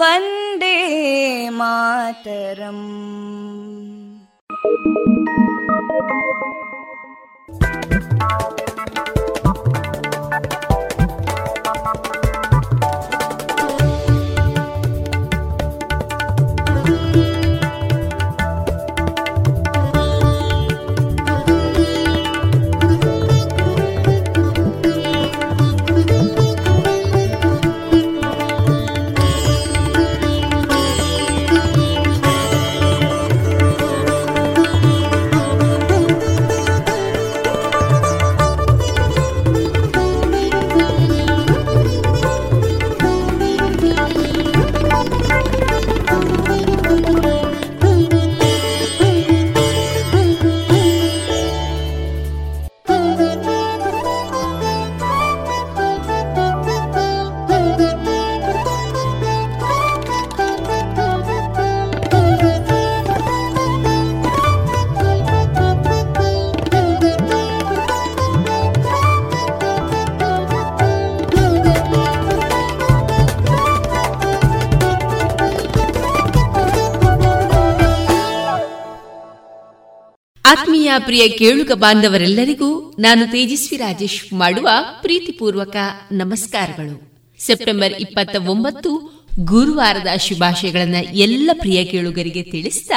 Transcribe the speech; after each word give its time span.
वन्दे 0.00 0.76
मातरम् 1.58 2.86
ಪ್ರಿಯ 80.98 81.28
ಕೇಳುಗ 81.28 81.72
ಬಾಂಧವರೆಲ್ಲರಿಗೂ 81.72 82.96
ನಾನು 82.98 83.26
ತೇಜಸ್ವಿ 83.26 83.78
ರಾಜೇಶ್ 83.78 84.32
ಮಾಡುವ 84.32 84.68
ಪ್ರೀತಿಪೂರ್ವಕ 85.02 85.76
ನಮಸ್ಕಾರಗಳು. 86.12 87.12
ಸೆಪ್ಟೆಂಬರ್ 87.38 87.92
ಇಪ್ಪತ್ತ 88.00 88.36
ಒಂಬತ್ತು 88.36 89.22
ಗುರುವಾರದ 89.40 90.16
ಶುಭಾಶಯಗಳನ್ನ 90.16 90.94
ಎಲ್ಲ 91.12 91.50
ಪ್ರಿಯ 91.52 91.84
ಕೇಳುಗರಿಗೆ 91.84 92.42
ತಿಳಿಸಿದ 92.42 92.90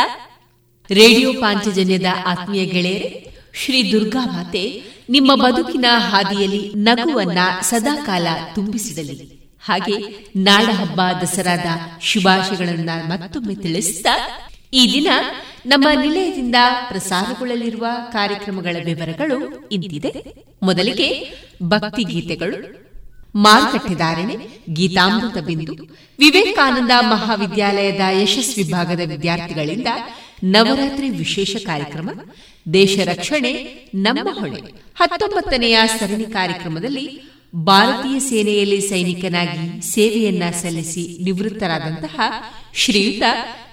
ರೇಡಿಯೋ 0.91 1.33
ಪಾಂಚಜನ್ಯದ 1.33 2.05
ಆತ್ಮೀಯ 2.25 2.65
ಗೆಳೆಯರೆ, 2.65 3.31
ಶ್ರೀ 3.53 3.91
ದುರ್ಗಾ 3.91 4.25
ಮಾತೆ, 4.25 4.83
ನಿಮ್ಮ 5.09 5.35
ಬದುಕಿನ 5.35 5.85
ಹಾದಿಯಲ್ಲಿ 5.97 6.73
ನಗುವನ್ನ 6.75 7.37
ಸದಾಕಾಲ 7.61 8.27
ತುಂಬಿಸಿದಲಿ 8.55 9.35
ಹಾಗೆ 9.65 10.25
ನಾಡ 10.35 10.65
ಹಬ್ಬ 10.73 11.01
ದಸರಾದ 11.21 11.65
ಶುಭಾಶಯಗಳನ್ನ 12.01 12.89
ಮತ್ತೊಮ್ಮೆ 13.07 13.55
ತಿಳಿಸಿದ 13.55 14.05
ಈ 14.73 14.93
ದಿನ 14.93 15.07
ನಮ್ಮ 15.65 15.87
ನಿಲಯದಿಂದ 16.01 16.57
ಪ್ರಸಾರಗೊಳ್ಳಲಿರುವ 16.89 17.85
ಕಾರ್ಯಕ್ರಮಗಳ 18.11 18.75
ವಿವರಗಳು 18.85 19.37
ಇಂತಿದೆ. 19.71 20.11
ಮೊದಲಿಗೆ 20.63 21.07
ಭಕ್ತಿ 21.63 22.03
ಗೀತೆಗಳು 22.03 22.57
ಮಾರುಕಟ್ಟೆದಾರಣೆ 23.35 24.35
ಗೀತಾಮೃತ 24.73 25.37
ಬಿಂದು 25.43 25.73
ವಿವೇಕಾನಂದ 26.19 26.91
ಮಹಾವಿದ್ಯಾಲಯದ 27.11 28.03
ಯಶಸ್ 28.21 28.57
ವಿಭಾಗದ 28.57 28.99
ವಿದ್ಯಾರ್ಥಿಗಳಿಂದ 29.05 29.89
ನವರಾತ್ರಿ 30.43 31.09
ವಿಶೇಷ 31.17 31.55
ಕಾರ್ಯಕ್ರಮ 31.65 32.09
ದೇಶ 32.73 32.99
ರಕ್ಷಣೆ 33.03 33.51
ನಮ್ಮ 33.95 34.29
ಹೊಣೆ 34.33 34.61
ಹತ್ತೊಂಬತ್ತನೆಯ 34.95 35.77
ಸರಣಿ 35.99 36.25
ಕಾರ್ಯಕ್ರಮದಲ್ಲಿ 36.33 37.05
ಭಾರತೀಯ 37.55 38.19
ಸೇನೆಯಲ್ಲಿ 38.19 38.81
ಸೈನಿಕನಾಗಿ 38.81 39.81
ಸೇವೆಯನ್ನ 39.81 40.49
ಸಲ್ಲಿಸಿ 40.49 41.23
ನಿವೃತ್ತರಾದಂತಹ 41.23 42.19
ಶ್ರೀಯುತ 42.73 43.23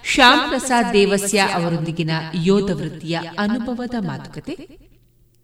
ಶ್ಯಾಮ್ 0.05 0.49
ಪ್ರಸಾದ್ 0.49 0.93
ದೇವಸ್ಯ 0.93 1.39
ಅವರೊಂದಿಗಿನ 1.53 2.11
ಯೋಧ 2.43 2.71
ವೃತ್ತಿಯ 2.71 3.19
ಅನುಭವದ 3.37 3.95
ಮಾತುಕತೆ. 3.99 4.53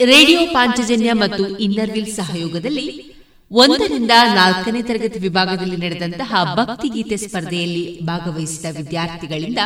ರೇಡಿಯೋ 0.06 0.40
ಪಾಂಚಜನ್ಯ 0.54 1.14
ಮತ್ತು 1.14 1.58
ಇನ್ನರ್ವಿಲ್ 1.58 2.14
ಸಹಯೋಗದಲ್ಲಿ 2.14 3.14
ಒಂದರಿಂದ 3.52 4.12
ನಾಲ್ಕನೇ 4.36 4.82
ತರಗತಿ 4.82 5.20
ವಿಭಾಗದಲ್ಲಿ 5.20 5.78
ನಡೆದಂತಹ 5.78 6.56
ಭಕ್ತಿಗೀತೆ 6.56 7.18
ಸ್ಪರ್ಧೆಯಲ್ಲಿ 7.18 8.00
ಭಾಗವಹಿಸಿದ 8.04 8.66
ವಿದ್ಯಾರ್ಥಿಗಳಿಂದ 8.78 9.60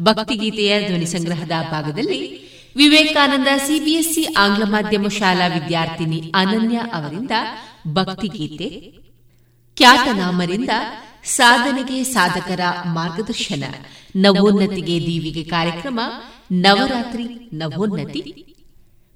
ಭಕ್ತಿಗೀತೆಯ 0.00 0.86
ಧ್ವನಿ 0.88 1.06
ಸಂಗ್ರಹದ 1.06 1.52
ಭಾಗದಲ್ಲಿ 1.70 2.52
ವಿವೇಕಾನಂದ 2.76 3.46
ಸಿಬಿಎಸ್ಇ 3.56 4.24
ಆಂಗ್ಲ 4.36 4.62
ಮಾಧ್ಯಮ 4.64 5.08
ಶಾಲಾ 5.08 5.46
ವಿದ್ಯಾರ್ಥಿನಿ 5.46 6.32
ಅನನ್ಯ 6.34 6.76
ಅವರಿಂದ 6.76 7.30
ಭಕ್ತಿಗೀತೆ. 7.88 8.92
ಖ್ಯಾತನಾಮರಿಂದ 9.76 10.70
ಸಾಧನೆಗೆ 11.24 12.04
ಸಾಧಕರ 12.04 12.60
ಮಾರ್ಗದರ್ಶನ. 12.86 13.64
ನವೋನ್ನತಿಗೆ 14.16 15.06
ದೀವಿಗೆ 15.06 15.44
ಕಾರ್ಯಕ್ರಮ. 15.44 16.00
ನವರಾತ್ರಿ 16.52 17.50
ನವೋನ್ನತಿ. 17.52 18.46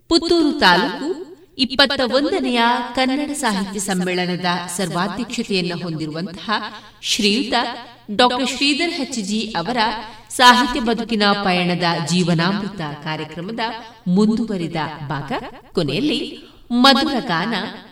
ಪುತ್ತೂರು 0.08 0.58
ತಾಲೂಕು 0.58 1.36
ಇಪ್ಪತ್ತ 1.58 2.00
ಒಂದನೆಯ 2.12 2.60
ಕನ್ನಡ 2.94 3.30
ಸಾಹಿತ್ಯ 3.30 3.80
ಸಮ್ಮೇಳನದ 3.80 4.44
ಸರ್ವಾಧ್ಯಕ್ಷತೆಯನ್ನು 4.76 5.82
ಹೊಂದಿರುವಂತಹ 5.82 6.50
ಶ್ರೀಯುತ 7.02 7.54
ಡಾಕ್ಟರ್ 8.16 8.48
ಶ್ರೀಧರ್ 8.48 8.90
ಹೆಚ್ಜಿ 8.90 9.54
ಅವರ 9.56 9.76
ಸಾಹಿತ್ಯ 10.28 10.80
ಬದುಕಿನ 10.80 11.22
ಪಯಣದ 11.44 12.06
ಜೀವನಾಮೃತ 12.06 12.80
ಕಾರ್ಯಕ್ರಮದ 12.80 13.60
ಮುಂದುವರಿದ 14.08 14.76
ಭಾಗ. 15.08 15.32
ಕೊನೆಯಲ್ಲಿ 15.72 16.38
ಮಧುರ 16.70 17.14
ಗಾನ. 17.20 17.54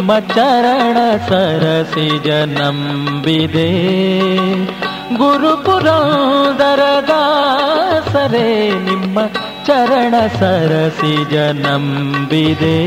ನಿಮ್ಮ 0.00 0.14
ಚರಣ 0.28 0.98
ಸರಸಿಜ 1.28 2.28
ನಂಬಿದೆ 2.50 3.66
ಗುರುಪುರಂದರದಾಸರೇ 7.12 8.46
ನಿಮ್ಮ 8.86 9.24
ಚರಣ 9.66 10.14
ಸರಸಿಜ 10.38 11.34
ನಂಬಿದೆ 11.58 12.78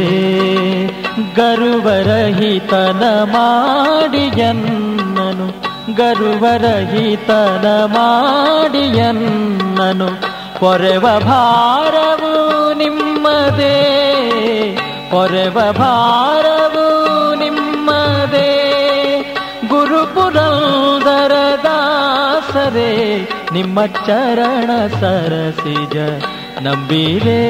ಗರುವರಹಿತನ 1.38 3.04
ಮಾಡಿಯನ್ನನು 3.36 5.48
ಗರುವರಹಿತನ 5.94 7.66
ಮಾಡಿಯನ್ನನು 7.98 10.10
ಪೊರೆವ 10.60 11.06
ಭಾರವು 11.30 12.36
ನಿಮ್ಮದೇ 12.74 13.76
ಪೊರೆವ 15.12 15.58
ಭಾರವು 15.78 16.86
ನಿಮ್ಮ 23.54 23.86
ಚರಣ 23.86 24.72
ಸರಸಿಜ 25.00 25.98
ನಂಬಿರೇ 26.62 27.42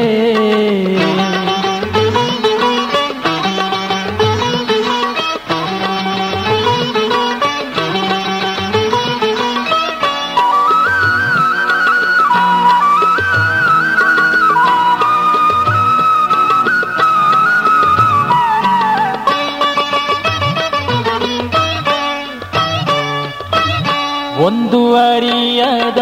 ಒಂದು 24.74 24.94
ಅರಿಯದ 24.96 26.02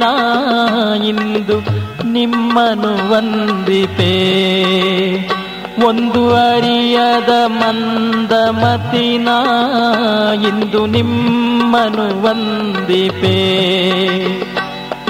ನಾ 0.00 0.10
ಇಂದು 1.04 1.56
ನಿಮ್ಮನು 2.12 2.90
ವಂದಿಪೆ 3.10 4.12
ಒಂದು 5.88 6.22
ಅರಿಯದ 6.34 7.32
ಮಂದಮತಿನ 7.46 9.28
ಇಂದು 10.50 10.86
ನಿಮ್ಮನು 10.86 12.06
ವಂದಿಪೆ 12.22 13.34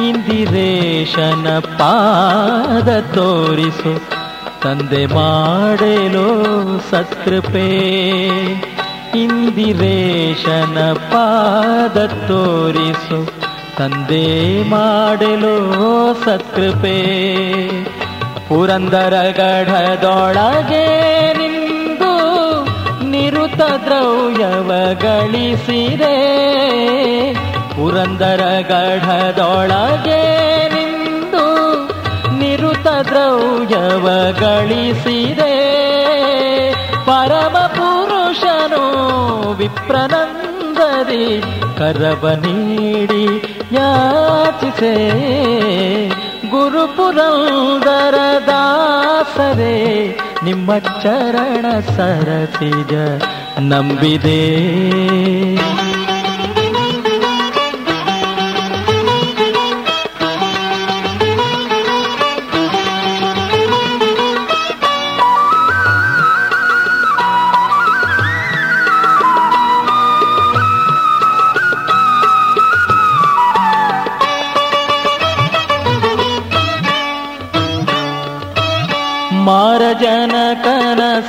ಇಂದಿರೇಶನ 0.09 1.47
ಪಾದ 1.59 2.89
ತೋರಿಸು, 3.15 3.95
ತಂದೆ 4.63 5.07
ಮಾಡಲೋ 5.07 6.29
ಸತ್ಕೃಪೆ. 6.91 7.69
ಇಂದಿರೇಶನ 9.15 10.93
ಪಾದ 10.93 12.07
ತೋರಿಸು. 12.07 13.27
ತಂದೆ 13.79 14.63
ಮಾಡಲು 14.63 15.59
ಸತ್ಕೃಪೆ. 16.25 16.99
ಪುರಂದರ 18.49 19.15
ಗಢದೊಳಗೆ 19.37 20.87
ನಿಂದು 21.33 22.65
ನಿರುತ 23.11 23.57
ದ್ರವ್ಯವ 23.57 24.73
ಗಳಿಸಿರೆ 24.93 26.39
ಪುರಂದರ 27.55 28.45
ಗಢದೊಳಗೆ 28.69 30.23
ನಿಂದು 30.69 31.75
ನಿರುತ 32.39 32.87
ದ್ರವ್ಯವ 32.87 34.09
ಗಳಿಸಿರೆ 34.41 35.79
ಪರಮ 37.07 37.68
ವಿಪ್ರನಂದರಿ 39.53 41.27
ಕರವ 41.79 42.33
ನೀಡಿ 42.37 43.25
ಯಾಚಿಸೆ 43.73 44.95
ಗುರುಪುರಂದರ 46.51 48.17
ದಾಸರೇ 48.47 49.77
ನಿಮ್ಮ 50.45 50.79
ಚರಣ 51.03 51.67
ಸರಸಿಜ 51.97 52.95
ನಂಬಿದೆ 53.63 54.43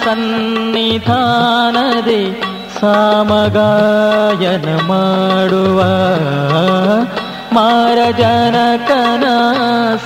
ಸನ್ನಿಧಾನದೆ 0.03 2.49
ಸಾಮಗಾಯನ 2.79 4.87
ಮಾಡುವ 4.87 5.81
ಮಾರಜನಕನ 7.53 9.23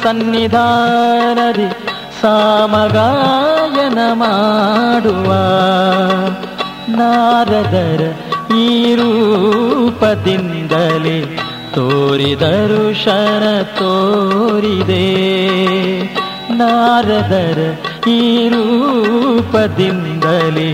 ಸನ್ನಿಧಾನದಿ 0.04 1.68
ಸಾಮಗಾಯನ 2.22 4.00
ಮಾಡುವ 4.14 5.32
ನಾರದರ 6.98 8.12
ಈ 8.56 8.96
ರೂಪದಿಂದಲೇ 8.96 11.40
ತೋರಿದರು 11.74 13.04
ಶರ 13.04 13.64
ತೋರಿದೆ. 13.64 15.06
ನಾರದರ 16.54 17.93
ರೂಪದಿಂದಲೇ 18.50 20.74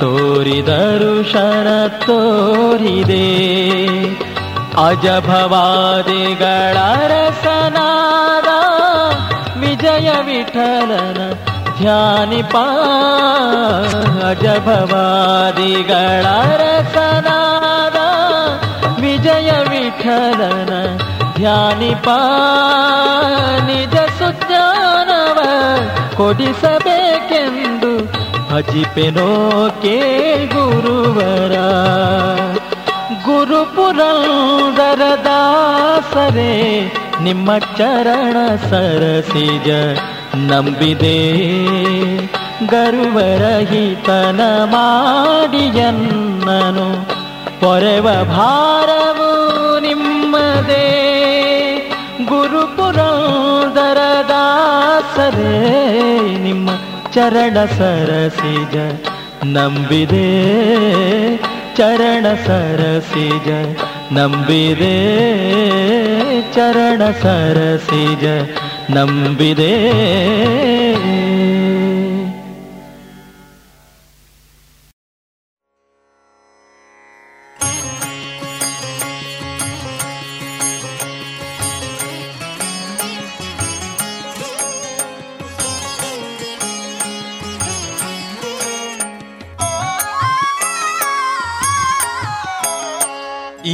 ತೋರಿದರು 0.00 1.32
ಶರ 1.32 1.88
ತೋರಿದೆ. 1.88 3.28
ಅಜಭವಾದಿಗಳ 4.86 6.76
ರಸನಾದ 7.06 8.48
ವಿಜಯ 9.58 10.10
ವಿಠಲನ 10.10 11.32
ಧ್ಯಾನಿಪ 11.78 12.56
ಅಜಭವಾದಿಗಳ 14.26 16.26
ರಸನಾದ 16.56 17.96
ವಿಜಯ 19.00 19.50
ವಿಠಲನ 19.50 20.98
ಧ್ಯಾನಿಪ 21.34 22.08
ನಿಜ 23.66 23.94
ಸುಜ್ಞಾನವ 23.94 24.67
ಕೊಡಿಸಬೇಕೆಂದು 26.18 28.12
ಭಜಿಪೆನೋ 28.50 29.70
ಕೇ 29.82 30.46
ಗುರುವರ 30.46 31.54
ಗುರುಪುರಂದರ 33.24 35.02
ದಾಸರೇ, 35.24 36.92
ನಿಮ್ಮ 37.22 37.58
ಚರಣ 37.58 38.36
ಸರಸಿಜ 38.70 39.70
ನಂಬಿದೆ. 40.36 41.38
ಗರುವರಹಿತನ 42.66 44.64
ಮಾಡಿಯನ್ನನು 44.64 47.06
ಪೊರೆವ 47.60 48.24
ಭಾರವು 48.24 49.80
ನಿಮ್ಮದೇ. 49.80 51.07
ದಾಸರೇ 55.16 56.38
ನಿಮ್ಮ 56.38 56.70
ಚರಣ 57.12 57.56
ಸರಸಿಜ. 57.64 58.76
ನಂಬಿದೆ 59.44 60.26
ಚರಣ 61.76 62.26
ಸರಸಿಜ. 62.46 63.48
ನಂಬಿದೆ 64.12 64.94
ಚರಣ 66.54 67.02
ಸರಸಿಜ. 67.22 68.24
ನಂಬಿದೆ 68.96 69.74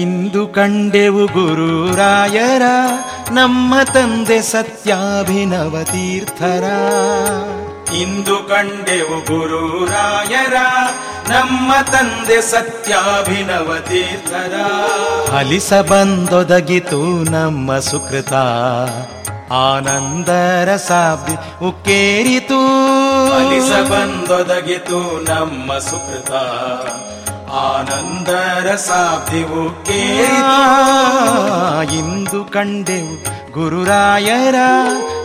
ಇಂದು 0.01 0.47
ಕಂಡೆವು 0.47 1.27
ಗುರುರಾಯರ, 1.27 2.63
ನಮ್ಮ 3.31 3.75
ತಂದೆ 3.95 4.43
ಸತ್ಯಾಭಿನವ 4.43 5.77
ತೀರ್ಥರ. 5.85 6.65
ಇಂದು 7.95 8.37
ಕಂಡೆವು 8.37 9.21
ಗುರುರಾಯರ, 9.21 10.55
ನಮ್ಮ 11.31 11.73
ತಂದೆ 11.93 12.43
ಸತ್ಯಾಭಿನವ 12.43 13.77
ತೀರ್ಥರ. 13.89 14.55
ಫಲಿಸ 15.27 15.73
ಬಂದೊದಗಿತು 15.73 17.31
ನಮ್ಮ 17.31 17.79
ಸುಕೃತ. 17.79 18.33
ಆನಂದರ 19.53 20.77
ಸಾಬ್ದಿ 20.77 21.67
ಉಕ್ಕೇರಿತು. 21.67 22.61
ಫಲಿಸ 23.31 23.91
ಬಂದೊದಗಿತು 23.91 25.25
ನಮ್ಮ 25.29 25.79
ಸುಕೃತ. 25.79 26.33
ಆನಂದರ 27.63 28.69
ಸಾಬ್ದಿವು 28.75 29.65
ಇಂದು 31.93 32.45
ಕಂಡೆವು 32.45 33.15
ಗುರುರಾಯರ 33.53 34.59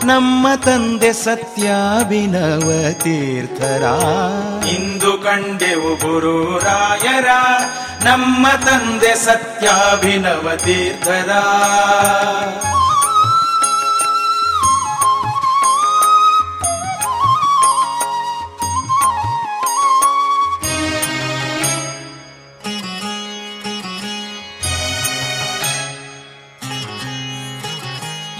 ನಮ್ಮ 0.03 0.47
ತಂದೆ 0.55 1.11
ಸತ್ಯಾಭಿನವ 1.13 2.67
ತೀರ್ಥರ 3.03 3.83
ಇಂದು 4.69 5.13
ಕಂಡೆವು 5.17 5.95
ಗುರುರಾಯರ 5.95 7.29
ನಮ್ಮ 8.03 8.47
ತಂದೆ 8.65 9.13
ಸತ್ಯಾಭಿನವ 9.15 10.55
ತೀರ್ಥರ 10.57 11.31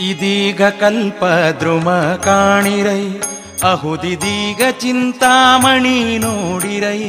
ಇದೀಗ 0.08 0.62
ಕಲ್ಪ 0.82 1.24
ದ್ರುಮ 1.60 1.90
ಕಾಣಿರೈ, 2.26 3.04
ಅಹುದಿದೀಗ 3.64 4.62
ಚಿಂತಾಮಣಿ 4.82 5.98
ನೋಡಿರೈ, 6.18 7.02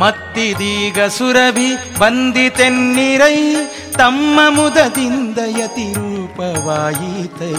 ಮತ್ತಿದೀಗ 0.00 0.98
ಸುರಭಿ 1.16 1.70
ಬಂದಿತೆನ್ನಿರೈ, 1.98 3.38
ತಮ್ಮ 3.98 4.40
ಮುದದಿಂದ 4.56 5.38
ಯತಿ 5.58 5.86
ರೂಪವಾಯಿತೈ 5.96 7.58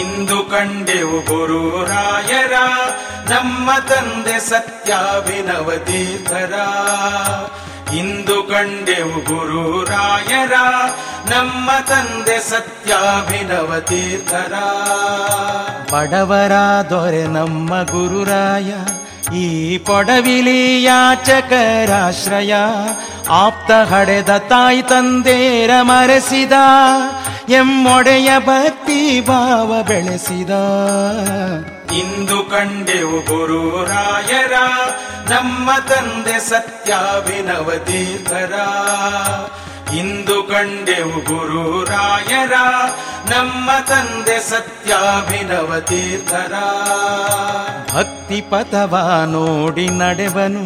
ಇಂದು 0.00 0.38
ಕಂಡೆವು 0.44 1.20
ಗುರುರಾಯರ 1.30 2.54
ನಮ್ಮ 3.30 3.70
ತಂದೆ 3.90 4.36
ಸತ್ಯಾಭಿನವ 4.50 5.70
ತೀರ್ಥರ 5.88 6.54
ಇಂದು 7.92 8.42
ಕಂಡೆವು 8.42 9.20
ಗುರುರಾಯರ 9.20 10.52
ನಮ್ಮ 11.30 11.70
ತಂದೆ 11.80 12.38
ಸತ್ಯಾಭಿನವ 12.38 13.80
ತೀರ್ಥರ. 13.80 14.52
ಬಡವರ 15.92 16.52
ದೊರೆ 16.90 17.24
ನಮ್ಮ 17.26 17.82
ಗುರುರಾಯ 17.82 18.72
ಈ 19.34 19.78
ಪೊಡವಿಲಿ 19.78 20.82
ಯಾಚಕರಾಶ್ರಯ 20.82 22.54
ಆಪ್ತ 23.28 23.70
ಹಡೆದ 23.70 24.36
ತಾಯಿ 24.36 24.82
ತಂದೇರ 24.82 25.70
ಮರೆಸಿದ, 25.82 26.52
ಎಮ್ಮೊಡೆಯ 27.48 28.30
ಭಕ್ತಿ 28.38 29.20
ಭಾವ 29.20 29.82
ಬೆಳೆಸಿದ. 29.82 30.50
ಇಂದು 31.92 32.50
ಕಂಡೆವು 32.50 33.18
ಗುರುರಾಯರ 33.20 34.52
ನಮ್ಮ 35.30 35.70
ತಂದೆ 35.88 36.38
ಸತ್ಯಾಭಿನವ 36.38 37.70
ತೀರ್ಥರ 37.78 38.52
ಇಂದು 39.96 40.42
ಕಂಡೆವು 40.42 41.20
ಗುರುರಾಯರ 41.20 42.52
ನಮ್ಮ 43.30 43.70
ತಂದೆ 43.80 44.40
ಸತ್ಯಾಭಿನವ 44.40 45.80
ತೀರ್ಥರ 45.80 46.52
ಭಕ್ತಿ 47.96 48.40
ಪಥವ 48.40 49.22
ನೋಡಿ 49.26 49.88
ನಡೆವನು. 49.88 50.64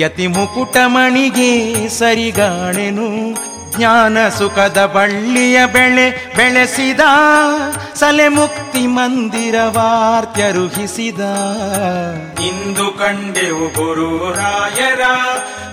ಯತಿ 0.00 0.26
ಮುಕುಟಮಣಿಗೆ 0.26 1.88
ಸರಿಗಾಣೆನು. 1.88 3.08
ಜ್ಞಾನ 3.76 4.28
ಸುಖದ 4.28 4.86
ಬಳ್ಳಿಯ 4.86 5.66
ಬೆಳೆ 5.66 6.34
ಬೆಳೆಸಿದ, 6.36 7.00
ಸಲೆ 7.94 8.28
ಮುಕ್ತಿ 8.28 8.86
ಮಂದಿರವಾರ್ತ್ಯರುಹಿಸಿದ 8.86 11.20
ಇಂದು 12.48 12.98
ಕಂಡೆವು 12.98 13.68
ಗುರು 13.68 14.32
ರಾಯರ, 14.32 15.02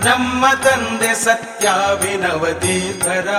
ನಮ್ಮ 0.06 0.46
ತಂದೆ 0.64 1.26
ಸತ್ಯಾಭಿನವ 1.26 2.54
ತೀರ್ಥರ. 2.54 3.30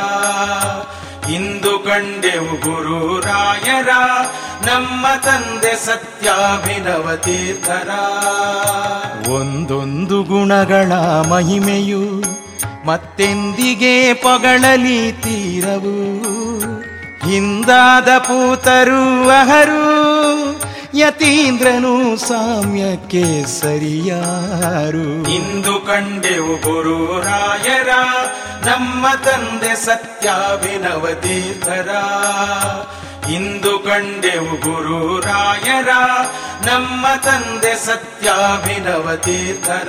ಇಂದು 1.33 1.79
ಕಂಡೆವು 1.79 2.61
ಗುರು 2.61 3.21
ರಾಯರ, 3.21 3.91
ನಮ್ಮ 4.67 5.07
ತಂದೆ 5.25 5.87
ಸತ್ಯಾಭಿನವ 5.87 7.17
ತೀರ್ಥರ. 7.17 7.91
ಒಂದೊಂದು 9.31 10.23
ಗುಣಗಳ 10.23 10.93
ಮಹಿಮೆಯು 11.29 12.23
ಮತ್ತೆಂದಿಗೆ 12.87 14.15
ಪೊಗಳಲಿ 14.15 15.13
ತೀರವು. 15.13 16.31
ಹಿಂದಾದ 17.31 18.19
ಪೂತರು 18.19 19.29
ಅಹರು, 19.29 20.01
ಯತೀಂದ್ರನು 20.99 22.17
ಸಾಮ್ಯಕ್ಕೆ 22.17 23.61
ಸರಿಯಾರು. 23.61 25.29
ಇಂದು 25.29 25.81
ಕಂಡೆವು 25.81 26.57
ಗುರು 26.57 27.21
ರಾಯರ, 27.21 27.89
ನಮ್ಮ 28.67 29.07
ತಂದೆ 29.25 29.75
ಸತ್ಯಾಭಿನವ 29.75 31.09
ತೀರ್ಥರ. 31.21 31.89
ಇಂದು 33.31 33.79
ಕಂಡೆವು 33.79 34.57
ಗುರು 34.61 35.21
ರಾಯರ, 35.21 35.89
ನಮ್ಮ 36.67 37.07
ತಂದೆ 37.17 37.87
ಸತ್ಯಾಭಿನವ 37.87 39.17
ತೀರ್ಥರ. 39.17 39.89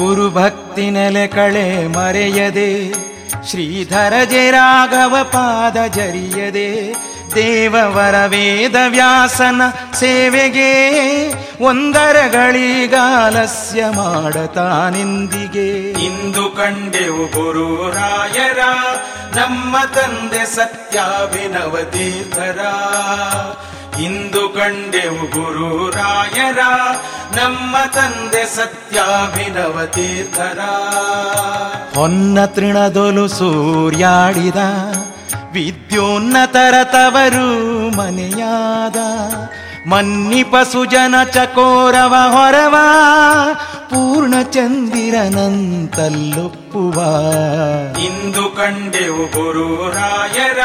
ಗುರು 0.00 0.30
ಭಕ್ತಿ 0.30 0.90
ನೆಲೆ 0.90 1.26
ಕಳೆ 1.26 1.86
ಮರೆಯದೆ, 1.86 2.92
ಶ್ರೀಧರ 3.50 4.24
ಜೆ 4.24 4.50
ರಾಘವ 4.50 5.24
ಪಾದ 5.24 5.76
ಜರಿಯದೆ, 5.96 6.94
ದೇವವರ 7.34 8.26
ವೇದ 8.26 8.76
ವ್ಯಾಸನ 8.88 9.62
ಸೇವೆಗೆ 10.00 10.72
ಒಂದರಗಳಿಗಾಲಸ್ಯ 11.64 13.84
ಮಾಡತಾನಿಂದಿಗೆ 13.96 15.68
ಇಂದು 16.06 16.50
ಕಂಡೆವು 16.50 17.26
ಗುರು 17.26 17.90
ರಾಯರ, 17.90 18.60
ನಮ್ಮ 19.36 19.76
ತಂದೆ 19.94 20.56
ಸತ್ಯಾಭಿನವ 20.56 21.76
ತೀರ್ಥರ. 21.92 22.58
ಇಂದು 24.04 24.48
ಕಂಡೆವು 24.48 25.26
ಗುರುರಾಯರ 25.26 26.58
ನಮ್ಮ 27.36 27.76
ತಂದೆ 27.86 28.44
ಸತ್ಯಾಭಿನವ 28.56 29.86
ತೀರ್ಥರ. 29.86 30.58
ಹೊನ್ನ 31.98 32.44
ತೃಣದೊಲು 32.44 33.28
ಸೂರ್ಯಾಡಿದ 33.28 34.56
ವಿದ್ಯೋನ್ನತರ 35.52 36.74
ತವರು 36.82 37.48
ಮನೆಯಾದ. 37.96 38.96
ಮನ್ನಿಪ 39.86 40.56
ಸುಜನ 40.72 41.24
ಚಕೋರವ 41.24 42.14
ಹೊರವ 42.30 42.76
ಪೂರ್ಣ 43.90 44.42
ಚಂದಿರನಂತಲ್ಲೊಪ್ಪುವ. 44.42 47.00
ಇಂದು 48.04 48.50
ಕಂಡೆವು 48.50 49.26
ಗುರು 49.26 49.90
ರಾಯರ 49.90 50.58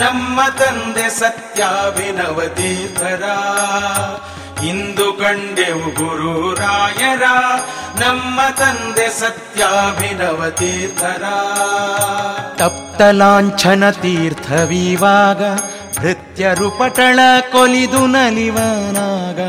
ನಮ್ಮ 0.00 0.40
ತಂದೆ 0.58 1.10
ಸತ್ಯಾಭಿನವ 1.10 2.40
ತೀರ್ಥರ 2.54 3.22
ಇಂದು 4.64 5.12
ಕಂಡೆವು 5.12 5.94
ಗುರು 5.94 6.54
ರಾಯರ 6.54 7.22
ನಮ್ಮ 8.00 8.40
ತಂದೆ 8.56 9.20
ಸತ್ಯಾಭಿನವ 9.20 10.50
ತೀರ್ಥರ 10.50 11.22
ತಪ್ತ 12.56 13.02
ಲಾಂಛನ 13.02 13.90
ತೀರ್ಥವಿವಾಗ 13.90 15.42
ಭೃತ್ಯರು 16.00 16.70
ಪಟಳ 16.70 17.18
ಕೊಲಿದು 17.52 18.06
ನಲಿವನಾಗ. 18.06 19.40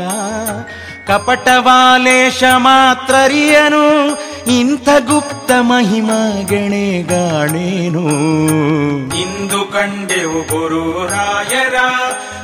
ಕಪಟವಾಲೇಶ 1.06 2.44
ಮಾತ್ರರಿಯನು, 2.56 4.14
ಇಂಥ 4.50 4.88
ಗುಪ್ತ 4.88 5.50
ಮಹಿಮ 5.60 6.10
ಗಣೇಗಾಣೇನು? 6.48 8.08
ಇಂದು 9.20 9.60
ಕಂಡೆವು 9.72 10.40
ಗುರು 10.42 11.06
ರಾಯರ, 11.06 11.74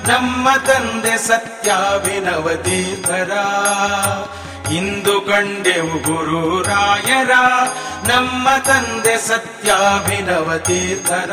ನಮ್ಮ 0.08 0.48
ತಂದೆ 0.66 1.16
ಸತ್ಯಾಭಿನವ 1.18 2.50
ತೀರ್ಥರ. 2.62 3.30
ಇಂದು 4.70 5.20
ಕಂಡೆವು 5.20 5.98
ಗುರು 5.98 6.62
ರಾಯರ 6.62 7.30
ನಮ್ಮ 8.08 8.48
ತಂದೆ 8.58 9.16
ಸತ್ಯಾಭಿನವ 9.16 10.58
ತೀರ್ಥರ. 10.58 11.30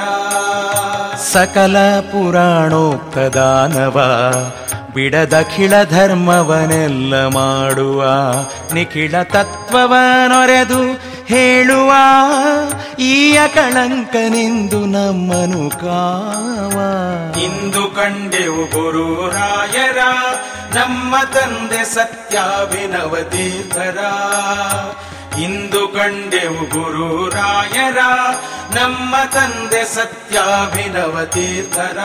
ಸಕಲ 1.33 1.77
ಪುರಾಣೋಕ್ತ 1.99 3.17
ದಾನವ 3.17 3.97
ಬಿಡದಖಿಳ 4.93 5.83
ಧರ್ಮವನೆಲ್ಲ 5.83 7.27
ಮಾಡುವ 7.27 8.05
ನಿಖಿಳ 8.73 9.23
ತತ್ವವನೊರೆದು 9.23 10.93
ಹೇಳುವ 11.25 11.91
ಈಯ 12.99 13.39
ಕಳಂಕನೆಂದು 13.47 14.85
ನಮ್ಮನು 14.85 15.69
ಕಾವ. 15.69 16.77
ಇಂದು 17.39 17.83
ಕಂಡೆವು 17.83 18.65
ಗುರು 18.65 19.29
ರಾಯರ 19.29 19.97
ನಮ್ಮ 20.73 21.15
ತಂದೆ 21.23 21.83
ಸತ್ಯಾಭಿನವ 21.83 23.15
ತೀರ್ಥರ 23.23 23.97
ಇಂದು 25.39 25.87
ಕಂಡೆವು 25.87 26.65
ಗುರು 26.69 27.29
ರಾಯರ. 27.29 27.97
ನಮ್ಮ 28.75 29.15
ತಂದೆ 29.25 29.83
ಸತ್ಯಾಭಿನವ 29.85 31.25
ತೀರ್ಥರ 31.25 31.97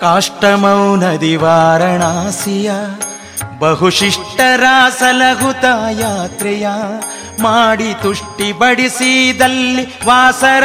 ಕಾಷ್ಟಮೌನದಿ 0.00 1.36
ವಾರಣಾಸಿಯ 1.36 2.70
ಬಹುಶಿಷ್ಟರ 3.58 4.64
ಸಲಹುತ 4.98 5.64
ಯಾತ್ರೆಯ 5.90 6.66
ಮಾಡಿ 7.40 7.94
ತುಷ್ಟಿ 8.02 8.52
ಬಡಿಸಿದಲ್ಲಿ 8.52 10.06
ವಾಸರ 10.06 10.64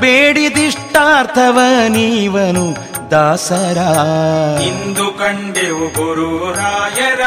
ಬೇಡಿದಿಷ್ಟಾರ್ಥವ 0.00 1.58
ನೀವನು 1.88 2.76
ದಾಸರ. 3.10 3.78
ಇಂದು 4.62 5.06
ಕಂಡೆವು 5.12 5.86
ಗುರು 5.88 6.52
ರಾಯರ, 6.52 7.20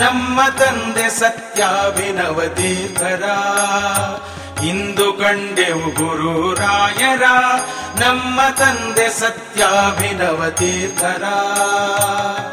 ನಮ್ಮ 0.00 0.40
ತಂದೆ 0.58 1.08
ಸತ್ಯಾಭಿನವ 1.08 2.40
ತೀರ್ಥರ. 2.54 3.22
ಇಂದು 4.62 5.12
ಕಂಡೆವು 5.12 5.90
ಗುರು 5.94 6.54
ರಾಯರ 6.54 7.22
ನಮ್ಮ 8.00 8.40
ತಂದೆ 8.50 9.08
ಸತ್ಯಾಭಿನವ 9.08 10.50
ತೀರ್ಥರ. 10.50 11.22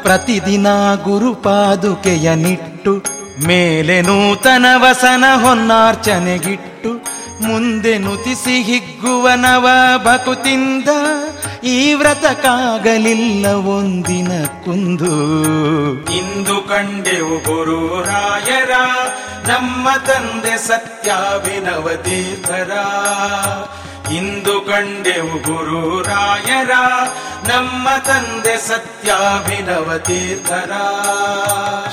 ಪ್ರತಿದಿನ 0.02 0.66
ಗುರುಪಾದುಕೆಯ 1.04 2.34
ನಿಟ್ಟು 2.34 3.04
ಮೇಲೆ 3.46 4.02
ನೂತನ 4.02 4.66
ವಸನ 4.76 5.24
ಹೊನ್ನಾರ್ಚನೆಗಿಟ್ಟು 5.42 7.22
ಮುಂದೆ 7.42 7.98
ನುತಿಸಿ 7.98 8.62
ಹಿಗ್ಗುವನವ 8.62 9.68
ಬಕುತಿಂದ 9.96 10.88
ಈ 11.64 11.94
ವ್ರತಕ್ಕಾಗಲಿಲ್ಲ 11.94 13.46
ಒಂದಿನ 13.46 14.44
ಕುಂದು. 14.64 15.14
ಇಂದು 16.12 16.68
ಕಂಡೆವು 16.68 17.36
ಗುರು 17.38 18.02
ರಾಯರ 18.02 18.70
ನಮ್ಮ 19.48 19.88
ತಂದೆ 20.06 20.58
ಸತ್ಯಾಭಿನವ 20.58 21.88
ತೀರ್ಥರ 21.96 22.70
ಇಂದು 24.12 24.60
ಕಂಡೆವು 24.60 25.38
ಗುರು 25.42 26.02
ರಾಯರ. 26.02 26.70
ನಮ್ಮ 27.48 27.88
ತಂದೆ 27.98 28.56
ಸತ್ಯಾಭಿನವ 28.56 29.98
ತೀರ್ಥರ 29.98 30.70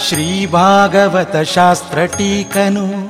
ಶ್ರೀ 0.07 0.45
ಭಾಗವತ 0.45 1.35
ಶಾಸ್ತ್ರ 1.35 2.05
ಟೀಕನು 2.05 3.07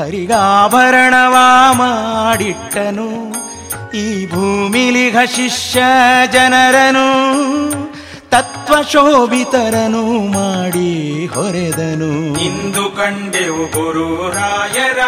ಹರಿಗಾಭರಣವಾ 0.00 1.72
ಮಾಡಿಟ್ಟನು. 1.72 3.30
ಈ 3.90 4.26
ಭೂಮಿಲಿ 4.26 5.12
ಶಿಷ್ಯ 5.12 5.82
ಜನರನು. 6.32 7.10
ತತ್ವ 8.30 8.74
ಶೋಭಿತರನು 8.92 10.18
ಮಾಡಿ 10.18 11.26
ಹೊರೆದನು. 11.26 12.38
ಇಂದು 12.38 12.90
ಕಂಡೆವು 12.90 13.64
ಗುರು 13.66 14.28
ರಾಯರ 14.28 14.98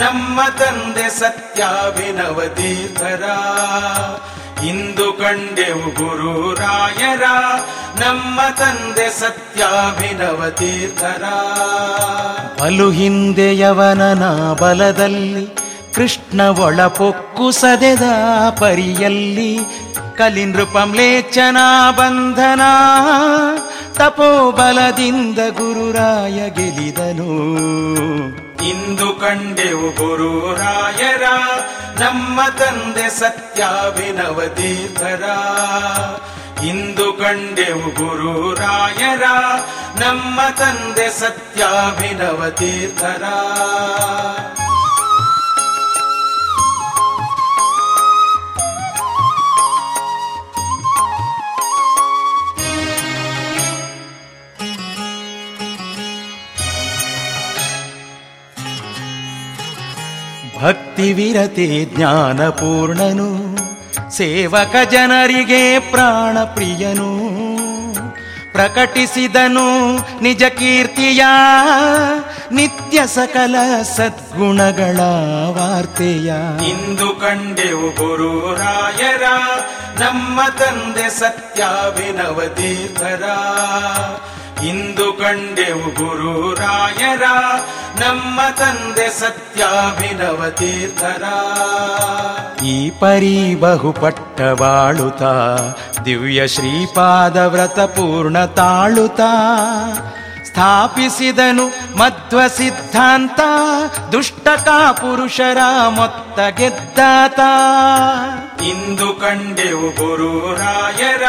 ನಮ್ಮ 0.00 0.40
ತಂದೆ 0.58 1.08
ಸತ್ಯಾಭಿನವ 1.10 2.42
ತೀರ್ಥರ. 2.54 3.22
ಇಂದು 4.64 5.12
ಕಂಡೆವು 5.12 5.90
ಗುರು 5.94 6.54
ರಾಯರ 6.54 7.22
ನಮ್ಮ 8.00 8.40
ತಂದೆ 8.50 9.20
ಸತ್ಯಾಭಿನವ 9.20 10.50
ತೀರ್ಥರ. 10.50 11.22
ಬಲು 12.62 12.90
ಹಿಂದೆಯವನ 12.90 14.52
ಬಲದಲ್ಲಿ 14.52 15.63
ಕೃಷ್ಣ 15.94 16.40
ಒಳಪೊಕ್ಕು 16.42 17.50
ಸದೆದ 17.50 18.06
ಪರಿಯಲ್ಲಿ 18.60 19.58
ಕಲಿನೃಪಂಲೇಚನ 20.18 21.56
ಬಂಧನ 21.90 22.62
ತಪೋಬಲದಿಂದ 23.98 25.38
ಗುರುರಾಯ 25.50 26.38
ಗೆಲಿದನು. 26.50 27.30
ಇಂದು 28.70 29.08
ಕಂಡೆವು 29.14 29.88
ಗುರುರಾಯರ, 29.90 31.24
ನಮ್ಮ 32.00 32.40
ತಂದೆ 32.58 33.08
ಸತ್ಯಾಭಿನವ 33.08 34.40
ತೀರ್ಥರ 34.48 35.24
ಇಂದು 36.64 37.12
ಕಂಡೆವು 37.12 37.90
ಗುರುರಾಯರ, 37.90 39.22
ನಮ್ಮ 39.98 40.40
ತಂದೆ 40.58 41.08
ಸತ್ಯಾಭಿನವ 41.20 42.50
ತೀರ್ಥರ 42.50 43.22
ಭಕ್ತಿ 60.60 61.12
ವಿರತೆ 61.12 61.84
ಜ್ಞಾನಪೂರ್ಣನು, 61.84 63.30
ಸೇವಕ 64.10 64.74
ಜನರಿಗೆ 64.90 65.78
ಪ್ರಾಣ 65.78 66.38
ಪ್ರಿಯನು. 66.38 67.10
ಪ್ರಕಟಿಸಿದನು 68.52 69.96
ನಿಜ 70.22 70.42
ಕೀರ್ತಿಯ, 70.42 71.24
ನಿತ್ಯ 72.52 73.06
ಸಕಲ 73.06 73.54
ಸದ್ಗುಣಗಳ 73.96 75.00
ವಾರ್ತೆಯ. 75.56 76.32
ಇಂದು 76.68 77.08
ಕಂಡೆವು 77.08 77.88
ಗುರುರಾಯರ 77.90 79.22
ನಮ್ಮ 80.00 80.40
ತಂದೆ 80.58 81.08
ಸತ್ಯಾಭಿನವ 81.10 82.40
ತೀರ್ಥರ. 82.54 83.22
ಇಂದು 84.68 85.12
ಕಂಡೆವು 85.12 85.90
ಗುರುರಾಯರ 85.90 87.22
ನಮ್ಮ 88.00 88.40
ತಂದೆ 88.50 89.08
ಸತ್ಯಾಭಿನವ 89.08 90.50
ತೀರ್ಥರ. 90.50 91.24
ಈ 92.64 92.90
ಪರಿ 92.90 93.54
ಬಹುಪಟ್ಟ 93.54 94.40
ಬಾಳುತ್ತ 94.40 95.22
ದಿವ್ಯ 96.04 96.46
ಶ್ರೀಪಾದ 96.46 97.36
ವ್ರತ 97.36 97.80
ಪೂರ್ಣ 97.80 98.44
ತಾಳುತ್ತ 98.44 99.20
ಸ್ಥಾಪಿಸಿದನು 100.54 101.64
ಮಧ್ವ 101.96 102.40
ಸಿದ್ಧಾಂತ 102.46 103.40
ದುಷ್ಟ 104.12 104.48
ಪುರುಷರ 105.00 105.58
ಮೊತ್ತ 105.88 106.38
ಗೆದ್ದಾತ. 106.56 107.40
ಇಂದು 108.62 109.08
ಕಂಡೆವು 109.14 109.88
ಗುರುರಾಯರ 109.90 111.24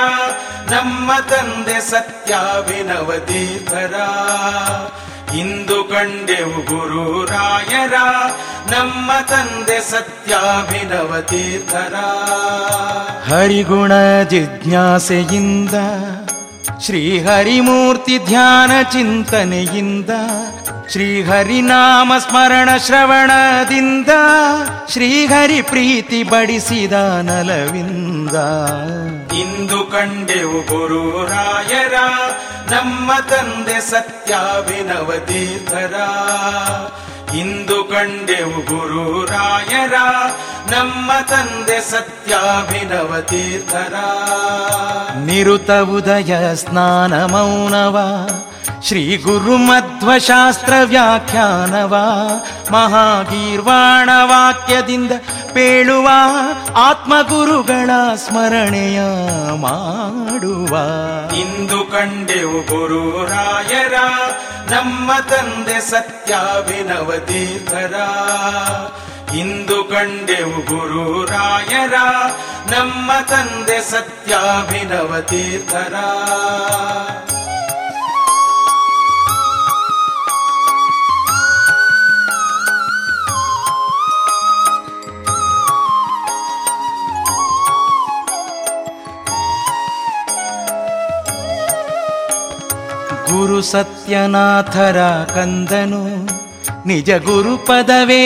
ನಮ್ಮ 0.72 1.12
ತಂದೆ 1.30 1.80
ಸತ್ಯಾಭಿನವ 1.82 3.12
ತೀರ್ಥರ 3.26 3.96
ಇಂದು 5.40 5.84
ಕಂಡೆವು 5.84 6.62
ಗುರುರಾಯರ 6.62 7.94
ನಮ್ಮ 8.72 9.12
ತಂದೆ 9.28 9.80
ಸತ್ಯಾಭಿನವ 9.82 11.22
ತೀರ್ಥರ 11.22 11.96
ಹರಿಗುಣ 13.32 13.92
ಜಿಜ್ಞಾಸೆಯಿಂದ 14.30 15.76
ಶ್ರೀಹರಿಮೂರ್ತಿ 16.86 18.18
ಧ್ಯಾನ 18.26 18.72
ಚಿಂತನೆಯಿಂದ, 18.92 20.10
ಶ್ರೀಹರಿನಾಮ 20.92 22.14
ಸ್ಮರಣ 22.18 22.78
ಶ್ರವಣದಿಂದ, 22.78 24.10
ಶ್ರೀಹರಿ 24.92 25.62
ಪ್ರೀತಿ 25.62 26.24
ಬಡಿಸಿದ 26.24 26.94
ನಲವಿಂದ. 27.22 28.36
ಇಂದು 29.34 29.84
ಕಂಡೆವು 29.86 30.62
ಗುರುರಾಯರ 30.62 31.94
ನಮ್ಮ 32.72 33.12
ತಂದೆ 33.30 33.80
ಸತ್ಯಾಭಿನವ 33.80 35.12
ತೀರ್ಥರ. 35.26 35.94
ಇಂದು 37.34 37.84
ಕಂಡೆವು 37.84 38.62
ಗುರುರಾಯರ 38.62 39.94
ನಮ್ಮ 40.72 41.12
ತಂದೆ 41.28 41.82
ಸತ್ಯಾಭಿನವ 41.82 43.22
ತೀರ್ಥರ. 43.22 43.94
ನಿರುತ 45.18 45.72
ಉದಯ 45.72 46.56
ಸ್ನಾನ 46.56 47.26
ಮೌನವ 47.26 48.28
ಶ್ರೀ 48.84 49.18
ಗುರು 49.18 49.58
ಮಧ್ವ 49.58 50.18
ಶಾಸ್ತ್ರ 50.18 50.74
ವ್ಯಾಖ್ಯಾನವ 50.86 51.96
ಮಹಾಗೀರ್ವಾಣ 52.72 54.10
ವಾಕ್ಯದಿಂದ 54.24 55.12
ಪೇಳುವ 55.54 56.10
ಆತ್ಮಗುರುಗಳ 56.76 57.90
ಸ್ಮರಣೆಯ 58.16 59.02
ಮಾಡುವ. 59.56 60.78
ಇಂದು 61.36 61.80
ಕಂಡೆವು 61.92 62.62
ಗುರುರಾಯರ 62.62 63.94
ನಮ್ಮ 64.70 65.12
ತಂದೆ 65.30 65.80
ಸತ್ಯಾಭಿನವ 65.82 67.12
ತೀರ್ಥರ 67.26 67.96
ಇಂದು 69.34 69.78
ಕಂಡೆವು 69.84 70.60
ಗುರುರಾಯರ 70.62 71.96
ನಮ್ಮ 72.72 73.12
ತಂದೆ 73.28 73.80
ಸತ್ಯಾಭಿನವ 73.92 75.20
ತೀರ್ಥರ 75.22 75.96
ಗುರು 93.30 93.62
ಸತ್ಯನಾಥರ 93.62 95.00
ಕಂದನು, 95.36 96.04
ನಿಜ 96.88 97.10
ಗುರು 97.26 97.58
ಪದವೇ 97.58 98.24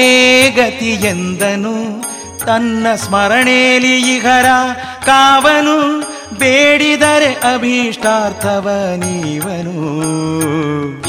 ಗತಿ 0.49 0.91
ಎಂದನು. 1.07 1.75
ತನ್ನ 2.45 2.87
ಸ್ಮರಣೇಲಿ 2.95 3.95
ಇಹರ 4.15 4.49
ಕಾವನು, 5.05 5.77
ಬೇಡಿದರೆ 6.39 7.31
ಅಭೀಷ್ಟಾರ್ಥವ 7.53 8.69
ನೀವನು 8.95 9.77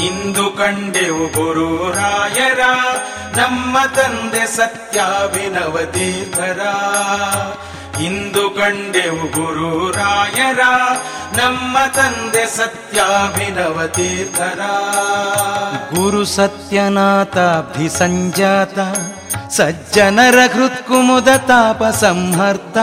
ಇಂದು 0.07 0.45
ಕಂಡೆವು 0.51 1.25
ಗುರುರಾಯರ 1.27 2.61
ನಮ್ಮ 3.37 3.77
ತಂದೆ 3.95 4.45
ಸತ್ಯಾಭಿನವ 4.55 5.77
ತೀರ್ಥರ. 5.91 6.61
ಇಂದು 8.04 8.44
ಕಂಡೆವು 8.50 9.26
ಗುರುರಾಯರ 9.28 10.62
ನಮ್ಮ 11.36 11.76
ತಂದೆ 11.96 12.44
ಸತ್ಯಾಭಿನವ 12.56 13.86
ತೀರ್ಥರ 13.94 14.60
ಗುರು 15.94 16.24
ಸತ್ಯನಾಥಾಬ್ಧಿ 16.34 17.88
ಸಂಜಾತ 17.98 18.78
ಸಜ್ಜನರ 19.50 20.38
ಹೃತ್ಕುಮುದ 20.54 21.30
ತಾಪ 21.46 21.82
ಸಂಹರ್ತ 21.96 22.78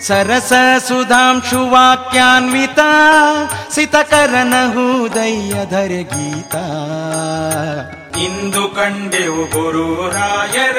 ಸರಸ 0.00 0.52
ಸುಧಾಂಶು 0.88 1.60
ವಾಕ್ಯಾನ್ವಿತ 1.70 2.80
ಸಿತಕರನ 3.70 4.54
ಹೃದಯ 4.72 5.54
ಧರೆ 5.70 6.02
ಗೀತ 6.10 6.54
ಇಂದು 8.23 8.63
ಕಂಡೆವು 8.69 9.43
ಗುರುರಾಯರ 9.45 10.77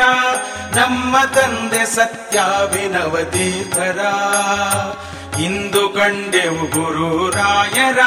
ನಮ್ಮ 0.76 1.16
ತಂದೆ 1.34 1.84
ಸತ್ಯಾಭಿನವ 1.84 3.16
ತೀರ್ಥರ 3.24 4.00
ಇಂದು 5.42 5.88
ಕಂಡೆವು 5.88 6.64
ಗುರುರಾಯರ 6.66 7.98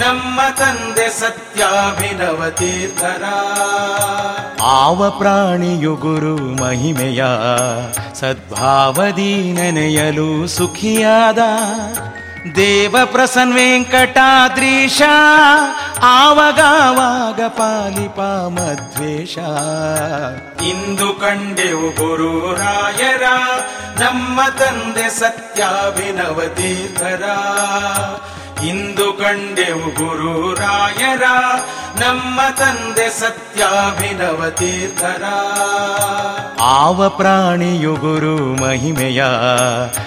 ನಮ್ಮ 0.00 0.40
ತಂದೆ 0.58 1.08
ಸತ್ಯಾಭಿನವ 1.08 2.50
ತೀರ್ಥರ 2.50 3.24
ಆವ 4.62 5.10
ಪ್ರಾಣಿಯು 5.10 5.94
ಗುರು 5.96 6.36
ಮಹಿಮೆಯ 6.62 7.22
ಸದ್ಭಾವದಿ 8.20 9.52
ನೆನೆಯಲು 9.52 10.46
ಸುಖಿಯಾದ. 10.46 11.38
ದೇವ 12.54 12.96
ಪ್ರಸನ್ 13.04 13.52
ವೆಂಕಟಾದ್ರೀಶ 13.52 15.02
ಆವಗಾವಾಗ 16.02 17.40
ಪಾಲಿಪ 17.48 18.20
ಮದ್ವೇಷ. 18.56 19.38
ಇಂದು 20.62 21.14
ಕಂಡೆವು 21.14 21.88
ಗುರುರಾಯರ 21.90 23.22
ನಮ್ಮ 24.02 24.40
ತಂದೆ 24.58 25.08
ಸತ್ಯಾಭಿನವ 25.08 26.40
ತೀರ್ಥರ. 26.54 27.22
ಇಂದು 28.62 29.12
ಕಂಡೆವು 29.12 29.90
ಗುರು 29.94 30.54
ರಾಯರ 30.54 31.22
ನಮ್ಮ 32.00 32.40
ತಂದೆ 32.58 33.10
ಸತ್ಯಾಭಿನವ 33.10 34.50
ತೀರ್ಥರ. 34.50 35.22
ಆವ 36.60 37.08
ಪ್ರಾಣಿಯು 37.08 37.94
ಗುರು 37.94 38.62
ಮಹಿಮೆಯ 38.62 39.24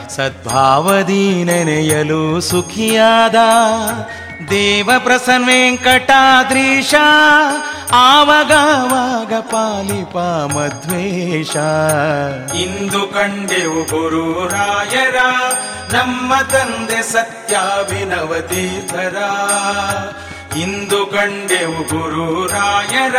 ಸದ್ಭಾವದಿ 0.09 1.43
ನೆನೆಯಲು 1.43 2.41
ಸುಖಿಯಾದ. 2.41 3.35
ದೇವ 4.49 4.89
ಪ್ರಸನ್ನ 4.99 5.45
ವೆಂಕಟಾದ್ರೀಶ 5.47 6.95
ಆವಗಾವಾಗ 7.91 9.33
ಪಾಲಿಪ 9.33 10.17
ಮಧ್ವೇಶ. 10.57 11.55
ಇಂದು 12.55 13.07
ಕಂಡೆವು 13.07 13.81
ಗುರು 13.83 14.47
ರಾಯರ 14.47 15.15
ನಮ್ಮ 15.93 16.33
ತಂದೆ 16.35 17.01
ಸತ್ಯಾಭಿನವ 17.01 18.35
ತೀರ್ಥರ. 18.39 19.17
ಇಂದು 20.55 21.05
ಕಂಡೆವು 21.05 21.83
ಗುರು 21.83 22.47
ರಾಯರ 22.47 23.15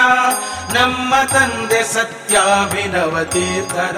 ನಮ್ಮ 0.72 1.14
ತಂದೆ 1.32 1.82
ಸತ್ಯಾಭಿನವ 1.82 3.18
ತೀರ್ಥರ. 3.24 3.96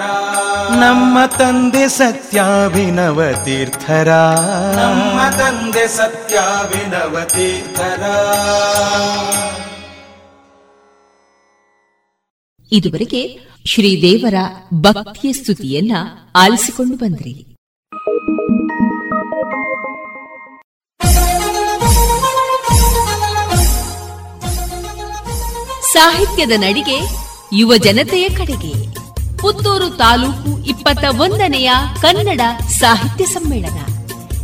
ನಮ್ಮ 0.79 1.25
ತಂದೆ 1.25 1.87
ಸತ್ಯಾಭಿನವ 1.87 3.31
ತೀರ್ಥರ. 3.45 4.07
ನಮ್ಮ 4.75 5.29
ತಂದೆ 5.37 5.87
ಸತ್ಯಾಭಿನವ 5.87 7.17
ತೀರ್ಥರ. 7.23 8.03
ಇದುವರೆಗೆ 12.71 13.39
ಶ್ರೀದೇವರ 13.65 14.33
ಭಕ್ತಿಯ 14.73 15.33
ಸ್ತುತಿಯನ್ನ 15.33 15.91
ಆಲಿಸಿಕೊಂಡು 16.35 16.97
ಬಂದ್ರಿ. 16.97 17.50
ಸಾಹಿತ್ಯದ 25.93 26.51
ನಡಿಗೆ 26.55 26.97
ಯುವ 27.53 27.77
ಜನತೆಯ 27.77 28.29
ಕಡೆಗೆ. 28.29 28.71
ಪುತ್ತೂರು 29.37 29.89
ತಾಲೂಕು 29.89 30.67
ಇಪ್ಪತ್ತ 30.67 31.03
ಒಂದನೆಯ 31.19 31.71
ಕನ್ನಡ 32.01 32.41
ಸಾಹಿತ್ಯ 32.69 33.25
ಸಮ್ಮೇಳನ. 33.25 33.79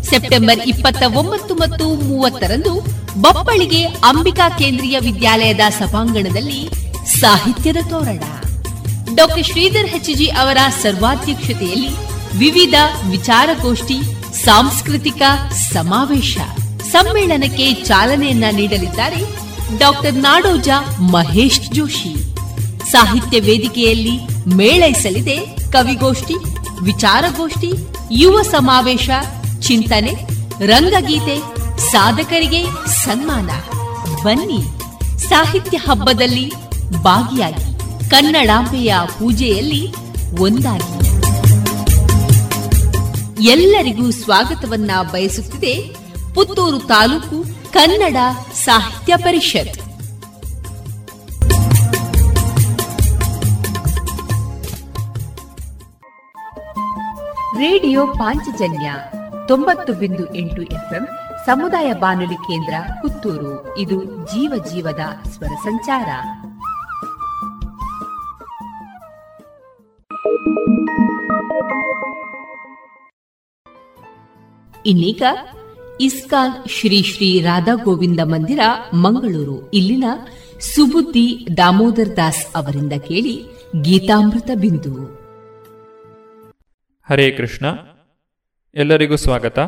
ಸೆಪ್ಟೆಂಬರ್ 0.01 0.59
ಇಪ್ಪತ್ತ 0.59 1.03
ಒಂಬತ್ತು 1.15 1.55
ಮತ್ತು 1.55 1.95
ಮೂವತ್ತರಂದು 1.95 2.73
ಬಪ್ಪಳಿಗೆ 3.21 3.85
ಅಂಬಿಕಾ 3.85 4.49
ಕೇಂದ್ರೀಯ 4.49 4.99
ವಿದ್ಯಾಲಯದ 4.99 5.59
ಸಭಾಂಗಣದಲ್ಲಿ 5.69 6.69
ಸಾಹಿತ್ಯದ 7.19 7.77
ತೋರಣ. 7.89 8.23
ಡಾಕ್ಟರ್ 9.15 9.43
ಶ್ರೀಧರ್ 9.43 9.87
ಹೆಚ್ಜಿ 9.87 10.27
ಅವರ 10.27 10.57
ಸರ್ವಾಧ್ಯಕ್ಷತೆಯಲ್ಲಿ 10.81 11.89
ವಿವಿಧ 12.37 12.73
ವಿಚಾರಗೋಷ್ಠಿ, 13.09 13.97
ಸಾಂಸ್ಕೃತಿಕ 14.43 15.21
ಸಮಾವೇಶ. 15.53 16.37
ಸಮ್ಮೇಳನಕ್ಕೆ 16.91 17.73
ಚಾಲನೆಯನ್ನ 17.73 18.43
ನೀಡಲಿದ್ದಾರೆ 18.51 19.46
ಡಾಕ್ಟರ್ 19.77 20.13
ನಾಡೋಜ 20.13 20.69
ಮಹೇಶ್ 20.99 21.61
ಜೋಶಿ. 21.73 22.33
ಸಾಹಿತ್ಯ 22.91 23.39
ವೇದಿಕೆಯಲ್ಲಿ 23.39 24.19
ಮೇಳೈಸಲಿದೆ 24.55 25.37
ಕವಿಗೋಷ್ಠಿ, 25.71 26.33
ವಿಚಾರಗೋಷ್ಠಿ, 26.83 27.71
ಯುವ 28.11 28.41
ಸಮಾವೇಶ, 28.41 29.09
ಚಿಂತನೆ, 29.59 30.13
ರಂಗಗೀತೆ, 30.65 31.41
ಸಾಧಕರಿಗೆ 31.91 32.65
ಸನ್ಮಾನ. 32.87 33.49
ಬನ್ನಿ, 34.23 34.63
ಸಾಹಿತ್ಯ 35.29 35.77
ಹಬ್ಬದಲ್ಲಿ 35.77 36.53
ಭಾಗಿಯಾಗಿ, 37.03 37.79
ಕನ್ನಡಾಂಬೆಯ 38.09 38.93
ಪೂಜೆಯಲ್ಲಿ 39.19 39.93
ಒಂದಾಗಿ. 40.39 41.07
ಎಲ್ಲರಿಗೂ 43.43 44.11
ಸ್ವಾಗತವನ್ನ 44.11 44.91
ಬಯಸುತ್ತಿದೆ 45.11 45.73
ಪುತ್ತೂರು 46.35 46.79
ತಾಲೂಕು 46.79 47.56
ಕನ್ನಡ 47.73 48.17
ಸಾಹಿತ್ಯ 48.53 49.17
ಪರಿಷತ್. 49.17 49.75
ರೇಡಿಯೋ 57.57 58.07
ಪಾಂಚಜನ್ಯ 58.07 58.93
ತೊಂಬತ್ತು 59.47 59.93
ಬಿಂದು 59.93 60.35
ಎಂಟು 60.35 60.61
ಎಫ್ಎಂ 60.61 61.07
ಸಮುದಾಯ 61.45 61.93
ಬಾನುಲಿ 61.93 62.35
ಕೇಂದ್ರ 62.35 62.73
ಪುತ್ತೂರು. 63.01 63.77
ಇದು 63.77 64.03
ಜೀವ 64.03 64.63
ಜೀವದ 64.71 65.29
ಸ್ವರ 65.29 65.55
ಸಂಚಾರ. 65.63 66.09
ಇನ್ನೀಗ 74.85 75.23
ಇಸ್ಕಾನ್ 76.01 76.69
ಶ್ರೀ 76.69 77.03
ಶ್ರೀ 77.03 77.41
ರಾಧಾ 77.41 77.73
ಗೋವಿಂದ 77.73 78.19
ಮಂದಿರ, 78.23 78.59
ಮಂಗಳೂರು. 78.93 79.69
ಇಲ್ಲಿನ 79.71 80.03
ಸುಬುದ್ದಿ 80.59 81.47
ದಾಮೋದರ್ 81.57 82.17
ದಾಸ್ 82.17 82.47
ಅವರಿಂದ 82.55 82.93
ಕೇಳಿ 82.93 83.45
ಗೀತಾಮೃತ 83.81 84.49
ಬಿಂದು. 84.55 85.05
ಹರೇ 87.09 87.31
ಕೃಷ್ಣ. 87.31 87.65
ಎಲ್ಲರಿಗೂ 88.75 89.15
ಸ್ವಾಗತ. 89.15 89.59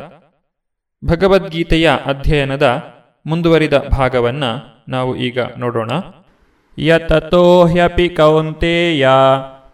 ಭಗವದ್ಗೀತೆಯ 1.06 1.92
ಅಧ್ಯಯನದ 2.06 2.84
ಮುಂದುವರಿದ 3.26 3.74
ಭಾಗವನ್ನ 3.74 4.44
ನಾವು 4.90 5.16
ಈಗ 5.16 5.40
ನೋಡೋಣ. 5.58 5.92
ಯತೋಹ್ಯಪಿ 6.78 8.10
ಕೌಂತೆಯ 8.10 9.10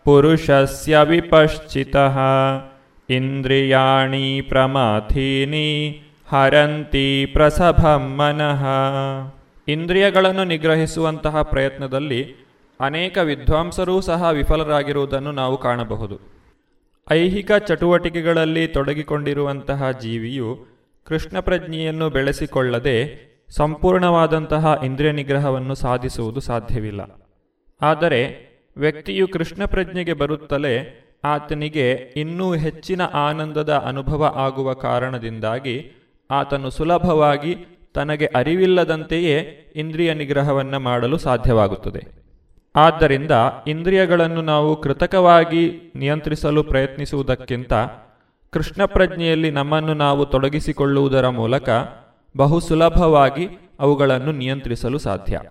ಪುರುಷಸ್ಯ 0.04 0.98
ವಿಪಶ್ಚಿತ 1.04 1.96
ಇಂದ್ರಿಯಾಣಿ 3.10 4.41
ಪ್ರಮಾಥೀನಿ 4.41 6.02
ಹರಂತಿ 6.31 7.25
ಪ್ರಸಭ 7.25 7.85
ಮನಃ. 7.88 8.65
ಇಂದ್ರಿಯಗಳನ್ನು 9.67 10.43
ನಿಗ್ರಹಿಸುವಂತಹ 10.43 11.41
ಪ್ರಯತ್ನದಲ್ಲಿ 11.41 12.35
ಅನೇಕ 12.81 13.17
ವಿದ್ವಾಂಸರೂ 13.17 14.01
ಸಹ 14.01 14.29
ವಿಫಲರಾಗಿರುವುದನ್ನು 14.29 15.31
ನಾವು 15.31 15.57
ಕಾಣಬಹುದು. 15.57 16.19
ಐಹಿಕ 17.11 17.51
ಚಟುವಟಿಕೆಗಳಲ್ಲಿ 17.51 18.67
ತೊಡಗಿಕೊಂಡಿರುವಂತಹ 18.67 19.91
ಜೀವಿಯು 19.91 20.65
ಕೃಷ್ಣ 21.05 21.39
ಪ್ರಜ್ಞೆಯನ್ನು 21.39 22.09
ಬೆಳೆಸಿಕೊಳ್ಳದೆ 22.09 22.95
ಸಂಪೂರ್ಣವಾದಂತಹ 23.49 24.81
ಇಂದ್ರಿಯ 24.85 25.11
ನಿಗ್ರಹವನ್ನು 25.11 25.75
ಸಾಧಿಸುವುದು 25.75 26.39
ಸಾಧ್ಯವಿಲ್ಲ. 26.39 27.21
ಆದರೆ 27.81 28.21
ವ್ಯಕ್ತಿಯು 28.77 29.27
ಕೃಷ್ಣ 29.27 29.65
ಪ್ರಜ್ಞೆಗೆ 29.65 30.13
ಬರುತ್ತಲೇ 30.13 31.01
ಆತನಿಗೆ 31.23 31.91
ಇನ್ನೂ 31.91 32.53
ಹೆಚ್ಚಿನ 32.53 33.01
ಆನಂದದ 33.01 33.73
ಅನುಭವ 33.73 34.33
ಆಗುವ 34.35 34.73
ಕಾರಣದಿಂದಾಗಿ 34.73 36.05
ಆತನು 36.31 36.69
ಸುಲಭವಾಗಿ 36.69 37.55
ತನಗೆ 37.93 38.25
ಅರಿವಿಲ್ಲದಂತೆಯೇ 38.25 39.38
ಇಂದ್ರಿಯ 39.75 40.13
ನಿಗ್ರಹವನ್ನು 40.13 40.79
ಮಾಡಲು 40.79 41.17
ಸಾಧ್ಯವಾಗುತ್ತದೆ. 41.17 42.25
ಆದ್ದರಿಂದ 42.75 43.31
ಇಂದ್ರಿಯಗಳನ್ನು 43.67 44.41
ನಾವು 44.41 44.81
ಕೃತಕವಾಗಿ 44.81 45.91
ನಿಯಂತ್ರಿಸಲು 45.95 46.63
ಪ್ರಯತ್ನಿಸುವುದಕ್ಕಿಂತ 46.63 47.73
ಕೃಷ್ಣ 48.49 48.85
ಪ್ರಜ್ಞೆಯಲ್ಲಿ 48.85 49.51
ನಮ್ಮನ್ನು 49.51 49.93
ನಾವು 49.93 50.25
ತೊಡಗಿಸಿಕೊಳ್ಳುವುದರ 50.25 51.29
ಮೂಲಕ 51.29 51.69
ಬಹು 52.38 52.59
ಸುಲಭವಾಗಿ 52.59 53.47
ಅವುಗಳನ್ನು 53.79 54.31
ನಿಯಂತ್ರಿಸಲು 54.31 54.97
ಸಾಧ್ಯ. 54.97 55.41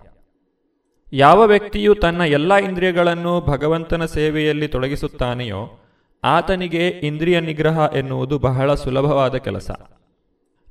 ಯಾವ 1.13 1.41
ವ್ಯಕ್ತಿಯು 1.41 1.95
ತನ್ನ 1.95 2.21
ಎಲ್ಲ 2.21 2.55
ಇಂದ್ರಿಯಗಳನ್ನು 2.55 3.41
ಭಗವಂತನ 3.41 4.05
ಸೇವೆಯಲ್ಲಿ 4.05 4.67
ತೊಡಗಿಸುತ್ತಾನೆಯೋ 4.67 5.83
ಆತನಿಗೆ 6.23 6.87
ಇಂದ್ರಿಯ 6.87 7.39
ನಿಗ್ರಹ 7.39 7.89
ಎನ್ನುವುದು 7.95 8.39
ಬಹಳ 8.39 8.73
ಸುಲಭವಾದ 8.73 9.35
ಕೆಲಸ. 9.35 9.71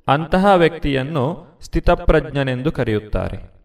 ಅಂತಹ 0.07 0.55
ವ್ಯಕ್ತಿಯನ್ನು 0.55 1.57
ಸ್ಥಿತಪ್ರಜ್ಞನೆಂದು 1.61 2.71
ಕರೆಯುತ್ತಾರೆ. 2.71 3.55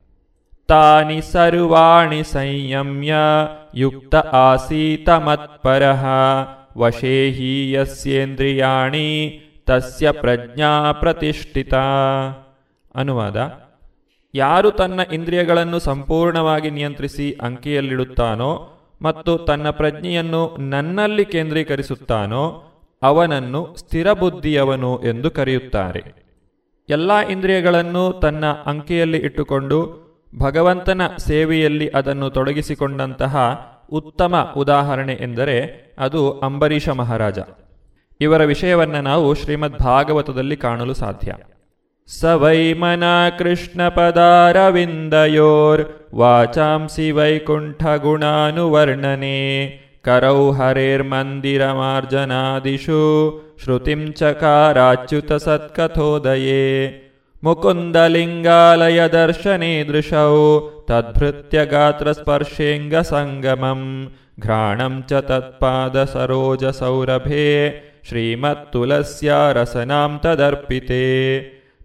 ತಾನಿ 0.68 1.22
ಸರ್ವಾಣಿ 1.22 2.22
ಸಂಯಮ್ಯ 2.22 3.14
ಯುಕ್ತ 3.74 4.16
ಆಸೀತ 4.16 5.08
ಮತ್ಪರಃ 5.08 6.06
ವಶೇಹೀಯಸ್ಯೇಂದ್ರಿಯಾಣಿ 6.78 9.40
ತಸ್ಯ 9.66 10.10
ಪ್ರಜ್ಞಾ 10.10 10.92
ಪ್ರತಿಷ್ಠಿತ. 10.92 11.74
ಅನುವಾದ, 12.94 13.60
ಯಾರು 14.34 14.70
ತನ್ನ 14.70 15.00
ಇಂದ್ರಿಯಗಳನ್ನು 15.12 15.78
ಸಂಪೂರ್ಣವಾಗಿ 15.78 16.70
ನಿಯಂತ್ರಿಸಿ 16.70 17.38
ಅಂಕಿಯಲ್ಲಿಡುತ್ತಾನೋ 17.42 18.70
ಮತ್ತು 19.02 19.38
ತನ್ನ 19.38 19.70
ಪ್ರಜ್ಞೆಯನ್ನು 19.70 20.56
ನನ್ನಲ್ಲಿ 20.60 21.24
ಕೇಂದ್ರೀಕರಿಸುತ್ತಾನೋ 21.24 22.62
ಅವನನ್ನು 23.02 23.76
ಸ್ಥಿರಬುದ್ಧಿಯವನು 23.76 25.02
ಎಂದು 25.02 25.30
ಕರೆಯುತ್ತಾರೆ. 25.30 26.29
ಎಲ್ಲ 26.90 27.18
ಇಂದ್ರಿಯಗಳನ್ನು 27.18 28.20
ತನ್ನ 28.22 28.44
ಅಂಕೆಯಲ್ಲಿ 28.46 29.18
ಇಟ್ಟುಕೊಂಡು 29.18 30.10
ಭಗವಂತನ 30.38 31.00
ಸೇವೆಯಲ್ಲಿ 31.18 31.88
ಅದನ್ನು 31.88 32.30
ತೊಡಗಿಸಿಕೊಂಡಂತಹ 32.30 33.36
ಉತ್ತಮ 33.92 34.54
ಉದಾಹರಣೆ 34.56 35.12
ಎಂದರೆ 35.12 35.90
ಅದು 35.98 36.32
ಅಂಬರೀಷ 36.32 36.88
ಮಹಾರಾಜ. 36.88 37.38
ಇವರ 38.20 38.44
ವಿಷಯವನ್ನು 38.44 39.00
ನಾವು 39.02 39.34
ಶ್ರೀಮದ್ 39.34 39.78
ಭಾಗವತದಲ್ಲಿ 39.78 40.56
ಕಾಣಲು 40.56 40.94
ಸಾಧ್ಯ. 40.94 41.34
ಸವೈಮನ 42.20 43.04
ಕೃಷ್ಣ 43.38 43.88
ಪದಾರವಿಂದಯೋರ್ 43.88 45.82
ವಾಚಾಂಸಿ 46.14 47.10
ವೈಕುಂಠ 47.10 47.84
ಗುಣಾನುವರ್ಣನೆ 47.84 49.68
ಕರೌ 50.04 50.50
ಹರೇರ್ಮಂದಿರಮಾರ್ಜನಾದಿಷು 50.50 51.70
ಶ್ರುತಿಂ 53.40 53.49
श्रुतिं 53.62 54.02
चकाराच्युतसत्कथोदये 54.18 56.60
मुकुन्दलिङ्गालयदर्शनीदृशौ 57.44 60.36
तद्भृत्यगात्रस्पर्शेऽङ्गसङ्गमम् 60.88 63.86
घ्राणं 64.44 64.94
च 65.10 65.12
तत्पादसरोजसौरभे 65.30 67.48
श्रीमत्तुलस्या 68.08 69.40
रसनां 69.58 70.10
तदर्पिते 70.24 71.04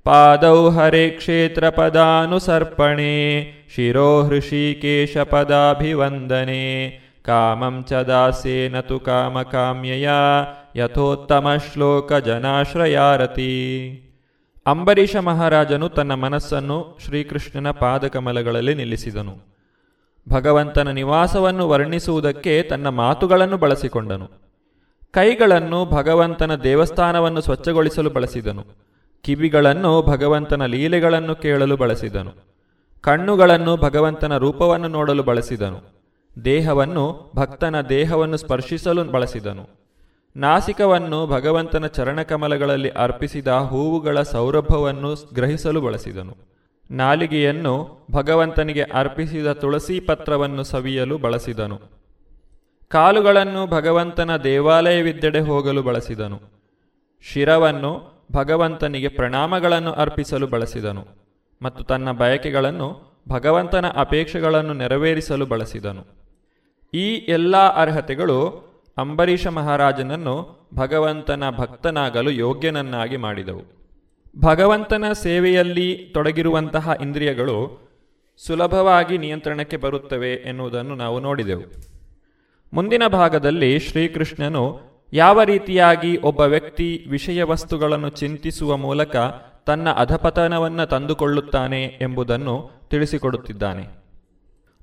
पादौ 0.07 0.59
हरेक्षेत्रपदानुसर्पणे 0.77 3.15
शिरो 3.75 4.09
हृषीकेशपदाभिवन्दने 4.27 6.65
कामं 7.24 7.82
च 7.82 8.06
दासेन 8.06 8.82
तु 8.82 9.00
कामकाम्यया 9.00 10.46
ಯಥೋತ್ತಮಶ್ಲೋಕಜನಾಶ್ರಯಾರತಿ 10.76 13.48
ಅಂಬರೀಷ 14.66 15.16
ಮಹಾರಾಜನು 15.16 15.88
ತನ್ನ 15.88 16.14
ಮನಸ್ಸನ್ನು 16.14 16.98
ಶ್ರೀಕೃಷ್ಣನ 17.04 17.70
ಪಾದಕಮಲಗಳಲ್ಲಿ 17.80 18.74
ನಿಲ್ಲಿಸಿದನು 18.74 19.40
ಭಗವಂತನ 20.26 20.90
ನಿವಾಸವನ್ನು 20.90 21.68
ವರ್ಣಿಸುವುದಕ್ಕೆ 21.68 22.62
ತನ್ನ 22.62 22.98
ಮಾತುಗಳನ್ನು 22.98 23.56
ಬಳಸಿಕೊಂಡನು 23.56 24.28
ಕೈಗಳನ್ನು 25.14 25.90
ಭಗವಂತನ 25.90 26.62
ದೇವಸ್ಥಾನವನ್ನು 26.62 27.40
ಸ್ವಚ್ಛಗೊಳಿಸಲು 27.40 28.10
ಬಳಸಿದನು 28.10 28.64
ಕಿವಿಗಳನ್ನು 29.24 30.02
ಭಗವಂತನ 30.02 30.66
ಲೀಲೆಗಳನ್ನು 30.66 31.36
ಕೇಳಲು 31.36 31.76
ಬಳಸಿದನು 31.76 32.32
ಕಣ್ಣುಗಳನ್ನು 33.04 33.76
ಭಗವಂತನ 33.76 34.36
ರೂಪವನ್ನು 34.36 34.88
ನೋಡಲು 34.88 35.22
ಬಳಸಿದನು 35.22 35.93
ದೇಹವನ್ನು 36.43 37.31
ಭಕ್ತನ 37.35 37.81
ದೇಹವನ್ನು 37.81 38.37
ಸ್ಪರ್ಶಿಸಲು 38.37 39.03
ಬಳಸಿದನು. 39.03 39.69
ನಾಸಿಕವನ್ನು 40.35 41.27
ಭಗವಂತನ 41.27 41.85
ಚರಣಕಮಲಗಳಲ್ಲಿ 41.85 42.89
ಅರ್ಪಿಸಿದ 42.89 43.47
ಹೂವುಗಳ 43.47 44.21
ಸೌರಭವನ್ನು 44.21 45.33
ಗ್ರಹಿಸಲು 45.33 45.81
ಬಳಸಿದನು. 45.81 46.37
ನಾಲಿಗೆಯನ್ನು 46.91 48.05
ಭಗವಂತನಿಗೆ 48.11 48.83
ಅರ್ಪಿಸಿದ 48.83 49.51
ತುಳಸಿ 49.51 49.99
ಪತ್ರವನ್ನು 49.99 50.63
ಸವಿಯಲು 50.63 51.17
ಬಳಸಿದನು. 51.17 51.79
ಕಾಲುಗಳನ್ನು 52.87 53.67
ಭಗವಂತನ 53.67 54.37
ದೇವಾಲಯವಿದ್ದೆಡೆ 54.37 55.39
ಹೋಗಲು 55.39 55.83
ಬಳಸಿದನು. 55.83 56.39
ಶಿರವನ್ನು 57.21 58.23
ಭಗವಂತನಿಗೆ 58.31 59.07
ಪ್ರಣಾಮಗಳನ್ನು 59.07 59.91
ಅರ್ಪಿಸಲು 59.91 60.47
ಬಳಸಿದನು 60.47 61.05
ಮತ್ತು 61.61 61.83
ತನ್ನ 61.83 62.11
ಬಯಕೆಗಳನ್ನು 62.11 63.15
ಭಗವಂತನ 63.29 63.85
ಅಪೇಕ್ಷೆಗಳನ್ನು 63.87 64.73
ನೆರವೇರಿಸಲು 64.73 65.45
ಬಳಸಿದನು. 65.45 66.24
ಈ 66.95 67.13
ಎಲ್ಲ 67.13 67.57
ಅರ್ಹತೆಗಳು 67.57 68.65
ಅಂಬರೀಷ 68.97 69.47
ಮಹಾರಾಜನನ್ನು 69.47 70.69
ಭಗವಂತನ 70.75 71.43
ಭಕ್ತನಾಗಲು 71.49 72.31
ಯೋಗ್ಯನನ್ನಾಗಿ 72.31 73.17
ಮಾಡಿದವು. 73.17 73.61
ಭಗವಂತನ 74.39 75.11
ಸೇವೆಯಲ್ಲಿ 75.13 76.11
ತೊಡಗಿರುವಂತಹ 76.13 76.93
ಇಂದ್ರಿಯಗಳು 77.01 77.85
ಸುಲಭವಾಗಿ 78.37 79.17
ನಿಯಂತ್ರಣಕ್ಕೆ 79.17 79.77
ಬರುತ್ತವೆ 79.77 80.33
ಎನ್ನುವುದನ್ನು 80.33 80.95
ನಾವು 80.95 81.19
ನೋಡಿದೆವು. 81.19 81.63
ಮುಂದಿನ 82.73 83.03
ಭಾಗದಲ್ಲಿ 83.07 83.79
ಶ್ರೀಕೃಷ್ಣನು 83.79 84.79
ಯಾವ 85.13 85.43
ರೀತಿಯಾಗಿ 85.43 86.17
ಒಬ್ಬ 86.17 86.39
ವ್ಯಕ್ತಿ 86.39 87.05
ವಿಷಯ 87.09 87.43
ವಸ್ತುಗಳನ್ನು 87.43 88.09
ಚಿಂತಿಸುವ 88.09 88.77
ಮೂಲಕ 88.77 89.15
ತನ್ನ 89.65 89.89
ಅಧಪತನವನ್ನು 89.89 90.85
ತಂದುಕೊಳ್ಳುತ್ತಾನೆ 90.85 91.83
ಎಂಬುದನ್ನು 91.83 92.69
ತಿಳಿಸಿಕೊಡುತ್ತಿದ್ದಾನೆ. 92.89 94.04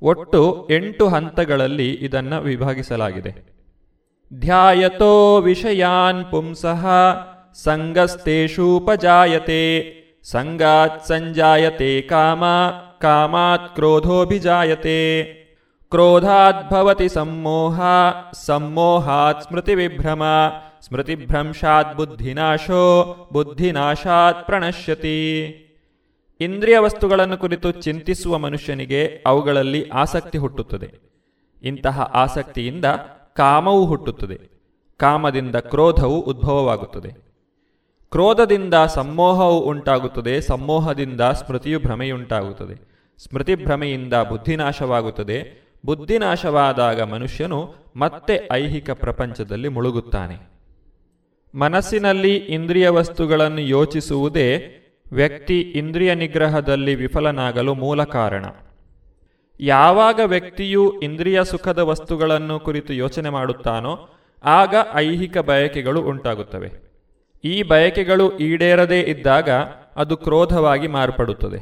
ಒಟ್ಟು 0.03 0.69
ಎಂಟು 0.71 1.09
ಹಂತಗಳಲ್ಲಿ 1.09 1.91
ಇದನ್ನು 1.93 2.41
ವಿಭಾಗಿಸಲಾಗಿದೆ. 2.41 3.53
ಧ್ಯಾಯತೋ 4.41 5.41
ವಿಷಯಾನ್ 5.41 6.31
ಪುಂಸಃ 6.31 6.87
ಸಂಗಸ್ತೇಷೂಪಜಾಯತೆ 7.55 8.83
ಸಂಗಾತ್ 10.25 11.07
ಸಂಜಾಯತೆ 11.07 12.01
ಕಾಮ, 12.01 12.45
ಕಾಮಾತ್ 13.01 13.75
ಕ್ರೋಧೋಭಿಜಾಯತೆ. 13.75 15.23
ಕ್ರೋಧಾದ್ಭವತಿ 15.91 17.09
ಸಮ್ಮೋಹ, 17.09 17.81
ಸಮ್ಮೋಹಾತ್ 18.33 19.43
ಸ್ಮೃತಿವಿಭ್ರಮ, 19.43 20.23
ಸ್ಮೃತಿಭ್ರಂಶಾತ್ 20.81 21.97
ಬುದ್ಧಿನಾಶೋ, 21.97 23.17
ಬುದ್ಧಿನಾಶಾತ್ 23.33 24.47
ಪ್ರಣಶ್ಯತಿ. 24.47 25.19
ಇಂದ್ರಿಯ 26.43 26.79
ವಸ್ತುಗಳನ್ನು 26.79 27.37
ಕುರಿತು 27.37 27.71
ಚಿಂತಿಸುವ 27.71 28.39
ಮನುಷ್ಯನಿಗೆ 28.39 29.23
ಅವುಗಳಲ್ಲಿ 29.27 29.89
ಆಸಕ್ತಿ 29.89 30.39
ಹುಟ್ಟುತ್ತದೆ. 30.39 30.95
ಇಂತಹ 31.63 32.01
ಆಸಕ್ತಿಯಿಂದ 32.01 32.85
ಕಾಮವು 33.37 33.87
ಹುಟ್ಟುತ್ತದೆ. 33.87 34.41
ಕಾಮದಿಂದ 34.97 35.57
ಕ್ರೋಧವು 35.57 36.21
ಉದ್ಭವವಾಗುತ್ತದೆ. 36.21 37.09
ಕ್ರೋಧದಿಂದ 38.11 38.75
ಸಮ್ಮೋಹವು 38.75 39.61
ಉಂಟಾಗುತ್ತದೆ 39.61 40.41
ಸಮ್ಮೋಹದಿಂದ 40.41 41.21
ಸ್ಮೃತಿಯು 41.21 41.81
ಭ್ರಮೆಯುಂಟಾಗುತ್ತದೆ. 41.81 42.93
ಸ್ಮೃತಿ 43.19 43.55
ಭ್ರಮೆಯಿಂದ 43.55 44.15
ಬುದ್ಧಿನಾಶವಾಗುತ್ತದೆ. 44.15 45.63
ಬುದ್ಧಿನಾಶವಾದಾಗ 45.87 47.03
ಮನುಷ್ಯನು 47.03 47.75
ಮತ್ತೆ 47.97 48.49
ಐಹಿಕ 48.53 48.91
ಪ್ರಪಂಚದಲ್ಲಿ 48.91 49.69
ಮುಳುಗುತ್ತಾನೆ. 49.69 50.53
ಮನಸ್ಸಿನಲ್ಲಿ 51.55 52.37
ಇಂದ್ರಿಯ 52.37 52.89
ವಸ್ತುಗಳನ್ನು 52.89 53.61
ಯೋಚಿಸುವುದೇ 53.61 54.79
ವ್ಯಕ್ತಿ 55.13 55.61
ಇಂದ್ರಿಯ 55.61 56.15
ನಿಗ್ರಹದಲ್ಲಿ 56.15 56.95
ವಿಫಲನಾಗಲು 56.95 57.75
ಮೂಲ 57.75 58.05
ಕಾರಣ. 58.05 58.45
ಯಾವಾಗ 59.61 60.21
ವ್ಯಕ್ತಿಯು 60.25 61.01
ಇಂದ್ರಿಯ 61.01 61.45
ಸುಖದ 61.45 61.79
ವಸ್ತುಗಳನ್ನು 61.79 62.61
ಕುರಿತು 62.61 62.93
ಯೋಚನೆ 62.93 63.31
ಮಾಡುತ್ತಾನೋ, 63.31 64.09
ಆಗ 64.45 64.75
ಐಹಿಕ 64.95 65.39
ಬಯಕೆಗಳು 65.39 66.03
ಉಂಟಾಗುತ್ತವೆ. 66.03 66.71
ಈ 67.45 67.63
ಬಯಕೆಗಳು 67.63 68.39
ಈಡೇರದೇ 68.39 69.01
ಇದ್ದಾಗ 69.01 69.51
ಅದು 69.97 70.17
ಕ್ರೋಧವಾಗಿ 70.17 70.89
ಮಾರ್ಪಡುತ್ತದೆ. 70.89 71.59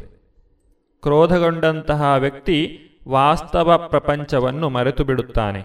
ಕ್ರೋಧಗೊಂಡಂತಹ 1.02 2.14
ವ್ಯಕ್ತಿ 2.18 2.80
ವಾಸ್ತವ 3.08 3.88
ಪ್ರಪಂಚವನ್ನು 3.88 4.68
ಮರೆತು 4.68 5.04
ಬಿಡುತ್ತಾನೆ. 5.04 5.62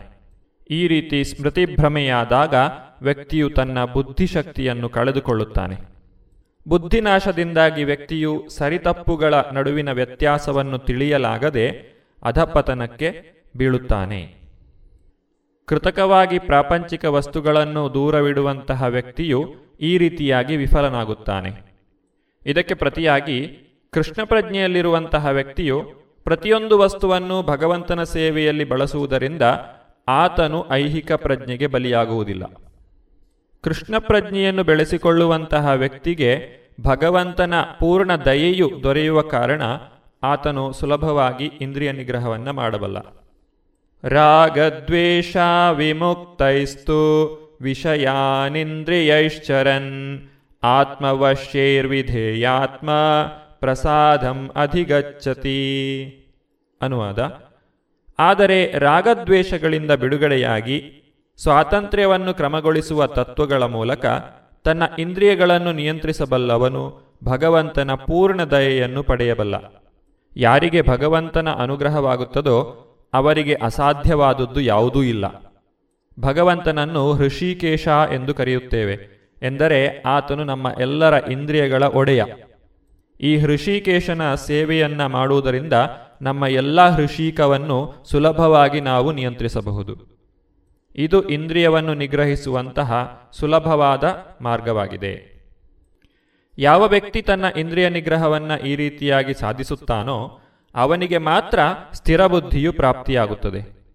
ಈ 0.69 0.88
ರೀತಿ 0.88 1.24
ಸ್ಮೃತಿಭ್ರಮೆಯಾದಾಗ 1.24 2.54
ವ್ಯಕ್ತಿಯು 3.02 3.50
ತನ್ನ 3.50 3.86
ಬುದ್ಧಿಶಕ್ತಿಯನ್ನು 3.86 4.89
ಕಳೆದುಕೊಳ್ಳುತ್ತಾನೆ. 4.89 5.94
ಬುದ್ಧಿನಾಶದಿಂದಾಗಿ 6.67 7.84
ವ್ಯಕ್ತಿಯು 7.84 8.49
ಸರಿತಪ್ಪುಗಳ 8.49 9.34
ನಡುವಿನ 9.54 9.91
ವ್ಯತ್ಯಾಸವನ್ನು 9.91 10.78
ತಿಳಿಯಲಾಗದೆ 10.78 11.69
ಅಧಪತನಕ್ಕೆ 12.23 13.21
ಬೀಳುತ್ತಾನೆ. 13.58 14.36
ಕೃತಕವಾಗಿ 15.65 16.39
ಪ್ರಾಪಂಚಿಕ 16.39 17.06
ವಸ್ತುಗಳನ್ನು 17.06 17.93
ದೂರವಿಡುವಂತಹ 17.93 18.84
ವ್ಯಕ್ತಿಯು 18.84 19.56
ಈ 19.80 19.97
ರೀತಿಯಾಗಿ 19.97 20.58
ವಿಫಲನಾಗುತ್ತಾನೆ. 20.58 21.51
ಇದಕ್ಕೆ 22.45 22.73
ಪ್ರತಿಯಾಗಿ 22.73 23.47
ಕೃಷ್ಣ 23.91 24.23
ಪ್ರಜ್ಞೆಯಲ್ಲಿರುವಂತಹ 24.23 25.27
ವ್ಯಕ್ತಿಯು 25.27 25.83
ಪ್ರತಿಯೊಂದು 26.23 26.77
ವಸ್ತುವನ್ನು 26.77 27.42
ಭಗವಂತನ 27.42 28.04
ಸೇವೆಯಲ್ಲಿ 28.04 28.63
ಬಳಸುವುದರಿಂದ 28.63 29.42
ಆತನು 30.08 30.71
ಐಹಿಕ 30.71 31.12
ಪ್ರಜ್ಞೆಗೆ 31.12 31.67
ಬಲಿಯಾಗುವುದಿಲ್ಲ. 31.67 32.44
ಕೃಷ್ಣ 33.66 33.98
ಪ್ರಜ್ಞೆಯನ್ನು 33.98 34.63
ಬೆಳೆಸಿಕೊಳ್ಳುವಂತಹ 34.63 35.68
ವ್ಯಕ್ತಿಗೆ 35.68 36.66
ಭಗವಂತನ 36.82 37.54
ಪೂರ್ಣ 37.80 38.16
ದಯೆಯು 38.16 38.72
ದೊರೆಯುವ 38.84 39.22
ಕಾರಣ 39.22 39.62
ಆತನು 40.24 40.74
ಸುಲಭವಾಗಿ 40.74 41.46
ಇಂದ್ರಿಯ 41.46 41.92
ನಿಗ್ರಹವನ್ನು 41.92 42.54
ಮಾಡಬಲ್ಲ. 42.54 42.98
ರಾಗದ್ವೇಷ 44.04 45.38
ವಿಮುಕ್ತೈಸ್ತು 45.74 47.02
ವಿಷಯಾನಿಂದ್ರಿಯೈಶ್ಚರನ್ 47.62 50.20
ಆತ್ಮವಶ್ಯೈರ್ವಿಧೇಯಾತ್ಮ 50.63 52.90
ಪ್ರಸಾದಂ 53.60 54.52
ಅಧಿಗಚ್ಚತಿ 54.56 55.60
ಅನುವಾದ. 56.82 57.50
ಆದರೆ 58.20 58.80
ರಾಗದ್ವೇಷಗಳಿಂದ 58.80 59.92
ಬಿಡುಗಡೆಯಾಗಿ 59.92 61.02
ಸ್ವಾತಂತ್ರ್ಯವನ್ನು 61.38 62.33
ಕ್ರಮಗೊಳಿಸುವ 62.33 63.08
ತತ್ವಗಳ 63.08 63.63
ಮೂಲಕ 63.63 64.06
ತನ್ನ 64.63 64.83
ಇಂದ್ರಿಯಗಳನ್ನು 65.00 65.71
ನಿಯಂತ್ರಿಸಬಲ್ಲವನು 65.71 67.00
ಭಗವಂತನ 67.23 67.92
ಪೂರ್ಣ 67.94 68.44
ದಯೆಯನ್ನು 68.44 69.04
ಪಡೆಯಬಲ್ಲ. 69.04 69.56
ಯಾರಿಗೆ 70.38 70.81
ಭಗವಂತನ 70.81 71.50
ಅನುಗ್ರಹವಾಗುತ್ತದೋ 71.50 72.58
ಅವರಿಗೆ 73.13 73.54
ಅಸಾಧ್ಯವಾದದ್ದು 73.54 74.62
ಯಾವುದೂ 74.62 75.04
ಇಲ್ಲ. 75.04 75.25
ಭಗವಂತನನ್ನು 76.19 77.13
ಹೃಷಿಕೇಶ 77.13 77.88
ಎಂದು 77.88 78.33
ಕರೆಯುತ್ತೇವೆ, 78.33 78.98
ಎಂದರೆ 79.44 80.02
ಆತನು 80.02 80.44
ನಮ್ಮ 80.44 80.67
ಎಲ್ಲರ 80.79 81.13
ಇಂದ್ರಿಯಗಳ 81.13 81.83
ಒಡೆಯ. 81.83 82.23
ಈ 83.21 83.38
ಹೃಷಿಕೇಶನ 83.38 84.36
ಸೇವೆಯನ್ನ 84.36 85.06
ಮಾಡುವುದರಿಂದ 85.06 85.73
ನಮ್ಮ 86.21 86.46
ಎಲ್ಲ 86.46 86.90
ಹೃಷಿಕವನ್ನು 86.90 87.94
ಸುಲಭವಾಗಿ 88.06 88.81
ನಾವು 88.81 89.12
ನಿಯಂತ್ರಿಸಬಹುದು. 89.12 90.15
ಇದು 90.96 91.29
ಇಂದ್ರಿಯವನ್ನು 91.29 91.93
ನಿಗ್ರಹಿಸುವಂತಹ 91.93 93.21
ಸುಲಭವಾದ 93.31 94.25
ಮಾರ್ಗವಾಗಿದೆ. 94.41 95.35
ಯಾವ 96.58 96.87
ವ್ಯಕ್ತಿ 96.87 97.21
ತನ್ನ 97.21 97.46
ಇಂದ್ರಿಯ 97.58 97.89
ನಿಗ್ರಹವನ್ನು 97.89 98.65
ಈ 98.65 98.75
ರೀತಿಯಾಗಿ 98.75 99.33
ಸಾಧಿಸುತ್ತಾನೋ, 99.33 100.39
ಅವನಿಗೆ 100.75 101.17
ಮಾತ್ರ 101.17 101.60
ಸ್ಥಿರ 101.93 102.27
ಬುದ್ಧಿಯು 102.27 102.73
ಪ್ರಾಪ್ತಿಯಾಗುತ್ತದೆ. 102.73 103.85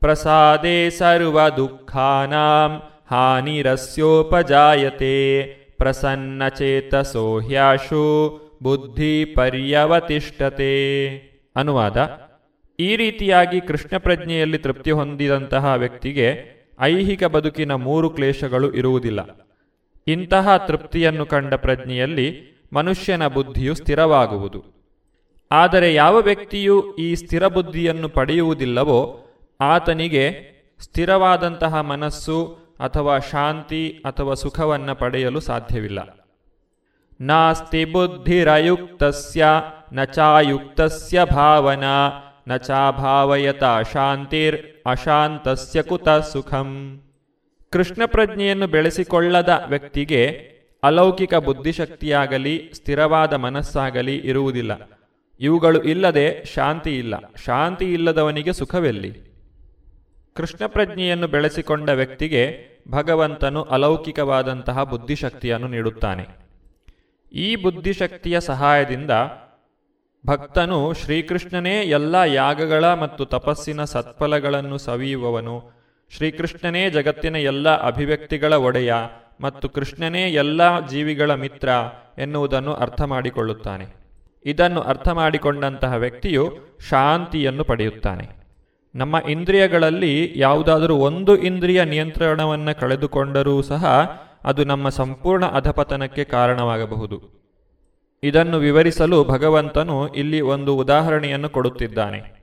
ಪ್ರಸಾದೇ 0.00 0.90
ಸರ್ವ 0.90 1.48
ದುಃಖಾನಾಂ 1.48 2.82
ಹಾನಿರಸ್ಯೋಪಜಾಯತೆ 3.10 5.42
ಪ್ರಸನ್ನ 5.78 6.48
ಚೇತಸೋ 6.48 7.40
ಹ್ಯಾಶು 7.40 8.40
ಬುದ್ಧಿ 8.62 9.24
ಪರ್ಯವತಿಷ್ಠತೆ 9.24 10.72
ಅನುವಾದ 11.56 12.19
ಈ 12.80 12.96
ರೀತಿಯಾಗಿ 12.96 13.60
ಕೃಷ್ಣ 13.60 13.96
ಪ್ರಜ್ಞೆಯಲ್ಲಿ 13.98 14.58
ತೃಪ್ತಿ 14.58 14.90
ಹೊಂದಿದಂತಹ 14.90 15.74
ವ್ಯಕ್ತಿಗೆ 15.74 16.28
ಐಹಿಕ 16.80 17.24
ಬದುಕಿನ 17.24 17.72
ಮೂರು 17.72 18.10
ಕ್ಲೇಶಗಳು 18.10 18.72
ಇರುವುದಿಲ್ಲ. 18.72 19.48
ಇಂತಹ 20.06 20.56
ತೃಪ್ತಿಯನ್ನು 20.56 21.26
ಕಂಡ 21.26 21.54
ಪ್ರಜ್ಞೆಯಲ್ಲಿ 21.54 22.26
ಮನುಷ್ಯನ 22.72 23.26
ಬುದ್ಧಿಯು 23.26 23.74
ಸ್ಥಿರವಾಗುವುದು. 23.74 24.64
ಆದರೆ 25.52 25.94
ಯಾವ 25.94 26.16
ವ್ಯಕ್ತಿಯು 26.16 26.96
ಈ 26.96 27.14
ಸ್ಥಿರ 27.14 27.46
ಬುದ್ಧಿಯನ್ನು 27.46 28.08
ಪಡೆಯುವುದಿಲ್ಲವೋ 28.08 29.26
ಆತನಿಗೆ 29.60 30.24
ಸ್ಥಿರವಾದಂತಹ 30.80 31.80
ಮನಸ್ಸು 31.80 32.44
ಅಥವಾ 32.80 33.18
ಶಾಂತಿ 33.18 34.02
ಅಥವಾ 34.04 34.34
ಸುಖವನ್ನು 34.34 34.94
ಪಡೆಯಲು 34.94 35.40
ಸಾಧ್ಯವಿಲ್ಲ. 35.40 36.28
ನಾಸ್ತಿ 37.20 37.84
ಬುದ್ಧಿರಯುಕ್ತಸ್ಯ 37.84 39.46
ನಚಾಯುಕ್ತಸ್ಯ 39.92 40.12
ಚಾಯುಕ್ತಸ್ಯ 40.14 41.24
ಭಾವನಾ 41.24 42.26
ನ 42.50 42.56
ಚಾಭಾವಯತ 42.56 43.64
ಶಾಂತಿರ್ 43.92 44.66
ಅಶಾಂತಸ್ಯ 44.86 45.82
ಕುತ 45.82 46.08
ಸುಖಂ. 46.08 47.00
ಕೃಷ್ಣ 47.72 48.02
ಪ್ರಜ್ಞೆಯನ್ನು 48.06 48.66
ಬೆಳೆಸಿಕೊಳ್ಳದ 48.66 49.64
ವ್ಯಕ್ತಿಗೆ 49.68 50.50
ಅಲೌಕಿಕ 50.82 51.34
ಬುದ್ಧಿಶಕ್ತಿಯಾಗಲಿ, 51.34 52.70
ಸ್ಥಿರವಾದ 52.74 53.32
ಮನಸ್ಸಾಗಲಿ 53.32 54.16
ಇರುವುದಿಲ್ಲ. 54.16 54.90
ಇವುಗಳು 55.40 55.82
ಇಲ್ಲದೆ 55.82 56.44
ಶಾಂತಿ 56.44 56.98
ಇಲ್ಲ. 56.98 57.14
ಶಾಂತಿ 57.44 57.92
ಇಲ್ಲದವನಿಗೆ 57.92 58.52
ಸುಖವೆಲ್ಲಿ? 58.52 59.12
ಕೃಷ್ಣ 60.36 60.66
ಪ್ರಜ್ಞೆಯನ್ನು 60.66 61.28
ಬೆಳೆಸಿಕೊಂಡ 61.28 61.88
ವ್ಯಕ್ತಿಗೆ 61.88 62.68
ಭಗವಂತನು 62.90 63.62
ಅಲೌಕಿಕವಾದಂತಹ 63.62 64.82
ಬುದ್ಧಿಶಕ್ತಿಯನ್ನು 64.82 65.68
ನೀಡುತ್ತಾನೆ. 65.68 66.26
ಈ 67.32 67.56
ಬುದ್ಧಿಶಕ್ತಿಯ 67.56 68.40
ಸಹಾಯದಿಂದ 68.40 69.10
ಭಕ್ತನು 70.26 70.92
ಶ್ರೀಕೃಷ್ಣನೇ 70.92 71.82
ಎಲ್ಲ 71.82 72.14
ಯಾಗಗಳ 72.14 72.94
ಮತ್ತು 72.94 73.24
ತಪಸ್ಸಿನ 73.24 73.84
ಸತ್ಫಲಗಳನ್ನು 73.84 74.78
ಸವಿಯುವವನು. 74.78 75.70
ಶ್ರೀಕೃಷ್ಣನೇ 76.16 76.90
ಜಗತ್ತಿನ 76.90 77.36
ಎಲ್ಲ 77.36 77.68
ಅಭಿವ್ಯಕ್ತಿಗಳ 77.68 78.52
ಒಡೆಯ 78.52 78.94
ಮತ್ತು 79.40 79.68
ಕೃಷ್ಣನೇ 79.68 80.22
ಎಲ್ಲ 80.28 80.86
ಜೀವಿಗಳ 80.86 81.34
ಮಿತ್ರ 81.34 81.68
ಎನ್ನುವುದನ್ನು 82.18 82.72
ಅರ್ಥ 82.74 83.02
ಮಾಡಿಕೊಳ್ಳುತ್ತಾನೆ 83.02 83.86
ಇದನ್ನು 84.44 84.80
ಅರ್ಥ 84.80 85.08
ಮಾಡಿಕೊಂಡಂತಹ 85.08 85.94
ವ್ಯಕ್ತಿಯು 85.94 86.56
ಶಾಂತಿಯನ್ನು 86.88 87.64
ಪಡೆಯುತ್ತಾನೆ. 87.64 88.28
ನಮ್ಮ 88.94 89.16
ಇಂದ್ರಿಯಗಳಲ್ಲಿ 89.28 90.32
ಯಾವುದಾದರೂ 90.36 90.96
ಒಂದು 90.96 91.36
ಇಂದ್ರಿಯ 91.36 91.84
ನಿಯಂತ್ರಣವನ್ನು 91.84 92.80
ಕಳೆದುಕೊಂಡರೂ 92.80 93.62
ಸಹ 93.62 93.84
ಅದು 94.44 94.64
ನಮ್ಮ 94.64 94.88
ಸಂಪೂರ್ಣ 94.88 95.46
ಅಧಪತನಕ್ಕೆ 95.46 96.24
ಕಾರಣವಾಗಬಹುದು. 96.24 97.49
ಇದನ್ನು 98.22 98.58
ವಿವರಿಸಲು 98.58 99.24
ಭಗವಂತನು 99.24 100.12
ಇಲ್ಲಿ 100.12 100.40
ಒಂದು 100.40 100.76
ಉದಾಹರಣೆಯನ್ನು 100.76 101.48
ಕೊಡುತ್ತಿದ್ದಾನೆ. 101.48 102.40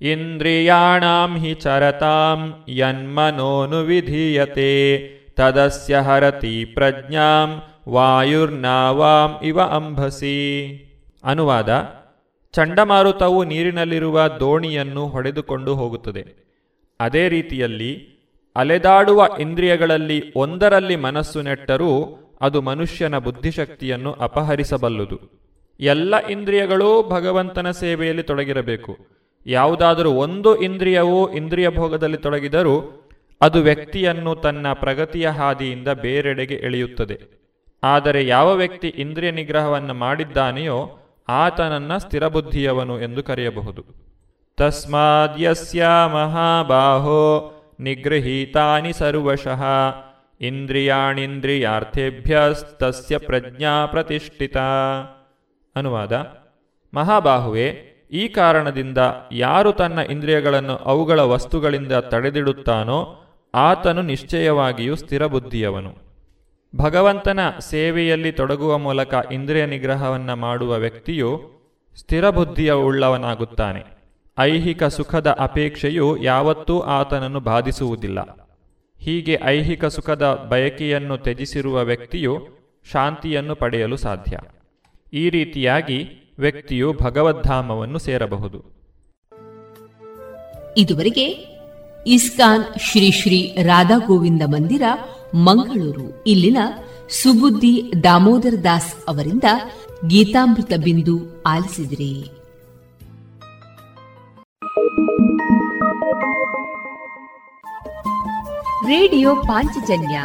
ಇಂದ್ರಿಯಾಣಾಂ 0.00 1.38
ಹಿ 1.38 1.54
ಚರತಾಂ, 1.54 2.64
ಯನ್ಮನೋನು 2.68 3.82
ವಿಧೀಯತೆ, 3.82 4.98
ತದಸ್ಯ 5.36 5.96
ಹರತಿ 5.96 6.64
ಪ್ರಜ್ಞಾಂ, 6.64 7.62
ವಾಯುರ್ನಾವಾಂ 7.88 9.46
ಇವ 9.46 9.60
ಅಂಭಸಿ. 9.60 10.36
ಅನುವಾದ, 11.24 11.88
ಚಂಡಮಾರುತವು 12.52 13.44
ನೀರಿನಲ್ಲಿರುವ 13.44 14.28
ದೋಣಿಯನ್ನು 14.28 15.06
ಹೊಡೆದುಕೊಂಡು 15.06 15.74
ಹೋಗುತ್ತದೆ. 15.74 16.24
ಅದೇ 17.00 17.28
ರೀತಿಯಲ್ಲಿ 17.28 18.08
ಅಲೆದಾಡುವ 18.56 19.28
ಇಂದ್ರಿಯಗಳಲ್ಲಿ 19.40 20.32
ಒಂದರಲ್ಲಿ 20.36 20.96
ಮನಸ್ಸು 20.96 21.42
ನೆಟ್ಟರೂ 21.42 22.20
ಅದು 22.44 22.62
ಮನುಷ್ಯನ 22.62 23.18
ಬುದ್ಧಿಶಕ್ತಿಯನ್ನು 23.18 24.12
ಅಪಹರಿಸಬಲ್ಲುದು. 24.12 25.18
ಎಲ್ಲ 25.80 26.26
ಇಂದ್ರಿಯಗಳೂ 26.26 27.10
ಭಗವಂತನ 27.10 27.70
ಸೇವೆಯಲ್ಲಿ 27.70 28.22
ತೊಡಗಿರಬೇಕು. 28.22 28.96
ಯಾವುದಾದರೂ 29.46 30.10
ಒಂದು 30.10 30.62
ಇಂದ್ರಿಯವೂ 30.62 31.32
ಇಂದ್ರಿಯ 31.32 31.68
ಭೋಗದಲ್ಲಿ 31.68 32.16
ತೊಡಗಿದರೂ 32.16 33.00
ಅದು 33.40 33.58
ವ್ಯಕ್ತಿಯನ್ನು 33.58 34.36
ತನ್ನ 34.36 34.66
ಪ್ರಗತಿಯ 34.72 35.28
ಹಾದಿಯಿಂದ 35.28 35.88
ಬೇರೆಡೆಗೆ 35.88 36.54
ಎಳೆಯುತ್ತದೆ. 36.54 37.44
ಆದರೆ 37.82 38.26
ಯಾವ 38.26 38.54
ವ್ಯಕ್ತಿ 38.54 38.88
ಇಂದ್ರಿಯ 38.88 39.30
ನಿಗ್ರಹವನ್ನು 39.30 39.94
ಮಾಡಿದ್ದಾನೆಯೋ 39.94 40.78
ಆತನನ್ನ 41.28 41.96
ಸ್ಥಿರಬುದ್ಧಿಯವನು 41.96 43.00
ಎಂದು 43.00 43.22
ಕರೆಯಬಹುದು. 43.22 43.84
ತಸ್ಮಾದ್ಯಸ್ಯ 44.56 45.86
ಮಹಾಬಾಹೋ 46.12 47.50
ನಿಗೃಹೀತಾನಿ 47.80 48.92
ಸರ್ವಶಃ. 48.92 49.64
ಇಂದ್ರಿಯಾಣಿಂದ್ರಿಯಾರ್ಥೇಭ್ಯಸ್ತಸ್ಯ 50.46 53.18
ಪ್ರಜ್ಞಾ 53.18 53.86
ಪ್ರತಿಷ್ಠಿತ. 53.86 54.56
ಅನುವಾದ, 55.76 56.32
ಮಹಾಬಾಹುವೆ, 56.94 57.94
ಈ 58.12 58.28
ಕಾರಣದಿಂದ 58.28 58.98
ಯಾರು 59.32 59.72
ತನ್ನ 59.72 59.98
ಇಂದ್ರಿಯಗಳನ್ನು 59.98 60.76
ಅವುಗಳ 60.76 61.20
ವಸ್ತುಗಳಿಂದ 61.20 61.92
ತಡೆದಿಡುತ್ತಾನೋ 61.92 63.24
ಆತನು 63.54 64.02
ನಿಶ್ಚಯವಾಗಿಯೂ 64.02 64.94
ಸ್ಥಿರಬುದ್ಧಿಯವನು. 64.94 66.04
ಭಗವಂತನ 66.76 67.38
ಸೇವೆಯಲ್ಲಿ 67.58 68.32
ತೊಡಗುವ 68.32 68.78
ಮೂಲಕ 68.78 69.14
ಇಂದ್ರಿಯ 69.32 69.66
ನಿಗ್ರಹವನ್ನು 69.66 70.36
ಮಾಡುವ 70.36 70.76
ವ್ಯಕ್ತಿಯು 70.76 71.42
ಸ್ಥಿರಬುದ್ಧಿಯ 71.96 72.72
ಉಳ್ಳವನಾಗುತ್ತಾನೆ 72.72 73.94
ಐಹಿಕ 74.38 74.84
ಸುಖದ 74.84 75.36
ಅಪೇಕ್ಷೆಯು 75.38 76.16
ಯಾವತ್ತೂ 76.16 76.80
ಆತನನ್ನು 76.80 77.40
ಬಾಧಿಸುವುದಿಲ್ಲ. 77.40 78.43
ಹೀಗೆ 79.04 79.38
ಐಹಿಕ 79.44 79.84
ಸುಖದ 79.84 80.46
ಬಯಕೆಯನ್ನು 80.48 81.16
ತ್ಯಜಿಸಿರುವ 81.16 81.84
ವ್ಯಕ್ತಿಯು 81.84 82.46
ಶಾಂತಿಯನ್ನು 82.92 83.54
ಪಡೆಯಲು 83.54 83.96
ಸಾಧ್ಯ. 83.96 84.36
ಈ 85.12 85.30
ರೀತಿಯಾಗಿ 85.30 86.32
ವ್ಯಕ್ತಿಯು 86.38 86.92
ಭಗವದ್ಧಾಮವನ್ನು 86.92 87.98
ಸೇರಬಹುದು. 87.98 88.74
ಇದುವರೆಗೆ 90.76 91.24
ಇಸ್ಕಾನ್ 92.06 92.64
ಶ್ರೀ 92.80 93.10
ಶ್ರೀ 93.10 93.56
ರಾಧಾ 93.62 93.98
ಗೋವಿಂದ 94.06 94.42
ಮಂದಿರ, 94.46 94.82
ಮಂಗಳೂರು. 95.34 96.24
ಇಲ್ಲಿನ 96.26 96.56
ಸುಬುದ್ದಿ 97.08 97.92
ದಾಮೋದರ 98.02 98.54
ದಾಸ್ 98.64 98.94
ಅವರಿಂದ 99.08 99.44
ಗೀತಾಮೃತ 100.08 100.72
ಬಿಂದು 100.84 101.42
ಆಲಿಸಿದಿರಿ. 101.42 102.30
ರೇಡಿಯೋ 108.86 109.36
ಪಾಂಚಜನ್ಯ 109.36 110.22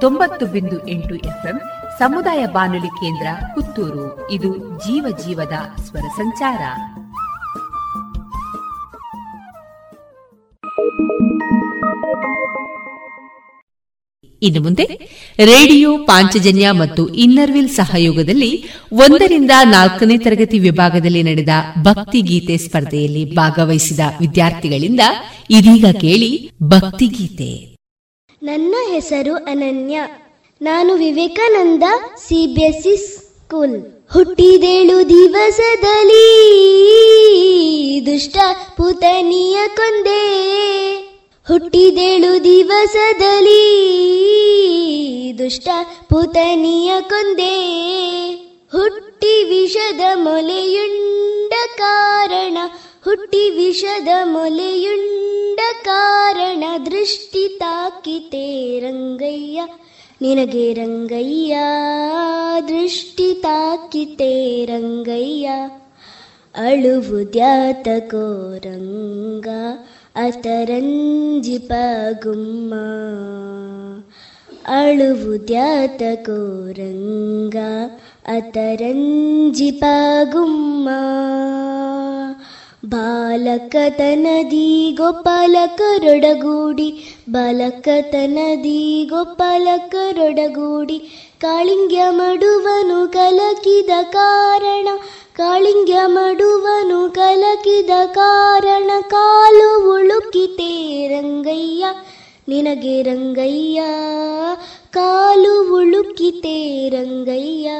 ತೊಂಬತ್ತು 0.00 0.46
ಬಿಂದು 0.46 0.88
ಎಂಟು 0.88 1.14
ಎಫ್ಎಂ 1.14 1.60
ಸಮುದಾಯ 1.98 2.46
ಬಾನುಲಿ 2.46 2.86
ಕೇಂದ್ರ 2.86 3.26
ಪುತ್ತೂರು. 3.54 4.30
ಇದು 4.30 4.56
ಜೀವ 4.78 5.16
ಜೀವದ 5.26 5.80
ಸ್ವರ 5.82 6.00
ಸಂಚಾರ. 6.00 6.58
ಇನ್ನು 14.42 14.62
ಮುಂದೆ 14.62 14.84
ರೇಡಿಯೋ 15.38 15.98
ಪಾಂಚಜನ್ಯ 15.98 16.70
ಮತ್ತು 16.70 17.08
ಇನ್ನರ್ವಿಲ್ 17.08 17.68
ಸಹಯೋಗದಲ್ಲಿ 17.68 18.64
ಒಂದರಿಂದ 18.92 19.50
ನಾಲ್ಕನೇ 19.64 20.18
ತರಗತಿ 20.18 20.58
ವಿಭಾಗದಲ್ಲಿ 20.58 21.22
ನಡೆದ 21.22 21.48
ಭಕ್ತಿಗೀತೆ 21.82 22.56
ಸ್ಪರ್ಧೆಯಲ್ಲಿ 22.56 23.34
ಭಾಗವಹಿಸಿದ 23.34 24.00
ವಿದ್ಯಾರ್ಥಿಗಳಿಂದ 24.20 25.00
ಇದೀಗ 25.50 25.86
ಕೇಳಿ 26.00 26.50
ಭಕ್ತಿಗೀತೆ 26.62 27.67
ನನ್ನ 28.42 28.74
ಹೆಸರು 28.90 29.34
ಅನನ್ಯ. 29.34 30.00
ನಾನು 30.62 30.94
ವಿವೇಕಾನಂದ 30.94 31.82
ಸಿಬಿಎಸ್ಇ 32.16 32.96
ಸ್ಕೂಲ್ 32.96 33.82
ಹುಟ್ಟಿದೇಳು 34.12 35.08
ದಿವಸದಲ್ಲಿ 35.08 36.24
ದುಷ್ಟ 38.06 38.36
ಪುತನಿಯ 38.76 39.58
ಕೊಂದೆ. 39.76 40.24
ಹುಟ್ಟಿದೇಳು 41.48 42.44
ದಿವಸದಲ್ಲಿ 42.44 43.64
ದುಷ್ಟ 45.38 45.68
ಪುತನಿಯ 46.08 46.92
ಕೊಂದೆ. 47.00 47.54
ಹುಟ್ಟಿ 48.72 49.44
ವಿಷದ 49.44 50.00
ಮೊಲೆಯುಂಡ 50.14 51.52
ಕಾರಣ 51.78 52.58
ಹುಟ್ಟಿ 53.08 53.42
ವಿಷದ 53.50 54.08
ಮೊಲೆಯುಂಡ 54.24 55.60
ಕಾರಣ 55.84 56.64
ದೃಷ್ಟಿ 56.86 57.42
ತಾಕಿತೆ 57.58 58.42
ರಂಗಯ್ಯ 58.78 59.60
ನಿನಗೆ 60.22 60.64
ರಂಗಯ್ಯ 60.72 61.54
ದೃಷ್ಟಿ 62.68 63.28
ತಾಕಿತೆ 63.42 64.30
ರಂಗಯ್ಯ 64.64 65.48
ಅಳುವುದ್ಯಾತಕೋ 66.54 68.26
ರಂಗ 68.66 69.48
ಅತರಂಜಿಪ 70.16 71.72
ಗುಮ್ಮ 72.22 72.74
ಅಳುವುದ್ಯಾತಕೋ 74.78 76.40
ರಂಗ 76.72 77.56
ಅತರಂಜಿಪ 78.28 79.84
ಗುಮ್ಮ 80.32 80.88
ಬಾಲಕತನದಿ 82.84 84.96
ಗೋಪಾಲಕರೊಡಗೂಡಿ 84.96 87.04
ಬಾಲಕತನದಿ 87.30 89.04
ಗೋಪಾಲಕರೊಡಗೂಡಿ 89.04 91.02
ಕಾಳಿಂಗ್ಯ 91.40 92.02
ಮಡುವನು 92.10 93.12
ಕಲಕಿದ 93.12 93.90
ಕಾರಣ 94.12 94.88
ಕಾಳಿಂಗ್ಯ 95.36 95.98
ಮಡುವನು 96.06 97.10
ಕಲಕಿದ 97.10 97.90
ಕಾರಣ, 98.06 98.90
ಕಾಲು 99.00 99.92
ಉಳುಕಿತೆ 99.92 101.06
ರಂಗಯ್ಯ, 101.06 101.86
ನಿನಗೆ 102.48 103.02
ರಂಗಯ್ಯ, 103.02 103.82
ಕಾಲು 104.90 105.74
ಉಳುಕಿತೆ 105.74 106.88
ರಂಗಯ್ಯ 106.88 107.70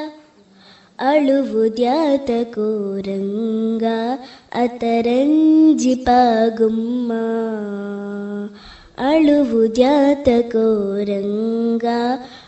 ಅಳುವುದ್ಯಾತಕೋ 0.99 3.01
ರಂಗ 3.01 3.85
ಅತರಂಜಿಪಾಗುಮ್ಮ 4.53 7.13
ಅಳುವುದ್ಯಾತಕೋ 8.99 11.05
ರಂಗ 11.05 11.85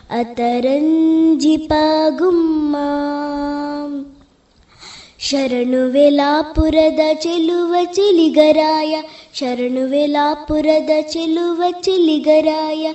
ಅತರಂಜಿಪಾಗುಮ್ಮ 0.09 2.75
ಶರಣುವೆಲಾಪುರದ 5.19 6.99
ಚೆಲುವ 7.13 7.75
ಚಿಲಿಗರಾಯ 7.93 9.01
ಶರಣುವೆಲಾಪುರದ 9.33 11.01
ಚೆಲುವ 11.01 11.63
ಚಿಲಿಗರಾಯ 11.81 12.93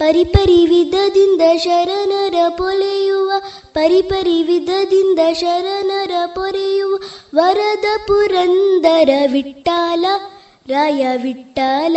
ಪರಿಪರಿ 0.00 0.66
ವಿಧದಿಂದ 0.66 1.42
ಶರಣರ 1.58 2.34
ಪೊಲೆಯುವ 2.48 3.32
ಪರಿಪರಿ 3.72 4.42
ವಿಧದಿಂದ 4.42 5.18
ಶರಣರ 5.34 6.10
ಪೊರೆಯುವ 6.34 6.98
ವರದ 7.36 7.84
ಪುರಂದರ 8.06 9.10
ವಿಟ್ಟಾಲ 9.32 10.04
ರಾಯ 10.68 11.06
ವಿಟ್ಟಾಲ 11.22 11.96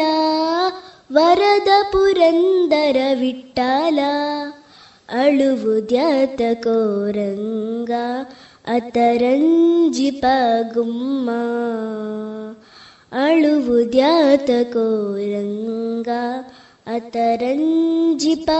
ವರದ 1.13 1.67
ಪುರಂದರ 1.91 2.97
ವಿಟ್ಟಾಲ 3.19 3.99
ಅಳುವುದ್ಯಾತ 5.09 6.41
ಕೋರಂಗ 6.63 7.91
ಅತರಂಜಿಪ 8.67 10.25
ಗುಮ್ಮ 10.73 11.30
ಅಳುವುದ್ಯಾತ 13.11 14.49
ಅತರಂಜಿಪ 16.87 18.51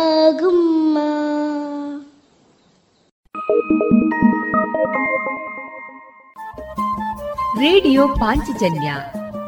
ರೇಡಿಯೋ 7.59 8.09
ಪಾಂಚಜನ್ಯ 8.09 8.95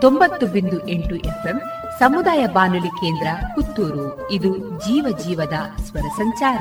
ತೊಂಬತ್ತು 0.01 0.47
ಬಿಂದು 0.47 0.89
ಎಂಟು 0.89 1.17
ಎಫ್ಎಂ 1.17 1.61
ಸಮುದಾಯ 1.99 2.47
ಬಾನುಲಿ 2.47 2.89
ಕೇಂದ್ರ 2.89 3.27
ಪುತ್ತೂರು. 3.55 4.33
ಇದು 4.33 4.57
ಜೀವ 4.59 5.19
ಜೀವದ 5.19 5.81
ಸ್ವರ 5.81 6.09
ಸಂಚಾರ. 6.17 6.61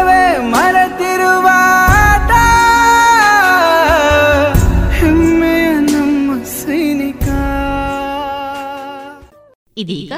ಇದೀಗ 9.81 10.11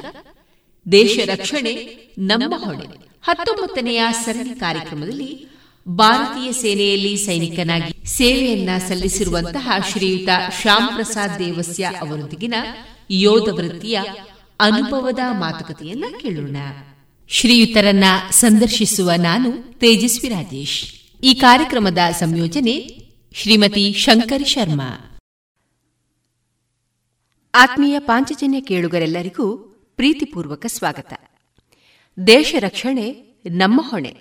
ದೇಶ 0.91 1.19
ರಕ್ಷಣೆ 1.25 1.73
ನಮ್ಮ 2.17 2.53
ಹೊಣೆ. 2.57 3.03
ಹತ್ತೊಂಬತ್ತನೆಯ 3.23 4.03
ಸರಣಿ 4.11 4.59
ಕಾರ್ಯಕ್ರಮದಲ್ಲಿ 4.59 5.47
ಭಾರತೀಯ 5.87 6.51
ಸೇನೆಯಲ್ಲಿ 6.51 7.17
ಸೈನಿಕನಾಗಿ 7.17 8.17
ಸೇವೆಯನ್ನ 8.17 8.69
ಸಲ್ಲಿಸಿರುವಂತಹ 8.87 9.71
ಶ್ರೀಯುತ 9.91 10.29
ಶ್ಯಾಮ್ 10.61 10.95
ಪ್ರಸಾದ್ 10.95 11.39
ದೇವಸ್ಯ 11.39 11.83
ಅವರೊಂದಿಗಿನ 11.83 12.53
ಯೋಧ 13.11 13.49
ವೃತ್ತಿಯ 13.49 14.01
ಅನುಭವದ 14.59 15.19
ಮಾತುಕತೆಯನ್ನ 15.31 16.05
ಕೇಳೋಣ. 16.21 16.57
ಶ್ರೀಯುತರನ್ನ 17.29 18.03
ಸಂದರ್ಶಿಸುವ 18.31 19.11
ನಾನು 19.17 19.79
ತೇಜಸ್ವಿ 19.79 20.29
ರಾಜೇಶ್. 20.29 20.85
ಈ 21.23 21.33
ಕಾರ್ಯಕ್ರಮದ 21.33 21.97
ಸಂಯೋಜನೆ 22.19 22.97
ಶ್ರೀಮತಿ 23.35 23.93
ಶಂಕರಿ 23.93 24.45
ಶರ್ಮಾ. 24.45 25.12
ಆತ್ಮೀಯ 27.55 27.99
ಪಾಂಚಜನ್ಯ 27.99 28.61
ಕೇಳುಗರೆಲ್ಲರಿಗೂ 28.61 29.57
ಪ್ರೀತಿಪೂರ್ವಕ 29.95 30.65
ಸ್ವಾಗತ. 30.65 31.13
ದೇಶ 32.27 32.55
ರಕ್ಷಣೆ, 32.59 33.11
ನಮ್ಮ 33.51 33.81
ಹೊಣೆ. 33.89 34.17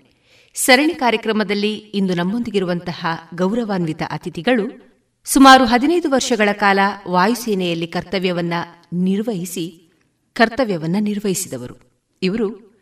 ಸರಣಿ 0.55 0.95
ಕಾರ್ಯಕ್ರಮದಲ್ಲಿ 0.95 1.75
ಇಂದು 1.75 2.15
ನಮ್ಮೊಂದಿಗಿರುವಂತಹ 2.15 3.07
ಗೌರವಾನ್ವಿತ 3.35 4.03
ಅತಿಥಿಗಳು 4.11 4.93
ಸುಮಾರು 5.25 5.65
ಹದಿನೈದು 5.65 6.11
ವರ್ಷಗಳ 6.11 6.49
ಕಾಲ 6.53 6.79
ವಾಯುಸೇನೆಯಲ್ಲಿ 7.09 7.87
ಕರ್ತವ್ಯವನ್ನ 7.87 8.53
ನಿರ್ವಹಿಸಿ, 8.93 9.93
ಕರ್ತವ್ಯವನ್ನ 10.33 10.97
ನಿರ್ವಹಿಸಿದವರು. 11.01 12.07
ಇವರು 12.23 12.81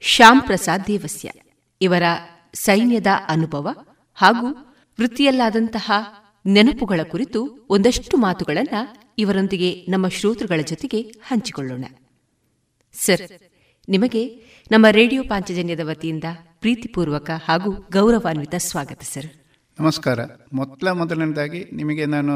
ಶ್ಯಾಮ್ 0.00 0.42
ಪ್ರಸಾದ್ 0.42 0.86
ದೇವಸ್ಯ. 0.86 1.30
ಇವರ 1.82 2.02
ಸೈನ್ಯದ 2.54 3.06
ಅನುಭವ 3.28 3.68
ಹಾಗೂ 4.14 4.46
ವೃತ್ತಿಯಲ್ಲಾದಂತಹ 5.00 5.92
ನೆನಪುಗಳ 6.46 7.00
ಕುರಿತು 7.02 7.66
ಒಂದಷ್ಟು 7.68 8.16
ಮಾತುಗಳನ್ನ 8.16 8.74
ಇವರೊಂದಿಗೆ 9.18 9.86
ನಮ್ಮ 9.88 10.08
ಶ್ರೋತೃಗಳ 10.08 10.60
ಜೊತೆಗೆ 10.62 11.00
ಹಂಚಿಕೊಳ್ಳೋಣ. 11.00 11.84
ಸರ್, 12.92 13.28
ನಿಮಗೆ 13.88 14.42
ನಮ್ಮ 14.70 14.86
ರೇಡಿಯೋ 14.90 15.22
ಪಾಂಚಜನ್ಯದ 15.22 15.80
ವತಿಯಿಂದ 15.82 16.24
ಪ್ರೀತಿಪೂರ್ವಕ 16.60 17.30
ಹಾಗೂ 17.44 17.72
ಗೌರವಾನ್ವಿತ 17.72 18.54
ಸ್ವಾಗತ, 18.58 19.00
ಸರ್. 19.02 19.26
ನಮಸ್ಕಾರ. 19.80 20.18
ಮೊದಲ 20.52 20.90
ಮೊದಲನೇದಾಗಿ 20.90 21.64
ನಿಮಗೆ 21.72 22.06
ನಾನು 22.06 22.32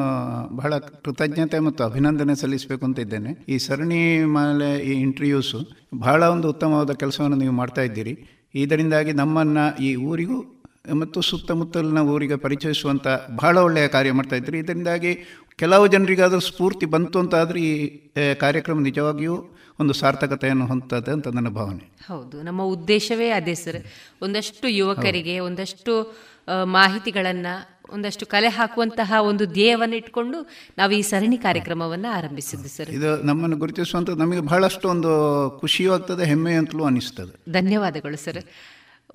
ಬಹಳ 0.56 0.78
ಕೃತಜ್ಞತೆ 0.78 1.58
ಮತ್ತು 1.58 1.84
ಅಭಿನಂದನೆ 1.84 2.34
ಸಲ್ಲಿಸಬೇಕು 2.34 2.86
ಅಂತ 2.86 2.98
ಇದ್ದೇನೆ. 2.98 3.44
ಈ 3.48 3.58
ಸರಣಿ 3.58 4.24
ಮೇಲೆ, 4.24 4.78
ಈ 4.78 5.00
ಇಂಟರ್ವ್ಯೂಸು 5.00 5.68
ಬಹಳ 5.94 6.24
ಒಂದು 6.24 6.50
ಉತ್ತಮವಾದ 6.50 6.92
ಕೆಲಸವನ್ನು 6.92 7.36
ನೀವು 7.36 7.52
ಮಾಡ್ತಾ 7.52 7.82
ಇದ್ದೀರಿ. 7.82 8.18
ಇದರಿಂದಾಗಿ 8.54 9.12
ನಮ್ಮನ್ನು 9.12 9.82
ಈ 9.82 9.94
ಊರಿಗೂ 9.94 10.55
ಮತ್ತು 10.92 11.20
ಸುತ್ತಮುತ್ತಲಿನ 11.20 11.98
ಊರಿಗೆ 11.98 12.36
ಪರಿಚಯಿಸುವಂಥ 12.36 13.06
ಬಹಳ 13.36 13.58
ಒಳ್ಳೆಯ 13.58 13.88
ಕಾರ್ಯ 13.88 14.12
ಮಾಡ್ತಾ 14.12 14.36
ಇದ್ದರು 14.36 14.56
ಇದರಿಂದಾಗಿ 14.56 15.14
ಕೆಲವು 15.56 15.86
ಜನರಿಗಾದರೂ 15.86 16.40
ಸ್ಫೂರ್ತಿ 16.40 16.86
ಬಂತು 16.86 17.18
ಅಂತಾದರೆ 17.18 17.60
ಈ 17.60 17.96
ಕಾರ್ಯಕ್ರಮ 18.34 18.80
ನಿಜವಾಗಿಯೂ 18.80 19.56
ಒಂದು 19.80 19.92
ಸಾರ್ಥಕತೆಯನ್ನು 19.92 20.66
ಹೊಂದದೆ 20.66 21.10
ಅಂತ 21.10 21.28
ನನ್ನ 21.28 21.48
ಭಾವನೆ. 21.48 21.90
ಹೌದು 22.08 22.42
ನಮ್ಮ 22.42 22.62
ಉದ್ದೇಶವೇ 22.62 23.30
ಅದೇ 23.30 23.54
ಸರ್. 23.54 23.84
ಒಂದಷ್ಟು 24.22 24.68
ಯುವಕರಿಗೆ 24.68 25.38
ಒಂದಷ್ಟು 25.38 26.16
ಮಾಹಿತಿಗಳನ್ನು 26.64 27.76
ಒಂದಷ್ಟು 27.92 28.26
ಕಲೆ 28.26 28.48
ಹಾಕುವಂತಹ 28.48 29.14
ಒಂದು 29.20 29.46
ಧ್ಯೇಯವನ್ನು 29.46 29.96
ಇಟ್ಕೊಂಡು 29.96 30.48
ನಾವು 30.78 30.92
ಈ 30.92 31.02
ಸರಣಿ 31.02 31.38
ಕಾರ್ಯಕ್ರಮವನ್ನು 31.38 32.08
ಆರಂಭಿಸಿದ್ದು 32.08 32.68
ಸರ್. 32.68 32.90
ಇದು 32.90 33.22
ನಮ್ಮನ್ನು 33.22 33.56
ಗುರುತಿಸುವಂತ 33.56 34.10
ನಮಗೆ 34.10 34.40
ಬಹಳಷ್ಟು 34.40 34.88
ಒಂದು 34.88 35.12
ಖುಷಿಯೂ 35.60 35.92
ಆಗ್ತದೆ 35.92 36.24
ಹೆಮ್ಮೆ 36.24 36.54
ಅಂತಲೂ 36.54 36.84
ಅನಿಸ್ತದೆ. 36.84 37.52
ಧನ್ಯವಾದಗಳು 37.52 38.16
ಸರ್. 38.16 38.44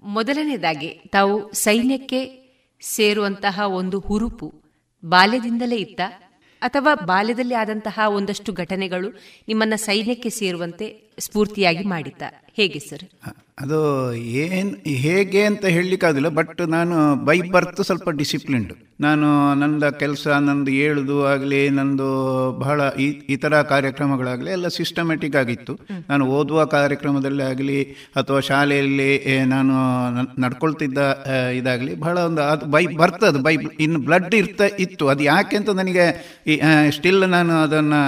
ಮೊದಲನೇದಾಗಿ, 0.03 1.01
ತಾವು 1.11 1.53
ಸೈನ್ಯಕ್ಕೆ 1.53 2.21
ಸೇರುವಂತಹ 2.81 3.59
ಒಂದು 3.65 3.99
ಹುರುಪು 3.99 4.53
ಬಾಲ್ಯದಿಂದಲೇ 5.03 5.75
ಇತ್ತ, 5.75 6.01
ಅಥವಾ 6.61 6.95
ಬಾಲ್ಯದಲ್ಲಿ 6.95 7.53
ಆದಂತಹ 7.53 7.99
ಒಂದಷ್ಟು 8.07 8.53
ಘಟನೆಗಳು 8.53 9.09
ನಿಮ್ಮನ್ನ 9.47 9.73
ಸೈನ್ಯಕ್ಕೆ 9.75 10.29
ಸೇರುವಂತೆ 10.29 10.87
ಸ್ಫೂರ್ತಿಯಾಗಿ 11.19 11.85
ಮಾಡಿದ್ದ 11.87 12.21
ಹೇಗೆ 12.57 12.79
ಸರ್? 12.87 13.05
ಅದು 13.63 13.79
ಏನ್ 14.43 14.69
ಹೇಗೆ 15.05 15.41
ಅಂತ 15.49 15.65
ಹೇಳಲಿಕ್ಕಾಗಲಿಲ್ಲ 15.75 16.29
ಬಟ್ 16.39 16.61
ನಾನು 16.75 16.95
ಬೈ 17.27 17.39
ಬರ್ತ್ 17.55 17.81
ಸ್ವಲ್ಪ 17.89 18.09
ಡಿಸಿಪ್ಲಿನ್ಡ್ 18.21 18.71
ನಾನು 19.05 19.27
ನನ್ನ 19.61 19.89
ಕೆಲಸ 20.01 20.25
ನಂದು 20.47 20.71
ಏಳುದು 20.85 21.15
ಆಗಲಿ 21.31 21.61
ನಂದು 21.77 22.07
ಬಹಳ 22.63 22.81
ಈ 23.03 23.07
ಈ 23.33 23.35
ಥರ 23.43 23.61
ಕಾರ್ಯಕ್ರಮಗಳಾಗಲಿ 23.71 24.49
ಎಲ್ಲ 24.55 24.67
ಸಿಸ್ಟಮೆಟಿಕ್ 24.77 25.37
ಆಗಿತ್ತು. 25.41 25.73
ನಾನು 26.09 26.23
ಓದುವ 26.37 26.65
ಕಾರ್ಯಕ್ರಮದಲ್ಲಿ 26.75 27.43
ಆಗಲಿ 27.51 27.77
ಅಥವಾ 28.19 28.39
ಶಾಲೆಯಲ್ಲಿ 28.49 29.09
ನಾನು 29.53 29.73
ನಡ್ಕೊಳ್ತಿದ್ದ 30.43 30.99
ಇದಾಗಲಿ 31.59 31.93
ಬಹಳ 32.03 32.17
ಒಂದು 32.29 32.43
ಅದು 32.51 32.67
ಬೈ 32.75 32.83
ಬರ್ತದೆ 33.01 33.41
ಬೈ 33.47 33.55
ಇನ್ನು 33.85 34.01
ಬ್ಲಡ್ 34.09 34.35
ಇರ್ತಾ 34.41 34.67
ಇತ್ತು. 34.85 35.03
ಅದು 35.13 35.23
ಯಾಕೆ 35.31 35.57
ಅಂತ 35.61 35.75
ನನಗೆ 35.81 36.05
ಸ್ಟಿಲ್ 36.97 37.21
ನಾನು 37.37 37.55
ಅದನ್ನು 37.65 38.01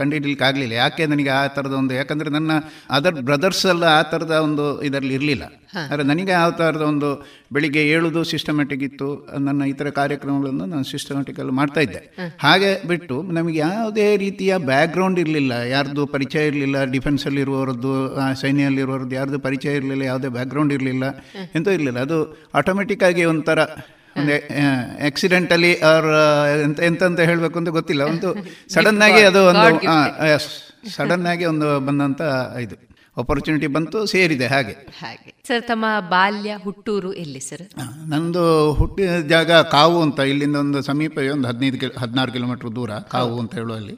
ಕಂಡುಹಿಡಲಿಕ್ಕೆ 0.00 0.46
ಆಗಲಿಲ್ಲ 0.50 0.76
ಯಾಕೆ 0.84 1.06
ನನಗೆ 1.14 1.32
ಆ 1.38 1.42
ಥರದ 1.58 1.76
ಒಂದು 1.82 1.96
ಯಾಕಂದರೆ 2.00 2.32
ನನ್ನ 2.38 2.52
ಅದರ್ 2.98 3.18
ಬ್ರದರ್ಸ್ 3.30 3.64
ಎಲ್ಲ 3.74 3.86
ಆ 3.90 4.02
ಥರದ 4.02 4.30
ಒಂದು 4.30 4.82
ಇದರಲ್ಲಿ 4.82 5.14
ಇರಲಿಲ್ಲ. 5.14 5.42
ಆದರೆ 5.90 6.02
ನನಗೆ 6.02 6.32
ಆ 6.32 6.50
ಥರದ 6.50 6.80
ಒಂದು 6.82 7.26
ಬೆಳಿಗ್ಗೆ 7.52 7.88
ಏಳುದು 7.88 8.24
ಸಿಸ್ಟಮೆಟಿಕ್ 8.24 8.82
ಇತ್ತು. 8.82 9.28
ನನ್ನ 9.38 9.62
ಇತರ 9.62 9.90
ಕಾರ್ಯಕ್ರಮಗಳನ್ನು 9.90 10.66
ನಾನು 10.66 10.84
ಸಿಸ್ಟಮೆಟಿಕಲ್ಲಿ 10.84 11.52
ಮಾಡ್ತಾ 11.52 11.80
ಇದ್ದೆ. 11.80 12.32
ಹಾಗೆ 12.38 12.88
ಬಿಟ್ಟು 12.88 13.22
ನಮಗೆ 13.22 13.58
ಯಾವುದೇ 13.58 14.16
ರೀತಿಯ 14.16 14.56
ಬ್ಯಾಕ್ಗ್ರೌಂಡ್ 14.56 15.18
ಇರಲಿಲ್ಲ. 15.18 15.52
ಯಾರ್ದು 15.52 16.06
ಪರಿಚಯ 16.06 16.46
ಇರಲಿಲ್ಲ. 16.46 16.84
ಡಿಫೆನ್ಸಲ್ಲಿ 16.84 17.40
ಇರುವವರದ್ದು 17.40 18.16
ಆ, 18.16 18.32
ಸೈನ್ಯದಲ್ಲಿರುವವರದ್ದು 18.32 19.14
ಯಾರ್ದು 19.14 19.38
ಪರಿಚಯ 19.38 19.76
ಇರಲಿಲ್ಲ. 19.76 20.02
ಯಾವುದೇ 20.02 20.28
ಬ್ಯಾಕ್ಗ್ರೌಂಡ್ 20.28 20.72
ಇರಲಿಲ್ಲ. 20.72 21.04
ಎಂತ 21.54 21.68
ಇರಲಿಲ್ಲ. 21.68 21.98
ಅದು 21.98 22.48
ಆಟೋಮೆಟಿಕ್ 22.54 23.02
ಆಗಿ 23.02 23.24
ಒಂಥರ 23.24 23.58
ಒಂದು 24.16 24.32
ಆಕ್ಸಿಡೆಂಟಲಿ 25.06 25.80
ಅವ್ರ 25.80 26.04
ಎಂತ 26.64 26.80
ಎಂತಂತ 26.80 27.20
ಹೇಳಬೇಕು 27.20 27.58
ಅಂತ 27.58 27.68
ಗೊತ್ತಿಲ್ಲ. 27.68 28.02
ಒಂದು 28.02 28.34
ಸಡನ್ 28.68 29.02
ಆಗಿ 29.02 29.20
ಅದು 29.20 29.46
ಒಂದು 29.46 29.68
ಸಡನ್ 30.90 31.26
ಆಗಿ 31.26 31.44
ಒಂದು 31.44 31.80
ಬಂದಂತ 31.80 32.20
ಇದು. 32.60 32.89
ಆಪರ್ಚುನಿಟಿ 33.16 33.66
ಬಂತು 33.66 34.06
ಸೇರಿದೆ 34.06 34.46
ಹಾಗೆ. 34.46 34.72
ಹಾಗೆ. 34.72 35.34
ಸರ್ 35.48 35.62
ತಮ್ಮ 35.62 35.84
ಬಾಲ್ಯ 36.08 36.56
ಹುಟ್ಟೂರು 36.62 37.12
ಎಲ್ಲಿ 37.12 37.40
ಸರ್ 37.40 37.62
ನಂದು 38.08 38.72
ಹುಟ್ಟಿದ 38.72 39.16
ಜಾಗ 39.28 39.52
ಕಾವು 39.52 40.02
ಅಂತ 40.02 40.20
ಇಲ್ಲಿಂದ 40.20 40.56
ಒಂದು 40.56 40.82
ಸಮೀಪವೇ 40.82 41.28
ಒಂದು 41.28 41.48
ಹದಿನೈದು 41.48 41.78
ಕಿಲೋ 41.78 41.98
ಹದಿನಾರು 41.98 42.32
ಕಿಲೋಮೀಟರ್ 42.32 42.74
ದೂರ 42.74 42.90
ಕಾವು 42.90 43.40
ಅಂತ 43.40 43.54
ಹೇಳುವಲ್ಲಿ. 43.54 43.96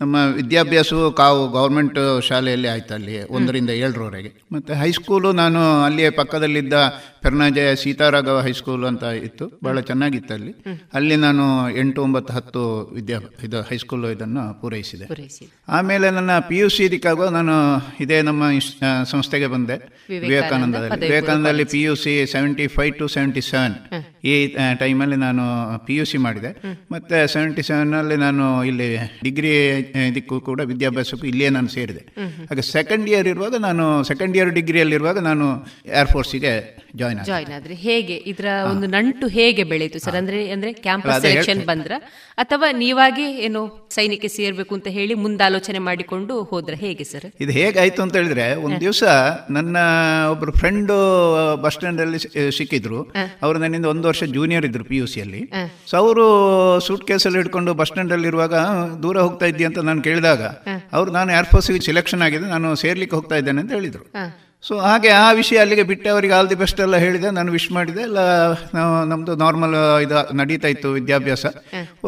ನಮ್ಮ 0.00 0.16
ವಿದ್ಯಾಭ್ಯಾಸವು 0.38 1.04
ಕಾವು 1.20 1.40
ಗೌರ್ಮೆಂಟ್ 1.56 1.98
ಶಾಲೆಯಲ್ಲಿ 2.26 2.68
ಆಯ್ತು 2.72 2.92
ಅಲ್ಲಿ 2.96 3.14
ಒಂದರಿಂದ 3.36 3.70
ಏಳರವರೆಗೆ. 3.84 4.30
ಮತ್ತು 4.54 4.72
ಹೈಸ್ಕೂಲು 4.80 5.30
ನಾನು 5.40 5.60
ಅಲ್ಲಿಯೇ 5.86 6.10
ಪಕ್ಕದಲ್ಲಿದ್ದ 6.18 6.74
ಪೆರ್ನಾಜಯ 7.24 7.70
ಸೀತಾರಾಘವ 7.82 8.40
ಹೈಸ್ಕೂಲ್ 8.46 8.84
ಅಂತ 8.90 9.04
ಇತ್ತು 9.28 9.46
ಬಹಳ 9.64 9.80
ಚೆನ್ನಾಗಿತ್ತು 9.88 10.32
ಅಲ್ಲಿ. 10.36 10.52
ಅಲ್ಲಿ 10.98 11.16
ನಾನು 11.24 11.44
ಎಂಟು 11.82 12.00
ಒಂಬತ್ತು 12.06 12.32
ಹತ್ತು 12.36 12.62
ವಿದ್ಯಾ 12.98 13.18
ಇದು 13.46 13.60
ಹೈಸ್ಕೂಲ್ 13.70 14.04
ಇದನ್ನು 14.16 14.44
ಪೂರೈಸಿದೆ. 14.60 15.08
ಆಮೇಲೆ 15.78 16.08
ನನ್ನ 16.18 16.38
ಪಿ 16.50 16.58
ಯು 16.60 16.68
ಸಿ 16.76 16.82
ಇದಕ್ಕಾಗುವ 16.88 17.28
ನಾನು 17.38 17.56
ಇದೇ 18.04 18.20
ನಮ್ಮ 18.28 18.42
ಸಂಸ್ಥೆಗೆ 19.12 19.48
ಬಂದೆ 19.56 19.78
ವಿವೇಕಾನಂದದಲ್ಲಿ. 20.24 21.00
ವಿವೇಕಾನಂದದಲ್ಲಿ 21.06 21.66
P 21.74 21.82
U 21.86 21.96
C 22.04 22.14
seventy 22.34 22.68
five 22.76 22.94
to 23.00 23.08
seventy 23.16 23.44
seven 23.50 23.76
ಈ 24.30 24.34
ಟೈಮಲ್ಲಿ 24.84 25.18
ನಾನು 25.26 25.44
ಪಿ 25.88 25.96
ಯು 25.98 26.06
ಸಿ 26.12 26.20
ಮಾಡಿದೆ. 26.28 26.52
ಮತ್ತು 26.94 27.16
ಸೆವೆಂಟಿ 27.34 27.64
ಸೆವೆನಲ್ಲಿ 27.70 28.18
ನಾನು 28.26 28.46
ಇಲ್ಲಿ 28.70 28.88
ಡಿಗ್ರಿ 29.26 29.52
ಇದಕ್ಕೂ 29.94 30.40
ಕೂಡ 30.40 30.60
ವಿದ್ಯಾಭ್ಯಾಸಕ್ಕೂ 30.60 31.26
ಇಲ್ಲೇ 31.26 31.48
ನಾನು 31.48 31.68
ಸೇರಿದೆ. 31.68 32.04
ಹಾಗೆ 32.46 32.62
ಸೆಕೆಂಡ್ 32.62 33.08
ಇಯರ್ 33.10 33.28
ಇರುವಾಗ 33.28 33.54
ನಾನು 33.54 34.04
ಸೆಕೆಂಡ್ 34.04 34.36
ಇಯರ್ 34.36 34.50
ಡಿಗ್ರಿಯಲ್ಲಿರುವಾಗ 34.50 35.18
ನಾನು 35.18 35.66
ಏರ್ಫೋರ್ಸಿಗೆ 35.86 36.78
ಜಾಯ್ನ್ 37.00 37.52
ಆದ್ರೆ 37.56 37.74
ಹೇಗೆ? 37.86 38.16
ಇದರ 38.32 38.46
ಒಂದು 38.70 38.86
ನಂಟು 38.94 39.26
ಹೇಗೆ 39.36 39.64
ಬೆಳೀತು 39.72 39.98
ಸರ್? 40.04 40.16
ಅಂದ್ರೆ 40.20 40.38
ಅಂದ್ರೆ 40.54 40.70
ಕ್ಯಾಂಪಸ್ 40.86 41.20
ಸೆಲೆಕ್ಷನ್ 41.24 41.62
ಬಂದ್ರ 41.70 41.92
ಅಥವಾ 42.44 42.68
ನೀವಾಗಿ 42.82 43.26
ಏನು 43.46 43.60
ಸೈನ್ಯಕ್ಕೆ 43.96 44.30
ಸೇರ್ಬೇಕು 44.36 44.72
ಅಂತ 44.78 44.88
ಹೇಳಿ 44.96 45.14
ಮುಂದಾಲೋಚನೆ 45.24 45.80
ಮಾಡಿಕೊಂಡು 45.88 46.34
ಹೋದ್ರ 46.50 46.74
ಹೇಗೆ 46.84 47.04
ಸರ್? 47.12 47.26
ಇದು 47.44 47.52
ಹೇಗಾಯ್ತು 47.58 48.02
ಅಂತ 48.04 48.16
ಹೇಳಿದ್ರೆ 48.20 48.46
ಒಂದು 48.66 48.80
ದಿವಸ 48.86 49.02
ನನ್ನ 49.56 49.76
ಒಬ್ರು 50.32 50.54
ಫ್ರೆಂಡ್ 50.60 50.92
ಬಸ್ 51.64 51.76
ಸ್ಟ್ಯಾಂಡ್ 51.76 52.02
ಅಲ್ಲಿ 52.06 52.20
ಸಿಕ್ಕಿದ್ರು. 52.58 53.00
ಅವರು 53.44 53.56
ನನ್ನಿಂದ 53.64 53.88
ಒಂದು 53.94 54.06
ವರ್ಷ 54.10 54.24
ಜೂನಿಯರ್ 54.36 54.66
ಇದ್ರು 54.70 54.86
ಪಿ 54.90 54.98
ಯು 55.00 55.06
ಸಿಯಲ್ಲಿ 55.14 55.42
ಸೊ 55.90 55.96
ಅವರು 56.02 56.26
ಸೂಟ್ 56.88 57.06
ಕೇಸಲ್ಲಿ 57.10 57.40
ಹಿಡ್ಕೊಂಡು 57.42 57.72
ಬಸ್ 57.80 57.90
ಸ್ಟ್ಯಾಂಡ್ 57.92 58.12
ಅಲ್ಲಿ 58.16 58.28
ಇರುವಾಗ 58.32 58.54
ದೂರ 59.04 59.16
ಹೋಗ್ತಾ 59.26 59.46
ಇದ್ದೀಯ? 59.52 59.68
ಅಂತ 59.70 59.80
ನಾನು 59.90 60.02
ಕೇಳಿದಾಗ 60.08 60.42
ಅವ್ರು 60.96 61.10
ನಾನು 61.18 61.30
ಏರ್ಫೋರ್ಸ್ಗೆ 61.38 61.80
ಸೆಲೆಕ್ಷನ್ 61.88 62.22
ಆಗಿದೆ. 62.28 62.46
ನಾನು 62.54 62.68
ಸೇರ್ಲಿಕ್ಕೆ 62.84 63.16
ಹೋಗ್ತಾ 63.18 63.38
ಇದ್ದೇನೆ 63.40 63.60
ಅಂತ 63.64 63.72
ಹೇಳಿದ್ರು. 63.78 64.04
ಸೊ 64.66 64.74
ಹಾಗೆ 64.84 65.10
ಆ 65.24 65.26
ವಿಷಯ 65.38 65.56
ಅಲ್ಲಿಗೆ 65.62 65.82
ಬಿಟ್ಟು 65.90 66.08
ಅವರಿಗೆ 66.12 66.34
ಆಲ್ 66.36 66.48
ದಿ 66.50 66.56
ಬೆಸ್ಟ್ 66.62 66.80
ಎಲ್ಲ 66.84 66.96
ಹೇಳಿದೆ 67.02 67.28
ನಾನು 67.36 67.50
ವಿಶ್ 67.56 67.68
ಮಾಡಿದೆ. 67.76 68.00
ಎಲ್ಲ 68.08 68.20
ನಾವು 68.76 68.92
ನಮ್ಮದು 69.10 69.34
ನಾರ್ಮಲ್ 69.42 69.76
ಇದು 70.04 70.16
ನಡೀತಾ 70.40 70.68
ಇತ್ತು 70.74 70.88
ವಿದ್ಯಾಭ್ಯಾಸ. 70.98 71.46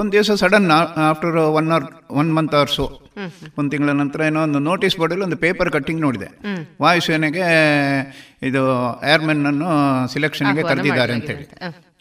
ಒಂದು 0.00 0.12
ದಿವಸ 0.16 0.30
sudden 0.42 0.66
after 1.10 1.36
one 1.58 1.68
hour 1.74 1.86
one 2.20 2.30
month 2.38 2.56
hour 2.60 2.72
so 2.78 2.86
ಒಂದು 3.58 3.70
ತಿಂಗಳ 3.74 3.92
ನಂತರ 4.00 4.20
ಏನೋ 4.30 4.40
ಒಂದು 4.48 4.60
ನೋಟಿಸ್ 4.70 4.96
ಬೋರ್ಡಲ್ಲಿ 5.00 5.24
ಒಂದು 5.28 5.38
ಪೇಪರ್ 5.44 5.70
ಕಟ್ಟಿಂಗ್ 5.76 6.00
ನೋಡಿದೆ. 6.06 6.28
ವಾಯುಸೇನೆಗೆ 6.82 7.46
ಇದು 8.48 8.62
ಏರ್ಮೆನ್ನನ್ನು 9.14 9.70
ಸಿಲೆಕ್ಷನ್ಗೆ 10.14 10.64
ಕರೆದಿದ್ದಾರೆ 10.70 11.14
ಅಂತ 11.18 11.30
ಹೇಳಿ 11.34 11.48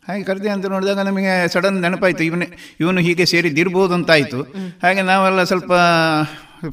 ಹಾಗೆ 0.10 0.24
ಕರೆದಿ 0.28 0.50
ಅಂತ 0.54 0.68
ನೋಡಿದಾಗ 0.74 1.02
ನಮಗೆ 1.08 1.34
ಸಡನ್ 1.54 1.76
ನೆನಪಾಯಿತು 1.86 2.24
ಇವನೇ 2.28 2.46
ಇವನು 2.84 3.00
ಹೀಗೆ 3.08 3.26
ಸೇರಿದ್ದಿರ್ಬೋದು 3.32 3.94
ಅಂತ 3.98 4.10
ಆಯಿತು. 4.12 4.40
ಹಾಗೆ 4.84 5.02
ನಾವೆಲ್ಲ 5.10 5.42
ಸ್ವಲ್ಪ 5.52 5.72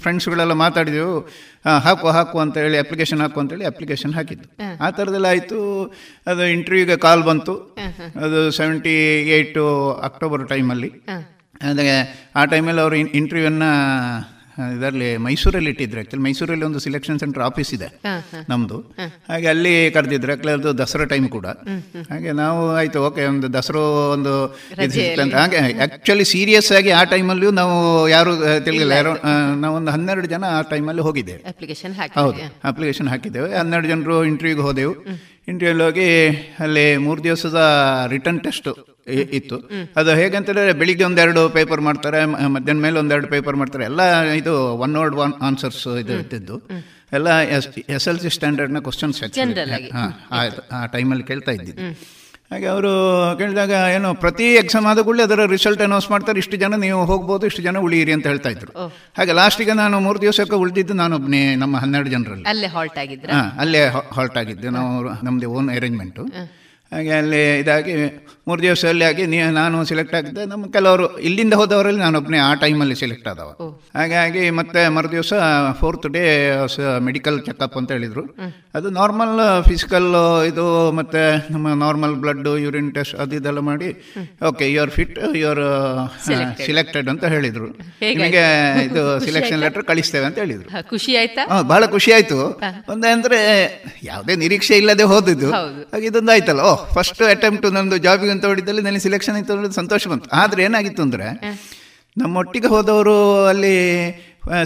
ಫ್ರೆಂಡ್ಸ್ಗಳೆಲ್ಲ 0.03 0.53
ಮಾತಾಡಿದೆವು. 0.53 1.17
ಹಾಕು 1.85 2.07
ಹಾಕು 2.09 2.37
ಅಂತ 2.45 2.57
ಹೇಳಿ 2.59 2.79
ಅಪ್ಲಿಕೇಶನ್ 2.79 3.21
ಹಾಕು 3.21 3.41
ಅಂತೇಳಿ 3.41 3.65
ಅಪ್ಲಿಕೇಶನ್ 3.65 4.15
ಹಾಕಿದ್ದು. 4.15 4.49
ಆ 4.81 4.91
ಥರದಲ್ಲಿ 4.91 5.29
ಆಯಿತು. 5.29 5.61
ಅದು 6.27 6.45
ಇಂಟರ್ವ್ಯೂಗೆ 6.57 6.97
ಕಾಲ್ 6.97 7.23
ಬಂತು. 7.23 7.55
ಅದು 8.25 8.41
ಸೆವೆಂಟಿ 8.51 8.95
ಏಯ್ಟು 9.39 9.65
ಅಕ್ಟೋಬರ್ 10.09 10.45
ಟೈಮಲ್ಲಿ 10.49 10.91
ಅದೇ 11.69 11.85
ಆ 12.37 12.45
ಟೈಮಲ್ಲಿ 12.45 12.83
ಅವರು 12.83 12.97
ಇಂಟರ್ವ್ಯೂನ 13.19 13.67
ಇದರಲ್ಲಿ 14.77 15.09
ಮೈಸೂರಲ್ಲಿ 15.27 15.71
ಇಟ್ಟಿದ್ರು 15.71 15.99
ಆ್ಯಕ್ಚುಲಿ 16.01 16.23
ಮೈಸೂರಲ್ಲಿ 16.27 16.65
ಒಂದು 16.69 16.81
ಸಿಲೆಕ್ಷನ್ 16.85 17.19
ಸೆಂಟರ್ 17.23 17.43
ಆಫೀಸ್ 17.49 17.71
ಇದೆ 17.75 17.89
ನಮ್ಮದು 18.49 18.79
ಹಾಗೆ 19.29 19.49
ಅಲ್ಲಿ 19.53 19.75
ಕರೆದಿದ್ರು. 19.97 20.31
ಯಾಕಂದ್ರೆ 20.33 20.55
ಅದು 20.55 20.73
ದಸರಾ 20.79 21.05
ಟೈಮ್ 21.13 21.29
ಕೂಡ. 21.37 21.47
ಹಾಗೆ 22.11 22.33
ನಾವು 22.43 22.63
ಆಯಿತು 22.81 23.01
ಓಕೆ 23.09 23.25
ಒಂದು 23.33 23.51
ದಸರಾ 23.57 23.85
ಒಂದು 24.17 24.33
ಹಾಗೆ 25.41 25.59
ಆ್ಯಕ್ಚುಲಿ 25.59 26.27
ಸೀರಿಯಸ್ 26.35 26.71
ಆಗಿ 26.81 26.93
ಆ 27.01 27.03
ಟೈಮಲ್ಲೂ 27.15 27.51
ನಾವು 27.61 27.77
ಯಾರು 28.17 28.35
ತಿಳಿಯಲ್ಲ 28.65 28.93
ಯಾರು 29.01 29.15
ನಾವು 29.29 29.61
ನಾವೊಂದು 29.65 29.93
ಹನ್ನೆರಡು 29.97 30.29
ಜನ 30.35 30.45
ಆ 30.57 30.61
ಟೈಮಲ್ಲಿ 30.73 31.05
ಹೋಗಿದ್ದೇವೆ. 31.09 31.43
ಹೌದು 32.21 32.43
ಅಪ್ಲಿಕೇಶನ್ 32.73 33.09
ಹಾಕಿದ್ದೇವೆ. 33.15 33.51
ಹನ್ನೆರಡು 33.61 33.89
ಜನರು 33.95 34.19
ಇಂಟರ್ವ್ಯೂಗೆ 34.33 34.65
ಹೋದೆವು. 34.69 34.95
ಇಂಟರ್ವ್ಯೂಲ್ಲಿ 35.51 35.85
ಹೋಗಿ 35.85 36.11
ಅಲ್ಲಿ 36.65 36.87
ಮೂರು 37.07 37.21
ದಿವಸದ 37.25 37.61
ರಿಟರ್ನ್ 38.15 38.41
ಟೆಸ್ಟ್ 38.47 38.69
ಇತ್ತು. 39.39 39.57
ಅದು 40.01 40.11
ಹೇಗಂತೇಳಿದ್ರೆ 40.21 40.75
ಬೆಳಿಗ್ಗೆ 40.83 41.05
ಒಂದೆರಡು 41.11 41.43
ಪೇಪರ್ 41.59 41.83
ಮಾಡ್ತಾರೆ 41.89 42.21
ಮಧ್ಯಾಹ್ನ 42.57 42.81
ಮೇಲೆ 42.87 42.99
ಒಂದೆರಡು 43.05 43.29
ಪೇಪರ್ 43.35 43.57
ಮಾಡ್ತಾರೆ. 43.63 43.85
ಎಲ್ಲ 43.91 44.03
ಇದು 44.41 44.53
ಒನ್ 44.87 44.97
ವರ್ಡ್ 45.01 45.17
ಒನ್ 45.25 45.35
ಆನ್ಸರ್ಸ್ 45.49 45.87
ಇದು 46.03 46.15
ಇದ್ದಿದ್ದು. 46.25 46.59
ಎಲ್ಲ 47.17 47.29
ಎಸ್ 47.57 47.67
ಎಸ್ 47.97 48.07
ಎಲ್ 48.11 48.21
ಸಿ 48.27 48.31
ಸ್ಟ್ಯಾಂಡರ್ಡ್ನ 48.37 48.79
ಕ್ವಶನ್ಸ್ 48.87 49.19
ಹಾಂ 49.23 49.53
ಆಗಿ. 49.79 49.91
ಆ 50.77 50.81
ಟೈಮಲ್ಲಿ 50.95 51.27
ಕೇಳ್ತಾ 51.33 51.53
ಇದ್ದಿದ್ದು. 51.59 51.89
ಹಾಗೆ 52.51 52.67
ಅವರು 52.73 52.91
ಕೇಳಿದಾಗ 53.39 53.73
ಏನು 53.95 54.09
ಪ್ರತಿ 54.25 54.47
ಎಕ್ಸಾಮ್ 54.61 54.85
ಆದ 54.91 55.01
ಕೂಡಲೇ 55.07 55.23
ಅದರ 55.29 55.45
ರಿಸಲ್ಟ್ 55.55 55.81
ಅನೌನ್ಸ್ 55.87 56.09
ಮಾಡ್ತಾರೆ. 56.13 56.39
ಇಷ್ಟು 56.43 56.57
ಜನ 56.63 56.75
ನೀವು 56.85 57.01
ಹೋಗ್ಬೋದು 57.11 57.45
ಇಷ್ಟು 57.51 57.63
ಜನ 57.67 57.79
ಉಳಿಯಿರಿ 57.87 58.13
ಅಂತ 58.17 58.27
ಹೇಳ್ತಾ 58.31 58.51
ಇದ್ರು. 58.55 58.73
ಹಾಗೆ 59.19 59.33
ಲಾಸ್ಟಿಗೆ 59.41 59.75
ನಾನು 59.81 59.97
ಮೂರು 60.05 60.21
ದಿವಸಕ್ಕೆ 60.25 60.57
ಉಳಿದಿದ್ದು 60.65 60.95
ನಾನೊಬ್ಬನೇ 61.01 61.43
ನಮ್ಮ 61.63 61.77
ಹನ್ನೆರಡು 61.85 62.11
ಜನರಲ್ಲಿ. 62.15 62.47
ಅಲ್ಲೇ 62.53 62.69
ಹಾಲ್ಟ್ 62.77 62.99
ಆಗಿದ್ದೆ 63.05 63.33
ಹಾಂ 63.37 63.49
ಅಲ್ಲೇ 63.65 63.83
ಹಾಲ್ಟ್ 64.17 64.39
ಆಗಿದ್ದೆ. 64.43 64.71
ನಾವು 64.79 64.93
ನಮ್ಮದೇ 65.29 65.49
ಓನ್ 65.57 65.71
ಅರೇಂಜ್ಮೆಂಟು 65.79 66.25
ಹಾಗೆ 66.93 67.13
ಅಲ್ಲಿ 67.21 67.43
ಇದಾಗಿ 67.63 67.95
ಮೂರು 68.47 68.63
ದಿವಸ 68.63 68.85
ಅಲ್ಲಿ 68.85 69.05
ಆಗಿ 69.05 69.27
ನೀ 69.27 69.43
ನಾನು 69.55 69.85
ಸೆಲೆಕ್ಟ್ 69.85 70.15
ಆಗಿದ್ದೆ 70.15 70.45
ನಮ್ಮ 70.47 70.65
ಕೆಲವರು 70.67 71.19
ಇಲ್ಲಿಂದ 71.19 71.55
ಹೋದವರಲ್ಲಿ 71.55 72.01
ನಾನೊಬ್ಬನೇ 72.01 72.39
ಆ 72.39 72.55
ಟೈಮಲ್ಲಿ 72.55 72.97
ಸೆಲೆಕ್ಟ್ 72.97 73.29
ಆದವ. 73.29 73.49
ಹಾಗಾಗಿ 73.95 74.51
ಮತ್ತೆ 74.51 74.89
ಮರು 74.89 75.11
ದಿವಸ 75.11 75.33
ಫೋರ್ತ್ 75.81 76.07
ಡೇ 76.07 76.23
ಮೆಡಿಕಲ್ 76.99 77.39
ಚೆಕಪ್ 77.47 77.77
ಅಂತ 77.77 77.93
ಹೇಳಿದರು. 77.93 78.23
ಅದು 78.75 78.91
ನಾರ್ಮಲ್ 78.91 79.35
ಫಿಸಿಕಲ್ 79.69 80.09
ಇದು 80.51 80.67
ಮತ್ತೆ 80.93 81.23
ನಮ್ಮ 81.53 81.75
ನಾರ್ಮಲ್ 81.85 82.15
ಬ್ಲಡ್ 82.15 82.49
ಯೂರಿನ್ 82.59 82.95
ಟೆಸ್ಟ್ 82.95 83.15
ಅದು 83.15 83.37
ಇದೆಲ್ಲ 83.37 83.59
ಮಾಡಿ 83.71 83.89
okay 84.49 84.73
you 84.73 84.81
are 84.83 84.91
fit 84.91 85.19
you 85.37 85.49
are 85.49 85.63
selected 86.67 87.09
ಅಂತ 87.09 87.25
ಹೇಳಿದರು? 87.35 87.69
ನಿಮಗೆ 88.15 88.45
ಇದು 88.85 89.03
ಸಿಲೆಕ್ಷನ್ 89.27 89.61
ಲೆಟರ್ 89.61 89.85
ಕಳಿಸ್ತೇವೆ 89.85 90.27
ಅಂತ 90.27 90.39
ಹೇಳಿದರು. 90.39 90.71
ಖುಷಿ 90.91 91.17
ಆಯ್ತಾ? 91.17 91.43
ಬಹಳ 91.73 91.87
ಖುಷಿ 91.87 92.13
ಆಯ್ತು. 92.13 92.39
ಒಂದಂದ್ರೆ 92.93 93.41
ಯಾವುದೇ 94.05 94.37
ನಿರೀಕ್ಷೆ 94.37 94.77
ಇಲ್ಲದೆ 94.77 95.03
ಹೋದಿದ್ದು. 95.15 95.51
ಹೌದು. 95.59 95.83
ಹಾಗೆ 95.93 96.07
ಇದೊಂದು 96.07 96.33
ಆಯ್ತಲ್ಲ. 96.33 96.61
ಓ 96.71 96.75
ಫಸ್ಟ್ 96.95 97.23
ಅಟೆಂಪ್ಟ್ 97.35 97.69
ನಂದು 97.79 97.99
ಜಾಬಿಗೆ 97.99 98.33
ಅಂತ 98.37 98.47
ಹೊಡಿದಲ್ಲಿ 98.53 98.85
ನನಗೆ 98.89 99.05
ಸಿಲೆಕ್ಷನ್ 99.09 99.41
ಇತ್ತು 99.43 99.55
ಅಂದ್ರೆ 99.57 99.79
ಸಂತೋಷ 99.81 100.09
ಬಂತು. 100.15 100.31
ಆದ್ರೆ 100.43 100.63
ಏನಾಗಿತ್ತು 100.69 101.05
ಅಂದ್ರೆ 101.09 101.29
ನಮ್ಮೊಟ್ಟಿಗೆ 102.17 102.69
ಹೋದವರು 102.77 103.19
ಅಲ್ಲಿ 103.47 103.77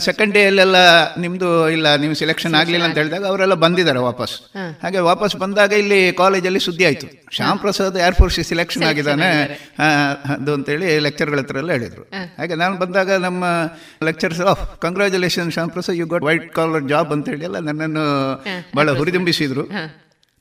ಸೆಕೆಂಡ್ 0.07 0.33
ಡೇ 0.35 0.41
ಅಲ್ಲೆಲ್ಲ 0.49 0.79
ನಿಮ್ದು 1.21 1.49
ಇಲ್ಲ 1.75 1.87
ನೀವು 2.03 2.15
ಸೆಲೆಕ್ಷನ್ 2.21 2.55
ಆಗ್ಲಿಲ್ಲ 2.59 2.85
ಅಂತ 2.87 2.99
ಹೇಳಿದಾಗ 3.01 3.25
ಅವರೆಲ್ಲ 3.31 3.55
ಬಂದಿದ್ದಾರೆ 3.63 4.01
ವಾಪಸ್. 4.07 4.35
ಹಾಗೆ 4.83 5.01
ವಾಪಸ್ 5.09 5.35
ಬಂದಾಗ 5.43 5.73
ಇಲ್ಲಿ 5.83 6.01
ಕಾಲೇಜಲ್ಲಿ 6.13 6.61
ಸುದ್ದಿ 6.67 6.85
ಆಯ್ತು. 6.89 7.07
ಶ್ಯಾಮ್ 7.37 7.59
ಪ್ರಸಾದ್ 7.59 7.97
ಏರ್ಫೋರ್ಸ್ 8.07 8.39
ಸೆಲೆಕ್ಷನ್ 8.51 8.85
ಆಗಿದ್ದಾನೆ. 8.91 9.29
ಅಂತ 9.45 10.31
ಅದು 10.35 10.53
ಅಂತೇಳಿ 10.59 10.91
ಲೆಕ್ಚರ್ಗಳ 11.07 11.41
ಹತ್ರ 11.43 11.63
ಎಲ್ಲ 11.63 11.73
ಹೇಳಿದ್ರು. 11.79 12.05
ಹಾಗೆ 12.39 12.59
ನಾನು 12.63 12.77
ಬಂದಾಗ 12.83 13.11
ನಮ್ಮ 13.27 13.45
lecturers 14.09 14.43
of 14.53 14.63
congratulation 14.85 15.51
Shyam 15.57 15.73
Prasad 15.77 15.99
you 16.03 16.09
got 16.13 16.27
white 16.31 16.47
collar 16.59 16.87
job 16.93 17.13
ಅಂತೇಳಿ 17.17 17.47
ಎಲ್ಲ 17.51 17.61
ನನ್ನನ್ನು 17.71 18.07
ಭಾಳ 18.77 18.97
ಹುರಿದುಂಬಿಸಿದ್ರು. 19.01 19.65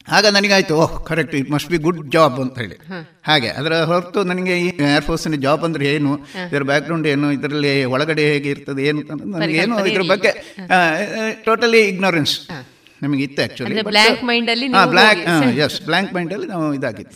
ಆಗ 0.10 0.26
ನನಗಾಯ್ತು 0.28 0.76
ಓಹ್ 0.76 0.95
correct 1.05 1.36
it 1.36 1.49
must 1.51 1.70
be 1.72 1.78
good 1.78 2.12
job 2.12 2.39
ಅಂತ 2.39 2.57
ಹೇಳಿ. 2.60 2.78
ಹಾಗೆ 3.24 3.49
ಅದರ 3.51 3.74
ಹೊರತು 3.84 4.24
ನನಗೆ 4.24 4.55
ಈ 4.60 4.70
ಏರ್ಫೋರ್ಸ್ 4.89 5.28
ಜಾಬ್ 5.39 5.64
ಅಂದ್ರೆ 5.64 5.86
ಏನು 5.89 6.12
ಇದರ 6.47 6.64
ಬ್ಯಾಕ್ಗ್ರೌಂಡ್ 6.64 7.07
ಏನು 7.07 7.32
ಇದರಲ್ಲಿ 7.32 7.86
ಒಳಗಡೆ 7.86 8.24
ಹೇಗೆ 8.24 8.49
ಇರ್ತದೆ 8.49 8.84
ಏನು 8.84 8.99
ಅಂತ 9.07 9.22
ನನಗೆ 9.36 9.57
ಏನು 9.57 9.86
ಇದ್ರ 9.86 10.01
ಬಗ್ಗೆ 10.07 10.34
ಟೋಟಲಿ 11.43 11.89
ಇಗ್ನೋರೆನ್ಸ್ 11.89 12.36
ನಮಗೆ 13.01 13.24
ಇತ್ತು 13.24 13.41
ಆಕ್ಚುಲಿ 13.43 13.68
ಅಂದ್ರೆ 13.68 14.24
ಮೈಂಡ್ 14.24 14.49
ಅಲ್ಲಿ 14.49 14.68
ಬ್ಲಾಕ್ 14.88 15.22
ಎಸ್ 15.60 15.82
ಬ್ಲಾಂಕ್ 15.82 16.12
ಮೈಂಡ್ 16.14 16.34
ಅಲ್ಲಿ 16.34 16.47
ನಾವು 16.47 16.74
ಇದಾಗಿತ್ತು. 16.74 17.16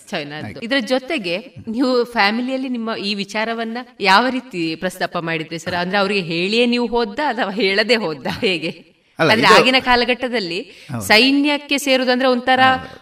ಇದರ 0.62 0.78
ಜೊತೆಗೆ 0.86 1.36
ನೀವು 1.68 2.04
ಫ್ಯಾಮಿಲಿಯಲ್ಲಿ 2.14 2.70
ನಿಮ್ಮ 2.70 2.96
ಈ 3.02 3.14
ವಿಚಾರವನ್ನ 3.16 3.78
ಯಾವ 4.02 4.24
ರೀತಿ 4.30 4.76
ಪ್ರಸ್ತಾಪ 4.76 5.18
ಮಾಡಿದ್ರಿ 5.22 5.60
ಸರ್? 5.60 5.76
ಅಂದ್ರೆ 5.76 5.98
ಅವರಿಗೆ 5.98 6.22
ಹೇಳಿಯೇ 6.28 6.66
ನೀವು 6.66 6.88
ಹೋದ್ದ 6.88 7.20
ಅಥವಾ 7.28 7.52
ಹೇಳದೆ 7.52 7.96
ಹೋದ್ದ 7.96 8.28
ಹೇಗೆ? 8.42 8.72
ಅಂದ್ರೆ 9.20 9.48
ಆಗಿನ 9.48 9.76
ಕಾಲಘಟ್ಟದಲ್ಲಿ 9.80 10.60
ಸೈನ್ಯಕ್ಕೆ 11.02 11.78
ಸೇರುದಂದ್ರೆ 11.78 12.28
ಒಂಥರ 12.28 12.60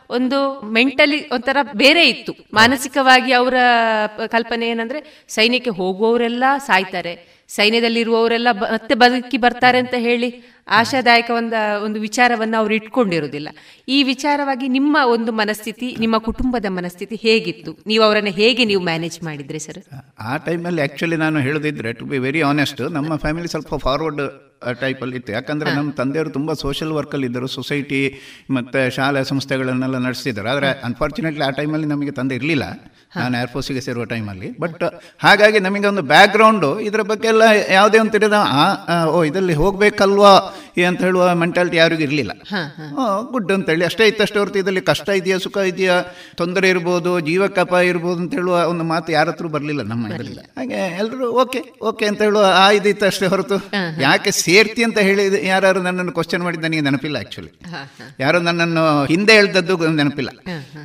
ಒಂದು 0.09 0.61
ಮೆಂಟಲಿ 0.71 1.29
ಒಂಥರ 1.31 1.57
ಬೇರೆ 1.73 2.09
ಇತ್ತು. 2.09 2.33
ಮಾನಸಿಕವಾಗಿ 2.53 3.31
ಅವರ 3.31 3.53
ಕಲ್ಪನೆ 4.27 4.69
ಏನಂದ್ರೆ 4.69 5.25
ಸೈನ್ಯಕ್ಕೆ 5.27 5.69
ಹೋಗುವವರೆಲ್ಲ 5.69 6.43
ಸಾಯ್ತಾರೆ. 6.57 7.41
ಸೈನ್ಯದಲ್ಲಿರುವವರೆಲ್ಲ 7.49 8.47
ಮತ್ತೆ 8.51 8.95
ಬದುಕಿ 8.95 9.37
ಬರ್ತಾರೆ 9.37 9.77
ಅಂತ 9.77 9.93
ಹೇಳಿ 9.97 10.43
ಆಶಾದಾಯಕ 10.67 11.29
ಒಂದ 11.29 11.53
ಒಂದು 11.83 11.99
ವಿಚಾರವನ್ನು 11.99 12.57
ಅವ್ರು 12.57 12.73
ಇಟ್ಕೊಂಡಿರುವುದಿಲ್ಲ 12.73 13.49
ಈ 13.87 14.03
ವಿಚಾರವಾಗಿ 14.03 14.67
ನಿಮ್ಮ 14.67 14.97
ಒಂದು 15.05 15.31
ಮನಸ್ಥಿತಿ 15.31 15.95
ನಿಮ್ಮ 15.99 16.17
ಕುಟುಂಬದ 16.17 16.65
ಮನಸ್ಥಿತಿ 16.69 17.15
ಹೇಗಿತ್ತು? 17.15 17.77
ನೀವು 17.87 18.03
ಅವರನ್ನ 18.03 18.27
ಹೇಗೆ 18.27 18.65
ನೀವು 18.65 18.83
ಮ್ಯಾನೇಜ್ 18.83 19.23
ಮಾಡಿದ್ರಿ 19.23 19.59
ಸರ್? 19.59 19.81
ಆ 20.19 20.37
ಟೈಮಲ್ಲಿ 20.37 20.81
ಆಕ್ಚುಲಿ 20.81 21.15
ನಾನು 21.15 21.39
ಹೇಳೋದಿದ್ರೆ 21.39 21.93
ಟು 21.93 22.05
ಬಿ 22.05 22.17
ವೆರಿ 22.17 22.41
ಆನೆಸ್ಟ್ 22.41 22.81
ನಮ್ಮ 22.91 23.15
ಫ್ಯಾಮಿಲಿ 23.15 23.47
ಸ್ವಲ್ಪ 23.47 23.75
ಫಾರ್ವರ್ಡ್ 23.75 24.50
ಟೈಪಲ್ಲಿ 24.83 25.15
ಇತ್ತು. 25.17 25.31
ಯಾಕಂದರೆ 25.33 25.69
ನಮ್ಮ 25.75 25.91
ತಂದೆಯವರು 25.91 26.31
ತುಂಬ 26.37 26.53
ಸೋಷಿಯಲ್ 26.63 26.93
ವರ್ಕಲ್ಲಿ 26.99 27.27
ಇದ್ದರು 27.27 27.47
ಸೊಸೈಟಿ 27.57 28.01
ಮತ್ತು 28.57 28.79
ಶಾಲಾ 28.95 29.23
ಸಂಸ್ಥೆಗಳನ್ನೆಲ್ಲ 29.31 29.99
ನಡೆಸ್ತಿದ್ದಾರೆ. 30.07 30.49
ಆದರೆ 30.49 30.69
ಅನ್ಫಾರ್ಚುನೇಟ್ಲಿ 30.89 31.45
ಆ 31.49 31.51
ಟೈಮಲ್ಲಿ 31.59 31.87
ನಮಗೆ 31.87 32.13
ತಂದೆ 32.21 32.35
ಇರಲಿಲ್ಲ. 32.41 32.65
ನಾನು 33.15 33.35
ಏರ್ಫೋರ್ಸಿಗೆ 33.37 33.81
ಸೇರುವ 33.85 34.03
ಟೈಮಲ್ಲಿ 34.11 34.49
ಬಟ್ 34.59 34.83
ಹಾಗಾಗಿ 35.23 35.59
ನಮಗೆ 35.65 35.87
ಒಂದು 35.87 36.03
ಬ್ಯಾಕ್ಗ್ರೌಂಡು 36.11 36.69
ಇದರ 36.79 37.01
ಬಗ್ಗೆ 37.09 37.27
ಎಲ್ಲ 37.27 37.43
ಯಾವುದೇ 37.77 37.97
ಒಂದು 37.99 38.13
ತಿಳಿದ 38.15 38.37
ಓ 39.15 39.17
ಇದರಲ್ಲಿ 39.29 39.55
ಹೋಗಬೇಕಲ್ವಾ 39.61 40.31
ಅಂತ 40.89 41.01
ಹೇಳುವ 41.07 41.23
ಮೆಂಟಾಲಿಟಿ 41.41 41.77
ಯಾರಿಗೂ 41.81 42.03
ಇರಲಿಲ್ಲ. 42.07 42.33
ಗುಡ್ 43.33 43.51
ಅಂತೇಳಿ 43.55 43.85
ಅಷ್ಟೇ 43.89 44.05
ಇತ್ತಷ್ಟೇ 44.11 44.39
ಹೊರತು 44.39 44.59
ಇದರಲ್ಲಿ 44.59 44.83
ಕಷ್ಟ 44.91 45.09
ಇದೆಯಾ 45.21 45.37
ಸುಖ 45.45 45.57
ಇದೆಯಾ 45.71 45.95
ತೊಂದರೆ 46.41 46.69
ಇರ್ಬೋದು 46.73 47.13
ಜೀವಕ್ಕಪ 47.29 47.73
ಇರ್ಬೋದು 47.91 48.19
ಅಂತ 48.23 48.33
ಹೇಳುವ 48.33 48.57
ಒಂದು 48.71 48.85
ಮಾತು 48.91 49.11
ಯಾರ 49.11 49.27
ಹತ್ರ 49.29 49.47
ಬರಲಿಲ್ಲ 49.55 49.83
ನಮ್ಮ 49.91 50.11
ಇದರಲ್ಲಿ. 50.13 50.43
ಹಾಗೆ 50.59 50.79
ಎಲ್ಲರೂ 51.01 51.27
ಓಕೆ 51.43 51.61
ಓಕೆ 51.91 52.05
ಅಂತ 52.11 52.21
ಹೇಳುವ 52.27 52.43
ಆ 52.63 52.65
ಇದಿತ್ತು 52.79 53.05
ಅಷ್ಟೇ 53.05 53.29
ಹೊರತು. 53.33 53.57
ಯಾಕೆ 54.07 54.31
ಸೇರ್ತಿ 54.43 54.83
ಅಂತ 54.87 54.99
ಹೇಳಿ 55.09 55.25
ಯಾರು 55.47 55.81
ನನ್ನನ್ನು 55.89 56.15
ಕ್ವಶನ್ 56.19 56.43
ಮಾಡಿದ್ದು 56.43 56.67
ನನಗೆ 56.67 56.85
ನೆನಪಿಲ್ಲ 56.89 57.17
ಆ್ಯಕ್ಚುಲಿ 57.17 57.51
ಯಾರು 58.19 58.39
ನನ್ನನ್ನು 58.49 58.85
ಹಿಂದೆ 59.13 59.35
ಹೇಳ್ದದ್ದು 59.39 59.77
ನೆನಪಿಲ್ಲ. 60.01 60.31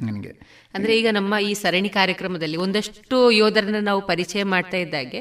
ನನಗೆ. 0.08 0.32
ಅಂದ್ರೆ 0.74 0.92
ಈಗ 1.00 1.08
ನಮ್ಮ 1.10 1.34
ಈ 1.48 1.52
ಸರಣಿ 1.54 1.90
ಕಾರ್ಯಕ್ರಮದಲ್ಲಿ 1.98 2.58
ಒಂದಷ್ಟು 2.64 3.18
ಯೋಧರನ್ನ 3.32 3.80
ನಾವು 3.90 4.00
ಪರಿಚಯ 4.10 4.42
ಮಾಡ್ತಾ 4.44 4.76
ಇದ್ದಾಗೆ 4.76 5.20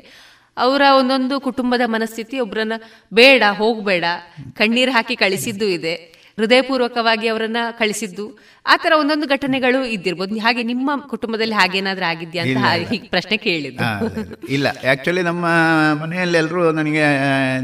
ಅವರ 0.58 0.82
ಒಂದೊಂದು 0.99 1.39
ಕುಟುಂಬದ 1.39 1.82
ಮನಸ್ಥಿತಿ 1.86 2.39
ಒಬ್ಬರನ್ನ 2.39 2.74
ಬೇಡ 3.14 3.43
ಹೋಗ್ಬೇಡ 3.58 4.06
ಕಣ್ಣೀರು 4.53 4.91
ಹಾಕಿ 4.91 5.16
ಕಳಿಸಿದ್ದು 5.16 5.66
ಇದೆ. 5.66 5.95
ಹೃದಯಪೂರ್ವಕವಾಗಿ 6.38 7.28
ಅವರನ್ನ 7.28 7.58
ಕಳಿಸಿದ್ದು 7.72 8.55
ಆ 8.74 8.76
ತರ 8.84 8.93
ಒಂದೊಂದು 8.99 9.28
ಘಟನೆಗಳು 9.28 9.86
ಇದ್ದಿರ್ಬೋದು. 9.86 10.39
ಹಾಗೆ 10.39 10.63
ನಿಮ್ಮ 10.63 10.91
ಕುಟುಂಬದಲ್ಲಿ 11.07 11.55
ಹಾಗೇನಾದ್ರೂ 11.55 12.05
ಆಗಿದ್ಯಾ 12.05 12.43
ಅಂತ 12.43 12.57
ಪ್ರಶ್ನೆ 13.09 13.38
ಕೇಳಿದ್ದು. 13.38 13.84
ಅದೇ. 14.07 14.22
ಇಲ್ಲ 14.53 14.68
ಆಕ್ಚುಲಿ 14.91 15.22
ನಮ್ಮ 15.22 15.45
ಮನೆಯಲ್ಲಿ 16.01 16.38
ಎಲ್ಲರೂ 16.38 16.72
ನನಗೆ 16.72 17.03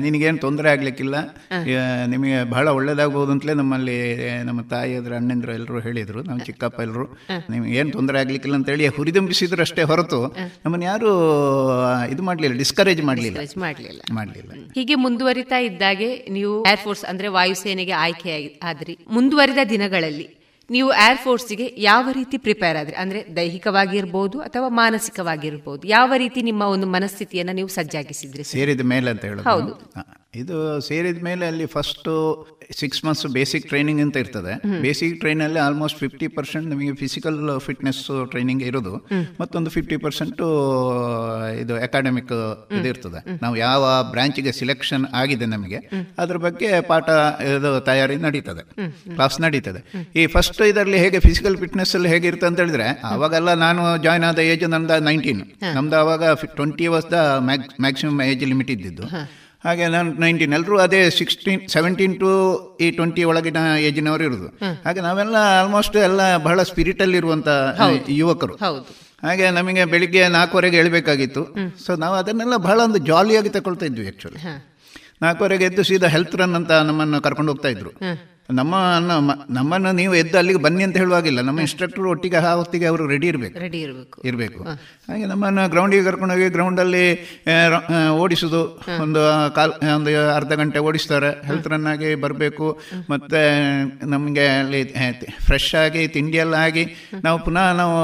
ನಿನಗೇನು 0.02 0.38
ತೊಂದರೆ 0.38 0.70
ಆಗ್ಲಿಕ್ಕಿಲ್ಲ. 0.70 1.16
ನಿಮಗೆ 2.08 2.43
ಬಹಳ 2.49 2.68
ಒಳ್ಳೇದಾಗ್ಬೋದು 2.70 3.32
ಅಂತಲೇ 3.32 3.54
ನಮ್ಮಲ್ಲಿ 3.54 3.97
ನಮ್ಮ 4.43 4.62
ತಾಯಿ 4.74 4.95
ಅದ್ರ 4.95 5.16
ಅಣ್ಣಂದ್ರು 5.16 5.54
ಎಲ್ಲರೂ 5.54 5.80
ಹೇಳಿದ್ರು. 5.80 6.24
ನಮ್ಮ 6.24 6.39
ಚಿಕ್ಕಪ್ಪ 6.39 6.80
ಎಲ್ಲರೂ 6.80 7.06
ನಿಮ್ಗೆ 7.49 7.74
ಏನು 7.78 7.91
ತೊಂದರೆ 7.91 8.20
ಆಗಲಿಕ್ಕಿಲ್ಲ 8.20 8.56
ಅಂತೇಳಿ 8.56 8.88
ಹುರಿದುಂಬಿಸಿದ್ರು 8.88 9.62
ಅಷ್ಟೇ 9.62 9.84
ಹೊರತು 9.84 10.22
ನಮ್ಮನ್ನು 10.66 10.86
ಯಾರು 10.86 11.10
ಇದು 12.12 12.24
ಮಾಡಲಿಲ್ಲ 12.24 12.58
ಡಿಸ್ಕರೇಜ್ 12.58 13.02
ಮಾಡ್ಲಿಲ್ಲ. 13.02 13.39
ಮಾಡಲಿಲ್ಲ. 13.64 14.52
ಹೀಗೆ 14.76 14.95
ಮುಂದುವರಿತಾ 14.95 15.58
ಇದ್ದಾಗೆ 15.58 16.12
ನೀವು 16.30 16.54
ಏರ್ಫೋರ್ಸ್ 16.68 17.06
ಅಂದ್ರೆ 17.06 17.28
ವಾಯುಸೇನೆಗೆ 17.28 17.91
ಆಯ್ಕೆ 18.06 18.60
ಆದ್ರಿ. 18.64 18.97
ಮುಂದುವರಿದ 19.10 19.64
ದಿನಗಳಲ್ಲಿ 19.70 20.41
ನೀವು 20.72 20.89
ಏರ್ 20.97 21.07
ಏರ್ಫೋರ್ಸ್ಗೆ 21.11 21.65
ಯಾವ 21.84 22.05
ರೀತಿ 22.11 22.38
ಪ್ರಿಪೇರ್ 22.43 22.78
ಆದ್ರಿ 22.78 22.95
ಅಂದ್ರೆ 23.01 23.19
ದೈಹಿಕವಾಗಿರ್ಬೋದು 23.38 24.38
ಅಥವಾ 24.41 24.67
ಮಾನಸಿಕವಾಗಿರ್ಬೋದು 24.78 25.84
ಯಾವ 25.89 26.11
ರೀತಿ 26.17 26.41
ನಿಮ್ಮ 26.43 26.63
ಒಂದು 26.74 26.88
ಮನಸ್ಥಿತಿಯನ್ನ 26.89 27.53
ನೀವು 27.53 27.69
ಸಜ್ಜಾಗಿಸಿದ್ರಿ 27.76 28.43
ಸರ್? 28.43 28.53
ಸೇರಿದ 28.55 28.86
ಮೇಲೆ 28.91 29.09
ಅಂತ 29.13 29.24
ಹೇಳೋದು 29.26 29.47
ಹೌದು. 29.49 29.74
ಇದು 30.36 30.57
ಸೇರಿದ 30.88 31.22
ಮೇಲೆ 31.24 31.45
ಅಲ್ಲಿ 31.47 31.65
first 31.74 32.13
six 32.80 32.99
months 33.05 33.26
basic 33.36 33.65
training 33.72 34.01
ಅಂತ 34.03 34.15
ಇರ್ತದೆ. 34.24 34.53
ಬೇಸಿಕ್ 34.86 35.15
ಟ್ರೈನಲ್ಲಿ 35.22 35.59
ಆಲ್ಮೋಸ್ಟ್ 35.65 35.97
ಫಿಫ್ಟಿ 36.03 36.28
ಪರ್ಸೆಂಟ್ 36.38 36.67
ನಿಮಗೆ 36.72 36.93
ಫಿಸಿಕಲ್ 37.01 37.38
ಫಿಟ್ನೆಸ್ 37.67 38.01
ಟ್ರೈನಿಂಗ್ 38.32 38.63
ಇರೋದು. 38.69 38.93
ಮತ್ತೊಂದು 39.41 39.69
ಫಿಫ್ಟಿ 39.76 39.97
ಪರ್ಸೆಂಟ್ 40.05 40.41
ಇದು 41.63 41.76
ಅಕಾಡೆಮಿಕ್ 41.88 42.34
ಇದು 42.78 42.88
ಇರ್ತದೆ. 42.93 43.22
ನಾವು 43.43 43.55
ಯಾವ 43.65 43.84
ಬ್ರಾಂಚಿಗೆ 44.13 44.53
ಸಿಲೆಕ್ಷನ್ 44.59 45.05
ಆಗಿದೆ 45.22 45.49
ನಮಗೆ 45.55 45.82
ಅದ್ರ 46.24 46.38
ಬಗ್ಗೆ 46.45 46.69
ಪಾಠ 46.91 47.09
ಇದು 47.55 47.72
ತಯಾರಿ 47.89 48.17
ನಡೀತದೆ. 48.28 48.63
ಕ್ಲಾಸ್ 49.15 49.38
ನಡೀತದೆ. 49.45 49.82
ಈ 50.19 50.26
ಫಸ್ಟ್ 50.38 50.61
ಇದರಲ್ಲಿ 50.72 50.99
ಹೇಗೆ 51.05 51.22
ಫಿಸಿಕಲ್ 51.28 51.57
ಫಿಟ್ನೆಸ್ 51.63 51.93
ಅಲ್ಲಿ 51.99 52.11
ಹೇಗೆ 52.13 52.28
ಇರ್ತದೆ 52.32 52.49
ಅಂತ 52.51 52.59
ಹೇಳಿದ್ರೆ 52.65 52.88
ಅವಾಗೆಲ್ಲ 53.13 53.53
ನಾನು 53.65 53.84
ಜಾಯ್ನ್ 54.07 54.28
ಆದ 54.30 54.39
ಏಜ್ 54.53 54.65
ನಮ್ದು 54.76 54.97
ನೈನ್ಟೀನ್ 55.09 55.43
ನಮ್ದು 55.78 55.97
ಅವಾಗ 56.03 56.34
twenty 56.57 56.88
hours 56.91 57.11
the 57.13 57.19
maximum 57.86 58.22
age 58.32 58.43
limit 58.51 58.74
ಇದ್ದಿದ್ದು. 58.78 59.05
ಹಾಗೆ 59.66 59.86
ನಾನು 59.95 60.09
ನೈನ್ಟೀನ್ 60.24 60.53
ಎಲ್ಲರೂ 60.57 60.76
ಅದೇ 60.86 60.99
ಸಿಕ್ಸ್ಟೀನ್ 61.18 61.62
ಸೆವೆಂಟೀನ್ 61.74 62.16
ಟು 62.22 62.30
ಈ 62.84 62.88
ಟ್ವೆಂಟಿ 62.97 63.24
ಒಳಗಿನ 63.32 63.59
ಏಜಿನವರು 63.88 64.24
ಇರೋದು. 64.28 64.47
ಹಾಗೆ 64.86 65.01
ನಾವೆಲ್ಲ 65.07 65.36
ಆಲ್ಮೋಸ್ಟ್ 65.59 65.97
ಎಲ್ಲ 66.07 66.22
ಬಹಳ 66.47 66.64
ಸ್ಪಿರಿಟಲ್ಲಿ 66.70 67.18
ಇರುವಂತ 67.22 67.47
ಯುವಕರು. 68.20 68.55
ಹಾಗೆ 69.28 69.47
ನಮಗೆ 69.57 69.84
ಬೆಳಿಗ್ಗೆ 69.93 70.22
ನಾಲ್ಕುವರೆಗೆ 70.38 70.78
ಹೇಳಬೇಕಾಗಿತ್ತು. 70.80 71.43
ಸೊ 71.86 71.91
ನಾವು 72.03 72.16
ಅದನ್ನೆಲ್ಲ 72.22 72.57
ಬಹಳ 72.68 72.78
ಒಂದು 72.88 73.01
ಜಾಲಿಯಾಗಿ 73.12 73.51
ತಗೊಳ್ತಾ 73.57 73.86
ಇದ್ವಿ 73.91 74.05
ಆ್ಯಕ್ಚುಲಿ 74.09 74.41
ನಾಲ್ಕುವರೆಗೆ 75.26 75.66
ಎದ್ದು 75.70 75.84
ಸೀದಾ 75.89 76.07
ಹೆಲ್ತ್ 76.16 76.36
ರನ್ 76.41 76.55
ಅಂತ 76.59 76.72
ನಮ್ಮನ್ನು 76.89 77.18
ಕರ್ಕೊಂಡು 77.26 77.51
ಹೋಗ್ತಾ 77.51 77.70
ಇದ್ರು. 77.76 77.91
ನಮ್ಮ 78.52 78.76
ನಮ್ಮನ್ನು 79.49 79.91
ನೀವು 79.91 80.16
ಎದ್ದು 80.16 80.38
ಅಲ್ಲಿಗೆ 80.38 80.60
ಬನ್ನಿ 80.60 80.84
ಅಂತ 80.84 80.97
ಹೇಳುವಾಗಿಲ್ಲ. 80.97 81.41
ನಮ್ಮ 81.41 81.60
ಇನ್ಸ್ಟ್ರಕ್ಟರ್ 81.60 82.08
ಒಟ್ಟಿಗೆ 82.08 82.36
ಆ 82.36 82.54
ಹೊತ್ತಿಗೆ 82.54 82.86
ಅವರು 82.86 83.08
ರೆಡಿ 83.08 83.28
ಇರಬೇಕು. 83.28 83.60
ರೆಡಿ 83.60 83.82
ಇರಬೇಕು. 83.82 84.22
ಇರಬೇಕು. 84.26 84.64
ಹಾಗೆ 84.64 85.26
ನಮ್ಮನ್ನು 85.26 85.70
ಗ್ರೌಂಡಿಗೆ 85.70 86.04
ಕರ್ಕೊಂಡೋಗಿ 86.04 86.49
ಗ್ರೌಂಡಲ್ಲಿ 86.49 87.06
ಓಡಿಸೋದು. 88.10 88.62
ಒಂದು 89.02 89.22
ಕಾಲ್ 89.56 89.74
ಒಂದು 89.95 90.12
ಅರ್ಧ 90.36 90.54
ಗಂಟೆ 90.54 90.80
ಓಡಿಸ್ತಾರೆ. 90.80 91.30
ಹೆಲ್ತ್ 91.45 91.68
ರನ್ 91.68 91.88
ಆಗಿ 91.88 92.16
ಬರಬೇಕು. 92.16 92.68
ಮತ್ತು 93.10 93.41
ನಮಗೆ 94.10 94.45
ಅಲ್ಲಿ 94.47 94.82
ಫ್ರೆಶ್ 95.45 95.76
ಆಗಿ 95.76 96.08
ತಿಂಡಿಯೆಲ್ಲ 96.08 96.54
ಆಗಿ 96.54 96.86
ನಾವು 97.24 97.38
ಪುನಃ 97.45 97.72
ನಾವು 97.72 97.97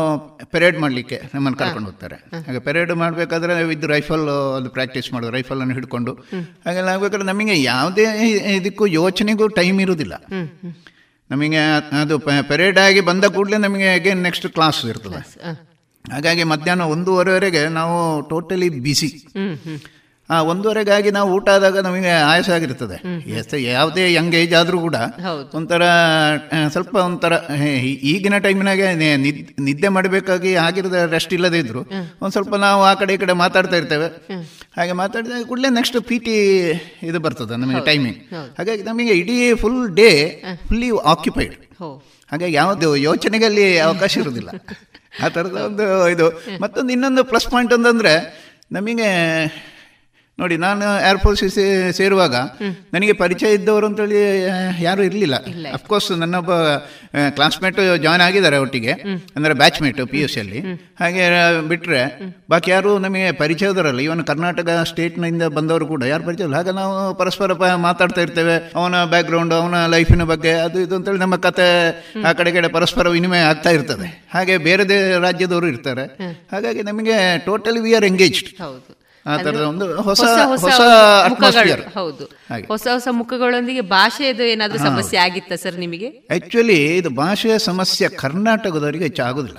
ಪೆರೇಡ್ 0.45 0.79
ಮಾಡಲಿಕ್ಕೆ 0.79 1.21
ನಮ್ಮನ್ನು 1.33 1.57
ಕರ್ಕೊಂಡು 1.59 1.89
ಹೋಗ್ತಾರೆ. 1.89 2.15
ಹಾಗೆ 2.15 2.59
ಪೆರೇಡ್ 2.59 2.93
ಮಾಡಬೇಕಾದ್ರೆ 2.95 3.63
ವಿದ್ 3.63 3.85
ರೈಫಲ್ 3.85 4.27
ಅದು 4.57 4.69
ಪ್ರಾಕ್ಟೀಸ್ 4.69 5.13
ಮಾಡೋದು. 5.13 5.31
ರೈಫಲನ್ನು 5.31 5.73
ಹಿಡ್ಕೊಂಡು. 5.73 6.13
ಹಾಗೆಲ್ಲ 6.65 6.89
ಆಗಬೇಕಾದ್ರೆ 6.89 7.27
ನಮಗೆ 7.27 7.55
ಯಾವುದೇ 7.63 8.05
ಇದಕ್ಕೂ 8.55 8.85
ಯೋಚನೆಗೂ 8.85 9.47
ಟೈಮ್ 9.47 9.81
ಇರುವುದಿಲ್ಲ 9.81 10.13
ನಮಗೆ 11.31 11.61
ಅದು 12.01 12.19
ಪೆರೇಡ್ 12.19 12.79
ಆಗಿ 12.79 13.01
ಬಂದ 13.01 13.25
ಕೂಡಲೇ 13.25 13.57
ನಮಗೆ 13.57 13.87
ಅಗೇನ್ 13.93 14.23
ನೆಕ್ಸ್ಟ್ 14.23 14.47
ಕ್ಲಾಸ್ 14.47 14.85
ಇರ್ತದೆ. 14.85 15.21
ಹಾಗಾಗಿ 16.05 16.43
ಮಧ್ಯಾಹ್ನ 16.43 16.81
ಒಂದೂವರೆವರೆಗೆ 16.81 17.67
ನಾವು 17.67 18.21
ಟೋಟಲಿ 18.29 18.69
ಬಿಸಿ 18.69 19.09
ಆ 20.29 20.37
ಒಂದೂವರೆಗಾಗಿ 20.51 21.09
ನಾವು 21.17 21.29
ಊಟ 21.35 21.47
ಆದಾಗ 21.57 21.81
ನಮಗೆ 21.87 22.09
ಆಯಾಸ 22.29 22.49
ಆಗಿರ್ತದೆ. 22.55 22.97
ಯಾವುದೇ 23.75 24.03
ಯಂಗ್ 24.15 24.35
ಏಜ್ 24.39 24.53
ಆದರೂ 24.59 24.77
ಕೂಡ 24.85 24.97
ಒಂಥರ 25.59 25.83
ಸ್ವಲ್ಪ 26.73 26.95
ಒಂಥರ 27.07 27.33
ಈಗಿನ 28.11 28.37
ಟೈಮಿನಾಗೆ 28.45 28.87
ನಿದ್ದೆ 29.67 29.89
ಮಾಡಬೇಕಾಗಿ 29.97 30.51
ಆಗಿರದ 30.65 30.97
ರೆಸ್ಟ್ 31.15 31.35
ಇಲ್ಲದೇ 31.37 31.59
ಇದ್ರು. 31.63 31.83
ಒಂದು 32.21 32.33
ಸ್ವಲ್ಪ 32.37 32.55
ನಾವು 32.65 32.81
ಆ 32.89 32.93
ಕಡೆ 33.01 33.13
ಈ 33.17 33.19
ಕಡೆ 33.23 33.35
ಮಾತಾಡ್ತಾ 33.43 33.77
ಇರ್ತೇವೆ. 33.81 34.09
ಹಾಗೆ 34.77 34.95
ಮಾತಾಡಿದಾಗ 35.03 35.43
ಕೂಡಲೇ 35.51 35.69
ನೆಕ್ಸ್ಟ್ 35.77 35.97
ಪಿ 36.09 36.17
ಟಿ 36.25 36.35
ಇದು 37.11 37.21
ಬರ್ತದೆ 37.27 37.55
ನಮಗೆ 37.63 37.83
ಟೈಮಿಂಗ್ 37.91 38.19
ಹಾಗಾಗಿ 38.57 38.83
ನಮಗೆ 38.89 39.15
ಇಡೀ 39.21 39.37
ಫುಲ್ 39.63 39.79
ಡೇ 40.01 40.09
ಫುಲ್ಲಿ 40.67 40.89
ಆಕ್ಯುಪೈಡ್ 41.13 41.55
ಹಾಗಾಗಿ 42.31 42.53
ಯಾವುದು 42.61 42.89
ಯೋಚನೆಗಲ್ಲಿ 43.07 43.65
ಅವಕಾಶ 43.87 44.13
ಇರೋದಿಲ್ಲ 44.23 44.49
ಆ 45.23 45.27
ಥರದ 45.35 45.57
ಒಂದು 45.69 45.85
ಇದು. 46.13 46.25
ಮತ್ತೊಂದು 46.63 46.91
ಇನ್ನೊಂದು 46.95 47.21
ಪ್ಲಸ್ 47.31 47.47
ಪಾಯಿಂಟ್ 47.53 47.73
ಅಂತಂದರೆ 47.77 48.13
ನಮಗೆ 48.77 49.09
ನೋಡಿ 50.41 50.55
ನಾನು 50.63 50.85
ಏರ್ಫೋರ್ಸ್ 51.09 51.43
ಸೇರುವಾಗ 51.99 52.35
ನನಗೆ 52.95 53.13
ಪರಿಚಯ 53.21 53.57
ಇದ್ದವರು 53.57 53.85
ಅಂತೇಳಿ 53.89 54.19
ಯಾರು 54.87 55.01
ಇರಲಿಲ್ಲ. 55.07 55.35
ಅಫ್ಕೋರ್ಸ್ 55.77 56.09
ನನ್ನೊಬ್ಬ 56.23 56.51
ಕ್ಲಾಸ್ಮೇಟ್ 57.37 57.79
ಜಾಯ್ನ್ 58.03 58.23
ಆಗಿದ್ದಾರೆ 58.25 58.57
ಒಟ್ಟಿಗೆ. 58.63 58.93
ಅಂದರೆ 59.35 59.53
ಬ್ಯಾಚ್ಮೇಟ್ 59.61 60.01
ಪಿ 60.11 60.19
ಯು 60.21 60.27
ಸಿಯಲ್ಲಿ 60.33 60.59
ಹಾಗೆ 61.01 61.23
ಬಿಟ್ಟರೆ 61.71 62.01
ಬಾಕಿ 62.53 62.71
ಯಾರು 62.73 62.91
ನಮಗೆ 63.05 63.29
ಪರಿಚಯದವರಲ್ಲ 63.41 64.01
ಇವನು 64.07 64.25
ಕರ್ನಾಟಕ 64.31 64.75
ಸ್ಟೇಟ್ನಿಂದ 64.91 65.47
ಬಂದವರು 65.57 65.87
ಕೂಡ 65.93 66.03
ಯಾರು 66.11 66.25
ಪರಿಚಯ 66.29 66.47
ಇಲ್ಲ. 66.49 66.57
ಹಾಗೆ 66.61 66.75
ನಾವು 66.81 66.93
ಪರಸ್ಪರ 67.21 67.75
ಮಾತಾಡ್ತಾ 67.87 68.21
ಇರ್ತೇವೆ. 68.27 68.57
ಅವನ 68.79 69.03
ಬ್ಯಾಕ್ಗ್ರೌಂಡ್ 69.13 69.55
ಅವನ 69.59 69.79
ಲೈಫಿನ 69.95 70.23
ಬಗ್ಗೆ 70.33 70.53
ಅದು 70.67 70.79
ಇದು 70.85 70.95
ಅಂತೇಳಿ 70.99 71.23
ನಮ್ಮ 71.25 71.37
ಕತೆ 71.47 71.67
ಆ 72.27 72.31
ಕಡೆ 72.41 72.53
ಕಡೆ 72.57 72.69
ಪರಸ್ಪರ 72.77 73.07
ವಿನಿಮಯ 73.17 73.49
ಆಗ್ತಾ 73.51 73.73
ಇರ್ತದೆ. 73.77 74.09
ಹಾಗೆ 74.35 74.57
ಬೇರೆ 74.69 74.85
ರಾಜ್ಯದವರು 75.27 75.69
ಇರ್ತಾರೆ. 75.73 76.05
ಹಾಗಾಗಿ 76.53 76.83
ನಮಗೆ 76.91 77.17
ಟೋಟಲಿ 77.47 77.83
ವಿ 77.87 77.93
ಆರ್ 77.99 78.09
ಎಂಗೇಜ್ಡ್ 78.11 78.51
ಹೌದು. 78.61 78.96
ಆ 79.27 79.37
ತರದ 79.37 79.61
ಒಂದು 79.63 80.01
ಹೊಸ 80.01 80.21
ಹೊಸ 80.45 80.65
ಮುಖಗಳು. 81.29 81.83
ಹೌದು. 81.93 82.25
ಹೊಸ 82.67 82.87
ಹೊಸ 82.93 83.07
ಮುಖಗಳೊಂದಿಗೆ 83.11 83.81
ಭಾಷೆದು 83.89 84.43
ಏನಾದ್ರೂ 84.43 84.79
ಸಮಸ್ಯೆ 84.85 85.19
ಆಗಿತ್ತ 85.19 85.53
ಸರ್ 85.53 85.75
ನಿಮಗೆ? 85.75 86.09
ಆಕ್ಚುಲಿ 86.31 86.97
ಇದು 86.97 87.09
ಭಾಷೆಯ 87.15 87.57
ಸಮಸ್ಯೆ 87.59 88.09
ಕರ್ನಾಟಕದವರಿಗೆ 88.17 89.03
ಹೆಚ್ಚು 89.03 89.23
ಆಗುದಿಲ್ಲ 89.23 89.57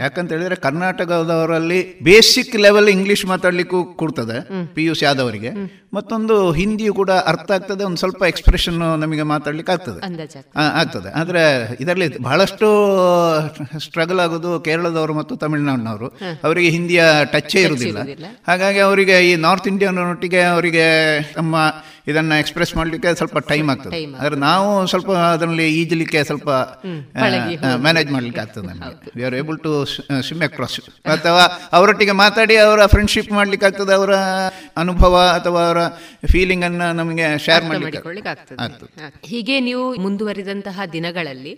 ಯಾಕಂತ 0.00 0.32
ಹೇಳಿದ್ರೆ 0.32 0.56
ಕರ್ನಾಟಕದವರಲ್ಲಿ 0.56 1.98
ಬೇಸಿಕ್ 2.02 2.56
ಲೆವೆಲ್ 2.56 2.88
ಇಂಗ್ಲಿಷ್ 2.88 3.26
ಮಾತಾಡ್ಲಿಕ್ಕೂ 3.26 3.84
ಕೊಡ್ತದೆ 3.84 4.66
ಪಿ 4.74 4.84
ಯು 4.84 4.94
ಸಿ 4.94 5.04
ಆದವರಿಗೆ 5.04 5.50
ಮತ್ತೊಂದು 5.94 6.52
ಹಿಂದಿಯು 6.52 6.94
ಕೂಡ 6.94 7.10
ಅರ್ಥ 7.10 7.50
ಆಗ್ತದೆ 7.52 7.84
ಒಂದು 7.84 7.96
ಸ್ವಲ್ಪ 7.96 8.22
ಎಕ್ಸ್ಪ್ರೆಷನ್ 8.22 8.74
ನಮಗೆ 8.74 9.22
ಮಾತಾಡ್ಲಿಕ್ಕೆ 9.22 9.72
ಆಗ್ತದೆ. 9.72 10.00
ಆಗ್ತದೆ. 10.58 11.20
ಆದ್ರೆ 11.20 11.42
ಇದರಲ್ಲಿ 11.80 12.18
ಬಹಳಷ್ಟು 12.18 12.66
ಸ್ಟ್ರಗಲ್ 13.78 14.20
ಆಗೋದು 14.20 14.60
ಕೇರಳದವರು 14.60 15.14
ಮತ್ತು 15.14 15.36
ತಮಿಳುನಾಡಿನವರು. 15.36 16.08
ಅವರಿಗೆ 16.44 16.68
ಹಿಂದಿಯ 16.68 17.04
ಟಚ್ಚೇ 17.24 17.62
ಇರುವುದಿಲ್ಲ. 17.62 18.24
ಹಾಗಾಗಿ 18.46 18.78
ಅವರಿಗೆ 18.78 19.30
ಈ 19.30 19.34
ನಾರ್ತ್ 19.36 19.68
ಇಂಡಿಯನ್ 19.68 19.98
ಒಟ್ಟಿಗೆ 19.98 20.42
ಅವರಿಗೆ 20.42 20.86
ತಮ್ಮ 21.34 21.56
ಇದನ್ನ 22.06 22.32
ಎಕ್ಸ್ಪ್ರೆಸ್ 22.42 22.72
ಮಾಡಲಿಕ್ಕೆ 22.76 23.10
ಸ್ವಲ್ಪ 23.14 23.38
ಟೈಮ್ 23.50 23.68
ಆಗ್ತದೆ. 23.70 23.98
ಆದ್ರೆ 24.18 24.36
ನಾವು 24.36 24.66
ಸ್ವಲ್ಪ 24.86 25.10
ಅದರಲ್ಲಿ 25.10 25.66
ಈಜಲಿಕ್ಕೆ 25.80 26.20
ಸ್ವಲ್ಪ 26.24 26.48
ಮ್ಯಾನೇಜ್ 27.84 28.10
ಮಾಡ್ಲಿಕ್ಕೆ 28.12 28.40
ಆಗ್ತದೆ 28.40 28.66
ನಮಗೆ. 28.66 29.10
We 29.16 29.24
are 29.28 29.34
able 29.34 29.58
to 29.58 29.72
swim 30.26 30.42
across 30.42 30.76
ಅಥವಾ 31.14 31.44
ಅವರೊಟ್ಟಿಗೆ 31.72 32.16
ಮಾತಾಡಿ 32.22 32.56
ಅವರ 32.56 32.86
ಫ್ರೆಂಡ್ಶಿಪ್ 32.86 33.32
ಮಾಡ್ಲಿಕ್ಕೆ 33.32 33.66
ಆಗ್ತದೆ 33.66 33.94
ಅವರ 33.94 34.14
ಅನುಭವ 34.76 35.16
ಅಥವಾ 35.34 35.62
ಅವರ 35.66 35.82
ಫೀಲಿಂಗ್ 36.32 36.64
ಅನ್ನ 36.64 36.90
ನಮಗೆ 36.92 37.26
ಶೇರ್ 37.38 37.64
ಮಾಡ್ಲಿಕ್ಕೆ 37.64 38.28
ಆಗ್ತದೆ. 38.28 39.10
ಹೀಗೆ 39.24 39.56
ನೀವು 39.60 39.86
ಮುಂದುವರಿದಂತಹ 39.96 40.80
ದಿನಗಳಲ್ಲಿ 40.92 41.54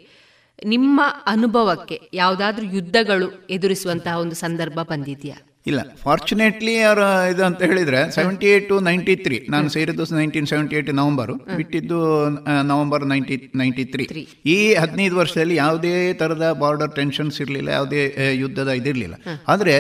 ನಿಮ್ಮ 0.65 1.01
ಅನುಭವಕ್ಕೆ 1.27 1.97
ಯಾವುದಾದ್ರೂ 2.15 2.67
ಯುದ್ಧಗಳು 2.67 3.27
ಎದುರಿಸುವಂತಹ 3.51 4.15
ಒಂದು 4.19 4.35
ಸಂದರ್ಭ 4.35 4.79
ಬಂದಿದೆಯಾ? 4.83 5.37
ಇಲ್ಲ 5.67 5.81
ಫಾರ್ಚುನೇಟ್ಲಿ 6.03 6.81
ಅವರ 6.81 6.99
ಇದು 7.31 7.45
ಅಂತ 7.45 7.63
ಹೇಳಿದ್ರೆ 7.63 8.11
seventy 8.11 8.47
eight 8.47 8.69
to 8.69 8.81
ninety 8.81 9.17
three 9.17 9.47
ನಾನು 9.49 9.69
ಸೇರಿದ್ದು 9.69 10.05
ನೈನ್ಟೀನ್ 10.15 10.47
ಸೆವೆಂಟಿ 10.47 10.77
ಏಟ್ 10.77 10.95
ನವೆಂಬರ್ 10.95 11.33
ಬಿಟ್ಟಿದ್ದು 11.57 12.29
ನವಂಬರ್ 12.63 13.07
ನೈಂಟಿ 13.07 13.53
ನೈಂಟಿ 13.55 13.85
ತ್ರೀ 13.85 14.07
ಈ 14.47 14.75
ಹದಿನೈದು 14.75 15.17
ವರ್ಷದಲ್ಲಿ 15.17 15.57
ಯಾವುದೇ 15.57 16.13
ತರದ 16.13 16.53
ಬಾರ್ಡರ್ 16.53 16.95
ಟೆನ್ಷನ್ಸ್ 16.95 17.41
ಇರಲಿಲ್ಲ 17.41 17.69
ಯಾವುದೇ 17.69 18.17
ಯುದ್ಧದ 18.35 18.69
ಇದಿರಲಿಲ್ಲ. 18.69 19.15
ಆದರೆ 19.49 19.77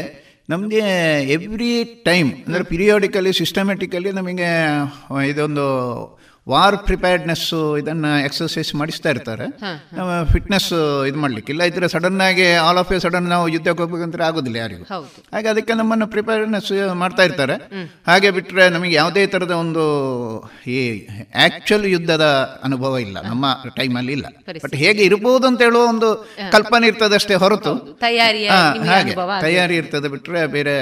ನಮಗೆ 0.49 0.83
ಎವ್ರಿ 1.33 1.85
ಟೈಮ್ 1.85 2.33
ಅಂದರೆ 2.47 2.63
ಪಿರಿಯಾಡಿಕಲಿ 2.63 3.33
ಸಿಸ್ಟಮೆಟಿಕಲಿ 3.33 4.13
ನಮಗೆ 4.13 4.51
ಇದೊಂದು 5.29 5.67
ವಾರ್ 6.51 6.77
ಪ್ರಿಪೇರ್ಡ್ನೆಸ್ 6.89 7.47
ಇದನ್ನ 7.81 8.07
ಎಕ್ಸರ್ಸೈಸ್ 8.25 8.71
ಮಾಡಿಸ್ತಾ 8.81 9.09
ಇರ್ತಾರೆ. 9.15 9.47
ಫಿಟ್ನೆಸ್ 10.33 10.69
ಇದು 11.09 11.19
ಮಾಡ್ಲಿಕ್ಕೆ. 11.25 11.51
ಇಲ್ಲ 11.53 11.63
ಇದ್ರೆ 11.71 11.89
ಸಡನ್ 11.95 12.21
ಆಗಿ 12.29 12.47
ಆಲ್ 12.67 12.79
ಆಫ್ 12.83 12.93
ಎ 12.93 12.99
ಸಡನ್ 13.05 13.29
ನಾವು 13.35 13.47
ಯುದ್ಧಕ್ಕೆ 13.55 13.83
ಹೋಗ್ಬೇಕಂದ್ರೆ 13.83 14.25
ಆಗೋದಿಲ್ಲ 14.25 14.57
ಯಾರಿಗೂ. 14.57 14.85
ಹಾಗೆ 15.35 15.49
ಅದಕ್ಕೆ 15.55 15.75
ನಮ್ಮನ್ನು 15.81 16.07
ಪ್ರಿಪೇರ್ನೆಸ್ 16.15 16.71
ಮಾಡ್ತಾ 17.03 17.25
ಇರ್ತಾರೆ. 17.29 17.57
ಹಾಗೆ 18.07 18.31
ಬಿಟ್ಟರೆ 18.39 18.65
ನಮಗೆ 18.77 18.95
ಯಾವುದೇ 18.95 19.25
ತರದ 19.35 19.55
ಒಂದು 19.65 19.85
ಈ 20.77 20.79
ಆಕ್ಚುಲ್ 21.47 21.87
ಯುದ್ಧದ 21.95 22.27
ಅನುಭವ 22.65 22.99
ಇಲ್ಲ. 23.07 23.17
ನಮ್ಮ 23.29 23.47
ಟೈಮಲ್ಲಿ 23.77 24.13
ಇಲ್ಲ. 24.19 24.27
ಬಟ್ 24.65 24.77
ಹೇಗೆ 24.85 25.03
ಇರಬಹುದು 25.09 25.47
ಅಂತ 25.47 25.61
ಹೇಳುವ 25.63 25.85
ಒಂದು 25.95 26.11
ಕಲ್ಪನೆ 26.53 26.87
ಇರ್ತದೆ 26.87 27.15
ಅಷ್ಟೇ 27.15 27.35
ಹೊರತು 27.45 27.75
ಹಾಗೆ. 28.91 29.15
ತಯಾರಿ 29.47 29.77
ಇರ್ತದೆ 29.83 30.09
ಬಿಟ್ಟರೆ 30.15 30.43
ಬೇರೆ 30.57 30.77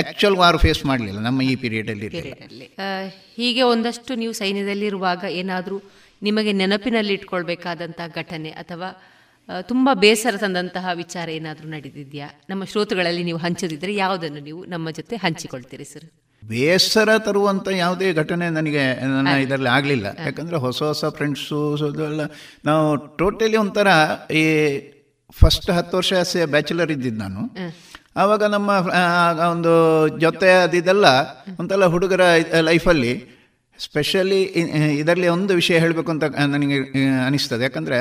ಆಕ್ಚುಲ್ 0.00 0.38
ವಾರ್ 0.42 0.58
ಫೇಸ್ 0.58 0.82
ಮಾಡಲಿಲ್ಲ. 0.86 1.20
ನಮ್ಮ 1.28 1.42
ಈ 1.42 1.54
ಪೀರಿಯಡ್ 1.64 1.90
ಹೀಗೆ 3.40 3.62
ಒಂದಷ್ಟು 3.62 4.14
ನೀವು 4.14 4.32
ಸೈನ್ಯದಲ್ಲಿರುವಾಗ 4.32 5.24
ಏನಾದರೂ 5.40 5.78
ನಿಮಗೆ 6.22 6.52
ನೆನಪಿನಲ್ಲಿ 6.52 7.12
ಇಟ್ಕೊಳ್ಬೇಕಾದಂತಹ 7.12 8.08
ಘಟನೆ 8.20 8.50
ಅಥವಾ 8.62 8.90
ತುಂಬ 9.48 9.80
ತುಂಬಾ 9.80 9.92
ಬೇಸರ 10.02 10.34
ತಂದಂತಹ 10.36 10.86
ವಿಚಾರ 10.94 11.28
ಏನಾದರೂ 11.28 11.68
ನಡೆದಿದೆಯಾ? 11.68 12.26
ನಮ್ಮ 12.50 12.62
ಶ್ರೋತೃಗಳಲ್ಲಿ 12.64 13.22
ನೀವು 13.24 13.38
ಹಂಚದಿದ್ದರೆ 13.38 13.92
ಯಾವುದನ್ನು 13.94 14.40
ನೀವು 14.40 14.60
ನಮ್ಮ 14.64 14.90
ಜೊತೆ 14.90 15.16
ಹಂಚಿಕೊಳ್ತೀರಿ 15.16 15.84
ಸರ್ 15.84 16.06
ಬೇಸರ 16.42 17.10
ತರುವಂಥ 17.18 17.68
ಯಾವುದೇ 17.68 18.08
ಘಟನೆ 18.12 18.46
ನನಗೆ 18.50 18.82
ನನ್ನ 19.00 19.32
ಇದರಲ್ಲಿ 19.44 19.68
ಆಗಲಿಲ್ಲ. 19.68 20.06
ಯಾಕಂದರೆ 20.26 20.56
ಹೊಸ 20.56 20.80
ಹೊಸ 20.82 21.04
ಫ್ರೆಂಡ್ಸು 21.04 21.58
ಎಲ್ಲ. 22.10 22.22
ನಾವು 22.64 22.84
ಟೋಟಲಿ 23.16 23.56
ಒಂಥರ 23.56 23.88
ಈ 24.32 24.44
ಫಸ್ಟ್ 25.40 25.70
ಹತ್ತು 25.70 25.96
ವರ್ಷ 25.96 26.12
ಬ್ಯಾಚುಲರ್ 26.44 26.90
ಇದ್ದಿದ್ದು 26.90 27.20
ನಾನು. 27.26 27.42
ಆವಾಗ 28.16 28.44
ನಮ್ಮ 28.44 28.68
ಒಂದು 29.50 29.72
ಜೊತೆ 30.18 30.62
ಅದಿದೆಲ್ಲ 30.62 31.04
ಒಂಥರ 31.60 31.84
ಹುಡುಗರ 31.84 32.20
ಲೈಫಲ್ಲಿ 32.60 33.40
ಸ್ಪೆಷಲಿ 33.78 34.42
ಇದರಲ್ಲಿ 34.98 35.28
ಒಂದು 35.28 35.54
ವಿಷಯ 35.54 35.78
ಹೇಳಬೇಕು 35.78 36.10
ಅಂತ 36.10 36.24
ನನಗೆ 36.24 36.78
ಅನಿಸ್ತದೆ. 37.26 37.62
ಯಾಕಂದರೆ 37.62 37.98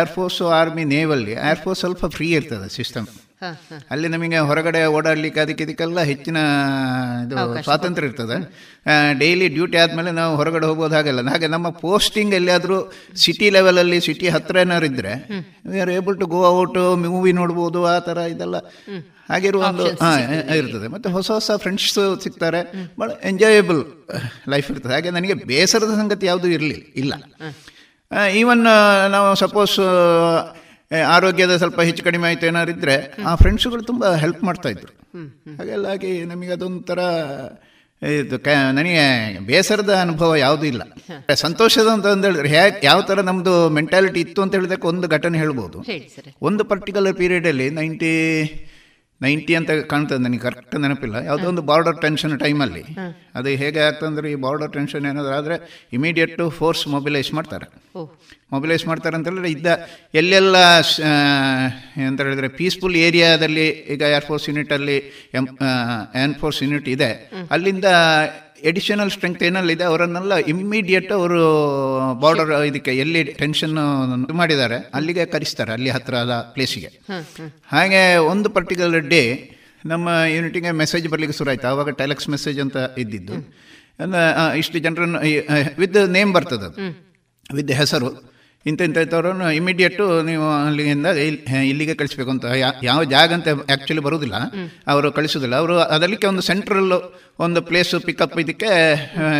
ಏರ್ಫೋರ್ಸು 0.00 0.48
ಆರ್ಮಿ 0.48 0.84
ನೇವಲ್ಲಿ 0.84 1.32
ಏರ್ಫೋರ್ಸ್ 1.32 1.80
ಸ್ವಲ್ಪ 1.80 2.06
ಫ್ರೀ 2.06 2.30
ಇರ್ತದೆ 2.30 2.68
ಸಿಸ್ಟಮ್ 2.76 3.06
ಅಲ್ಲಿ 3.92 4.08
ನಮಗೆ 4.14 4.38
ಹೊರಗಡೆ 4.48 4.80
ಓಡಾಡ್ಲಿಕ್ಕೆ 4.96 5.40
ಅದಕ್ಕೆ 5.42 5.62
ಇದಕ್ಕೆಲ್ಲ 5.66 6.00
ಹೆಚ್ಚಿನ 6.10 6.38
ಇದು 7.24 7.36
ಸ್ವಾತಂತ್ರ್ಯ 7.66 8.08
ಇರ್ತದೆ. 8.08 8.36
ಡೈಲಿ 9.20 9.46
ಡ್ಯೂಟಿ 9.56 9.76
ಆದಮೇಲೆ 9.82 10.10
ನಾವು 10.20 10.32
ಹೊರಗಡೆ 10.40 10.66
ಹೋಗೋದು 10.70 10.96
ಹಾಗೆಲ್ಲ. 10.98 11.22
ಹಾಗೆ 11.34 11.48
ನಮ್ಮ 11.54 11.70
ಪೋಸ್ಟಿಂಗ್ 11.84 12.34
ಎಲ್ಲಿಯಾದರೂ 12.38 12.78
ಸಿಟಿ 13.24 13.48
ಲೆವೆಲಲ್ಲಿ 13.56 14.00
ಸಿಟಿ 14.08 14.28
ಹತ್ರ 14.36 14.56
ಏನಾದ್ರು 14.64 14.88
ಇದ್ದರೆ 14.92 15.12
we 15.72 15.80
are 15.84 15.92
able 15.98 16.18
to 16.22 16.28
go 16.34 16.40
out 16.58 16.80
movie 17.04 17.32
ನೋಡ್ಬೋದು 17.40 17.82
ಆ 17.92 17.96
ಥರ 18.08 18.18
ಇದೆಲ್ಲ 18.34 18.56
ಹಾಗಿರುವ 19.32 19.62
ಒಂದು 19.70 19.86
ಹಾಂ 20.02 20.18
ಇರ್ತದೆ. 20.60 20.86
ಮತ್ತು 20.92 21.08
ಹೊಸ 21.16 21.28
ಹೊಸ 21.38 21.50
ಫ್ರೆಂಡ್ಸ್ 21.64 21.88
ಸಿಗ್ತಾರೆ. 22.26 22.60
ಭಾಳ 23.00 23.10
ಎಂಜಾಯಬಲ್ 23.30 23.82
ಲೈಫ್ 24.52 24.68
ಇರ್ತದೆ. 24.72 24.92
ಹಾಗೆ 24.96 25.10
ನನಗೆ 25.16 25.34
ಬೇಸರದ 25.50 25.92
ಸಂಗತಿ 26.02 26.26
ಯಾವುದೂ 26.32 26.48
ಇರಲಿಲ್ಲ. 26.58 26.84
ಇಲ್ಲ 27.02 27.14
ಈವನ್ 28.40 28.62
ನಾವು 29.14 29.28
ಸಪೋಸ್ 29.44 29.76
ಆರೋಗ್ಯದ 31.14 31.54
ಸ್ವಲ್ಪ 31.62 31.80
ಹೆಚ್ಚು 31.88 32.02
ಕಡಿಮೆ 32.04 32.26
ಆಯ್ತು 32.28 32.46
ಏನಾದ್ರು 32.50 32.72
ಇದ್ರೆ 32.76 32.96
ಆ 33.28 33.32
ಫ್ರೆಂಡ್ಸುಗಳು 33.42 33.82
ತುಂಬ 33.90 34.12
ಹೆಲ್ಪ್ 34.24 34.42
ಮಾಡ್ತಾ 34.48 34.68
ಇದ್ರು. 34.74 34.92
ಹಾಗೆಲ್ಲ 35.58 35.86
ಆಗಿ 35.94 36.12
ನಮಗೆ 36.30 36.52
ಅದೊಂಥರ 36.56 37.00
ಇದು 38.02 38.36
ಕ 38.46 38.48
ನನಗೆ 38.78 39.04
ಬೇಸರದ 39.46 39.92
ಅನುಭವ 40.04 40.30
ಯಾವುದೂ 40.44 40.66
ಇಲ್ಲ. 40.72 40.82
ಸಂತೋಷದ 41.44 41.88
ಅಂತ 41.94 42.24
ಹೇಳಿದ್ರೆ 42.28 42.50
ಹೇಗೆ 42.56 42.80
ಯಾವ 42.88 42.98
ಥರ 43.08 43.22
ನಮ್ಮದು 43.28 43.54
ಮೆಂಟಾಲಿಟಿ 43.78 44.20
ಇತ್ತು 44.26 44.40
ಅಂತ 44.44 44.54
ಹೇಳಿದಕ್ಕೆ 44.58 44.86
ಒಂದು 44.92 45.06
ಘಟನೆ 45.16 45.36
ಹೇಳ್ಬೋದು. 45.42 45.78
ಒಂದು 46.48 46.64
ಪರ್ಟಿಕ್ಯುಲರ್ 46.72 47.16
ಪೀರಿಯಡಲ್ಲಿ 47.20 47.68
ನೈಂಟಿ 47.80 48.12
ನೈಂಟಿ 49.20 49.52
ಅಂತ 49.58 49.70
ಕಾಣ್ತದೆ 49.92 50.20
ನನಗೆ 50.24 50.42
ಕರೆಕ್ಟ್ 50.46 50.74
ನೆನಪಿಲ್ಲ. 50.82 51.16
ಯಾವುದೋ 51.28 51.46
ಒಂದು 51.52 51.62
ಬಾರ್ಡರ್ 51.70 51.96
ಟೆನ್ಷನ್ 52.04 52.34
ಟೈಮಲ್ಲಿ 52.42 52.82
ಅದು 53.38 53.54
ಹೇಗೆ 53.62 53.80
ಆಗ್ತಂದ್ರೆ 53.86 54.26
ಈ 54.34 54.36
ಬಾರ್ಡರ್ 54.44 54.70
ಟೆನ್ಷನ್ 54.76 55.06
ಏನಾದರೂ 55.10 55.34
ಆದರೆ 55.40 55.56
ಇಮಿಡಿಯೇಟ್ 55.98 56.42
ಫೋರ್ಸ್ 56.58 56.82
ಮೊಬಿಲೈಸ್ 56.96 57.30
ಮಾಡ್ತಾರೆ. 57.38 57.66
ಮೊಬಿಲೈಸ್ 58.52 58.84
ಮಾಡ್ತಾರೆ 58.86 59.16
ಅಂತ 59.16 59.26
ಹೇಳಿದ್ರೆ 59.28 59.50
ಇದ್ದ 59.56 59.66
ಎಲ್ಲೆಲ್ಲ 60.20 60.56
ಅಂತ 60.78 62.00
ಎಂತ 62.08 62.20
ಹೇಳಿದ್ರೆ 62.26 62.48
ಪೀಸ್ಫುಲ್ 62.58 62.96
ಏರಿಯಾದಲ್ಲಿ 63.06 63.66
ಈಗ 63.94 64.02
ಏರ್ಫೋರ್ಸ್ 64.16 64.46
ಯೂನಿಟಲ್ಲಿ 64.50 64.98
ಎಂ 65.38 65.46
ಏರ್ಫೋರ್ಸ್ 66.22 66.60
ಯೂನಿಟ್ 66.62 66.88
ಇದೆ. 66.96 67.10
ಅಲ್ಲಿಂದ 67.50 67.88
ಎಡಿಷನಲ್ 68.70 69.10
ಸ್ಟ್ರೆಂತ್ 69.14 69.42
ಏನಲ್ಲಿದೆ 69.48 69.84
ಅವರನ್ನೆಲ್ಲ 69.84 70.36
ಇಮ್ಮಿಡಿಯೇಟ್ 70.52 71.10
ಅವರು 71.12 71.42
ಬಾರ್ಡರ್ 72.22 72.50
ಇದಕ್ಕೆ 72.68 72.92
ಎಲ್ಲಿ 73.02 73.20
ಟೆನ್ಷನ್ 73.24 73.76
ಮಾಡಿದ್ದಾರೆ 74.40 74.78
ಅಲ್ಲಿಗೆ 74.94 75.26
ಕರೆಸ್ತಾರೆ 75.34 75.72
ಅಲ್ಲಿ 75.76 75.90
ಹತ್ತಿರದ 75.96 76.36
ಪ್ಲೇಸಿಗೆ 76.54 76.90
ಹಾಗೆ 77.72 78.00
ಒಂದು 78.32 78.50
ಪರ್ಟಿಕ್ಯುಲರ್ 78.56 79.06
ಡೇ 79.14 79.22
ನಮ್ಮ 79.86 80.08
ಯೂನಿಟಿಗೆ 80.36 80.70
ಮೆಸೇಜ್ 80.80 81.06
ಬರಲಿಕ್ಕೆ 81.08 81.36
ಶುರು 81.38 81.50
ಆಯ್ತು. 81.50 81.66
ಆವಾಗ 81.72 81.90
ಟೆಲೆಕ್ಸ್ 82.00 82.28
ಮೆಸೇಜ್ 82.34 82.58
ಅಂತ 82.64 82.76
ಇದ್ದಿದ್ದು. 83.02 83.36
ಇಷ್ಟು 84.60 84.78
ಜನರನ್ನು 84.86 85.20
ವಿತ್ 85.82 85.98
ನೇಮ್ 86.16 86.32
ಬರ್ತದೆ 86.38 86.68
ವಿತ್ 87.56 87.70
ಹೆಸರು. 87.82 88.10
ಇಂಥ 88.68 88.80
ಇಂಥ 88.82 88.98
ಇಂಥವ್ರನ್ನು 88.98 89.46
ಇಮಿಡಿಯೇಟು 89.52 90.04
ನೀವು 90.22 90.46
ಅಲ್ಲಿಂದ 90.58 91.08
ಇಲ್- 91.22 91.40
ಇಲ್ಲಿಗೆ 91.64 91.94
ಕಳಿಸ್ಬೇಕು 91.94 92.30
ಅಂತ. 92.30 92.44
ಯಾ- 92.56 92.76
ಯಾವ 92.82 93.04
ಜಾಗ 93.08 93.32
ಅಂತ 93.32 93.48
ಆ್ಯಕ್ಚುಲಿ 93.66 94.00
ಬರೋದಿಲ್ಲ 94.00 94.36
ಅವರು 94.86 95.08
ಕಳಿಸೋದಿಲ್ಲ 95.12 95.56
ಅವರು 95.56 95.74
ಅದಕ್ಕೆ 95.96 96.26
ಒಂದು 96.26 96.42
ಸೆಂಟ್ರಲ್ಲು 96.42 96.98
ಒಂದು 97.38 97.62
ಪ್ಲೇಸು 97.62 98.00
ಪಿಕಪ್ 98.00 98.38
ಇದಕ್ಕೆ 98.40 98.70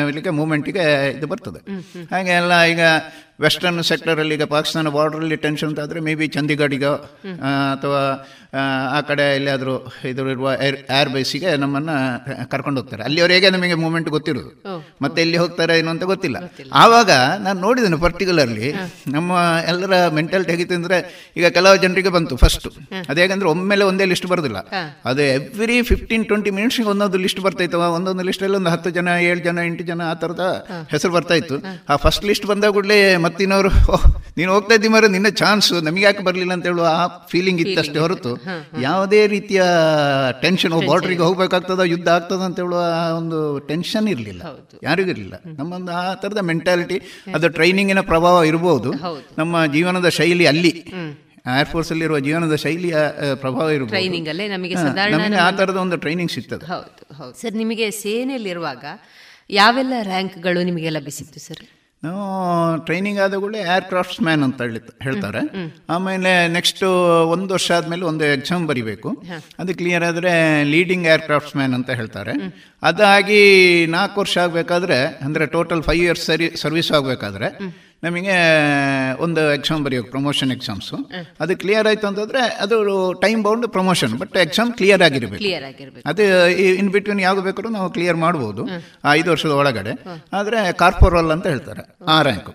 ಇಲ್ಲಿಗೆ 0.08 0.30
ಮೂಮೆಂಟಿಗೆ 0.32 0.84
ಇದು 1.10 1.26
ಬರ್ತದೆ. 1.26 1.60
ಹಾಗೆ 2.10 2.32
ಎಲ್ಲ 2.32 2.52
ಈಗ 2.66 2.82
ವೆಸ್ಟರ್ನ್ 3.40 3.82
ಸೆಕ್ಟರಲ್ಲಿ 3.82 4.34
ಈಗ 4.34 4.44
ಪಾಕಿಸ್ತಾನ 4.46 4.88
ಬಾರ್ಡ್ರಲ್ಲಿ 4.88 5.36
ಟೆನ್ಷನ್ 5.36 5.68
ಅಂತ 5.68 5.80
ಆದರೆ 5.80 6.00
ಮೇ 6.00 6.14
ಬಿ 6.14 6.26
ಚಂಡೀಗಢಿಗೋ 6.28 6.92
ಅಥವಾ 7.72 8.00
ಆ, 8.52 8.62
ಕಡೆ 9.02 9.24
ಎಲ್ಲಿಯಾದರೂ 9.34 9.72
ಇರುವ 10.26 10.50
ಏರ್ 10.62 10.76
ಏರ್ 10.90 11.08
ಬೇಸಿಗೆ 11.08 11.50
ನಮ್ಮನ್ನು 11.56 11.94
ಕರ್ಕೊಂಡು 12.48 12.78
ಹೋಗ್ತಾರೆ. 12.80 13.02
ಅಲ್ಲಿವರೆಗೆ 13.02 13.48
ನಮಗೆ 13.50 13.74
ಮೂಮೆಂಟ್ 13.74 14.08
ಗೊತ್ತಿರೋದು 14.08 14.50
ಮತ್ತೆ 15.02 15.18
ಎಲ್ಲಿ 15.22 15.38
ಹೋಗ್ತಾರೆ 15.38 15.72
ಏನು 15.78 15.90
ಅಂತ 15.90 16.04
ಗೊತ್ತಿಲ್ಲ. 16.04 16.38
ಆವಾಗ 16.74 17.10
ನಾನು 17.38 17.58
ನೋಡಿದ್ದೇನೆ 17.60 17.98
ಪರ್ಟಿಕ್ಯುಲರ್ಲಿ 18.00 18.68
ನಮ್ಮ 19.08 19.32
ಎಲ್ಲರ 19.68 19.90
ಮೆಂಟಾಲಿಟಿ 20.10 20.50
ಹೇಗಿತ್ತು 20.50 20.74
ಅಂದರೆ 20.74 20.98
ಈಗ 21.36 21.46
ಕೆಲವು 21.50 21.76
ಜನರಿಗೆ 21.76 22.10
ಬಂತು 22.10 22.36
ಫಸ್ಟ್ 22.36 22.66
ಅದೇಗಂದ್ರೆ 23.08 23.48
ಒಮ್ಮೆಲೆ 23.48 23.84
ಒಂದೇ 23.84 24.06
ಲಿಸ್ಟ್ 24.06 24.26
ಬರೋದಿಲ್ಲ. 24.26 24.58
ಅದು 25.04 25.22
ಎವ್ರಿ 25.34 25.76
ಫಿಫ್ಟೀನ್ 25.82 26.24
ಟ್ವೆಂಟಿ 26.24 26.50
ಮಿನಿಟ್ಸ್ಗೆ 26.50 26.88
ಒಂದೊಂದು 26.88 27.18
ಲಿಸ್ಟ್ 27.18 27.40
ಬರ್ತಾಯಿತ್ತು 27.40 27.66
ಒಂದೊಂದು 27.98 28.22
ಲಿಸ್ಟಲ್ಲಿ 28.22 28.56
ಒಂದು 28.56 28.70
ಹತ್ತು 28.70 28.90
ಜನ 28.90 29.08
ಏಳು 29.28 29.40
ಜನ 29.40 29.58
ಎಂಟು 29.66 29.84
ಜನ 29.84 30.02
ಆ 30.08 30.16
ಥರದ 30.16 30.46
ಹೆಸರು 30.90 31.12
ಬರ್ತಾ 31.12 31.34
ಇತ್ತು. 31.34 31.58
ಆ 31.88 31.96
ಫಸ್ಟ್ 31.98 32.24
ಲಿಸ್ಟ್ 32.24 32.46
ಬಂದಾಗ 32.46 32.72
ಕೂಡಲೇ 32.72 32.98
ಮತ್ತಿನವರು 33.18 33.72
ನೀನು 34.36 34.50
ಹೋಗ್ತಾ 34.52 34.74
ಇದ್ದಿ 34.74 34.88
ಮರ 34.88 35.06
ನಿನ್ನ 35.10 35.28
ಚಾನ್ಸ್ 35.38 35.70
ನಮಗೆ 35.82 36.04
ಯಾಕೆ 36.04 36.22
ಬರಲಿಲ್ಲ 36.24 36.52
ಅಂತ 36.52 36.66
ಹೇಳುವ 36.66 36.88
ಆ 36.94 37.04
ಫೀಲಿಂಗ್ 37.28 37.62
ಇತ್ತಷ್ಟೇ 37.64 38.00
ಹೊರತು. 38.00 38.32
ಯಾವುದೇ 38.86 39.20
ರೀತಿಯ 39.34 39.62
ಟೆನ್ಷನ್ 40.42 40.74
ಬಾರ್ಡ್ರಿಗೆ 40.90 41.24
ಹೋಗ್ಬೇಕಾಗ್ತದ 41.26 41.84
ಯುದ್ಧ 41.92 42.08
ಆಗ್ತದ 42.16 42.42
ಅಂತ 42.48 42.58
ಹೇಳುವ 42.62 42.80
ಒಂದು 43.18 43.38
ಟೆನ್ಷನ್ 43.70 44.08
ಇರಲಿಲ್ಲ. 44.14 44.42
ಯಾರಿಗೂ 44.88 45.10
ಇರಲಿಲ್ಲ. 45.14 45.36
ನಮ್ಮೊಂದು 45.60 45.92
ಆ 45.92 46.02
ಥರದ 46.24 46.42
ಮೆಂಟಾಲಿಟಿ 46.50 46.98
ಅದು 47.34 47.48
ಟ್ರೈನಿಂಗಿನ 47.48 48.02
ಪ್ರಭಾವ 48.10 48.44
ಇರಬಹುದು 48.50 48.92
ನಮ್ಮ 49.40 49.64
ಜೀವನದ 49.76 50.10
ಶೈಲಿ 50.18 50.46
ಅಲ್ಲಿ. 50.52 50.74
ಏರ್ಫೋರ್ಸ್ 51.60 51.90
ಅಲ್ಲಿ 51.92 52.04
ಇರುವ 52.04 52.18
ಜೀವನದ 52.26 52.54
ಶೈಲಿಯ 52.64 52.96
ಪ್ರಭಾವ 53.42 53.66
ಸಾಧಾರಣ 54.84 55.34
ಆ 55.46 55.50
ತರದ 55.60 55.78
ಒಂದು 55.84 55.96
ಟ್ರೈನಿಂಗ್ 55.96 56.32
ಸಿಗ್ತದೆ. 56.36 56.66
ಸರ್ 57.40 57.54
ನಿಮಗೆ 57.62 57.86
ಸೇನೆಯಲ್ಲಿರುವಾಗ 58.02 58.84
ಯಾವೆಲ್ಲ 59.50 59.94
ರ್ಯಾಂಕ್ಗಳು 60.02 60.62
ನಿಮಗೆ 60.62 60.90
ಲಭಿಸಿತ್ತು 60.96 61.40
ಸರ್? 61.40 61.62
ನಾವು 62.04 62.24
ಟ್ರೈನಿಂಗ್ 62.86 63.20
ಆದ 63.24 63.36
ಕೂಡಲೇ 63.42 63.60
ಏರ್ 63.74 63.86
ಕ್ರಾಫ್ಟ್ಸ್ 63.90 64.20
ಮ್ಯಾನ್ 64.26 64.42
ಅಂತ 64.46 64.58
ಹೇಳಿ 64.66 64.80
ಹೇಳ್ತಾರೆ. 65.06 65.40
ಆಮೇಲೆ 65.94 66.32
ನೆಕ್ಸ್ಟ್ 66.56 66.82
ಒಂದು 67.34 67.50
ವರ್ಷ 67.56 67.68
ಆದಮೇಲೆ 67.78 68.04
ಒಂದು 68.10 68.24
ಎಕ್ಸಾಮ್ 68.36 68.64
ಬರಿಬೇಕು. 68.70 69.10
ಅದು 69.62 69.74
ಕ್ಲಿಯರ್ 69.80 70.04
ಆದರೆ 70.10 70.32
ಲೀಡಿಂಗ್ 70.74 71.08
ಏರ್ 71.14 71.24
ಕ್ರಾಫ್ಟ್ಸ್ 71.28 71.56
ಮ್ಯಾನ್ 71.60 71.74
ಅಂತ 71.78 71.90
ಹೇಳ್ತಾರೆ. 72.00 72.34
ಅದಾಗಿ 72.90 73.42
ನಾಲ್ಕು 73.96 74.16
ವರ್ಷ 74.22 74.36
ಆಗಬೇಕಾದ್ರೆ 74.46 74.98
ಅಂದರೆ 75.26 75.46
ಟೋಟಲ್ 75.56 75.82
ಫೈವ್ 75.88 76.02
ಇಯರ್ಸ್ 76.06 76.26
ಸರಿ 76.30 76.48
ಸರ್ವಿಸ್ 76.62 76.92
ಆಗಬೇಕಾದ್ರೆ 76.98 77.50
ನಮಗೆ 78.02 78.34
ಒಂದು 79.22 79.40
ಎಕ್ಸಾಮ್ 79.54 79.84
ಬರೆಯೋಕೆ 79.84 80.10
ಪ್ರಮೋಷನ್ 80.10 80.50
ಎಕ್ಸಾಮ್ಸು 80.52 80.96
ಅದು 81.40 81.52
ಕ್ಲಿಯರ್ 81.56 81.86
ಆಯಿತು 81.86 82.06
ಅಂತಂದರೆ 82.06 82.42
ಅದು 82.64 82.76
time 83.22 83.40
bound 83.42 83.66
promotion 83.68 84.12
but 84.18 84.36
exam 84.36 84.72
clear 84.72 85.02
ಆಗಿರಬೇಕು. 85.02 85.36
ಕ್ಲಿಯರ್ 85.36 85.64
ಆಗಿರ್ಬೇಕು. 85.64 86.04
ಅದು 86.08 86.24
ಇನ್ 86.80 86.90
ಬಿಟ್ವೀನ್ 86.90 87.20
ಯಾವಾಗ 87.20 87.44
ಬೇಕಾದ್ರೂ 87.44 87.72
ನಾವು 87.72 87.88
ಕ್ಲಿಯರ್ 87.90 88.16
ಮಾಡ್ಬೋದು. 88.16 88.64
ಆ 89.04 89.14
ಐದು 89.14 89.30
ವರ್ಷದ 89.30 89.50
ಒಳಗಡೆ. 89.50 89.92
ಆದರೆ 90.32 90.72
ಕಾರ್ಪೊರಲ್ 90.72 91.30
ಅಂತ 91.30 91.46
ಹೇಳ್ತಾರೆ 91.46 91.84
ಆ 92.08 92.18
ರ್ಯಾಂಕು 92.22 92.54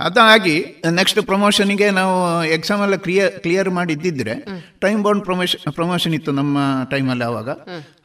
ಅದಾಗಿ 0.00 0.56
ನೆಕ್ಸ್ಟ್ 0.90 1.20
ಪ್ರಮೋಷನ್ಗೆ 1.22 1.90
ನಾವು 1.90 2.44
ಎಕ್ಸಾಮ್ 2.44 2.82
ಎಲ್ಲ 2.82 2.96
ಕ್ಲಿಯರ್ 2.96 3.32
ಕ್ಲಿಯರ್ 3.40 3.70
ಮಾಡಿದ್ದಿದ್ರೆ 3.70 4.36
ಟೈಮ್ 4.80 5.02
ಬೌಂಡ್ 5.02 5.24
ಪ್ರಮೋಷನ್ 5.24 5.74
ಪ್ರಮೋಷನ್ 5.74 6.14
ಇತ್ತು 6.14 6.32
ನಮ್ಮ 6.32 6.58
ಟೈಮಲ್ಲಿ 6.90 7.24
ಆವಾಗ. 7.24 7.50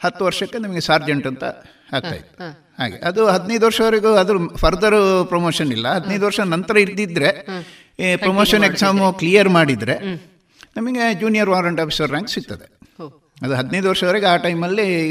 ಹತ್ತು 0.03 0.25
ವರ್ಷಕ್ಕೆ 0.25 0.57
ನಮಗೆ 0.57 0.81
ಸಾರ್ಜೆಂಟ್ 0.81 1.27
ಅಂತ 1.27 1.43
ಆಗ್ತಾ 1.91 2.15
ಇತ್ತು 2.15 2.43
ಹಾಗೆ 2.79 2.97
ಅದು 2.97 3.27
ಹದಿನೈದು 3.27 3.65
ವರ್ಷವರೆಗೂ 3.65 4.13
ಅದ್ರ 4.13 4.34
ಫರ್ದರ್ 4.55 5.25
ಪ್ರಮೋಷನ್ 5.29 5.71
ಇಲ್ಲ. 5.71 5.88
ಹದಿನೈದು 5.88 6.25
ವರ್ಷ 6.25 6.39
ನಂತರ 6.39 6.77
ಇದ್ದಿದ್ರೆ 6.77 7.31
ಪ್ರಮೋಷನ್ 8.17 8.63
ಎಕ್ಸಾಮು 8.63 9.13
ಕ್ಲಿಯರ್ 9.13 9.49
ಮಾಡಿದರೆ 9.49 9.99
ನಮಗೆ 10.77 11.13
ಜೂನಿಯರ್ 11.13 11.49
ವಾರಂಟ್ 11.49 11.81
ಆಫೀಸರ್ 11.81 12.09
ರ್ಯಾಂಕ್ 12.09 12.29
ಸಿಗ್ತದೆ. 12.29 12.79
ಅದು 13.41 13.55
ಹದಿನೈದು 13.55 13.89
ವರ್ಷವರೆಗೆ 13.89 14.25
ಆ 14.25 14.36
ಟೈಮಲ್ಲಿ 14.38 15.09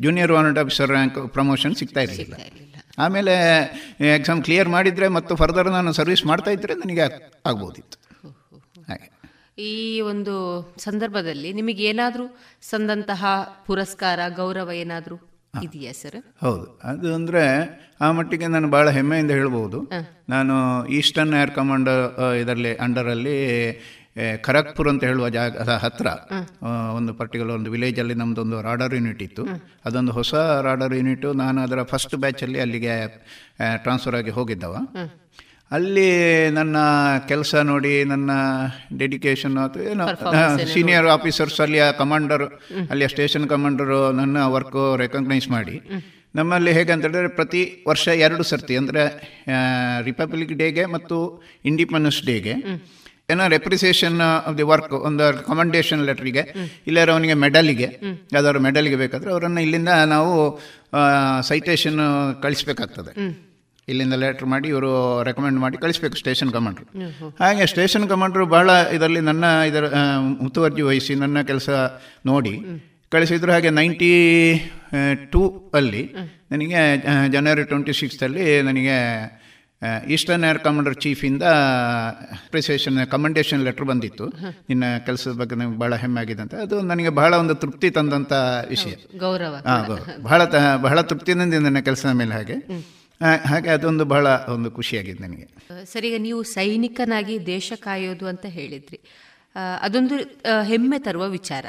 junior 0.00 0.32
warrant 0.32 0.58
officer 0.58 0.90
rank 0.90 1.28
promotion 1.28 1.74
ಸಿಗ್ತಾ 1.74 2.00
ಇರಲಿಲ್ಲ. 2.00 2.34
ಆಮೇಲೆ 2.98 3.32
ಎಕ್ಸಾಮ್ 4.14 4.44
ಕ್ಲಿಯರ್ 4.44 4.68
ಮಾಡಿದರೆ 4.68 5.08
ಮತ್ತು 5.08 5.36
ಫರ್ದರ್ 5.36 5.68
ನಾನು 5.68 5.92
ಸರ್ವಿಸ್ 5.92 6.26
ಮಾಡ್ತಾ 6.26 6.50
ಇದ್ದರೆ 6.50 6.74
ನನಗೆ 6.74 7.00
ಆಗ್- 7.00 7.22
ಆಗ್ಬೋದಿತ್ತು. 7.46 8.28
ಹಾಗೆ. 8.88 9.20
ಈ 9.58 10.00
ಒಂದು 10.00 10.62
ಸಂದರ್ಭದಲ್ಲಿ 10.78 11.52
ನಿಮಗೆ 11.52 11.84
ಏನಾದರೂ 11.84 12.38
ಸಂದಂತಹ 12.62 13.26
ಪುರಸ್ಕಾರ 13.66 14.20
ಗೌರವ 14.28 14.70
ಏನಾದರೂ 14.72 15.29
ಇದೆಯಾ 15.66 15.92
ಸರ್ 16.00 16.18
ಹೌದು. 16.44 16.66
ಅದು 16.90 17.08
ಅಂದರೆ 17.18 17.42
ಆ 18.04 18.08
ಮಟ್ಟಿಗೆ 18.16 18.46
ನಾನು 18.54 18.68
ಭಾಳ 18.74 18.88
ಹೆಮ್ಮೆಯಿಂದ 18.96 19.32
ಹೇಳ್ಬೋದು. 19.38 19.78
ನಾನು 20.34 20.54
ಈಸ್ಟರ್ನ್ 20.98 21.34
ಏರ್ 21.40 21.52
ಕಮಾಂಡ್ 21.56 21.90
ಇದರಲ್ಲಿ 22.42 22.72
ಅಂಡರಲ್ಲಿ 22.84 23.38
ಖರಗ್ಪುರ್ 24.46 24.88
ಅಂತ 24.92 25.02
ಹೇಳುವ 25.08 25.26
ಜಾಗ 25.36 25.74
ಹತ್ರ. 25.84 26.08
ಒಂದು 26.98 27.12
ಪರ್ಟಿಕ್ಯುಲರ್ 27.18 27.56
ಒಂದು 27.58 27.70
ವಿಲೇಜಲ್ಲಿ 27.74 28.14
ನಮ್ಮದೊಂದು 28.20 28.56
ರಾಡರ್ 28.68 28.94
ಯೂನಿಟ್ 28.98 29.22
ಇತ್ತು. 29.28 29.42
ಅದೊಂದು 29.88 30.12
ಹೊಸ 30.18 30.34
ರಾಡರ್ 30.68 30.94
ಯೂನಿಟು 30.98 31.30
ನಾನು 31.42 31.60
ಅದರ 31.66 31.82
ಫಸ್ಟ್ 31.92 32.16
ಬ್ಯಾಚಲ್ಲಿ 32.24 32.60
ಅಲ್ಲಿಗೆ 32.64 32.94
ಟ್ರಾನ್ಸ್ಫರ್ 33.84 34.16
ಆಗಿ 34.20 34.34
ಹೋಗಿದ್ದವ. 34.38 34.76
ಅಲ್ಲಿ 35.70 36.06
ನನ್ನ 36.50 36.76
ಕೆಲಸ 37.28 37.54
ನೋಡಿ 37.54 38.04
ನನ್ನ 38.04 38.30
ಡೆಡಿಕೇಶನ್ 38.98 39.56
ಅಥವಾ 39.64 39.84
ಏನೋ 39.90 40.06
ಸೀನಿಯರ್ 40.72 41.06
ಆಫೀಸರ್ಸ್ 41.06 41.60
ಅಲ್ಲಿಯ 41.60 41.84
ಕಮಾಂಡರು 41.98 42.46
ಅಲ್ಲಿಯ 42.90 43.08
ಸ್ಟೇಷನ್ 43.08 43.46
ಕಮಾಂಡರು 43.48 44.12
ನನ್ನ 44.12 44.36
ವರ್ಕು 44.54 44.96
ರೆಕಗ್ನೈಸ್ 44.96 45.48
ಮಾಡಿ. 45.48 45.76
ನಮ್ಮಲ್ಲಿ 46.38 46.72
ಹೇಗೆ 46.72 46.92
ಹೇಳಿದ್ರೆ 46.92 47.28
ಪ್ರತಿ 47.28 47.60
ವರ್ಷ 47.88 48.08
ಎರಡು 48.08 48.42
ಸರ್ತಿ 48.42 48.74
ಅಂದರೆ 48.76 49.04
ರಿಪಬ್ಲಿಕ್ 50.04 50.52
ಡೇಗೆ 50.52 50.84
ಮತ್ತು 50.86 51.16
ಇಂಡಿಪೆಂಡೆನ್ಸ್ 51.64 52.26
ಡೇಗೆ 52.26 52.54
ಏನೋ 53.32 53.44
ರೆಪ್ರಿಸಿಯೇಷನ್ 53.48 54.20
ಆಫ್ 54.20 54.58
ದಿ 54.58 54.62
ವರ್ಕ್ 54.62 54.92
ಒಂದು 55.08 55.24
ಕಮೆಂಡೇಶನ್ 55.46 56.02
ಲೆಟ್ರಿಗೆ 56.06 56.44
ಇಲ್ಲಾರ 56.86 57.08
ಅವನಿಗೆ 57.10 57.34
ಮೆಡಲಿಗೆ 57.34 57.88
ಯಾವ್ದಾದ್ರು 58.32 58.60
ಮೆಡಲಿಗೆ 58.60 58.96
ಬೇಕಾದರೆ 58.96 59.30
ಅವರನ್ನು 59.30 59.60
ಇಲ್ಲಿಂದ 59.60 59.88
ನಾವು 59.88 60.32
ಸೈಟೇಷನ್ 61.48 62.00
ಕಳಿಸ್ಬೇಕಾಗ್ತದೆ. 62.42 63.12
ಇಲ್ಲಿಂದ 63.88 64.14
ಲೆಟ್ರ್ 64.14 64.46
ಮಾಡಿ 64.46 64.68
ಇವರು 64.68 65.22
ರೆಕಮೆಂಡ್ 65.22 65.58
ಮಾಡಿ 65.58 65.76
ಕಳಿಸ್ಬೇಕು 65.76 66.16
ಸ್ಟೇಷನ್ 66.16 66.52
ಕಮಾಂಡ್ರು 66.52 67.28
ಹಾಗೆ 67.40 67.66
ಸ್ಟೇಷನ್ 67.66 68.08
ಕಮಾಂಡ್ರು 68.08 68.46
ಬಹಳ 68.46 68.70
ಇದರಲ್ಲಿ 68.92 69.20
ನನ್ನ 69.20 69.44
ಇದರ 69.44 69.94
ಮುತುವರ್ಜಿ 70.18 70.82
ವಹಿಸಿ 70.82 71.14
ನನ್ನ 71.14 71.42
ಕೆಲಸ 71.42 71.70
ನೋಡಿ 72.26 72.60
ಕಳಿಸಿದ್ರು 73.10 73.52
ಹಾಗೆ 73.52 73.70
ನೈಂಟಿ 73.70 74.54
ಟೂ 75.32 75.70
ಅಲ್ಲಿ 75.74 76.14
ನನಗೆ 76.50 77.04
ಜನವರಿ 77.32 77.64
ಟ್ವೆಂಟಿ 77.64 77.92
ಸಿಕ್ಸ್ತಲ್ಲಿ 77.92 78.62
ನನಗೆ 78.62 78.96
ಈಸ್ಟರ್ನ್ 80.08 80.44
ಏರ್ 80.44 80.58
ಕಮಾಂಡರ್ 80.58 80.96
ಚೀಫಿಂದ 80.96 81.42
ಅಪ್ರಿಸಿಯೇಷನ್ 81.42 83.06
ಕಮೆಂಡೇಷನ್ 83.06 83.64
ಲೆಟ್ರ್ 83.64 83.84
ಬಂದಿತ್ತು. 83.84 84.26
ನಿನ್ನ 84.68 84.84
ಕೆಲಸದ 85.06 85.30
ಬಗ್ಗೆ 85.30 85.54
ನನಗೆ 85.54 85.78
ಭಾಳ 85.78 85.94
ಹೆಮ್ಮೆ 85.94 86.20
ಆಗಿದೆ 86.20 86.42
ಅಂತ. 86.42 86.54
ಅದು 86.54 86.80
ನನಗೆ 86.80 87.08
ಬಹಳ 87.08 87.34
ಒಂದು 87.34 87.54
ತೃಪ್ತಿ 87.54 87.90
ತಂದಂಥ 87.90 88.32
ವಿಷಯ. 88.68 89.18
ಗೌರವ 89.18 89.56
ಹಾಂ 89.66 89.86
ಗೌರವ. 89.86 90.22
ಬಹಳ 90.22 90.44
ತ- 90.44 90.80
ಬಹಳ 90.82 91.00
ತೃಪ್ತಿಯಿಂದ 91.00 91.54
ನನ್ನ 91.54 91.78
ಕೆಲಸದ 91.78 92.08
ಮೇಲೆ 92.08 92.34
ಹಾಗೆ. 92.34 92.54
ಹಾಗೆ 93.50 93.70
ಅದೊಂದು 93.76 94.04
ಬಹಳ 94.04 94.26
ಒಂದು 94.54 94.68
ಖುಷಿಯಾಗಿದೆ 94.70 95.20
ನನಗೆ. 95.24 95.46
ಸರಿ 95.92 96.06
ಈಗ 96.08 96.18
ನೀವು 96.26 96.40
ಸೈನಿಕನಾಗಿ 96.42 97.34
ದೇಶ 97.46 97.72
ಕಾಯೋದು 97.86 98.26
ಅಂತ 98.32 98.46
ಹೇಳಿದ್ರಿ. 98.58 98.98
ಅದೊಂದು 99.86 100.16
ಹೆಮ್ಮೆ 100.70 100.98
ತರುವ 101.06 101.24
ವಿಚಾರ. 101.38 101.66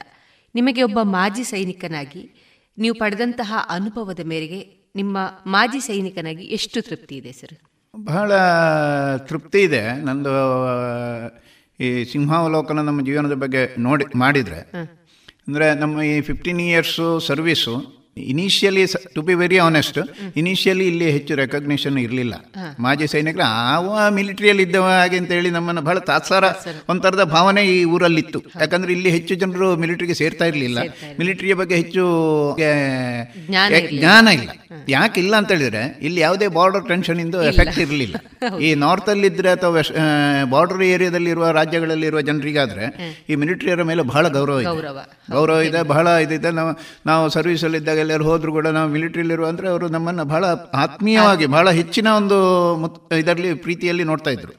ನಿಮಗೆ 0.55 0.81
ಒಬ್ಬ 0.83 0.99
ಮಾಜಿ 1.17 1.43
ಸೈನಿಕನಾಗಿ 1.43 2.23
ನೀವು 2.77 2.95
ಪಡೆದಂತಹ 2.99 3.53
ಅನುಭವದ 3.69 4.21
ಮೇರೆಗೆ 4.31 4.59
ನಿಮ್ಮ 4.95 5.17
ಮಾಜಿ 5.45 5.79
ಸೈನಿಕನಾಗಿ 5.89 6.45
ಎಷ್ಟು 6.57 6.79
ತೃಪ್ತಿ 6.89 7.15
ಇದೆ 7.21 7.31
ಸರ್? 7.31 7.55
ಬಹಳ 7.95 8.31
ತೃಪ್ತಿ 9.29 9.61
ಇದೆ. 9.67 9.83
ನಂದು 10.07 10.33
ಈ 11.79 11.87
ಸಿಂಹಾವಲೋಕನ 12.11 12.81
ನಮ್ಮ 12.89 13.01
ಜೀವನದ 13.05 13.35
ಬಗ್ಗೆ 13.43 13.61
ನೋಡಿ 13.87 14.05
ಮಾಡಿದರೆ. 14.23 14.61
ಅಂದರೆ 15.47 15.67
ನಮ್ಮ 15.79 16.01
ಈ 16.01 16.15
fifteen 16.21 16.61
years 16.61 17.07
service 17.27 17.75
initially 18.17 18.81
to 19.15 19.21
be 19.27 19.33
very 19.41 19.57
honest 19.65 19.99
initially 20.39 20.85
ಇಲ್ಲಿ 20.91 21.07
ಹೆಚ್ಚು 21.15 21.33
ರೆಕಗ್ನಿಷನ್ 21.41 21.97
ಇರಲಿಲ್ಲ. 22.03 22.33
ಮಾಜಿ 22.85 23.05
ಸೈನಿಕರು 23.13 23.45
ಆವ 23.73 23.97
ಮಿಲಿಟರಿಯಲ್ಲಿ 24.17 24.63
ಇದ್ದವ 24.67 24.87
ಹಾಗೆ 24.99 25.17
ಅಂತ 25.21 25.31
ಹೇಳಿ 25.37 25.51
ನಮ್ಮನ್ನು 25.57 25.81
ಬಹಳ 25.87 25.99
ತಾತ್ಸಾರ 26.09 26.45
ಒಂಥರದ 26.93 27.23
ಭಾವನೆ 27.35 27.61
ಈ 27.73 27.77
ಊರಲ್ಲಿತ್ತು. 27.95 28.39
ಯಾಕಂದ್ರೆ 28.61 28.91
ಇಲ್ಲಿ 28.95 29.11
ಹೆಚ್ಚು 29.15 29.35
ಜನರು 29.43 29.69
ಮಿಲಿಟರಿಗೆ 29.83 30.17
ಸೇರ್ತಾ 30.21 30.47
ಇರಲಿಲ್ಲ. 30.51 30.79
ಮಿಲಿಟರಿಯ 31.19 31.55
ಬಗ್ಗೆ 31.61 31.77
ಹೆಚ್ಚು 31.81 32.03
ಜ್ಞಾನ 33.99 34.27
ಇಲ್ಲ. 34.39 34.49
ಯಾಕೆ 34.95 35.17
ಇಲ್ಲ 35.23 35.33
ಅಂತ 35.41 35.51
ಹೇಳಿದ್ರೆ 35.55 35.83
ಇಲ್ಲಿ 36.07 36.19
ಯಾವುದೇ 36.25 36.47
ಬಾರ್ಡರ್ 36.57 36.85
ಟೆನ್ಷನ್ 36.91 37.19
ಇಂದು 37.25 37.39
ಎಫೆಕ್ಟ್ 37.51 37.79
ಇರಲಿಲ್ಲ. 37.85 38.15
ಈ 38.67 38.69
ನಾರ್ತ್ 38.83 39.09
ಅಲ್ಲಿ 39.13 39.27
ಇದ್ರೆ 39.33 39.51
ಅಥವಾ 39.57 39.73
ವೆಸ್ಟ್ 39.77 39.95
ಬಾರ್ಡರ್ 40.53 40.83
ಏರಿಯಾದಲ್ಲಿರುವ 40.91 41.47
ರಾಜ್ಯಗಳಲ್ಲಿರುವ 41.59 42.21
ಜನರಿಗಾದ್ರೆ 42.29 42.85
ಈ 43.31 43.35
ಮಿಲಿಟರಿಯರ 43.43 43.83
ಮೇಲೆ 43.91 44.05
ಬಹಳ 44.13 44.25
ಗೌರವ 44.37 44.59
ಇದೆ. 44.65 44.69
ಗೌರವ. 45.33 45.57
ಇದೆ 45.69 45.81
ಬಹಳ 45.93 46.07
ಇದೆ 46.25 46.51
ನಾವು 46.59 46.71
ನಾವು 47.09 47.23
ಸರ್ವಿಸಲ್ಲಿ 47.37 47.77
ಇದ್ದಾಗ 47.81 47.99
ಎಲ್ಲರೂ 48.01 48.25
ಹೋದರೂ 48.25 48.51
ಕೂಡ 48.51 48.67
ನಾವು 48.77 48.89
ಮಿಲಿಟ್ರಿಲಿರುವ 48.95 49.47
ಅಂದರೆ 49.51 49.67
ಅವರು 49.73 49.87
ನಮ್ಮನ್ನ 49.87 50.23
ಬಹಳ 50.33 50.45
ಆತ್ಮೀಯವಾಗಿ 50.83 51.45
ಬಹಳ 51.55 51.67
ಹೆಚ್ಚಿನ 51.79 52.07
ಒಂದು 52.19 52.37
ಇದರಲ್ಲಿ 53.17 53.51
ಪ್ರೀತಿಯಲ್ಲಿ 53.65 54.05
ನೋಡ್ತಾ 54.11 54.31
ಇದ್ರು. 54.31 54.53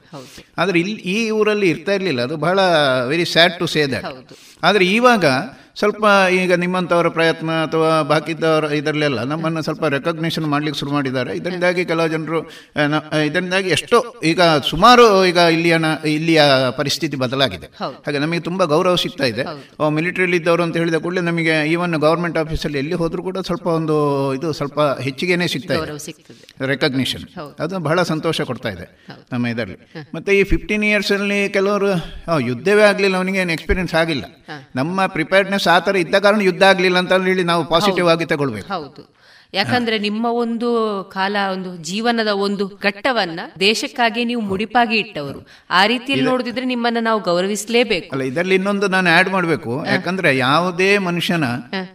ಆದರೆ 0.57 0.77
ಇಲ್ಲಿ 0.83 0.97
ಈ 1.15 1.17
ಊರಲ್ಲಿ 1.39 1.69
ಇರ್ತಾ 1.69 1.93
ಇರಲಿಲ್ಲ. 1.97 2.21
ಅದು 2.21 2.37
ಬಹಳ 2.45 2.59
very 3.07 3.25
sad 3.33 3.55
to 3.59 3.67
say 3.73 3.83
that 3.93 4.07
ಆದರೆ 4.63 4.85
ಇವಾಗ 4.97 5.25
ಸ್ವಲ್ಪ 5.79 6.03
ಈಗ 6.39 6.53
ನಿಮ್ಮಂಥವರ 6.63 7.07
ಪ್ರಯತ್ನ 7.15 7.51
ಅಥವಾ 7.65 7.91
ಬಾಕಿದ್ದವರ 8.09 8.65
ಇದರಲ್ಲೆಲ್ಲ 8.79 9.19
ನಮ್ಮನ್ನು 9.31 9.61
ಸ್ವಲ್ಪ 9.67 9.85
ರೆಕಗ್ನಿಷನ್ 9.95 10.45
ಮಾಡ್ಲಿಕ್ಕೆ 10.53 10.79
ಶುರು 10.81 10.91
ಮಾಡಿದ್ದಾರೆ. 10.95 11.31
ಇದರಿಂದಾಗಿ 11.39 11.83
ಕೆಲವು 11.91 12.09
ಜನರು 12.13 12.39
ಇದರಿಂದಾಗಿ 13.27 13.69
ಎಷ್ಟೋ 13.75 13.99
ಈಗ 14.31 14.41
ಸುಮಾರು 14.71 15.05
ಈಗ 15.29 15.39
ಇಲ್ಲಿಯ 15.55 15.77
ಇಲ್ಲಿಯ 16.17 16.41
ಪರಿಸ್ಥಿತಿ 16.79 17.17
ಬದಲಾಗಿದೆ. 17.23 17.69
ಹಾಗೆ 18.05 18.19
ನಮಗೆ 18.23 18.41
ತುಂಬ 18.49 18.63
ಗೌರವ 18.73 18.97
ಸಿಗ್ತಾ 19.05 19.27
ಇದೆ. 19.33 19.45
ಮಿಲಿಟರಿಯಲ್ಲಿ 19.97 20.39
ಇದ್ದವರು 20.41 20.63
ಅಂತ 20.67 20.77
ಹೇಳಿದ 20.81 20.99
ಕೂಡಲೇ 21.05 21.23
ನಮಗೆ 21.29 21.55
ಈವನ್ 21.73 21.97
ಗೌರ್ಮೆಂಟ್ 22.05 22.37
ಆಫೀಸಲ್ಲಿ 22.43 22.79
ಎಲ್ಲಿ 22.83 22.97
ಹೋದರೂ 23.01 23.23
ಕೂಡ 23.29 23.37
ಸ್ವಲ್ಪ 23.49 23.67
ಒಂದು 23.79 23.97
ಇದು 24.37 24.51
ಸ್ವಲ್ಪ 24.59 24.79
ಹೆಚ್ಚಿಗೆನೇ 25.07 25.47
ಸಿಗ್ತಾ 25.55 25.73
ಇದೆ. 25.79 26.13
ರೆಕಗ್ನಿಷನ್ 26.73 27.25
ಅದು 27.65 27.81
ಬಹಳ 27.89 27.99
ಸಂತೋಷ 28.11 28.41
ಕೊಡ್ತಾ 28.51 28.71
ಇದೆ 28.77 28.87
ನಮ್ಮ 29.33 29.53
ಇದರಲ್ಲಿ. 29.53 29.79
ಮತ್ತೆ 30.15 30.31
ಈ 30.39 30.43
ಫಿಫ್ಟೀನ್ 30.53 30.85
ಇಯರ್ಸಲ್ಲಿ 30.91 31.41
ಕೆಲವರು 31.57 31.91
ಯುದ್ಧವೇ 32.49 32.85
ಆಗಲಿಲ್ಲ 32.91 33.15
ಅವನಿಗೆ 33.21 33.41
ಏನು 33.45 33.53
ಎಕ್ಸ್ಪೀರಿಯನ್ಸ್ 33.57 33.95
ಆಗಿಲ್ಲ 34.03 34.25
ನಮ್ಮ 34.79 35.05
ಪ್ರಿಪೇರ್ಡ್ನೆಸ್ 35.17 35.62
ಆ 35.67 35.79
ಥರ 35.79 35.95
ಇದ್ದ 35.95 36.15
ಕಾರಣ 36.15 36.41
ಯುದ್ಧ 36.41 36.63
ಆಗಲಿಲ್ಲ 36.63 36.97
ಅಂತ 36.97 37.13
ಹೇಳಿ 37.13 37.43
ನಾವು 37.43 37.65
ಪಾಸಿಟಿವ್ 37.65 38.09
ಆಗಿ 38.09 38.25
ತಗೊಳ್ಬೇಕು. 38.25 38.67
ಹೌದು. 38.67 39.23
ಯಾಕಂದ್ರೆ 39.53 39.99
ನಿಮ್ಮ 39.99 40.25
ಒಂದು 40.25 41.03
ಕಾಲ 41.03 41.35
ಒಂದು 41.51 41.77
ಜೀವನದ 41.77 42.27
ಒಂದು 42.27 42.67
ಘಟ್ಟವನ್ನ 42.67 43.39
ದೇಶಕ್ಕಾಗಿ 43.59 44.25
ನೀವು 44.25 44.41
ಮುಡಿಪಾಗಿ 44.41 44.97
ಇಟ್ಟವರು. 44.97 45.47
ಆ 45.69 45.85
ರೀತಿಯಲ್ಲಿ 45.85 46.25
ನೋಡಿದ್ರೆ 46.25 46.65
ನಿಮ್ಮನ್ನ 46.65 46.97
ನಾವು 47.01 47.19
ಗೌರವಿಸಲೇಬೇಕು. 47.19 48.11
ಅಲ್ಲ 48.11 48.21
ಇದರಲ್ಲಿ 48.21 48.55
ಇನ್ನೊಂದು 48.55 48.87
ನಾನು 48.87 49.17
ಆಡ್ 49.17 49.29
ಮಾಡಬೇಕು. 49.29 49.85
ಯಾಕಂದ್ರೆ 49.85 50.37
ಯಾವುದೇ 50.37 50.97
ಮನುಷ್ಯನ 50.97 51.43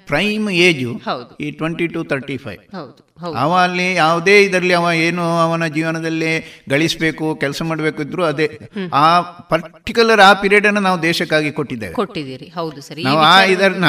ಪ್ರೈಮ್ 0.07 0.51
ಏಜು 0.51 0.93
ಹೌದು. 0.93 1.37
ಈ 1.37 1.51
ಟ್ವೆಂಟಿ 1.51 1.87
ಟು 1.87 2.05
ತರ್ಟಿ 2.05 2.37
ಫೈವ್ 2.37 2.75
ಹೌದು. 2.75 3.08
ಅವ 3.39 3.53
ಅಲ್ಲಿ 3.59 3.95
ಯಾವುದೇ 3.95 4.43
ಇದರಲ್ಲಿ 4.43 4.75
ಅವ 4.75 4.93
ಏನು 5.01 5.41
ಅವನ 5.41 5.67
ಜೀವನದಲ್ಲಿ 5.69 6.31
ಗಳಿಸಬೇಕು 6.71 7.35
ಕೆಲಸ 7.35 7.63
ಮಾಡಬೇಕು 7.63 8.03
ಇದ್ರು 8.03 8.25
ಅದೇ. 8.25 8.47
ಆ 8.95 9.07
ಪರ್ಟಿಕ್ಯುಲರ್ 9.49 10.21
ಆ 10.21 10.33
ಪೀರಿಯಡ್ 10.35 10.67
ಅನ್ನು 10.67 10.81
ನಾವು 10.81 11.03
ದೇಶಕ್ಕಾಗಿ 11.03 11.53
ಕೊಟ್ಟಿದ್ದೇವೆ. 11.53 11.95
ಕೊಟ್ಟಿದ್ದೀರಿ. 11.95 12.49
ಹೌದು 12.55 12.81
ಸರಿ. 12.81 13.03
ನಾವು 13.03 13.21
ಆ 13.27 13.35
ಇದನ್ನ 13.47 13.87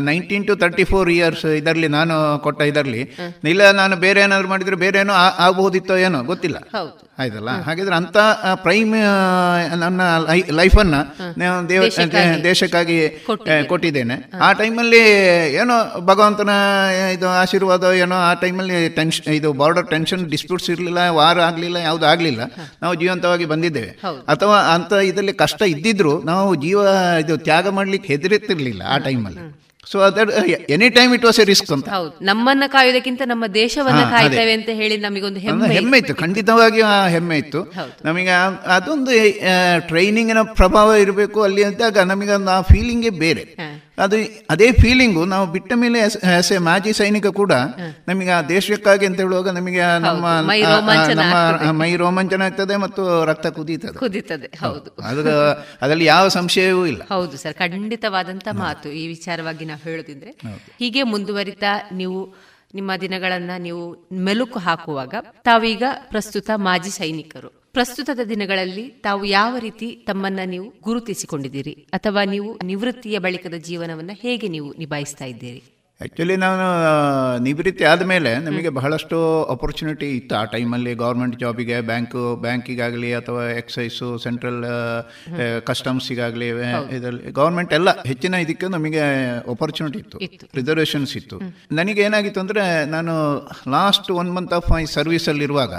nineteen 0.00 0.46
to 0.46 0.56
thirty 0.56 0.84
four 0.84 1.10
years 1.10 1.44
ಇದರಲ್ಲಿ 1.56 1.88
ನಾನು 1.88 2.14
ಕೊಟ್ಟ 2.38 2.60
ಇದರಲ್ಲಿ 2.62 3.02
ಇಲ್ಲ 3.48 3.70
ನಾನು 3.74 3.96
ಬೇರೆ 3.98 4.20
ಏನಾದ್ರು 4.20 4.48
ಮಾಡಿದ್ರೆ 4.48 4.76
ಬೇರೆ 4.76 4.98
ಏನೋ 4.98 5.14
ಆಗಬಹುದಿತ್ತೋ 5.38 5.96
ಏನೋ 5.98 6.22
ಗೊತ್ತಿಲ್ಲ. 6.24 6.58
ಆಯ್ತಲ್ಲ? 7.18 7.50
ಹಾಗಿದ್ರೆ 7.62 7.94
ಅಂತ 7.94 8.18
ಪ್ರೈಮ್ 8.62 8.92
ನನ್ನ 9.76 10.02
ಲೈಫನ್ನ 10.52 10.96
ನಾನು 11.38 11.68
ದೇವ 11.68 11.82
ದೇಶಕ್ಕಾಗಿ 12.44 12.96
ಆ, 13.06 13.56
ಕೊಟ್ಟಿದ್ದೇನೆ. 13.68 14.16
ಆ 14.40 14.52
ಟೈಮಲ್ಲಿ 14.52 15.02
ಏನೋ 15.54 15.74
ಭಗವಂತನ 16.00 16.52
ಇದು 17.12 17.28
ಆಶೀರ್ವಾದ 17.34 17.84
ಏನೋ 17.98 18.16
ಆ 18.22 18.32
ಟೈಮಲ್ಲಿ 18.52 18.88
ಟೆನ್ಷನ್ 18.96 19.34
ಇದು 19.34 19.48
ಬಾರ್ಡರ್ 19.52 19.86
ಟೆನ್ಷನ್ 19.90 20.22
ಡಿಸ್ಪ್ಯೂಟ್ಸ್ 20.30 20.68
ಇರಲಿಲ್ಲ 20.70 21.00
ವಾರ 21.18 21.38
ಆಗಲಿಲ್ಲ 21.40 21.78
ಯಾವುದು 21.88 22.06
ಆಗಲಿಲ್ಲ. 22.06 22.42
ನಾವು 22.82 22.94
ಜೀವಂತವಾಗಿ 23.02 23.46
ಬಂದಿದ್ದೇವೆ. 23.52 23.90
ಅಥವಾ 24.34 24.58
ಅಂತ 24.74 24.92
ಇದರಲ್ಲಿ 25.10 25.34
ಕಷ್ಟ 25.44 25.62
ಇದ್ದಿದ್ರು 25.74 26.14
ನಾವು 26.22 26.50
ಜೀವ 26.64 26.78
ಇದು 27.24 27.36
ತ್ಯಾಗ 27.48 27.68
ಮಾಡ್ಲಿಕ್ಕೆ 27.78 28.08
ಹೆದರಿತಿರ್ಲಿಲ್ಲ 28.12 28.82
ಆ 28.94 28.98
ಟೈಮಲ್ಲಿ 29.08 29.42
so 29.86 29.98
other 29.98 30.30
any 30.74 30.88
time 30.96 31.12
it 31.14 31.24
was 31.24 31.38
a 31.40 31.44
risk 31.44 31.70
ಅಂತ. 31.76 31.88
ಹೌದು. 31.94 32.12
ನಮ್ಮನ್ನ 32.24 32.64
ಕಾಯುವುದಕ್ಕಿಂತ 32.66 33.22
ನಮ್ಮ 33.24 33.44
ದೇಶವನ್ನ 33.56 34.02
ಕಾಯ್ತೇವೆ 34.10 34.52
ಅಂತ 34.58 34.70
ಹೇಳಿ 34.80 34.96
ನಮಗೊಂದು 34.96 35.40
ಹೆಮ್ಮೆ 35.46 35.68
ಹೆಮ್ಮೆ 35.76 35.98
ಇತ್ತು. 35.98 36.14
ಖಂಡಿತವಾಗಿ 36.14 36.80
ಆ 36.90 36.94
ಹೆಮ್ಮೆ 37.14 37.36
ಇತ್ತು. 37.38 37.60
ನಮಗೆ 38.04 38.34
ಅದೊಂದು 38.76 39.10
ಟ್ರೈನಿಂಗ್ನ 39.88 40.42
ಪ್ರಭಾವ 40.60 40.94
ಇರಬೇಕು 41.04 41.40
ಅಲ್ಲಿ 41.42 41.64
ಅಂದಾಗ 41.64 41.98
ನಮಗೆ 42.12 42.32
ಒಂದು 42.32 42.50
ಆ 42.50 42.60
ಫೀಲಿಂಗೇ 42.70 43.12
ಬೇರೆ. 43.24 43.44
ಅದು 44.02 44.16
ಅದೇ 44.50 44.72
ಫೀಲಿಂಗು 44.72 45.24
ನಾವು 45.24 45.46
ಬಿಟ್ಟ 45.46 45.72
ಮೇಲೆ 45.76 46.00
ಆಸ್ 46.00 46.52
ಎ 46.52 46.58
ಮಾಜಿ 46.58 46.92
ಸೈನಿಕ 46.92 47.26
ಕೂಡ 47.26 47.52
ನಮಗೆ 48.08 48.30
ಆ 48.30 48.42
ದೇಶಕ್ಕಾಗಿ 48.42 49.06
ಅಂತ 49.06 49.20
ಹೇಳುವಾಗ 49.20 49.48
ನಮಗೆ 49.48 49.80
ನಮ್ಮ 49.98 50.26
ನಮ್ಮ 51.14 51.70
ಮೈ 51.70 51.96
ರೋಮಾಂಚನ 51.96 52.42
ಆಗ್ತದೆ 52.42 52.76
ಮತ್ತು 52.76 53.24
ರಕ್ತ 53.24 53.46
ಕುದೀತದೆ. 53.46 53.98
ಕುದೀತದೆ. 53.98 54.58
ಹೌದು. 54.60 55.02
ಅದು 55.02 55.30
ಅದರಲ್ಲಿ 55.82 56.04
ಯಾವ 56.04 56.28
ಸಂಶಯವೂ 56.28 56.86
ಇಲ್ಲ. 56.86 57.02
ಹೌದು 57.02 57.36
ಸರ್. 57.36 57.54
ಖಂಡಿತವಾದಂತ 57.54 58.48
ಮಾತು 58.52 58.88
ಈ 58.88 59.06
ವಿಚಾರವಾಗಿ 59.06 59.64
ನಾವು 59.64 59.90
ಹೇಳೋದಿದ್ರೆ. 59.90 60.30
ಹೀಗೆ 60.78 61.02
ಮುಂದುವರಿತಾ 61.02 61.88
ನೀವು 61.92 62.34
ನಿಮ್ಮ 62.74 62.90
ದಿನಗಳನ್ನ 63.00 63.50
ನೀವು 63.58 64.08
ಮೆಲುಕು 64.12 64.58
ಹಾಕುವಾಗ 64.58 65.14
ತಾವೀಗ 65.44 65.82
ಪ್ರಸ್ತುತ 66.10 66.50
ಮಾಜಿ 66.54 66.90
ಸೈನಿಕರು. 66.90 67.61
ಪ್ರಸ್ತುತದ 67.76 68.22
ದಿನಗಳಲ್ಲಿ 68.32 68.86
ತಾವು 69.06 69.22
ಯಾವ 69.38 69.52
ರೀತಿ 69.66 69.86
ತಮ್ಮನ್ನ 70.08 70.40
ನೀವು 70.54 70.66
ಗುರುತಿಸಿಕೊಂಡಿದ್ದೀರಿ? 70.86 71.74
ಅಥವಾ 71.96 72.22
ನೀವು 72.32 72.50
ನಿವೃತ್ತಿಯ 72.70 73.18
ಬಳಿಕದ 73.26 73.58
ಜೀವನವನ್ನ 73.68 74.12
ಹೇಗೆ 74.24 74.48
ನೀವು 74.56 74.70
ನಿಭಾಯಿಸ್ತಾ 74.82 75.26
ಇದ್ದೀರಿ? 75.32 75.62
ಆ್ಯಕ್ಚುಲಿ 76.00 76.36
ನಾನು 76.44 76.66
ನಿವೃತ್ತಿ 77.46 77.84
ಆದಮೇಲೆ 77.90 78.30
ನಮಗೆ 78.46 78.70
ಬಹಳಷ್ಟು 78.78 79.16
ಅಪರ್ಚುನಿಟಿ 79.54 80.08
ಇತ್ತು. 80.16 80.34
ಆ 80.40 80.42
ಟೈಮಲ್ಲಿ 80.54 80.92
ಗೌರ್ಮೆಂಟ್ 81.02 81.36
ಜಾಬಿಗೆ 81.42 81.76
ಬ್ಯಾಂಕು 81.90 82.22
ಬ್ಯಾಂಕಿಗಾಗಲಿ 82.44 83.10
ಅಥವಾ 83.20 83.42
ಎಕ್ಸೈಸು 83.60 84.08
ಸೆಂಟ್ರಲ್ 84.24 84.60
ಕಸ್ಟಮ್ಸಿಗಾಗಲಿ 85.68 86.48
ಇದರಲ್ಲಿ 86.96 87.32
ಗೌರ್ಮೆಂಟ್ 87.40 87.72
ಎಲ್ಲ 87.78 87.90
ಹೆಚ್ಚಿನ 88.10 88.40
ಇದಕ್ಕೆ 88.46 88.68
ನಮಗೆ 88.76 89.04
ಅಪರ್ಚುನಿಟಿ 89.54 90.00
ಇತ್ತು. 90.04 90.18
ರಿಸರ್ವೇಷನ್ಸ್ 90.60 91.14
ಇತ್ತು. 91.20 91.38
ನನಗೆ 91.80 92.02
ಏನಾಗಿತ್ತು 92.08 92.42
ಅಂದರೆ 92.44 92.64
ನಾನು 92.96 93.14
last 93.76 94.10
one 94.22 94.32
month 94.38 94.54
of 94.60 94.68
my 94.74 94.82
ಸರ್ವಿಸಲ್ಲಿರುವಾಗ 94.98 95.74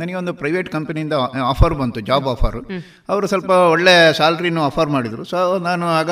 ನನಗೆ 0.00 0.14
ಒಂದು 0.14 0.34
ಪ್ರೈವೇಟ್ 0.34 0.68
ಕಂಪನಿಯಿಂದ 0.68 1.14
ಆಫರ್ 1.44 1.74
ಬಂತು 1.74 2.00
ಜಾಬ್ 2.00 2.26
ಆಫರ್ 2.26 2.58
ಅವರು 3.08 3.26
ಸ್ವಲ್ಪ 3.26 3.50
ಒಳ್ಳೆ 3.50 4.12
ಸ್ಯಾಲ್ರಿನೂ 4.12 4.62
ಆಫರ್ 4.62 4.88
ಮಾಡಿದರು. 4.88 5.24
ಸೊ 5.24 5.58
ನಾನು 5.58 5.86
ಆಗ 5.88 6.10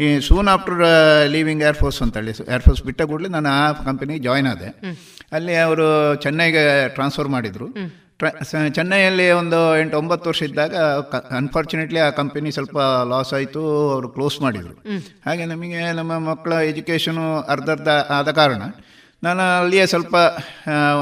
ಈ 0.00 0.08
soon 0.28 0.48
after 0.48 0.82
leaving 1.28 1.62
air force 1.62 2.02
ಅಂತೇಳಿ 2.02 2.30
ಏರ್ಫೋರ್ಸ್ 2.30 2.82
ಬಿಟ್ಟ 2.82 3.02
ಕೂಡಲೇ 3.02 3.28
ನಾನು 3.28 3.48
ಆ 3.48 3.72
ಕಂಪನಿಗೆ 3.72 4.22
ಜಾಯ್ನ್ 4.22 4.48
ಆದೆ. 4.48 4.70
ಅಲ್ಲಿ 5.32 5.56
ಅವರು 5.56 6.14
ಚೆನ್ನೈಗೆ 6.14 6.88
ಟ್ರಾನ್ಸ್ಫರ್ 6.88 7.28
ಮಾಡಿದರು. 7.28 7.68
ಚೆನ್ನೈಯಲ್ಲಿ 8.74 9.26
ಒಂದು 9.30 9.58
ಎಂಟು 9.80 9.98
ಒಂಬತ್ತು 9.98 10.26
ವರ್ಷ 10.30 10.42
ಇದ್ದಾಗ 10.42 10.74
ಅನ್ಫಾರ್ಚುನೇಟ್ಲಿ 11.36 12.00
ಆ 12.06 12.08
ಕಂಪನಿ 12.10 12.50
ಸ್ವಲ್ಪ 12.56 12.78
ಲಾಸ್ 13.08 13.32
ಆಯಿತು 13.34 13.60
ಅವರು 13.92 14.08
ಕ್ಲೋಸ್ 14.08 14.36
ಮಾಡಿದರು. 14.40 14.74
ಹಾಗೆ 15.26 15.44
ನಮಗೆ 15.44 15.92
ನಮ್ಮ 15.92 16.18
ಮಕ್ಕಳ 16.18 16.52
ಎಜುಕೇಷನು 16.52 17.26
ಅರ್ಧರ್ಧ 17.54 17.88
ಆದ 17.88 18.30
ಕಾರಣ 18.30 18.62
ನಾನು 19.22 19.42
ಅಲ್ಲಿಯೇ 19.60 19.84
ಸ್ವಲ್ಪ 19.86 20.14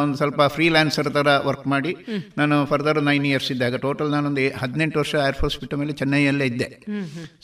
ಒಂದು 0.00 0.16
ಸ್ವಲ್ಪ 0.16 0.40
ಫ್ರೀಲ್ಯಾನ್ಸರ್ 0.54 1.08
ಥರ 1.16 1.28
ವರ್ಕ್ 1.44 1.66
ಮಾಡಿ 1.72 1.92
ನಾನು 2.38 2.54
ಫರ್ದರ್ 2.66 2.98
ನೈನ್ 3.08 3.26
ಇಯರ್ಸ್ 3.26 3.50
ಇದ್ದಾಗ 3.52 3.76
ಟೋಟಲ್ 3.76 4.10
ನಾನೊಂದು 4.10 4.44
ಹದಿನೆಂಟು 4.62 4.98
ವರ್ಷ 4.98 5.14
ಏರ್ಫೋರ್ಸ್ 5.26 5.56
ಬಿಟ್ಟ 5.60 5.74
ಮೇಲೆ 5.74 5.92
ಚೆನ್ನೈಯಲ್ಲೇ 5.92 6.46
ಇದ್ದೆ. 6.46 6.68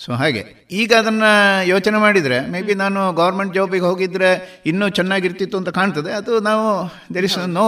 ಸೊ 0.04 0.12
ಹಾಗೆ. 0.12 0.42
ಈಗ 0.80 0.92
ಅದನ್ನು 0.98 1.30
ಯೋಚನೆ 1.68 1.98
ಮಾಡಿದರೆ 1.98 2.38
ಮೇ 2.52 2.62
ಬಿ 2.62 2.74
ನಾನು 2.74 3.12
ಗೌರ್ಮೆಂಟ್ 3.12 3.54
ಜಾಬಿಗೆ 3.54 3.84
ಹೋಗಿದ್ರೆ 3.84 4.30
ಇನ್ನೂ 4.66 4.88
ಚೆನ್ನಾಗಿರ್ತಿತ್ತು 4.88 5.58
ಅಂತ 5.58 5.68
ಕಾಣ್ತದೆ. 5.68 6.12
ಅದು 6.12 6.32
ನಾವು 6.40 6.64
ದೇರ್ 7.14 7.28
ಇಸ್ 7.30 7.38
ನೋ 7.58 7.64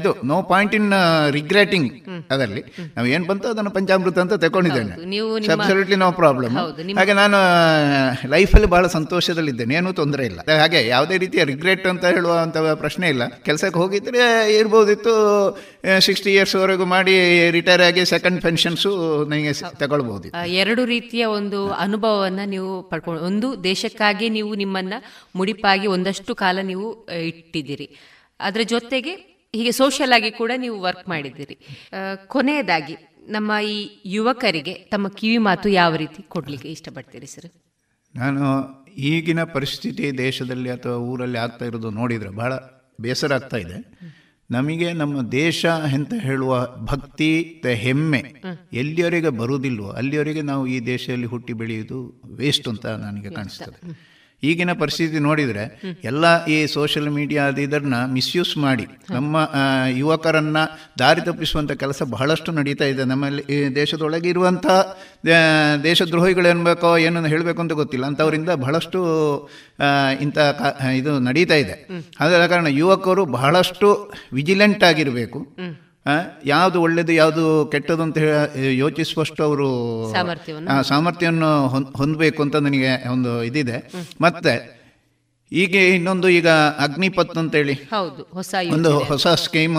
ಇದು 0.00 0.12
ನೋ 0.24 0.38
ಪಾಯಿಂಟ್ 0.52 0.76
ಇನ್ 0.80 0.90
ರಿಗ್ರೆಟಿಂಗ್ 1.38 1.90
ಅದರಲ್ಲಿ. 2.30 2.64
ನಾವು 2.96 3.08
ಏನು 3.14 3.24
ಬಂತು 3.26 3.48
ಅದನ್ನು 3.48 3.70
ಪಂಚಾಮೃತ 3.78 4.18
ಅಂತ 4.18 4.34
ತಗೊಂಡಿದ್ದೇನೆ 4.46 4.92
ಅಬ್ಸಲ್ಯೂಟ್ಲಿ 5.56 6.00
ನೋ 6.04 6.10
ಪ್ರಾಬ್ಲಮ್ 6.20 6.56
ಹಾಗೆ 6.98 7.16
ನಾನು 7.22 7.40
ಲೈಫಲ್ಲಿ 8.30 8.70
ಬಹಳ 8.76 8.86
ಸಂತೋಷದಲ್ಲಿದ್ದೇನೆ. 8.98 9.72
ಏನೂ 9.80 9.92
ತೊಂದರೆ 9.92 10.26
ಇಲ್ಲ. 10.26 10.40
ಹಾಗೆ 10.60 10.80
ಯಾವುದೇ 10.88 11.16
ರೀತಿಯ 11.24 11.44
ರಿಗ್ರೆಟ್ 11.44 11.86
ಅಂತ 11.86 12.04
ಹೇಳುವಂಥ 12.42 12.78
ಪ್ರಶ್ನೆ 12.82 13.06
ಇಲ್ಲ. 13.14 13.24
ಕೆಲಸಕ್ಕೆ 13.46 13.78
ಹೋಗಿದ್ರೆ 13.82 14.22
ಇರ್ಬೋದಿತ್ತು 14.58 15.12
ಸಿಕ್ಸ್ಟಿ 16.06 16.30
ಇಯರ್ಸ್ವರೆಗೂ 16.34 16.84
ಮಾಡಿ 16.94 17.14
ರಿಟೈರ್ 17.56 17.82
ಆಗಿ 17.88 18.02
ಸೆಕೆಂಡ್ 18.12 18.38
ಪೆನ್ಷನ್ಸು 18.46 18.90
ನನಗೆ 19.30 19.52
ತಗೊಳ್ಬೋದು 19.82 20.28
ಎರಡು 20.62 20.82
ರೀತಿಯ 20.94 21.24
ಒಂದು 21.38 21.60
ಅನುಭವವನ್ನ 21.84 22.42
ನೀವು 22.54 22.72
ಪಡ್ಕೊಂಡು 22.90 23.22
ಒಂದು 23.30 23.48
ದೇಶಕ್ಕಾಗಿ 23.70 24.28
ನೀವು 24.38 24.50
ನಿಮ್ಮನ್ನ 24.62 24.94
ಮುಡಿಪಾಗಿ 25.36 25.86
ಒಂದಷ್ಟು 25.96 26.34
ಕಾಲ 26.42 26.58
ನೀವು 26.70 26.88
ಇಟ್ಟಿದ್ದೀರಿ. 27.30 27.88
ಅದರ 28.40 28.62
ಜೊತೆಗೆ 28.74 29.14
ಹೀಗೆ 29.54 29.72
ಸೋಷಿಯಲ್ 29.80 30.14
ಆಗಿ 30.16 30.30
ಕೂಡ 30.42 30.52
ನೀವು 30.64 30.76
ವರ್ಕ್ 30.86 31.06
ಮಾಡಿದ್ದೀರಿ. 31.12 31.56
ಕೊನೆಯದಾಗಿ 32.34 32.94
ನಮ್ಮ 33.34 33.52
ಈ 33.72 33.76
ಯುವಕರಿಗೆ 34.14 34.74
ತಮ್ಮ 34.92 35.08
ಕಿವಿ 35.18 35.38
ಮಾತು 35.48 35.68
ಯಾವ 35.80 35.92
ರೀತಿ 36.02 36.20
ಕೊಡ್ಲಿಕ್ಕೆ 36.34 36.68
ಇಷ್ಟಪಡ್ತೀರಿ 36.76 37.28
ಸರ್ 37.34 37.50
ನಾನು 38.14 38.40
ಈಗಿನ 38.96 39.44
ಪರಿಸ್ಥಿತಿ 39.44 40.18
ದೇಶದಲ್ಲಿ 40.18 40.70
ಅಥವಾ 40.70 40.96
ಊರಲ್ಲಿ 40.96 41.38
ಆಗ್ತಾ 41.38 41.64
ಇರೋದು 41.64 41.90
ನೋಡಿದರೆ 41.90 42.28
ಭಾಳ 42.28 42.52
ಬೇಸರ 43.00 43.34
ಆಗ್ತಾ 43.34 43.56
ಇದೆ. 43.56 43.98
ನಮಗೆ 44.50 44.92
ನಮ್ಮ 44.92 45.30
ದೇಶ 45.30 45.66
ಅಂತ 45.66 46.12
ಹೇಳುವ 46.18 46.76
ಭಕ್ತಿ 46.80 47.62
ಹೆಮ್ಮೆ 47.74 48.34
ಎಲ್ಲಿಯವರೆಗೆ 48.72 49.28
ಬರುವುದಿಲ್ವೋ 49.28 49.88
ಅಲ್ಲಿಯವರೆಗೆ 49.88 50.42
ನಾವು 50.42 50.66
ಈ 50.66 50.86
ದೇಶದಲ್ಲಿ 50.86 51.26
ಹುಟ್ಟಿ 51.26 51.52
ಬೆಳೆಯುವುದು 51.52 52.22
ವೇಸ್ಟ್ 52.26 52.68
ಅಂತ 52.68 52.86
ನನಗೆ 52.86 53.30
ಕಾಣಿಸ್ತದೆ. 53.30 54.11
ಈಗಿನ 54.42 54.72
ಪರಿಸ್ಥಿತಿ 54.72 55.18
ನೋಡಿದರೆ 55.18 55.64
ಎಲ್ಲ 56.04 56.24
ಈ 56.46 56.56
ಸೋಷಿಯಲ್ 56.66 57.10
ಮೀಡಿಯಾ 57.10 57.42
ಅದು 57.44 57.60
ಇದನ್ನ 57.60 57.94
ಮಿಸ್ಯೂಸ್ 58.12 58.58
ಮಾಡಿ 58.58 58.86
ನಮ್ಮ 59.10 59.36
ಯುವಕರನ್ನ 59.88 60.56
ದಾರಿ 60.98 61.20
ತಪ್ಪಿಸುವಂಥ 61.20 61.72
ಕೆಲಸ 61.72 62.02
ಬಹಳಷ್ಟು 62.02 62.52
ನಡೀತಾ 62.52 62.84
ಇದೆ. 62.84 63.04
ನಮ್ಮಲ್ಲಿ 63.04 63.42
ಈ 63.54 63.58
ದೇಶದೊಳಗೆ 63.74 64.28
ಇರುವಂಥ 64.28 64.66
ದೇಶದ್ರೋಹಿಗಳು 65.84 66.50
ಅನ್ಬೇಕೋ 66.50 66.90
ಏನನ್ನು 66.96 67.28
ಹೇಳಬೇಕು 67.28 67.60
ಅಂತ 67.60 67.72
ಗೊತ್ತಿಲ್ಲ. 67.72 68.06
ಅಂಥವರಿಂದ 68.06 68.50
ಬಹಳಷ್ಟು 68.64 69.00
ಇಂಥ 70.20 70.38
ಇದು 70.94 71.12
ನಡೀತಾ 71.18 71.54
ಇದೆ. 71.54 71.76
ಅದರ 72.20 72.46
ಕಾರಣ 72.46 72.66
ಯುವಕರು 72.66 73.24
ಬಹಳಷ್ಟು 73.38 73.88
ವಿಜಿಲೆಂಟ್ 74.32 74.84
ಆಗಿರಬೇಕು. 74.84 75.40
ಯಾವುದು 76.44 76.82
ಒಳ್ಳೆಯದು 76.82 77.12
ಯಾವುದು 77.12 77.68
ಕೆಟ್ಟದು 77.72 78.02
ಅಂತ 78.02 78.18
ಹೇಳಿ 78.18 78.78
ಯೋಚಿಸುವಷ್ಟು 78.78 79.40
ಅವರು 79.44 79.68
ಸಾಮರ್ಥ್ಯವನ್ನು. 80.82 81.68
ಹೊಂದಬೇಕು 81.96 82.42
ಅಂತ 82.42 82.56
ನನಗೆ 82.56 83.08
ಒಂದು 83.08 83.44
ಇದಿದೆ. 83.44 83.78
ಮತ್ತೆ 84.20 84.54
ಈಗ 85.52 85.74
ಇನ್ನೊಂದು 85.74 86.28
ಈಗ 86.28 86.48
ಅಗ್ನಿಪತ್ 86.84 87.38
ಅಂತೇಳಿ. 87.38 87.72
ಹೌದು 87.72 88.22
ಹೊಸ 88.34 88.54
ಒಂದು 88.72 88.98
ಹೊಸ 88.98 89.26
ಸ್ಕೀಮ್ 89.26 89.76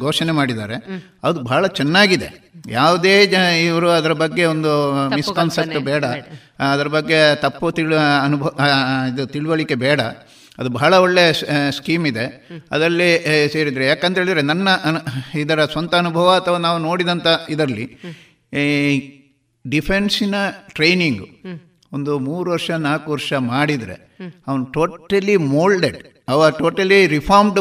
ಘೋಷಣೆ 0.00 0.32
ಮಾಡಿದ್ದಾರೆ. 0.32 0.76
ಅದು 1.24 1.40
ಬಹಳ 1.40 1.66
ಚೆನ್ನಾಗಿದೆ. 1.66 2.28
ಯಾವುದೇ 2.68 3.26
ಜ 3.26 3.34
ಇವರು 3.66 3.90
ಅದರ 3.90 4.12
ಬಗ್ಗೆ 4.12 4.44
ಒಂದು 4.44 4.72
ಮಿಸ್ಕಾನ್ಸೆಪ್ಟ್ 5.14 5.78
ಬೇಡ. 5.78 6.04
ಅದರ 6.72 6.86
ಬಗ್ಗೆ 6.86 7.34
ತಪ್ಪು 7.34 7.72
ತಿಳು 7.72 7.96
ಅನುಭವ 8.24 8.50
ಇದು 9.14 9.26
ತಿಳುವಳಿಕೆ 9.26 9.74
ಬೇಡ. 9.74 10.00
ಅದು 10.58 10.68
ಬಹಳ 10.68 10.92
ಒಳ್ಳೆಯ 10.94 11.32
ಸ್ಕೀಮ್ 11.70 12.06
ಇದೆ. 12.06 12.24
ಅದರಲ್ಲಿ 12.70 13.08
ಸೇರಿದರೆ, 13.52 13.84
ಯಾಕಂತ 13.86 14.18
ಹೇಳಿದರೆ 14.18 14.42
ನನ್ನ 14.42 14.68
ಇದರ 15.34 15.64
ಸ್ವಂತ 15.64 15.94
ಅನುಭವ 15.94 16.28
ಅಥವಾ 16.40 16.58
ನಾವು 16.58 16.78
ನೋಡಿದಂಥ 16.78 17.26
ಇದರಲ್ಲಿ 17.48 17.86
ಡಿಫೆನ್ಸಿನ 19.64 20.34
ಟ್ರೈನಿಂಗು 20.74 21.28
ಒಂದು 21.92 22.12
ಮೂರು 22.18 22.48
ವರ್ಷ, 22.50 22.70
ನಾಲ್ಕು 22.70 23.08
ವರ್ಷ 23.12 23.32
ಮಾಡಿದರೆ, 23.32 23.96
ಅವನು 24.46 24.64
ಟೋಟಲಿ 24.64 25.36
ಮೋಲ್ಡೆಡ್ 25.36 25.98
ಅವ 26.32 26.48
ಟೋಟಲಿ 26.58 26.98
ರಿಫಾರ್ಮ್ಡ್ 27.14 27.60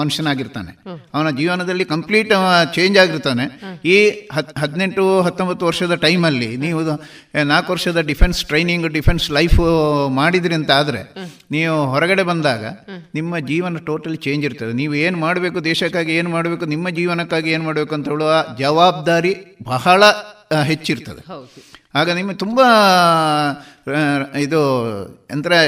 ಮನುಷ್ಯನಾಗಿರ್ತಾನೆ. 0.00 0.72
ಅವನ 1.14 1.28
ಜೀವನದಲ್ಲಿ 1.40 1.84
ಕಂಪ್ಲೀಟ್ 1.92 2.32
ಚೇಂಜ್ 2.76 2.96
ಆಗಿರ್ತಾನೆ. 3.02 3.44
ಈ 3.94 3.96
ಹತ್ 4.36 4.52
ಹದಿನೆಂಟು 4.62 5.04
ಹತ್ತೊಂಬತ್ತು 5.26 5.66
ವರ್ಷದ 5.68 5.96
ಟೈಮಲ್ಲಿ 6.06 6.50
ನೀವು 6.64 6.80
ನಾಲ್ಕು 7.52 7.70
ವರ್ಷದ 7.74 8.02
ಡಿಫೆನ್ಸ್ 8.10 8.40
ಟ್ರೈನಿಂಗ್ 8.50 8.86
ಡಿಫೆನ್ಸ್ 8.98 9.26
ಲೈಫ್ 9.38 9.58
ಮಾಡಿದ್ರಿ 10.20 10.56
ಅಂತ 10.60 10.70
ಆದರೆ 10.80 11.02
ನೀವು 11.56 11.76
ಹೊರಗಡೆ 11.92 12.26
ಬಂದಾಗ 12.30 12.64
ನಿಮ್ಮ 13.18 13.38
ಜೀವನ 13.50 13.82
ಟೋಟಲಿ 13.90 14.18
ಚೇಂಜ್ 14.26 14.44
ಇರ್ತದೆ. 14.48 14.72
ನೀವು 14.82 14.94
ಏನು 15.04 15.18
ಮಾಡಬೇಕು 15.26 15.58
ದೇಶಕ್ಕಾಗಿ 15.70 16.12
ಏನು 16.20 16.30
ಮಾಡಬೇಕು 16.36 16.64
ನಿಮ್ಮ 16.74 16.88
ಜೀವನಕ್ಕಾಗಿ 16.98 17.50
ಏನು 17.56 17.64
ಮಾಡಬೇಕು 17.68 17.94
ಅಂತ 17.98 18.08
ಹೇಳುವ 18.14 18.32
ಜವಾಬ್ದಾರಿ 18.60 19.34
ಬಹಳ 19.72 20.02
ಹೆಚ್ಚಿರ್ತದೆ. 20.70 21.22
ಆಗ 21.98 22.08
ನಿಮಗೆ 22.18 22.38
ತುಂಬ 22.42 22.60
ಇದು 24.38 24.60
ಅಂದರೆ 25.30 25.58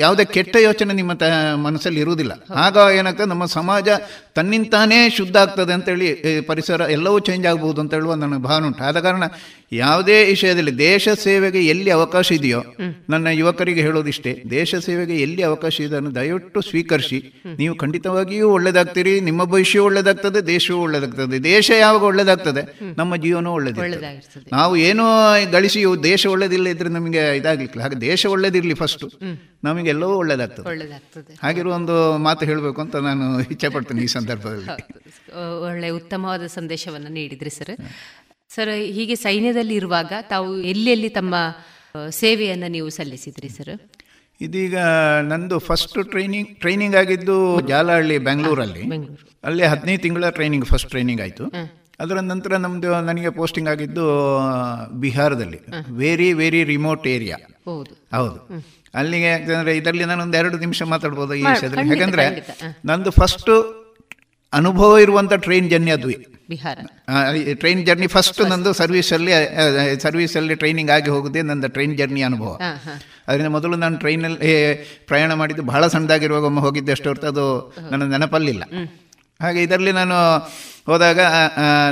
ಯಾವುದೇ 0.00 0.24
ಕೆಟ್ಟ 0.24 0.56
ಯೋಚನೆ 0.56 0.92
ನಿಮ್ಮ 0.94 1.12
ತ 1.12 1.24
ಮನಸ್ಸಲ್ಲಿ 1.56 2.00
ಇರುವುದಿಲ್ಲ. 2.00 2.32
ಆಗ 2.56 2.76
ಏನಾಗ್ತದೆ 2.94 3.28
ನಮ್ಮ 3.28 3.44
ಸಮಾಜ 3.44 3.88
ತನ್ನಿಂತಾನೇ 4.34 5.10
ಶುದ್ಧ 5.10 5.36
ಆಗ್ತದೆ 5.36 5.72
ಅಂತೇಳಿ 5.72 6.08
ಪರಿಸರ 6.42 6.80
ಎಲ್ಲವೂ 6.90 7.18
ಚೇಂಜ್ 7.18 7.46
ಆಗ್ಬೋದು 7.46 7.80
ಅಂತ 7.80 7.94
ಹೇಳುವ 7.94 8.14
ನನಗೆ 8.14 8.42
ಭಾವನೆ 8.42 8.66
ಉಂಟು. 8.66 8.84
ಆದ 8.84 8.98
ಕಾರಣ 8.98 9.24
ಯಾವುದೇ 9.72 10.24
ವಿಷಯದಲ್ಲಿ 10.24 10.78
ದೇಶ 10.78 11.08
ಸೇವೆಗೆ 11.08 11.60
ಎಲ್ಲಿ 11.66 11.90
ಅವಕಾಶ 11.90 12.32
ಇದೆಯೋ 12.32 12.60
ನನ್ನ 13.10 13.26
ಯುವಕರಿಗೆ 13.26 13.80
ಹೇಳೋದಿಷ್ಟೇ 13.80 14.32
ದೇಶ 14.50 14.74
ಸೇವೆಗೆ 14.74 15.16
ಎಲ್ಲಿ 15.16 15.42
ಅವಕಾಶ 15.42 15.74
ಇದೆ 15.80 15.88
ಅದನ್ನು 15.88 16.14
ದಯವಿಟ್ಟು 16.14 16.60
ಸ್ವೀಕರಿಸಿ. 16.60 17.18
ನೀವು 17.58 17.74
ಖಂಡಿತವಾಗಿಯೂ 17.74 18.46
ಒಳ್ಳೇದಾಗ್ತೀರಿ 18.50 19.20
ನಿಮ್ಮ 19.20 19.44
ಭವಿಷ್ಯವೂ 19.44 19.86
ಒಳ್ಳೇದಾಗ್ತದೆ 19.86 20.40
ದೇಶವೂ 20.46 20.78
ಒಳ್ಳೇದಾಗ್ತದೆ. 20.78 21.38
ದೇಶ 21.44 21.70
ಯಾವಾಗ 21.78 22.02
ಒಳ್ಳೇದಾಗ್ತದೆ? 22.02 22.62
ನಮ್ಮ 22.98 23.16
ಜೀವನ 23.16 23.46
ಒಳ್ಳೇದಾಗ್ತದೆ 23.46 24.48
ನಾವು 24.52 24.76
ಏನೋ 24.76 25.06
ಗಳಿಸಿ 25.50 25.82
ದೇಶ 26.02 26.22
ಒಳ್ಳೇದಿಲ್ಲ 26.26 26.68
ಇದ್ರೆ 26.68 26.88
ನಮಗೆ 26.88 27.22
ಇದಾಗ್ಲಿಕ್ಕಿಲ್ಲ. 27.48 27.82
ಹಾಗೆ 27.86 27.98
ದೇಶ 28.00 28.22
ಒಳ್ಳೇದಿರಲಿ 28.34 28.76
ಫಸ್ಟ್ 28.82 29.04
ನಮಗೆಲ್ಲವೂ 29.66 30.14
ಒಳ್ಳೇದಾಗ್ತದೆ. 30.22 31.34
ಹಾಗಿರುವ 31.44 31.72
ಒಂದು 31.80 31.94
ಮಾತು 32.26 32.42
ಹೇಳಬೇಕು 32.50 32.80
ಅಂತ 32.84 32.96
ನಾನು 33.08 33.26
ಇಚ್ಛೆ 33.54 33.68
ಪಡ್ತೇನೆ 33.74 34.02
ಈ 34.06 34.10
ಸಂದರ್ಭದಲ್ಲಿ. 34.18 34.68
ಒಳ್ಳೆ 35.68 35.88
ಉತ್ತಮವಾದ 36.00 36.46
ಸಂದೇಶವನ್ನು 36.58 37.10
ನೀಡಿದ್ರಿ 37.18 37.52
ಸರ್ 37.58 37.74
ಸರ್ 38.54 38.72
ಹೀಗೆ 38.96 39.16
ಸೈನ್ಯದಲ್ಲಿ 39.24 39.74
ಇರುವಾಗ 39.74 40.12
ತಾವು 40.32 40.50
ಎಲ್ಲೆಲ್ಲಿ 40.72 41.10
ತಮ್ಮ 41.16 41.34
ಸೇವೆಯನ್ನು 42.22 42.68
ನೀವು 42.76 42.88
ಸಲ್ಲಿಸಿದ್ರಿ 42.98 43.50
ಸರ್ 43.56 43.74
ಇದೀಗ 44.40 44.76
ನಂದು 45.30 45.56
ಫಸ್ಟ್ 45.58 45.98
ಟ್ರೈನಿಂಗ್ 46.10 46.50
ಟ್ರೈನಿಂಗ್ 46.62 46.96
ಆಗಿದ್ದು 46.96 47.36
ಜಾಲಹಳ್ಳಿ 47.70 48.16
ಬೆಂಗಳೂರಲ್ಲಿ. 48.28 48.84
ಅಲ್ಲಿ 49.44 49.64
ಹದಿನೈದು 49.72 50.02
ತಿಂಗಳ 50.02 50.28
ಟ್ರೈನಿಂಗ್ 50.28 50.66
ಫಸ್ಟ್ 50.66 50.88
ಟ್ರೈನಿಂಗ್ 50.88 51.20
ಆಯಿತು. 51.20 51.44
ಅದರ 51.98 52.20
ನಂತರ 52.30 52.56
ನಮ್ಮದು 52.64 52.88
ನನಗೆ 53.08 53.30
ಪೋಸ್ಟಿಂಗ್ 53.38 53.68
ಆಗಿದ್ದು 53.72 54.04
ಬಿಹಾರದಲ್ಲಿ. 55.04 55.60
ವೆರಿ 56.02 56.28
ವೆರಿ 56.40 56.60
ರಿಮೋಟ್ 56.72 57.06
ಏರಿಯಾ 57.14 57.38
ಹೌದು. 58.18 58.40
ಅಲ್ಲಿಗೆ 59.00 59.28
ಯಾಕಂದ್ರೆ 59.34 59.72
ಇದರಲ್ಲಿ 59.78 60.04
ನಾನೊಂದು 60.10 60.36
ಎರಡು 60.40 60.56
ನಿಮಿಷ 60.64 60.82
ಮಾತಾಡ್ಬೋದು 60.92 61.32
ಈ 61.40 61.44
ವಿಷಯದಲ್ಲಿ. 61.52 61.86
ಯಾಕಂದ್ರೆ 61.94 62.26
ನಂದು 62.90 63.10
ಫಸ್ಟ್ 63.20 63.52
ಅನುಭವ 64.52 64.90
ಇರುವಂತ 65.04 65.34
ಟ್ರೈನ್ 65.46 65.66
ಜರ್ನಿ 65.72 65.90
ಅದ್ವಿ 65.96 66.16
ಬಿಹಾರ. 66.52 66.78
ಟ್ರೈನ್ 67.62 67.80
ಜರ್ನಿ 67.88 68.08
ಫಸ್ಟ್ 68.14 68.40
ನಂದು 68.52 68.70
ಸರ್ವಿಸ್ 68.78 69.10
ಅಲ್ಲಿ 69.16 69.32
ಸರ್ವಿಸ್ 70.04 70.34
ಅಲ್ಲಿ 70.40 70.54
ಟ್ರೈನಿಂಗ್ 70.62 70.92
ಆಗಿ 70.94 71.10
ಹೋಗುದೇ 71.14 71.40
ನಂದು 71.48 71.68
ಟ್ರೈನ್ 71.74 71.94
ಜರ್ನಿ 71.98 72.22
ಅನುಭವ. 72.28 72.52
ಅದರಿಂದ 73.28 73.50
ಮೊದಲು 73.56 73.76
ನಾನು 73.82 73.96
ಟ್ರೈನಲ್ಲಿ 74.04 74.52
ಪ್ರಯಾಣ 75.10 75.32
ಮಾಡಿದ್ದು 75.40 75.64
ಬಹಳ 75.72 75.82
ಸಣ್ಣದಾಗಿರುವಾಗ 75.94 76.46
ಒಮ್ಮೆ 76.50 76.62
ಹೋಗಿದ್ದೆ 76.66 76.92
ಅಷ್ಟು 76.96 77.08
ಹೊರತು 77.10 77.28
ಅದು 77.32 77.44
ನನ್ನ 77.90 78.04
ನೆನಪಲ್ಲಿಲ್ಲ. 78.14 78.64
ಹಾಗೆ 79.40 79.60
ಇದರಲ್ಲಿ 79.66 79.92
ನಾನು 80.00 80.16
ಹೋದಾಗ 80.88 81.20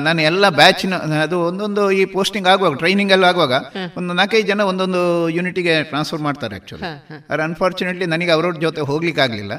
ನಾನು 0.06 0.20
ಎಲ್ಲ 0.22 0.44
ಬ್ಯಾಚಿನ 0.60 0.94
ಅದು 1.24 1.36
ಒಂದೊಂದು 1.46 1.82
ಈ 1.98 2.02
ಪೋಸ್ಟಿಂಗ್ 2.14 2.48
ಆಗುವಾಗ 2.52 2.74
ಟ್ರೈನಿಂಗ್ 2.82 3.12
ಎಲ್ಲ 3.16 3.24
ಆಗುವಾಗ 3.24 3.54
ಒಂದು 3.98 4.14
ನಾಲ್ಕೈದು 4.20 4.46
ಜನ 4.46 4.64
ಒಂದೊಂದು 4.70 5.02
ಯೂನಿಟಿಗೆ 5.36 5.74
ಟ್ರಾನ್ಸ್ಫರ್ 5.90 6.22
ಮಾಡ್ತಾರೆ 6.26 6.54
ಆ್ಯಕ್ಚುಲಿ 6.54 6.86
ಆದರೆ 7.30 7.42
ಅನ್ಫಾರ್ಚುನೇಟ್ಲಿ 7.42 8.08
ನನಗೆ 8.14 8.32
ಅವರವ್ರ 8.36 8.58
ಜೊತೆ 8.66 8.82
ಹೋಗ್ಲಿಕ್ಕೆ 8.90 9.22
ಆಗಲಿಲ್ಲ. 9.26 9.52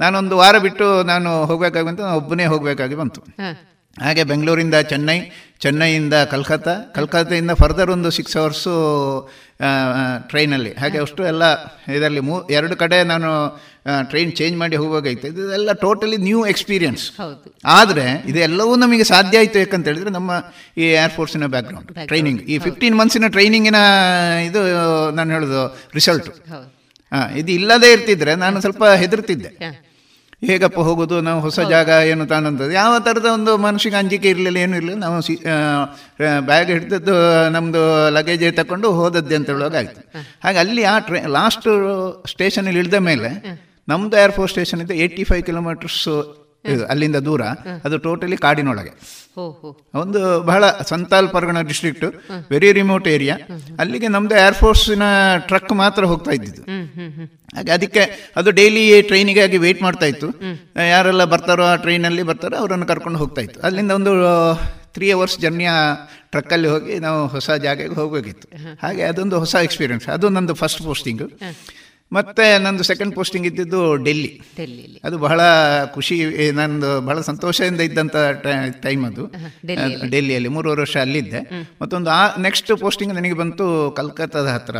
ನಾನೊಂದು 0.00 0.36
ವಾರ 0.42 0.58
ಬಿಟ್ಟು 0.66 0.88
ನಾನು 1.12 1.30
ಹೋಗಬೇಕಾಗಿ 1.50 1.86
ಬಂತು 1.86 2.04
ಒಬ್ಬನೇ 2.20 2.46
ಹೋಗಬೇಕಾಗಿ 2.54 2.98
ಬಂತು. 3.02 3.22
ಹಾಗೆ 3.96 4.24
ಬೆಂಗಳೂರಿಂದ 4.24 4.74
ಚೆನ್ನೈ 4.74 5.20
ಚೆನ್ನೈಯಿಂದ 5.60 6.14
ಕಲ್ಕತ್ತಾ 6.30 6.72
ಕಲ್ಕತ್ತೆಯಿಂದ 6.94 7.50
ಫರ್ದರ್ 7.52 7.90
ಒಂದು 7.90 8.10
ಸಿಕ್ಸ್ 8.10 8.36
ಅವರ್ಸು 8.36 8.72
ಟ್ರೈನಲ್ಲಿ 10.28 10.70
ಹಾಗೆ 10.70 10.98
ಅಷ್ಟು 10.98 11.24
ಎಲ್ಲ 11.24 11.42
ಇದರಲ್ಲಿ 11.88 12.20
ಮೂ 12.20 12.42
ಎರಡು 12.48 12.76
ಕಡೆ 12.76 13.04
ನಾನು 13.04 13.28
ಟ್ರೈನ್ 14.02 14.32
ಚೇಂಜ್ 14.32 14.56
ಮಾಡಿ 14.58 14.76
ಹೋಗಬೇಕಾಯ್ತು 14.76 15.26
ಇದೆಲ್ಲ 15.26 15.72
ಟೋಟಲಿ 15.72 16.16
ನ್ಯೂ 16.16 16.46
ಎಕ್ಸ್ಪೀರಿಯನ್ಸ್ 16.46 17.12
ಆದರೆ 17.64 18.22
ಇದೆಲ್ಲವೂ 18.26 18.76
ನಮಗೆ 18.76 19.04
ಸಾಧ್ಯ 19.04 19.38
ಆಯಿತು 19.38 19.58
ಯಾಕಂತ 19.58 19.86
ಹೇಳಿದ್ರೆ 19.86 20.10
ನಮ್ಮ 20.10 20.32
ಈ 20.76 20.82
ಏರ್ಫೋರ್ಸಿನ 20.82 21.46
ಬ್ಯಾಕ್ಗ್ರೌಂಡ್ 21.46 22.06
ಟ್ರೈನಿಂಗ್ 22.06 22.42
ಈ 22.42 22.58
ಫಿಫ್ಟೀನ್ 22.58 22.96
ಮಂತ್ಸಿನ 22.98 23.28
ಟ್ರೈನಿಂಗಿನ 23.28 23.76
ಇದು 24.46 24.62
ನಾನು 25.12 25.30
ಹೇಳೋದು 25.30 25.90
ರಿಸಲ್ಟ್ 25.94 26.28
ಹಾಂ 26.50 27.34
ಇದು 27.36 27.52
ಇಲ್ಲದೇ 27.52 27.92
ಇರ್ತಿದ್ರೆ 27.92 28.34
ನಾನು 28.34 28.60
ಸ್ವಲ್ಪ 28.60 28.84
ಹೆದರ್ತಿದ್ದೆ. 28.84 29.91
ಹೇಗಪ್ಪ 30.48 30.78
ಹೋಗೋದು? 30.88 31.16
ನಾವು 31.26 31.40
ಹೊಸ 31.46 31.60
ಜಾಗ 31.72 31.88
ಏನು 32.12 32.24
ತಾನಂತದ್ದು? 32.32 32.72
ಯಾವ 32.80 32.92
ಥರದ 33.06 33.28
ಒಂದು 33.36 33.52
ಮನುಷ್ಯಗೆ 33.66 33.96
ಅಂಜಿಕೆ 34.00 34.28
ಇರಲಿಲ್ಲ 34.34 34.58
ಏನೂ 34.64 34.74
ಇರಲಿಲ್ಲ. 34.80 34.98
ನಾವು 35.04 35.16
ಸಿ 35.26 35.34
ಬ್ಯಾಗ್ 36.48 36.70
ಹಿಡಿದದ್ದು 36.74 37.14
ನಮ್ಮದು 37.56 37.82
ಲಗೇಜ್ 38.16 38.44
ತಗೊಂಡು 38.60 38.90
ಹೋದದ್ದೆ 39.00 39.36
ಅಂತ 39.38 39.48
ಹೇಳುವಾಗ 39.52 39.76
ಆಯಿತು. 39.82 40.00
ಹಾಗೆ 40.44 40.60
ಅಲ್ಲಿ 40.64 40.84
ಆ 40.92 40.96
ಟ್ರೈ 41.08 41.22
ಲಾಸ್ಟ್ 41.38 41.68
ಸ್ಟೇಷನಲ್ಲಿ 42.34 42.80
ಇಳಿದ 42.84 43.00
ಮೇಲೆ 43.10 43.30
ನಮ್ಮದು 43.88 44.16
ಏರ್ಫೋರ್ಸ್ 44.24 44.52
ಸ್ಟೇಷನ್ 44.54 44.80
ಇದೆ 44.82 44.96
ಏಯ್ಟಿ 45.04 45.24
ಫೈವ್ 45.30 45.44
ಕಿಲೋಮೀಟರ್ಸ್ 45.50 46.02
ಅಲ್ಲಿಂದ 46.64 47.18
ದೂರ 47.28 47.42
ಅದು 47.84 47.98
ಟೋಟಲಿ 47.98 48.36
ಕಾಡಿನೊಳಗೆ. 48.36 48.92
ಒಂದು 49.94 50.20
ಬಹಳ 50.40 50.64
Santal 50.90 51.28
Pargana 51.28 51.60
district 51.60 52.06
very 52.50 52.70
remote 52.72 53.06
area 53.08 53.36
ಅಲ್ಲಿಗೆ 53.78 54.08
ನಮ್ದು 54.08 54.34
ಏರ್ಫೋರ್ಸಿನ 54.46 55.02
ಟ್ರಕ್ 55.38 55.72
ಮಾತ್ರ 55.72 56.04
ಹೋಗ್ತಾ 56.04 56.30
ಇದ್ದಿದ್ದು. 56.30 56.62
ಹಾಗೆ 57.56 57.70
ಅದಕ್ಕೆ 57.70 58.02
ಅದು 58.36 58.50
ಡೈಲಿ 58.50 58.84
ಟ್ರೈನಿಗಾಗಿ 59.02 59.56
ವೇಟ್ 59.64 59.82
ಮಾಡ್ತಾ 59.82 60.06
ಇತ್ತು. 60.06 60.28
ಯಾರೆಲ್ಲ 60.88 61.24
ಬರ್ತಾರೋ 61.24 61.64
ಆ 61.64 61.74
ಟ್ರೈನಲ್ಲಿ 61.76 62.22
ಬರ್ತಾರೋ 62.22 62.56
ಅವರನ್ನು 62.56 62.86
ಕರ್ಕೊಂಡು 62.86 63.18
ಹೋಗ್ತಾ 63.18 63.40
ಇತ್ತು. 63.40 63.60
ಅಲ್ಲಿಂದ 63.60 63.90
ಒಂದು 63.90 64.12
ತ್ರೀ 64.94 65.06
ಅವರ್ಸ್ 65.10 65.36
ಜರ್ನಿಯ 65.40 65.70
ಟ್ರಕ್ಕಲ್ಲಿ 66.30 66.68
ಹೋಗಿ 66.68 66.94
ನಾವು 66.98 67.20
ಹೊಸ 67.26 67.50
ಜಾಗಕ್ಕೆ 67.50 67.94
ಹೋಗಬೇಕಿತ್ತು. 67.94 68.48
ಹಾಗೆ 68.82 69.02
ಅದೊಂದು 69.02 69.38
ಹೊಸ 69.38 69.54
ಎಕ್ಸ್ಪೀರಿಯನ್ಸ್ 69.62 70.08
ಅದು 70.08 70.28
ನಂದು 70.28 70.54
ಫಸ್ಟ್ 70.54 70.82
ಪೋಸ್ಟಿಂಗು 70.82 71.28
ಮತ್ತೆ 72.16 72.44
ನಂದು 72.64 72.84
ಸೆಕೆಂಡ್ 72.88 73.12
ಪೋಸ್ಟಿಂಗ್ 73.14 73.46
ಇದ್ದಿದ್ದು 73.50 73.80
ಡೆಲ್ಲಿ. 74.06 74.30
ಅದು 75.04 75.18
ಬಹಳ 75.18 75.40
ಖುಷಿ 75.94 76.16
ನಂದು 76.58 76.90
ಬಹಳ 77.00 77.20
ಸಂತೋಷದಿಂದ 77.20 77.80
ಇದ್ದಂತ 77.80 78.16
ಟೈಮ್ 78.86 79.04
ಅದು. 79.10 79.24
ಡೆಲ್ಲಿಯಲ್ಲಿ. 80.14 80.50
ಮೂರುವರೆ 80.56 80.80
ವರ್ಷ 80.80 80.96
ಅಲ್ಲಿದ್ದೆ. 80.96 81.40
ಮತ್ತೊಂದು 81.82 82.10
ಆ 82.10 82.22
ನೆಕ್ಸ್ಟ್ 82.46 82.72
ಪೋಸ್ಟಿಂಗ್ 82.80 83.14
ನನಗೆ 83.14 83.38
ಬಂತು 83.42 83.66
ಕಲ್ಕತ್ತಾದ 83.96 84.48
ಹತ್ರ 84.56 84.76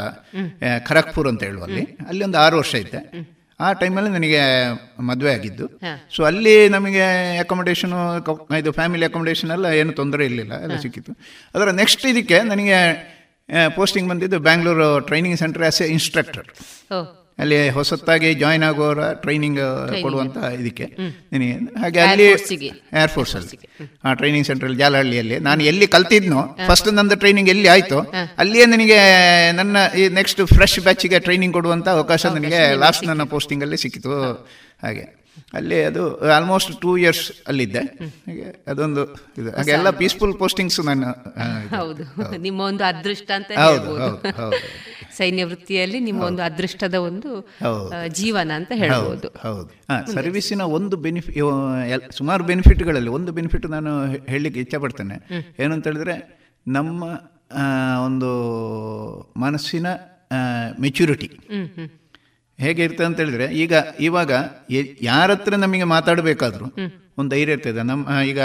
ಖರಗ್ಪುರ್ 0.88 1.28
ಅಂತ 1.28 1.42
ಹೇಳುವ 1.42 1.64
ಅಲ್ಲಿ. 1.68 1.84
ಅಲ್ಲಿ 2.08 2.24
ಒಂದು 2.24 2.38
ಆರು 2.38 2.58
ವರ್ಷ 2.62 2.74
ಇದ್ದೆ. 2.74 3.00
ಆ 3.60 3.68
ಟೈಮಲ್ಲಿ 3.80 4.10
ನನಗೆ 4.10 4.42
ಮದುವೆ 5.08 5.32
ಆಗಿದ್ದು. 5.32 5.66
ಸೊ 6.16 6.20
ಅಲ್ಲಿ 6.24 6.54
ನಮಗೆ 6.68 7.04
ಅಕೊಮಡೇಷನು 7.36 7.98
ಇದು 8.58 8.70
ಫ್ಯಾಮಿಲಿ 8.72 9.04
ಅಕೊಮಡೇಷನ್ 9.04 9.50
ಎಲ್ಲ 9.50 9.66
ಏನು 9.80 9.92
ತೊಂದರೆ 9.92 10.24
ಇರಲಿಲ್ಲ 10.24 10.54
ಎಲ್ಲ 10.66 10.76
ಸಿಕ್ಕಿತ್ತು. 10.76 11.12
ಅದರ 11.54 11.70
ನೆಕ್ಸ್ಟ್ 11.80 12.06
ಇದಕ್ಕೆ 12.06 12.38
ನನಗೆ 12.42 12.78
ಪೋಸ್ಟಿಂಗ್ 13.76 14.08
ಬಂದಿದ್ದು 14.10 14.38
Bangalore 14.38 14.88
training 15.00 15.38
centre 15.38 15.62
as 15.62 15.80
a 15.82 15.88
instructor 15.88 16.46
ಅಲ್ಲಿ 17.42 17.68
ಹೊಸತ್ತಾಗಿ 17.68 18.34
ಜಾಯ್ನ್ 18.34 18.64
ಆಗೋರ 18.64 19.12
ಟ್ರೈನಿಂಗ್ 19.12 19.60
ಕೊಡುವಂತ 20.02 20.36
ಇದಕ್ಕೆ. 20.36 20.84
ಹಾಗೆ 21.80 22.00
ಅಲ್ಲಿ 22.00 22.26
ಏರ್ಫೋರ್ಸ್ 23.02 23.36
ಅಲ್ಲಿ. 23.36 23.58
ಆ 24.04 24.14
ಟ್ರೈನಿಂಗ್ 24.14 24.46
ಸೆಂಟರ್ 24.46 24.74
ಜಾಲಹಳ್ಳಿಯಲ್ಲಿ. 24.74 25.38
ನಾನು 25.38 25.62
ಎಲ್ಲಿ 25.62 25.86
ಕಲ್ತಿದ್ನೋ 25.86 26.58
ಫಸ್ಟ್ 26.66 26.92
ನಂದು 26.92 27.16
ಟ್ರೈನಿಂಗ್ 27.16 27.50
ಎಲ್ಲಿ 27.50 27.68
ಆಯ್ತು 27.68 27.98
ಅಲ್ಲಿಯೇ 28.38 28.66
ನನಗೆ 28.66 29.00
ನನ್ನ 29.52 29.76
ಈ 29.98 30.08
ನೆಕ್ಸ್ಟ್ 30.08 30.46
ಫ್ರೆಶ್ 30.46 30.80
ಬ್ಯಾಚಿಗೆ 30.80 31.18
ಟ್ರೈನಿಂಗ್ 31.18 31.54
ಕೊಡುವಂತ 31.54 31.88
ಅವಕಾಶ 31.88 32.26
ನನಗೆ 32.26 32.74
ಲಾಸ್ಟ್ 32.74 33.06
ನನ್ನ 33.06 33.22
ಪೋಸ್ಟಿಂಗಲ್ಲಿ 33.22 33.76
ಸಿಕ್ಕಿತು. 33.76 34.12
ಹಾಗೆ. 34.82 35.21
ಅಲ್ಲಿ 35.54 35.84
ಅದು 35.84 36.02
ಆಲ್ಮೋಸ್ಟ್ 36.36 36.70
ಟೂ 36.80 36.90
ಇಯರ್ಸ್ 36.96 37.32
ಅಲ್ಲಿದ್ದೆ. 37.48 37.82
ಹಾಗೆ 38.26 38.46
ಅದೊಂದು 38.68 39.02
ಇದು. 39.38 39.48
ಹಾಗೆ 39.56 39.70
ಎಲ್ಲ 39.70 39.90
ಪೀಸ್ಫುಲ್ 40.00 40.34
ಪೋಸ್ಟಿಂಗ್ಸ್ 40.38 40.80
ನಾನು 40.80 41.08
ಹೌದು. 41.76 42.04
ನಿಮ್ಮ 42.38 42.60
ಒಂದು 42.60 42.84
ಅದೃಷ್ಟ 42.84 43.30
ಅಂತ 43.36 43.50
ಹೌದು 43.60 43.92
ಸೈನ್ಯ 45.16 45.44
ವೃತ್ತಿಯಲ್ಲಿ 45.44 46.00
ನಿಮ್ಮ 46.00 46.20
ಒಂದು 46.22 46.42
ಅದೃಷ್ಟದ 46.42 46.94
ಒಂದು 46.94 47.30
ಜೀವನ 48.08 48.50
ಅಂತ 48.52 48.72
ಹೇಳಬಹುದು 48.74 49.28
ಹೌದು. 49.42 49.70
ಸರ್ವಿಸಿನ 50.12 50.62
ಒಂದು 50.78 50.96
ಬೆನಿಫಿಟ್ 50.96 51.38
ಸುಮಾರು 52.16 52.44
ಬೆನಿಫಿಟ್ಗಳಲ್ಲಿ 52.44 53.10
ಒಂದು 53.10 53.32
ಬೆನಿಫಿಟ್ 53.32 53.66
ನಾನು 53.66 53.92
ಹೇಳಲಿಕ್ಕೆ 54.28 54.60
ಇಚ್ಛೆ 54.60 54.78
ಪಡ್ತೇನೆ 54.78 55.18
ಏನಂತ 55.58 55.86
ಹೇಳಿದ್ರೆ 55.86 56.16
ನಮ್ಮ 56.66 57.02
ಒಂದು 58.04 58.30
ಮನಸ್ಸಿನ 59.36 59.86
ಮೆಚ್ಯೂರಿಟಿ 60.80 61.28
ಹೇಗೆ 62.58 62.84
ಇರ್ತದೆ 62.84 63.06
ಅಂತ 63.06 63.18
ಹೇಳಿದ್ರೆ 63.20 63.46
ಈಗ 63.62 63.72
ಇವಾಗ 64.00 64.30
ಯಾರ 65.02 65.30
ಹತ್ರ 65.30 65.56
ನಮಗೆ 65.56 65.84
ಮಾತಾಡಬೇಕಾದ್ರೂ 65.84 66.66
ಒಂದು 67.18 67.30
ಧೈರ್ಯ 67.30 67.52
ಇರ್ತದೆ. 67.52 67.82
ನಮ್ಮ 67.82 68.20
ಈಗ 68.32 68.40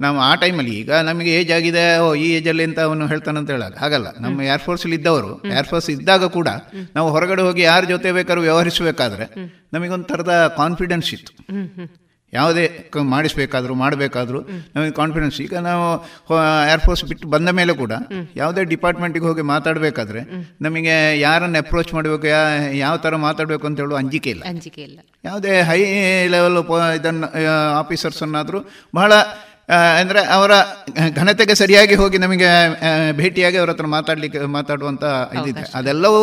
ನಾವು 0.00 0.18
ಆ 0.20 0.34
ಟೈಮಲ್ಲಿ 0.34 0.72
ಈಗ 0.80 0.92
ನಮಗೆ 1.08 1.30
ಏಜ್ 1.38 1.52
ಆಗಿದೆ 1.52 1.98
ಓ 1.98 2.14
ಈ 2.14 2.26
ಏಜಲ್ಲಿ 2.38 2.64
ಅಂತ 2.64 2.80
ಅವನು 2.80 3.04
ಅಂತ 3.38 3.50
ಹೇಳಲ್ಲ. 3.50 3.76
ಹಾಗಲ್ಲ. 3.76 4.08
ನಮ್ಮ 4.20 4.42
ಏರ್ಫೋರ್ಸಲ್ಲಿ 4.42 4.96
ಇದ್ದವರು 4.96 5.30
ಏರ್ಫೋರ್ಸ್ 5.58 5.90
ಇದ್ದಾಗ 5.90 6.24
ಕೂಡ 6.24 6.48
ನಾವು 6.96 7.08
ಹೊರಗಡೆ 7.10 7.42
ಹೋಗಿ 7.42 7.62
ಯಾರ 7.62 7.84
ಜೊತೆ 7.84 8.12
ಬೇಕಾದ್ರೂ 8.12 8.42
ವ್ಯವಹರಿಸಬೇಕಾದ್ರೆ 8.42 9.26
ನಮಗೊಂದು 9.72 10.04
ಥರದ 10.04 10.34
ಕಾನ್ಫಿಡೆನ್ಸ್ 10.56 11.10
ಇತ್ತು. 11.14 11.32
ಯಾವುದೇ 12.36 12.64
ಮಾಡಿಸ್ಬೇಕಾದ್ರೂ 13.10 13.74
ಮಾಡಬೇಕಾದ್ರೂ 13.74 14.40
ನಮಗೆ 14.74 14.92
ಕಾನ್ಫಿಡೆನ್ಸ್ 15.00 15.38
ಈಗ 15.44 15.54
ನಾವು 15.68 15.84
ಏರ್ಫೋರ್ಸ್ 16.72 17.04
ಬಿಟ್ಟು 17.04 17.26
ಬಂದ 17.28 17.48
ಮೇಲೆ 17.58 17.72
ಕೂಡ 17.74 17.92
ಯಾವುದೇ 18.36 18.64
ಡಿಪಾರ್ಟ್ಮೆಂಟಿಗೆ 18.72 19.26
ಹೋಗಿ 19.26 19.44
ಮಾತಾಡಬೇಕಾದ್ರೆ 19.52 20.22
ನಮಗೆ 20.62 20.94
ಯಾರನ್ನು 21.20 21.58
ಅಪ್ರೋಚ್ 21.58 21.92
ಮಾಡಬೇಕು 21.94 22.26
ಯಾವ 22.76 22.94
ಥರ 22.96 23.16
ಮಾತಾಡಬೇಕು 23.26 23.66
ಅಂತ 23.66 23.78
ಹೇಳುವ 23.80 23.98
ಅಂಜಿಕೆ 24.02 24.30
ಇಲ್ಲ. 24.30 24.42
ಅಂಜಿಕೆ 24.44 24.82
ಇಲ್ಲ. 24.82 24.98
ಯಾವುದೇ 25.24 25.54
ಹೈ 25.62 25.80
ಲೆವೆಲ್ 26.34 26.58
ಇದನ್ನು 26.96 27.28
ಆಫೀಸರ್ಸನ್ನಾದರೂ 27.82 28.60
ಬಹಳ 28.94 29.12
ಅಂದರೆ 30.00 30.20
ಅವರ 30.34 30.52
ಘನತೆಗೆ 31.16 31.54
ಸರಿಯಾಗಿ 31.54 31.94
ಹೋಗಿ 31.94 32.18
ನಮಗೆ 32.18 32.48
ಭೇಟಿಯಾಗಿ 33.12 33.56
ಅವರ 33.56 33.70
ಹತ್ರ 33.70 33.86
ಮಾತಾಡಲಿಕ್ಕೆ 33.94 34.40
ಮಾತಾಡುವಂಥ 34.56 35.04
ಇದಿದೆ. 35.38 35.64
ಅದೆಲ್ಲವೂ 35.74 36.20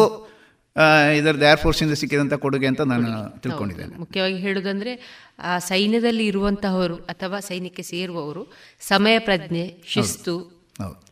ಇದರದ್ದು 1.18 1.46
ಏರ್ಫೋರ್ಸಿಂದ 1.46 1.94
ಸಿಕ್ಕಿದಂಥ 1.94 2.34
ಕೊಡುಗೆ 2.34 2.68
ಅಂತ 2.68 2.82
ನಾನು 2.82 3.40
ತಿಳ್ಕೊಂಡಿದ್ದೇನೆ. 3.40 3.98
ಮುಖ್ಯವಾಗಿ 3.98 4.38
ಹೇಳುವುದಂದ್ರೆ 4.38 4.94
ಆ 5.40 5.60
ಸೈನ್ಯದಲ್ಲಿ 5.60 6.26
ಇರುವಂತಹವರು 6.26 6.96
ಅಥವಾ 6.96 7.40
ಸೈನ್ಯಕ್ಕೆ 7.40 7.84
ಸೇರುವವರು 7.84 8.54
ಸಮಯ 8.80 9.20
ಪ್ರಜ್ಞೆ 9.20 9.84
ಶಿಸ್ತು 9.88 10.64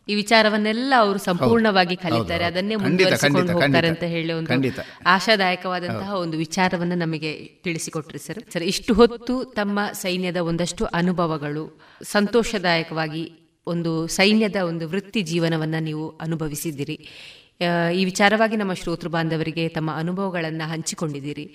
ಈ 0.09 0.15
ವಿಚಾರವನ್ನೆಲ್ಲ 0.15 0.93
ಅವರು 0.97 1.19
ಸಂಪೂರ್ಣವಾಗಿ 1.19 1.95
ಕಲಿತಾರೆ. 1.95 2.43
ಅದನ್ನೇ 2.43 2.75
ಮುಂದುವರಿಸಿಕೊಂಡು 2.75 3.53
ಹೋಗ್ತಾರೆ 3.53 3.87
ಅಂತ 3.87 4.03
ಹೇಳಿ 4.03 4.33
ಒಂದು 4.33 4.73
ಆಶಾದಾಯಕವಾದಂತಹ 5.05 6.15
ಒಂದು 6.15 6.37
ವಿಚಾರವನ್ನ 6.37 6.93
ನಮಗೆ 6.95 7.33
ತಿಳಿಸಿಕೊಟ್ರಿ 7.63 8.19
ಸರ್. 8.19 8.43
ಸರ್ 8.53 8.63
ಇಷ್ಟು 8.63 8.93
ಹೊತ್ತು 8.93 9.43
ತಮ್ಮ 9.45 9.79
ಸೈನ್ಯದ 9.93 10.37
ಒಂದಷ್ಟು 10.37 10.85
ಅನುಭವಗಳು 10.85 11.81
ಸಂತೋಷದಾಯಕವಾಗಿ 12.03 13.33
ಒಂದು 13.67 14.07
ಸೈನ್ಯದ 14.07 14.55
ಒಂದು 14.55 14.89
ವೃತ್ತಿ 14.89 15.21
ಜೀವನವನ್ನ 15.21 15.75
ನೀವು 15.79 16.09
ಅನುಭವಿಸಿದ್ದೀರಿ. 16.09 17.09
ಈ 17.99 18.01
ವಿಚಾರವಾಗಿ 18.11 18.55
ನಮ್ಮ 18.61 18.73
ಶ್ರೋತೃ 18.81 19.09
ಬಾಂಧವರಿಗೆ 19.15 19.63
ತಮ್ಮ 19.77 19.89
ಅನುಭವಗಳನ್ನು 20.01 20.67
ಹಂಚಿಕೊಂಡಿದ್ದೀರಿ. 20.73 21.45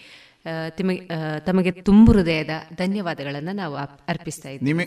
ತಮಗೆ 1.48 1.70
ತುಂಬು 1.88 2.10
ಹೃದಯದ 2.16 2.54
ಧನ್ಯವಾದಗಳನ್ನು 2.82 3.52
ನಾವು 3.62 3.76
ಅರ್ಪಿಸ್ತಾ 4.12 4.50
ಇದ್ದೀವಿ 4.56 4.86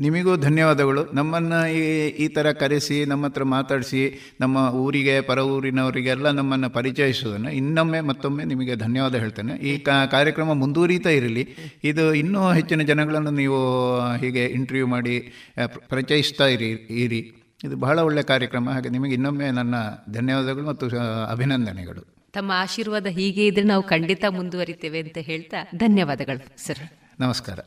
ನಿಮಗೂ 0.00 0.32
ಧನ್ಯವಾದಗಳು. 0.44 1.02
ನಮ್ಮನ್ನು 1.18 1.58
ಈ 1.78 1.80
ಈ 2.24 2.26
ಥರ 2.36 2.46
ಕರೆಸಿ 2.60 2.96
ನಮ್ಮ 3.10 3.26
ಹತ್ರ 3.28 3.44
ಮಾತಾಡಿಸಿ 3.54 4.00
ನಮ್ಮ 4.42 4.56
ಊರಿಗೆ 4.84 5.14
ಪರ 5.28 5.40
ಊರಿನವರಿಗೆಲ್ಲ 5.54 6.30
ನಮ್ಮನ್ನು 6.38 6.68
ಪರಿಚಯಿಸೋದನ್ನು 6.76 7.50
ಇನ್ನೊಮ್ಮೆ 7.58 8.00
ಮತ್ತೊಮ್ಮೆ 8.10 8.44
ನಿಮಗೆ 8.52 8.74
ಧನ್ಯವಾದ 8.84 9.14
ಹೇಳ್ತೇನೆ. 9.24 9.54
ಈ 9.70 9.72
ಕಾರ್ಯಕ್ರಮ 10.14 10.54
ಮುಂದುವರಿತಾ 10.62 11.12
ಇರಲಿ. 11.18 11.44
ಇದು 11.90 12.06
ಇನ್ನೂ 12.22 12.42
ಹೆಚ್ಚಿನ 12.58 12.84
ಜನಗಳನ್ನು 12.90 13.34
ನೀವು 13.42 13.60
ಹೀಗೆ 14.24 14.44
ಇಂಟರ್ವ್ಯೂ 14.58 14.88
ಮಾಡಿ 14.94 15.14
ಪರಿಚಯಿಸ್ತಾ 15.92 16.48
ಇರಿ 16.56 16.70
ಇರಿ. 17.04 17.22
ಇದು 17.64 17.76
ಬಹಳ 17.76 17.98
ಒಳ್ಳೆಯ 17.98 18.22
ಕಾರ್ಯಕ್ರಮ. 18.22 18.70
ಹಾಗೆ 18.70 18.88
ನಿಮಗೆ 18.88 19.12
ಇನ್ನೊಮ್ಮೆ 19.12 19.50
ನನ್ನ 19.50 19.74
ಧನ್ಯವಾದಗಳು 20.10 20.66
ಮತ್ತು 20.66 20.86
ಅಭಿನಂದನೆಗಳು. 21.30 22.02
ತಮ್ಮ 22.32 22.52
ಆಶೀರ್ವಾದ 22.54 23.06
ಹೀಗೆ 23.06 23.46
ಇದ್ರೆ 23.46 23.62
ನಾವು 23.62 23.82
ಖಂಡಿತ 23.82 24.24
ಮುಂದುವರಿತೇವೆ 24.28 24.98
ಅಂತ 24.98 25.18
ಹೇಳ್ತಾ 25.18 25.56
ಧನ್ಯವಾದಗಳು 25.74 26.66
ಸರ್. 26.66 26.78
ನಮಸ್ಕಾರ. 27.20 27.58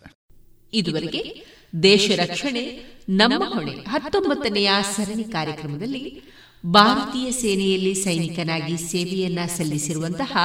ಇದುವರೆಗೆ 0.74 1.46
ದೇಶ 1.84 2.12
ರಕ್ಷಣೆ 2.16 2.64
ನಮ್ಮ 3.10 3.44
ಹೊಣೆ. 3.46 3.72
ಹತ್ತೊಂಬತ್ತನೆಯ 3.72 4.72
ಸರಣಿ 4.96 5.24
ಕಾರ್ಯಕ್ರಮದಲ್ಲಿ 5.24 6.22
ಭಾರತೀಯ 6.66 7.32
ಸೇನೆಯಲ್ಲಿ 7.32 7.94
ಸೈನಿಕನಾಗಿ 7.94 8.78
ಸೇವೆಯನ್ನ 8.78 9.40
ಸಲ್ಲಿಸಿರುವಂತಹ 9.46 10.38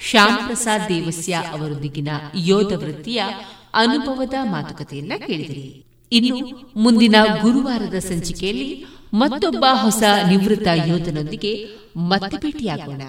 ಶ್ಯಾಮ್ 0.00 0.46
ಪ್ರಸಾದ್ 0.46 0.88
ದೇವಸ್ಯ 0.88 1.32
ಅವರೊಂದಿಗಿನ 1.32 2.08
ಯೋಧ 2.36 2.72
ವೃತ್ತಿಯ 2.72 3.22
ಅನುಭವದ 3.74 4.34
ಮಾತುಕತೆಯನ್ನ 4.42 5.12
ಕೇಳಿದಿರಿ. 5.26 5.84
ಇನ್ನು 6.12 6.72
ಮುಂದಿನ 6.76 7.16
ಗುರುವಾರದ 7.40 7.98
ಸಂಚಿಕೆಯಲ್ಲಿ 7.98 8.86
ಮತ್ತೊಬ್ಬ 9.14 9.64
ಹೊಸ 9.72 10.02
ನಿವೃತ್ತ 10.28 10.66
ಯೋಧನೊಂದಿಗೆ 10.86 11.66
ಮತ್ತೆ 11.96 12.36
ಭೇಟಿಯಾಗೋಣ. 12.36 13.02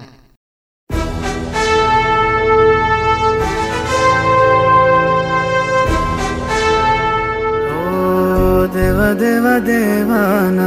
ದೇವ 8.74 9.14
ದೇವ 9.14 9.66
ದೇವಾನ 9.68 10.60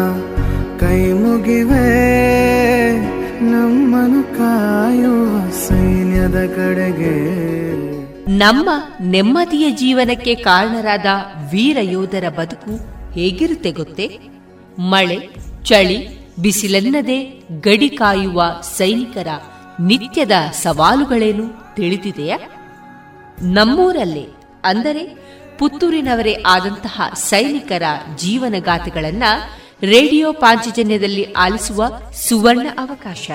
ಕೈ 0.79 1.13
ಮುಗಿವೆ. 1.13 1.87
ನಮ್ಮನು 3.51 4.23
ಕಾಯುವ 4.23 5.51
ಸೈನ್ಯದ 5.51 6.47
ಕಡೆಗೆ. 6.57 7.43
ನಮ್ಮ 8.39 8.71
ನೆಮ್ಮದಿಯ 9.03 9.71
ಜೀವನಕ್ಕೆ 9.71 10.35
ಕಾರಣರಾದ 10.35 11.07
ವೀರ 11.53 11.77
ಯೋಧರ 11.81 12.29
ಬದುಕು 12.29 12.81
ಹೇಗಿರುತ್ತೆ 13.13 13.71
ಗೊತ್ತೇ? 13.71 14.32
ಮಳೆ, 14.79 15.29
ಚಳಿ, 15.65 16.09
ಬಿಸಿಲೆನ್ನದೆ 16.37 17.43
ಗಡಿ 17.61 17.89
ಕಾಯುವ 17.89 18.43
ಸೈನಿಕರ 18.63 19.27
ನಿತ್ಯದ 19.81 20.33
ಸವಾಲುಗಳೇನು 20.53 21.75
ತಿಳಿದಿದೆಯಾ? 21.75 22.39
ನಮ್ಮೂರಲ್ಲೇ, 23.43 24.27
ಅಂದರೆ 24.65 25.23
ಪುತ್ತೂರಿನವರೇ 25.59 26.37
ಆದಂತಹ 26.47 27.01
ಸೈನಿಕರ 27.15 27.83
ಜೀವನಗಾಥೆಗಳನ್ನ 28.17 29.23
ರೇಡಿಯೋ 29.83 30.33
ಪಾಂಚಜನ್ಯದಲ್ಲಿ 30.33 31.33
ಆಲಿಸುವ 31.33 31.85
ಸುವರ್ಣ 32.29 32.67
ಅವಕಾಶ. 32.79 33.31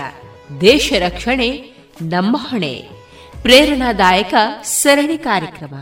ದೇಶ 0.61 0.93
ರಕ್ಷಣೆ, 0.99 1.51
ನಮ್ಮ 2.01 2.37
ಹೊಣೆ. 2.39 2.89
ಪ್ರೇರಣಾದಾಯಕ 3.41 4.33
ಸರಣಿ 4.63 5.17
ಕಾರ್ಯಕ್ರಮ. 5.17 5.73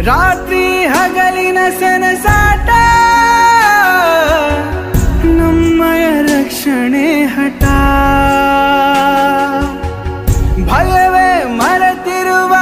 ರಾತ್ರಿ 0.00 0.84
ಹಗಲಿನ 0.84 1.58
ಸನಸಾಟ, 1.80 2.68
ನಮ್ಮಯ 5.24 6.22
ರಕ್ಷಣೆ 6.22 7.24
ಹಠ. 7.24 7.62
ಭಯವೇ 10.68 11.44
ಮರೆತಿರುವ 11.44 12.54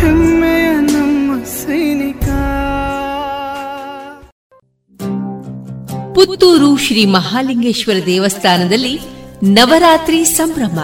ಹೆಮ್ಮೆಯ 0.00 0.70
ನಮ್ಮ 0.70 1.44
ಸೈನಿಕ. 1.44 2.28
ಪುತ್ತೂರು 6.14 6.76
ಶ್ರೀ 6.76 7.04
ಮಹಾಲಿಂಗೇಶ್ವರ 7.06 7.96
ದೇವಸ್ಥಾನದಲ್ಲಿ 8.06 9.00
ನವರಾತ್ರಿ 9.42 10.24
ಸಂಭ್ರಮ. 10.24 10.78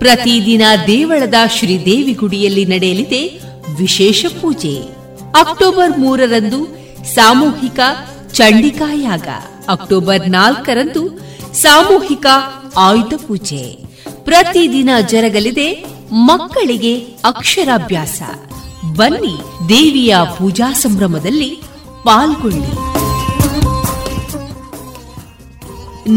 ಪ್ರತಿದಿನ 0.00 0.62
ದೇವಳದ 0.86 1.34
ಶ್ರೀದೇವಿ 1.58 2.12
ಗುಡಿಯಲ್ಲಿ 2.12 2.64
ನಡೆಯಲಿದೆ 2.64 3.40
ವಿಶೇಷ 3.78 4.26
ಪೂಜೆ. 4.40 4.82
ಅಕ್ಟೋಬರ್ 5.36 5.98
ಮೂರರಂದು 5.98 6.60
ಸಾಮೂಹಿಕ 7.14 7.80
ಚಂಡಿಕಾಯಾಗ 8.32 9.28
ಅಕ್ಟೋಬರ್ 9.68 10.30
ನಾಲ್ಕರಂದು 10.30 11.18
ಸಾಮೂಹಿಕ 11.52 12.26
ಆಯುಧ 12.76 13.14
ಪೂಜೆ. 13.26 13.78
ಪ್ರತಿದಿನ 14.24 14.90
ಜರಗಲಿದೆ 15.08 15.84
ಮಕ್ಕಳಿಗೆ 16.12 16.98
ಅಕ್ಷರಾಭ್ಯಾಸ. 17.24 18.22
ಬನ್ನಿ 18.96 19.68
ದೇವಿಯ 19.68 20.16
ಪೂಜಾ 20.38 20.72
ಸಂಭ್ರಮದಲ್ಲಿ 20.72 21.50
ಪಾಲ್ಗೊಳ್ಳಿ. 22.04 22.90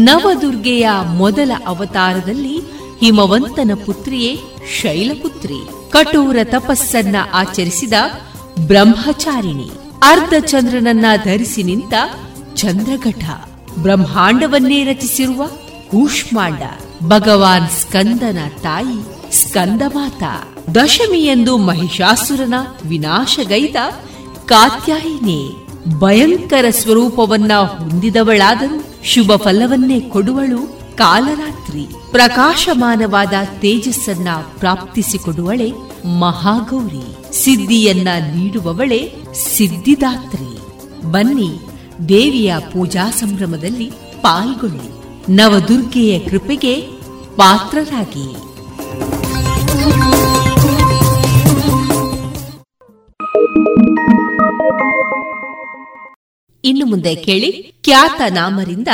ನವದುರ್ಗೆಯ 0.04 0.88
ಮೊದಲ 1.04 1.52
ಅವತಾರದಲ್ಲಿ 1.66 2.73
ಹಿಮವಂತನ 3.04 3.70
ಪುತ್ರಿಯೇ 3.86 4.40
ಶೈಲಪುತ್ರಿ. 4.80 5.54
ಕಠೋರ 5.90 6.36
ತಪಸ್ಸನ್ನ 6.44 7.16
ಆಚರಿಸಿದ 7.32 7.92
ಬ್ರಹ್ಮಚಾರಿಣಿ. 8.66 9.70
ಅರ್ಧ 10.02 10.44
ಚಂದ್ರನನ್ನ 10.46 11.04
ಧರಿಸಿ 11.24 11.62
ನಿಂತ 11.62 11.94
ಚಂದ್ರಘಟ. 12.54 13.24
ಬ್ರಹ್ಮಾಂಡವನ್ನೇ 13.78 14.84
ರಚಿಸಿರುವ 14.84 15.46
ಕೂಷ್ಮಾಂಡ. 15.90 16.62
ಭಗವಾನ್ 17.04 17.68
ಸ್ಕಂದನ 17.68 18.38
ತಾಯಿ 18.62 19.32
ಸ್ಕಂದಮಾತ. 19.42 20.22
ದಶಮಿಯಂದು 20.76 21.56
ಮಹಿಷಾಸುರನ 21.56 22.54
ವಿನಾಶಗೈದ 22.86 23.76
ಕಾತ್ಯಾಯಿನಿ. 24.46 25.56
ಭಯಂಕರ 25.98 26.64
ಸ್ವರೂಪವನ್ನ 26.70 27.52
ಹೊಂದಿದವಳಾದರೂ 27.54 28.84
ಶುಭ 29.04 29.32
ಫಲವನ್ನೇ 29.36 30.00
ಕೊಡುವಳು 30.00 30.83
ಕಾಲರಾತ್ರಿ 30.96 31.86
ಪ್ರಕಾಶಮಾನವಾದ 32.10 33.32
ತೇಜಸ್ಸನ್ನ 33.60 34.28
ಪ್ರಾಪ್ತಿಸಿಕೊಡುವಳೆ 34.58 35.72
ಮಹಾಗೌರಿ. 36.06 37.34
ಸಿದ್ಧಿಯನ್ನ 37.44 38.08
ನೀಡುವವಳೆ 38.34 39.14
ಸಿದ್ಧಿದಾತ್ರಿ. 39.34 40.58
ಬನ್ನಿ 41.10 41.50
ದೇವಿಯ 42.08 42.54
ಪೂಜಾ 42.72 43.10
ಸಂಭ್ರಮದಲ್ಲಿ 43.10 43.90
ಪಾಲ್ಗೊಳ್ಳಿ. 44.20 45.04
ನವದುರ್ಗೆಯ 45.36 46.18
ಕೃಪೆಗೆ 46.18 46.80
ಪಾತ್ರರಾಗಿ. 47.36 48.36
ಇನ್ನು 56.64 56.86
ಮುಂದೆ 56.86 57.14
ಕೇಳಿ, 57.14 57.80
ಖ್ಯಾತ 57.84 58.20
ನಾಮರಿಂದ 58.32 58.88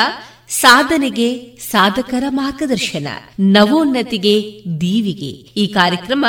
ಸಾಧನೆಗೆ 0.51 1.57
ಸಾಧಕರ 1.57 2.25
ಮಾರ್ಗದರ್ಶನ, 2.29 3.09
ನವೋನ್ನತಿಗೆ 3.41 4.63
ದೀವಿಗೆ. 4.81 5.31
ಈ 5.61 5.67
ಕಾರ್ಯಕ್ರಮ 5.67 6.27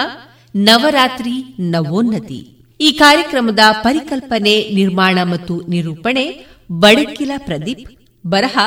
ನವರಾತ್ರಿ 0.55 1.43
ನವೋನ್ನತಿ. 1.59 2.57
ಈ 2.81 2.91
ಕಾರ್ಯಕ್ರಮದ 2.91 3.59
ಪರಿಕಲ್ಪನೆ, 3.81 4.69
ನಿರ್ಮಾಣ 4.69 5.19
ಮತ್ತು 5.23 5.61
ನಿರೂಪಣೆ 5.61 6.45
ಬಡಕಿಲ 6.71 7.31
ಪ್ರದೀಪ್, 7.37 7.91
ಬರಹ 8.27 8.57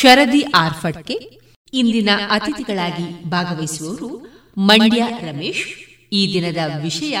ಶರದಿ 0.00 0.40
ಆರ್ಫಡ್ಕೆ. 0.40 1.40
ಇಂದಿನ 1.72 2.10
ಅತಿಥಿಗಳಾಗಿ 2.30 3.24
ಭಾಗವಹಿಸುವವರು 3.24 4.26
ಮಂಡ್ಯ 4.58 5.04
ರಮೇಶ್. 5.20 5.66
ಈ 6.12 6.32
ದಿನದ 6.32 6.82
ವಿಷಯ 6.82 7.18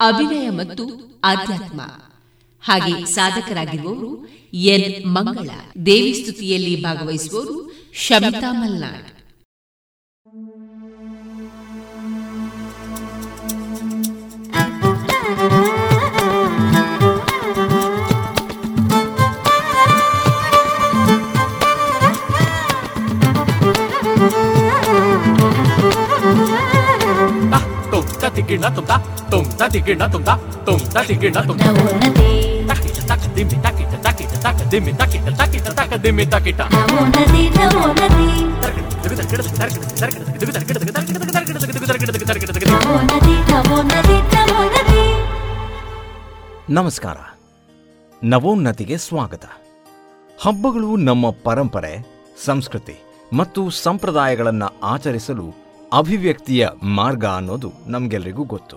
ಅಭಿನಯ 0.00 0.50
ಮತ್ತು 0.50 0.84
ಆಧ್ಯಾತ್ಮ. 1.24 1.80
ಹಾಗೆ 2.60 3.04
ಸಾಧಕರಾಗಿರುವವರು 3.04 4.28
ಎನ್ 4.52 5.06
ಮಂಗಳ. 5.06 5.50
ದೇವಿ 5.86 6.12
ಸ್ತುತಿಯಲ್ಲಿ 6.12 6.82
ಭಾಗವಹಿಸುವವರು 6.82 7.86
Shamita 7.94 8.52
Malnad. 8.52 9.15
ತಿಗಿಣ 28.36 28.64
tum 28.64 28.86
ta 28.86 28.96
tum 29.30 29.44
ta 29.50 29.66
ತುಂತ 29.66 29.98
tum 29.98 30.08
ta 30.08 30.36
tum 30.66 30.82
ta 30.94 31.00
ತಿಂಬಿ 31.06 31.30
tum 31.30 31.56
ta. 36.58 36.66
ನಮಸ್ಕಾರ. 46.70 47.16
ನವೋನ್ನತಿಗೆ 48.24 48.96
ಸ್ವಾಗತ. 48.96 49.44
ಹಬ್ಬಗಳು 50.42 50.96
ನಮ್ಮ 50.96 51.30
ಪರಂಪರೆ 51.30 52.06
ಸಂಸ್ಕೃತಿ 52.44 53.02
ಮತ್ತು 53.32 53.70
ಸಂಪ್ರದಾಯಗಳನ್ನು 53.70 54.80
ಆಚರಿಸಲು 54.82 55.65
ಅಭಿವ್ಯಕ್ತಿಯ 55.92 56.68
ಮಾರ್ಗ 56.82 57.24
ಅನ್ನೋದು 57.24 57.72
ನಮಗೆಲ್ಲರಿಗೂ 57.86 58.44
ಗೊತ್ತು. 58.44 58.76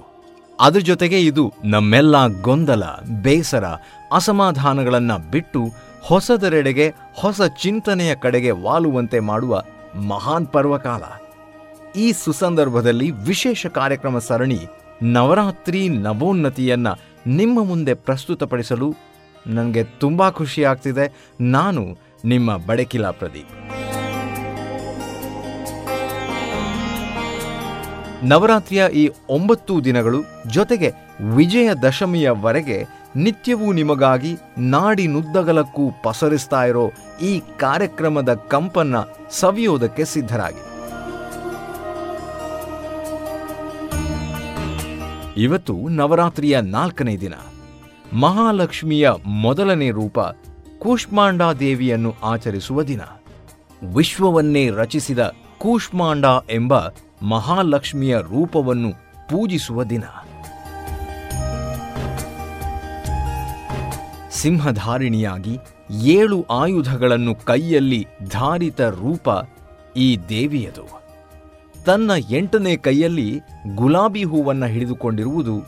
ಅದ್ರ 0.60 0.80
ಜೊತೆಗೆ 0.80 1.22
ಇದು 1.22 1.53
ನಮ್ಮೆಲ್ಲ 1.64 2.41
ಗೊಂದಲ, 2.41 2.84
ಬೇಸರ, 3.22 3.64
ಅಸಮಾಧಾನಗಳನ್ನು 4.14 5.31
ಬಿಟ್ಟು 5.31 5.68
ಹೊಸದರೆಡೆಗೆ 6.02 6.94
ಹೊಸ 7.14 7.41
ಚಿಂತನೆಯ 7.61 8.15
ಕಡೆಗೆ 8.15 8.52
ವಾಲುವಂತೆ 8.52 9.19
ಮಾಡುವ 9.19 9.64
ಮಹಾನ್ 10.07 10.48
ಪರ್ವಕಾಲ. 10.48 11.03
ಈ 11.95 12.11
ಸುಸಂದರ್ಭದಲ್ಲಿ 12.11 13.11
ವಿಶೇಷ 13.11 13.65
ಕಾರ್ಯಕ್ರಮ 13.65 14.19
ಸರಣಿ 14.19 14.60
ನವರಾತ್ರಿ 15.03 15.90
ನವೋನ್ನತಿಯನ್ನ 15.90 16.88
ನಿಮ್ಮ 17.27 17.64
ಮುಂದೆ 17.64 17.94
ಪ್ರಸ್ತುತಪಡಿಸಲು 17.94 18.95
ನನಗೆ 19.48 19.84
ತುಂಬ 19.84 20.30
ಖುಷಿಯಾಗ್ತಿದೆ 20.30 21.26
ನಾನು 21.41 21.98
ನಿಮ್ಮ 22.26 22.57
ಬಡಕಿಲಾ 22.57 23.11
ಪ್ರದೀಪ್. 23.11 23.49
ನವರಾತ್ರಿಯ 28.24 28.84
ಈ 28.94 29.10
ಒಂಬತ್ತು 29.30 29.84
ದಿನಗಳು 29.84 30.18
ಜೊತೆಗೆ 30.48 30.91
ವಿಜಯದಶಮಿಯವರೆಗೆ 31.36 32.86
ನಿತ್ಯವೂ 33.16 33.72
ನಿಮಗಾಗಿ 33.72 34.38
ನಾಡಿನುದ್ದಗಲಕ್ಕೂ 34.58 35.82
ಪಸರಿಸ್ತಾ 36.04 36.66
ಇರೋ 36.66 36.91
ಈ 37.22 37.41
ಕಾರ್ಯಕ್ರಮದ 37.60 38.34
ಕಂಪನ್ನ 38.34 38.96
ಸವಿಯೋದಕ್ಕೆ 39.30 40.06
ಸಿದ್ಧರಾಗಿ. 40.06 40.64
ಇವತ್ತು 45.41 45.74
ನವರಾತ್ರಿಯ 45.74 46.62
ನಾಲ್ಕನೇ 46.62 47.18
ದಿನ. 47.18 47.34
ಮಹಾಲಕ್ಷ್ಮಿಯ 48.14 49.12
ಮೊದಲನೇ 49.26 49.90
ರೂಪ 49.90 50.20
ಕೂಷ್ಮಾಂಡಾದೇವಿಯನ್ನು 50.80 52.16
ಆಚರಿಸುವ 52.24 52.84
ದಿನ. 52.84 53.02
ವಿಶ್ವವನ್ನೇ 53.94 54.70
ರಚಿಸಿದ 54.70 55.34
ಕೂಷ್ಮಾಂಡ 55.58 56.26
ಎಂಬ 56.50 56.74
ಮಹಾಲಕ್ಷ್ಮಿಯ 57.22 58.18
ರೂಪವನ್ನು 58.22 58.91
ಪೂಜಿಸುವ 59.30 59.84
ದಿನ. 59.84 60.04
ಸಿಂಹಧಾರಿಣಿಯಾಗಿ 64.32 65.60
ಏಳು 65.91 66.46
ಆಯುಧಗಳನ್ನು 66.50 67.36
ಕೈಯಲ್ಲಿ 67.36 68.08
ಧಾರಿತ 68.30 68.82
ರೂಪ 68.82 69.30
ಈ 69.98 70.18
ದೇವಿಯದು. 70.30 71.02
ತನ್ನ 71.86 72.12
ಎಂಟನೇ 72.30 72.78
ಕೈಯಲ್ಲಿ 72.78 73.40
ಗುಲಾಬಿ 73.76 74.24
ಹೂವನ್ನು 74.24 74.66
ಹಿಡಿದುಕೊಂಡಿರುವುದು 74.66 75.62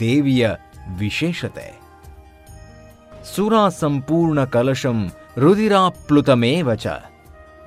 ದೇವಿಯ 0.00 0.50
ವಿಶೇಷತೆ. 0.98 1.80
ಸುರಾ 3.36 3.68
ಸಂಪೂರ್ಣ 3.68 4.44
ಕಲಶಂ 4.44 5.10
ರುದಿರಾಪ್ಲುತಮೇವಚ 5.38 6.86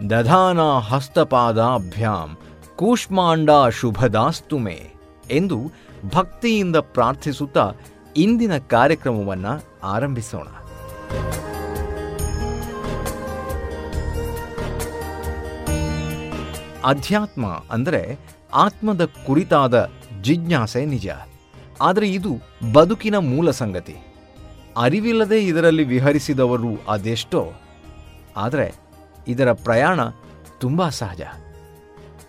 ದಧಾನ 0.09 0.59
ಹಸ್ತಪಾದಾಭ್ಯಾಂ 0.61 2.37
ಕೂಷ್ಮಾಂಡ 2.79 3.49
ಶುಭದಾಸ್ತು 3.71 4.57
ಮೇ 4.57 4.93
ಎಂದು 5.31 5.71
ಭಕ್ತಿಯಿಂದ 6.15 6.75
ಪ್ರಾರ್ಥಿಸುತ್ತಾ 6.75 7.73
ಇಂದಿನ 8.17 8.57
ಕಾರ್ಯಕ್ರಮವನ್ನು 8.57 9.63
ಆರಂಭಿಸೋಣ. 9.83 10.47
ಅಧ್ಯಾತ್ಮ 16.85 17.63
ಅಂದರೆ 17.71 18.19
ಆತ್ಮದ 18.53 19.05
ಕುರಿತಾದ 19.05 19.89
ಜಿಜ್ಞಾಸೆ 20.21 20.85
ನಿಜ. 20.85 21.09
ಆದರೆ 21.81 22.09
ಇದು 22.09 22.35
ಬದುಕಿನ 22.73 23.17
ಮೂಲ 23.17 23.51
ಸಂಗತಿ. 23.51 23.95
ಅರಿವಿಲ್ಲದೆ 24.77 25.45
ಇದರಲ್ಲಿ 25.45 25.83
ವಿಹರಿಸಿದವರು 25.83 26.91
ಅದೆಷ್ಟೋ. 26.91 27.51
ಆದರೆ 28.37 28.75
ಇದರ 29.27 29.53
ಪ್ರಯಾಣ 29.53 29.99
ತುಂಬ 30.59 30.89
ಸಹಜ. 30.89 31.21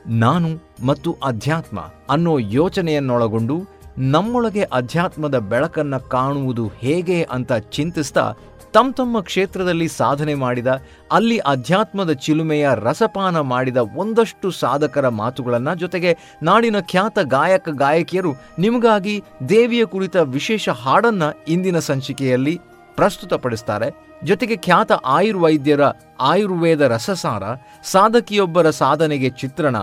ನಾನು 0.07 0.49
ಮತ್ತು 0.87 1.17
ಅಧ್ಯಾತ್ಮ 1.25 1.81
ಅನ್ನೋ 2.11 2.39
ಯೋಚನೆಯನ್ನೊಳಗೊಂಡು 2.39 3.81
ನಮ್ಮೊಳಗೆ 3.99 4.63
ಅಧ್ಯಾತ್ಮದ 4.63 5.39
ಬೆಳಕನ್ನ 5.39 5.97
ಕಾಣುವುದು 5.97 6.67
ಹೇಗೆ 6.67 7.23
ಅಂತ 7.23 7.53
ಚಿಂತಿಸ್ತಾ 7.53 8.35
ತಮ್ಮ 8.73 8.93
ತಮ್ಮ 8.93 9.21
ಕ್ಷೇತ್ರದಲ್ಲಿ 9.21 9.89
ಸಾಧನೆ 9.89 10.35
ಮಾಡಿದ, 10.35 10.67
ಅಲ್ಲಿ 11.13 11.39
ಅಧ್ಯಾತ್ಮದ 11.39 12.13
ಚಿಲುಮೆಯ 12.13 12.69
ರಸಪಾನ 12.75 13.41
ಮಾಡಿದ 13.41 13.77
ಒಂದಷ್ಟು 13.77 14.51
ಸಾಧಕರ 14.51 15.09
ಮಾತುಗಳನ್ನ 15.09 15.75
ಜೊತೆಗೆ 15.75 16.17
ನಾಡಿನ 16.43 16.77
ಖ್ಯಾತ 16.81 17.19
ಗಾಯಕ, 17.23 17.69
ಗಾಯಕಿಯರು 17.69 18.33
ನಿಮಗಾಗಿ 18.59 19.23
ದೇವಿಯ 19.49 19.85
ಕುರಿತ 19.85 20.17
ವಿಶೇಷ 20.17 20.69
ಹಾಡನ್ನ 20.69 21.23
ಇಂದಿನ 21.49 21.79
ಸಂಚಿಕೆಯಲ್ಲಿ 21.79 22.61
ಪ್ರಸ್ತುತಪಡಿಸ್ತಾರೆ. 22.97 24.11
ಜೊತೆಗೆ 24.25 24.57
ಖ್ಯಾತ 24.57 24.93
ಆಯುರ್ವೈದ್ಯರ 24.93 25.81
ಆಯುರ್ವೇದ 26.21 26.81
ರಸಸಾರ, 26.81 27.43
ಸಾಧಕಿಯೊಬ್ಬರ 27.85 28.71
ಸಾಧನೆಗೆ 28.71 29.31
ಚಿತ್ರಣ, 29.31 29.77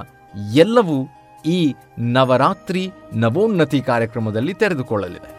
ಎಲ್ಲವೂ 0.53 1.07
ಈ 1.45 1.75
ನವರಾತ್ರಿ 1.99 2.91
ನವೋನ್ನತಿ 3.13 3.81
ಕಾರ್ಯಕ್ರಮದಲ್ಲಿ 3.81 4.53
ತೆರೆದುಕೊಳ್ಳಲಿದೆ. 4.53 5.38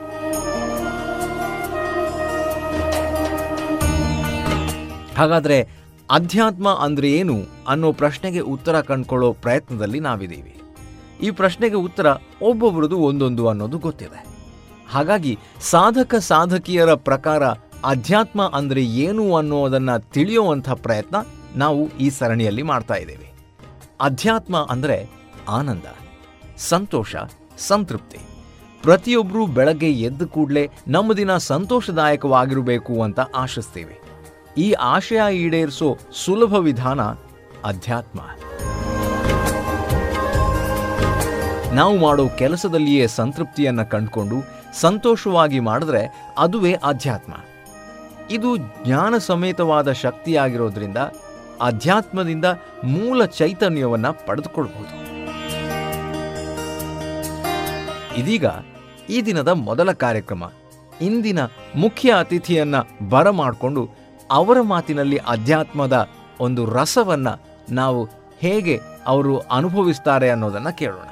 ಹಾಗಾದರೆ 5.15 5.69
ಅಧ್ಯಾತ್ಮ 6.11 6.69
ಅಂದ್ರೆ 6.69 7.13
ಏನು 7.13 7.37
ಅನ್ನೋ 7.69 7.93
ಪ್ರಶ್ನೆಗೆ 7.93 8.39
ಉತ್ತರ 8.39 8.81
ಕಂಡುಕೊಳ್ಳೋ 8.81 9.33
ಪ್ರಯತ್ನದಲ್ಲಿ 9.33 10.01
ನಾವಿದ್ದೀವಿ. 10.01 10.61
ಈ 11.23 11.31
ಪ್ರಶ್ನೆಗೆ 11.31 11.75
ಉತ್ತರ 11.75 12.07
ಒಬ್ಬೊಬ್ರದ್ದು 12.43 12.99
ಒಂದೊಂದು 12.99 13.49
ಅನ್ನೋದು 13.49 13.79
ಗೊತ್ತಿದೆ. 13.79 14.28
ಹಾಗಾಗಿ 14.89 15.39
ಸಾಧಕ 15.61 16.15
ಸಾಧಕಿಯರ 16.15 16.95
ಪ್ರಕಾರ 16.95 17.45
ಅಧ್ಯಾತ್ಮ 17.85 18.51
ಅಂದ್ರೆ 18.55 18.85
ಏನು 18.85 19.37
ಅನ್ನೋದನ್ನು 19.37 20.11
ತಿಳಿಯುವಂಥ 20.11 20.71
ಪ್ರಯತ್ನ 20.71 21.17
ನಾವು 21.57 21.89
ಈ 21.99 22.11
ಸರಣಿಯಲ್ಲಿ 22.11 22.63
ಮಾಡ್ತಾ 22.63 22.95
ಇದ್ದೇವೆ. 22.95 23.33
ಅಧ್ಯಾತ್ಮ 24.01 24.67
ಅಂದ್ರೆ 24.71 25.11
ಆನಂದ, 25.49 25.85
ಸಂತೋಷ, 26.57 27.17
ಸಂತೃಪ್ತಿ. 27.59 28.19
ಪ್ರತಿಯೊಬ್ಬರೂ 28.83 29.47
ಬೆಳಗ್ಗೆ 29.47 29.93
ಎದ್ದ 29.93 30.23
ಕೂಡಲೇ 30.23 30.71
ನಮ್ಮ 30.89 31.13
ದಿನ 31.13 31.37
ಸಂತೋಷದಾಯಕವಾಗಿರಬೇಕು 31.37 33.03
ಅಂತ 33.03 33.21
ಆಶಿಸ್ತೇವೆ. 33.21 34.01
ಈ 34.59 34.73
ಆಶಯ 34.73 35.37
ಈಡೇರಿಸೋ 35.37 35.99
ಸುಲಭ 36.25 36.55
ವಿಧಾನ 36.55 37.01
ಅಧ್ಯಾತ್ಮ. 37.65 38.21
ನಾವು 41.73 41.99
ಮಾಡೋ 41.99 42.29
ಕೆಲಸದಲ್ಲಿಯೇ 42.29 43.07
ಸಂತೃಪ್ತಿಯನ್ನ 43.07 43.83
ಕಂಡುಕೊಂಡು 43.83 44.58
ಸಂತೋಷವಾಗಿ 44.75 45.61
ಮಾಡಿದ್ರೆ 45.61 46.33
ಅದುವೇ 46.39 46.73
ಆಧ್ಯಾತ್ಮ 46.73 47.33
ಇದು 48.31 48.57
ಜ್ಞಾನ 48.57 49.19
ಸಮೇತವಾದ 49.19 49.93
ಶಕ್ತಿಯಾಗಿರೋದ್ರಿಂದ 49.93 50.97
ಅಧ್ಯಾತ್ಮದಿಂದ 51.61 52.45
ಮೂಲ 52.85 53.25
ಚೈತನ್ಯವನ್ನ 53.25 54.07
ಪಡೆದುಕೊಳ್ಬಹುದು. 54.09 55.09
ಇದೀಗ 58.15 58.45
ಈ 59.09 59.23
ದಿನದ 59.23 59.49
ಮೊದಲ 59.49 59.93
ಕಾರ್ಯಕ್ರಮ. 59.93 60.45
ಇಂದಿನ 61.01 61.39
ಮುಖ್ಯ 61.77 62.15
ಅತಿಥಿಯನ್ನ 62.19 62.75
ಬರಮಾಡಿಕೊಂಡು 63.09 63.89
ಅವರ 64.31 64.61
ಮಾತಿನಲ್ಲಿ 64.61 65.17
ಅಧ್ಯಾತ್ಮದ 65.17 66.09
ಒಂದು 66.41 66.65
ರಸವನ್ನ 66.65 67.29
ನಾವು 67.71 68.09
ಹೇಗೆ 68.39 68.81
ಅವರು 69.07 69.39
ಅನುಭವಿಸ್ತಾರೆ 69.39 70.31
ಅನ್ನೋದನ್ನ 70.31 70.71
ಕೇಳೋಣ. 70.71 71.09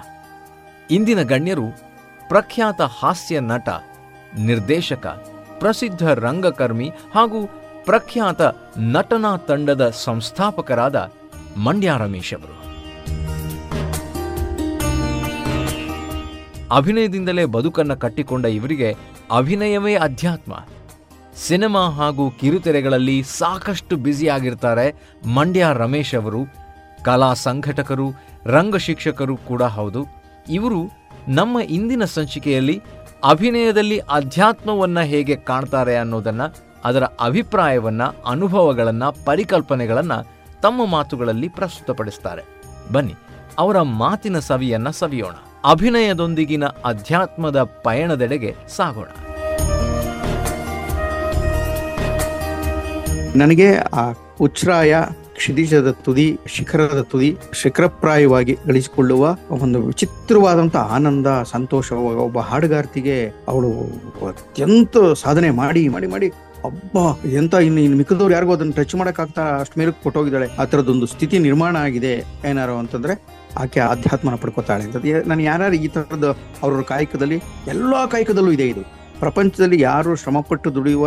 ಇಂದಿನ 0.91 1.23
ಗಣ್ಯರು 1.23 1.86
ಪ್ರಖ್ಯಾತ 2.29 2.81
ಹಾಸ್ಯ 2.83 3.41
ನಟ, 3.41 3.69
ನಿರ್ದೇಶಕ, 4.39 5.07
ಪ್ರಸಿದ್ಧ 5.59 6.09
ರಂಗಕರ್ಮಿ 6.09 6.93
ಹಾಗೂ 7.15 7.47
ಪ್ರಖ್ಯಾತ 7.85 8.43
ನಟನಾ 8.79 9.37
ತಂಡದ 9.37 9.91
ಸಂಸ್ಥಾಪಕರಾದ 9.91 11.13
ಮಂಡ್ಯ 11.57 11.93
ರಮೇಶ್ 11.99 12.35
ಅವರು. 12.35 12.67
ಅಭಿನಯದಿಂದಲೇ 16.75 17.45
ಬದುಕನ್ನು 17.45 17.97
ಕಟ್ಟಿಕೊಂಡ 17.97 18.45
ಇವರಿಗೆ 18.45 18.97
ಅಭಿನಯವೇ 19.37 19.95
ಅಧ್ಯಾತ್ಮ. 19.95 20.67
ಸಿನಿಮಾ 21.35 21.91
ಹಾಗೂ 21.91 22.31
ಕಿರುತೆರೆಗಳಲ್ಲಿ 22.31 23.23
ಸಾಕಷ್ಟು 23.23 23.97
ಬ್ಯುಸಿಯಾಗಿರ್ತಾರೆ 23.97 24.95
ಮಂಡ್ಯ 25.27 25.67
ರಮೇಶ್ 25.73 26.15
ಅವರು. 26.15 26.39
ಕಲಾ 27.05 27.35
ಸಂಘಟಕರು 27.35 28.11
ರಂಗ 28.45 28.77
ಶಿಕ್ಷಕರು 28.77 29.37
ಕೂಡ 29.37 29.63
ಹೌದು. 29.63 30.07
ಇವರು 30.49 31.06
ನಮ್ಮ 31.29 31.59
ಇಂದಿನ 31.61 32.05
ಸಂಚಿಕೆಯಲ್ಲಿ 32.05 32.83
ಅಭಿನಯದಲ್ಲಿ 33.25 33.99
ಅಧ್ಯಾತ್ಮವನ್ನು 33.99 35.01
ಹೇಗೆ 35.01 35.37
ಕಾಣ್ತಾರೆ 35.37 35.97
ಅನ್ನೋದನ್ನು, 35.97 36.55
ಅದರ 36.85 37.05
ಅಭಿಪ್ರಾಯವನ್ನು, 37.05 38.23
ಅನುಭವಗಳನ್ನು, 38.27 39.25
ಪರಿಕಲ್ಪನೆಗಳನ್ನು 39.25 40.37
ತಮ್ಮ 40.63 40.87
ಮಾತುಗಳಲ್ಲಿ 40.87 41.49
ಪ್ರಸ್ತುತಪಡಿಸ್ತಾರೆ. 41.49 42.43
ಬನ್ನಿ, 42.93 43.15
ಅವರ 43.59 43.81
ಮಾತಿನ 43.83 44.39
ಸವಿಯನ್ನು 44.39 44.93
ಸವಿಯೋಣ. 44.93 45.35
ಅಭಿನಯದೊಂದಿಗಿನ 45.65 46.65
ಅಧ್ಯಾತ್ಮದ 46.65 47.63
ಪಯಣದೆಡೆಗೆ 47.63 48.55
ಸಾಗೋಣ. 48.77 49.07
ನನಗೆ 53.37 53.77
ಆ 53.77 54.13
ಉಚ್ಛ್ರಾಯ 54.41 55.03
ಕ್ಷಿತಿಜದ 55.37 55.91
ತುದಿ, 56.05 56.27
ಶಿಖರದ 56.47 57.01
ತುದಿ 57.11 57.31
ಶಿಖರಪ್ರಾಯವಾಗಿ 57.53 58.55
ಗಳಿಸಿಕೊಳ್ಳುವ 58.67 59.37
ಒಂದು 59.51 59.79
ವಿಚಿತ್ರವಾದಂತ 59.83 60.77
ಆನಂದ, 60.97 61.27
ಸಂತೋಷ 61.51 61.93
ಒಬ್ಬ 62.25 62.39
ಹಾಡುಗಾರ್ತಿಗೆ 62.49 63.17
ಅವಳು 63.49 63.71
ಅತ್ಯಂತ 64.29 64.97
ಸಾಧನೆ 65.23 65.51
ಮಾಡಿ 65.61 65.83
ಮಾಡಿ 65.89 66.07
ಮಾಡಿ, 66.07 66.29
ಅಬ್ಬಾ, 66.65 67.05
ಎಂತ 67.33 67.55
ಇನ್ನು 67.67 67.81
ಇನ್ನು 67.81 67.97
ಮಿಕ್ಕದವ್ರು 67.97 68.35
ಯಾರಿಗೂ 68.35 68.53
ಅದನ್ನ 68.53 68.73
ಟಚ್ 68.77 68.95
ಮಾಡಕ್ಕಾಗ್ತಾ 68.95 69.43
ಅಷ್ಟು 69.61 69.77
ಮೇಲಕ್ಕೆ 69.81 70.03
ಕೊಟ್ಟೋಗಿದ್ದಾಳೆ. 70.03 70.49
ಆ 70.59 70.65
ಥರದೊಂದು 70.65 71.07
ಸ್ಥಿತಿ 71.07 71.39
ನಿರ್ಮಾಣ 71.39 71.77
ಆಗಿದೆ. 71.77 72.13
ಏನಾರು 72.51 72.77
ಅಂತಂದ್ರೆ 72.79 73.15
ಆಕೆ 73.59 73.81
ಆಧ್ಯಾತ್ಮನ 73.81 74.35
ಪಡ್ಕೋತಾಳೆ 74.35 74.85
ಅಂತ. 74.85 74.97
ನಾನು 75.27 75.43
ಯಾರು 75.43 75.77
ಈ 75.77 75.89
ಥರದ 75.89 76.37
ಅವ್ರ 76.63 76.83
ಕಾಯಕದಲ್ಲಿ, 76.83 77.39
ಎಲ್ಲಾ 77.69 78.01
ಕಾಯಕದಲ್ಲೂ 78.07 78.53
ಇದೆ 78.53 78.69
ಇದು. 78.69 78.85
ಪ್ರಪಂಚದಲ್ಲಿ 79.19 79.79
ಯಾರು 79.81 80.11
ಶ್ರಮಪಟ್ಟು 80.17 80.69
ದುಡಿಯುವ 80.75 81.07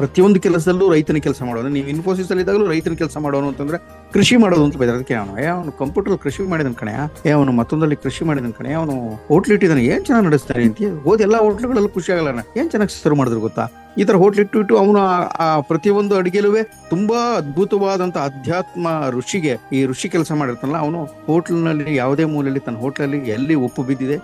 ಪ್ರತಿಯೊಂದು 0.00 0.38
ಕೆಲಸದಲ್ಲೂ 0.46 0.86
ರೈತನ 0.94 1.18
ಕೆಲಸ 1.26 1.40
ಮಾಡೋಣ. 1.48 1.66
ನೀವು 1.76 1.88
ಇನ್ಫೋಸಿಸ್ 1.94 2.28
ಅಲ್ಲಿ 2.32 2.42
ಇದ್ದಾಗಲೂ 2.44 2.66
ರೈತನ 2.74 2.94
ಕೆಲಸ 3.02 3.16
ಮಾಡೋನು 3.24 3.48
ಅಂತಂದ್ರೆ 3.52 3.78
ಕೃಷಿ 4.14 4.36
ಮಾಡೋದು 4.42 4.64
ಅಂತ 4.66 4.76
ಬೇರೆ 4.82 4.92
ಅದಕ್ಕೆ 4.96 5.14
ಅವನು 5.20 5.32
ಅವನು 5.54 5.72
ಕಂಪ್ಯೂಟರ್ 5.80 6.16
ಕೃಷಿ 6.24 6.46
ಮಾಡಿದನ್ 6.52 6.76
ಕಣೆ 6.80 6.94
ಅವನು 7.38 7.52
ಮತ್ತೊಂದಲ್ಲಿ 7.60 7.96
ಕೃಷಿ 8.04 8.22
ಮಾಡಿದನ್ 8.30 8.54
ಕಣೆ, 8.58 8.70
ಅವನು 8.80 8.94
ಹೋಟ್ಲ್ 9.30 9.52
ಇಟ್ಟಿದ್ದಾನೆ 9.56 9.84
ಏನ್ 9.92 10.02
ಚೆನ್ನಾಗಿ 10.08 10.26
ನಡೆಸ್ತಾನೆ 10.28 10.64
ಅಂತ 10.68 10.88
ಹೋದ 11.06 11.20
ಎಲ್ಲಾ 11.28 11.40
ಹೋಟ್ಲ್ಗಳಲ್ಲೂ 11.46 11.92
ಖುಷಿ 11.98 12.10
ಆಗಲ್ಲ 12.14 12.42
ಏನ್ 12.60 12.70
ಚೆನ್ನಾಗಿ 12.74 12.94
ಸರ್ವ್ 13.04 13.18
ಮಾಡಿದ್ರು 13.20 13.42
ಗೊತ್ತಾ? 13.46 13.66
ಈ 14.00 14.02
ತರ 14.08 14.16
ಹೋಟ್ಲ್ 14.22 14.40
ಇಟ್ಟು 14.44 14.58
ಇಟ್ಟು 14.62 14.74
ಅವನು 14.82 14.98
ಆ 15.44 15.46
ಪ್ರತಿಯೊಂದು 15.70 16.14
ಅಡಿಗೆಲುವೆ 16.20 16.62
ತುಂಬಾ 16.92 17.20
ಅದ್ಭುತವಾದಂತ 17.38 18.16
ಅಧ್ಯಾತ್ಮ 18.30 18.88
ಋಷಿಗೆ 19.18 19.54
ಈ 19.76 19.80
ಋಷಿ 19.92 20.08
ಕೆಲಸ 20.16 20.32
ಮಾಡಿರ್ತಾನಲ್ಲ, 20.40 20.80
ಅವನು 20.86 21.00
ಹೋಟ್ಲ್ನಲ್ಲಿ 21.28 21.94
ಯಾವುದೇ 22.02 22.26
ಮೂಲೆಯಲ್ಲಿ 22.34 22.62
ತನ್ನ 22.66 22.78
ಹೋಟ್ಲಲ್ಲಿ 22.84 23.20
ಎಲ್ಲಿ 23.36 23.56
ಉಪ್ಪು 23.66 23.84
ಬಿದ್ದಿದೆ, 23.88 24.18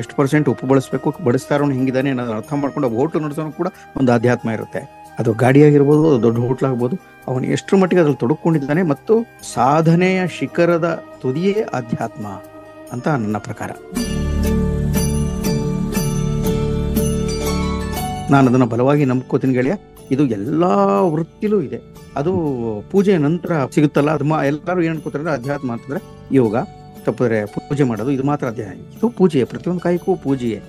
ಎಷ್ಟು 0.00 0.14
ಪರ್ಸೆಂಟ್ 0.16 0.46
ಉಪ್ಪು 0.52 0.64
ಬಳಸಬೇಕು 0.72 1.10
ಬಳಸ್ತಾರೋ 1.26 1.66
ಹೆಂಗಿದಾನೆ 1.76 2.10
ಅನ್ನೋದನ್ನ 2.12 2.38
ಅರ್ಥ 2.42 2.54
ಮಾಡ್ಕೊಂಡು 2.62 2.88
ಹೋಟ್ಲು 2.96 3.20
ನಡೆಸೋನು 3.26 3.52
ಕೂಡ 3.60 3.68
ಒಂದು 4.00 4.10
ಅಧ್ಯಾತ್ಮ 4.16 4.48
ಇರುತ್ತೆ. 4.58 4.80
ಅದು 5.18 5.30
ಗಾಡಿಯಾಗಿರ್ಬೋದು, 5.32 6.02
ಅದು 6.10 6.22
ದೊಡ್ಡ 6.22 6.38
ಹೋಟ್ಲ್ 6.38 6.66
ಆಗ್ಬೋದು 6.68 6.96
ಅವನು 7.28 7.46
ಎಷ್ಟರ 7.54 7.76
ಮಟ್ಟಿಗೆ 7.80 8.00
ಅದ್ರಲ್ಲಿ 8.00 8.20
ತೊಡಕೊಂಡಿದ್ದಾನೆ 8.20 8.82
ಮತ್ತು 8.82 9.14
ಸಾಧನೆಯ 9.54 10.20
ಶಿಖರದ 10.38 10.88
ತುದಿಯೇ 11.22 11.54
ಅಧ್ಯಾತ್ಮ 11.78 12.26
ಅಂತ 12.92 13.08
ನನ್ನ 13.08 13.38
ಪ್ರಕಾರ. 13.38 13.70
ನಾನು 18.32 18.44
ಅದನ್ನು 18.50 18.66
ಬಲವಾಗಿ 18.66 19.04
ನಂಬ್ಕೋತೀನಿ 19.04 19.54
ಗೆಳೆಯ. 19.54 19.74
ಇದು 20.10 20.26
ಎಲ್ಲ 20.36 20.64
ವೃತ್ತಿಲೂ 21.14 21.60
ಇದೆ. 21.60 21.78
ಅದು 22.16 22.32
ಪೂಜೆಯ 22.90 23.16
ನಂತರ 23.18 23.52
ಸಿಗುತ್ತಲ್ಲ, 23.74 24.10
ಅದು 24.10 24.24
ಎಲ್ಲರೂ 24.52 24.80
ಏನು 24.82 24.94
ಅನ್ಕೋತಾರೆ 24.94 25.30
ಅಧ್ಯಾತ್ಮ 25.30 25.72
ಅಂತಂದ್ರೆ 25.72 26.00
ಯೋಗ, 26.36 26.56
ತಪ್ಪಿದ್ರೆ 27.06 27.38
ಪೂಜೆ 27.44 27.84
ಮಾಡೋದು, 27.90 28.10
ಇದು 28.10 28.24
ಮಾತ್ರ 28.30 28.46
ಅಧ್ಯಾಯ. 28.46 28.72
ಇದು 28.96 29.08
ಪೂಜೆಯೇ, 29.18 29.44
ಪ್ರತಿಯೊಂದು 29.44 29.82
ಕಾಯಕ್ಕೂ 29.82 30.14
ಪೂಜೆಯೇ. 30.16 30.60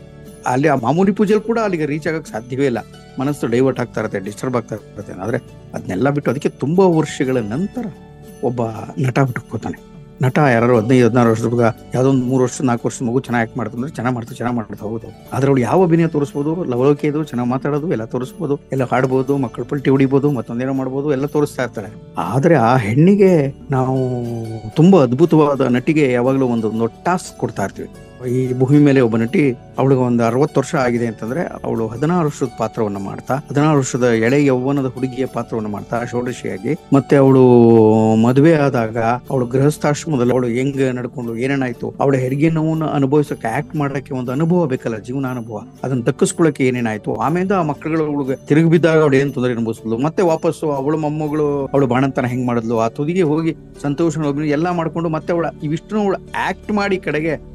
ಅಲ್ಲಿ 0.53 0.67
ಆ 0.67 0.75
ಮಾಮೂಲಿ 0.85 1.11
ಪೂಜೆಯಲ್ಲಿ 1.11 1.47
ಕೂಡ 1.47 1.59
ಅಲ್ಲಿಗೆ 1.67 1.85
ರೀಚ್ 1.85 2.07
ಆಗಕ್ಕೆ 2.07 2.31
ಸಾಧ್ಯವೇ 2.31 2.65
ಇಲ್ಲ. 2.65 2.81
ಮನಸ್ಸು 3.19 3.47
ಡೈವರ್ಟ್ 3.47 3.79
ಆಗ್ತಾ 3.79 4.01
ಇರುತ್ತೆ 4.01 4.19
ಡಿಸ್ಟರ್ಬ್ 4.19 4.55
ಆಗ್ತಾ 4.55 4.75
ಇರುತ್ತೆ. 4.75 5.19
ಆದ್ರೆ 5.25 5.37
ಅದನ್ನೆಲ್ಲ 5.73 6.09
ಬಿಟ್ಟು 6.09 6.31
ಅದಕ್ಕೆ 6.31 6.49
ತುಂಬಾ 6.49 6.87
ವರ್ಷಗಳ 6.99 7.37
ನಂತರ 7.37 7.85
ಒಬ್ಬ 8.49 8.61
ನಟ 9.05 9.19
ಬಿಟ್ಕೋತಾನೆ 9.19 9.79
ನಟ 10.23 10.37
ಯಾರು 10.53 10.77
ಹದಿನೈದು, 10.77 11.05
ಹದಿನಾರು 11.05 11.29
ವರ್ಷದ 11.31 11.47
ಹುಡುಗ, 11.49 11.65
ಯಾವ್ದೋ 11.93 12.09
ಒಂದು 12.13 12.25
ಮೂರು 12.25 12.41
ವರ್ಷ, 12.43 12.61
ನಾಲ್ಕು 12.61 12.87
ವರ್ಷ 12.87 12.97
ಮಗು 13.07 13.19
ಚೆನ್ನಾಗಿ 13.19 13.43
ಆಕ್ಟ್ 13.45 13.57
ಮಾಡ್ತಂದ್ರೆ 13.57 13.91
ಚೆನ್ನಾಗಿ 13.97 14.15
ಮಾಡ್ತು 14.15 14.33
ಚೆನ್ನಾಗಿ 14.39 14.55
ಮಾಡ್ತಾ 14.57 14.85
ಹೌದು 14.85 15.07
ಅವ್ಳು 15.35 15.61
ಯಾವ 15.61 15.83
ಅಭಿನಯ 15.83 16.07
ತೋರಿಸ್ಬೋದು? 16.07 16.65
ಲವಲೋಕೆ 16.71 17.07
ಇದು, 17.07 17.23
ಚೆನ್ನಾಗಿ 17.23 17.49
ಮಾತಾಡೋದು, 17.49 17.91
ಎಲ್ಲ 17.91 18.05
ತೋರಿಸ್ಬೋದು. 18.05 18.59
ಎಲ್ಲ 18.71 18.83
ಹಾಡ್ಬೋದು 18.83 19.37
ಮಕ್ಕಳ 19.37 19.63
ಪಲ್ಟಿ 19.63 19.89
ಹೊಡಿಬೋದು, 19.89 20.31
ಮತ್ತೊಂದೇನೋ 20.31 20.73
ಮಾಡ್ಬೋದು, 20.73 21.13
ಎಲ್ಲ 21.17 21.25
ತೋರಿಸ್ತಾ 21.25 21.63
ಇರ್ತಾರೆ 21.63 21.91
ಆದ್ರೆ 22.17 22.55
ಆ 22.55 22.75
ಹೆಣ್ಣಿಗೆ 22.77 23.31
ನಾವು 23.71 23.97
ತುಂಬಾ 24.75 25.03
ಅದ್ಭುತವಾದ 25.03 25.61
ನಟಿಗೆ 25.61 26.11
ಯಾವಾಗಲೂ 26.11 26.45
ಒಂದು 26.45 26.87
ಟಾಸ್ಕ್ 26.87 27.37
ಕೊಡ್ತಾ 27.37 27.63
ಇರ್ತೀವಿ. 27.63 27.89
ಈ 28.27 28.53
ಭೂಮಿ 28.53 28.77
ಮೇಲೆ 28.77 29.01
ಒಬ್ಬ 29.01 29.17
ನಟಿ 29.17 29.43
ಅವಳಿಗೆ 29.79 30.01
ಒಂದು 30.01 30.23
ಅರವತ್ತು 30.23 30.59
ವರ್ಷ 30.59 30.75
ಆಗಿದೆ 30.75 31.07
ಅಂತಂದ್ರೆ 31.07 31.41
ಅವಳು 31.65 31.87
ಹದಿನಾರು 31.87 32.25
ವರ್ಷದ 32.25 32.49
ಪಾತ್ರವನ್ನು 32.57 32.99
ಮಾಡ್ತಾ, 32.99 33.35
ಹದಿನಾರು 33.49 33.77
ವರ್ಷದ 33.77 34.03
ಎಳೆ 34.27 34.45
ಯೌವನದ 34.45 34.85
ಹುಡುಗಿಯ 34.85 35.25
ಪಾತ್ರವನ್ನು 35.25 35.69
ಮಾಡ್ತಾ, 35.69 36.05
ಷೋಡಶಿಯಾಗಿ. 36.05 36.73
ಮತ್ತೆ 36.93 37.15
ಅವಳು 37.15 37.43
ಮದುವೆ 38.15 38.53
ಆದಾಗ 38.53 38.97
ಅವಳು 39.31 39.45
ಗೃಹಸ್ಥಾಶ್ರಮದಲ್ಲಿ 39.45 40.33
ಅವಳು 40.33 40.47
ಹೆಂಗ್ 40.47 40.81
ನಡ್ಕೊಂಡು, 40.95 41.35
ಏನೇನಾಯ್ತು, 41.35 41.93
ಅವಳ 41.99 42.15
ಹೆರಿಗೆ 42.15 42.49
ನೋವನ್ನು 42.49 42.87
ಅನುಭವಿಸಕ್ಕೆ 42.87 43.47
ಆಕ್ಟ್ 43.47 43.75
ಮಾಡಕ್ಕೆ 43.75 44.13
ಒಂದು 44.13 44.31
ಅನುಭವ 44.31 44.65
ಬೇಕಲ್ಲ 44.65 44.97
ಜೀವನ 44.97 45.25
ಅನುಭವ 45.25 45.57
ಅದನ್ನ 45.83 46.01
ದಕ್ಕಿಸ್ಕೊಳ್ಳಕ್ಕೆ 46.01 46.65
ಏನೇನಾಯ್ತು, 46.65 47.13
ಆಮೇಲೆ 47.15 47.53
ಆ 47.53 47.61
ಮಕ್ಕಳುಗಳು 47.61 48.05
ಅವಳಿಗೆ 48.05 48.45
ತಿರುಗಿ 48.45 48.69
ಬಿದ್ದಾಗ 48.69 49.01
ಅವಳು 49.01 49.15
ಏನ್ 49.15 49.33
ತೊಂದರೆ 49.33 49.53
ಅನುಭವಿಸಿದ್ಲು, 49.53 49.97
ಮತ್ತೆ 49.97 50.23
ವಾಪಸ್ಸು 50.23 50.71
ಅವಳ 50.71 50.95
ಮೊಮ್ಮಗಳು, 50.95 51.65
ಅವಳು 51.65 51.87
ಬಾಣಂತನ 51.87 52.25
ಹೆಂಗ್ 52.25 52.47
ಮಾಡಿದ್ಲು, 52.47 52.77
ಆ 52.79 52.87
ತುದಿಗೆ 52.87 53.21
ಹೋಗಿ 53.21 53.55
ಸಂತೋಷ 53.81 54.17
ಎಲ್ಲ 54.45 54.71
ಮಾಡ್ಕೊಂಡು, 54.71 55.09
ಮತ್ತೆ 55.09 55.33
ಅವಳ 55.33 55.45
ಇವಿಷ್ಟು 55.63 56.13
ಆಕ್ಟ್ 56.49 56.71
ಮಾಡಿ 56.71 56.97
ಕಡೆಗೆ 56.97 57.49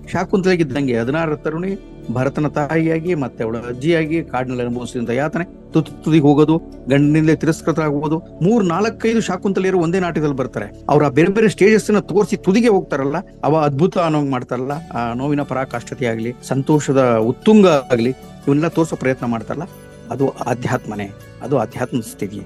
ಶಾಕುಂತಲಾಗಿದ್ದಂಗೆ 0.54 0.94
ಹದಿನಾರು 1.00 1.36
ತರುಣಿ 1.44 1.70
ಭರತನ 2.14 2.46
ತಾಯಿಯಾಗಿ 2.56 3.12
ಮತ್ತೆ 3.22 3.40
ಅವಳ 3.44 3.56
ಅಜ್ಜಿಯಾಗಿ 3.70 4.18
ಕಾಡಿನಲ್ಲಿ 4.32 4.62
ಅನುಭವಿಸಿದಂತ 4.66 5.12
ಯಾತನೆ 5.20 5.44
ತುತ್ತು 5.74 5.90
ತುದಿಗೆ 6.04 6.24
ಹೋಗೋದು, 6.28 6.56
ಗಂಡನಿಂದಲೇ 6.90 7.34
ತಿರಸ್ಕೃತರಾಗುವುದು 7.42 8.16
ಮೂರ್ 8.44 8.64
ನಾಲ್ಕೈದು 8.72 9.20
ಶಾಕುಂತಲಿಯರು 9.28 9.78
ಒಂದೇ 9.84 10.00
ನಾಟಕದಲ್ಲಿ 10.06 10.38
ಬರ್ತಾರೆ. 10.42 10.68
ಅವ್ರ 10.92 11.02
ಬೇರೆ 11.18 11.32
ಬೇರೆ 11.36 11.48
ಸ್ಟೇಜಸ್ನ 11.54 12.02
ತೋರಿಸಿ 12.12 12.38
ತುದಿಗೆ 12.46 12.70
ಹೋಗ್ತಾರಲ್ಲ, 12.76 13.18
ಅವ 13.46 13.62
ಅದ್ಭುತ 13.68 13.98
ಅನ್ನೋಂಗ್ 14.06 14.30
ಮಾಡ್ತಾರಲ್ಲ, 14.36 14.76
ಆ 14.98 15.02
ನೋವಿನ 15.20 15.44
ಪರಾಕಾಷ್ಠತೆ 15.50 16.06
ಆಗ್ಲಿ, 16.12 16.32
ಸಂತೋಷದ 16.52 17.02
ಉತ್ತುಂಗ 17.32 17.66
ಆಗ್ಲಿ, 17.94 18.14
ಇವನ್ನೆಲ್ಲ 18.46 18.70
ತೋರಿಸೋ 18.78 18.98
ಪ್ರಯತ್ನ 19.04 19.28
ಮಾಡ್ತಾರಲ್ಲ, 19.34 19.68
ಅದು 20.14 20.26
ಆಧ್ಯಾತ್ಮನೇ, 20.52 21.08
ಅದು 21.46 21.54
ಅಧ್ಯಾತ್ಮ 21.66 22.02
ಸ್ಥಿತಿ. 22.14 22.40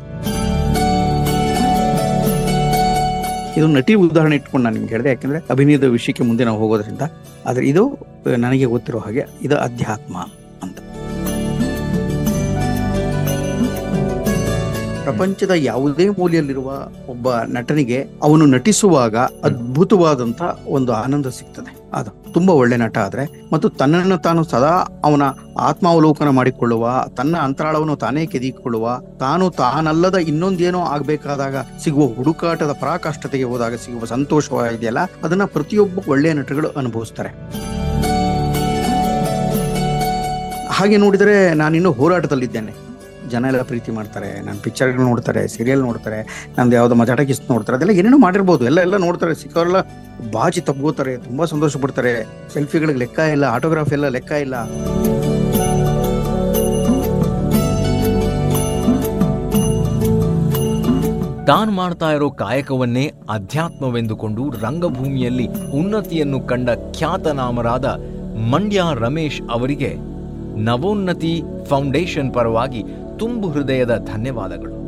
ಇದು 3.58 3.68
ನಟಿ 3.76 3.92
ಉದಾಹರಣೆ 4.02 4.34
ಇಟ್ಕೊಂಡು 4.38 4.64
ನಾನು 4.64 4.76
ನಿಮ್ಗೆ 4.76 4.92
ಹೇಳಿದೆ, 4.94 5.10
ಯಾಕಂದ್ರೆ 5.14 5.38
ಅಭಿನಯದ 5.52 5.86
ವಿಷಯಕ್ಕೆ 5.94 6.24
ಮುಂದೆ 6.28 6.42
ನಾವು 6.48 6.58
ಹೋಗೋದ್ರಿಂದ 6.62 7.04
ಆದ್ರೆ 7.48 7.68
ಇದು 7.68 7.98
ನನಗೆ 8.36 8.64
ಗೊತ್ತಿರೋ 8.64 8.98
ಹಾಗೆ 8.98 9.24
ಇದು 9.42 9.56
ಅಧ್ಯಾತ್ಮ 9.56 10.16
ಅಂತ. 10.62 10.78
ಪ್ರಪಂಚದ 15.02 15.50
ಯಾವುದೇ 15.50 16.08
ಮೂಲೆಯಲ್ಲಿರುವ 16.08 16.88
ಒಬ್ಬ 17.08 17.34
ನಟನಿಗೆ 17.34 18.04
ಅವನು 18.22 18.46
ನಟಿಸುವಾಗ 18.46 19.16
ಅದ್ಭುತವಾದಂತ 19.16 20.42
ಒಂದು 20.66 20.92
ಆನಂದ 20.92 21.26
ಸಿಗ್ತದೆ. 21.26 21.77
ಅದು 21.94 22.32
ತುಂಬಾ 22.32 22.54
ಒಳ್ಳೆ 22.54 22.76
ನಟ 22.76 22.98
ಆದ್ರೆ 22.98 23.48
ಮತ್ತು 23.52 23.68
ತನ್ನನ್ನು 23.68 24.18
ತಾನು 24.18 24.44
ಸದಾ 24.44 24.72
ಅವನ 25.04 25.22
ಆತ್ಮಾವಲೋಕನ 25.58 26.28
ಮಾಡಿಕೊಳ್ಳುವ, 26.28 27.04
ತನ್ನ 27.16 27.36
ಅಂತರಾಳವನ್ನು 27.36 27.96
ತಾನೇ 27.96 28.26
ಕೆದಿಕೊಳ್ಳುವ 28.26 29.00
ತಾನು 29.20 29.50
ತಾನಲ್ಲದ 29.50 30.14
ಇನ್ನೊಂದೇನೋ 30.14 30.80
ಆಗ್ಬೇಕಾದಾಗ 30.80 31.56
ಸಿಗುವ 31.84 32.06
ಹುಡುಕಾಟದ 32.06 32.72
ಪರಾಕಾಷ್ಠತೆಗೆ 32.80 33.44
ಹೋದಾಗ 33.44 33.74
ಸಿಗುವ 33.74 34.04
ಸಂತೋಷವಾಗಿದೆಯಲ್ಲ, 34.04 34.98
ಅದನ್ನ 35.24 35.44
ಪ್ರತಿಯೊಬ್ಬ 35.44 35.98
ಒಳ್ಳೆಯ 36.08 36.32
ನಟಗಳು 36.32 36.68
ಅನುಭವಿಸ್ತಾರೆ. 36.68 37.32
ಹಾಗೆ 40.70 40.96
ನೋಡಿದರೆ 40.96 41.54
ನಾನಿನ್ನೂ 41.54 41.92
ಹೋರಾಟದಲ್ಲಿದ್ದೇನೆ. 41.92 42.87
ಜನ 43.34 43.44
ಎಲ್ಲ 43.52 43.62
ಪ್ರೀತಿ 43.70 43.90
ಮಾಡ್ತಾರೆ, 43.98 44.30
ನಾನು 44.46 44.58
ಪಿಕ್ಚರ್ಗಳು 44.66 45.06
ನೋಡ್ತಾರೆ 45.10 45.42
ಸೀರಿಯಲ್ 45.54 45.82
ನೋಡ್ತಾರೆ 45.88 46.20
ನಂದು 46.58 46.76
ಯಾವ್ದು 46.78 46.96
ಮಜಾಟ 47.02 47.20
ಕಿಸ್ 47.30 47.42
ನೋಡ್ತಾರೆ, 47.54 47.76
ಅದೆಲ್ಲ 47.78 47.94
ಏನೇನೋ 48.02 48.20
ಮಾಡಿರ್ಬೋದು, 48.26 48.64
ಎಲ್ಲ 48.70 48.80
ಎಲ್ಲ 48.88 48.98
ನೋಡ್ತಾರೆ 49.06 49.34
ಸಿಕ್ಕವರೆಲ್ಲ 49.42 49.80
ಬಾಜಿ 50.36 50.62
ತಬ್ಗೋತಾರೆ 50.70 51.14
ತುಂಬಾ 51.28 51.46
ಸಂತೋಷ 51.54 51.76
ಪಡ್ತಾರೆ 51.84 52.14
ಸೆಲ್ಫಿಗಳಿಗೆ 52.54 53.00
ಲೆಕ್ಕ 53.04 53.18
ಇಲ್ಲ 53.36 53.44
ಆಟೋಗ್ರಾಫ್ 53.58 53.92
ಎಲ್ಲ 53.98 54.08
ಲೆಕ್ಕ 54.18 54.32
ಇಲ್ಲ. 54.46 54.56
ತಾನು 61.50 61.70
ಮಾಡ್ತಾ 61.78 62.08
ಇರೋ 62.14 62.26
ಕಾಯಕವನ್ನೇ 62.40 63.04
ಅಧ್ಯಾತ್ಮವೆಂದುಕೊಂಡು 63.34 64.42
ರಂಗಭೂಮಿಯಲ್ಲಿ 64.64 65.46
ಉನ್ನತಿಯನ್ನು 65.78 66.38
ಕಂಡ 66.50 66.70
ಖ್ಯಾತನಾಮರಾದ 66.96 67.86
ಮಂಡ್ಯ 68.52 68.82
ರಮೇಶ್ 69.02 69.38
ಅವರಿಗೆ 69.54 69.90
ನವೋನ್ನತಿ 70.66 71.32
ಫೌಂಡೇಶನ್ 71.70 72.32
ಪರವಾಗಿ 72.36 72.82
ತುಂಬು 73.18 73.50
ಹೃದಯದ 73.50 73.96
ಧನ್ಯವಾದಗಳು. 73.96 74.78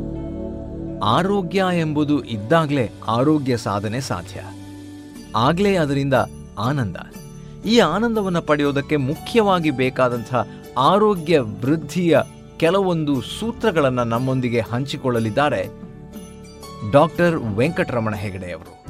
ಆರೋಗ್ಯ 0.99 1.65
ಎಂಬುದು 1.73 2.23
ಇದ್ದಾಗಲೇ 2.23 2.89
ಆರೋಗ್ಯ 3.07 3.57
ಸಾಧನೆ 3.57 4.01
ಸಾಧ್ಯ. 4.01 4.39
ಆಗ್ಲೇ 5.35 5.75
ಅದರಿಂದ 5.75 6.13
ಆನಂದ. 6.59 6.95
ಈ 7.65 7.79
ಆನಂದವನ್ನು 7.79 8.41
ಪಡೆಯೋದಕ್ಕೆ 8.41 8.95
ಮುಖ್ಯವಾಗಿ 8.95 9.71
ಬೇಕಾದಂಥ 9.71 10.35
ಆರೋಗ್ಯ 10.77 11.39
ವೃದ್ಧಿಯ 11.39 12.19
ಕೆಲವೊಂದು 12.57 13.21
ಸೂತ್ರಗಳನ್ನು 13.21 14.03
ನಮ್ಮೊಂದಿಗೆ 14.03 14.59
ಹಂಚಿಕೊಳ್ಳಲಿದ್ದಾರೆ 14.59 15.67
ಡಾಕ್ಟರ್ 16.91 17.35
ವೆಂಕಟರಮಣ 17.35 18.15
ಹೆಗಡೆ 18.15 18.51
ಅವರು. 18.51 18.81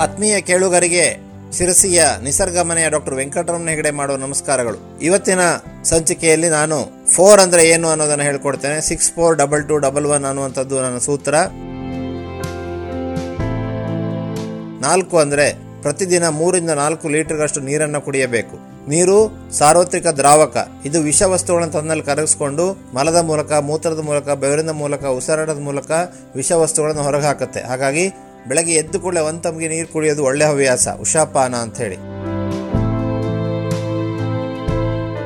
ಆತ್ಮೀಯ 0.00 0.40
ಕೇಳುಗರಿಗೆ 0.40 1.27
ಶಿರಸಿಯ 1.52 2.04
ನಿಸರ್ಗ 2.22 2.58
ಮನೆಯ 2.58 2.90
ಡಾಕ್ಟರ್ 2.90 3.14
ವೆಂಕಟರಮಣ 3.14 3.68
ಹೆಗಡೆ 3.68 3.90
ಮಾಡುವ 3.90 4.16
ನಮಸ್ಕಾರಗಳು. 4.16 5.00
ಇವತ್ತಿನ 5.02 5.38
ಸಂಚಿಕೆಯಲ್ಲಿ 5.84 6.48
ನಾನು 6.48 7.06
ಫೋರ್ 7.06 7.40
ಅಂದ್ರೆ 7.40 7.68
ಏನು 7.68 7.88
ಅನ್ನೋದನ್ನ 7.88 8.22
ಹೇಳ್ಕೊಡ್ತೇನೆ. 8.22 8.80
Six 8.80 9.12
four 9.12 9.36
double 9.36 9.68
two 9.68 9.78
double 9.78 10.06
one 10.06 10.24
ಅನ್ನುವಂಥದ್ದು 10.24 10.82
ನನ್ನ 10.82 10.98
ಸೂತ್ರ. 10.98 11.34
ನಾಲ್ಕು 14.80 15.18
ಅಂದ್ರೆ 15.18 15.58
ಪ್ರತಿದಿನ 15.82 16.28
ಮೂರಿಂದ 16.28 16.70
ನಾಲ್ಕು 16.70 17.08
ಲೀಟರ್ಗಷ್ಟು 17.08 17.60
ನೀರನ್ನು 17.60 18.00
ಕುಡಿಯಬೇಕು. 18.00 18.56
ನೀರು 18.88 19.48
ಸಾರ್ವತ್ರಿಕ 19.52 20.06
ದ್ರಾವಕ. 20.06 20.56
ಇದು 20.84 21.00
ವಿಷ 21.00 21.22
ವಸ್ತುಗಳನ್ನು 21.22 21.72
ತನ್ನಲ್ಲಿ 21.72 22.04
ಕರಗಿಸ್ಕೊಂಡು 22.04 22.94
ಮಲದ 22.94 23.16
ಮೂಲಕ, 23.16 23.52
ಮೂತ್ರದ 23.52 23.98
ಮೂಲಕ, 23.98 24.28
ಬೆವರಿನ 24.28 24.70
ಮೂಲಕ, 24.70 25.04
ಉಸಿರಾಟದ 25.04 25.58
ಮೂಲಕ 25.58 25.90
ವಿಷ 26.36 26.52
ವಸ್ತುಗಳನ್ನು 26.52 27.02
ಹೊರಗೆ 27.02 27.24
ಹಾಕುತ್ತೆ. 27.24 27.60
ಹಾಗಾಗಿ 27.60 28.12
ಬೆಳಗ್ಗೆ 28.48 28.74
ಎದ್ದು 28.82 28.98
ಕೂಡಲೇ 29.04 29.22
ಒಂದು 29.28 29.42
ತಮ್ಗೆ 29.46 29.68
ನೀರು 29.72 29.88
ಕುಡಿಯೋದು 29.94 30.22
ಒಳ್ಳೆ 30.28 30.44
ಹವ್ಯಾಸ, 30.50 30.88
ಉಷಾಪಾನ 31.04 31.54
ಅಂತ 31.64 31.76
ಹೇಳಿ 31.84 31.98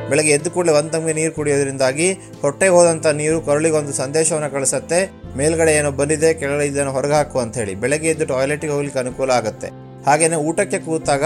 ಬೆಳಗ್ಗೆ 0.09 0.31
ಎದ್ದು 0.37 0.49
ಕೂಡಲೇ 0.55 0.73
ಒಂದು 0.79 0.91
ತಮ್ಗೆ 0.95 1.13
ನೀರು 1.19 1.31
ಕುಡಿಯೋದ್ರಿಂದಾಗಿ 1.37 2.07
ಹೊಟ್ಟೆಗೆ 2.41 2.73
ಹೋದಂಥ 2.77 3.05
ನೀರು 3.21 3.37
ಕರುಳಿಗೆ 3.47 3.77
ಒಂದು 3.79 3.93
ಸಂದೇಶವನ್ನು 4.01 4.49
ಕಳಿಸುತ್ತೆ. 4.55 4.99
ಮೇಲ್ಗಡೆ 5.39 5.71
ಏನೋ 5.79 5.91
ಬಂದಿದೆ, 5.99 6.29
ಕೆಳಗಡೆ 6.41 6.65
ಇದನ್ನು 6.71 6.91
ಹೊರಗೆ 6.97 7.15
ಹಾಕು 7.19 7.37
ಅಂತ 7.43 7.53
ಹೇಳಿ 7.61 7.73
ಬೆಳಗ್ಗೆ 7.83 8.09
ಎದ್ದು 8.13 8.25
ಟಾಯ್ಲೆಟ್ಗೆ 8.33 8.71
ಹೋಗ್ಲಿಕ್ಕೆ 8.75 8.99
ಅನುಕೂಲ 9.03 9.31
ಆಗುತ್ತೆ. 9.39 9.69
ಹಾಗೆಯೇ 10.07 10.39
ಊಟಕ್ಕೆ 10.49 10.79
ಕೂತಾಗ 10.87 11.23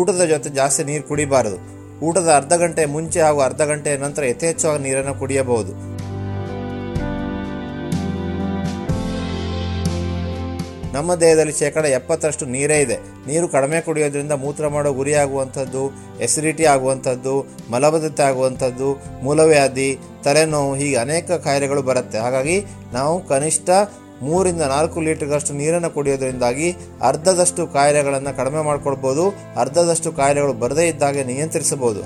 ಊಟದ 0.00 0.24
ಜೊತೆ 0.32 0.50
ಜಾಸ್ತಿ 0.60 0.84
ನೀರು 0.90 1.04
ಕುಡಿಬಾರದು. 1.10 1.58
ಊಟದ 2.08 2.28
ಅರ್ಧ 2.40 2.54
ಗಂಟೆ 2.62 2.82
ಮುಂಚೆ 2.96 3.20
ಹಾಗೂ 3.26 3.40
ಅರ್ಧ 3.48 3.62
ಗಂಟೆ 3.70 3.90
ನಂತರ 4.04 4.22
ಯಥೇಚ್ಛವಾಗಿ 4.32 4.82
ನೀರನ್ನು 4.88 5.14
ಕುಡಿಯಬಹುದು. 5.22 5.72
ನಮ್ಮ 10.94 11.14
ದೇಹದಲ್ಲಿ 11.14 11.52
ಶೇಕಡ 11.58 11.84
ಎಪ್ಪತ್ತರಷ್ಟು 11.84 12.46
ನೀರೇ 12.46 12.78
ಇದೆ. 12.80 12.96
ನೀರು 13.26 13.48
ಕಡಿಮೆ 13.48 13.80
ಕುಡಿಯೋದ್ರಿಂದ 13.80 14.32
ಮೂತ್ರ 14.32 14.68
ಮಾಡೋ 14.68 14.92
ಗುರಿ 14.92 15.14
ಆಗುವಂಥದ್ದು 15.14 15.82
ಎಸಿಡಿಟಿ 16.20 16.64
ಆಗುವಂಥದ್ದು, 16.64 17.34
ಮಲಬದ್ಧತೆ 17.70 18.22
ಆಗುವಂಥದ್ದು, 18.22 18.88
ಮೂಲವ್ಯಾಧಿ, 19.22 19.98
ತಲೆನೋವು 20.24 20.74
ಹೀಗೆ 20.74 20.96
ಅನೇಕ 20.96 21.30
ಕಾಯಿಲೆಗಳು 21.30 21.82
ಬರುತ್ತೆ. 21.82 22.18
ಹಾಗಾಗಿ 22.18 22.66
ನಾವು 22.92 23.26
ಕನಿಷ್ಠ 23.28 23.70
ಮೂರಿಂದ 24.22 24.62
ನಾಲ್ಕು 24.62 25.00
ಲೀಟರ್ಗಷ್ಟು 25.00 25.52
ನೀರನ್ನು 25.54 25.90
ಕುಡಿಯೋದ್ರಿಂದಾಗಿ 25.90 26.76
ಅರ್ಧದಷ್ಟು 27.02 27.66
ಕಾಯಿಲೆಗಳನ್ನು 27.66 28.36
ಕಡಿಮೆ 28.36 28.62
ಮಾಡ್ಕೊಳ್ಬೋದು. 28.62 29.24
ಅರ್ಧದಷ್ಟು 29.56 30.12
ಕಾಯಿಲೆಗಳು 30.12 30.52
ಬರದೇ 30.52 30.86
ಇದ್ದಾಗೆ 30.88 31.24
ನಿಯಂತ್ರಿಸಬಹುದು. 31.24 32.02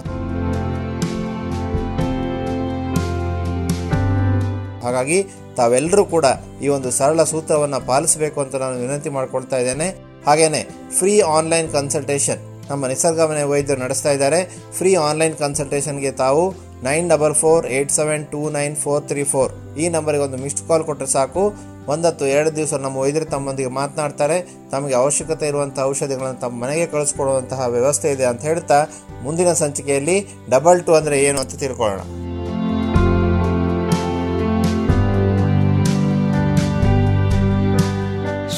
ಹಾಗಾಗಿ 4.85 5.19
ತಾವೆಲ್ಲರೂ 5.59 6.05
ಕೂಡ 6.15 6.27
ಈ 6.65 6.69
ಒಂದು 6.77 6.91
ಸರಳ 6.99 7.23
ಸೂತ್ರವನ್ನು 7.33 7.81
ಪಾಲಿಸಬೇಕು 7.91 8.39
ಅಂತ 8.45 8.55
ನಾನು 8.65 8.77
ವಿನಂತಿ 8.85 9.13
ಮಾಡ್ಕೊಳ್ತಾ 9.19 9.59
ಇದ್ದೇನೆ. 9.63 9.89
ಹಾಗೇನೆ 10.27 10.63
ಫ್ರೀ 10.99 11.15
ಆನ್ಲೈನ್ 11.37 11.69
ಕನ್ಸಲ್ಟೇಷನ್ 11.77 12.43
ನಮ್ಮ 12.71 12.87
ನಿಸರ್ಗಮನೆ 12.93 13.43
ವೈದ್ಯರು 13.51 13.81
ನಡೆಸ್ತಾ 13.85 14.11
ಇದ್ದಾರೆ. 14.17 14.39
ಫ್ರೀ 14.79 14.91
ಆನ್ಲೈನ್ 15.09 15.35
ಕನ್ಸಲ್ಟೇಷನ್ಗೆ 15.43 16.13
ತಾವು 16.23 16.45
nine 16.87 17.07
double 17.13 17.35
four 17.43 17.65
eight 17.77 17.93
seven 17.99 18.25
two 18.33 18.41
nine 18.57 18.75
four 18.85 19.03
three 19.11 19.23
four 19.33 19.53
ಈ 19.83 19.85
ನಂಬರಿಗೆ 19.97 20.25
ಒಂದು 20.27 20.39
ಮಿಸ್ಡ್ 20.45 20.63
ಕಾಲ್ 20.69 20.85
ಕೊಟ್ಟರೆ 20.89 21.11
ಸಾಕು. 21.17 21.45
ಒಂದತ್ತು 21.93 22.25
ಎರಡು 22.35 22.51
ದಿವಸ 22.59 22.75
ನಮ್ಮ 22.85 22.97
ವೈದ್ಯರು 23.05 23.27
ತಮ್ಮೊಂದಿಗೆ 23.35 23.71
ಮಾತನಾಡ್ತಾರೆ. 23.81 24.37
ತಮಗೆ 24.73 24.95
ಅವಶ್ಯಕತೆ 25.03 25.47
ಇರುವಂಥ 25.53 25.79
ಔಷಧಿಗಳನ್ನು 25.93 26.41
ತಮ್ಮ 26.45 26.63
ಮನೆಗೆ 26.65 26.87
ಕಳಿಸ್ಕೊಡುವಂತಹ 26.95 27.67
ವ್ಯವಸ್ಥೆ 27.77 28.11
ಇದೆ 28.17 28.27
ಅಂತ 28.33 28.43
ಹೇಳ್ತಾ 28.51 28.79
ಮುಂದಿನ 29.27 29.53
ಸಂಚಿಕೆಯಲ್ಲಿ 29.63 30.17
ಡಬಲ್ 30.55 30.81
ಟು 30.87 30.95
ಅಂದರೆ 31.01 31.19
ಏನು 31.29 31.41
ಅಂತ 31.45 31.61
ತಿಳ್ಕೊಳ್ಳೋಣ. 31.65 32.03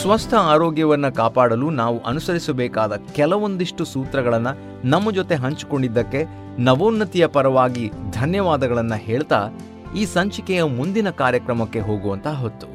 ಸ್ವಸ್ಥ 0.06 0.34
ಆರೋಗ್ಯವನ್ನು 0.34 1.14
ಕಾಪಾಡಲು 1.14 1.70
ನಾವು 1.70 2.02
ಅನುಸರಿಸಬೇಕಾದ 2.02 2.92
ಕೆಲವೊಂದಿಷ್ಟು 3.12 3.84
ಸೂತ್ರಗಳನ್ನು 3.84 4.86
ನಮ್ಮ 4.88 5.10
ಜೊತೆ 5.10 5.34
ಹಂಚಿಕೊಂಡಿದ್ದಕ್ಕೆ 5.34 6.24
ನವೋನ್ನತಿಯ 6.58 7.26
ಪರವಾಗಿ 7.26 7.90
ಧನ್ಯವಾದಗಳನ್ನು 8.10 8.94
ಹೇಳ್ತಾ 8.94 9.48
ಈ 9.96 10.04
ಸಂಚಿಕೆಯ 10.04 10.62
ಮುಂದಿನ 10.62 11.10
ಕಾರ್ಯಕ್ರಮಕ್ಕೆ 11.10 11.80
ಹೋಗುವಂತ 11.80 12.26
ಹೊತ್ತು. 12.26 12.66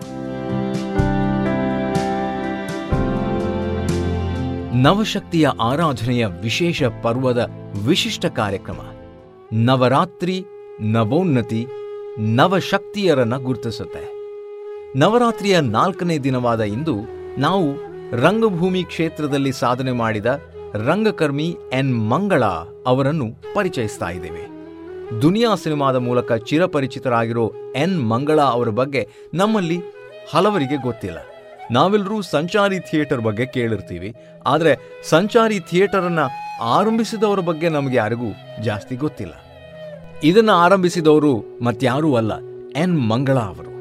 ನವಶಕ್ತಿಯ 4.77 5.49
ಆರಾಧನೆಯ 5.61 6.25
ವಿಶೇಷ 6.25 6.83
ಪರ್ವದ 6.83 7.49
ವಿಶಿಷ್ಟ 7.85 8.25
ಕಾರ್ಯಕ್ರಮ. 8.25 8.81
ನವರಾತ್ರಿ, 9.53 10.45
ನವೋನ್ನತಿ, 10.81 11.67
ನವಶಕ್ತಿಯರನ್ನ 12.19 13.37
ಗುರುತಿಸುತ್ತೆ. 13.37 14.21
ನವರಾತ್ರಿಯ 14.95 15.59
ನಾಲ್ಕನೇ 15.59 16.17
ದಿನವಾದ 16.17 16.61
ಇಂದು 16.61 17.20
ನಾವು 17.37 17.67
ರಂಗಭೂಮಿ 18.17 18.83
ಕ್ಷೇತ್ರದಲ್ಲಿ 18.83 19.51
ಸಾಧನೆ 19.51 19.91
ಮಾಡಿದ 19.91 20.25
ರಂಗಕರ್ಮಿ 20.87 21.57
ಎನ್ 21.73 22.09
ಮಂಗಳ 22.09 22.43
ಅವರನ್ನು 22.87 23.27
ಪರಿಚಯಿಸ್ತಾ 23.53 24.09
ಇದ್ದೇವೆ. 24.09 24.43
ದುನಿಯಾ 25.21 25.55
ಸಿನಿಮಾದ 25.55 25.95
ಮೂಲಕ 25.95 26.31
ಚಿರಪರಿಚಿತರಾಗಿರೋ 26.31 27.51
ಎನ್ 27.75 28.09
ಮಂಗಳ 28.09 28.39
ಅವರ 28.41 28.69
ಬಗ್ಗೆ 28.69 29.07
ನಮ್ಮಲ್ಲಿ 29.33 29.77
ಹಲವರಿಗೆ 30.33 30.75
ಗೊತ್ತಿಲ್ಲ. 30.75 31.17
ನಾವೆಲ್ಲರೂ 31.71 32.21
ಸಂಚಾರಿ 32.21 32.79
ಥಿಯೇಟರ್ 32.79 33.21
ಬಗ್ಗೆ 33.21 33.45
ಕೇಳಿರ್ತೀವಿ, 33.45 34.15
ಆದರೆ 34.45 34.73
ಸಂಚಾರಿ 35.03 35.59
ಥಿಯೇಟರನ್ನು 35.59 36.25
ಆರಂಭಿಸಿದವರ 36.63 37.39
ಬಗ್ಗೆ 37.39 37.69
ನಮಗೆ 37.69 37.95
ಯಾರಿಗೂ 37.95 38.61
ಜಾಸ್ತಿ 38.63 38.95
ಗೊತ್ತಿಲ್ಲ. 38.95 39.33
ಇದನ್ನು 40.23 40.51
ಆರಂಭಿಸಿದವರು 40.51 41.33
ಮತ್ಯಾರೂ 41.61 42.15
ಅಲ್ಲ 42.15 42.33
ಎನ್ 42.75 42.97
ಮಂಗಳ 43.09 43.37
ಅವರು. 43.37 43.71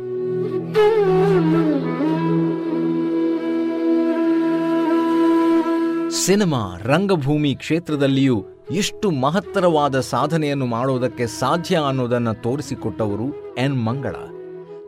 ಸಿನಿಮಾ 6.12 6.76
ರಂಗಭೂಮಿ 6.82 7.54
ಕ್ಷೇತ್ರದಲ್ಲಿಯೂ 7.54 8.44
ಎಷ್ಟು 8.70 9.10
ಮಹತ್ತರವಾದ 9.10 10.00
ಸಾಧನೆಯನ್ನು 10.00 10.66
ಮಾಡೋದಕ್ಕೆ 10.66 11.26
ಸಾಧ್ಯ 11.26 11.78
ಅನ್ನೋದನ್ನು 11.88 12.42
ತೋರಿಸಿಕೊಟ್ಟವರು 12.42 13.56
ಎನ್ 13.56 13.84
ಮಂಗಳ. 13.84 14.14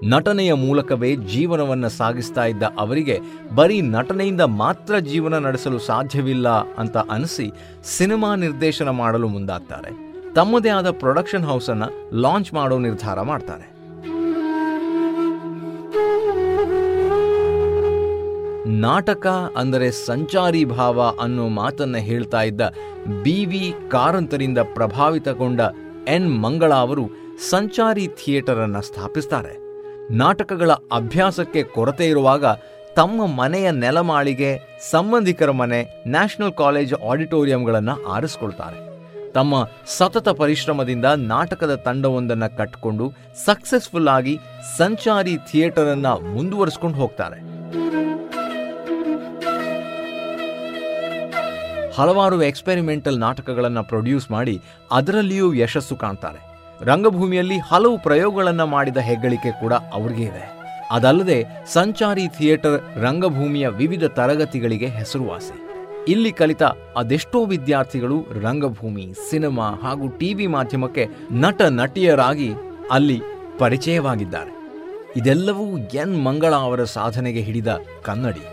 ನಟನೆಯ 0.05 0.53
ಮೂಲಕವೇ 0.53 1.17
ಜೀವನವನ್ನು 1.17 1.89
ಸಾಗಿಸ್ತಾ 1.89 2.45
ಇದ್ದ 2.45 2.63
ಅವರಿಗೆ 2.63 3.21
ಬರೀ 3.55 3.81
ನಟನೆಯಿಂದ 3.81 4.41
ಮಾತ್ರ 4.41 4.99
ಜೀವನ 4.99 5.39
ನಡೆಸಲು 5.39 5.79
ಸಾಧ್ಯವಿಲ್ಲ 5.79 6.49
ಅಂತ 6.49 6.97
ಅನಿಸಿ 6.97 7.51
ಸಿನಿಮಾ 7.85 8.35
ನಿರ್ದೇಶನ 8.35 8.89
ಮಾಡಲು 8.89 9.29
ಮುಂದಾಗ್ತಾರೆ. 9.29 10.13
ತಮ್ಮದೇ 10.35 10.69
ಆದ 10.69 10.91
ಪ್ರೊಡಕ್ಷನ್ 10.91 11.45
ಹೌಸನ್ನು 11.45 12.21
ಲಾಂಚ್ 12.21 12.55
ಮಾಡೋ 12.55 12.79
ನಿರ್ಧಾರ 12.79 13.21
ಮಾಡ್ತಾರೆ. 13.21 13.72
ನಾಟಕ 18.67 19.27
ಅಂದರೆ 19.57 19.91
ಸಂಚಾರಿ 19.91 20.65
ಭಾವ 20.65 21.15
ಅನ್ನೋ 21.21 21.49
ಮಾತನ್ನು 21.49 21.99
ಹೇಳ್ತಾ 21.99 22.43
ಇದ್ದ 22.43 22.61
ಬಿ 23.23 23.45
ವಿ 23.45 23.75
ಕಾರಂತರಿಂದ 23.91 24.59
ಪ್ರಭಾವಿತಗೊಂಡ 24.59 25.61
ಎನ್ 26.09 26.41
ಮಂಗಳ 26.43 26.73
ಅವರು 26.73 27.11
ಸಂಚಾರಿ 27.51 28.07
ಥಿಯೇಟರ್ 28.07 28.59
ಅನ್ನು 28.59 28.83
ಸ್ಥಾಪಿಸ್ತಾರೆ. 28.83 29.57
ನಾಟಕಗಳ 30.11 30.71
ಅಭ್ಯಾಸಕ್ಕೆ 30.71 31.63
ಕೊರತೆ 31.63 32.09
ಇರುವಾಗ 32.09 32.45
ತಮ್ಮ 32.97 33.27
ಮನೆಯ 33.27 33.71
ನೆಲಮಾಳಿಗೆ 33.71 34.79
ಸಂಬಂಧಿಕರ 34.91 35.51
ಮನೆ 35.51 36.03
ನ್ಯಾಷನಲ್ 36.07 36.53
ಕಾಲೇಜ್ 36.53 36.95
ಆಡಿಟೋರಿಯಂಗಳನ್ನು 36.95 38.05
ಆರಿಸ್ಕೊಳ್ತಾರೆ. 38.07 38.93
ತಮ್ಮ 39.33 39.69
ಸತತ 39.87 40.29
ಪರಿಶ್ರಮದಿಂದ 40.29 41.05
ನಾಟಕದ 41.05 41.75
ತಂಡವೊಂದನ್ನು 41.75 42.57
ಕಟ್ಟಿಕೊಂಡು 42.57 43.13
ಸಕ್ಸಸ್ಫುಲ್ 43.45 44.09
ಆಗಿ 44.09 44.39
ಸಂಚಾರಿ 44.79 45.37
ಥಿಯೇಟರನ್ನು 45.51 46.35
ಮುಂದುವರಿಸ್ಕೊಂಡು 46.35 46.99
ಹೋಗ್ತಾರೆ. 46.99 47.53
ಹಲವಾರು 51.97 52.43
ಎಕ್ಸ್ಪೆರಿಮೆಂಟಲ್ 52.43 53.19
ನಾಟಕಗಳನ್ನು 53.21 53.85
ಪ್ರೊಡ್ಯೂಸ್ 53.85 54.31
ಮಾಡಿ 54.31 54.61
ಅದರಲ್ಲಿಯೂ 54.91 55.55
ಯಶಸ್ಸು 55.55 55.97
ಕಾಣ್ತಾರೆ. 55.97 56.41
ರಂಗಭೂಮಿಯಲ್ಲಿ 56.85 57.59
ಹಲವು 57.59 58.03
ಪ್ರಯೋಗಗಳನ್ನು 58.03 58.67
ಮಾಡಿದ 58.67 58.97
ಹೆಗ್ಗಳಿಕೆ 58.97 59.61
ಕೂಡ 59.61 59.73
ಅವ್ರಿಗೆ 59.93 60.23
ಇದೆ. 60.23 60.45
ಅದಲ್ಲದೆ 60.91 61.39
ಸಂಚಾರಿ 61.73 62.29
ಥಿಯೇಟರ್ 62.29 62.79
ರಂಗಭೂಮಿಯ 63.03 63.69
ವಿವಿಧ 63.69 64.05
ತರಗತಿಗಳಿಗೆ 64.05 64.87
ಹೆಸರುವಾಸಿ. 64.87 65.57
ಇಲ್ಲಿ 66.09 66.33
ಕಲಿತ 66.33 66.63
ಅದೆಷ್ಟೋ 66.97 67.45
ವಿದ್ಯಾರ್ಥಿಗಳು 67.45 68.27
ರಂಗಭೂಮಿ, 68.43 69.07
ಸಿನಿಮಾ 69.31 69.69
ಹಾಗೂ 69.83 70.09
ಟಿವಿ 70.09 70.47
ಮಾಧ್ಯಮಕ್ಕೆ 70.47 71.09
ನಟ, 71.33 71.63
ನಟಿಯರಾಗಿ 71.69 72.51
ಅಲ್ಲಿ 72.91 73.21
ಪರಿಚಯವಾಗಿದ್ದಾರೆ. 73.59 74.53
ಇದೆಲ್ಲವೂ 75.17 75.79
ಎನ್ 75.79 76.25
ಮಂಗಳ 76.25 76.55
ಅವರ 76.55 76.85
ಸಾಧನೆಗೆ 76.85 77.41
ಹಿಡಿದ 77.41 77.69
ಕನ್ನಡಿ. 78.03 78.45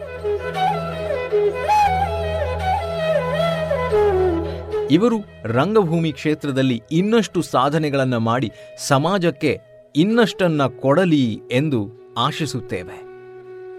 ಇವರು 4.92 5.18
ರಂಗಭೂಮಿ 5.44 6.12
ಕ್ಷೇತ್ರದಲ್ಲಿ 6.12 6.82
ಇನ್ನಷ್ಟು 6.92 7.42
ಸಾಧನೆಗಳನ್ನು 7.42 8.20
ಮಾಡಿ 8.20 8.52
ಸಮಾಜಕ್ಕೆ 8.78 9.60
ಇನ್ನಷ್ಟನ್ನು 9.96 10.82
ಕೊಡಲಿ 10.82 11.42
ಎಂದು 11.52 11.90
ಆಶಿಸುತ್ತೇವೆ. 12.18 12.98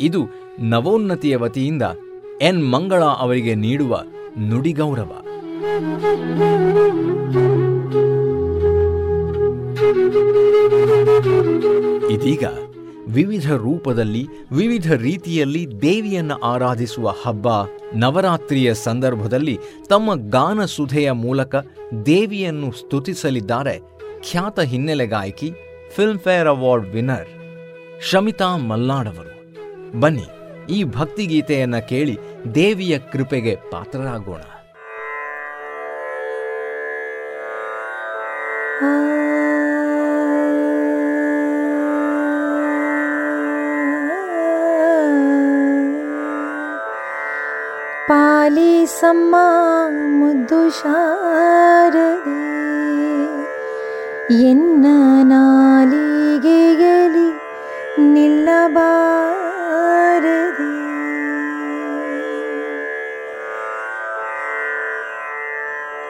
ಇದು 0.00 0.26
ನವೋನ್ನತಿಯ 0.58 1.36
ವತಿಯಿಂದ 1.36 1.82
ಎನ್ 2.40 2.72
ಮಂಗಳ 2.72 3.02
ಅವರಿಗೆ 3.04 3.54
ನೀಡುವ 3.54 4.02
ನುಡಿಗೌರವ 4.38 5.12
ಇದೀಗ 12.10 12.44
ವಿವಿಧ 13.14 13.52
ರೂಪದಲ್ಲಿ, 13.52 14.22
ವಿವಿಧ 14.52 14.92
ರೀತಿಯಲ್ಲಿ 14.92 15.62
ದೇವಿಯನ್ನು 15.82 16.36
ಆರಾಧಿಸುವ 16.40 17.14
ಹಬ್ಬ 17.22 17.46
ನವರಾತ್ರಿಯ 17.94 18.74
ಸಂದರ್ಭದಲ್ಲಿ 18.74 19.58
ತಮ್ಮ 19.88 20.10
ಗಾನ 20.30 20.64
ಸುಧೆಯ 20.64 21.10
ಮೂಲಕ 21.10 21.54
ದೇವಿಯನ್ನು 22.06 22.70
ಸ್ತುತಿಸಲಿದ್ದಾರೆ 22.72 23.76
ಖ್ಯಾತ 24.30 24.60
ಹಿನ್ನೆಲೆ 24.60 25.06
ಗಾಯಕಿ 25.06 25.50
ಫಿಲ್ಮ್ಫೇರ್ 25.96 26.48
ಅವಾರ್ಡ್ 26.48 26.86
ವಿನ್ನರ್ 26.86 27.30
ಶಮಿತಾ 28.10 28.56
ಮಲ್ಲಾಡವರು. 28.56 29.34
ಬನ್ನಿ, 30.00 30.28
ಈ 30.72 30.84
ಭಕ್ತಿಗೀತೆಯನ್ನು 30.84 31.88
ಕೇಳಿ 31.88 32.16
ದೇವಿಯ 32.54 32.98
ಕೃಪೆಗೆ 33.12 33.54
ಪಾತ್ರರಾಗೋಣ. 33.70 34.42
ಪಾಲಿಸಮ್ಮ 48.50 49.36
ಮುದ್ದು 50.18 50.70
ಶಾರದೆ. 50.70 52.40
ಎನ್ನ 54.42 54.86
ನಾಲಿಗೆಯಲಿ 55.22 56.48
ನಿಲ್ಲಬಾರದೆ. 58.12 59.30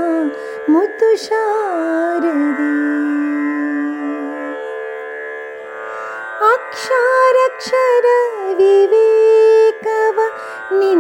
मुतुशारदे 0.73 2.33
अक्षरक्षर 6.49 8.09
विव 8.59 8.93
नि 10.79 10.93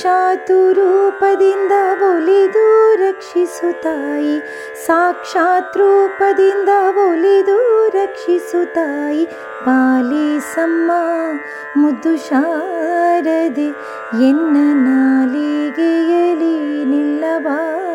ಸಾಕ್ಷಾತ್ 0.00 0.50
ರೂಪದಿಂದ 0.50 1.72
ಒಲಿದು 2.02 2.94
ರಕ್ಷಿಸು 2.94 3.82
ತಾಯಿ. 3.82 4.40
ಸಾಕ್ಷಾತ್ 4.86 5.76
ರೂಪದಿಂದ 5.76 6.68
ಒಲಿದು 7.10 7.88
ರಕ್ಷಿಸು 7.88 8.74
ತಾಯಿ. 8.74 9.26
ಪಾಲಿಸಮ್ಮ 9.64 10.92
ಮುದ್ದು 11.76 12.16
ಶಾರದೆ, 12.28 13.68
ಎನ್ನ 14.26 14.56
ನಾಲಿಗೆಯಲಿ 14.88 16.84
ನಿಲ್ಲಬಾರದೆ. 16.84 17.90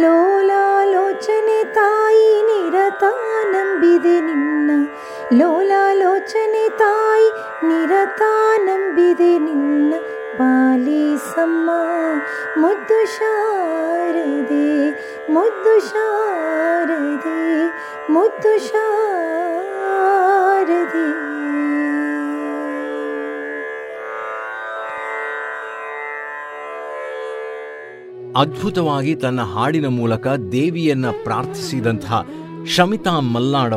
ಲೋಲಾಲೋಚನೆ 0.00 1.64
ತಾಯಿ 1.64 2.42
ನಿರತ 2.42 3.04
ನಂಬಿದೆ 3.50 4.20
ನಿನ್ನ 4.20 4.59
ಲೋಲಾಲೋಚನೆ 5.32 6.78
ತಾಯಿ 6.78 7.28
ನಿರತ 7.66 8.22
ನಂಬಿದೆ 8.58 9.38
ನಿನ್ನ 9.38 9.94
ಪಾಲಿಸಮ್ಮ 10.38 11.70
ಮುದ್ದು 12.58 13.18
ಶಾರದೆ 13.18 14.90
ಮುದ್ದು 15.32 15.80
ಶಾರದೆ 15.80 17.66
ಮುದ್ದು 18.12 18.58
ಶಾರದೆ. 18.58 18.80
ಅದ್ಭುತವಾಗಿ 28.36 29.14
ತನ್ನ 29.14 29.40
ಹಾಡಿನ 29.40 29.86
ಮೂಲಕ 29.86 30.26
ದೇವಿಯನ್ನ 30.26 31.10
ಪ್ರಾರ್ಥಿಸಿದಂತಹ 31.10 32.26
ಶಮಿತಾ 32.76 33.20
ಮಲ್ನಾಡ್ 33.20 33.74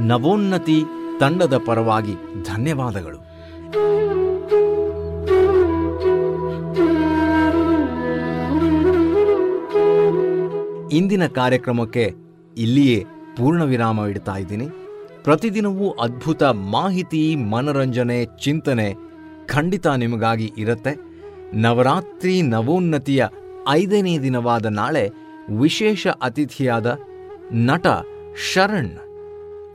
ನವೋನ್ನತಿ 0.00 0.84
ತಂಡದ 1.20 1.60
ಪರವಾಗಿ 1.66 2.14
ಧನ್ಯವಾದಗಳು. 2.42 3.26
ಇಂದಿನ 10.88 11.26
ಕಾರ್ಯಕ್ರಮಕ್ಕೆ 11.26 12.14
ಇಲ್ಲಿಯೇ 12.56 13.04
ಪೂರ್ಣ 13.36 13.62
ವಿರಾಮ 13.62 14.00
ಇಡ್ತಾ 14.08 14.36
ಇದ್ದೀನಿ. 14.36 14.68
ಪ್ರತಿದಿನವೂ 15.24 15.90
ಅದ್ಭುತ 15.90 16.42
ಮಾಹಿತಿ, 16.42 17.36
ಮನರಂಜನೆ, 17.36 18.24
ಚಿಂತನೆ 18.42 18.94
ಖಂಡಿತ 19.46 19.86
ನಿಮಗಾಗಿ 19.86 20.52
ಇರುತ್ತೆ. 20.58 21.16
ನವರಾತ್ರಿ 21.54 22.42
ನವೋನ್ನತಿಯ 22.42 23.26
ಐದನೇ 23.68 24.18
ದಿನವಾದ 24.18 24.66
ನಾಳೆ 24.66 25.10
ವಿಶೇಷ 25.58 26.06
ಅತಿಥಿಯಾದ 26.06 26.98
ನಟ 27.52 27.86
ಶರಣ್. 28.52 29.05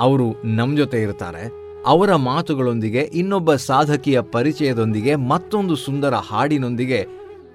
ಅವರು 0.01 0.35
ನಮ್ಮ 0.45 0.77
ಜೊತೆ 0.77 1.01
ಇರ್ತಾರೆ. 1.01 1.43
ಅವರ 1.85 2.15
ಮಾತುಗಳೊಂದಿಗೆ, 2.15 2.99
ಇನ್ನೊಬ್ಬ 2.99 3.55
ಸಾಧಕಿಯ 3.55 4.21
ಪರಿಚಯದೊಂದಿಗೆ, 4.21 5.15
ಮತ್ತೊಂದು 5.15 5.75
ಸುಂದರ 5.75 6.13
ಹಾಡಿನೊಂದಿಗೆ, 6.13 7.05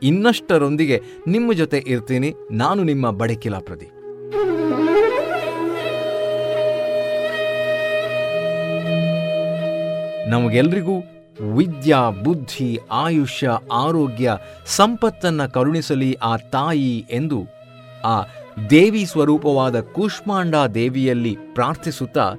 ಇನ್ನಷ್ಟರೊಂದಿಗೆ 0.03 1.03
ನಿಮ್ಮ 1.27 1.53
ಜೊತೆ 1.53 1.85
ಇರ್ತೀನಿ. 1.87 2.35
ನಾನು 2.53 2.83
ನಿಮ್ಮ 2.85 3.11
ಬಡಕಿಲ 3.11 3.59
ಪ್ರದೀಪ್. 3.59 3.93
ನಮಗೆಲ್ರಿಗೂ 10.31 10.97
ವಿದ್ಯಾ, 11.57 12.11
ಬುದ್ಧಿ, 12.11 12.79
ಆಯುಷ್ಯ, 12.91 13.51
ಆರೋಗ್ಯ, 13.73 14.33
ಸಂಪತ್ತನ್ನ 14.67 15.47
ಕರುಣಿಸಲಿ 15.47 16.13
ಆ 16.23 16.37
ತಾಯಿ 16.37 17.07
ಎಂದು 17.11 17.47
ಆ 18.05 18.23
ದೇವಿ 18.71 19.07
ಸ್ವರೂಪವಾದ 19.07 19.81
ಕೂಷ್ಮಾಂಡ 19.81 20.55
ದೇವಿಯಲ್ಲಿ 20.55 21.37
ಪ್ರಾರ್ಥಿಸುತ್ತಾ 21.55 22.33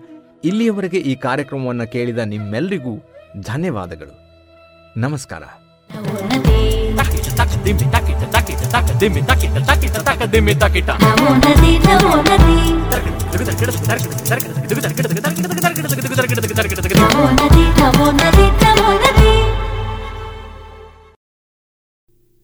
ಇಲ್ಲಿಯವರೆಗೆ 0.44 0.98
ಈ 0.98 1.16
ಕಾರ್ಯಕ್ರಮವನ್ನು 1.16 1.92
ಕೇಳಿದ 1.92 2.18
ನಿಮ್ಮೆಲ್ಲರಿಗೂ 2.18 2.98
ಧನ್ಯವಾದಗಳು. 3.42 4.14
ನಮಸ್ಕಾರ. 5.00 5.44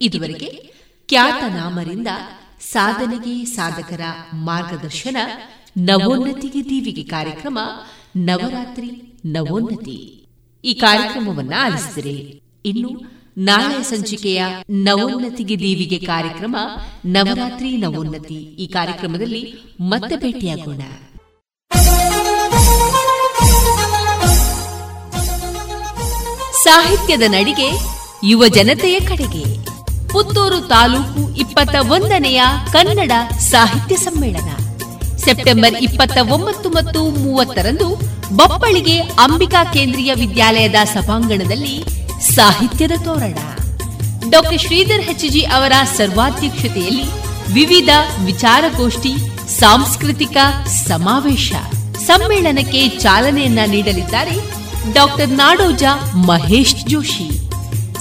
ಇದುವರೆಗೆ 0.02 0.74
ಖ್ಯಾತನಾಮರಿಂದ 1.10 2.08
ಸಾಧನೆಗೆ 2.72 3.45
ಸಾಧಕರ 3.45 4.02
ಮಾರ್ಗದರ್ಶನ, 4.34 5.18
ನವೋನ್ನತಿಗೆ 5.77 6.69
ದೀವಿಗೆ 6.69 7.03
ಕಾರ್ಯಕ್ರಮ, 7.03 7.60
ನವರಾತ್ರಿ, 8.15 9.19
ನವೋನ್ನತಿ. 9.26 10.26
ಈ 10.64 10.73
ಕಾರ್ಯಕ್ರಮವನ್ನ 10.73 11.53
ಆಲಿಸಿದರೆ 11.60 12.41
ಇನ್ನು 12.65 13.02
ನಾಳೆ 13.38 13.84
ಸಂಚಿಕೆಯ 13.84 14.44
ನವೋನ್ನತಿಗೆ 14.69 15.60
ದೀವಿಗೆ 15.60 15.99
ಕಾರ್ಯಕ್ರಮ, 15.99 16.56
ನವರಾತ್ರಿ, 17.06 17.77
ನವೋನ್ನತಿ 17.77 18.35
ಈ 18.35 18.68
ಕಾರ್ಯಕ್ರಮದಲ್ಲಿ 18.68 19.53
ಮತ್ತೆ 19.81 20.18
ಭೇಟಿಯಾಗೋಣ. 20.18 20.81
ಸಾಹಿತ್ಯದ 26.64 27.22
ನಡಿಗೆ 27.27 27.69
ಯುವ 28.23 28.48
ಜನತೆಯ 28.48 28.99
ಕಡೆಗೆ. 28.99 29.73
ಪುತ್ತೂರು 30.14 30.60
ತಾಲೂಕು 30.61 31.38
ಇಪ್ಪತ್ತ 31.38 31.76
ಒಂದನೆಯ 31.90 32.41
ಕನ್ನಡ 32.72 33.11
ಸಾಹಿತ್ಯ 33.40 33.95
ಸಮ್ಮೇಳನ. 33.95 34.49
ಸೆಪ್ಟೆಂಬರ್ 35.18 35.73
ಇಪ್ಪತ್ತ 35.73 36.18
ಒಂಬತ್ತು 36.31 36.69
ಮತ್ತು 36.69 37.10
ಮೂವತ್ತರಂದು 37.10 37.88
ಬಪ್ಪಳಿಗೆ 38.35 38.99
ಅಂಬಿಕಾ 38.99 39.64
ಕೇಂದ್ರೀಯ 39.64 40.14
ವಿದ್ಯಾಲಯದ 40.14 40.76
ಸಭಾಂಗಣದಲ್ಲಿ 40.84 41.84
ಸಾಹಿತ್ಯದ 42.35 42.91
ತೋರಣ. 43.03 43.38
ಡಾಕ್ಟರ್ 44.30 44.60
ಶ್ರೀಧರ್ 44.60 45.02
ಹೆಚ್ಜಿ 45.02 45.41
ಅವರ 45.41 45.72
ಸರ್ವಾಧ್ಯಕ್ಷತೆಯಲ್ಲಿ 45.98 47.03
ವಿವಿಧ 47.53 47.90
ವಿಚಾರಗೋಷ್ಠಿ, 48.26 49.14
ಸಾಂಸ್ಕೃತಿಕ 49.60 50.38
ಸಮಾವೇಶ, 50.88 51.53
ಸಮ್ಮೇಳನಕ್ಕೆ 52.06 52.88
ಚಾಲನೆಯನ್ನ 52.88 53.60
ನೀಡಲಿದ್ದಾರೆ 53.68 54.64
ಡಾಕ್ಟರ್ 54.94 55.30
ನಾಡೋಜ 55.30 55.84
ಮಹೇಶ್ 56.15 56.76
ಜೋಶಿ. 56.76 57.43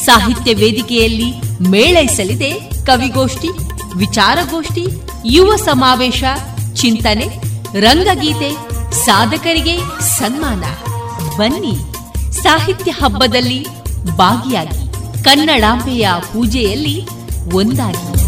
ಸಾಹಿತ್ಯ 0.05 0.55
ವೇದಿಕೆಯಲ್ಲಿ 0.55 1.33
ಮೇಳೈಸಲಿದೆ 1.69 2.51
ಕವಿಗೋಷ್ಠಿ, 2.87 3.49
ವಿಚಾರಗೋಷ್ಠಿ, 3.97 4.87
ಯುವ 5.25 5.57
ಸಮಾವೇಶ, 5.57 6.25
ಚಿಂತನೆ, 6.75 7.29
ರಂಗಗೀತೆ, 7.81 8.57
ಸಾಧಕರಿಗೆ 9.05 10.01
ಸನ್ಮಾನ. 10.01 10.65
ಬನ್ನಿ, 11.37 11.77
ಸಾಹಿತ್ಯ 12.43 12.91
ಹಬ್ಬದಲ್ಲಿ 12.91 13.67
ಭಾಗಿಯಾಗಿ, 14.17 14.93
ಕನ್ನಡಾಂಬೆಯ 15.25 16.09
ಪೂಜೆಯಲ್ಲಿ 16.33 17.07
ಒಂದಾಗಿ. 17.55 18.23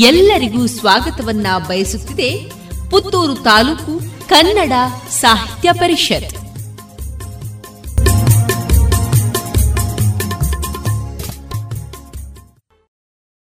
ಎಲ್ಲರಿಗೂ 0.00 0.66
ಸ್ವಾಗತವನ್ನ 0.66 1.46
ಬಯಸುತ್ತಿದೆ 1.68 2.30
ಪುತ್ತೂರು 2.90 3.34
ತಾಲೂಕು 3.34 4.00
ಕನ್ನಡ 4.28 4.72
ಸಾಹಿತ್ಯ 5.10 5.72
ಪರಿಷತ್. 5.72 6.43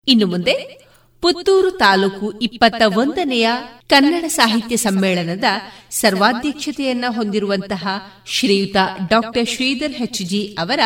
ಇನ್ನು 0.08 0.26
ಮುಂದೆ 0.26 0.86
ಪುತ್ತೂರು 1.20 1.70
ತಾಲೂಕು 1.70 2.30
ಇಪ್ಪತ್ತ 2.30 2.82
ಒಂದನೆಯ 2.96 3.48
ಕನ್ನಡ 3.88 4.24
ಸಾಹಿತ್ಯ 4.28 4.76
ಸಮ್ಮೇಳನದ 4.76 5.44
ಸರ್ವಾಧ್ಯಕ್ಷತೆಯನ್ನ 5.90 7.04
ಹೊಂದಿರುವಂತಹ 7.08 7.86
ಶ್ರೀಯುತ 8.26 8.76
ಡಾಕ್ಟರ್ 9.08 9.48
ಶ್ರೀಧರ್ 9.48 9.92
ಹೆಚ್ 9.92 10.22
ಜಿ 10.22 10.56
ಅವರ 10.58 10.80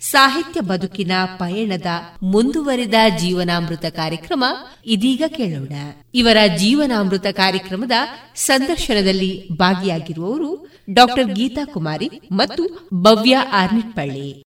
ಸಾಹಿತ್ಯ 0.00 0.60
ಬದುಕಿನ 0.60 1.12
ಪಯಣದ 1.36 1.86
ಮುಂದುವರಿದ 2.22 2.94
ಜೀವನಾಮೃತ 3.18 3.84
ಕಾರ್ಯಕ್ರಮ 3.84 4.44
ಇದೀಗ 4.86 5.22
ಕೇಳೋಣ. 5.28 5.72
ಇವರ 6.14 6.36
ಜೀವನಾಮೃತ 6.56 7.26
ಕಾರ್ಯಕ್ರಮದ 7.26 7.92
ಸಂದರ್ಶನದಲ್ಲಿ 8.34 9.48
ಭಾಗಿಯಾಗಿರುವವರು 9.48 10.66
ಡಾಕ್ಟರ್ 10.90 11.24
ಗೀತಾ 11.24 11.64
ಕುಮಾರಿ 11.64 12.10
ಮತ್ತು 12.32 12.90
ಭವ್ಯ 12.94 13.36
ಆರ್ನಿಟ್ಪಳ್ಳಿ. 13.36 14.42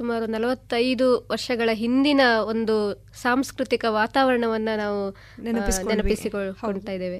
ಸುಮಾರು 0.00 0.26
ನಲವತ್ತೈದು 0.26 1.06
ವರ್ಷಗಳ 1.30 1.70
ಹಿಂದಿನ 1.72 2.20
ಒಂದು 2.44 2.74
ಸಾಂಸ್ಕೃತಿಕ 3.22 3.84
ವಾತಾವರಣವನ್ನು 3.88 4.76
ನಾವು 4.76 5.00
ನೆನಪಿಸಿಕೊಳ್ತಾ 5.42 6.92
ಇದ್ದೇವೆ. 6.92 7.18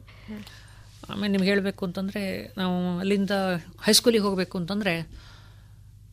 ಆಮೇಲೆ 1.11 1.33
ನಿಮ್ಗೆ 1.33 1.49
ಹೇಳಬೇಕು 1.49 1.87
ಅಂತಂದರೆ 1.87 2.23
ನಾವು 2.59 2.99
ಅಲ್ಲಿಂದ 2.99 3.31
ಹೈಸ್ಕೂಲಿಗೆ 3.85 4.25
ಹೋಗಬೇಕು 4.25 4.59
ಅಂತಂದರೆ 4.59 4.95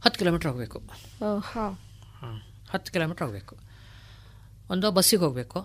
ಹತ್ತು 0.06 0.18
ಕಿಲೋಮೀಟ್ರ್ 0.20 0.50
ಹೋಗಬೇಕು. 0.50 0.80
ಹತ್ತು 2.70 2.92
ಕಿಲೋಮೀಟ್ರ್ 2.92 3.26
ಹೋಗಬೇಕು. 3.26 3.56
ಒಂದು 4.70 4.92
ಬಸ್ಸಿಗೆ 4.92 5.24
ಹೋಗಬೇಕು. 5.24 5.60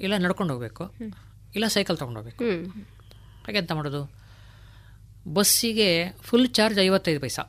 ಇಲ್ಲ 0.00 0.14
ನಡ್ಕೊಂಡು 0.16 0.54
ಹೋಗಬೇಕು. 0.54 0.84
ಇಲ್ಲ 1.54 1.66
ಸೈಕಲ್ 1.66 1.98
ತೊಗೊಂಡೋಗ್ಬೇಕು 1.98 2.44
ಹಾಗೆ 3.44 3.58
ಎಂತ 3.58 3.72
ಮಾಡೋದು? 3.72 4.02
ಬಸ್ಸಿಗೆ 5.34 5.88
ಫುಲ್ 6.22 6.48
ಚಾರ್ಜ್ 6.48 6.78
ಐವತ್ತೈದು 6.80 7.20
ಪೈಸಾ. 7.20 7.42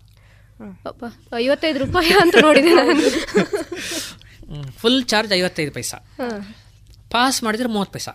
ಐವತ್ತೈದು 1.38 1.80
ರೂಪಾಯಿ 1.86 2.14
ಅಂತ 2.22 2.36
ನೋಡಿದೆ 2.42 2.74
ಫುಲ್ 4.78 5.06
ಚಾರ್ಜ್ 5.06 5.34
ಐವತ್ತೈದು 5.34 5.72
ಪೈಸಾ. 5.72 5.98
ಪಾಸ್ 7.12 7.44
ಮಾಡಿದ್ರೆ 7.44 7.70
ಮೂವತ್ತು 7.70 7.94
ಪೈಸಾ. 7.94 8.12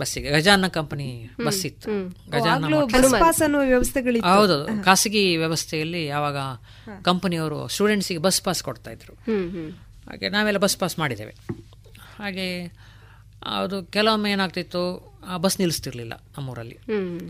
ಬಸ್ಸಿಗೆ 0.00 0.30
ಗಜಾನ 0.30 0.66
ಕಂಪನಿ 0.66 1.30
ಬಸ್ 1.44 1.66
ಇತ್ತು. 1.66 1.90
ಹೌದು 4.20 4.84
ಖಾಸಗಿ 4.84 5.36
ವ್ಯವಸ್ಥೆಯಲ್ಲಿ 5.36 6.06
ಯಾವಾಗ 6.06 6.36
ಕಂಪನಿಯವರು 7.02 7.68
ಸ್ಟೂಡೆಂಟ್ಸಿಗೆ 7.68 8.20
ಬಸ್ 8.20 8.42
ಪಾಸ್ 8.42 8.62
ಕೊಡ್ತಾ 8.62 8.90
ಇದ್ರು. 8.90 9.14
ಹಾಗೆ 10.10 10.28
ನಾವೆಲ್ಲ 10.28 10.58
ಬಸ್ 10.58 10.76
ಪಾಸ್ 10.76 10.98
ಮಾಡಿದ್ದೇವೆ. 10.98 11.34
ಹಾಗೆ 12.18 12.64
ಅದು 13.46 13.82
ಕೆಲವೊಮ್ಮೆ 13.82 14.30
ಏನಾಗ್ತಿತ್ತು 14.30 15.11
ಆ 15.26 15.36
ಬಸ್ 15.36 15.60
ನಿಲ್ಲಿಸ್ತಿರ್ಲಿಲ್ಲ 15.60 16.12
ನಮ್ಮೂರಲ್ಲಿ. 16.38 16.78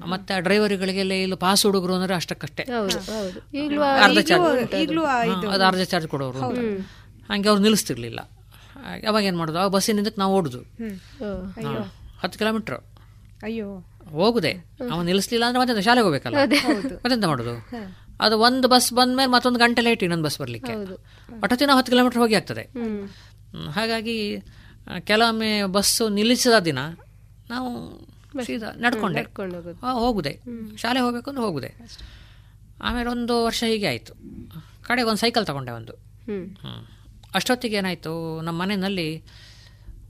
ಮತ್ತೆ 0.06 0.34
ಆ 0.34 0.38
ಡ್ರೈವರ್ಗಳಿಗೆಲ್ಲ 0.38 1.12
ಇಲ್ಲಿ 1.12 1.36
ಪಾಸ್ 1.36 1.66
ಹುಡುಗರು 1.66 1.94
ಅಂದ್ರೆ 1.94 2.14
ಅಷ್ಟಕ್ಕಷ್ಟೇ. 2.14 2.62
ಅರ್ಧ 2.62 4.18
ಚಾರ್ಜ್ 4.18 4.98
ಅದು 5.46 5.64
ಅರ್ಧ 5.64 5.82
ಚಾರ್ಜ್ 5.82 6.08
ಕೊಡೋರು 6.08 6.38
ಹಂಗೆ 7.32 7.48
ಅವ್ರು 7.48 7.62
ನಿಲ್ಲಿಸ್ತಿರ್ಲಿಲ್ಲ 7.62 8.20
ಅವಾಗ 9.08 9.24
ಏನು 9.24 9.38
ಮಾಡೋದು? 9.38 9.58
ಆ 9.58 9.66
ಬಸ್ಸಿನಿಂದ 9.66 10.06
ನಾವು 10.18 10.34
ಓಡುದು. 10.34 10.60
ಹತ್ತು 12.20 12.38
ಕಿಲೋಮೀಟರ್. 12.38 12.80
ಅಯ್ಯೋ. 13.42 13.68
ಹೋಗುದೆ. 14.10 14.52
ಅವನು 14.92 15.02
ನಿಲ್ಲಿಸ್ಲಿಲ್ಲ 15.02 15.44
ಅಂದ್ರೆ 15.44 15.60
ಮತ್ತೆ 15.60 15.82
ಶಾಲೆಗೆ 15.82 16.04
ಹೋಗ್ಬೇಕಲ್ಲ? 16.04 16.36
ಮತ್ತೆಂತ 16.94 17.24
ಮಾಡೋದು? 17.24 17.54
ಅದು 18.20 18.38
ಒಂದು 18.38 18.68
ಬಸ್ 18.68 18.92
ಬಂದ್ಮೇಲೆ 18.92 19.30
ಮತ್ತೊಂದು 19.30 19.58
ಗಂಟೆ 19.58 19.82
ಲೇಟ್ 19.82 20.02
ಇನ್ನೊಂದು 20.02 20.24
ಬಸ್ 20.24 20.38
ಬರಲಿಕ್ಕೆ. 20.38 20.72
ಒಟ್ಟೊತ್ತಿ 21.42 21.66
ನಾವು 21.66 21.78
ಹತ್ತು 21.78 21.92
ಕಿಲೋಮೀಟರ್ 21.92 22.18
ಹೋಗಿ 22.18 22.34
ಆಗ್ತದೆ. 22.34 22.62
ಹಾಗಾಗಿ 23.70 24.42
ಕೆಲವೊಮ್ಮೆ 25.00 25.64
ಬಸ್ಸು 25.64 26.08
ನಿಲ್ಲಿಸಿದ 26.08 26.58
ದಿನ 26.58 26.78
ನಾವು 27.52 27.70
ಸೀದಾ 28.44 28.68
ನಡ್ಕೊಂಡೆ. 28.76 29.22
ಹೋಗುದೆ. 29.92 30.32
ಶಾಲೆ 30.76 31.00
ಹೋಗ್ಬೇಕು 31.00 31.30
ಅಂದ್ರೆ 31.30 31.44
ಹೋಗುದೆ 31.46 31.70
ಆಮೇಲೆ 32.82 33.08
ಒಂದು 33.08 33.44
ವರ್ಷ 33.44 33.64
ಹೀಗೆ 33.66 33.86
ಆಯಿತು. 33.86 34.12
ಕಡೆಗೆ 34.82 35.08
ಒಂದು 35.08 35.20
ಸೈಕಲ್ 35.20 35.46
ತಗೊಂಡೆ 35.46 35.70
ಒಂದು. 35.70 35.92
ಅಷ್ಟೊತ್ತಿಗೆ 37.34 37.76
ಏನಾಯಿತು 37.76 38.40
ನಮ್ಮ 38.40 38.62
ಮನೆಯಲ್ಲಿ 38.62 39.08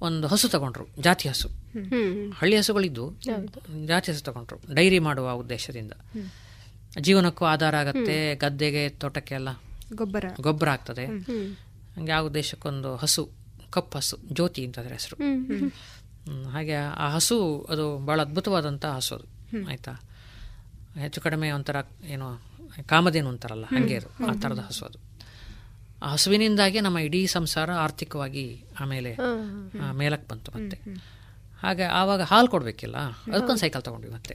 ಒಂದು 0.00 0.26
ಹಸು 0.28 0.48
ತಗೊಂಡ್ರು 0.48 0.84
ಜಾತಿ 1.00 1.28
ಹಸು. 1.28 1.48
ಹಳ್ಳಿ 2.34 2.56
ಹಸುಗಳಿದ್ದು 2.56 3.04
ಜಾತಿ 3.86 4.12
ಹಸು 4.12 4.24
ತಗೊಂಡ್ರು 4.24 4.74
ಡೈರಿ 4.74 4.98
ಮಾಡುವ 4.98 5.32
ಉದ್ದೇಶದಿಂದ. 5.32 5.92
ಜೀವನಕ್ಕೂ 7.00 7.44
ಆಧಾರ 7.44 7.74
ಆಗತ್ತೆ 7.76 8.34
ಗದ್ದೆಗೆ 8.34 8.88
ತೋಟಕ್ಕೆ 8.88 9.34
ಎಲ್ಲ 9.34 9.48
ಗೊಬ್ಬರ. 9.94 10.24
ಗೊಬ್ಬರ 10.40 10.68
ಆಗ್ತದೆ. 10.68 11.04
ಹಂಗೆ 11.96 12.12
ಆ 12.12 12.18
ಉದ್ದೇಶಕ್ಕೊಂದು 12.18 12.96
ಹಸು 12.96 13.22
ಕಪ್ಪು 13.70 13.98
ಹಸು 13.98 14.16
ಜ್ಯೋತಿ 14.32 14.64
ಅಂತಂದ್ರೆ 14.66 14.94
ಹೆಸರು. 14.94 15.16
ಹಾಗೆ 16.52 16.74
ಆ 16.74 17.08
ಹಸು 17.08 17.36
ಅದು 17.70 17.98
ಭಾಳ 17.98 18.20
ಅದ್ಭುತವಾದಂಥ 18.20 18.84
ಹಸು 18.84 19.14
ಅದು. 19.14 19.26
ಆಯ್ತಾ? 19.68 19.92
ಹೆಚ್ಚು 20.98 21.20
ಕಡಿಮೆ 21.20 21.50
ಒಂಥರ 21.50 21.76
ಏನು 22.06 22.28
ಕಾಮಧೇನು 22.86 23.28
ಅಂತಾರಲ್ಲ 23.28 23.64
ಹಂಗೆ 23.64 23.96
ಅದು 23.96 24.10
ಆ 24.26 24.32
ಥರದ 24.42 24.58
ಹಸು 24.58 24.84
ಅದು. 24.84 24.98
ಆ 26.02 26.08
ಹಸುವಿನಿಂದಾಗಿ 26.12 26.80
ನಮ್ಮ 26.80 26.98
ಇಡೀ 26.98 27.26
ಸಂಸಾರ 27.26 27.72
ಆರ್ಥಿಕವಾಗಿ 27.72 28.64
ಆಮೇಲೆ 28.80 29.16
ಮೇಲಕ್ಕೆ 29.92 30.28
ಬಂತು 30.28 30.52
ಮತ್ತೆ. 30.54 30.78
ಹಾಗೆ 31.62 31.82
ಆವಾಗ 31.82 32.22
ಹಾಲು 32.22 32.48
ಕೊಡಬೇಕಿಲ್ಲ? 32.48 32.96
ಅದಕ್ಕೊಂದು 33.32 33.60
ಸೈಕಲ್ 33.60 33.82
ತಗೊಂಡ್ವಿ 33.82 34.12
ಮತ್ತೆ. 34.12 34.34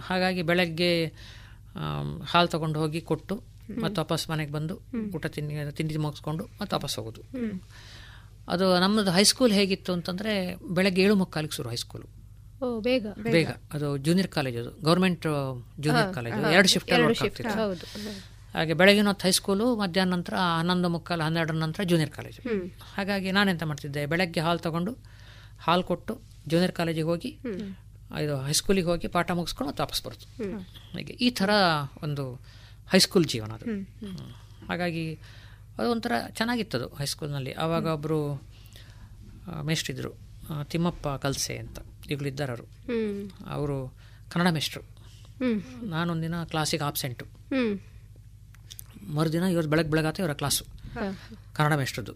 ಹಾಗಾಗಿ 0.00 0.42
ಬೆಳಗ್ಗೆ 0.42 1.06
ಹಾಲು 2.24 2.48
ತೊಗೊಂಡು 2.48 2.80
ಹೋಗಿ 2.80 3.00
ಕೊಟ್ಟು 3.00 3.34
ಮತ್ತೆ 3.82 4.00
ವಾಪಸ್ 4.00 4.30
ಮನೆಗೆ 4.30 4.52
ಬಂದು 4.52 4.74
ಊಟ 5.14 5.26
ತಿಂಡಿ 5.26 5.72
ತಿಂಡಿ 5.72 5.96
ಮುಗಿಸ್ಕೊಂಡು 5.96 6.44
ಮತ್ತೆ 6.44 6.76
ವಾಪಸ್ 6.76 6.96
ಹೋಗೋದು. 6.98 7.22
ಅದು 8.48 8.80
ನಮ್ಮದು 8.80 9.10
ಹೈಸ್ಕೂಲ್ 9.10 9.52
ಹೇಗಿತ್ತು 9.52 9.92
ಅಂತಂದ್ರೆ 9.92 10.32
ಬೆಳಗ್ಗೆ 10.74 11.02
ಏಳು 11.02 11.14
ಮುಕ್ಕಾಲಿಗೆ 11.14 11.54
ಶುರು 11.54 11.68
ಹೈಸ್ಕೂಲು 11.68 12.06
ಬೇಗ. 12.80 13.04
ಬೇಗ. 13.32 13.48
ಅದು 13.72 13.96
ಜೂನಿಯರ್ 13.96 14.28
ಕಾಲೇಜ್ 14.28 14.56
ಅದು. 14.56 14.70
ಗೌರ್ಮೆಂಟ್ 14.80 15.26
ಜೂನಿಯರ್ 15.80 16.14
ಕಾಲೇಜ್ 16.14 16.34
ಎರಡು 16.54 16.68
ಶಿಫ್ಟ್ 16.68 16.92
ಹಾಗೆ 18.54 18.74
ಬೆಳಗಿನ 18.74 19.06
ಹೊತ್ತು 19.06 19.24
ಹೈಸ್ಕೂಲು 19.26 19.76
ಮಧ್ಯಾಹ್ನ 19.76 20.12
ನಂತರ 20.14 20.34
ಹನ್ನೊಂದು 20.58 20.88
ಮುಕ್ಕಾಲು 20.88 21.22
ಹನ್ನೆರಡರ 21.22 21.54
ನಂತರ 21.54 21.82
ಜೂನಿಯರ್ 21.82 22.10
ಕಾಲೇಜು 22.10 22.40
ಹಾಗಾಗಿ 22.94 23.30
ನಾನೆಂತ 23.30 23.62
ಮಾಡ್ತಿದ್ದೆ? 23.62 24.06
ಬೆಳಗ್ಗೆ 24.06 24.40
ಹಾಲ್ 24.40 24.60
ತಗೊಂಡು 24.60 24.92
ಹಾಲ್ 25.58 25.82
ಕೊಟ್ಟು 25.82 26.14
ಜೂನಿಯರ್ 26.48 26.72
ಕಾಲೇಜಿಗೆ 26.72 27.02
ಹೋಗಿ 27.02 27.30
ಇದು 28.22 28.36
ಹೈಸ್ಕೂಲಿಗೆ 28.40 28.86
ಹೋಗಿ 28.86 29.06
ಪಾಠ 29.06 29.30
ಮುಗಿಸ್ಕೊಂಡು 29.30 29.68
ಮತ್ತೆ 29.70 29.82
ವಾಪಸ್ 29.82 30.02
ಬರೋದು. 30.04 30.26
ಹೀಗೆ 30.96 31.12
ಈ 31.12 31.30
ಥರ 31.30 31.50
ಒಂದು 32.02 32.24
ಹೈಸ್ಕೂಲ್ 32.92 33.24
ಜೀವನ 33.24 33.52
ಅದು. 33.52 33.66
ಹಾಗಾಗಿ 34.68 35.04
ಅದು 35.78 35.90
ಒಂಥರ 35.90 36.12
ಚೆನ್ನಾಗಿತ್ತದು 36.30 36.88
ಹೈಸ್ಕೂಲ್ನಲ್ಲಿ 36.88 37.52
ಆವಾಗ 37.52 37.86
ಒಬ್ಬರು 37.86 38.42
ಮೇಷ್ಟ್ರಿದ್ರು. 39.62 40.10
ತಿಮ್ಮಪ್ಪ 40.64 41.08
ಕಲ್ಸೆ 41.08 41.56
ಅಂತ. 41.56 41.78
ಈಗಲಿದ್ದಾರೆ 42.10 42.52
ಅವರು 42.52 42.66
ಅವರು 43.46 43.94
ಕನ್ನಡ 44.32 44.52
ಮೇಷ್ಟ್ರು. 44.52 44.82
ನಾನೊಂದಿನ 45.86 46.44
ಕ್ಲಾಸಿಗೆ 46.44 46.84
ಆಬ್ಸೆಂಟು 46.84 47.26
ಮರುದಿನ 49.14 49.42
ಇವತ್ತು 49.42 49.70
ಬೆಳಗ್ಗೆ 49.70 49.90
ಬೆಳಗಾತ 49.90 50.20
ಇವರ 50.20 50.32
ಕ್ಲಾಸು 50.32 50.64
ಕನ್ನಡ 51.52 51.72
ಮೇಷ್ಟ್ರದ್ದು. 51.72 52.14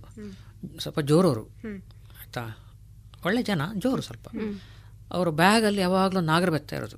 ಸ್ವಲ್ಪ 0.78 1.00
ಜೋರವರು. 1.00 1.44
ಆಯಿತಾ? 2.18 2.44
ಒಳ್ಳೆ 3.24 3.42
ಜನ 3.42 3.62
ಜೋರು 3.78 4.02
ಸ್ವಲ್ಪ. 4.02 4.28
ಅವರು 5.10 5.30
ಬ್ಯಾಗಲ್ಲಿ 5.32 5.80
ಯಾವಾಗಲೂ 5.80 6.20
ನಾಗರ 6.20 6.50
ಬೆತ್ತ 6.50 6.72
ಇರೋದು 6.72 6.96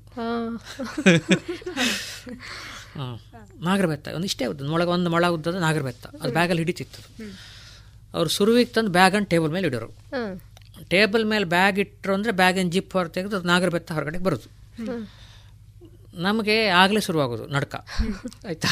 ಹಾಂ. 2.97 3.21
ನಾಗರ 3.67 3.87
ಬೆತ್ತ 3.93 4.09
ಒಂದು 4.17 4.27
ಇಷ್ಟೇ 4.31 4.47
ಉದ್ದ 4.53 4.69
ಮೊಳಗ 4.73 4.89
ಒಂದು 4.97 5.11
ಮೊಳ 5.15 5.27
ಉದ್ದದ 5.37 5.59
ನಾಗರಬೆತ್ತ 5.67 6.07
ಅದು 6.21 6.33
ಬ್ಯಾಗಲ್ಲಿ 6.39 6.63
ಹಿಡಿತಿತ್ತು 6.65 7.01
ಅವ್ರು 8.15 8.31
ಸುರುವಿಗೆ 8.37 8.71
ತಂದು 8.77 8.93
ಬ್ಯಾಗನ್ನು 8.99 9.29
ಟೇಬಲ್ 9.33 9.53
ಮೇಲೆ 9.57 9.67
ಇಡೋರು. 9.71 9.89
ಟೇಬಲ್ 10.93 11.25
ಮೇಲೆ 11.33 11.47
ಬ್ಯಾಗ್ 11.55 11.79
ಇಟ್ಟರು 11.85 12.13
ಅಂದರೆ 12.15 12.33
ಬ್ಯಾಗಿನ 12.33 12.71
ಜಿಪ್ 12.75 12.93
ಹೊರ 12.97 13.07
ತೆಗೆದು 13.17 13.37
ಅದು 13.39 13.47
ನಾಗರ 13.53 13.69
ಬೆತ್ತ 13.77 13.93
ಹೊರಗಡೆ 13.97 14.19
ಬರೋದು 14.27 14.49
ನಮಗೆ 16.27 16.57
ಆಗಲೇ 16.83 17.01
ಶುರುವಾಗೋದು 17.07 17.45
ನಡ್ಕ. 17.55 17.75
ಆಯಿತಾ? 18.49 18.69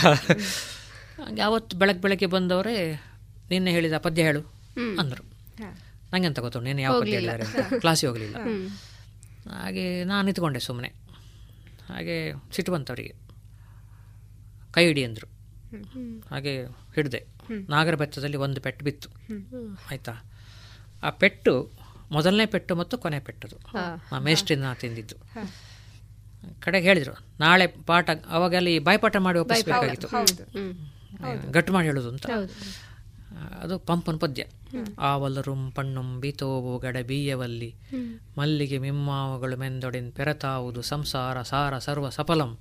ಹಂಗೆ 1.27 1.41
ಯಾವತ್ತು 1.41 1.75
ಬೆಳಗ್ಗೆ 1.81 2.03
ಬೆಳಗ್ಗೆ 2.03 2.29
ಬಂದವರೇ 2.35 2.77
ನಿನ್ನೆ 3.51 3.71
ಹೇಳಿದ 3.77 3.97
ಪದ್ಯ 4.07 4.23
ಹೇಳು 4.29 4.43
ಅಂದರು. 5.01 5.25
ನಂಗೆ 6.13 6.27
ಅಂತ 6.31 6.41
ಗೊತ್ತು 6.47 6.61
ನೀನು 6.61 6.81
ಯಾವ 6.81 6.95
ಪದ್ಯ 7.01 7.15
ಹೇಳಿದ್ದಾರೆ 7.19 7.45
ಕ್ಲಾಸಿಗೆ 7.81 8.09
ಹೋಗಲಿಲ್ಲ. 8.11 8.37
ಹಾಗೆ 9.61 9.85
ನಾನು 10.11 10.25
ನಿಂತ್ಕೊಂಡೆ 10.27 10.61
ಸುಮ್ಮನೆ 10.69 10.91
ಹಾಗೆ 11.89 12.17
ಸಿಟ್ಟು 12.55 12.71
ಬಂತವರಿಗೆ 12.73 13.15
ಕೈ 14.77 14.87
ಹಿಡಿ 14.87 15.05
ಅಂದರು 15.05 15.27
ಹಾಗೆ 16.31 16.65
ಹಿಡಿದೆ. 16.65 17.27
ನಾಗರ 17.69 17.95
ಬೆತ್ತದಲ್ಲಿ 17.95 18.37
ಒಂದು 18.37 18.61
ಪೆಟ್ಟು 18.61 18.85
ಬಿತ್ತು. 18.85 19.09
ಆಯಿತಾ? 19.91 20.13
ಆ 21.03 21.11
ಪೆಟ್ಟು 21.11 21.73
ಮೊದಲನೇ 22.11 22.47
ಪೆಟ್ಟು 22.47 22.77
ಮತ್ತು 22.77 22.99
ಕೊನೆ 22.99 23.21
ಪೆಟ್ಟದು. 23.21 23.57
ಆ 24.13 24.19
ಮೇಸ್ಟ್ರಿನ 24.19 24.73
ತಿಂದಿದ್ದು. 24.73 25.17
ಕಡೆಗೆ 26.61 26.89
ಹೇಳಿದರು 26.89 27.15
ನಾಳೆ 27.41 27.67
ಪಾಠ 27.67 28.11
ಅವಾಗಲ್ಲಿ 28.29 28.79
ಬಾಯ್ಪಾಠ 28.79 29.17
ಮಾಡಿ 29.17 29.39
ಒಪ್ಪಿಸ್ಬೇಕಾಗಿತ್ತು. 29.39 30.09
ಗಟ್ಟು 31.53 31.73
ಮಾಡಿ 31.73 31.87
ಹೇಳೋದು 31.87 32.09
ಅಂತ. 32.09 32.27
ಅದು 33.61 33.79
ಪಂಪನ 33.79 34.17
ಪದ್ಯ. 34.17 34.47
ಆವಲರುಂ 34.99 35.71
ಪಣ್ಣುಂ 35.71 36.21
ಬಿತೋವು 36.21 36.79
ಗಡ 36.79 36.97
ಬೀಯವಲ್ಲಿ. 37.07 37.75
ಮಲ್ಲಿಗೆ 38.39 38.79
ಮಿಮ್ಮಾವುಗಳು 38.79 39.57
ಮೆಂದೊಡಿನ್ 39.57 40.13
ಪೆರತಾವುದು 40.13 40.83
ಸಂಸಾರ 40.83 41.43
ಸಾರ 41.43 41.79
ಸರ್ವ 41.79 42.09
ಸಫಲಂ. 42.09 42.59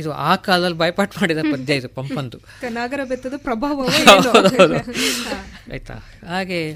ಇದು 0.00 0.12
ಆ 0.12 0.36
ಕಾಲದಲ್ಲಿ 0.36 0.78
ಬೈಪಾಟ್ 0.78 1.18
ಮಾಡಿದ 1.18 1.38
ಪದ್ಯ 1.52 1.74
ಇದು 1.74 1.88
ಪಂಪಂದು. 1.88 2.38
ನಾಗರ 2.68 3.00
ಬೆತ್ತದ 3.04 3.34
ಪ್ರಭಾವ. 3.36 3.88
ಆಯ್ತಾ? 5.72 5.94
ಹಾಗೆ 6.28 6.72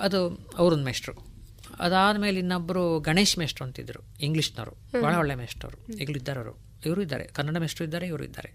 ಅದು 0.00 0.50
ಅವ್ರೊಂದು 0.58 0.84
ಮೇಷ್ಟ್ರು. 0.84 1.34
ಅದಾದಮೇಲೆ 1.78 2.38
ಇನ್ನೊಬ್ರು 2.38 3.00
ಗಣೇಶ್ 3.00 3.38
ಮೇಷ್ಟ್ರು 3.38 3.64
ಅಂತಿದ್ರು 3.64 4.00
ಇಂಗ್ಲೀಷ್ನವರು. 4.20 5.02
ಬಹಳ 5.02 5.14
ಒಳ್ಳೆ 5.14 5.34
ಮೇಷ್ಟ್ರು 5.34 5.96
ಈಗಲೂ 5.96 6.16
ಇದ್ದಾರೆ 6.16 6.40
ಅವರು 6.40 6.58
ಇವರು 6.86 7.02
ಇದ್ದಾರೆ. 7.02 7.24
ಕನ್ನಡ 7.24 7.56
ಮೇಷ್ಟ್ರು 7.56 7.86
ಇದ್ದಾರೆ 7.86 8.06
ಇವರು 8.06 8.24
ಇದ್ದಾರೆ. 8.24 8.52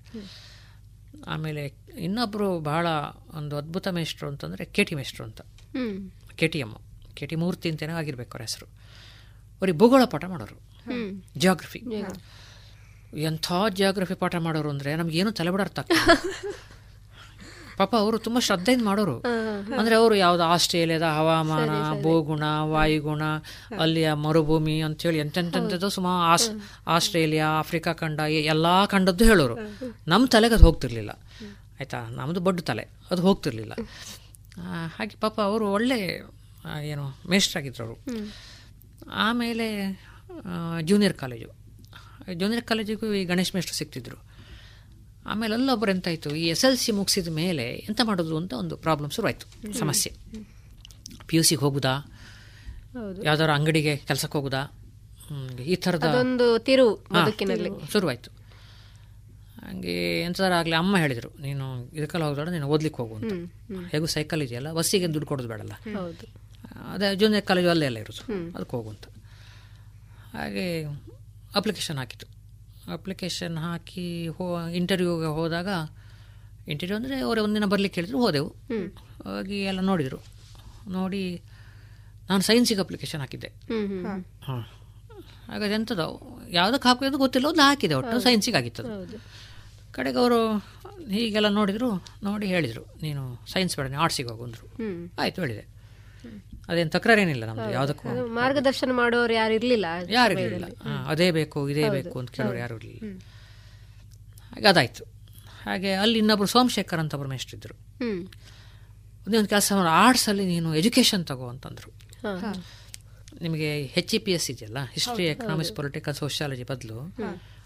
ಆಮೇಲೆ 1.27 1.73
ಇನ್ನೊಬ್ಬರು 1.97 2.59
ಬಹಳ 2.59 2.87
ಒಂದು 3.33 3.57
ಅದ್ಭುತ 3.57 3.87
ಮೇಷ್ಟ್ರು 3.87 4.27
ಅಂತಂದರೆ 4.29 4.65
ಕೆ 4.65 4.83
ಟಿ 4.83 4.95
ಮೇಷ್ಟ್ರು 4.95 5.25
ಅಂತ. 5.25 5.41
K 6.35 6.47
T 6.47 6.59
M 6.59 6.71
K 7.15 7.25
T 7.25 7.35
Murthy 7.35 7.69
ಅಂತೇನೋ 7.69 7.95
ಆಗಿರ್ಬೇಕು 7.95 8.31
ಅವ್ರ 8.31 8.41
ಹೆಸರು 8.41 8.67
ಅವ್ರಿಗೆ 9.61 9.77
ಭೂಗೋಳ 9.77 10.05
ಪಾಠ 10.05 10.25
ಮಾಡೋರು. 10.25 10.57
ಜಿಯೋಗ್ರಫಿ 11.37 11.79
ಎಂಥ 13.17 13.51
ಜಿಯೋಗ್ರಫಿ 13.69 14.13
ಪಾಠ 14.13 14.35
ಮಾಡೋರು 14.35 14.69
ಅಂದರೆ 14.69 14.95
ನಮಗೇನು 14.95 15.31
ತಲೆಬಿಡ 15.31 15.61
ಅರ್ಥ. 15.61 15.79
ಪಾಪ 17.79 17.95
ಅವರು 17.95 18.17
ತುಂಬ 18.19 18.39
ಶ್ರದ್ಧೆಯಿಂದ 18.39 18.83
ಮಾಡೋರು. 18.85 19.17
ಅಂದ್ರೆ 19.79 19.95
ಅವರು 19.95 20.15
ಯಾವ್ದು 20.15 20.43
ಆಸ್ಟ್ರೇಲಿಯಾದ 20.43 21.07
ಹವಾಮಾನ 21.17 21.69
ಭೂಗುಣ 22.01 22.43
ವಾಯುಗುಣ 22.71 23.23
ಅಲ್ಲಿಯ 23.79 24.13
ಮರುಭೂಮಿ 24.13 24.81
ಅಂತೇಳಿ 24.81 25.19
ಎಂತೆಂತೆಂಥದ್ದು 25.19 25.89
ಸುಮಾರು 25.89 26.23
ಆಸ್ 26.31 26.49
ಆಸ್ಟ್ರೇಲಿಯಾ 26.87 27.47
ಆಫ್ರಿಕಾ 27.47 27.93
ಖಂಡ 27.93 28.19
ಎಲ್ಲಾ 28.53 28.85
ಖಂಡದ್ದು 28.85 29.25
ಹೇಳೋರು. 29.25 29.55
ನಮ್ಮ 30.07 30.27
ತಲೆಗೆ 30.27 30.55
ಅದು 30.55 30.65
ಹೋಗ್ತಿರ್ಲಿಲ್ಲ. 30.65 31.11
ಆಯ್ತಾ? 31.79 31.99
ನಮ್ಮದು 32.09 32.39
ಬಡ್ಡು 32.39 32.61
ತಲೆ 32.61 32.87
ಅದು 33.11 33.21
ಹೋಗ್ತಿರ್ಲಿಲ್ಲ. 33.21 33.73
ಹಾಗೆ 34.97 35.15
ಪಾಪ 35.21 35.41
ಅವರು 35.41 35.71
ಒಳ್ಳೆ 35.71 35.99
ಏನು 35.99 36.29
ಏನು 36.83 37.05
ಮೇಷ್ಟ್ರಾಗಿದ್ರು 37.29 37.85
ಅವರು 37.85 37.97
ಆಮೇಲೆ 39.11 39.67
ಜೂನಿಯರ್ 40.81 41.13
ಕಾಲೇಜು. 41.13 41.49
ಜೂನಿಯರ್ 42.33 42.65
ಕಾಲೇಜಿಗೂ 42.65 43.13
ಈ 43.13 43.25
ಗಣೇಶ್ 43.25 43.55
ಮೇಷ್ಟ್ರು 43.55 43.77
ಸಿಗ್ತಿದ್ರು 43.77 44.28
ಆಮೇಲೆ 45.29 45.53
ಅಲ್ಲೊಬ್ಬರು 45.53 45.91
ಎಂತಾಯಿತು 45.91 46.29
ಈ 46.35 46.47
ಎಸ್ 46.47 46.65
ಎಲ್ 46.65 46.77
ಸಿ 46.77 46.91
ಮುಗಿಸಿದ 46.91 47.27
ಮೇಲೆ 47.27 47.65
ಎಂತ 47.89 48.01
ಮಾಡೋದು 48.03 48.37
ಅಂತ 48.37 48.53
ಒಂದು 48.53 48.77
ಪ್ರಾಬ್ಲಮ್ 48.77 49.11
ಶುರುವಾಯಿತು 49.11 49.73
ಸಮಸ್ಯೆ. 49.79 50.11
ಪಿ 51.27 51.37
ಯು 51.37 51.43
ಸಿಗೆ 51.43 51.61
ಹೋಗುದಾ? 51.61 51.93
ಯಾವ್ದಾರು 52.95 53.23
ಯಾವ್ದಾದ್ರು 53.23 53.53
ಅಂಗಡಿಗೆ 53.53 53.97
ಕೆಲಸಕ್ಕೆ 53.97 54.37
ಹೋಗುದಾ? 54.37 54.61
ಈ 55.65 55.75
ಥರದ 55.75 56.03
ಒಂದು 56.03 56.59
ತಿರುವು 56.59 57.91
ಶುರುವಾಯಿತು. 57.91 58.29
ಹಂಗೆ 59.67 60.21
ಎಂಥದಾರ 60.21 60.53
ಆಗಲಿ 60.53 60.75
ಅಮ್ಮ 60.75 60.97
ಹೇಳಿದರು 60.97 61.29
ನೀನು 61.41 61.85
ಇದಕ್ಕೆಲ್ಲ 61.93 62.25
ಹೋಗ್ದಾಡ 62.25 62.49
ನೀನು 62.49 62.67
ಓದ್ಲಿಕ್ಕೆ 62.67 63.01
ಹೋಗು 63.01 63.15
ಅಂತ. 63.15 63.33
ಹೇಗೂ 63.91 64.05
ಸೈಕಲ್ 64.05 64.41
ಇದೆಯಲ್ಲ 64.41 64.73
ಬಸ್ಸಿಗೆ 64.73 65.07
ದುಡ್ಡು 65.07 65.27
ಕೊಡೋದು 65.27 65.49
ಬೇಡಲ್ಲ. 65.49 65.71
ಹೌದು. 65.71 66.25
ಅದೇ 66.93 67.15
ಜೂನಿಯರ್ 67.15 67.45
ಕಾಲೇಜು 67.45 67.69
ಅಲ್ಲೇ 67.69 67.85
ಎಲ್ಲ 67.85 67.97
ಇರೋದು. 67.97 68.23
ಅದಕ್ಕೆ 68.57 68.77
ಹೋಗು 68.77 68.89
ಅಂತ. 68.89 69.05
ಹಾಗೆ 70.33 70.83
ಅಪ್ಲಿಕೇಶನ್ 71.55 71.97
ಹಾಕಿತು 71.97 72.38
ಅಪ್ಲಿಕೇಶನ್ 72.93 73.57
ಹಾಕಿ 73.57 74.27
ಹೋ 74.27 74.69
ಇಂಟರ್ವ್ಯೂಗೆ 74.69 75.25
ಹೋದಾಗ 75.25 75.67
ಇಂಟರ್ವ್ಯೂ 76.67 76.95
ಅಂದರೆ 76.97 77.19
ಅವರೇ 77.19 77.41
ಒಂದಿನ 77.41 77.65
ಬರಲಿಕ್ಕೆ 77.65 78.01
ಹೇಳಿದ್ರು 78.01 78.17
ಹೋದೆವು. 78.19 78.47
ಹೋಗಿ 79.23 79.61
ಎಲ್ಲ 79.61 79.79
ನೋಡಿದರು. 79.79 80.23
ನೋಡಿ 80.87 81.41
ನಾನು 82.29 82.41
ಸೈನ್ಸಿಗೆ 82.41 82.81
ಅಪ್ಲಿಕೇಶನ್ 82.81 83.21
ಹಾಕಿದ್ದೆ. 83.21 83.47
ಹಾಂ. 84.43 84.61
ಹಾಗಾದ್ರೆ 85.47 85.75
ಎಂಥದ್ದು 85.75 86.07
ಯಾವುದಕ್ಕೆ 86.51 86.87
ಹಾಕೋದು 86.87 87.17
ಗೊತ್ತಿಲ್ಲ 87.17 87.47
ಒಂದು 87.47 87.61
ಹಾಕಿದೆ 87.61 87.93
ಒಟ್ಟು 87.93 88.19
ಸೈನ್ಸಿಗೆ 88.19 88.57
ಆಗಿತ್ತು 88.57 88.83
ಹೌದು. 88.83 89.17
ಕಡೆಗೆ 89.91 90.17
ಅವರು 90.17 90.57
ಹೀಗೆಲ್ಲ 91.09 91.47
ನೋಡಿದರು 91.47 92.05
ನೋಡಿ 92.23 92.47
ಹೇಳಿದರು 92.47 92.95
ನೀನು 93.01 93.41
ಸೈನ್ಸ್ 93.51 93.77
ಬೇಡ 93.77 93.95
ಆರ್ಟ್ಸಿಗೆ 93.95 94.29
ಹೋಗು 94.29 94.43
ಅಂದರು. 94.43 94.67
ಹ್ಮ್. 94.67 95.09
ಆಯಿತು 95.19 95.41
ಹೇಳಿದೆ. 95.41 95.68
ಅದೇನು 96.69 96.89
ತಕರಾರೇನಿಲ್ಲ 96.89 97.45
ನಮ್ದು 97.45 97.71
ಯಾವುದಕ್ಕೂ. 97.71 98.09
ಮಾರ್ಗದರ್ಶನ 98.33 98.91
ಮಾಡೋರು 98.91 99.33
ಯಾರು 99.33 99.53
ಇರ್ಲಿಲ್ಲ 99.53 99.85
ಯಾರು. 100.09 100.39
ಇರಲಿಲ್ಲ. 100.39 100.67
ಅದೇ 101.07 101.31
ಬೇಕು 101.31 101.69
ಇದೇ 101.69 101.89
ಬೇಕು 101.89 102.19
ಅಂತ 102.19 102.31
ಕೇಳೋರು 102.31 102.57
ಯಾರು 102.57 102.75
ಇರಲಿಲ್ಲ. 102.75 103.19
ಹಾಗೆ 104.51 104.67
ಅದಾಯಿತು. 104.67 105.03
ಹಾಗೆ 105.63 105.93
ಅಲ್ಲಿ 105.93 106.17
ಇನ್ನೊಬ್ರು 106.19 106.47
ಸೋಮಶೇಖರ್ 106.47 106.99
ಅಂತ 106.99 107.13
ಒಬ್ಬರು 107.13 107.29
ಮೇಷ್ಟ್ರಿದ್ರು. 107.29 107.75
ಒಂದೇ 109.25 109.37
ಒಂದೊಂದು 109.37 109.49
ಕೆಲಸ 109.49 109.73
ಆರ್ಟ್ಸಲ್ಲಿ 109.89 110.45
ನೀನು 110.45 110.75
ಎಜುಕೇಶನ್ 110.75 111.25
ತಗೋ 111.25 111.47
ಅಂತಂದರು. 111.47 111.89
ನಿಮಗೆ 113.41 113.85
ಹೆಚ್ 113.85 114.15
ಇ 114.15 114.17
ಪಿ 114.17 114.31
ಎಸ್ 114.31 114.51
ಇದೆಯಲ್ಲ 114.51 114.77
ಹಿಸ್ಟ್ರಿ 114.91 115.25
ಎಕನಾಮಿಕ್ಸ್ 115.25 115.73
ಪೊಲಿಟಿಕಲ್ 115.75 116.15
ಸೋಷಿಯಾಲಜಿ 116.15 116.63
ಬದಲು 116.63 116.97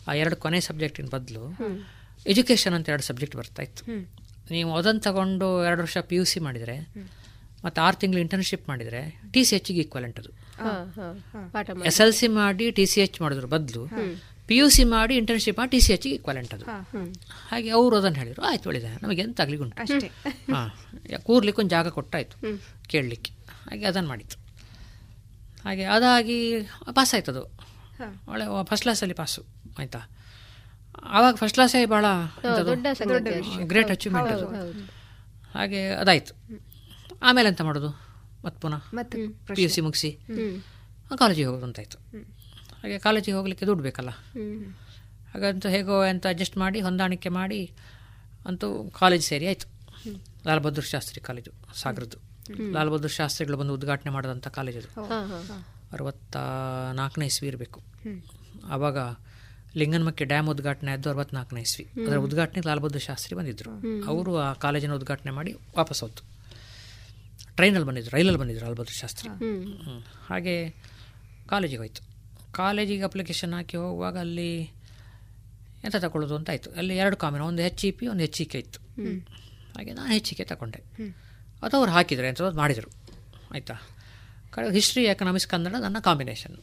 ಆ 0.07 0.13
ಎರಡು 0.13 0.35
ಕೊನೆ 0.35 0.59
ಸಬ್ಜೆಕ್ಟಿನ 0.59 1.07
ಬದಲು 1.07 1.43
ಎಜುಕೇಷನ್ 2.27 2.73
ಅಂತ 2.73 2.89
ಎರಡು 2.89 3.03
ಸಬ್ಜೆಕ್ಟ್ 3.03 3.35
ಬರ್ತಾ 3.35 3.61
ಇತ್ತು. 3.63 3.83
ನೀವು 4.51 4.75
ಅದನ್ನು 4.75 5.01
ತಗೊಂಡು 5.01 5.65
ಎರಡು 5.65 5.81
ವರ್ಷ 5.81 5.97
ಪಿ 5.97 6.15
ಯು 6.15 6.23
ಸಿ 6.23 6.39
ಮಾಡಿದರೆ 6.39 6.75
ಮತ್ತು 7.65 7.79
ಆರು 7.85 7.97
ತಿಂಗಳು 8.01 8.19
ಇಂಟರ್ನ್ಶಿಪ್ 8.25 8.65
ಮಾಡಿದರೆ 8.69 9.01
ಟಿ 9.33 9.41
ಸಿ 9.49 9.53
ಎಚ್ಗೆ 9.57 9.81
ಈಕ್ವಲೆಂಟ್ 9.83 10.17
ಅದು. 10.21 10.31
ಎಸ್ 11.89 11.99
ಎಲ್ 12.05 12.13
ಸಿ 12.19 12.27
ಮಾಡಿ. 12.39 12.65
ಟಿ 12.77 12.85
ಸಿ 12.93 13.01
ಎಚ್ 13.05 13.17
ಮಾಡಿದ್ರು 13.23 13.47
ಬದಲು 13.55 13.83
ಪಿ 14.47 14.55
ಯು 14.57 14.65
ಸಿ 14.75 14.83
ಮಾಡಿ 14.93 15.13
ಇಂಟರ್ನ್ಶಿಪ್ 15.21 15.57
ಮಾಡಿ 15.59 15.71
ಟಿ 15.73 15.79
ಸಿ 15.85 15.91
ಎಚ್ಗೆ 15.93 16.13
ಈಕ್ವಲೆಂಟ್ 16.15 16.53
ಅದು. 16.55 16.65
ಹಾಗೆ 17.51 17.69
ಅವರು 17.77 17.93
ಅದನ್ನು 17.99 18.17
ಹೇಳಿದರು 18.21 18.43
ಆಯ್ತು 18.49 18.67
ಒಳ್ಳೆಯದೆ 18.69 18.89
ನಮಗೆ 19.03 19.21
ಎಂತ 19.27 19.41
ಉಂಟು. 19.65 19.75
ಅಷ್ಟೇ. 19.83 20.09
ಹಾಂ 20.55 20.67
ಕೂರ್ಲಿಕ್ಕೆ 21.27 21.61
ಒಂದು 21.63 21.73
ಜಾಗ 21.75 21.87
ಕೊಟ್ಟಾಯ್ತು 21.97 22.35
ಕೇಳಲಿಕ್ಕೆ. 22.93 23.31
ಹಾಗೆ 23.67 23.85
ಅದನ್ನು 23.91 24.09
ಮಾಡಿತ್ತು. 24.09 24.37
ಹಾಗೆ 25.65 25.85
ಅದಾಗಿ 25.95 26.39
ಪಾಸ್ 26.97 27.13
ಅದು. 27.31 27.43
ಒಳ್ಳೆ 28.31 28.45
ಫಸ್ಟ್ 28.69 28.85
ಕ್ಲಾಸಲ್ಲಿ 28.85 29.15
ಪಾಸು 29.21 29.41
ಆಯ್ತಾ? 29.79 30.01
ಆವಾಗ 31.17 31.33
ಫಸ್ಟ್ 31.41 31.57
ಕ್ಲಾಸೇ 31.57 31.79
ಭಾಳ 31.93 32.05
ಗ್ರೇಟ್ 33.71 33.91
ಅಚೀವ್ಮೆಂಟ್ 33.95 34.31
ಅದು. 34.35 34.47
ಹಾಗೆ 35.55 35.81
ಅದಾಯಿತು. 36.03 36.33
ಆಮೇಲೆ 37.23 37.47
ಎಂತ 37.49 37.61
ಮಾಡೋದು? 37.61 37.89
ಮತ್ತೆ 38.45 38.59
ಪುನಃ 38.59 38.81
ಮತ್ತೆ 38.93 39.17
ಪಿ 39.55 39.63
ಯು 39.63 39.69
ಸಿ 39.69 39.81
ಮುಗಿಸಿ. 39.81 40.09
ಕಾಲೇಜಿಗೆ 41.19 41.47
ಹೋಗೋದು 41.47 41.65
ಅಂತಾಯಿತು 41.65 41.97
ಹಾಗೆ 42.81 42.99
ಕಾಲೇಜಿಗೆ 42.99 43.37
ಹೋಗಲಿಕ್ಕೆ 43.37 43.65
ದುಡ್ಡು 43.65 43.83
ಬೇಕಲ್ಲ. 43.83 44.11
ಹಾಗಂತ 45.33 45.65
ಹೇಗೋ 45.65 45.99
ಅಂತ 46.01 46.27
ಅಡ್ಜಸ್ಟ್ 46.27 46.57
ಮಾಡಿ 46.57 46.81
ಹೊಂದಾಣಿಕೆ 46.81 47.29
ಮಾಡಿ 47.29 47.71
ಅಂತೂ 48.45 48.89
ಕಾಲೇಜ್ 48.99 49.23
ಸೇರಿ 49.23 49.47
ಆಯಿತು. 49.47 49.67
ಲಾಲ್ 50.47 50.59
ಬಹದ್ದೂರ್ 50.59 50.85
ಶಾಸ್ತ್ರಿ 50.85 51.21
ಕಾಲೇಜು 51.21 51.51
ಸಾಗರದ್ದು. 51.75 52.17
ಲಾಲ್ 52.73 52.89
ಬಹದ್ದೂರ್ 52.89 53.11
ಶಾಸ್ತ್ರಿಗಳು 53.11 53.57
ಬಂದು 53.57 53.73
ಉದ್ಘಾಟನೆ 53.73 54.11
ಮಾಡಿದಂಥ 54.11 54.47
ಕಾಲೇಜ್ 54.47 54.77
ಅದು. 54.77 54.89
ಅರವತ್ತ 55.93 56.35
ನಾಲ್ಕನೇ 56.93 57.25
ಇಸ್ವಿ 57.25 57.47
ಇರಬೇಕು. 57.47 57.81
ಆವಾಗ 58.67 58.97
ಲಿಂಗನಮಕ್ಕಿ 59.75 60.23
ಡ್ಯಾಮ್ 60.23 60.49
ಉದ್ಘಾಟನೆ 60.49 60.91
ಆದ್ದು 60.91 61.09
ಅರವತ್ನಾಲ್ಕನೇ 61.09 61.61
ಇಸ್ವಿ. 61.61 61.85
ಅದರ 62.07 62.17
ಉದ್ಘಾಟನೆಗೆ 62.17 62.67
ಲಾಲ್ 62.67 62.79
ಬಹದ್ದೂರ್ 62.79 63.03
ಶಾಸ್ತ್ರಿ 63.03 63.35
ಬಂದಿದ್ದರು 63.35 63.71
ಅವರು 64.05 64.37
ಆ 64.37 64.53
ಕಾಲೇಜಿನ 64.53 64.93
ಉದ್ಘಾಟನೆ 64.93 65.31
ಮಾಡಿ 65.31 65.53
ವಾಪಸ್ 65.77 66.01
ಹೋದ್ರು. 66.03 66.32
ಟ್ರೈನಲ್ಲಿ 67.57 67.87
ಬಂದಿದ್ರು 67.87 68.11
ರೈಲಲ್ಲಿ 68.17 68.39
ಬಂದಿದ್ರು 68.39 68.65
ಲಾಲ್ 68.65 68.75
ಬಹದ್ದೂರ್ 68.75 68.97
ಶಾಸ್ತ್ರಿ. 68.97 69.27
ಹಾಗೆ 70.27 70.55
ಕಾಲೇಜಿಗೆ 71.47 71.77
ಹೋಯಿತು 71.77 72.01
ಕಾಲೇಜಿಗೆ 72.51 73.03
ಅಪ್ಲಿಕೇಶನ್ 73.03 73.53
ಹಾಕಿ 73.53 73.77
ಹೋಗುವಾಗ 73.77 74.17
ಅಲ್ಲಿ 74.17 74.49
ಎಂತ 75.83 75.95
ತಗೊಳ್ಳೋದು 75.95 76.35
ಅಂತ 76.35 76.49
ಆಯಿತು. 76.49 76.69
ಅಲ್ಲಿ 76.71 76.97
ಎರಡು 76.97 77.17
ಕಾಮಿನ 77.17 77.41
ಒಂದು 77.41 77.61
ಹೆಚ್ 77.61 77.85
ಇ 77.85 77.91
ಪಿ 77.91 78.07
ಒಂದು 78.07 78.21
ಹೆಚ್ 78.21 78.41
ಇ 78.41 78.45
ಕೆ 78.45 78.59
ಇತ್ತು. 78.59 78.79
ಹಾಗೆ 79.75 79.93
ನಾನು 79.93 80.09
ಹೆಚ್ 80.13 80.33
ಇ 80.33 80.35
ಕೆ 80.35 80.43
ತಗೊಂಡೆ. 80.43 80.79
ಅದು 81.63 81.77
ಅವ್ರು 81.77 81.91
ಹಾಕಿದ್ರು 81.91 82.27
ಅಂತ 82.27 82.41
ಮಾಡಿದರು. 82.55 82.89
ಆಯಿತಾ? 83.53 83.75
ಕಡೆ 84.49 84.73
ಹಿಸ್ಟ್ರಿ 84.73 85.03
ಎಕನಾಮಿಕ್ಸ್ 85.03 85.47
ಕನ್ನಡ 85.47 85.75
ನನ್ನ 85.81 85.99
ಕಾಂಬಿನೇಷನ್ 85.99 86.55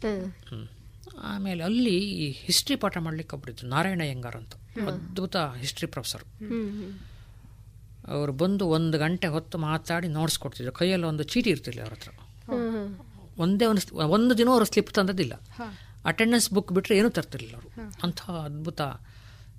ಹ್ಮ್. 0.49 0.67
ಆಮೇಲೆ 1.23 1.63
ಅಲ್ಲಿ 1.65 1.95
ಈ 2.25 2.31
ಹಿಸ್ಟ್ರಿ 2.41 2.77
ಪಾಠ 2.77 2.97
ಮಾಡಲಿಕ್ಕೆ 2.99 3.37
ಒಬ್ಬರಿದ್ರು 3.37 3.69
ನಾರಾಯಣ 3.69 4.01
ಯಂಗಾರ್ 4.05 4.37
ಅಂತ. 4.37 4.53
ಅದ್ಭುತ 4.89 5.37
ಹಿಸ್ಟ್ರಿ 5.59 5.87
ಪ್ರೊಫೆಸರ್ 5.87 6.25
ಹ್ಮ್ 6.43 6.69
ಹ್ಮ್. 6.71 6.93
ಅವರು 8.15 8.33
ಬಂದು 8.43 8.65
ಒಂದು 8.77 8.97
ಗಂಟೆ 9.05 9.27
ಹೊತ್ತು 9.37 9.57
ಮಾತಾಡಿ 9.67 10.09
ನೋಟ್ಸ್ 10.19 10.39
ಕೊಡ್ತಿದ್ರು 10.45 10.73
ಕೈಯಲ್ಲಿ 10.81 11.07
ಒಂದು 11.13 11.25
ಚೀಟಿ 11.33 11.51
ಇರ್ತಿಲ್ಲ 11.55 11.81
ಅವ್ರ 11.87 11.95
ಹತ್ರ. 11.97 12.11
ಒಂದೇ 13.45 13.67
ಒಂದು 13.73 13.83
ಒಂದು 14.17 14.33
ದಿನ 14.41 14.49
ಅವರು 14.55 14.67
ಸ್ಲಿಪ್ 14.71 14.91
ತಂದದಿಲ್ಲ 14.99 15.35
ಅಟೆಂಡೆನ್ಸ್ 16.11 16.49
ಬುಕ್ 16.57 16.71
ಬಿಟ್ಟರೆ 16.77 16.95
ಏನೂ 17.01 17.11
ತರ್ತಿರ್ಲಿಲ್ಲ 17.19 17.57
ಅವರು. 17.59 17.71
ಅಂಥ 18.05 18.21
ಅದ್ಭುತ 18.47 18.81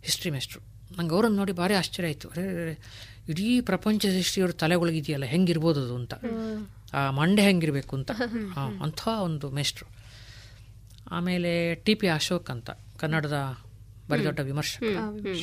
ಹಿಸ್ಟ್ರಿ 0.08 0.32
ಮೇಸ್ಟ್ರು 0.36 0.62
ನಂಗೆ 0.98 1.14
ಅವರನ್ನು 1.16 1.38
ನೋಡಿ 1.42 1.54
ಭಾರಿ 1.62 1.74
ಆಶ್ಚರ್ಯ 1.82 2.08
ಆಯಿತು. 2.10 2.28
ಅರೆ 2.34 2.44
ಇಡೀ 3.32 3.48
ಪ್ರಪಂಚದ 3.70 4.14
ಹಿಸ್ಟ್ರಿ 4.22 4.42
ಅವ್ರ 4.44 4.54
ತಲೆಗೊಳಗಿದೆಯಲ್ಲ 4.64 5.26
ಹೆಂಗಿರ್ಬೋದು 5.34 5.80
ಅದು 5.86 5.96
ಅಂತ 6.02 6.14
ಆ 7.00 7.02
ಮಂಡೆ 7.20 7.42
ಹೆಂಗಿರಬೇಕು 7.48 7.94
ಅಂತ. 8.00 8.12
ಅಂಥ 8.86 9.02
ಒಂದು 9.28 9.50
ಮೇಸ್ಟ್ರು 9.58 9.88
ಆಮೇಲೆ 11.18 11.52
ಟಿ 11.86 11.94
ಪಿ 12.02 12.08
ಅಶೋಕ್ 12.18 12.50
ಅಂತ 12.56 12.70
ಕನ್ನಡದ 13.02 13.38
ಬರೀ 14.10 14.24
ದೊಡ್ಡ 14.28 14.40
ವಿಮರ್ಶಕ. 14.50 14.84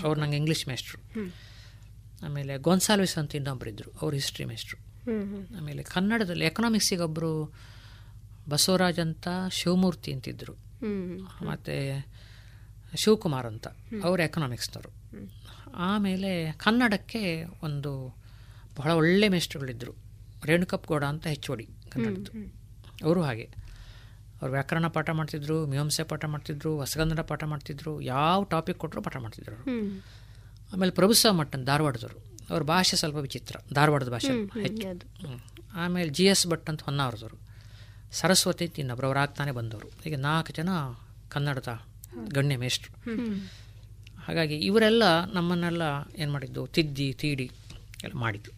ಅವ್ರು 0.07 0.19
ನಂಗೆ 0.23 0.39
ಇಂಗ್ಲೀಷ್ 0.43 0.65
ಮೇಸ್ಟ್ರು 0.71 0.99
ಆಮೇಲೆ 2.23 2.59
ಗೊನ್ಸಾಲ್ವಿಸ್ 2.59 3.19
ಅಂತ 3.19 3.35
ಇನ್ನೊಬ್ಬರಿದ್ದರು 3.35 3.99
ಅವ್ರ 4.03 4.15
ಹಿಸ್ಟ್ರಿ 4.15 4.45
ಮೇಸ್ಟ್ರು 4.45 4.78
ಆಮೇಲೆ 5.59 5.82
ಕನ್ನಡದಲ್ಲಿ 5.82 6.45
ಎಕನಾಮಿಕ್ಸಿಗೆ 6.45 7.03
ಒಬ್ಬರು 7.03 7.55
ಬಸವರಾಜ್ 8.49 9.01
ಅಂತ 9.01 9.28
ಶಿವಮೂರ್ತಿ 9.51 10.12
ಅಂತಿದ್ದರು 10.12 10.53
ಹ್ಮ್ 10.55 11.47
ಮತ್ತು 11.47 12.07
ಶಿವಕುಮಾರ್ 12.97 13.47
ಅಂತ 13.47 13.66
ಅವರು 14.05 14.23
ಎಕನಾಮಿಕ್ಸ್ನವರು 14.23 14.99
ಆಮೇಲೆ 15.74 16.53
ಕನ್ನಡಕ್ಕೆ 16.53 17.45
ಒಂದು 17.62 18.16
ಬಹಳ 18.77 18.90
ಒಳ್ಳೆ 18.90 19.28
ಮೇಸ್ಟ್ರುಗಳಿದ್ರು 19.28 19.95
ರೇಣುಕಪ್ 20.45 20.86
ಗೌಡ 20.86 21.05
ಅಂತ 21.05 21.27
ಹೆಚ್ 21.27 21.51
ಒಡಿ 21.51 21.69
ಕನ್ನಡದ್ದು. 21.90 22.32
ಅವರು 23.05 23.23
ಹಾಗೆ. 23.23 23.43
ಅವ್ರು 24.43 24.53
ವ್ಯಾಕರಣ 24.53 24.86
ಪಾಠ 24.86 25.11
ಮಾಡ್ತಿದ್ರು 25.11 25.66
ಮೀಮಾಂಸೆ 25.66 26.03
ಪಾಠ 26.03 26.24
ಮಾಡ್ತಿದ್ರು 26.24 26.77
ಹೊಸಗನ್ನಡ 26.77 27.20
ಪಾಠ 27.20 27.45
ಮಾಡ್ತಿದ್ರು 27.45 28.01
ಯಾವ 28.01 28.45
ಟಾಪಿಕ್ 28.45 28.78
ಕೊಟ್ಟರು 28.78 29.03
ಪಾಠ 29.03 29.16
ಮಾಡ್ತಿದ್ರು 29.16 29.57
ಅವರು. 29.57 29.70
ಆಮೇಲೆ 30.73 30.93
ಪ್ರಭುಸಾ 30.93 31.32
ಮಟ್ಟನ್ 31.32 31.66
ಧಾರವಾಡದವರು. 31.66 32.28
ಅವ್ರ 32.51 32.62
ಭಾಷೆ 32.62 32.97
ಸ್ವಲ್ಪ 32.97 33.16
ವಿಚಿತ್ರ 33.16 33.57
ಧಾರವಾಡದ 33.74 34.09
ಭಾಷೆ 34.09 34.61
ಹೆಚ್ಚು. 34.62 34.89
ಆಮೇಲೆ 35.74 36.11
ಜಿ 36.11 36.24
ಎಸ್ 36.24 36.47
ಭಟ್ 36.47 36.70
ಅಂತ 36.70 36.82
ಹೊನ್ನಾವರದವರು. 36.82 37.36
ಸರಸ್ವತಿ 38.12 38.66
ಅಂತ 38.66 38.78
ಇನ್ನೊಬ್ರು 38.78 39.07
ಅವ್ರು 39.07 39.20
ಆಗ್ತಾನೆ 39.20 39.53
ಬಂದವರು. 39.53 39.89
ಈಗ 40.07 40.19
ನಾಲ್ಕು 40.19 40.53
ಜನ 40.53 40.69
ಕನ್ನಡದ 41.28 41.81
ಗಣ್ಯ 42.35 42.57
ಮೇಷ್ಟ್ರು. 42.57 42.93
ಹಾಗಾಗಿ 44.27 44.55
ಇವರೆಲ್ಲ 44.55 45.24
ನಮ್ಮನ್ನೆಲ್ಲ 45.32 45.82
ಏನು 46.16 46.32
ಮಾಡಿದ್ದು 46.32 46.66
ತಿದ್ದಿ 46.66 47.12
ತೀಡಿ 47.12 47.51
ಎಲ್ಲ 48.05 48.19
ಮಾಡಿದ್ದು. 48.19 48.51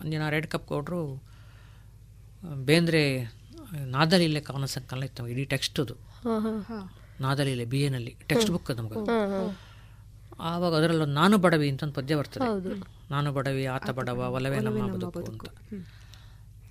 ಒಂದಿನ 0.00 0.28
ರೆಡ್ 0.28 0.46
ಕಪ್ 0.46 0.66
ಕೊಟ್ಟರು 0.66 1.22
ಬೇಂದ್ರೆ 2.64 3.20
ನಾದಲೀಲೆ 3.84 4.40
ಕವನ 4.40 4.64
ಸಂಕಲನ 4.64 5.02
ಇತ್ತು 5.02 5.28
ಇಡೀ 5.28 5.44
ಟೆಕ್ಸ್ಟ್ 5.44 5.80
ಅದು 5.80 5.94
ಹಾ, 5.94 6.40
ಹಾ, 6.40 6.60
ಹಾ. 6.60 6.92
ನಾದಲೀಲೆ 7.20 7.64
ಬಿ 7.64 7.82
ಎನಲ್ಲಿ 7.82 8.16
ಟೆಕ್ಸ್ಟ್ 8.28 8.50
ಬುಕ್ 8.50 8.70
ಅದು 8.70 8.82
ನಮಗೆ. 8.82 8.94
ಆವಾಗ 10.40 10.74
ಅದರಲ್ಲೂ 10.74 11.04
ನಾನು 11.04 11.38
ಬಡವಿ 11.38 11.70
ಅಂತ 11.70 11.82
ಒಂದು 11.82 11.94
ಪದ್ಯ 11.94 12.16
ಬರ್ತದೆ. 12.16 12.44
ಹೌದು. 12.44 12.68
ನಾನು 13.10 13.32
ಬಡವಿ 13.32 13.64
ಆತ 13.66 13.90
ಬಡವ 13.90 14.32
ಒಲವೇ 14.32 14.58
ನಮ್ಮ 14.58 14.86
ಬದುಕು. 14.92 15.18
ಅಂತ. 15.20 15.44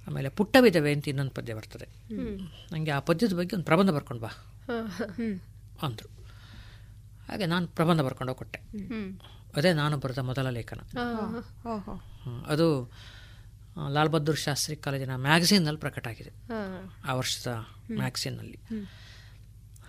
ಆಮೇಲೆ 0.07 0.29
ಪುಟ್ಟ 0.29 0.57
ವಿಧವೆ 0.59 0.93
ಅಂತ 0.93 1.07
ಇನ್ನೊಂದು 1.07 1.31
ಪದ್ಯ 1.31 1.53
ಬರ್ತದೆ. 1.53 1.85
ಹ್ಮ್. 1.85 2.39
ನನಗೆ 2.71 2.91
ಆ 2.91 2.99
ಪದ್ಯದ 2.99 3.33
ಬಗ್ಗೆ 3.33 3.55
ಒಂದು 3.55 3.65
ಪ್ರಬಂಧ 3.65 3.89
ಬರ್ಕೊಂಡು 3.89 4.21
ಬಾ. 4.21 4.27
ಅಂದರು. 5.81 6.23
ಹಾಗೆ 7.31 7.45
ನಾನು 7.45 7.67
ಪ್ರಬಂಧ 7.67 8.01
ಬರ್ಕೊಂಡು 8.01 8.35
ಕೊಟ್ಟೆ 8.35 8.59
ಅದೇ 9.57 9.73
ನಾನು 9.73 9.97
ಬರೆದ 9.97 10.17
ಮೊದಲ 10.17 10.49
ಲೇಖನ. 10.49 10.79
ಅದು 12.47 12.91
ಲಾಲ್ 13.89 14.09
ಬಹದ್ದೂರ್ 14.09 14.37
ಶಾಸ್ತ್ರಿ 14.37 14.75
ಕಾಲೇಜಿನ 14.75 15.15
ಮ್ಯಾಗಝೀನ್ನಲ್ಲಿ 15.15 15.79
ಪ್ರಕಟ 15.79 16.07
ಆಗಿದೆ 16.07 16.31
ಆ 17.05 17.13
ವರ್ಷದ 17.13 17.51
ಮ್ಯಾಗಝೀನ್ನಲ್ಲಿ. 17.91 18.59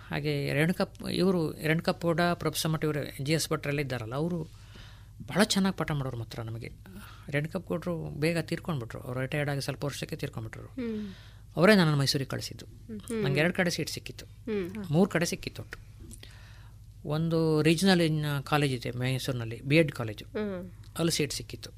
ಹಾಗೆ 0.09 0.53
ರೇಣುಕಪ್ 0.53 1.03
ಇವರು 1.11 1.51
ರೇಣುಕಪ್ 1.51 2.01
ಕೂಡ 2.01 2.21
ಪ್ರೊಫೆಸರ್ 2.33 2.71
ಮಠ 2.71 2.83
ಇವರು 2.83 3.23
ಜಿ 3.23 3.33
ಎಸ್ 3.33 3.49
ಭಟ್ರಲ್ಲಿ 3.49 3.81
ಇದ್ದಾರಲ್ಲ 3.81 4.15
ಅವರು 4.15 4.39
ಭಾಳ 5.27 5.43
ಚೆನ್ನಾಗಿ 5.43 5.77
ಪಾಠ 5.77 5.91
ಮಾಡೋರು 5.91 6.17
ಮಾತ್ರ 6.17 6.41
ನಮಗೆ. 6.41 6.69
ರೇಣುಕಪ್ 7.29 7.67
ಕೊಟ್ಟರು 7.67 7.93
ಬೇಗ 8.19 8.37
ತೀರ್ಕೊಂಡ್ಬಿಟ್ರು. 8.37 8.99
ಅವ್ರು 9.01 9.21
ರಿಟೈರ್ಡ್ 9.21 9.49
ಆಗಿ 9.51 9.61
ಸ್ವಲ್ಪ 9.61 9.85
ವರ್ಷಕ್ಕೆ 9.85 10.15
ತೀರ್ಕೊಂಡ್ಬಿಟ್ರು. 10.15 10.69
ಅವರೇ 11.57 11.75
ನನ್ನನ್ನು 11.75 11.99
ಮೈಸೂರಿಗೆ 11.99 12.29
ಕಳಿಸಿದ್ದು. 12.29 12.65
ನಂಗೆ 13.23 13.39
ಎರಡು 13.39 13.53
ಕಡೆ 13.53 13.69
ಸೀಟ್ 13.69 13.89
ಸಿಕ್ಕಿತ್ತು. 13.89 14.25
ಮೂರು 14.93 15.09
ಕಡೆ 15.09 15.25
ಸಿಕ್ಕಿತ್ತು 15.25 15.61
ಒಟ್ಟು. 15.61 15.77
ಒಂದು 17.09 17.61
ರೀಜನಲ್ 17.61 18.43
ಕಾಲೇಜ್ 18.43 18.73
ಇದೆ 18.73 18.91
ಮೈಸೂರಿನಲ್ಲಿ 18.91 19.61
ಬಿ 19.61 19.75
ಎಡ್ 19.75 19.91
ಕಾಲೇಜು 19.91 20.25
ಅಲ್ಲಿ 20.97 21.11
ಸೀಟ್ 21.11 21.33
ಸಿಕ್ಕಿತ್ತು. 21.33 21.71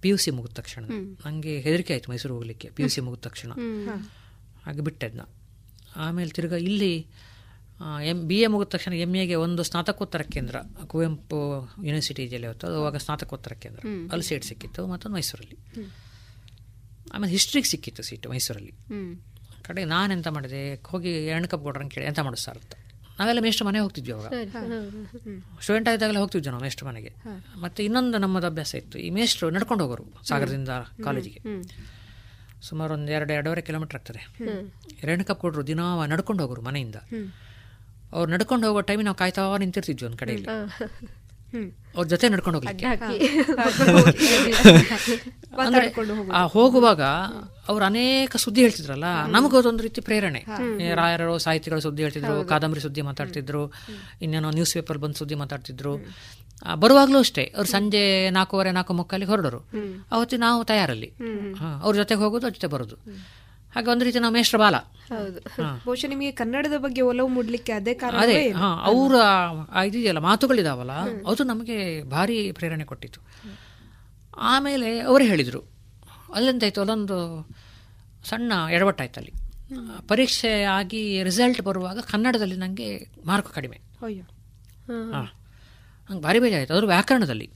ಪಿ 0.00 0.08
ಯು 0.08 0.16
ಸಿ 0.16 0.30
ಮುಗಿದ 0.30 0.54
ತಕ್ಷಣ. 0.54 0.84
ನನಗೆ 1.26 1.60
ಹೆದರಿಕೆ 1.60 1.92
ಆಯಿತು 1.92 2.10
ಮೈಸೂರು 2.10 2.34
ಹೋಗಲಿಕ್ಕೆ 2.34 2.70
ಪಿ 2.70 2.82
ಯು 2.82 2.88
ಸಿ 2.88 3.00
ಮುಗಿದ 3.00 3.24
ತಕ್ಷಣ. 3.24 3.52
ಹಾಗೆ 4.66 4.80
ಬಿಟ್ಟೆ 4.80 5.06
ಅದನ್ನ 5.06 5.24
ಆಮೇಲೆ 5.96 6.30
ತಿರ್ಗಾ 6.30 6.56
ಇಲ್ಲಿ 6.56 7.06
ಎಂ 8.04 8.28
ಬಿ 8.28 8.40
ಎ 8.40 8.46
ಮುಗಿದ 8.46 8.68
ತಕ್ಷಣ 8.68 8.92
ಎಂ 8.92 9.14
ಎಗೆ 9.16 9.34
ಒಂದು 9.34 9.62
ಸ್ನಾತಕೋತ್ತರ 9.62 10.22
ಕೇಂದ್ರ 10.22 10.56
ಕುವೆಂಪು 10.86 11.68
ಯೂನಿವರ್ಸಿಟಿ 11.78 12.22
ಇದೆಯಲ್ಲಿ 12.22 12.46
ಇವತ್ತು 12.46 12.66
ಅದು 12.66 12.76
ಅವಾಗ 12.76 12.96
ಸ್ನಾತಕೋತ್ತರ 12.96 13.52
ಕೇಂದ್ರ. 13.52 13.80
ಅಲ್ಲಿ 14.10 14.24
ಸೀಟ್ 14.24 14.44
ಸಿಕ್ಕಿತ್ತು 14.44 14.86
ಮತ್ತೊಂದು 14.86 15.14
ಮೈಸೂರಲ್ಲಿ. 15.14 15.56
ಆಮೇಲೆ 17.14 17.30
ಹಿಸ್ಟ್ರಿಗೆ 17.30 17.68
ಸಿಕ್ಕಿತ್ತು 17.68 18.02
ಸೀಟು 18.02 18.30
ಮೈಸೂರಲ್ಲಿ. 18.30 18.70
ಹ್ಮ್. 18.70 19.16
ಕಡೆಗೆ 19.62 19.88
ನಾನು 19.88 20.14
ಎಂತ 20.14 20.28
ಮಾಡಿದೆ 20.28 20.82
ಹೋಗಿ 20.86 21.26
ಎರಡು 21.26 21.48
ಕಪ್ 21.48 21.62
ಕೊಡ್ರಂಗೆ 21.62 21.90
ಕೇಳಿ 21.90 22.06
ಎಂತ 22.06 22.18
ಮಾಡೋದು 22.18 22.42
ಸರ್ 22.42 22.58
ಅಂತ. 22.58 22.74
ನಾವೆಲ್ಲ 23.18 23.40
ಮೇಷ್ಟು 23.40 23.64
ಮನೆ 23.64 23.78
ಹೋಗ್ತಿದ್ವಿ 23.78 24.12
ಅವಾಗ. 24.12 24.26
ಸ್ಟೂಡೆಂಟ್ 25.62 25.88
ಆಗಿದ್ದಾಗಲೇ 25.88 26.18
ಹೋಗ್ತಿದ್ವಿ 26.18 26.50
ನಾವು 26.50 26.62
ಮೇಷ್ಟ್ರ 26.62 26.86
ಮನೆಗೆ. 26.86 27.14
ಮತ್ತೆ 27.60 27.84
ಇನ್ನೊಂದು 27.84 28.18
ನಮ್ಮದು 28.18 28.46
ಅಭ್ಯಾಸ 28.46 28.74
ಇತ್ತು 28.74 28.98
ಈ 28.98 29.10
ಮೇಷ್ಟ್ರು 29.10 29.50
ನಡ್ಕೊಂಡು 29.50 29.84
ಹೋಗೋರು 29.84 30.04
ಸಾಗರದಿಂದ 30.28 30.68
ಕಾಲೇಜಿಗೆ. 31.04 31.40
ಸುಮಾರು 32.68 32.94
ಒಂದು 32.94 33.12
ಎರಡು 33.12 33.32
ಎರಡೂವರೆ 33.32 33.60
ಕಿಲೋಮೀಟರ್ 33.60 33.96
ಆಗ್ತದೆ 33.96 34.20
ಕಪ್ 35.24 35.40
ಕೊಟ್ಟರು 35.40 35.66
ದಿನ 35.66 35.80
ನಡ್ಕೊಂಡು 36.06 36.42
ಹೋಗೋರು 36.42 36.62
ಮನೆಯಿಂದ. 36.62 36.96
ಅವ್ರು 38.12 38.32
ನಡ್ಕೊಂಡು 38.32 38.66
ಹೋಗೋ 38.66 38.80
ಟೈಮಿಗೆ 38.80 39.04
ನಾವು 39.04 39.16
ಕಾಯ್ತಾ 39.16 39.56
ನಿಂತಿರ್ತಿದ್ವಿ 39.56 40.06
ಒಂದು 40.06 40.18
ಕಡೆಯಲ್ಲಿ. 40.18 40.48
ಅವ್ರ 41.96 42.06
ಜೊತೆ 42.06 42.28
ನಡ್ಕೊಂಡು 42.28 42.58
ಹೋಗ್ಲಿಕ್ಕೆ. 42.58 42.86
ಅಂದ್ರೆ 45.58 45.94
ಆ 46.32 46.46
ಹೋಗುವಾಗ 46.46 47.02
ಅವ್ರು 47.68 47.84
ಅನೇಕ 47.84 48.36
ಸುದ್ದಿ 48.36 48.60
ಹೇಳ್ತಿದ್ರಲ್ಲ 48.60 49.04
ನಮಗೂ 49.26 49.58
ಅದೊಂದು 49.58 49.82
ರೀತಿ 49.82 50.00
ಪ್ರೇರಣೆ. 50.00 50.44
ರಾಯರು 50.94 51.38
ಸಾಹಿತಿಗಳು 51.38 51.80
ಸುದ್ದಿ 51.80 52.02
ಹೇಳ್ತಿದ್ರು 52.02 52.44
ಕಾದಂಬರಿ 52.44 52.80
ಸುದ್ದಿ 52.80 53.02
ಮಾತಾಡ್ತಿದ್ರು 53.02 53.72
ಇನ್ನೇನೋ 54.22 54.50
ನ್ಯೂಸ್ 54.50 54.74
ಪೇಪರ್ 54.74 54.98
ಬಂದು 54.98 55.14
ಸುದ್ದಿ 55.14 55.34
ಮಾತಾಡ್ತಿದ್ರು. 55.34 55.96
ಬರುವಾಗ್ಲೂ 56.74 57.18
ಅಷ್ಟೇ 57.18 57.52
ಅವ್ರು 57.56 57.70
ಸಂಜೆ 57.70 58.30
ನಾಲ್ಕೂವರೆ 58.30 58.70
ನಾಲ್ಕು 58.70 58.92
ಮುಕ್ಕಾಲಿಗೆ 58.92 59.30
ಹೊರಡರು. 59.30 59.58
ಅವತ್ತು 60.10 60.36
ನಾವು 60.36 60.64
ತಯಾರಲ್ಲಿ. 60.64 61.12
ಹಾ, 61.54 61.80
ಅವ್ರ 61.82 61.96
ಜೊತೆಗೆ 61.96 62.20
ಹೋಗೋದು 62.20 62.46
ಅವ್ರ 62.46 62.54
ಜೊತೆ 62.54 62.66
ಬರೋದು. 62.66 62.96
ಹಾಗೆ 63.76 63.90
ಒಂದು 63.90 64.04
ರೀತಿ 64.04 64.18
ನಾವು 64.18 64.34
ಮೇಷ್ಟ್ರ 64.34 64.58
ಬಾಲ. 64.58 64.76
ಹೌದು. 65.08 65.40
ಬಹುಶಃ 65.86 66.08
ನಿಮಗೆ 66.08 66.32
ಕನ್ನಡದ 66.32 66.76
ಬಗ್ಗೆ 66.78 67.00
ಒಲವು 67.00 67.28
ಮೂಡ್ಲಿಕ್ಕೆ 67.28 67.72
ಅದೇ 67.72 67.94
ಅದೇ 67.94 68.44
ಏನು? 68.44 68.58
ಹಾ 68.58 68.82
ಅವರ 68.84 69.14
ಇದೆಯಲ್ಲ 69.84 70.18
ಮಾತುಗಳಿದಾವಲ್ಲ 70.18 70.92
ಅದು 71.28 71.44
ನಮಗೆ 71.44 72.02
ಭಾರಿ 72.02 72.52
ಪ್ರೇರಣೆ 72.52 72.84
ಕೊಟ್ಟಿತ್ತು. 72.84 73.20
ಆಮೇಲೆ 74.36 75.00
ಅವರೇ 75.00 75.26
ಹೇಳಿದರು 75.26 75.60
ಅಲ್ಲೆಂತಾಯ್ತು 76.34 76.80
ಅಲ್ಲೊಂದು 76.80 77.48
ಸಣ್ಣ 78.24 78.52
ಎಡವಟ್ಟಾಯ್ತು 78.72 79.20
ಅಲ್ಲಿ 79.20 79.32
ಪರೀಕ್ಷೆ 80.08 80.62
ಆಗಿ 80.62 81.22
ರಿಸಲ್ಟ್ 81.22 81.60
ಬರುವಾಗ 81.62 81.98
ಕನ್ನಡದಲ್ಲಿ 81.98 82.56
ನನಗೆ 82.56 83.10
ಮಾರ್ಕ್ 83.26 83.52
ಕಡಿಮೆ. 83.52 83.80
ಹಾಂ. 85.12 85.28
ನಂಗೆ 86.10 86.22
ಭಾರಿ 86.22 86.40
ಬೇಜಾರಾಯಿತು. 86.40 86.74
ಅದ್ರ 86.74 86.86
ವ್ಯಾಕರಣದಲ್ಲಿ. 86.86 87.50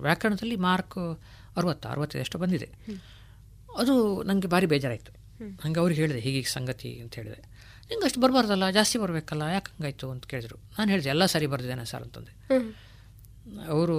ವ್ಯಾಕರಣದಲ್ಲಿ 0.00 0.56
ಮಾರ್ಕ್ 0.56 1.20
ಅರವತ್ತು 1.56 1.88
ಅರವತ್ತೈದು 1.88 2.20
ಎಷ್ಟು 2.20 2.38
ಬಂದಿದೆ. 2.38 2.68
ಅದು 3.78 4.22
ನನಗೆ 4.22 4.48
ಭಾರಿ 4.48 4.66
ಬೇಜಾರಾಯಿತು. 4.66 5.21
ಹಂಗೆ 5.62 5.80
ಅವ್ರಿಗೆ 5.80 6.00
ಹೇಳಿದೆ 6.00 6.20
ಹೀಗೀಗ 6.20 6.46
ಸಂಗತಿ 6.46 7.00
ಅಂತ 7.00 7.14
ಹೇಳಿದೆ. 7.14 7.40
ನಿಂಗೆ 7.88 8.04
ಅಷ್ಟು 8.04 8.20
ಬರಬಾರ್ದಲ್ಲ 8.20 8.70
ಜಾಸ್ತಿ 8.70 8.98
ಬರಬೇಕಲ್ಲ 8.98 9.42
ಯಾಕೆ 9.42 9.72
ಹಂಗಾಯ್ತು 9.72 10.10
ಅಂತ 10.10 10.26
ಕೇಳಿದ್ರು. 10.26 10.56
ನಾನು 10.78 10.90
ಹೇಳಿದೆ 10.90 11.08
ಎಲ್ಲ 11.08 11.26
ಸರಿ 11.26 11.46
ಬರ್ದಿದ್ದೇನೆ 11.46 11.84
ಸರ್ 11.84 12.02
ಅಂತಂದೆ. 12.02 12.32
ಅವರು 13.66 13.96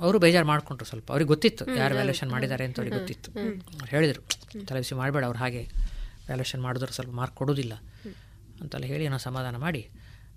ಅವರು 0.00 0.18
ಬೇಜಾರು 0.18 0.46
ಮಾಡಿಕೊಂಡ್ರು 0.46 0.86
ಸ್ವಲ್ಪ. 0.86 1.12
ಅವ್ರಿಗೆ 1.12 1.28
ಗೊತ್ತಿತ್ತು 1.28 1.76
ಯಾರು 1.76 1.94
ವ್ಯಾಲ್ಯೂಷನ್ 1.94 2.30
ಮಾಡಿದ್ದಾರೆ 2.30 2.64
ಅಂತ 2.64 2.80
ಅವ್ರಿಗೆ 2.80 2.98
ಗೊತ್ತಿತ್ತು. 2.98 3.30
ಅವ್ರು 3.74 3.86
ಹೇಳಿದರು 3.86 4.22
ತಲೆಬಿಸಿ 4.66 4.94
ಮಾಡಬೇಡ 4.94 5.24
ಅವ್ರು 5.24 5.38
ಹಾಗೆ 5.38 5.62
ವ್ಯಾಲ್ಯೂಷನ್ 6.26 6.62
ಮಾಡಿದ್ರು 6.62 6.92
ಸ್ವಲ್ಪ 6.92 7.10
ಮಾರ್ಕ್ 7.10 7.36
ಕೊಡೋದಿಲ್ಲ. 7.36 7.74
ಅಂತೆಲ್ಲ 8.60 8.84
ಹೇಳಿ 8.84 9.08
ನಾನು 9.08 9.18
ಸಮಾಧಾನ 9.18 9.56
ಮಾಡಿ 9.56 9.88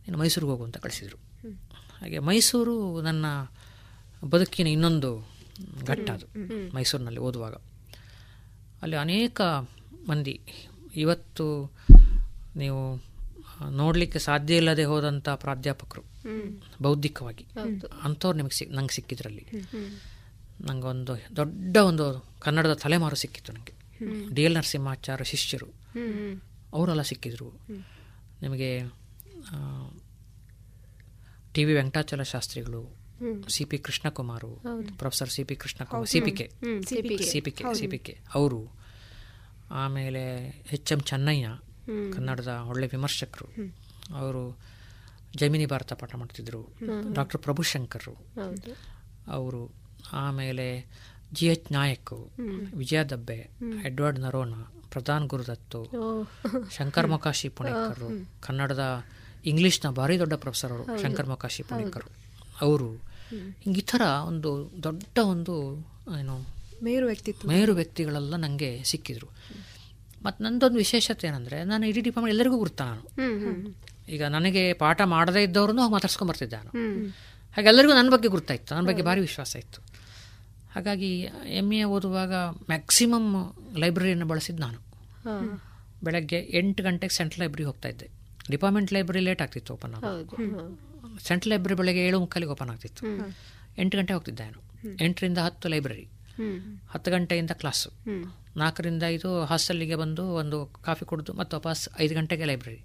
ನೀನು 0.07 0.17
ಮೈಸೂರಿಗೆ 0.17 0.51
ಹೋಗು 0.51 0.63
ಅಂತ 0.63 0.77
ಕಳಿಸಿದರು. 0.77 1.17
ಹಾಗೆ 2.01 2.19
ಮೈಸೂರು 2.19 3.01
ನನ್ನ 3.01 3.25
ಬದುಕಿನ 4.29 4.67
ಇನ್ನೊಂದು 4.67 5.35
ಘಟ್ಟ 5.87 6.09
ಅದು. 6.09 6.27
ಮೈಸೂರಿನಲ್ಲಿ 6.75 7.19
ಓದುವಾಗ. 7.19 7.53
ಅಲ್ಲಿ 8.81 8.95
ಅನೇಕ 8.95 9.41
ಮಂದಿ. 10.09 10.41
ಇವತ್ತು 10.95 11.71
ನೀವು 12.55 13.03
ನೋಡಲಿಕ್ಕೆ 13.71 14.19
ಸಾಧ್ಯ 14.19 14.55
ಇಲ್ಲದೆ 14.55 14.83
ಹೋದಂಥ 14.83 15.29
ಪ್ರಾಧ್ಯಾಪಕರು. 15.29 16.03
ಬೌದ್ಧಿಕವಾಗಿ. 16.81 17.45
ಅಂಥವ್ರು 18.03 18.37
ನಿಮಗೆ 18.37 18.57
ಸಿಕ್ 18.57 18.71
ನಂಗೆ 18.71 18.95
ಸಿಕ್ಕಿದ್ರಲ್ಲಿ. 18.95 19.45
ನಂಗೊಂದು 20.61 21.35
ದೊಡ್ಡ 21.35 21.77
ಒಂದು 21.77 22.25
ಕನ್ನಡದ 22.39 22.73
ತಲೆಮಾರು 22.73 23.15
ಸಿಕ್ಕಿತ್ತು 23.15 23.53
ನನಗೆ 23.53 23.73
ಡಿ 24.33 24.43
ಎಲ್ 24.43 24.55
ನರಸಿಂಹಾಚಾರ್ಯ 24.55 25.23
ಶಿಷ್ಯರು. 25.23 25.67
ಅವರೆಲ್ಲ 26.73 27.01
ಸಿಕ್ಕಿದ್ರು. 27.01 27.49
ನಿಮಗೆ 28.41 28.69
ಟಿ 31.53 31.63
ವಿ 31.63 31.73
ವೆಂಕಟಾಚಲ 31.73 32.21
ಶಾಸ್ತ್ರಿಗಳು 32.21 33.05
C 33.49 33.65
P 33.65 33.77
Krishnakumar 33.77 34.61
professor 34.97 35.29
C 35.29 35.43
P 35.43 35.55
Krishnakumar 35.55 36.07
C 36.07 36.21
P 36.21 36.31
K. 36.31 36.51
C 36.85 37.01
P 37.41 37.51
K. 37.51 37.63
C 37.73 37.87
P 37.87 37.97
K. 37.97 38.17
ಅವರು 38.33 38.84
ಆಮೇಲೆ 39.71 40.37
ಎಚ್ 40.71 40.93
ಎಂ 40.93 40.99
ಚೆನ್ನಯ್ಯ 40.99 41.47
ಕನ್ನಡದ 42.13 42.47
ಒಳ್ಳೆ 42.47 42.87
ವಿಮರ್ಶಕರು. 42.87 43.45
ಅವರು 44.15 44.59
ಜಮಿನಿ 45.35 45.65
ಭಾರತ 45.65 45.93
ಪಾಠ 45.93 46.15
ಮಾಡ್ತಿದ್ರು. 46.15 46.61
ಡಾಕ್ಟರ್ 47.13 47.41
ಪ್ರಭುಶಂಕರ್ 47.41 48.15
ಅವರು 49.27 49.73
ಆಮೇಲೆ 50.13 50.85
G 51.33 51.45
H 51.45 51.71
Nayak 51.71 52.31
Vijaya 52.75 53.03
Dabbe 53.03 53.49
Edward 53.85 54.19
Noronha 54.19 54.53
Pradhan 54.91 55.27
Gurudutt 55.27 55.87
Shankar 56.77 57.07
Mokashi 57.07 57.49
Punekar 57.49 58.25
ಕನ್ನಡದ 58.41 59.03
ಇಂಗ್ಲಿಷ್ನ 59.45 59.89
ಭಾರಿ 59.89 60.19
ದೊಡ್ಡ 60.19 60.33
ಪ್ರೊಫೆಸರ್ 60.33 60.71
ಅವರು 60.71 61.01
ಶಂಕರ್ 61.01 61.27
ಮೊಕಾಶಿ 61.27 61.63
ಪುಣೇಕರ್ 61.63 62.03
ಅವರು 62.61 62.93
ಹಿಂಗೆ 63.59 63.79
ಈ 63.79 63.83
ಥರ 63.83 64.01
ಒಂದು 64.01 64.71
ದೊಡ್ಡ 64.83 65.17
ಒಂದು 65.17 65.79
ಏನು 66.19 66.55
ಮೇರು 66.83 67.05
ವ್ಯಕ್ತಿತ್ವ. 67.05 67.47
ಮೇರು 67.47 67.73
ವ್ಯಕ್ತಿಗಳೆಲ್ಲ 67.73 68.35
ನನಗೆ 68.35 68.83
ಸಿಕ್ಕಿದ್ರು. 68.83 69.27
ಮತ್ತು 70.25 70.43
ನಂದೊಂದು 70.43 70.77
ವಿಶೇಷತೆ 70.77 71.27
ಏನಂದರೆ 71.27 71.57
ನಾನು 71.63 71.83
ಇಡೀ 71.87 72.01
ಡಿಪಾರ್ಟ್ಮೆಂಟ್ 72.01 72.33
ಎಲ್ಲರಿಗೂ 72.35 72.57
ಗುರುತ 72.57 72.81
ನಾನು. 72.81 73.03
ಈಗ 74.09 74.23
ನನಗೆ 74.23 74.73
ಪಾಠ 74.73 75.01
ಮಾಡದೇ 75.05 75.43
ಇದ್ದವ್ರನ್ನು 75.43 75.81
ಹೋಗಿ 75.81 75.93
ಮಾತಾಡ್ಸ್ಕೊಂಡ್ 75.93 76.29
ಬರ್ತಿದ್ದೆ 76.29 76.55
ನಾನು. 76.55 76.71
ಹಾಗೆ 77.55 77.67
ಎಲ್ಲರಿಗೂ 77.67 77.93
ನನ್ನ 77.93 78.09
ಬಗ್ಗೆ 78.09 78.27
ಗುರ್ತಾಯಿತ್ತು 78.27 78.75
ನನ್ನ 78.75 78.87
ಬಗ್ಗೆ 78.87 79.03
ಭಾರಿ 79.03 79.21
ವಿಶ್ವಾಸ 79.21 79.55
ಇತ್ತು. 79.55 79.79
ಹಾಗಾಗಿ 80.75 81.11
ಎಂ 81.59 81.67
ಎ 81.73 81.83
ಓದುವಾಗ 81.95 82.33
ಮ್ಯಾಕ್ಸಿಮಮ್ 82.71 83.29
ಲೈಬ್ರರಿಯನ್ನು 83.77 84.25
ಬಳಸಿದ್ದು 84.25 84.61
ನಾನು. 84.61 84.79
ಬೆಳಗ್ಗೆ 86.03 86.39
ಎಂಟು 86.59 86.83
ಗಂಟೆಗೆ 86.83 87.13
ಸೆಂಟ್ರಲ್ 87.15 87.41
ಲೈಬ್ರರಿ 87.43 87.63
ಹೋಗ್ತಾ 87.63 87.89
ಇದ್ದೆ. 87.89 88.07
ಡಿಪಾರ್ಟ್ಮೆಂಟ್ 88.51 88.93
ಲೈಬ್ರರಿ 88.93 89.19
ಲೇಟ್ 89.19 89.41
ಆಗ್ತಿತ್ತು 89.41 89.73
ಓಪನ್ 89.73 89.93
ಸೆಂಟ್ರಲ್ 91.27 91.51
ಲೈಬ್ರರಿ 91.53 91.75
ಬೆಳಗ್ಗೆ 91.75 92.01
ಏಳು 92.07 92.19
ಮುಕ್ಕಾಲಿಗೆ 92.19 92.51
ಓಪನ್ 92.51 92.69
ಆಗ್ತಿತ್ತು. 92.69 93.03
ಎಂಟು 93.77 93.95
ಗಂಟೆ 93.97 94.13
ಹೋಗ್ತಿದ್ದೆ 94.13 94.43
ನಾನು. 94.43 94.61
ಎಂಟರಿಂದ 95.05 95.37
ಹತ್ತು 95.37 95.67
ಲೈಬ್ರರಿ 95.69 96.05
ಹತ್ತು 96.93 97.09
ಗಂಟೆಯಿಂದ 97.11 97.51
ಕ್ಲಾಸು 97.51 97.89
ನಾಲ್ಕರಿಂದ 98.57 99.03
ಐದು 99.07 99.43
ಹಾಸ್ಟೆಲ್ಲಿಗೆ 99.43 99.95
ಬಂದು 99.95 100.25
ಒಂದು 100.27 100.65
ಕಾಫಿ 100.65 101.05
ಕುಡಿದು 101.05 101.33
ಮತ್ತು 101.33 101.57
ವಾಪಸ್ 101.57 101.89
ಐದು 101.99 102.15
ಗಂಟೆಗೆ 102.15 102.45
ಲೈಬ್ರರಿ. 102.45 102.83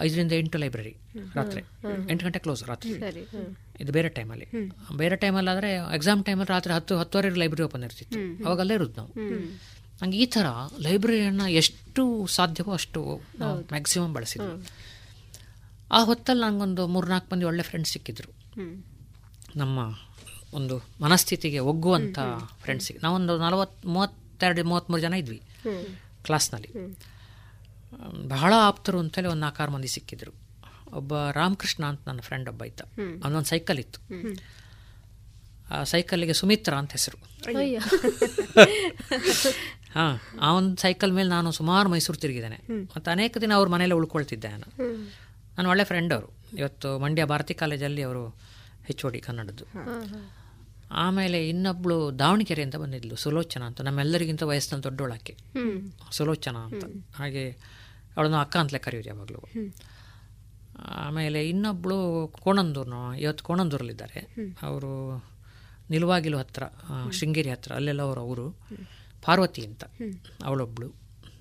ಐದರಿಂದ 0.00 0.32
ಎಂಟು 0.32 0.58
ಲೈಬ್ರರಿ 0.58 0.96
ರಾತ್ರಿ. 1.34 1.62
ಎಂಟು 2.10 2.24
ಗಂಟೆ 2.24 2.38
ಕ್ಲೋಸ್ 2.38 2.64
ರಾತ್ರಿ. 2.64 2.92
ಇದು 3.80 3.92
ಬೇರೆ 3.92 4.08
ಟೈಮಲ್ಲಿ. 4.08 4.46
ಬೇರೆ 4.96 5.16
ಟೈಮಲ್ಲಿ 5.16 5.50
ಆದರೆ 5.50 5.94
ಎಕ್ಸಾಮ್ 5.94 6.24
ಟೈಮಲ್ಲಿ 6.24 6.52
ರಾತ್ರಿ 6.52 6.74
ಹತ್ತು 6.74 6.98
ಹತ್ತುವರೆ 6.98 7.30
ಲೈಬ್ರರಿ 7.30 7.62
ಓಪನ್ 7.62 7.84
ಇರ್ತಿತ್ತು. 7.84 8.44
ಅವಾಗಲ್ಲೇ 8.44 8.74
ಇರೋದು 8.74 8.92
ನಾವು. 8.96 9.08
ನಂಗೆ 9.08 9.74
ಹಂಗೆ 10.02 10.18
ಈ 10.18 10.26
ಥರ 10.26 10.46
ಲೈಬ್ರರಿಯನ್ನು 10.80 11.48
ಎಷ್ಟು 11.48 12.26
ಸಾಧ್ಯವೋ 12.26 12.72
ಅಷ್ಟು. 12.72 13.20
ಮ್ಯಾಕ್ಸಿಮಮ್ 13.40 14.14
ಬಳಸಿದ್ವಿ. 14.14 14.68
ಆ 15.92 16.04
ಹೊತ್ತಲ್ಲಿ 16.04 16.42
ನನಗೊಂದು 16.42 16.86
ಮೂರು 16.86 17.06
ನಾಲ್ಕು 17.06 17.34
ಮಂದಿ 17.34 17.44
ಒಳ್ಳೆ 17.44 17.62
ಫ್ರೆಂಡ್ಸ್ 17.62 17.92
ಸಿಕ್ಕಿದ್ರು. 17.92 18.30
ನಮ್ಮ 19.56 19.78
ಒಂದು 20.54 20.82
ಮನಸ್ಥಿತಿಗೆ 21.00 21.58
ಒಗ್ಗುವಂಥ 21.58 22.18
ಫ್ರೆಂಡ್ಸಿಗೆ 22.62 22.98
ನಾವೊಂದು 23.02 23.38
ನಲವತ್ತು 23.38 23.88
ಮೂವತ್ತೆರಡು 24.34 24.68
ಮೂವತ್ತ್ಮೂರು 24.68 25.02
ಜನ 25.02 25.14
ಇದ್ವಿ. 25.14 25.42
ಕ್ಲಾಸ್ನಲ್ಲಿ. 26.24 26.70
ಬಹಳ 28.28 28.52
ಆಪ್ತರು 28.56 28.98
ಅಂತೇಳಿ 28.98 29.28
ಒಂದು 29.28 29.40
ನಾಲ್ಕಾರು 29.40 29.72
ಮಂದಿ 29.72 29.88
ಸಿಕ್ಕಿದ್ರು. 29.88 30.32
ಒಬ್ಬ 30.92 31.30
ರಾಮಕೃಷ್ಣ 31.30 31.84
ಅಂತ 31.84 32.00
ನನ್ನ 32.06 32.20
ಫ್ರೆಂಡ್ 32.20 32.48
ಒಬ್ಬ 32.48 32.64
ಇದ್ದ. 32.64 32.80
ಅವನೊಂದು 33.24 33.48
ಸೈಕಲ್ 33.48 33.78
ಇತ್ತು. 33.78 34.00
ಆ 35.70 35.84
ಸೈಕಲ್ಗೆ 35.84 36.32
ಸುಮಿತ್ರ 36.32 36.74
ಅಂತ 36.74 36.92
ಹೆಸರು. 36.92 37.18
ಅಯ್ಯೋ. 37.56 37.80
ಹಾಂ 39.94 40.20
ಆ 40.40 40.52
ಒಂದು 40.52 40.76
ಸೈಕಲ್ 40.82 41.12
ಮೇಲೆ 41.12 41.28
ನಾನು 41.28 41.52
ಸುಮಾರು 41.52 41.88
ಮೈಸೂರು 41.88 42.18
ತಿರುಗಿದ್ದೇನೆ. 42.18 42.58
ಮತ್ತೆ 42.96 43.10
ಅನೇಕ 43.10 43.38
ದಿನ 43.38 43.52
ಅವ್ರ 43.54 43.68
ಮನೇಲಿ 43.68 43.94
ಉಳ್ಕೊಳ್ತಿದ್ದೆ 43.94 44.48
ನಾನು. 44.48 44.68
ನಾನು 44.78 44.98
ನನ್ನ 45.58 45.68
ಒಳ್ಳೆ 45.68 45.84
ಫ್ರೆಂಡ್ 45.84 46.12
ಅವರು. 46.14 46.30
ಇವತ್ತು 46.58 46.98
ಮಂಡ್ಯ 46.98 47.24
ಭಾರತಿ 47.24 47.54
ಕಾಲೇಜಲ್ಲಿ 47.54 48.02
ಅವರು 48.02 48.28
ಹೆಚ್ 48.84 49.04
ಓ 49.04 49.08
ಡಿ 49.08 49.20
ಕನ್ನಡದ್ದು. 49.20 49.64
ಆಮೇಲೆ 50.90 51.48
ಇನ್ನೊಬ್ಳು 51.48 52.18
ದಾವಣಗೆರೆಯಿಂದ 52.18 52.74
ಬಂದಿದ್ಲು 52.74 53.16
ಸುಲೋಚನ 53.16 53.62
ಅಂತ. 53.62 53.80
ನಮ್ಮೆಲ್ಲರಿಗಿಂತ 53.80 54.42
ವಯಸ್ಸಿನ 54.42 54.78
ದೊಡ್ಡೋಳಕ್ಕೆ 54.78 55.36
ಸುಲೋಚನ 55.56 56.10
ಸುಲೋಚನಾ 56.12 56.58
ಅಂತ. 56.58 56.84
ಹಾಗೆ 57.16 57.50
ಅವಳನ್ನು 58.16 58.36
ಅಕ್ಕ 58.36 58.56
ಅಂತಲೇ 58.56 58.78
ಕರೆಯೋದು 58.78 59.08
ಯಾವಾಗಲೂ. 59.08 59.72
ಆಮೇಲೆ 60.78 61.48
ಇನ್ನೊಬ್ಬಳು 61.48 62.28
ಕೋಣಂದೂರ್ನ 62.28 62.92
ಇವತ್ತು 63.20 63.44
ಕೋಣಂದೂರಲ್ಲಿದ್ದಾರೆ. 63.44 64.20
ಅವರು 64.62 65.24
ನಿಲುವಾಗಿಲು 65.90 66.38
ಹತ್ರ 66.38 66.62
ಶೃಂಗೇರಿ 67.12 67.50
ಹತ್ರ 67.50 67.72
ಅಲ್ಲೆಲ್ಲ 67.72 68.02
ಅವರು 68.02 68.20
ಅವರು 68.20 68.50
ಪಾರ್ವತಿ 69.22 69.66
ಅಂತ. 69.66 69.84
ಅವಳೊಬ್ಬಳು 69.84 70.44
ಅವಳೊಬ್ಳು. 70.44 70.92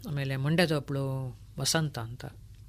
ಆಮೇಲೆ 0.10 0.36
ಮಂಡ್ಯದೊಬ್ಳು 0.36 1.36
ವಸಂತ 1.60 2.00
ಅಂತ. 2.00 2.26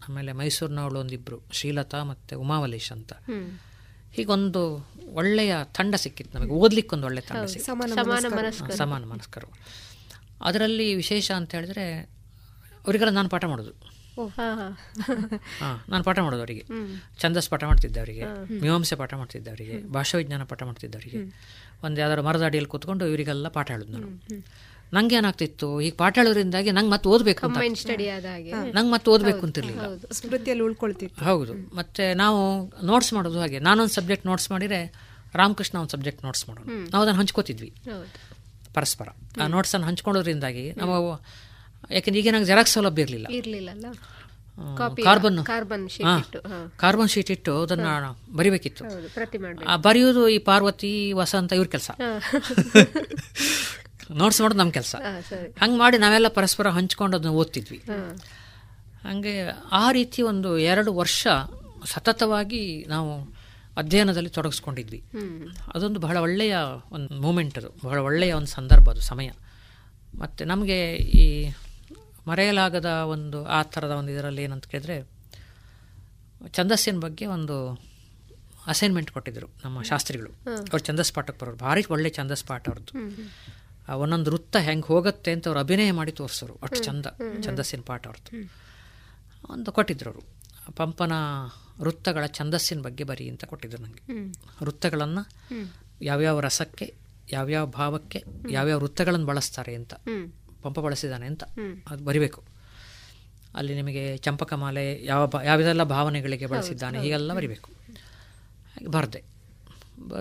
ಆಮೇಲೆ 0.09 0.32
ಮೈಸೂರಿನವಳು 0.32 1.01
ಒಂದಿಬ್ಬರು 1.01 1.42
ಶ್ರೀಲತಾ 1.52 2.02
ಮತ್ತು 2.02 2.40
ಉಮಾವಲೇಶ್ 2.40 2.92
ಅಂತ. 2.92 3.12
ಹೀಗೊಂದು 4.15 4.91
ಒಳ್ಳೆಯ 5.12 5.57
ತಂಡ 5.65 5.95
ಸಿಕ್ಕಿತ್ತು. 5.95 6.39
ನಮಗೆ 6.39 6.51
ಓದಲಿಕ್ಕೊಂದು 6.51 7.05
ಒಳ್ಳೆ 7.05 7.20
ತಂಡ. 7.20 7.45
ಸಿಕ್ಕಿತ್ತು. 7.45 7.93
ಸಮಾನ 7.93 8.11
ಮನಸ್ಕರು. 8.11 8.36
ಮನಸ್ಕರು. 8.36 8.77
ಸಮಾನ 8.77 9.05
ಮನಸ್ಕರು. 9.05 9.47
ಅದರಲ್ಲಿ 10.43 10.95
ವಿಶೇಷ 10.95 11.31
ಅಂತ 11.31 11.55
ಹೇಳಿದ್ರೆ 11.55 12.01
ಅವರಿಗೆಲ್ಲ 12.86 13.12
ನಾನು 13.12 13.28
ಪಾಠ 13.28 13.45
ಮಾಡೋದು. 13.45 13.70
ಹಾ, 14.27 15.85
ನಾನು 15.89 16.05
ಪಾಠ 16.05 16.19
ಮಾಡೋದು 16.19 16.41
ಅವರಿಗೆ. 16.41 16.65
ಛಂದಸ್ 17.19 17.51
ಪಾಠ 17.51 17.65
ಮಾಡ್ತಿದ್ದೆ 17.65 18.01
ಅವರಿಗೆ. 18.01 18.24
ಮೀಮಾಂಸೆ 18.61 18.97
ಪಾಠ 18.97 19.15
ಮಾಡ್ತಿದ್ದೆ 19.15 19.51
ಅವರಿಗೆ. 19.51 19.93
ಭಾಷಾ 19.93 20.19
ವಿಜ್ಞಾನ 20.19 20.43
ಪಾಠ 20.43 20.62
ಮಾಡ್ತಿದ್ದೆ 20.62 20.99
ಅವರಿಗೆ. 20.99 21.19
ಒಂದು 21.85 22.01
ಯಾವ್ದಾದ್ರು 22.01 22.27
ಮರದ 22.27 22.43
ಅಡಿಯಲ್ಲಿ 22.43 22.70
ಕೂತ್ಕೊಂಡು 22.70 23.07
ಇವರಿಗೆಲ್ಲ 23.07 23.49
ಪಾಠ 23.49 23.70
ಹೇಳೋದು 23.70 23.93
ನಾನು. 23.93 24.09
ನಂಗೆ 24.93 25.16
ಏನಾಗ್ತಿತ್ತು 25.16 25.81
ಈಗ 25.81 25.93
ಪಾಠ 25.98 26.19
ಹೇಳೋದ್ರಿಂದಾಗಿ 26.19 26.70
ನಂಗೆ 26.70 26.90
ಮತ್ತೆ 26.90 27.09
ಓದಬೇಕು 27.09 27.47
ನಂಗೆ 28.73 28.93
ಮತ್ತೆ 28.93 29.11
ಓದಬೇಕು 29.11 29.47
ಅಂತಿರ್ಲಿಲ್ಲ. 29.47 29.97
ಸ್ಮೃತಿಯಲ್ಲಿ 30.12 30.65
ಉಳ್ಕೊಳ್ತಿತ್ತು. 30.65 31.24
ಹೌದು. 31.24 31.77
ಮತ್ತೆ 31.77 32.15
ನಾವು 32.15 32.73
ನೋಟ್ಸ್ 32.86 33.12
ಮಾಡೋದು 33.12 33.40
ಹಾಗೆ. 33.40 33.59
ನಾನೊಂದು 33.59 33.93
ಸಬ್ಜೆಕ್ಟ್ 33.93 34.27
ನೋಟ್ಸ್ 34.27 34.51
ಮಾಡಿದರೆ 34.51 34.94
ರಾಮಕೃಷ್ಣ 35.35 35.78
ಒಂದು 35.78 35.90
ಸಬ್ಜೆಕ್ಟ್ 35.90 36.24
ನೋಟ್ಸ್ 36.24 36.48
ಮಾಡೋಣ. 36.48 36.86
ನಾವು 36.90 37.05
ಅದನ್ನು 37.05 37.20
ಹಂಚ್ಕೋತಿದ್ವಿ. 37.20 37.73
ಪರಸ್ಪರ. 38.74 39.09
ಆ 39.43 39.47
ನೋಟ್ಸನ್ನು 39.47 39.86
ಹಂಚ್ಕೊಳ್ಳೋದ್ರಿಂದಾಗಿ 39.86 40.73
ನಾವು 40.73 41.24
ಯಾಕೆಂದ್ರೆ 41.90 42.23
ಈಗ 42.23 42.28
ನಂಗೆ 42.32 42.47
ಜೆರಾಕ್ಸ್ 42.47 42.73
ಸೌಲಭ್ಯ 42.73 43.02
ಇರಲಿಲ್ಲ. 43.02 43.27
ಇರ್ಲಿಲ್ಲ 43.31 43.70
ಕಾರ್ಬನ್ 45.05 45.47
ಕಾರ್ಬನ್ 46.77 47.09
ಶೀಟ್ 47.09 47.31
ಇಟ್ಟು 47.31 47.62
ಅದನ್ನ 47.62 47.86
ಬರಿಬೇಕಿತ್ತು. 48.36 48.85
ಬರೆಯೋದು 49.82 50.28
ಈ 50.28 50.39
ಪಾರ್ವತಿ 50.39 51.12
ವಸಂತ 51.12 51.52
ಇವ್ರ 51.52 51.66
ಕೆಲಸ. 51.66 51.90
ನೋಟ್ಸ್ 54.10 54.40
ಮಾಡೋದು 54.40 54.59
ನಮ್ಮ 54.59 54.70
ಕೆಲಸ. 54.70 54.97
ಹಂಗೆ 55.60 55.78
ಮಾಡಿ 55.78 55.98
ನಾವೆಲ್ಲ 55.98 56.28
ಪರಸ್ಪರ 56.28 56.68
ಹಂಚ್ಕೊಂಡು 56.68 57.16
ಅದನ್ನ 57.16 57.32
ಓದ್ತಿದ್ವಿ. 57.32 57.78
ಹಂಗೆ 59.09 59.48
ಆ 59.72 59.93
ರೀತಿ 59.93 60.22
ಒಂದು 60.22 60.59
ಎರಡು 60.59 60.94
ವರ್ಷ 60.94 61.26
ಸತತವಾಗಿ 61.85 62.85
ನಾವು 62.89 63.35
ಅಧ್ಯಯನದಲ್ಲಿ 63.76 64.31
ತೊಡಗಿಸ್ಕೊಂಡಿದ್ವಿ. 64.31 65.05
ಅದೊಂದು 65.74 66.01
ಬಹಳ 66.01 66.16
ಒಳ್ಳೆಯ 66.16 66.56
ಒಂದು 66.93 67.20
ಮೂಮೆಂಟ್ 67.20 67.59
ಅದು. 67.59 67.74
ಬಹಳ 67.85 67.98
ಒಳ್ಳೆಯ 67.98 68.32
ಒಂದು 68.32 68.47
ಸಂದರ್ಭ 68.47 68.90
ಅದು 68.90 69.01
ಸಮಯ. 69.01 69.31
ಮತ್ತು 70.18 70.44
ನಮಗೆ 70.44 70.94
ಈ 70.94 71.52
ಮರೆಯಲಾಗದ 72.26 72.86
ಒಂದು 72.86 73.47
ಆ 73.47 73.62
ಥರದ 73.62 73.90
ಒಂದು 73.90 74.12
ಇದರಲ್ಲಿ 74.12 74.43
ಏನಂತ 74.43 74.66
ಕೇಳಿದ್ರೆ 74.66 75.09
ಛಂದಸ್ಸಿನ 76.52 77.01
ಬಗ್ಗೆ 77.01 77.26
ಒಂದು 77.26 77.81
ಅಸೈನ್ಮೆಂಟ್ 78.66 79.10
ಕೊಟ್ಟಿದ್ದರು 79.10 79.47
ನಮ್ಮ 79.64 79.82
ಶಾಸ್ತ್ರಿಗಳು. 79.82 80.31
ಅವ್ರು 80.60 80.78
ಛಂದಸ್ 80.78 81.12
ಪಾಠಕ್ಕೆ 81.12 81.44
ಬರೋರು. 81.44 81.56
ಭಾರಿ 81.56 81.85
ಒಳ್ಳೆ 81.90 82.10
ಛಂದಸ್ 82.10 82.44
ಪಾಠ 82.44 82.68
ಅವ್ರದ್ದು. 82.68 82.98
ಒಂದೊಂದು 83.93 84.31
ವೃತ್ತ 84.31 84.56
ಹೆಂಗೆ 84.56 84.86
ಹೋಗುತ್ತೆ 84.86 85.32
ಅಂತ 85.32 85.48
ಅವ್ರು 85.48 85.61
ಅಭಿನಯ 85.61 85.93
ಮಾಡಿ 85.93 86.12
ತೋರಿಸೋರು. 86.12 86.59
ಅಷ್ಟು 86.62 86.85
ಚಂದ. 86.85 87.06
ಛಂದಸ್ಸಿನ 87.43 87.81
ಪಾಠ 87.86 88.06
ಅವ್ರದ್ದು. 88.06 88.51
ಒಂದು 89.52 89.73
ಕೊಟ್ಟಿದ್ರು 89.73 90.11
ಅವರು. 90.11 90.23
ಪಂಪನ 90.77 91.12
ವೃತ್ತಗಳ 91.81 92.27
ಛಂದಸ್ಸಿನ 92.27 92.82
ಬಗ್ಗೆ 92.82 93.05
ಬರೀ 93.05 93.28
ಅಂತ 93.28 93.44
ಕೊಟ್ಟಿದ್ರು 93.44 93.82
ನನಗೆ. 93.82 94.12
ವೃತ್ತಗಳನ್ನು. 94.65 95.28
ಯಾವ್ಯಾವ 96.02 96.40
ರಸಕ್ಕೆ 96.40 96.94
ಯಾವ್ಯಾವ 97.32 97.66
ಭಾವಕ್ಕೆ 97.66 98.24
ಯಾವ್ಯಾವ 98.51 98.78
ವೃತ್ತಗಳನ್ನು 98.78 99.27
ಬಳಸ್ತಾರೆ 99.27 99.74
ಅಂತ. 99.74 99.94
ಪಂಪ 100.62 100.81
ಬಳಸಿದ್ದಾನೆ 100.81 101.27
ಅಂತ 101.27 101.44
ಅದು 101.89 102.05
ಬರಿಬೇಕು. 102.05 102.43
ಅಲ್ಲಿ 103.55 103.74
ನಿಮಗೆ 103.74 104.16
ಚಂಪಕಮಾಲೆ 104.16 105.05
ಯಾವ 105.05 105.27
ಬ 105.27 105.35
ಯಾವುದೆಲ್ಲ 105.44 105.82
ಭಾವನೆಗಳಿಗೆ 105.82 106.47
ಬಳಸಿದ್ದಾನೆ 106.47 106.98
ಹೀಗೆಲ್ಲ 107.01 107.35
ಬರಿಬೇಕು. 107.35 107.70
ಹಾಗೆ 108.74 108.86
ಬರದೆ. 108.86 109.24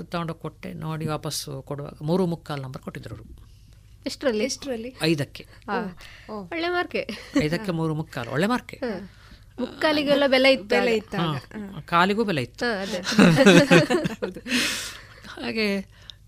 ತಗೊಂಡೋಗಿ 0.04 0.42
ಕೊಟ್ಟೆ 0.42 0.74
ನೋಡಿ 0.74 1.08
ವಾಪಸ್ಸು 1.08 1.62
ಕೊಡುವಾಗ 1.62 1.94
ಮೂರು 2.02 2.26
ಮುಕ್ಕಾಲು 2.26 2.62
ನಂಬರ್ 2.62 2.82
ಕೊಟ್ಟಿದ್ರು 2.82 3.16
ಅವರು. 3.16 3.43
ಎಷ್ಟರಲ್ಲಿ? 4.06 4.44
ಎಷ್ಟರಲ್ಲಿ? 4.44 4.96
ಐದಕ್ಕೆ. 5.02 5.48
ಒಳ್ಳೆ 6.30 6.70
ಮಾರ್ಕೆ. 6.70 7.10
ಐದಕ್ಕೆ 7.44 7.72
ಮೂರು 7.72 7.94
ಮುಕ್ಕಾಲು 7.94 8.32
ಒಳ್ಳೆ 8.32 8.48
ಮಾರ್ಕೆ. 8.48 8.80
ಮುಕ್ಕಾಲಿಗೆಲ್ಲ 9.60 10.28
ಬೆಲೆ 10.28 10.54
ಇತ್ತು 10.54 10.68
ಬೆಲೆ. 10.68 10.96
ಇತ್ತು 10.98 11.88
ಕಾಲಿಗೂ 11.88 12.24
ಬೆಲೆ 12.24 12.42
ಇತ್ತು. 12.42 12.66
ಹಾಗೆ 15.28 15.80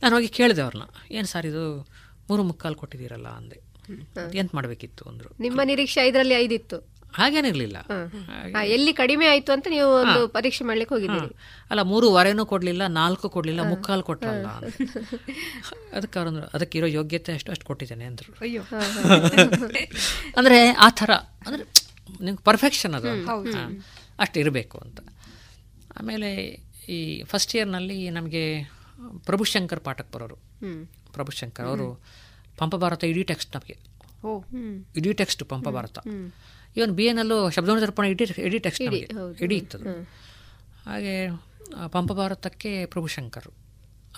ನಾನು 0.04 0.16
ಹೋಗಿ 0.16 0.28
ಕೇಳಿದೆ 0.28 0.62
ಅವ್ರನ್ನ 0.62 0.84
ಏನು 1.12 1.28
ಸರ್ 1.28 1.46
ಇದು 1.46 1.88
ಮೂರು 2.30 2.44
ಮುಕ್ಕಾಲು 2.44 2.76
ಕೊಟ್ಟಿದ್ದೀರಲ್ಲ 2.76 3.28
ಅಂದೆ. 3.28 3.62
ಎಂತ 4.36 4.56
ಮಾಡಬೇಕಿತ್ತು 4.56 5.10
ಅಂದರು. 5.10 5.36
ನಿಮ್ಮ 5.40 5.62
ನಿರೀಕ್ಷೆ 5.64 6.02
ಐದರಲ್ಲಿ 6.02 6.34
ಐದಿತ್ತು. 6.34 6.95
ಹಾಗೇನಿರಲಿಲ್ಲ 7.16 7.78
ಎಲ್ಲಿ 8.64 8.94
ಕಡಿಮೆ 8.94 9.28
ಆಯ್ತು 9.28 9.52
ಅಂತ 9.52 9.68
ನೀವು 9.70 9.92
ಒಂದು 9.92 10.28
ಪರೀಕ್ಷೆ 10.28 10.64
ಮಾಡ್ಲಿಕ್ಕೆ 10.64 10.96
ಹೋಗಿದ್ದೀರಿ. 10.96 11.36
ಅಲ್ಲ 11.70 11.82
ಮೂರುವರೆನೂ 11.82 12.46
ಕೊಡ್ಲಿಲ್ಲ 12.46 12.88
ನಾಲ್ಕು 12.88 13.30
ಕೊಡ್ಲಿಲ್ಲ 13.30 13.62
ಮುಕ್ಕಾಲು 13.70 14.04
ಕೊಟ್ಟಲ್ಲ. 14.04 14.48
ಅದಕ್ಕೆ 15.94 16.20
ಅವ್ರಂದ್ರು 16.20 16.50
ಅದಕ್ಕೆ 16.54 16.78
ಇರೋ 16.78 16.88
ಯೋಗ್ಯತೆ 16.88 17.34
ಅಷ್ಟು 17.34 17.52
ಅಷ್ಟು 17.52 17.66
ಕೊಟ್ಟಿದ್ದೇನೆ 17.66 18.06
ಅಂದ್ರು. 18.06 18.34
ಅಯ್ಯೋ. 18.42 18.62
ಅಂದರೆ 20.38 20.70
ಆ 20.70 20.90
ಥರ 20.90 21.12
ಅಂದ್ರೆ 21.48 21.64
ನಿಮ್ಗೆ 22.22 22.44
ಪರ್ಫೆಕ್ಷನ್ 22.44 22.94
ಅದು. 22.94 23.08
ಅಷ್ಟು 24.20 24.40
ಇರಬೇಕು 24.40 24.78
ಅಂತ. 24.78 25.00
ಆಮೇಲೆ 26.00 26.60
ಈ 26.90 27.24
ಫಸ್ಟ್ 27.24 27.56
ಇಯರ್ನಲ್ಲಿ 27.56 28.10
ನಮಗೆ 28.10 28.72
ಪ್ರಭುಶಂಕರ್ 29.26 29.80
ಪಾಠಕ್ಕೆ 29.80 30.18
ಬರೋರು. 30.18 30.36
ಪ್ರಭುಶಂಕರ್ 31.14 31.66
ಅವರು 31.66 32.04
ಪಂಪಭಾರತ 32.58 33.04
ಇಡೀ 33.04 33.24
ಟೆಕ್ಸ್ಟ್ 33.24 33.56
ನಮಗೆ. 33.56 33.78
ಇಡೀ 34.96 35.14
ಟೆಕ್ಸ್ಟ್ 35.14 35.44
ಪಂಪಭಾರತ. 35.44 36.00
ಹ್ಮ್. 36.00 36.32
ಇವನ್ 36.76 36.92
ಬಿ 36.92 37.06
ಎನಲ್ಲೂ 37.06 37.38
ಶಬ್ದವನ 37.50 37.80
ದರ್ಪಣ 37.80 38.06
ಇಡೀ 38.06 38.26
ಇಡೀ 38.48 38.60
ಟೆಕ್ಸ್ಟ್ 38.60 38.82
ಇಡೀ, 38.82 38.98
ಇತ್ತು 38.98 39.56
ಇತ್ತದು. 39.56 39.94
ಹಾಗೆ 40.86 41.14
ಪಂಪ 41.88 42.12
ಭಾರತಕ್ಕೆ 42.12 42.86
ಪ್ರಭುಶಂಕರ್ 42.86 43.50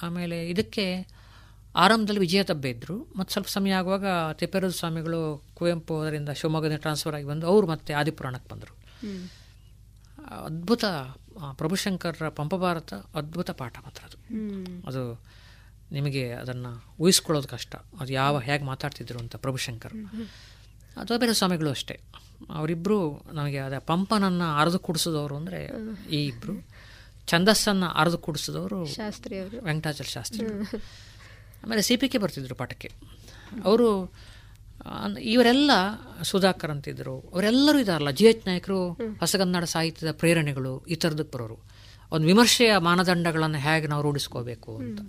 ಆಮೇಲೆ 0.01 0.49
ಇದಕ್ಕೆ 0.49 0.85
ಆರಂಭದಲ್ಲಿ 1.75 2.19
ವಿಜಯ 2.19 2.43
ತಬ್ಬೆ 2.43 2.69
ಇದ್ದರು 2.69 3.13
ಮತ್ತು 3.15 3.31
ಸ್ವಲ್ಪ 3.31 3.47
ಸಮಯ 3.47 3.71
ಆಗುವಾಗ 3.71 4.05
ತಿಪ್ಪೇರದ 4.34 4.69
ಸ್ವಾಮಿಗಳು 4.71 5.19
ಕುವೆಂಪು 5.53 5.95
ಅದರಿಂದ 6.01 6.29
ಶಿವಮೊಗ್ಗದಿಂದ 6.29 6.79
ಟ್ರಾನ್ಸ್ಫರ್ 6.79 7.15
ಆಗಿ 7.15 7.25
ಬಂದು 7.25 7.47
ಅವರು 7.47 7.67
ಮತ್ತೆ 7.67 7.93
ಆದಿಪುರಾಣಕ್ಕೆ 7.93 8.49
ಬಂದರು. 8.53 8.73
ಅದ್ಭುತ 10.45 10.85
ಪ್ರಭುಶಂಕರ 11.57 12.29
ಪಂಪ 12.29 12.55
ಭಾರತ 12.55 12.93
ಅದ್ಭುತ 12.93 13.51
ಪಾಠ 13.51 13.77
ಮಾತ್ರ 13.77 14.03
ಅದು. 14.05 14.17
ಅದು 14.88 15.03
ನಿಮಗೆ 15.91 16.23
ಅದನ್ನು 16.34 16.71
ಊಹಿಸ್ಕೊಳ್ಳೋದು 16.99 17.47
ಕಷ್ಟ. 17.47 17.75
ಅದು 17.99 18.13
ಯಾವ 18.13 18.39
ಹೇಗೆ 18.39 18.63
ಮಾತಾಡ್ತಿದ್ರು 18.63 19.19
ಅಂತ 19.19 19.35
ಪ್ರಭುಶಂಕರ್ 19.35 19.95
ಅಥವಾ 20.97 21.17
ಬೇರೆ 21.17 21.34
ಸ್ವಾಮಿಗಳು 21.34 21.69
ಅಷ್ಟೇ. 21.69 21.95
ಅವರಿಬ್ಬರು 22.57 22.97
ನಮಗೆ 23.34 23.59
ಅದೇ 23.59 23.80
ಪಂಪನನ್ನು 23.91 24.47
ಅರೆದು 24.59 24.80
ಕುಡಿಸಿದವರು 24.80 25.35
ಅಂದರೆ 25.35 25.59
ಈ 26.18 26.19
ಇಬ್ಬರು 26.31 26.55
ಛಂದಸ್ಸನ್ನು 27.27 27.88
ಅರೆದು 28.01 28.18
ಕುಡಿಸಿದವರು 28.18 28.80
ಶಾಸ್ತ್ರಿ 28.85 29.35
ಅವರು 29.39 29.57
ವೆಂಕಟಾಚಲ 29.65 30.07
ಶಾಸ್ತ್ರಿ. 30.18 30.45
ಆಮೇಲೆ 31.64 31.81
ಸಿ 31.81 31.95
ಪಿ 31.97 32.07
ಕೆ 32.09 32.18
ಬರ್ತಿದ್ರು 32.18 32.55
ಪಾಠಕ್ಕೆ 32.55 32.89
ಅವರು 33.65 33.88
ಇವರೆಲ್ಲ 35.34 35.72
ಸುಧಾಕರ್ 36.23 36.72
ಅಂತಿದ್ರು. 36.72 37.15
ಅವರೆಲ್ಲರೂ 37.34 37.80
ಇದಾರಲ್ಲ 37.80 38.11
ಜಿ 38.19 38.26
ಎಚ್ 38.26 38.43
ನಾಯಕರು 38.47 38.80
ಹೊಸಗನ್ನಡ 39.22 39.65
ಸಾಹಿತ್ಯದ 39.73 40.11
ಪ್ರೇರಣೆಗಳು 40.11 40.73
ಈ 40.93 40.95
ಥರದಕ್ಕೆ 40.95 41.34
ಬರೋರು. 41.38 41.57
ಒಂದು 42.11 42.26
ವಿಮರ್ಶೆಯ 42.27 42.73
ಮಾನದಂಡಗಳನ್ನು 42.89 43.59
ಹೇಗೆ 43.68 43.88
ನಾವು 43.88 44.03
ರೂಢಿಸ್ಕೋಬೇಕು 44.07 44.73
ಅಂತ. 44.84 44.99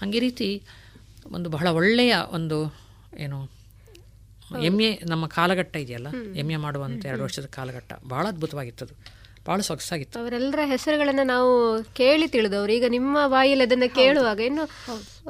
ಹಾಗೆ 0.00 0.18
ರೀತಿ 0.26 0.48
ಒಂದು 1.36 1.48
ಬಹಳ 1.54 1.68
ಒಳ್ಳೆಯ 1.78 2.14
ಒಂದು 2.38 2.58
ಏನು 3.24 3.38
ಎಂ 4.56 4.80
ಎ 4.80 4.98
ನಮ್ಮ 5.06 5.26
ಕಾಲಘಟ್ಟ 5.26 5.76
ಇದೆಯಲ್ಲ? 5.76 6.06
ಎಂ 6.36 6.50
ಎ 6.50 6.56
ಮಾಡುವಂಥ 6.56 7.06
ಎರಡು 7.06 7.22
ವರ್ಷದ 7.22 7.46
ಕಾಲಘಟ್ಟ. 7.46 7.92
ಬಹಳ 8.08 8.28
ಅದ್ಭುತವಾಗಿತ್ತದು. 8.28 9.18
ಭಾಳ 9.46 9.60
ಸೊಗಸಾಗಿತ್ತು. 9.60 10.18
ಅವರೆಲ್ಲರ 10.18 10.58
ಹೆಸರುಗಳನ್ನ 10.64 11.20
ನಾವು 11.24 11.82
ಕೇಳಿ 11.82 12.28
ತಿಳಿದವರು. 12.28 12.72
ಈಗ 12.72 12.84
ನಿಮ್ಮ 12.88 13.18
ಬಾಯಲ್ಲಿ 13.26 13.64
ಅದನ್ನ 13.64 13.82
ಕೇಳುವಾಗ 13.94 14.40
ಇನ್ನು 14.40 14.62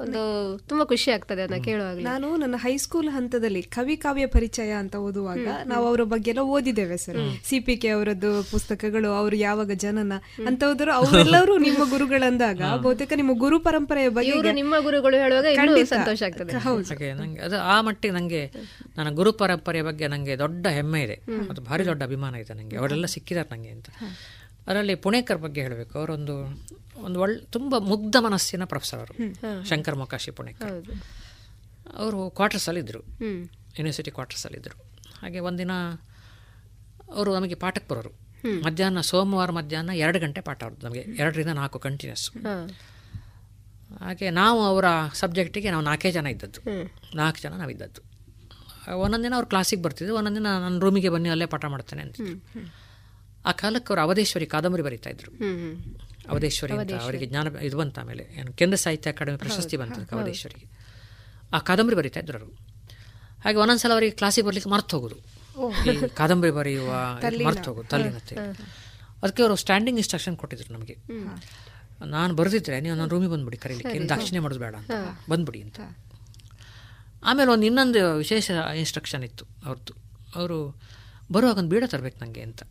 ಒಂದು 0.01 0.23
ತುಂಬಾ 0.69 0.85
ಖುಷಿ 0.85 1.11
ಆಗ್ತದೆ 1.11 1.43
ಅದನ್ನ 1.43 1.63
ಕೇಳುವಾಗ 1.63 1.99
ನಾನು 2.01 2.37
ನನ್ನ 2.37 2.55
ಹೈಸ್ಕೂಲ್ 2.59 3.09
ಹಂತದಲ್ಲಿ 3.09 3.63
ಕವಿ 3.63 3.97
ಕಾವ್ಯ 3.97 4.27
ಪರಿಚಯ 4.27 4.71
ಅಂತ 4.71 4.97
ಓದುವಾಗ 4.97 5.47
ನಾವು 5.67 5.87
ಅವರ 5.87 6.03
ಬಗ್ಗೆ 6.05 6.31
ಎಲ್ಲ 6.31 6.41
ಓದಿದ್ದೇವೆ 6.41 6.97
ಸರ್ 6.97 7.19
ಸಿ 7.45 7.61
ಪಿ 7.61 7.77
ಕೆ 7.77 7.89
ಅವರದ್ದು 7.89 8.51
ಪುಸ್ತಕಗಳು 8.51 9.13
ಅವರು 9.13 9.37
ಯಾವಾಗ 9.37 9.71
ಜನನ 9.77 10.13
ಅಂತ 10.47 10.65
ಹೋದ್ರು 10.65 10.93
ಅವರೆಲ್ಲರೂ 10.93 11.59
ನಿಮ್ಮ 11.59 11.91
ಗುರುಗಳಂದಾಗ 11.91 12.63
ಬಹುತೇಕ 12.83 13.13
ನಿಮ್ಮ 13.17 13.39
ಗುರು 13.39 13.61
ಪರಂಪರೆಯ 13.61 14.09
ಬಗ್ಗೆ 14.09 14.31
ಇವರು 14.31 14.53
ನಿಮ್ಮ 14.53 14.75
ಗುರುಗಳು 14.81 15.17
ಹೇಳುವಾಗ 15.17 15.45
ಇನ್ನೂ 15.45 15.85
ಸಂತೋಷ 15.85 16.23
ಆಗ್ತದೆ. 16.23 16.59
ಹೌದು. 16.59 17.15
ನಂಗೆ 17.15 17.41
ಅದು 17.41 17.59
ಆ 17.61 17.81
ಮಟ್ಟಿಗೆ 17.81 18.15
ನಂಗೆ 18.15 18.53
ನನ್ನ 18.97 19.11
ಗುರು 19.11 19.33
ಪರಂಪರೆಯ 19.33 19.83
ಬಗ್ಗೆ 19.83 20.09
ನಂಗೆ 20.09 20.39
ದೊಡ್ಡ 20.39 20.67
ಹೆಮ್ಮೆ 20.67 21.03
ಇದೆ. 21.03 21.17
ಮತ್ತು 21.49 21.63
ಭಾರಿ 21.63 21.85
ದೊಡ್ಡ 21.85 22.03
ಅಭಿಮಾನ 22.03 22.35
ಇದೆ 22.35 22.55
ನಂಗೆ. 22.55 22.77
ಅವರೆಲ್ಲ 22.77 23.07
ಸಿಕ್ಕಿದ್ದಾರೆ 23.07 23.57
ನಂಗೆ 23.57 23.69
ಅಂತ. 23.69 23.89
ಅದರಲ್ಲಿ 24.67 24.95
ಪುಣೇಕರ್ 24.95 25.39
ಬಗ್ಗೆ 25.39 25.61
ಹೇಳಬೇಕು. 25.61 25.99
ಅವರೊಂದು 25.99 26.35
ಒಂದು 27.05 27.21
ಒಳ್ಳೆ 27.21 27.45
ತುಂಬ 27.45 27.79
ಮುಗ್ಧ 27.79 28.17
ಮನಸ್ಸಿನ 28.21 28.65
ಪ್ರೊಫೆಸರ್ 28.65 28.99
ಅವರು. 28.99 29.15
ಶಂಕರ್ 29.69 29.97
ಮೊಕಾಶಿ 29.97 30.31
ಪುಣೇಕರ್. 30.31 30.85
ಅವರು 31.95 32.31
ಕ್ವಾರ್ಟರ್ಸಲ್ಲಿ 32.31 32.81
ಇದ್ದರು 32.81 33.01
ಹ್ಮ್. 33.01 33.45
ಯೂನಿವರ್ಸಿಟಿ 33.79 34.11
ಕ್ವಾರ್ಟರ್ಸಲ್ಲಿ 34.11 34.59
ಇದ್ದರು 34.59 34.83
ಹಾಗೆ 35.23 35.39
ಒಂದಿನ 35.39 35.71
ಅವರು 37.15 37.35
ನಮಗೆ 37.35 37.55
ಪಾಠಕ್ಕೆ 37.55 37.95
ಬರೋರು. 37.95 38.11
ಮಧ್ಯಾಹ್ನ 38.61 39.01
ಸೋಮವಾರ 39.01 39.51
ಮಧ್ಯಾಹ್ನ 39.51 39.91
ಎರಡು 39.91 40.19
ಗಂಟೆ 40.21 40.41
ಪಾಠ 40.41 40.63
ಅವ್ರದ್ದು 40.63 40.87
ನಮಗೆ 40.87 41.01
ಎರಡರಿಂದ 41.01 41.51
ನಾಲ್ಕು 41.51 41.79
ಕಂಟಿನ್ಯೂಸ್. 41.79 42.31
ಹಾಗೆ 44.01 44.31
ನಾವು 44.31 44.61
ಅವರ 44.61 44.85
ಸಬ್ಜೆಕ್ಟಿಗೆ 45.15 45.71
ನಾವು 45.71 45.85
ನಾಲ್ಕೇ 45.85 46.11
ಜನ 46.11 46.27
ಇದ್ದದ್ದು. 46.27 46.61
ನಾಲ್ಕು 47.17 47.41
ಜನ 47.41 47.53
ನಾವಿದ್ದದ್ದು. 47.53 48.03
ಒಂದೊಂದು 48.97 49.25
ದಿನ 49.25 49.35
ಅವ್ರು 49.35 49.49
ಕ್ಲಾಸಿಗೆ 49.49 49.83
ಬರ್ತಿದ್ರು. 49.83 50.17
ಒಂದೊಂದಿನ 50.17 50.47
ದಿನ 50.47 50.59
ನನ್ನ 50.59 50.81
ರೂಮಿಗೆ 50.81 51.09
ಬನ್ನಿ 51.09 51.29
ಅಲ್ಲೇ 51.29 51.47
ಪಾಠ 51.47 51.65
ಮಾಡ್ತೇನೆ 51.65 52.03
ಅಂತ 52.03 52.17
ಆ 53.47 53.53
ಕಾಲಕ್ಕೆ 53.53 53.93
ಅವರು 53.93 54.01
ಅವಧೇಶ್ವರಿ 54.01 54.47
ಕಾದಂಬರಿ 54.47 54.83
ಬರೀತಾ 54.83 55.11
ಇದ್ರು. 55.11 55.33
ಅವಧೇಶ್ವರಿ 56.31 56.73
ಅಂತ 56.73 56.93
ಅವರಿಗೆ 57.03 57.27
ಜ್ಞಾನ 57.27 57.57
ಇದು 57.63 57.77
ಬಂತ 57.79 57.99
ಆಮೇಲೆ 57.99 58.25
ಏನು 58.35 58.53
ಕೇಂದ್ರ 58.53 58.77
ಸಾಹಿತ್ಯ 58.77 59.13
ಅಕಾಡೆಮಿ 59.13 59.39
ಪ್ರಶಸ್ತಿ 59.39 59.77
ಬಂತು 59.77 60.01
ಅವಧೇಶ್ವರಿಗೆ. 60.17 60.67
ಆ 61.53 61.59
ಕಾದಂಬರಿ 61.59 61.97
ಬರೀತಾ 61.97 62.21
ಇದ್ರು 62.21 62.39
ಅವರು. 62.39 62.53
ಹಾಗೆ 63.45 63.57
ಒಂದೊಂದ್ಸಲ 63.57 63.93
ಅವರಿಗೆ 63.93 64.15
ಕ್ಲಾಸಿಗೆ 64.17 64.47
ಬರ್ಲಿಕ್ಕೆ 64.47 64.71
ಮರ್ತು 64.71 64.97
ಹೋಗುದು. 64.97 65.19
ಕಾದಂಬರಿ 66.15 66.51
ಬರೆಯುವ 66.51 66.91
ಮರ್ತು 67.45 67.71
ಹೋಗುದು 67.71 67.89
ತಲ್ಲಿನತ್ತೆ 67.89 68.37
ಅದಕ್ಕೆ 69.23 69.43
ಅವರು 69.43 69.57
ಸ್ಟ್ಯಾಂಡಿಂಗ್ 69.57 69.99
ಇನ್ಸ್ಟ್ರಕ್ಷನ್ 69.99 70.37
ಕೊಟ್ಟಿದ್ರು 70.37 70.75
ನಮಗೆ. 70.75 70.97
ನಾನು 72.07 72.35
ಬರೆದಿದ್ರೆ 72.35 72.81
ನೀವು 72.81 72.97
ನನ್ನ 72.97 73.09
ರೂಮಿಗೆ 73.09 73.33
ಬಂದ್ಬಿಡಿ 73.33 73.57
ಕರೀಲಿಕ್ಕೆ 73.57 73.95
ಏನು 73.99 74.09
ದಾಕ್ಷಿಣ್ಯ 74.09 74.41
ಮಾಡೋದು 74.41 74.61
ಬೇಡ 74.61 74.75
ಅಂತ. 74.75 74.91
ಬಂದ್ಬಿಡಿ 75.31 75.61
ಅಂತ. 75.63 75.81
ಆಮೇಲೆ 77.23 77.51
ಒಂದು 77.51 77.67
ಇನ್ನೊಂದು 77.67 78.03
ವಿಶೇಷ 78.17 78.51
ಇನ್ಸ್ಟ್ರಕ್ಷನ್ 78.77 79.25
ಇತ್ತು 79.25 79.45
ಅವ್ರದ್ದು. 79.65 79.95
ಅವರು 80.35 80.59
ಬರುವಾಗ 81.33 81.57
ಒಂದು 81.63 81.71
ಬೀಡ 81.73 81.85
ತರಬೇಕು 81.93 82.19
ನನಗೆ 82.25 82.43
ಅಂತ. 82.49 82.63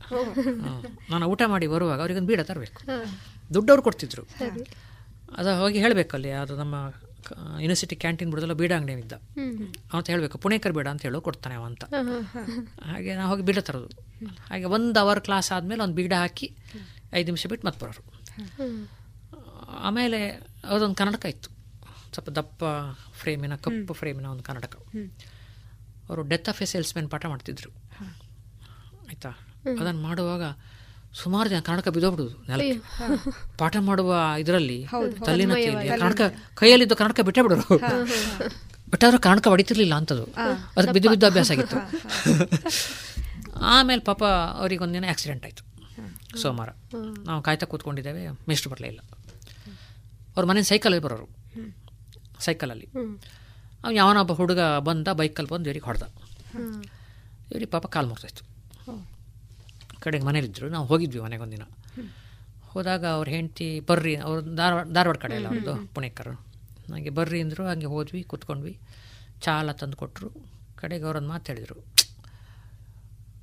ನಾನು 1.11 1.25
ಊಟ 1.34 1.41
ಮಾಡಿ 1.53 1.67
ಬರುವಾಗ 1.73 1.99
ಅವ್ರಿಗೊಂದು 2.03 2.29
ಬೀಡ 2.31 2.41
ತರಬೇಕು. 2.51 2.79
ದುಡ್ಡವ್ರು 3.55 3.84
ಕೊಡ್ತಿದ್ರು. 3.88 4.23
ಅದು 5.39 5.51
ಹೋಗಿ 5.61 5.77
ಹೇಳಬೇಕಲ್ಲಿ 5.84 6.31
ಅದು 6.43 6.55
ನಮ್ಮ 6.63 6.75
ಯೂನಿವರ್ಸಿಟಿ 7.61 7.95
ಕ್ಯಾಂಟೀನ್ 8.03 8.29
ಬಿಡೋದಲ್ಲ 8.31 8.55
ಬೀಡ 8.59 8.73
ಅಂಗಡಿ 8.79 9.01
ಇದ್ದ 9.03 9.13
ಅವತ್ತು 9.93 10.09
ಹೇಳಬೇಕು 10.11 10.38
ಪುಣೇಕರ್ 10.43 10.73
ಬೇಡ 10.77 10.88
ಅಂತ 10.93 11.01
ಹೇಳೋ 11.07 11.19
ಕೊಡ್ತಾನೆ 11.27 11.55
ಅವ 11.59 11.63
ಅಂತ. 11.71 11.84
ಹಾಗೆ 12.89 13.11
ನಾವು 13.19 13.29
ಹೋಗಿ 13.31 13.43
ಬೀಡ 13.49 13.59
ತರೋದು. 13.69 13.89
ಹಾಗೆ 14.49 14.65
ಒಂದು 14.75 14.99
ಅವರ್ 15.03 15.21
ಕ್ಲಾಸ್ 15.27 15.49
ಆದಮೇಲೆ 15.55 15.81
ಒಂದು 15.85 15.95
ಬೀಡ 15.99 16.13
ಹಾಕಿ 16.23 16.47
ಐದು 17.19 17.27
ನಿಮಿಷ 17.31 17.47
ಬಿಟ್ಟು 17.51 17.65
ಮತ್ತೆ 17.67 17.79
ಬರೋರು. 17.84 18.03
ಆಮೇಲೆ 19.88 20.19
ಅದೊಂದು 20.73 20.97
ಕನ್ನಡಕ 21.01 21.25
ಇತ್ತು. 21.34 21.49
ಸ್ವಲ್ಪ 22.13 22.29
ದಪ್ಪ 22.39 22.63
ಫ್ರೇಮಿನ 23.21 23.55
ಕಪ್ಪು 23.65 23.93
ಫ್ರೇಮಿನ 23.93 24.27
ಒಂದು 24.34 24.45
ಕನ್ನಡಕ. 24.49 24.75
ಅವರು 26.09 26.21
ಡೆತ್ 26.31 26.49
ಆಫ್ 26.49 26.61
ಎ 26.61 26.67
ಸೇಲ್ಸ್ಮೆನ್ 26.73 27.09
ಪಾಠ 27.13 27.25
ಮಾಡ್ತಿದ್ರು. 27.34 27.71
ಆಯ್ತಾ? 29.07 29.29
ಅದನ್ನು 29.81 30.01
ಮಾಡುವಾಗ 30.01 30.43
ಸುಮಾರು 31.13 31.49
ಜನ 31.49 31.59
ಕನ್ನಡಕ 31.59 31.88
ಬಿದ್ದೋಗ್ಬಿಡುದು 31.88 32.38
ನೆಲಕ್ಕೆ. 32.38 32.73
ಪಾಠ 33.57 33.77
ಮಾಡುವ 33.79 34.31
ಇದರಲ್ಲಿ 34.39 34.88
ತಲ್ಲಿನ 35.25 35.53
ಕನ್ನಡಕ 35.97 36.21
ಕೈಯಲ್ಲಿದ್ದ 36.53 36.91
ಕನ್ನಡಕ 36.91 37.19
ಬಿಟ್ಟೇ 37.19 37.41
ಬಿಡೋರು. 37.41 37.77
ಬಿಟ್ಟಾದ್ರೂ 38.91 39.19
ಕನ್ನಡಕ 39.19 39.47
ಹೊಡಿತಿರ್ಲಿಲ್ಲ 39.47 39.95
ಅಂತದು. 39.95 40.23
ಅದಕ್ಕೆ 40.77 40.91
ಬಿದ್ದು 40.91 41.09
ಬಿದ್ದು 41.09 41.25
ಅಭ್ಯಾಸ 41.25 41.51
ಆಗಿತ್ತು. 41.51 41.77
ಆಮೇಲೆ 43.61 44.01
ಪಾಪ 44.01 44.23
ಅವ್ರಿಗೆ 44.23 44.84
ಒಂದಿನ 44.84 45.05
ಆಕ್ಸಿಡೆಂಟ್ 45.09 45.45
ಆಯಿತು. 45.45 45.63
ಸೋಮವಾರ. 46.38 46.69
ನಾವು 47.25 47.41
ಕಾಯ್ತಾ 47.41 47.65
ಕೂತ್ಕೊಂಡಿದ್ದೇವೆ 47.65 48.27
ಮಿಸ್ಟ್ರು 48.29 48.71
ಬರಲೇ 48.71 48.88
ಇಲ್ಲ. 48.88 48.99
ಅವ್ರ 50.35 50.45
ಮನೆ 50.45 50.63
ಸೈಕಲಲ್ಲಿ 50.63 51.03
ಬರೋರು. 51.03 51.29
ಸೈಕಲಲ್ಲಿ 52.39 52.88
ಅವ್ನು 52.95 53.91
ಯಾವನೊಬ್ಬ 53.91 54.31
ಹುಡುಗ 54.31 54.59
ಬಂದ 54.59 55.07
ಬೈಕಲ್ಲಿ 55.07 55.51
ಬಂದು 55.53 55.65
ಇವ್ರಿಗೆ 55.65 55.85
ಹೊಡೆದ. 55.85 56.03
ಇವ್ರಿಗೆ 57.51 57.71
ಪಾಪ 57.71 57.85
ಕಾಲು 57.88 58.07
ಮುರಿದಾಯ್ತು. 58.07 58.56
ಕಡೆಗೆ 60.01 60.25
ಮನೇಲಿದ್ದರು 60.25 60.69
ನಾವು 60.69 60.85
ಹೋಗಿದ್ವಿ 60.85 61.19
ಮನೆಗೆ 61.19 61.41
ಒಂದಿನ. 61.41 61.63
ಹೋದಾಗ 62.63 63.05
ಅವ್ರ 63.05 63.27
ಹೆಂಡತಿ 63.29 63.79
ಬರ್ರಿ 63.79 64.15
ಅವ್ರು 64.15 64.55
ಧಾರವಾಡ 64.55 64.87
ಧಾರವಾಡ 64.93 65.17
ಕಡೆ 65.17 65.35
ಎಲ್ಲ 65.35 65.47
ಅವ್ರದ್ದು 65.47 65.87
ಪುಣೇಕರು. 65.93 66.33
ಹಾಗೆ 66.91 67.09
ಬರ್ರಿ 67.09 67.41
ಅಂದರು 67.41 67.63
ಹಂಗೆ 67.67 67.85
ಹೋದ್ವಿ 67.85 68.23
ಕೂತ್ಕೊಂಡ್ವಿ. 68.23 68.77
ಚಾಲ 69.41 69.71
ತಂದು 69.71 69.97
ಕೊಟ್ಟರು 69.97 70.29
ಕಡೆಗೆ 70.75 71.03
ಅವ್ರೊಂದು 71.03 71.29
ಮಾತು 71.29 71.51
ಹೇಳಿದರು. 71.51 71.77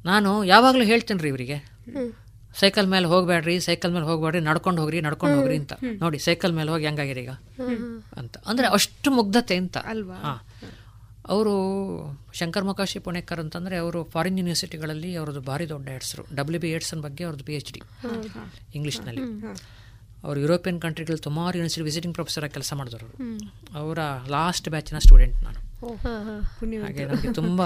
ನಾನು 0.05 0.45
ಯಾವಾಗಲೂ 0.45 0.85
ಹೇಳ್ತೀನಿ 0.85 1.23
ರೀ 1.23 1.29
ಇವರಿಗೆ. 1.29 1.59
ಸೈಕಲ್ 2.61 2.87
ಮೇಲೆ 2.87 3.07
ಹೋಗಬೇಡ್ರಿ 3.07 3.61
ಸೈಕಲ್ 3.61 3.93
ಮೇಲೆ 3.93 4.05
ಹೋಗಬೇಡ್ರಿ 4.05 4.41
ನಡ್ಕೊಂಡು 4.41 4.81
ಹೋಗ್ರಿ 4.81 5.01
ನಡ್ಕೊಂಡು 5.01 5.37
ಹೋಗ್ರಿ 5.37 5.57
ಅಂತ. 5.57 5.73
ನೋಡಿ 6.01 6.19
ಸೈಕಲ್ 6.19 6.53
ಮೇಲೆ 6.53 6.71
ಹೋಗಿ 6.71 6.85
ಹೆಂಗಾಗಿರಿ 6.85 7.21
ಈಗ? 7.21 7.31
ಅಂತ. 8.17 8.37
ಅಂದರೆ 8.47 8.67
ಅಷ್ಟು 8.67 9.11
ಮುಗ್ಧತೆ 9.11 9.57
ಅಂತ. 9.57 9.77
ಹಾಂ. 10.23 10.39
ಅವರು 11.29 11.53
ಶಂಕರ್ 12.33 12.65
ಮೊಕಾಶಿ 12.65 12.99
ಪುಣೇಕರ್ 12.99 13.41
ಅಂತಂದರೆ 13.41 13.77
ಅವರು 13.77 14.05
ಫಾರಿನ್ 14.05 14.39
ಯೂನಿವರ್ಸಿಟಿಗಳಲ್ಲಿ 14.39 15.15
ಅವ್ರದ್ದು 15.15 15.41
ಭಾರಿ 15.41 15.69
ದೊಡ್ಡ 15.69 15.89
ಹೆಸರು 15.89 16.25
ಡಬ್ಲ್ಯೂ 16.35 16.61
ಬಿ 16.61 16.71
ಏಡ್ಸನ್ 16.71 17.03
ಬಗ್ಗೆ 17.03 17.25
ಅವ್ರದ್ದು 17.25 17.45
ಪಿ 17.45 17.55
ಎಚ್ 17.55 17.73
ಡಿ 17.73 17.83
ಇಂಗ್ಲೀಷ್ನಲ್ಲಿ 18.75 19.23
ಅವರು 20.25 20.41
ಯುರೋಪಿಯನ್ 20.41 20.81
ಕಂಟ್ರಿಗಳಲ್ಲಿ 20.81 21.25
ಸುಮಾರು 21.25 21.59
ಯೂನಿವರ್ಸಿಟಿ 21.59 21.85
ವಿಸಿಟಿಂಗ್ 21.85 22.15
ಪ್ರೊಫೆಸರ್ 22.15 22.45
ಆಗಿ 22.45 22.53
ಕೆಲಸ 22.53 22.73
ಮಾಡಿದ್ರು 22.73 23.07
ಅವರ. 23.75 23.99
ಲಾಸ್ಟ್ 24.29 24.69
ಬ್ಯಾಚಿನ 24.69 24.99
ಸ್ಟೂಡೆಂಟ್ 24.99 25.43
ನಾನು. 25.45 25.61
ಹಾಗೆ 26.85 27.05
ನನಗೆ 27.05 27.33
ತುಂಬ 27.33 27.63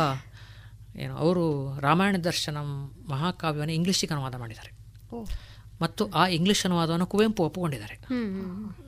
ಏನು 0.96 1.16
ಅವರು 1.16 1.78
ರಾಮಾಯಣ 1.80 2.16
ದರ್ಶನ 2.16 2.56
ಮಹಾಕಾವ್ಯವನ್ನು 3.08 3.74
ಇಂಗ್ಲೀಷಿಗೆ 3.74 4.14
ಅನುವಾದ 4.14 4.34
ಮಾಡಿದ್ದಾರೆ. 4.34 4.72
ಮತ್ತು 5.82 6.10
ಆ 6.10 6.26
ಇಂಗ್ಲಿಷ್ 6.26 6.66
ಅನುವಾದವನ್ನು 6.66 7.06
ಕುವೆಂಪು 7.06 7.44
ಒಪ್ಪಿಕೊಂಡಿದ್ದಾರೆ. 7.44 7.94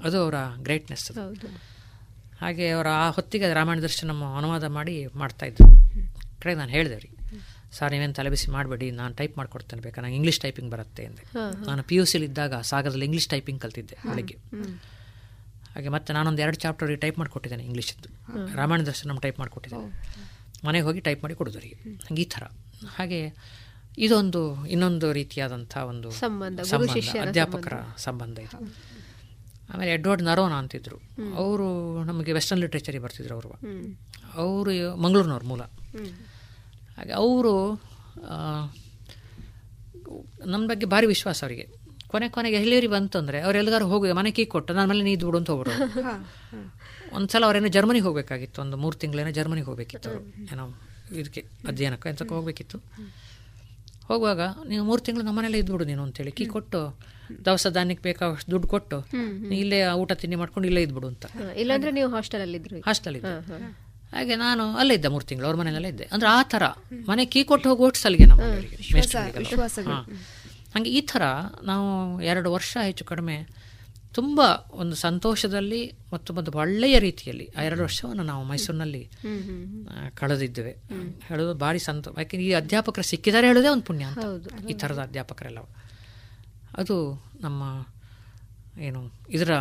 ಅದು 0.05 0.23
ಅವರ 0.23 0.35
ಗ್ರೇಟ್ನೆಸ್ 0.63 1.11
ಅದು. 1.11 1.21
ಹಾಗೆ 2.41 2.71
ಅವರ 2.71 2.89
ಆ 2.97 3.11
ಹೊತ್ತಿಗೆ 3.11 3.55
ರಾಮಾಯಣ 3.55 3.81
ದರ್ಶನ 3.81 4.11
ಅನುವಾದ 4.37 4.65
ಮಾಡಿ 4.71 4.95
ಮಾಡ್ತಾಯಿದ್ರು 5.15 5.67
ಕಡೆ 6.41 6.55
ನಾನು 6.55 6.71
ಹೇಳಿದೆ 6.71 6.99
ರೀ 6.99 7.11
ಸರ್ 7.73 7.91
ನೀವೇನು 7.93 8.15
ತಲೆಬಿಸಿ 8.15 8.51
ಮಾಡಬೇಡಿ 8.51 8.91
ನಾನು 8.91 9.15
ಟೈಪ್ 9.15 9.37
ಮಾಡಿಕೊಡ್ತೇನೆ 9.37 9.83
ಬೇಕಾ? 9.83 10.03
ನಂಗೆ 10.03 10.17
ಇಂಗ್ಲೀಷ್ 10.17 10.41
ಟೈಪಿಂಗ್ 10.41 10.71
ಬರುತ್ತೆ 10.71 11.05
ಅಂದೆ. 11.05 11.23
ನಾನು 11.67 11.83
ಪಿ 11.83 11.95
ಯು 11.95 12.05
ಸಿಲಿದ್ದಾಗ 12.05 12.55
ಸಾಗರದಲ್ಲಿ 12.63 13.05
ಇಂಗ್ಲೀಷ್ 13.05 13.29
ಟೈಪಿಂಗ್ 13.29 13.61
ಕಲ್ತಿದ್ದೆ 13.61 13.97
ಬೆಳಿಗ್ಗೆ 14.09 14.37
ಹಾಗೆ 15.75 15.89
ಮತ್ತೆ 15.89 16.13
ನಾನೊಂದು 16.13 16.43
ಎರಡು 16.43 16.57
ಚಾಪ್ಟರ್ 16.57 17.01
ಟೈಪ್ 17.01 17.19
ಮಾಡಿಕೊಟ್ಟಿದ್ದೇನೆ 17.19 17.65
ಇಂಗ್ಲೀಷದ್ದು 17.65 18.09
ರಾಮಾಯಣ 18.57 18.83
ದರ್ಶನ 18.83 19.19
ಟೈಪ್ 19.23 19.39
ಮಾಡಿಕೊಟ್ಟಿದ್ದೆ 19.39 19.83
ಮನೆಗೆ 20.67 20.85
ಹೋಗಿ 20.85 21.01
ಟೈಪ್ 21.01 21.23
ಮಾಡಿ 21.23 21.35
ಕೊಡೋದರಿಗೆ 21.35 21.77
ನಂಗೆ 21.99 22.23
ಈ 22.23 22.25
ಥರ. 22.25 22.45
ಹಾಗೆ 22.97 23.21
ಇದೊಂದು 23.99 24.41
ಇನ್ನೊಂದು 24.67 25.13
ರೀತಿಯಾದಂಥ 25.13 25.77
ಒಂದು 25.85 26.09
ಸಂಬಂಧ, 26.65 27.01
ಅಧ್ಯಾಪಕರ 27.29 27.75
ಸಂಬಂಧ. 27.99 28.39
ಇದು. 28.39 28.59
ಆಮೇಲೆ 29.75 29.91
ಎಡ್ವರ್ಡ್ 29.93 30.23
ನರೋನ 30.23 30.53
ಅಂತಿದ್ರು. 30.53 30.97
ಅವರು 31.35 31.67
ನಮಗೆ 32.05 32.33
ವೆಸ್ಟರ್ನ್ 32.33 32.61
ಲಿಟ್ರೇಚರಿಗೆ 32.61 33.03
ಬರ್ತಿದ್ರು 33.03 33.35
ಅವರು. 33.35 33.51
ಅವರು 34.35 34.97
ಮಂಗಳೂರಿನವ್ರ 34.97 35.45
ಮೂಲ. 35.45 35.63
ಹಾಗೆ 36.97 37.13
ಅವರು 37.13 37.55
ನಮ್ಮ 40.47 40.67
ಬಗ್ಗೆ 40.67 40.87
ಭಾರಿ 40.87 41.07
ವಿಶ್ವಾಸ 41.07 41.45
ಅವರಿಗೆ. 41.45 41.67
ಕೊನೆ 42.09 42.29
ಕೊನೆಗೆ 42.29 42.57
ಎಲ್ಲಿಯರಿ 42.57 42.87
ಬಂತಂದರೆ 42.87 43.41
ಅವರೆಲ್ಲರೂ 43.41 43.87
ಹೋಗಿ 43.87 44.13
ಮನೆ 44.13 44.31
ಕೀ 44.31 44.45
ಕೊಟ್ಟು 44.45 44.75
ನನ್ನ 44.75 44.91
ಮನೇಲಿ 44.91 45.05
ನೀದು 45.05 45.27
ಬಿಡು 45.27 45.39
ಅಂತ 45.39 45.51
ಹೋಗ್ಬಿಡು 45.51 45.75
ಒಂದ್ಸಲ 47.17 47.45
ಅವರೇನೋ 47.45 47.67
ಜರ್ಮನಿಗೆ 47.67 48.05
ಹೋಗಬೇಕಾಗಿತ್ತು 48.05 48.63
ಒಂದು 48.63 48.77
ಮೂರು 48.77 48.97
ತಿಂಗಳೇನೋ 48.97 49.31
ಜರ್ಮನಿಗೆ 49.31 49.67
ಹೋಗಬೇಕಿತ್ತು 49.67 50.11
ಅವರು. 50.11 50.23
ಏನೋ 50.53 50.65
ಇದಕ್ಕೆ 51.13 51.45
ಅಧ್ಯಯನಕ್ಕೆ 51.69 52.09
ಎಂತಕ್ಕೆ 52.09 52.35
ಹೋಗಬೇಕಿತ್ತು. 52.35 52.79
ಹೋಗುವಾಗ 54.09 54.41
ನೀವು 54.69 54.85
ಮೂರು 54.85 55.03
ತಿಂಗಳು 55.03 55.25
ನಮ್ಮನೇಲೆ 55.25 55.59
ಇದ್ಬಿಡು 55.59 55.85
ನೀನು 55.85 56.03
ಅಂತೇಳಿ 56.03 56.33
ಕೀ 56.33 56.47
ಕೊಟ್ಟು 56.47 56.81
ದವಸ 57.47 57.67
ಧಾನ್ಯಕ್ಕೆ 57.77 58.05
ಬೇಕಾದಷ್ಟು 58.09 58.51
ದುಡ್ಡು 58.51 58.69
ಕೊಟ್ಟು 58.69 58.99
ಇಲ್ಲೇ 59.61 59.79
ಊಟ 60.03 60.13
ತಿಂಡಿ 60.23 60.37
ಮಾಡ್ಕೊಂಡು 60.37 60.67
ಇಲ್ಲೇ 60.69 60.83
ಇದ್ಬಿಡು 60.83 61.09
ಅಂತ. 61.13 61.25
ಇಲ್ಲಾಂದ್ರೆ 61.63 61.93
ನೀವು 61.99 62.11
ಹಾಸ್ಟೆಲ್ 62.17 62.43
ಅಲ್ಲಿ 62.43 62.59
ಇದ್ರಿ. 62.59 62.81
ಹಾಸ್ಟೆಲ್ 62.81 63.17
ಇದ್ದೆ. 63.17 63.35
ಹಾಗೆ 64.13 64.37
ನಾನು 64.37 64.65
ಅಲ್ಲೇ 64.77 64.95
ಇದ್ದೆ 64.95 65.09
ಮೂರು 65.09 65.25
ತಿಂಗಳು 65.25 65.47
ಅವ್ರ 65.47 65.57
ಮನೆಯಲ್ಲೇ 65.59 65.89
ಇದ್ದೆ. 65.89 66.07
ಅಂದ್ರೆ 66.13 66.29
ಆ 66.31 66.43
ಥರ 66.55 66.65
ಮನೆ 67.09 67.25
ಕೀ 67.27 67.43
ಕೊಟ್ಟು 67.51 67.69
ಹೋಗಿ 67.75 68.25
ನಾವು 68.33 68.47
ನಮ್ಮ 69.91 70.05
ಹಂಗೆ 70.75 70.91
ಈ 70.91 71.01
ಥರ 71.01 71.23
ನಾವು 71.63 71.87
ಎರಡು 72.23 72.49
ವರ್ಷ 72.53 72.73
ಹೆಚ್ಚು 72.83 73.05
ಕಡಿಮೆ 73.05 73.37
ತುಂಬ 74.15 74.41
ಒಂದು 74.73 74.97
ಸಂತೋಷದಲ್ಲಿ 74.97 75.81
ಮತ್ತು 76.13 76.35
ಒಂದು 76.35 76.51
ಒಳ್ಳೆಯ 76.59 76.99
ರೀತಿಯಲ್ಲಿ 76.99 77.47
ಆ 77.57 77.63
ಎರಡು 77.63 77.83
ವರ್ಷವನ್ನು 77.83 78.23
ನಾವು 78.23 78.43
ಮೈಸೂರಿನಲ್ಲಿ 78.45 79.03
ಕಳೆದಿದ್ದೇವೆ. 80.15 80.73
ಹೇಳೋದು 81.29 81.55
ಭಾರಿ 81.55 81.79
ಸಂತೋಷ 81.79 82.15
ಯಾಕೆ 82.19 82.37
ಈ 82.37 82.53
ಅಧ್ಯಾಪಕರು 82.53 83.05
ಸಿಕ್ಕಿದ್ದಾರೆ 83.05 83.47
ಹೇಳೋದೇ 83.47 83.69
ಒಂದು 83.69 83.83
ಪುಣ್ಯ 83.83 84.05
ಅಂತ. 84.05 84.25
ಈ 84.71 84.73
ಥರದ 84.73 84.99
ಅಧ್ಯಾಪಕರೆಲ್ಲ. 84.99 85.61
ಅದು 86.79 86.97
ನಮ್ಮ 87.41 87.63
ಏನು 88.81 89.01
ಇದರ 89.29 89.53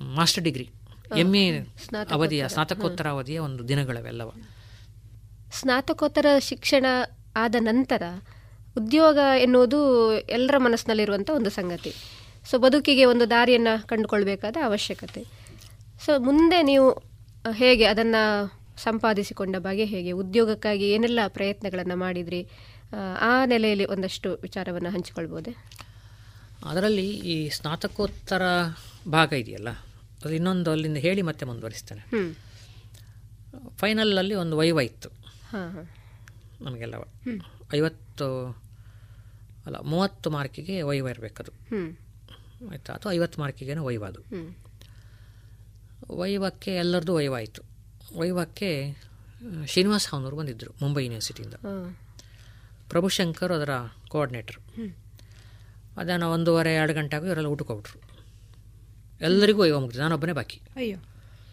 ಮಾಸ್ಟರ್ 0.00 0.44
ಡಿಗ್ರಿ. 0.44 0.70
ಎಂ 1.16 1.34
ಎ 1.34 1.60
ಅವಧಿಯ 2.10 2.48
ಸ್ನಾತಕೋತ್ತರ 2.48 3.08
ಅವಧಿಯ 3.08 3.38
ಒಂದು 3.38 3.68
ದಿನಗಳವೆಲ್ಲವ. 3.68 4.30
ಸ್ನಾತಕೋತ್ತರ 5.52 6.26
ಶಿಕ್ಷಣ 6.38 6.86
ಆದ 7.36 7.54
ನಂತರ 7.58 8.02
ಉದ್ಯೋಗ 8.76 9.18
ಎನ್ನುವುದು 9.38 9.78
ಎಲ್ಲರ 10.18 10.58
ಮನಸ್ಸಿನಲ್ಲಿರುವಂಥ 10.58 11.30
ಒಂದು 11.30 11.50
ಸಂಗತಿ. 11.50 11.94
ಸೊ 12.50 12.58
ಬದುಕಿಗೆ 12.58 13.04
ಒಂದು 13.04 13.30
ದಾರಿಯನ್ನು 13.30 13.86
ಕಂಡುಕೊಳ್ಬೇಕಾದ 13.86 14.56
ಅವಶ್ಯಕತೆ. 14.64 15.22
ಸೊ 16.04 16.18
ಮುಂದೆ 16.18 16.62
ನೀವು 16.62 16.88
ಹೇಗೆ 17.52 17.84
ಅದನ್ನು 17.84 18.22
ಸಂಪಾದಿಸಿಕೊಂಡ 18.76 19.56
ಬಗೆ 19.56 19.84
ಹೇಗೆ 19.84 20.12
ಉದ್ಯೋಗಕ್ಕಾಗಿ 20.12 20.90
ಏನೆಲ್ಲ 20.90 21.20
ಪ್ರಯತ್ನಗಳನ್ನು 21.28 21.96
ಮಾಡಿದ್ರಿ 21.96 22.48
ಆ 23.20 23.44
ನೆಲೆಯಲ್ಲಿ 23.44 23.84
ಒಂದಷ್ಟು 23.84 24.38
ವಿಚಾರವನ್ನು 24.42 24.90
ಹಂಚಿಕೊಳ್ಬೋದೆ? 24.90 25.82
ಅದರಲ್ಲಿ 26.64 27.08
ಈ 27.08 27.48
ಸ್ನಾತಕೋತ್ತರ 27.48 28.42
ಭಾಗ 29.10 29.32
ಇದೆಯಲ್ಲ 29.32 29.70
ಅದು 29.70 30.32
ಇನ್ನೊಂದು 30.32 30.70
ಅಲ್ಲಿಂದ 30.70 30.96
ಹೇಳಿ 30.96 31.22
ಮತ್ತೆ 31.22 31.44
ಮುಂದುವರಿಸ್ತೇನೆ. 31.46 32.04
ಫೈನಲಲ್ಲಿ 33.76 34.34
ಒಂದು 34.34 34.56
ವೈವ 34.56 34.80
ಇತ್ತು 34.80 35.08
ನಮಗೆಲ್ಲ. 36.60 36.94
ಐವತ್ತು 37.74 38.26
ಅಲ್ಲ 39.66 39.76
ಮೂವತ್ತು 39.80 40.30
ಮಾರ್ಕಿಗೆ 40.30 40.82
ವೈವ 40.82 41.08
ಇರಬೇಕದು. 41.08 41.52
ಆಯಿತಾ 42.70 42.92
ಅಥವಾ 42.92 43.12
ಐವತ್ತು 43.12 43.40
ಮಾರ್ಕಿಗೇನೋ 43.40 43.84
ವೈವ 43.84 44.04
ಅದು 44.04 44.20
ವೈವಕ್ಕೆ 46.16 46.74
ಎಲ್ಲರದ್ದು 46.74 47.14
ವೈವ 47.14 47.34
ಆಯಿತು 47.34 47.62
ವೈವಕ್ಕೆ 48.18 48.70
ಶ್ರೀನಿವಾಸ 49.66 50.08
ಹಾವ್ನವ್ರು 50.12 50.36
ಬಂದಿದ್ದರು 50.36 50.74
ಮುಂಬೈ 50.82 51.04
ಯೂನಿವರ್ಸಿಟಿಯಿಂದ. 51.04 51.54
ಪ್ರಭುಶಂಕರ್ 52.88 53.52
ಅದರ 53.52 53.70
ಕೋಆರ್ಡಿನೇಟರ್. 54.08 54.61
ಮಧ್ಯಾಹ್ನ 55.98 56.22
ಒಂದೂವರೆ 56.22 56.74
ಎರಡು 56.74 56.94
ಗಂಟೆ 56.94 57.16
ಆಗೋ 57.16 57.26
ಇವರೆಲ್ಲ 57.26 57.46
ಊಟಕ್ಕೆ 57.46 57.72
ಹೋಗ್ಬಿಟ್ರು. 57.72 58.00
ಎಲ್ಲರಿಗೂ 59.20 59.62
ಅಯ್ಯೋ 59.62 59.80
ಮುಗಿದು 59.80 60.00
ನಾನೊಬ್ಬನೇ 60.00 60.32
ಬಾಕಿ. 60.32 60.60
ಅಯ್ಯೋ 60.76 60.96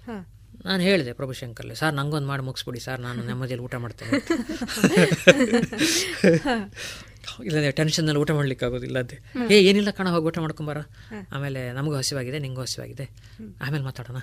ಹಾಂ. 0.07 0.25
ನಾನು 0.65 0.83
ಹೇಳಿದೆ 0.83 1.13
ಪ್ರಭುಶಂಕರ್ಲೆ 1.13 1.75
ಸರ್ 1.75 1.93
ನಂಗೊಂದು 1.93 2.27
ಮಾಡಿ 2.27 2.43
ಮುಗಿಸ್ಬಿಡಿ 2.43 2.79
ಸರ್ 2.79 3.01
ನಾನು 3.01 3.23
ನೆಮ್ಮದಿಯಲ್ಲಿ 3.23 3.65
ಊಟ 3.65 3.75
ಮಾಡ್ತೇನೆ. 3.75 4.11
ಇಲ್ಲದೆ 7.45 7.71
ಟೆನ್ಷನ್ನಲ್ಲಿ 7.71 8.19
ಊಟ 8.19 8.31
ಮಾಡ್ಲಿಕ್ಕೆ 8.31 8.65
ಆಗೋದಿಲ್ಲ 8.65 8.99
ಅದೇ 8.99 9.19
ಏ 9.51 9.69
ಏನಿಲ್ಲ 9.69 9.89
ಕಣ 9.89 10.09
ಹೋಗಿ 10.09 10.25
ಊಟ 10.25 10.39
ಮಾಡ್ಕೊಂಬಾರ 10.39 10.77
ಆಮೇಲೆ 11.31 11.71
ನಮಗೂ 11.71 11.95
ಹಸಿವಾಗಿದೆ 11.95 12.39
ನಿಂಗೂ 12.39 12.61
ಹಸಿವಾಗಿದೆ. 12.61 13.09
ಆಮೇಲೆ 13.61 13.83
ಮಾತಾಡೋಣ 13.83 14.17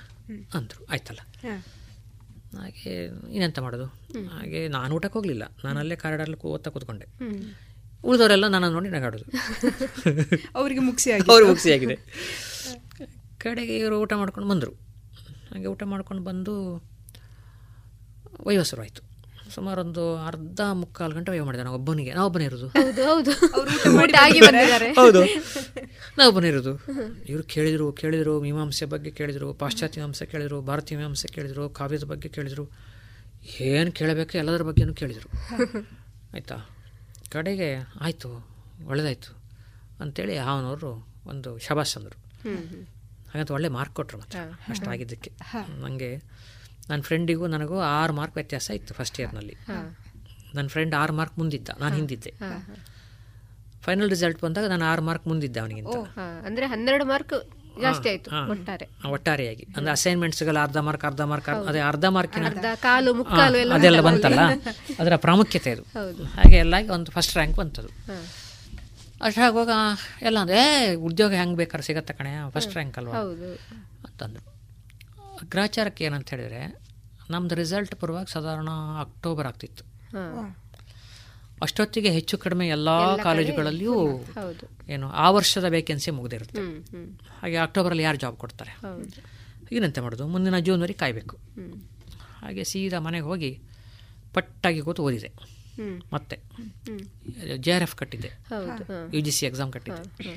ಅಂದರು. 0.55 0.87
ಆಯ್ತಲ್ಲ. 0.91 1.21
ಹಾಗೆ 2.59 3.05
ಇನ್ನೆಂತ 3.05 3.59
ಮಾಡೋದು? 3.59 3.85
ಹಾಗೆ 4.29 4.69
ನಾನು 4.69 4.95
ಊಟಕ್ಕೆ 4.95 5.19
ಹೋಗಲಿಲ್ಲ. 5.19 5.43
ನಾನು 5.65 5.79
ಅಲ್ಲೇ 5.79 5.97
ಕಾರಿಡಾರ್ಲಿ 5.97 6.47
ಓದ್ತಾ 6.47 6.71
ಕೂತ್ಕೊಂಡೆ. 6.71 7.07
ಉಳಿದವರೆಲ್ಲ 8.07 8.49
ನನ್ನ 8.49 8.69
ನೋಡಿ 8.69 8.89
ನಗಾಡೋದು. 8.89 9.27
ಅವ್ರಿಗೆ 10.59 10.81
ಮುಗಿಸಿ 10.81 11.09
ಅವ್ರು 11.33 11.47
ಮುಗಿಸಿಯಾಗಿದೆ 11.47 11.97
ಕಡೆಗೆ 13.45 13.79
ಇವರು 13.79 14.01
ಊಟ 14.01 14.13
ಮಾಡ್ಕೊಂಡು 14.13 14.49
ಬಂದರು. 14.49 14.73
ಹಾಗೆ 15.51 15.67
ಊಟ 15.67 15.83
ಮಾಡ್ಕೊಂಡು 15.85 16.23
ಬಂದು 16.23 16.55
ವೈವಸರು 18.47 18.83
ಆಯಿತು. 18.83 19.03
ಸುಮಾರು 19.55 19.81
ಒಂದು 19.81 20.17
ಅರ್ಧ 20.27 20.61
ಮುಕ್ಕಾಲು 20.73 21.15
ಗಂಟೆ 21.15 21.31
ವಯೋ 21.31 21.45
ಮಾಡಿದೆ 21.45 21.63
ನಾವು 21.63 21.77
ಒಬ್ಬನಿಗೆ. 21.77 22.13
ನಾವು 22.15 22.27
ಒಬ್ಬನೇ 22.27 22.45
ಇರೋದು. 22.45 22.69
ಹೌದು 24.97 25.21
ನಾವು 26.19 26.29
ಒಬ್ಬನೇ 26.29 26.49
ಇರೋದು. 26.49 26.73
ಇವರು 27.29 27.43
ಕೇಳಿದರು 27.43 27.93
ಕೇಳಿದರು 27.93 28.41
ಮೀಮಾಂಸೆ 28.41 28.85
ಬಗ್ಗೆ 28.85 29.11
ಕೇಳಿದರು 29.11 29.55
ಪಾಶ್ಚಾತ್ಯ 29.55 30.01
ಮೀಮಾಂಸೆ 30.01 30.27
ಕೇಳಿದರು 30.27 30.63
ಭಾರತೀಯ 30.63 30.99
ಮೀಮಾಂಸೆ 30.99 31.29
ಕೇಳಿದರು 31.35 31.69
ಕಾವ್ಯದ 31.71 32.05
ಬಗ್ಗೆ 32.05 32.29
ಕೇಳಿದರು. 32.29 32.65
ಏನು 33.61 33.93
ಕೇಳಬೇಕು 33.93 34.39
ಎಲ್ಲದರ 34.39 34.63
ಬಗ್ಗೆನೂ 34.63 34.95
ಕೇಳಿದರು. 34.95 35.29
ಆಯಿತಾ? 36.35 36.57
ಕಡೆಗೆ 37.33 37.69
ಆಯಿತು 38.01 38.29
ಒಳ್ಳೆದಾಯಿತು 38.87 39.31
ಅಂತೇಳಿ 40.01 40.39
ಅವನವರು 40.39 40.91
ಒಂದು 41.27 41.59
ಶಬಾಸ್ 41.59 41.97
ಅಂದರು. 41.97 42.17
ಹಾಗಂತ 43.31 43.51
ಒಳ್ಳೆ 43.51 43.69
ಮಾರ್ಕ್ 43.69 43.95
ಕೊಟ್ಟರು 43.95 44.19
ಮತ್ತೆ 44.19 44.39
ಅಷ್ಟು 44.39 44.71
ಅಷ್ಟಾಗಿದ್ದಕ್ಕೆ. 44.71 45.31
ನನಗೆ 45.81 46.11
ನನ್ನ 46.89 47.01
ಫ್ರೆಂಡಿಗೂ 47.03 47.47
ನನಗೂ 47.47 47.81
ಆರು 47.81 48.13
ಮಾರ್ಕ್ 48.13 48.37
ವ್ಯತ್ಯಾಸ 48.37 48.71
ಇತ್ತು 48.71 48.95
ಫಸ್ಟ್ 48.95 49.21
ಇಯರ್ನಲ್ಲಿ. 49.21 49.57
ನನ್ನ 50.55 50.69
ಫ್ರೆಂಡ್ 50.69 50.95
ಆರು 50.95 51.13
ಮಾರ್ಕ್ 51.13 51.39
ಮುಂದಿದ್ದ 51.39 51.69
ನಾನು 51.81 51.95
ಹಿಂದಿದ್ದೆ. 51.95 52.33
ಫೈನಲ್ 53.83 54.11
ರಿಸಲ್ಟ್ 54.11 54.41
ಬಂದಾಗ 54.43 54.65
ನಾನು 54.65 54.85
ಆರು 54.85 55.03
ಮಾರ್ಕ್ 55.03 55.27
ಮುಂದಿದ್ದೆ 55.27 55.61
ಅವನಿಗಿಂತ. 55.61 55.97
ಅಂದ್ರೆ 56.45 56.67
ಹನ್ನೆರಡು 56.67 57.05
ಮಾರ್ಕ್ 57.05 57.35
ಜಾಸ್ತಿ 57.81 58.09
ಆಯ್ತು. 58.09 58.31
ಒಟ್ಟಾರೆ. 58.51 58.87
ಒಟ್ಟಾರೆಯಾಗಿ. 59.09 59.65
ಅಂದ್ರೆ 59.77 59.91
ಅಸೈನ್ಮೆಂಟ್ಸ್ಗೆಲ್ಲ 59.93 60.63
ಅರ್ಧ 60.63 60.77
ಮಾರ್ಕ್ 60.77 61.05
ಅರ್ಧ 61.05 61.21
ಮಾರ್ಕ್ 61.21 61.49
ಅದೇ 61.49 61.79
ಅರ್ಧ 61.81 62.05
ಮಾರ್ಕಿನ 62.05 62.47
ಅರ್ಧ 62.47 62.67
ಕಾಲು 62.83 63.15
ಮುಕ್ಕಾಲು 63.15 63.59
ಎಲ್ಲ 63.59 63.75
ಅದೆಲ್ಲ 63.75 64.01
ಬಂತಲ್ಲ? 64.01 64.41
ಅದರ 65.01 65.17
ಪ್ರಾಮುಖ್ಯತೆ 65.17 65.71
ಅದು. 65.71 65.83
ಹೌದು. 65.83 66.25
ಹಾಗೆ 66.25 66.57
ಎಲ್ಲ 66.57 66.75
ಒಂದು 66.91 67.11
ಫಸ್ಟ್ 67.11 67.37
ರ್ಯಾಂಕ್ 67.37 67.57
ಬಂತದು. 67.57 67.91
ಅಷ್ಟು 69.23 69.41
ಆಗುವಾಗ 69.47 69.71
ಎಲ್ಲ 70.23 70.39
ಅಂದ್ರೆ 70.39 70.59
ಏ 70.59 70.95
ಉದ್ಯೋಗ 70.95 71.33
ಹೆಂಗೆ 71.33 71.57
ಬೇಕಾದ್ರೆ 71.57 71.87
ಸಿಗತ್ತೆ 71.87 72.13
ಕಣೆ 72.13 72.51
ಫಸ್ಟ್ 72.51 72.73
ರ್ಯಾಂಕ್ 72.73 72.99
ಅಲ್ವಾ? 72.99 73.15
ಹೌದು. 73.15 73.49
ಅಗ್ರಾಚಾರಕ್ಕೆ 74.05 75.49
ಗ್ರಾಚಾರಕ್ಕೆ 75.49 76.05
ಏನಂತ 76.05 76.31
ಹೇಳಿದ್ರೆ 76.31 76.61
ನಮ್ದು 77.31 77.55
ರಿಸಲ್ಟ್ 77.55 78.03
ಬರುವಾಗ 78.03 78.25
ಸಾಧಾರಣ 78.25 78.69
ಅಕ್ಟೋಬರ್ 79.01 79.47
ಆಗ್ತಿತ್ತು. 79.47 79.85
ಹಾ. 80.11 80.25
ಅಷ್ಟೊತ್ತಿಗೆ 81.63 82.11
ಹೆಚ್ಚು 82.11 82.39
ಕಡಿಮೆ 82.39 82.69
ಎಲ್ಲ 82.69 82.89
ಕಾಲೇಜುಗಳಲ್ಲಿಯೂ. 83.23 84.25
ಏನು 84.89 85.09
ಆ 85.09 85.31
ವರ್ಷದ 85.31 85.65
ವೇಕೆನ್ಸಿ 85.69 86.11
ಮುಗಿದಿರುತ್ತೆ. 86.11 86.61
ಹಾಗೆ 87.41 87.57
ಅಕ್ಟೋಬರಲ್ಲಿ 87.57 88.03
ಯಾರು 88.03 88.19
ಜಾಬ್ 88.19 88.37
ಕೊಡ್ತಾರೆ. 88.37 88.79
ಏನಂತ 89.73 89.99
ಮಾಡೋದು 89.99 90.27
ಮುಂದಿನ 90.27 90.59
ಜೂನ್ವರೆಗೆ 90.59 90.99
ಕಾಯಬೇಕು. 90.99 91.37
ಹಾಗೆ 92.43 92.65
ಸೀದಾ 92.65 92.99
ಮನೆಗೆ 92.99 93.25
ಹೋಗಿ 93.25 93.63
ಪಟ್ಟಾಗಿ 94.35 94.81
ಕೂತು 94.81 95.03
ಓದಿದೆ. 95.03 95.33
ಮತ್ತೆ. 96.13 96.39
ಜೆ 97.57 97.73
ಆರ್ 97.73 97.83
ಎಫ್ 97.83 97.97
ಕಟ್ಟಿದ್ದೆ. 97.97 98.31
U 99.15 99.21
G 99.21 99.31
C 99.31 99.47
exam 99.47 99.73
ಕಟ್ಟಿದ್ದೆ. 99.73 100.35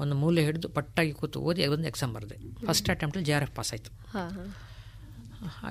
ಒಂದು 0.00 0.14
ಮೂಲೆ 0.14 0.44
ಹಿಡಿದು 0.44 0.68
ಪಟ್ಟಾಗಿ 0.68 1.12
ಕೂತು 1.12 1.40
ಓದಿ 1.40 1.66
ಒಂದು 1.66 1.88
ಎಕ್ಸಾಮ್ 1.88 2.14
ಬರೆದೆ 2.14 2.36
ಫಸ್ಟ್ 2.66 2.90
ಅಟೆಂಪ್ಟಲ್ಲಿ 2.90 3.26
ಜೆ 3.26 3.32
ಆರ್ 3.32 3.42
ಎಫ್ 3.42 3.56
ಪಾಸ್ 3.56 3.72
ಆಯಿತು 3.72 3.90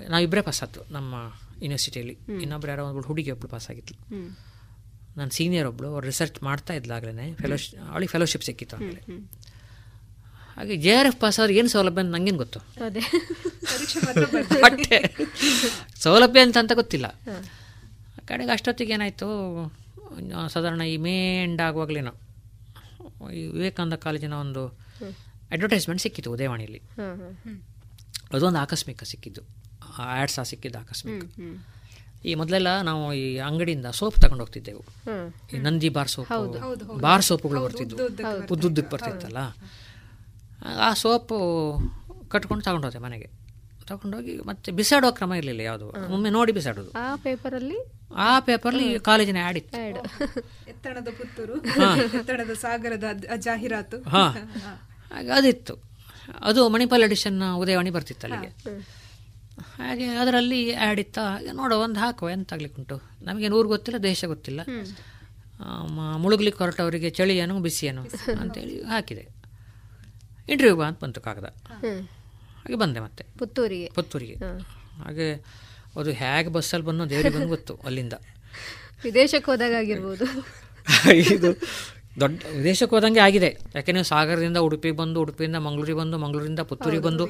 ನಾವಿಬ್ಬರೇ 0.09 0.41
ಪಾಸ್ 0.41 0.63
ಆಯ್ತು 0.63 0.93
ನಮ್ಮ 0.93 1.13
ಯೂನಿವರ್ಸಿಟಿಯಲ್ಲಿ. 1.61 2.17
ಇನ್ನೊಬ್ರು 2.41 2.69
ಯಾರೋ 2.69 2.85
ಒಂದು 2.85 3.01
ಹುಡುಗಿ 3.01 3.31
ಒಬ್ಳು 3.31 3.47
ಪಾಸ್ 3.47 3.69
ಆಗಿತ್ತು. 3.69 3.95
ನನ್ನ 5.19 5.31
ಸೀನಿಯರ್ 5.37 5.67
ಒಬ್ಬಳು 5.71 5.87
ಅವ್ರು 5.93 6.05
ರಿಸರ್ಚ್ 6.11 6.37
ಮಾಡ್ತಾ 6.47 6.73
ಇದ್ಲಾಗ್ಲೇ 6.79 7.27
ಫೆಲೋಶಿಪ್ 7.41 7.79
ಅವಳಿಗೆ 7.91 8.11
ಫೆಲೋಶಿಪ್ 8.15 8.45
ಸಿಕ್ಕಿತ್ತು 8.47 8.75
ಆಮೇಲೆ. 8.77 9.01
ಹಾಗೆ 10.55 10.75
ಜೆ 10.85 10.91
ಆರ್ 10.99 11.07
ಎಫ್ 11.07 11.19
ಪಾಸ್ 11.23 11.37
ಆದ್ರೆ 11.39 11.53
ಏನು 11.59 11.69
ಸೌಲಭ್ಯ 11.73 12.01
ಅಂತ 12.03 12.11
ನಂಗೇನು 12.15 12.39
ಗೊತ್ತು 12.43 12.59
ಅದೇ. 12.85 13.03
ಬಟ್ಟೆ 14.63 14.99
ಸೌಲಭ್ಯ 16.05 16.39
ಅಂತ 16.47 16.57
ಅಂತ 16.63 16.73
ಗೊತ್ತಿಲ್ಲ. 16.81 17.07
ಕಡೆಗೆ 18.29 18.51
ಅಷ್ಟೊತ್ತಿಗೆ 18.55 18.93
ಏನಾಯಿತು 18.93 19.27
ಸಾಧಾರಣ 20.53 20.81
ಈ 20.93 20.97
ಮೇ 21.05 21.15
ಎಂಡ್ 21.43 21.61
ಆಗುವಾಗಲೇನೋ 21.67 22.13
ಈ 23.37 23.41
ವಿವೇಕಾನಂದ 23.55 23.97
ಕಾಲೇಜಿನ 24.05 24.35
ಒಂದು 24.45 24.63
ಅಡ್ವರ್ಟೈಸ್ಮೆಂಟ್ 25.55 26.01
ಸಿಕ್ಕಿತ್ತು 26.05 26.29
ಉದಯವಾಣಿಯಲ್ಲಿ. 26.35 26.81
ಅದೊಂದು 28.35 28.59
ಆಕಸ್ಮಿಕ 28.59 29.03
ಸಿಕ್ಕಿದ್ದು 29.11 29.41
ಆ್ಯಡ್ಸ್ 30.05 30.37
ಆ 30.39 30.43
ಸಿಕ್ಕಿದ್ದು 30.51 30.77
ಆಕಸ್ಮಿಕ. 30.79 31.23
ಈ 32.25 32.35
ಮೊದಲೆಲ್ಲ 32.35 32.81
ನಾವು 32.81 33.13
ಈ 33.13 33.37
ಅಂಗಡಿಯಿಂದ 33.37 33.85
ಸೋಪ್ 33.85 34.15
ತಗೊಂಡು 34.15 34.43
ಹೋಗ್ತಿದ್ದೆವು. 34.43 34.79
ಹ್ಮ್. 34.79 35.33
ಈ 35.53 35.57
ನಂದಿ 35.57 35.89
ಬಾರ್ 35.89 36.07
ಸೋಪ್. 36.07 36.29
ಹೌದು. 36.29 36.59
ಹೌದು, 36.59 36.85
ಹೌದು. 36.85 37.01
ಬಾರ್ 37.01 37.23
ಸೋಪುಗಳು 37.23 37.63
ಬರ್ತಿದ್ವು. 37.63 38.05
ಉದ್ದುದ್ದಕ್ಕೆ 38.53 38.89
ಬರ್ತಿತ್ತಲ್ಲ? 38.91 39.37
ಆ 40.79 40.93
ಸೋಪು 40.93 41.37
ಕಟ್ಕೊಂಡು 42.27 42.63
ತಗೊಂಡೋದೆ 42.63 42.97
ಮನೆಗೆ. 42.97 43.29
ತಗೊಂಡೋಗಿ 43.87 44.37
ಮತ್ತೆ 44.37 44.71
ಬಿಸಾಡೋ 44.71 45.11
ಕ್ರಮ 45.11 45.33
ಇರಲಿಲ್ಲ 45.33 45.59
ಯಾವುದು. 45.59 46.13
ಒಮ್ಮೆ 46.13 46.29
ನೋಡಿ 46.29 46.51
ಬಿಸಾಡೋದು. 46.51 46.91
ಆ 46.91 47.15
ಪೇಪರಲ್ಲಿ? 47.15 47.91
ಆ 48.15 48.39
ಪೇಪರ್ಲಿ 48.39 48.99
ಕಾಲೇಜಿನ 48.99 49.37
ಆ್ಯಡ್ 49.43 49.57
ಇತ್ತು. 49.57 49.77
ಎತ್ತಣದ 50.69 51.07
ಪುತ್ತೂರು. 51.17 51.55
ಎತ್ತಣದ 52.17 52.53
ಸಾಗರದ 52.53 53.03
ಜಾಹೀರಾತು. 53.37 54.09
ಹಾ. 54.09 54.27
ಅದಿತ್ತು. 55.35 55.89
ಅದು 56.41 56.69
ಮಣಿಪಾಲ್ 56.69 57.03
ಎಡಿಷನ್ 57.03 57.55
ಉದಯವಾಣಿ 57.55 57.89
ಬರ್ತಿತ್ತು 57.89 58.27
ಅಲ್ಲಿಗೆ 58.27 58.55
ಹಾಗೆ 59.59 60.05
ಅದರಲ್ಲಿ 60.05 60.73
ಆ್ಯಡ್ 60.73 60.99
ಇತ್ತ 60.99 61.19
ಹಾಗೆ 61.19 61.51
ನೋಡೋ 61.51 61.77
ಒಂದು 61.77 61.99
ಹಾಕುವ 61.99 62.29
ಎಂತ 62.29 62.53
ಆಗ್ಲಿಕ್ಕುಂಟು? 62.53 62.95
ನಮಗೆ 63.21 63.49
ಊರು 63.49 63.67
ಗೊತ್ತಿಲ್ಲ 63.67 64.03
ದೇಶ 64.03 64.25
ಗೊತ್ತಿಲ್ಲ. 64.25 64.61
ಮುಳುಗ್ಲಿಕ್ಕೆ 66.17 66.63
ಹೊರಟವರಿಗೆ 66.63 67.09
ಚಳಿ 67.09 67.37
ಏನು 67.37 67.59
ಬಿಸಿ 67.59 67.85
ಏನು 67.85 68.01
ಅಂತೇಳಿ 68.39 68.83
ಹಾಕಿದೆ. 68.83 69.23
ಇಂಟರ್ವ್ಯೂ 70.49 70.75
ಬಾ 70.75 70.85
ಅಂತ 70.85 71.03
ಬಂತು 71.03 71.21
ಕಾಗದ. 71.21 71.45
ಹ್ಮ್. 71.79 72.01
ಹಾಗೆ 72.59 72.75
ಬಂದೆ 72.75 72.99
ಮತ್ತೆ. 72.99 73.25
ಪುತ್ತೂರಿಗೆ. 73.37 73.91
ಪುತ್ತೂರಿಗೆ. 73.95 74.35
ಹಾಗೆ 75.03 75.27
ಅದು 75.95 76.11
ಹೇಗೆ 76.11 76.49
ಬಸ್ಸಲ್ಲಿ 76.49 76.87
ಬಂದು 76.87 77.09
ದೇವರಿಗೆ 77.09 77.35
ಬಂದು 77.35 77.47
ಗೊತ್ತು 77.47 77.75
ಅಲ್ಲಿಂದ. 77.85 78.13
ವಿದೇಶಕ್ಕೆ 79.03 79.51
ಹೋದಾಗ 79.51 79.73
ಆಗಿರ್ಬೋದು 79.77 80.25
ಇದು 81.35 81.51
ದೊಡ್ಡ 82.19 82.43
ವಿದೇಶಕ್ಕೆ 82.55 82.95
ಹೋದಂಗೆ 82.95 83.19
ಆಗಿದೆ. 83.19 83.57
ಯಾಕೆಂದ್ರೆ 83.75 84.03
ಸಾಗರದಿಂದ 84.03 84.57
ಉಡುಪಿಗೆ 84.57 84.95
ಬಂದು 84.95 85.21
ಉಡುಪಿಯಿಂದ 85.21 85.55
ಮಂಗಳೂರಿಗೆ 85.55 85.97
ಬಂದು 85.97 86.17
ಮಂಗಳೂರಿಂದ 86.17 86.59
ಪುತ್ತೂರಿಗೆ 86.59 87.03
ಬಂದು 87.03 87.27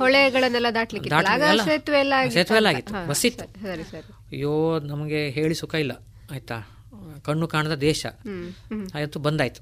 ಸೇತುವೆ 2.34 2.56
ಎಲ್ಲ 2.56 2.66
ಆಗಿತ್ತು 2.66 3.07
ಬಸ್ 3.07 3.26
ಇತ್ತು. 3.26 3.45
ಅಯ್ಯೋ 4.32 4.80
ನಮಗೆ 4.80 5.30
ಹೇಳಿ 5.30 5.56
ಸುಖ 5.56 5.76
ಇಲ್ಲ. 5.76 5.91
ಆಯ್ತಾ? 6.32 6.56
ಕಣ್ಣು 7.26 7.48
ಕಾಣದ 7.48 7.76
ದೇಶ. 7.76 8.06
ಆಯಿತು 8.95 9.20
ಬಂದಾಯ್ತು. 9.20 9.61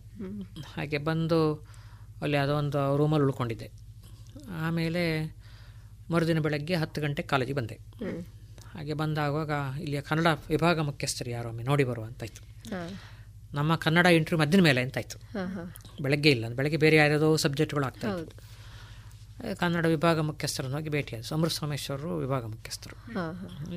ಹಾಗೆ 0.75 0.97
ಬಂದು 0.97 1.67
ಅಲ್ಲಿ 2.21 2.37
ಯಾವುದೋ 2.37 2.55
ಒಂದು 2.55 2.97
ರೂಮಲ್ಲಿ 2.97 3.23
ಉಳ್ಕೊಂಡಿದ್ದೆ. 3.23 3.71
ಆಮೇಲೆ 4.51 5.35
ಮರುದಿನ 6.11 6.39
ಬೆಳಗ್ಗೆ 6.39 6.75
ಹತ್ತು 6.75 7.01
ಗಂಟೆಗೆ 7.01 7.27
ಕಾಲೇಜಿಗೆ 7.27 7.57
ಬಂದೆ. 7.57 7.75
ಹಾಗೆ 8.73 8.93
ಬಂದಾಗುವಾಗ 8.93 9.51
ಇಲ್ಲಿಯ 9.81 10.01
ಕನ್ನಡ 10.01 10.27
ವಿಭಾಗ 10.49 10.79
ಮುಖ್ಯಸ್ಥರು 10.79 11.29
ಯಾರೋ 11.29 11.49
ಒಮ್ಮೆ 11.49 11.63
ನೋಡಿ 11.63 11.83
ಬರುವಂತಾಯ್ತು. 11.83 12.41
ನಮ್ಮ 13.57 13.75
ಕನ್ನಡ 13.75 14.05
ಇಂಟರ್ವ್ಯೂ 14.05 14.39
ಮದ್ದಿನ 14.43 14.61
ಮೇಲೆ 14.61 14.81
ಅಂತಾಯಿತು 14.81 15.17
ಹಾ. 15.17 15.63
ಬೆಳಗ್ಗೆ 16.01 16.29
ಇಲ್ಲ. 16.29 16.45
ಬೆಳಗ್ಗೆ 16.49 16.77
ಬೇರೆ 16.77 16.95
ಯಾರ್ಯಾವುದೋ 16.95 17.29
ಸಬ್ಜೆಕ್ಟ್ಗಳು 17.35 17.85
ಆಗ್ತಾ 17.85 18.07
ಇತ್ತು 18.09 18.35
ಕನ್ನಡ 19.55 19.85
ವಿಭಾಗ 19.85 20.19
ಮುಖ್ಯಸ್ಥರನ್ನು 20.19 20.77
ಹೋಗಿ 20.77 20.89
ಭೇಟಿಯಾದ 20.89 21.33
ಅಮೃತ 21.33 21.51
ಸೋಮೇಶ್ವರರು 21.51 22.17
ವಿಭಾಗ 22.17 22.45
ಮುಖ್ಯಸ್ಥರು. 22.45 22.95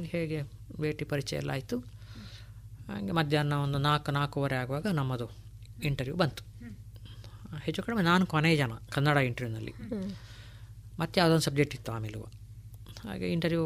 ಹೇಗೆ 0.04 0.38
ಭೇಟಿ 0.80 1.04
ಪರಿಚಯ 1.04 1.36
ಎಲ್ಲ 1.36 1.50
ಆಯಿತು. 1.50 1.76
ಹಾಗೆ 2.88 3.12
ಮಧ್ಯಾಹ್ನ 3.12 3.52
ಒಂದು 3.52 3.78
ನಾಲ್ಕು 3.78 4.10
ನಾಲ್ಕೂವರೆ 4.12 4.56
ಆಗುವಾಗ 4.56 4.86
ನಮ್ಮದು 4.92 5.26
ಇಂಟರ್ವ್ಯೂ 5.84 6.16
ಬಂತು. 6.16 6.42
ಹೆಚ್ಚು 7.58 7.82
ಕಡಿಮೆ 7.82 8.02
ನಾನು 8.02 8.24
ಕೊನೆಯ 8.26 8.56
ಜನ 8.56 8.72
ಕನ್ನಡ 8.90 9.16
ಇಂಟರ್ವ್ಯೂನಲ್ಲಿ 9.16 9.74
ಮತ್ತೆ 10.98 11.16
ಯಾವುದೊಂದು 11.20 11.44
ಸಬ್ಜೆಕ್ಟ್ 11.44 11.74
ಇತ್ತು 11.74 11.90
ಆಮೇಲೂ 11.92 12.20
ಹಾಗೆ 13.02 13.26
ಇಂಟರ್ವ್ಯೂ 13.32 13.64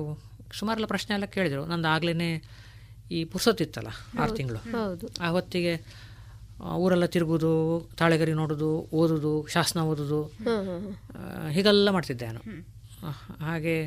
ಸುಮಾರೆಲ್ಲ 0.53 0.87
ಪ್ರಶ್ನೆ 0.87 1.13
ಎಲ್ಲ 1.15 1.27
ಕೇಳಿದರು. 1.27 1.63
ನಂದು 1.67 1.89
ಆಗ್ಲೇ 1.89 2.13
ಈ 3.11 3.25
ಪುರ್ಸೊತ್ತಿತ್ತಲ್ಲ 3.25 3.91
ಆರು 4.19 4.33
ತಿಂಗಳು. 4.35 4.61
ಆ 5.21 5.29
ಹೊತ್ತಿಗೆ 5.29 5.73
ಊರೆಲ್ಲ 6.61 7.05
ತಿರುಗೋದು 7.05 7.53
ತಾಳೆಗರಿ 7.99 8.33
ನೋಡೋದು 8.33 8.71
ಓದೋದು 8.93 9.47
ಶಾಸನ 9.47 9.81
ಓದೋದು 9.81 10.23
ಹೀಗೆಲ್ಲ 11.51 11.91
ಮಾಡ್ತಿದ್ದೆ 11.91 12.27
ನಾನು. 12.27 12.43
ಹಾಗೆ 13.45 13.85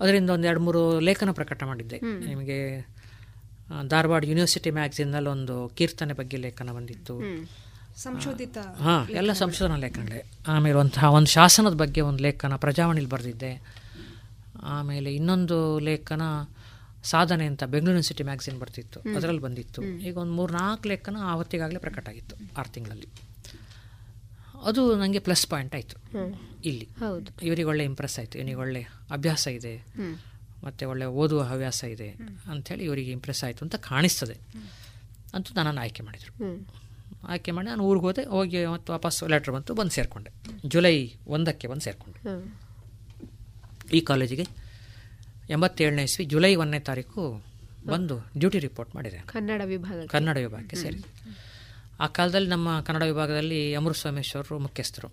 ಅದರಿಂದ 0.00 0.30
ಒಂದು 0.30 0.46
ಎರಡು 0.46 0.60
ಮೂರು 0.60 1.00
ಲೇಖನ 1.00 1.30
ಪ್ರಕಟ 1.30 1.62
ಮಾಡಿದ್ದೆ. 1.62 1.98
ನಿಮಗೆ 2.26 2.58
ಧಾರವಾಡ 3.86 4.24
ಯೂನಿವರ್ಸಿಟಿ 4.24 4.70
ಮ್ಯಾಗ್ಝಿನ್ನಲ್ಲಿ 4.70 5.30
ಒಂದು 5.30 5.68
ಕೀರ್ತನೆ 5.68 6.12
ಬಗ್ಗೆ 6.12 6.36
ಲೇಖನ 6.36 6.70
ಬಂದಿತ್ತು. 6.70 7.20
ಸಂಶೋಧಿತ 7.96 8.58
ಹಾಂ 8.58 9.08
ಎಲ್ಲ 9.08 9.32
ಸಂಶೋಧನಾ 9.32 9.76
ಲೇಖನಗಳೇ. 9.76 10.30
ಆಮೇಲೆ 10.48 10.76
ಒಂದು 10.76 11.10
ಒಂದು 11.10 11.30
ಶಾಸನದ 11.30 11.72
ಬಗ್ಗೆ 11.72 12.00
ಒಂದು 12.00 12.22
ಲೇಖನ 12.22 12.56
ಪ್ರಜಾವಾಣಿಲಿ 12.56 13.08
ಬರೆದಿದ್ದೆ. 13.08 13.82
ಆಮೇಲೆ 14.62 15.14
ಇನ್ನೊಂದು 15.14 15.78
ಲೇಖನ 15.78 16.22
ಸಾಧನೆ 17.04 17.46
ಅಂತ 17.46 17.64
ಬೆಂಗಳೂರು 17.64 18.02
ಸಿಟಿ 18.02 18.22
ಮ್ಯಾಗ್ಝಿನ್ 18.22 18.60
ಬರ್ತಿತ್ತು. 18.60 19.00
ಅದರಲ್ಲಿ 19.16 19.40
ಬಂದಿತ್ತು. 19.40 19.82
ಈಗ 19.84 20.16
ಒಂದು 20.18 20.32
ಮೂರು 20.32 20.52
ನಾಲ್ಕು 20.52 20.88
ಲೆಕ್ಕನ 20.88 21.16
ಆ 21.20 21.32
ಹೊತ್ತಿಗಾಗಲೇ 21.32 21.78
ಪ್ರಕಟ 21.78 22.08
ಆಗಿತ್ತು 22.08 22.36
ಆರು 22.56 22.72
ತಿಂಗಳಲ್ಲಿ. 22.72 23.08
ಅದು 24.64 24.96
ನನಗೆ 24.96 25.18
ಪ್ಲಸ್ 25.18 25.46
ಪಾಯಿಂಟ್ 25.46 25.74
ಆಯಿತು. 25.74 25.96
ಇಲ್ಲಿ. 26.64 26.88
ಹೌದು. 26.98 27.46
ಇವರಿಗೆ 27.46 27.68
ಒಳ್ಳೆ 27.68 27.84
ಇಂಪ್ರೆಸ್ 27.84 28.18
ಆಯಿತು. 28.18 28.38
ಇವನಿಗೆ 28.38 28.56
ಒಳ್ಳೆ 28.56 28.86
ಅಭ್ಯಾಸ 29.10 29.46
ಇದೆ. 29.46 29.76
ಮತ್ತು 30.64 30.88
ಒಳ್ಳೆ 30.88 31.04
ಓದುವ 31.04 31.42
ಹವ್ಯಾಸ 31.42 31.84
ಇದೆ 31.84 32.08
ಅಂಥೇಳಿ 32.50 32.84
ಇವರಿಗೆ 32.84 33.10
ಇಂಪ್ರೆಸ್ 33.10 33.44
ಆಯಿತು 33.44 33.64
ಅಂತ 33.64 33.74
ಕಾಣಿಸ್ತದೆ. 33.74 34.38
ಅಂತೂ 35.34 35.54
ನನ್ನನ್ನು 35.54 35.80
ಆಯ್ಕೆ 35.80 36.02
ಮಾಡಿದರು. 36.02 36.66
ಆಯ್ಕೆ 37.28 37.50
ಮಾಡಿ 37.50 37.68
ನಾನು 37.68 37.84
ಊರಿಗೆ 37.84 38.04
ಹೋದೆ 38.04 38.24
ಹೋಗಿ 38.24 38.66
ಮತ್ತು 38.66 38.92
ವಾಪಸ್ 38.92 39.24
ಲೆಟ್ರ್ 39.30 39.54
ಬಂತು 39.54 39.74
ಬಂದು 39.74 39.90
ಸೇರಿಕೊಂಡೆ. 39.90 40.30
ಜುಲೈ 40.66 41.12
ಒಂದಕ್ಕೆ 41.26 41.66
ಬಂದು 41.66 41.80
ಸೇರಿಕೊಂಡೆ. 41.80 42.54
ಈ 43.92 44.00
ಕಾಲೇಜಿಗೆ 44.00 44.63
ಎಂಬತ್ತೇಳನೇ 45.50 46.02
ಇಸ್ವಿ 46.02 46.26
ಜುಲೈ 46.26 46.54
ಒಂದನೇ 46.54 46.80
ತಾರೀಕು 46.80 47.44
ಬಂದು 47.86 48.18
ಡ್ಯೂಟಿ 48.38 48.58
ರಿಪೋರ್ಟ್ 48.58 48.94
ಮಾಡಿದೆ. 48.94 49.18
ಕನ್ನಡ 49.18 49.62
ವಿಭಾಗ 49.64 50.06
ಕನ್ನಡ 50.06 50.36
ವಿಭಾಗಕ್ಕೆ 50.36 50.76
ಸೇರಿ. 50.76 51.04
ಆ 52.00 52.06
ಕಾಲದಲ್ಲಿ 52.06 52.48
ನಮ್ಮ 52.48 52.80
ಕನ್ನಡ 52.80 53.02
ವಿಭಾಗದಲ್ಲಿ 53.02 53.74
ಅಮೃತ 53.74 53.96
ಸ್ವಾಮೇಶ್ವರರು 53.96 54.58
ಮುಖ್ಯಸ್ಥರು. 54.58 55.08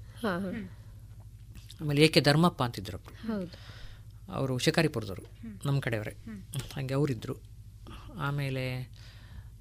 ಆಮೇಲೆ 1.82 2.02
ಎ 2.02 2.08
ಕೆ 2.08 2.22
ಧರ್ಮಪ್ಪ 2.22 2.64
ಅಂತಿದ್ರು 2.64 2.98
ಅವರು. 4.32 4.58
ಶಿಕಾರಿಪುರದವರು 4.58 5.30
ನಮ್ಮ 5.66 5.80
ಕಡೆಯವರೇ. 5.80 6.16
ಹಾಗೆ 6.74 6.94
ಅವರಿದ್ದರು 6.94 7.42
ಆಮೇಲೆ 8.16 8.92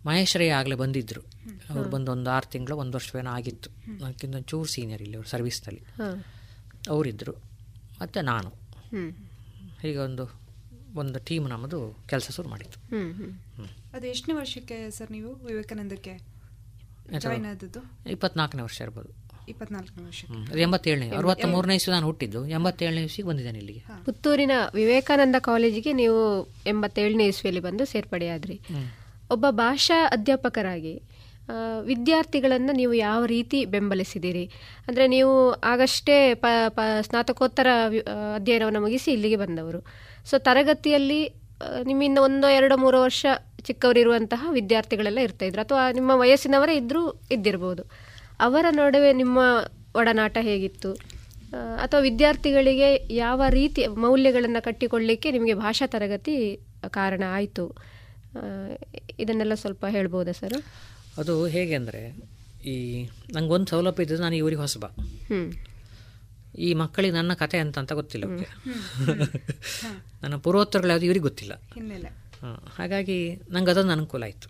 ಮಹೇಶ್ವರಯ್ಯ 0.07 0.51
ಆಗಲೇ 0.51 0.75
ಬಂದಿದ್ದರು 0.75 1.21
ಅವ್ರು 1.75 1.91
ಬಂದು 1.91 2.13
ಒಂದು 2.13 2.31
ಆರು 2.31 2.51
ತಿಂಗಳು 2.51 2.77
ಒಂದು 2.77 2.93
ವರ್ಷವೇನೋ 2.93 3.31
ಆಗಿತ್ತು. 3.31 3.71
ನನಗಿಂತ 4.01 4.37
ಚೂರು 4.37 4.69
ಸೀನಿಯರ್ 4.69 5.03
ಇಲ್ಲಿ 5.03 5.17
ಅವರು 5.17 5.29
ಸರ್ವಿಸ್ನಲ್ಲಿ. 5.29 5.83
ಅವರಿದ್ದರು 6.91 7.33
ಮತ್ತು 8.01 8.21
ನಾನು. 8.21 8.49
ಹೀಗೆ 9.83 9.99
ಒಂದು 9.99 10.41
ಒಂದು 10.95 11.19
ಟೀಮ್ 11.19 11.49
ನಮ್ಮದು 11.49 11.97
ಕೆಲಸ 12.09 12.31
ಶುರು 12.31 12.49
ಮಾಡಿತ್ತು. 12.49 12.79
ಅದು 13.95 14.07
ಎಷ್ಟನೇ 14.07 14.35
ವರ್ಷಕ್ಕೆ 14.35 14.91
ಸರ್ 14.91 15.13
ನೀವು 15.13 15.35
ವಿವೇಕಾನಂದಕ್ಕೆ? 15.35 16.15
ಜಾಯ್ನ್ 17.19 17.47
ಆದದ್ದು? 17.47 17.81
ಇಪ್ಪತ್ನಾಲ್ಕನೇ 18.11 18.63
ವರ್ಷ 18.63 18.81
ಇರ್ಬೋದು. 18.81 19.11
ಇಪ್ಪತ್ನಾಲ್ಕನೇ 19.49 20.63
ಎಂಬತ್ತೇಳನೇ 20.63 21.11
ಅರವತ್ತ 21.11 21.45
ಮೂರನೇ 21.47 21.75
ಇಸ್ವಿ 21.75 21.93
ನಾನು 21.93 22.07
ಹುಟ್ಟಿದ್ದು. 22.07 22.47
ಎಂಬತ್ತೇಳನೇ 22.49 23.03
ಇಸ್ವಿಗೆ 23.05 23.29
ಬಂದಿದ್ದೇನೆ 23.29 23.59
ಇಲ್ಲಿಗೆ. 23.59 23.81
ಪುತ್ತೂರಿನ 24.05 24.51
ವಿವೇಕಾನಂದ 24.75 25.37
ಕಾಲೇಜಿಗೆ 25.41 25.93
ನೀವು 25.93 26.21
ಎಂಬತ್ತೇಳನೇ 26.67 27.27
ಇಸ್ವಿಯಲ್ಲಿ 27.27 27.61
ಬಂದು 27.61 27.85
ಸೇರ್ಪಡೆಯಾದ್ರಿ. 27.85 28.61
ಒಬ್ಬ 29.31 29.51
ಭಾಷಾ 29.51 30.07
ಅಧ್ಯಾಪಕರಾಗಿ 30.11 31.03
ಆ, 31.49 31.53
ವಿದ್ಯಾರ್ಥಿಗಳನ್ನು 31.81 32.73
ನೀವು 32.73 32.95
ಯಾವ 32.95 33.25
ರೀತಿ 33.25 33.65
ಬೆಂಬಲಿಸಿದ್ದೀರಿ? 33.65 34.51
ಅಂದರೆ 34.89 35.07
ನೀವು 35.07 35.53
ಆಗಷ್ಟೇ 35.53 36.35
ಪ 36.35 36.47
ಪ 36.69 36.81
ಸ್ನಾತಕೋತ್ತರ 37.01 37.67
ಅಧ್ಯಯನವನ್ನು 38.35 38.81
ಮುಗಿಸಿ 38.81 39.13
ಇಲ್ಲಿಗೆ 39.13 39.37
ಬಂದವರು. 39.37 39.81
ಸೊ 40.29 40.39
ತರಗತಿಯಲ್ಲಿ 40.39 41.21
ನಿಮ್ಮಿಂದ 41.87 42.19
ಒಂದೋ 42.19 42.49
ಎರಡೋ 42.49 42.77
ಮೂರು 42.77 42.99
ವರ್ಷ 43.03 43.27
ಚಿಕ್ಕವರಿರುವಂತಹ 43.67 44.47
ವಿದ್ಯಾರ್ಥಿಗಳೆಲ್ಲ 44.51 45.19
ಇರ್ತಾ 45.19 45.45
ಇದ್ರು. 45.47 45.63
ಅಥವಾ 45.63 45.93
ನಿಮ್ಮ 45.93 46.11
ವಯಸ್ಸಿನವರೇ 46.15 46.75
ಇದ್ರೂ 46.77 47.03
ಇದ್ದಿರ್ಬೋದು. 47.31 47.83
ಅವರ 48.41 48.67
ನಡುವೆ 48.71 49.13
ನಿಮ್ಮ 49.13 49.39
ಒಡನಾಟ 49.95 50.37
ಹೇಗಿತ್ತು? 50.41 50.91
ಅಥವಾ 51.85 52.01
ವಿದ್ಯಾರ್ಥಿಗಳಿಗೆ 52.01 52.89
ಯಾವ 53.15 53.43
ರೀತಿ 53.49 53.87
ಮೌಲ್ಯಗಳನ್ನು 53.87 54.61
ಕಟ್ಟಿಕೊಳ್ಳಿಕ್ಕೆ 54.65 55.31
ನಿಮಗೆ 55.31 55.55
ಭಾಷಾ 55.55 55.87
ತರಗತಿ 55.87 56.37
ಕಾರಣ 56.91 57.23
ಆಯಿತು? 57.39 57.65
ಇದನ್ನೆಲ್ಲ 59.19 59.55
ಸ್ವಲ್ಪ 59.55 59.85
ಹೇಳ್ಬೋದಾ 59.89 60.33
ಸರ್? 60.33 60.59
ಅದು 61.19 61.35
ಹೇಗೆ 61.47 61.75
ಅಂದರೆ 61.75 62.03
ಈ 62.65 62.77
ಒಂದು 63.57 63.67
ಸೌಲಭ್ಯ 63.67 64.03
ಇದ್ದದ್ದು 64.03 64.23
ನಾನು 64.23 64.37
ಇವರಿಗೆ 64.37 64.61
ಹೊಸಬ. 64.61 64.85
ಈ 66.59 66.75
ಮಕ್ಕಳಿಗೆ 66.75 67.15
ನನ್ನ 67.15 67.35
ಕತೆ 67.35 67.59
ಅಂತ 67.59 67.79
ಅಂತ 67.79 67.93
ಗೊತ್ತಿಲ್ಲ 67.93 68.27
ಅವ್ರಿಗೆ. 68.27 68.49
ನನ್ನ 70.23 70.37
ಪೂರ್ವೋತ್ತರಗಳು 70.37 70.89
ಯಾವುದು 70.89 71.07
ಇವ್ರಿಗೆ 71.07 71.23
ಗೊತ್ತಿಲ್ಲ. 71.23 71.53
ಹಾಗಾಗಿ 72.77 73.41
ನಂಗೆ 73.51 73.71
ಅದೊಂದು 73.71 73.93
ಅನುಕೂಲ 73.93 74.23
ಆಯಿತು. 74.23 74.49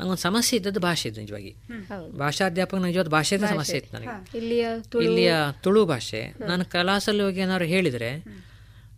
ನಂಗೊಂದು 0.00 0.22
ಸಮಸ್ಯೆ 0.22 0.58
ಇದ್ದದ್ದು 0.58 0.80
ಭಾಷೆ 0.80 1.08
ಇದ್ದು 1.08 1.20
ನಿಜವಾಗಿ. 1.20 1.50
ಹೌದು. 1.88 2.18
ಭಾಷಾಧ್ಯಾಪಕ 2.18 2.74
ನಿಜವಾದ 2.74 3.08
ಭಾಷೆ. 3.08 3.38
ಸಮಸ್ಯೆ 3.38 3.76
ಇತ್ತು 3.76 3.96
ನನಗೆ. 3.96 4.38
ಇಲ್ಲಿಯ 4.38 4.66
ತುಳು. 4.82 5.04
ಇಲ್ಲಿಯ 5.04 5.34
ತುಳು 5.60 5.86
ಭಾಷೆ. 5.86 6.34
ನಾನು 6.40 6.64
ಕಲಾಸಲ್ಲಿ 6.64 7.22
ಹೋಗಿ 7.22 7.40
ಏನಾದ್ರು 7.40 7.64
ಹೇಳಿದರೆ 7.64 8.10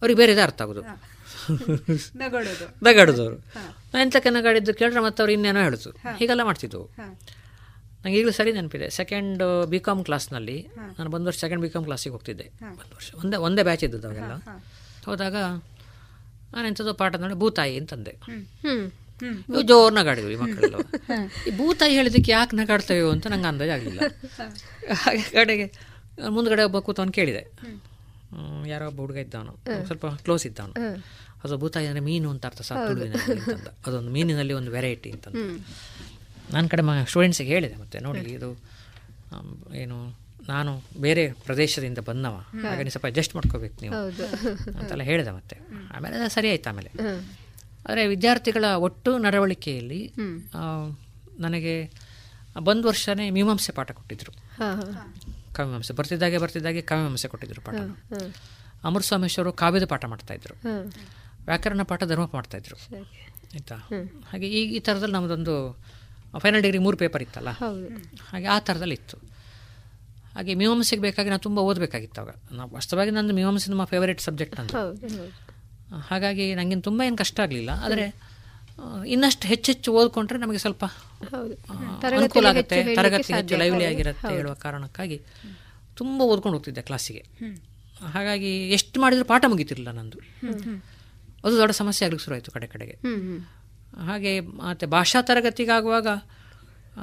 ಅವ್ರಿಗೆ 0.02 0.16
ಬೇರೆದೇ 0.16 0.40
ಅರ್ಥ 0.40 0.62
ಆಗೋದು. 0.62 0.82
ನಗೊಳ್ಳೋದು 2.16 2.84
ದಗಾಡೋದವರು 2.84 3.36
ನಾನು 3.94 4.02
ಎಂತಕ್ಕೆ 4.02 4.30
ನಗಾಡಿದ್ದು 4.30 4.74
ಕೇಳಿದ್ರೆ 4.74 5.00
ಮತ್ತೆ 5.00 5.22
ಅವ್ರು 5.22 5.32
ಇನ್ನೇನೋ 5.32 5.60
ಹೇಳುದು. 5.60 5.90
ಹೀಗೆಲ್ಲ 5.90 6.42
ಮಾಡ್ತಿದ್ವು 6.42 6.84
ಹಾ. 6.84 7.18
ನಂಗೆ 8.06 8.18
ಈಗಲೂ 8.18 8.32
ಸರಿ 8.32 8.52
ನೆನಪಿದೆ. 8.52 8.90
ಸೆಕೆಂಡ್ 8.90 9.40
ಬಿ 9.66 9.78
ಕಾಮ್ 9.80 10.04
ಕ್ಲಾಸ್ನಲ್ಲಿ 10.04 10.56
ನಾನು 10.98 11.08
ಒಂದು 11.16 11.26
ವರ್ಷ 11.26 11.38
ಸೆಕೆಂಡ್ 11.40 11.62
ಬಿ 11.62 11.70
ಕಾಮ್ 11.70 11.84
ಕ್ಲಾಸಿಗೆ 11.84 12.12
ಹೋಗ್ತಿದ್ದೆ. 12.12 12.46
ಒಂದು 12.74 12.92
ವರ್ಷ 12.94 13.08
ಒಂದೇ 13.14 13.36
ಒಂದೇ 13.46 13.62
ಬ್ಯಾಚ್ 13.62 13.84
ಇದ್ದದ್ದು 13.84 14.08
ಅವೆಲ್ಲ. 14.10 14.34
ಹೋದಾಗ 15.06 15.36
ನಾನು 16.52 16.66
ಎಂಥದ್ದು 16.68 16.94
ಪಾಠ 16.94 17.14
ನೋಡಿ 17.16 17.34
ಭೂತಾಯಿ 17.36 17.74
ಅಂತಂದೆ. 17.78 18.12
ಹ್ಮ್. 18.64 18.84
ಇವು 19.48 19.62
ಜೋರ್ 19.62 19.94
ನಗಾಡಿದ್ವಿ 19.94 20.34
ಈ 20.34 20.40
ಮಕ್ಕಳೆಲ್ಲ. 20.40 20.78
ಈ 21.48 21.52
ಭೂತಾಯಿ 21.56 21.94
ಹೇಳಿದಕ್ಕೆ 21.94 22.32
ಯಾಕೆ 22.32 22.56
ನಗಾಡ್ತೇವೆ 22.56 23.10
ಅಂತ 23.10 23.26
ನಂಗೆ 23.26 23.46
ಅಂದಾಜು 23.46 23.72
ಆಗಲಿಲ್ಲ. 23.72 24.00
ಹಾಗೆ 24.94 25.22
ಕಡೆಗೆ 25.30 25.66
ಮುಂದ್ಗಡೆ 26.28 26.64
ಒಬ್ಬ 26.64 26.78
ಕೂತವನು 26.78 27.12
ಕೇಳಿದೆ. 27.12 27.42
ಹ್ಮ್, 28.30 28.66
ಯಾರೋ 28.66 28.86
ಒಬ್ಬ 28.86 29.00
ಹುಡುಗ 29.00 29.16
ಇದ್ದವನು. 29.16 29.52
ಸ್ವಲ್ಪ 29.86 30.06
ಕ್ಲೋಸ್ 30.24 30.46
ಇದ್ದವನು. 30.46 30.74
ಅದು 31.44 31.56
ಭೂತಾಯಿ 31.56 31.86
ಅಂದರೆ 31.86 32.04
ಮೀನು 32.04 32.30
ಅಂತ 32.30 32.46
ಅರ್ಥ 32.46 32.60
ಸಾಕು 32.62 32.84
ಅದೊಂದು 33.86 34.10
ಮೀನಿನಲ್ಲಿ 34.10 34.52
ಒಂದು 34.52 34.70
ವೆರೈಟಿ 34.70 35.10
ಅಂತಂದ. 35.10 35.36
ನನ್ನ 36.52 36.66
ಕಡೆ 36.68 36.82
ಮ 36.82 36.90
ಸ್ಟೂಡೆಂಟ್ಸಿಗೆ 37.06 37.50
ಹೇಳಿದೆ 37.50 37.76
ಮತ್ತೆ 37.76 37.98
ನೋಡಿ 37.98 38.20
ಇದು 38.20 38.50
ಏನು 39.74 39.96
ನಾನು 40.48 40.82
ಬೇರೆ 41.00 41.32
ಪ್ರದೇಶದಿಂದ 41.32 41.98
ಬಂದವ 41.98 42.34
ಹಾಗೆ 42.62 42.76
ನೀವು 42.76 42.90
ಸ್ವಲ್ಪ 42.90 43.06
ಅಡ್ಜಸ್ಟ್ 43.06 43.34
ಮಾಡ್ಕೋಬೇಕು 43.34 43.80
ನೀವು. 43.80 43.94
ಅಂತೆಲ್ಲ 44.78 45.02
ಹೇಳಿದೆ 45.02 45.30
ಮತ್ತೆ. 45.30 45.56
ಆಮೇಲೆ 45.96 46.28
ಸರಿ 46.28 46.50
ಆಯ್ತು 46.50 46.70
ಆಮೇಲೆ. 46.70 46.90
ಆದರೆ 47.88 48.06
ವಿದ್ಯಾರ್ಥಿಗಳ 48.06 48.64
ಒಟ್ಟು 48.64 49.18
ನಡವಳಿಕೆಯಲ್ಲಿ 49.18 50.12
ನನಗೆ 51.38 51.90
ಬಂದ 52.58 52.84
ವರ್ಷನೇ 52.84 53.30
ಮೀಮಾಂಸೆ 53.30 53.72
ಪಾಠ 53.72 53.90
ಕೊಟ್ಟಿದ್ರು. 53.90 54.32
ಕವಿಮಾಂಸೆ. 55.54 55.92
ಬರ್ತಿದ್ದಾಗೆ 55.94 56.38
ಬರ್ತಿದ್ದಾಗೆ 56.38 56.82
ಕವಿಮಾಂಸೆ 56.82 57.28
ಕೊಟ್ಟಿದ್ರು 57.28 57.60
ಪಾಠ. 57.60 57.74
ಅಮೃತಸ್ವಾಮೇಶ್ವರು 58.84 59.52
ಕಾವ್ಯದ 59.52 59.84
ಪಾಠ 59.84 60.04
ಮಾಡ್ತಾ 60.04 60.34
ಇದ್ರು. 60.34 60.54
ವ್ಯಾಕರಣ 61.44 61.82
ಪಾಠ 61.82 62.04
ಧರ್ಮ 62.04 62.30
ಮಾಡ್ತಾ 62.32 62.58
ಇದ್ರು. 62.58 62.96
ಆಯ್ತಾ? 63.54 63.74
ಹಾಗೆ 64.30 64.48
ಈ 64.48 64.76
ಈ 64.76 64.78
ಥರದಲ್ಲಿ 64.78 65.14
ನಮ್ಮದೊಂದು 65.14 65.54
ಫೈನಲ್ 66.42 66.62
ಡಿಗ್ರಿ 66.66 66.80
ಮೂರು 66.86 66.96
ಪೇಪರ್ 67.02 67.22
ಇತ್ತಲ್ಲ. 67.26 67.50
ಹಾಗೆ 68.30 68.48
ಆ 68.54 68.58
ಥರದಲ್ಲಿ 68.68 68.96
ಇತ್ತು 69.00 69.16
ಹಾಗೆ 70.36 70.54
ಮೀಮಾಂಸೆಗೆ 70.60 71.02
ಬೇಕಾಗಿ 71.06 71.28
ನಾನು 71.32 71.42
ತುಂಬ 71.48 71.58
ಓದಬೇಕಾಗಿತ್ತು 71.68 72.20
ಅವಾಗ 72.22 72.34
ನಾವು 72.58 72.70
ವಾಸ್ತವವಾಗಿ 72.76 73.12
ನಂದು 73.16 73.34
ಮೀಮಾಂಸೆ 73.38 73.70
ನಮ್ಮ 73.74 73.84
ಫೇವರೇಟ್ 73.92 74.22
ಸಬ್ಜೆಕ್ಟ್ 74.28 74.58
ಅಂತ 74.62 74.76
ಹಾಗಾಗಿ 76.10 76.46
ನನಗೇನು 76.58 76.84
ತುಂಬ 76.88 77.00
ಏನು 77.08 77.18
ಕಷ್ಟ 77.22 77.36
ಆಗಲಿಲ್ಲ. 77.44 77.72
ಆದರೆ 77.86 78.06
ಇನ್ನಷ್ಟು 79.14 79.44
ಹೆಚ್ಚೆಚ್ಚು 79.52 79.90
ಓದ್ಕೊಂಡ್ರೆ 79.98 80.38
ನಮಗೆ 80.42 80.60
ಸ್ವಲ್ಪ 80.64 80.84
ಅನುಕೂಲ 82.16 82.46
ಆಗುತ್ತೆ. 82.52 82.78
ತರಗತಿ 82.98 83.32
ಹೆಚ್ಚು 83.36 83.56
ಲೈವ್ಲಿ 83.62 83.84
ಆಗಿರುತ್ತೆ 83.90 84.32
ಹೇಳುವ 84.38 84.54
ಕಾರಣಕ್ಕಾಗಿ 84.64 85.18
ತುಂಬ 86.00 86.18
ಓದ್ಕೊಂಡು 86.32 86.56
ಹೋಗ್ತಿದ್ದೆ 86.56 86.82
ಕ್ಲಾಸಿಗೆ 86.88 87.22
ಹಾಗಾಗಿ 88.14 88.50
ಎಷ್ಟು 88.76 88.96
ಮಾಡಿದರೂ 89.02 89.26
ಪಾಠ 89.32 89.44
ಮುಗಿತಿರಲಿಲ್ಲ 89.52 89.92
ನಂದು. 89.98 90.18
ಅದು 91.44 91.54
ದೊಡ್ಡ 91.60 91.72
ಸಮಸ್ಯೆ 91.82 92.04
ಆಗ್ಲಿಕ್ಕೆ 92.06 92.24
ಶುರುವಾಯಿತು 92.26 92.52
ಕಡೆ 92.56 92.66
ಕಡೆಗೆ. 92.74 92.96
ಹಾಗೆ 94.00 94.40
ಮತ್ತು 94.40 94.86
ಭಾಷಾ 94.86 95.22
ತರಗತಿಗಾಗುವಾಗ 95.22 96.06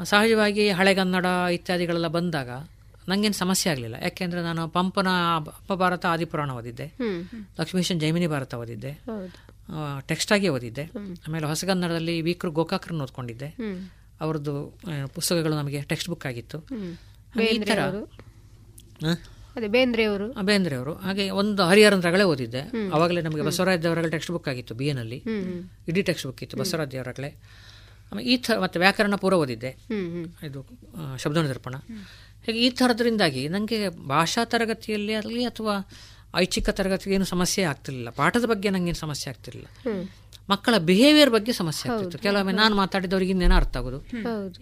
ಸಹಜವಾಗಿ 0.03 0.69
ಹಳೆಗನ್ನಡ 0.69 1.25
ಇತ್ಯಾದಿಗಳೆಲ್ಲ 1.51 2.07
ಬಂದಾಗ 2.07 2.49
ನನಗೇನು 3.07 3.33
ಸಮಸ್ಯೆ 3.33 3.73
ಆಗಲಿಲ್ಲ. 3.73 3.95
ಯಾಕೆಂದರೆ 4.01 4.41
ನಾನು 4.41 4.67
ಪಂಪನ 4.67 5.07
ಅಪಭಾರತ 5.35 6.05
ಆದಿಪುರಾಣ 6.05 6.51
ಓದಿದ್ದೆ. 6.51 6.87
ಲಕ್ಷ್ಮೀಶನ್ 7.59 7.99
ಜೈಮಿನಿ 7.99 8.27
ಭಾರತ 8.27 8.55
ಓದಿದ್ದೆ. 8.55 8.91
ಹೌದು. 8.91 10.07
ಟೆಕ್ಸ್ಟ್ 10.07 10.31
ಆಗಿ 10.31 10.49
ಓದಿದ್ದೆ. 10.49 10.83
ಆಮೇಲೆ 11.27 11.45
ಹೊಸಗನ್ನಡದಲ್ಲಿ 11.45 12.21
ವೀಕ್ರು 12.21 12.51
ಗೋಕಾಕ್ರನ್ನ 12.51 13.01
ಓದ್ಕೊಂಡಿದ್ದೆ. 13.01 13.47
ಅವ್ರದ್ದು 14.21 14.79
ಪುಸ್ತಕಗಳು 15.13 15.55
ನಮಗೆ 15.55 15.81
ಟೆಕ್ಸ್ಟ್ 15.81 16.09
ಬುಕ್ 16.09 16.25
ಆಗಿತ್ತು. 16.25 16.57
ಈ 17.41 17.57
ಥರ? 17.57 17.79
ಅದೇ 19.55 19.67
ಬೇಂದ್ರೆಯವರು. 19.67 20.27
ಅವರು 20.79 20.93
ಹಾಗೆ 21.05 21.25
ಒಂದು 21.39 21.63
ಹರಿಹರನ್ 21.63 22.03
ರಗಳೆ 22.03 22.23
ಓದಿದ್ದೆ. 22.23 22.61
ಅವಾಗಲೇ 22.93 23.21
ನಮಗೆ 23.21 23.43
ಬಸವರಾಜ್ 23.47 23.83
ದೇವರಗಳ 23.83 24.09
ಟೆಕ್ಸ್ಟ್ 24.15 24.31
ಬುಕ್ 24.31 24.47
ಆಗಿತ್ತು 24.47 24.73
ಬಿ 24.79 24.87
ಎನಲ್ಲಿ. 24.87 25.19
ಇಡೀ 25.87 26.01
ಟೆಕ್ಸ್ಟ್ 26.01 26.27
ಬುಕ್ 26.27 26.41
ಇತ್ತು 26.43 26.57
ಬಸವರಾಜ್ 26.57 26.91
ದೇವರಗಳೆ. 26.91 27.29
ಆಮೇಲೆ 28.09 28.25
ಈ 28.29 28.35
ಥರ 28.37 28.55
ಮತ್ತು 28.59 28.77
ವ್ಯಾಕರಣ 28.79 29.15
ಪೂರ್ವ 29.15 29.37
ಓದಿದ್ದೆ. 29.43 29.71
ಇದು 30.47 30.59
ಶಬ್ದನ 30.63 31.17
ಶಬ್ದ 31.23 31.37
ನಿರೂಪಣ 31.49 31.75
ಹೀಗೆ 32.45 32.59
ಈ 32.65 32.69
ಥರದ್ರಿಂದಾಗಿ 32.79 33.41
ನನಗೆ 33.47 33.77
ಭಾಷಾ 34.07 34.41
ತರಗತಿಯಲ್ಲಿ 34.45 35.13
ಆಗಲಿ 35.13 35.43
ಅಥವಾ 35.43 35.75
ಐಚ್ಛಿಕ 36.35 36.69
ತರಗತಿಗೆ 36.69 37.15
ಏನು 37.15 37.25
ಸಮಸ್ಯೆ 37.25 37.63
ಆಗ್ತಿರ್ಲಿಲ್ಲ. 37.63 38.09
ಪಾಠದ 38.09 38.45
ಬಗ್ಗೆ 38.45 38.69
ನನಗೇನು 38.69 38.99
ಸಮಸ್ಯೆ 39.05 39.27
ಆಗ್ತಿರ್ಲಿಲ್ಲ. 39.31 39.69
ಮಕ್ಕಳ 40.49 40.73
ಬಿಹೇವಿಯರ್ 40.77 41.29
ಬಗ್ಗೆ 41.29 41.51
ಸಮಸ್ಯೆ 41.51 41.85
ಆಗ್ತಿತ್ತು. 41.91 42.17
ಕೆಲವೊಮ್ಮೆ 42.17 42.53
ನಾನು 42.53 42.73
ಮಾತಾಡಿದವ್ರಿಗೆ 42.75 43.31
ಇನ್ನೇನೋ 43.31 43.55
ಅರ್ಥ 43.55 43.77
ಆಗೋದು. 43.77 43.99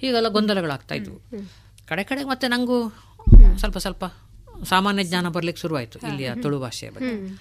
ಹೀಗೆಲ್ಲ 0.01 0.29
ಗೊಂದಲಗಳಾಗ್ತಾ 0.37 0.95
ಇದ್ವು. 0.95 1.17
ಕಡೆ 1.89 2.03
ಕಡೆ 2.03 2.23
ಮತ್ತೆ 2.23 2.47
ನನಗೂ 2.47 2.77
ಸ್ವಲ್ಪ 3.57 3.77
ಸ್ವಲ್ಪ 3.77 4.03
ಸಾಮಾನ್ಯ 4.65 5.03
ಜ್ಞಾನ 5.03 5.29
ಬರ್ಲಿಕ್ಕೆ 5.29 5.61
ಶುರುವಾಯಿತು 5.61 5.99
ಇಲ್ಲಿಯ 5.99 6.31
ತುಳು 6.41 6.59
ಭಾಷೆಯ 6.59 6.89
ಬಗ್ಗೆ. 6.89 7.37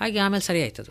ಹಾಗೆ 0.00 0.18
ಆಮೇಲೆ 0.18 0.42
ಸರಿ 0.42 0.62
ಆಯ್ತದು 0.62 0.90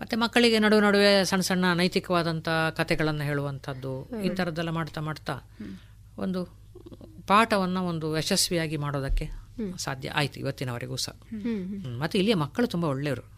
ಮತ್ತೆ 0.00 0.16
ಮಕ್ಕಳಿಗೆ 0.16 0.58
ನಡುವೆ 0.58 0.82
ನಡುವೆ 0.82 1.24
ಸಣ್ಣ 1.24 1.40
ಸಣ್ಣ 1.40 1.64
ನೈತಿಕವಾದಂತಹ 1.74 2.70
ಕಥೆಗಳನ್ನು 2.70 3.22
ಹೇಳುವಂಥದ್ದು 3.22 4.10
ಈ 4.24 4.28
ಥರದ್ದೆಲ್ಲ 4.28 4.70
ಮಾಡ್ತಾ 4.70 5.00
ಮಾಡ್ತಾ 5.00 5.48
ಒಂದು 6.18 6.66
ಪಾಠವನ್ನು 7.26 7.86
ಒಂದು 7.86 8.18
ಯಶಸ್ವಿಯಾಗಿ 8.18 8.76
ಮಾಡೋದಕ್ಕೆ 8.76 9.30
ಸಾಧ್ಯ 9.78 10.08
ಆಯ್ತು 10.08 10.40
ಇವತ್ತಿನವರೆಗೂ 10.40 10.96
ಸಹ. 10.96 11.16
ಮತ್ತೆ 11.98 12.18
ಇಲ್ಲಿಯ 12.18 12.34
ಮಕ್ಕಳು 12.34 12.66
ತುಂಬಾ 12.66 12.88
ಒಳ್ಳೆಯವರು. 12.88 13.36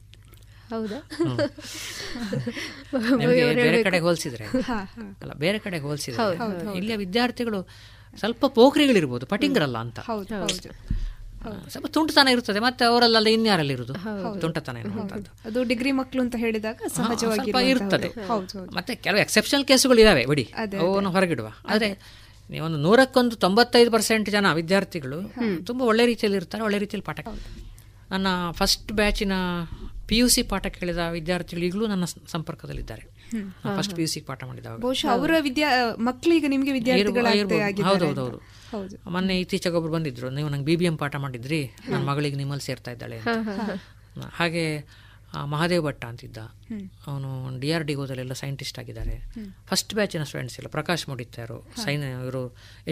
ಹೌದಾ? 0.69 1.09
ಬೇರೆ. 3.17 3.83
ಕಡೆ 3.83 3.99
ಹೋಲಿಸಿದ್ರೆ. 3.99 4.45
ಅಲ್ಲ 5.23 5.33
ಬೇರೆ 5.33 5.59
ಕಡೆ 5.59 5.79
ಹೋಲಿಸಿದ್ರೆ. 5.79 6.77
ಇಲ್ಲಿಯ 6.77 6.97
ವಿದ್ಯಾರ್ಥಿಗಳು 6.97 7.69
ಸ್ವಲ್ಪ 8.19 8.47
ಪೋಖ್ರಿಗಳಿರ್ಬೋದು 8.47 9.27
ಪಟಿಂಗ್ರಲ್ಲ 9.27 9.79
ಅಂತ. 9.79 9.99
ಸ್ವಲ್ಪ 11.69 11.87
ತುಂಟತನ 11.87 12.29
ಇರುತ್ತದೆ 12.29 12.59
ಮತ್ತೆ 12.59 12.85
ಅವರಲ್ಲ 12.85 13.27
ಇನ್ಯಾರಲ್ಲಿ 13.27 13.73
ಇರುವುದು 13.73 13.95
ತುಂಟತನ 14.41 14.77
ಅದು 15.45 15.65
ಡಿಗ್ರಿ 15.65 15.93
ಮಕ್ಕಳು 15.93 16.23
ಅಂತ 16.23 16.37
ಹೇಳಿದಾಗ 16.37 16.81
ಸಹಜವಾಗಿ 16.89 17.35
ಸ್ವಲ್ಪ 17.35 17.57
ಇರ್ತದೆ. 17.57 18.09
ಹೌದು 18.09 18.59
ಹೌದು. 18.59 18.75
ಮತ್ತೆ 18.75 18.95
ಕೆಲವು 18.95 19.21
ಎಕ್ಸೆಪ್ಷನಲ್ 19.21 19.65
ಕೇಸುಗಳು 19.65 20.01
ಇದಾವೆ 20.01 20.27
ಬಿಡಿ. 20.27 20.43
ಅವನ್ನು 20.81 21.11
ಹೊರಗಿಡುವ. 21.11 21.49
ಆದರೆ 21.69 22.19
ನೀವೊಂದು 22.51 22.79
ನೂರಕ್ಕೊಂದು 22.79 23.37
ತೊಂಬತ್ತೈದು 23.37 23.91
ಪರ್ಸೆಂಟ್ 23.91 24.31
ಜನ 24.31 24.53
ವಿದ್ಯಾರ್ಥಿಗಳು 24.53 25.33
ತುಂಬ 25.65 25.83
ಒಳ್ಳೆ 25.83 26.07
ರೀತಿಯಲ್ಲಿ 26.07 26.37
ಇರ್ತಾರೆ 26.37 26.65
ಒಳ್ಳೆ 26.65 26.79
ರೀತಿಯಲ್ಲಿ 26.79 27.07
ಪಾಠ. 27.07 27.21
ನನ್ನ 28.11 28.27
ಫಸ್ಟ್ 28.51 28.93
ಬ್ಯಾಚಿನ 28.93 29.33
ಪಿ 30.09 30.17
ಯು 30.21 30.27
ಸಿ 30.35 30.43
ಪಾಠ 30.51 30.67
ಕೇಳಿದ 30.77 31.03
ವಿದ್ಯಾರ್ಥಿಗಳು 31.17 31.65
ಈಗಲೂ 31.69 31.87
ನನ್ನ 31.93 32.05
ಸಂಪರ್ಕದಲ್ಲಿದ್ದಾರೆ. 32.35 33.05
ಫಸ್ಟ್ 33.79 33.95
ಪಿ 33.97 34.03
ಯು 34.03 34.11
ಸಿ 34.13 34.21
ಪಾಠ 34.29 34.45
ಮಾಡಿದಾಗ 34.45 34.77
ಬಹುಶಃ 34.85 35.09
ಅವರ 35.17 35.33
ವಿದ್ಯಾ 35.49 35.71
ಮಕ್ಕಳೀಗ 36.09 36.45
ನಿಮಗೆ 36.49 36.73
ಮೊನ್ನೆ 39.17 39.41
ಇತ್ತೀಚೆಗೆ 39.41 39.77
ಒಬ್ರು 39.81 39.93
ಬಂದಿದ್ರು. 39.93 40.31
ನೀವು 40.31 40.49
ನಂಗೆ 40.49 40.67
ಬಿ 40.71 40.77
ಬಿ 40.77 40.85
ಎಂ 40.85 40.97
ಪಾಠ 40.97 41.17
ಮಾಡಿದ್ರಿ 41.17 41.61
ನನ್ನ 41.91 42.03
ಮಗಳಿಗೆ 42.11 42.37
ನಿಮ್ಮಲ್ಲಿ 42.37 42.67
ಸೇರ್ತಾ 42.69 42.91
ಇದ್ದಾಳೆ 42.91 43.21
ಹಾಗೆ 44.39 44.65
ಮಹಾದೇವ್ 45.53 45.83
ಭಟ್ಟ 45.85 46.03
ಅಂತಿದ್ದ. 46.05 46.39
ಅವನು 47.09 47.31
ಡಿ 47.61 47.71
ಆರ್ 47.73 47.85
ಡಿ 47.89 47.95
ಸೈಂಟಿಸ್ಟ್ 48.43 48.79
ಆಗಿದ್ದಾರೆ. 48.79 49.17
ಫಸ್ಟ್ 49.71 49.95
ಬ್ಯಾಚಿನ 49.95 50.23
ಸ್ಟೂಡೆಂಟ್ಸ್ 50.23 50.57
ಇಲ್ಲ 50.59 50.69
ಪ್ರಕಾಶ್ 50.69 51.09
ಮುಡಿತಾರು 51.09 51.59
ಸೈನ್ 51.85 52.05
ಇವರು 52.11 52.43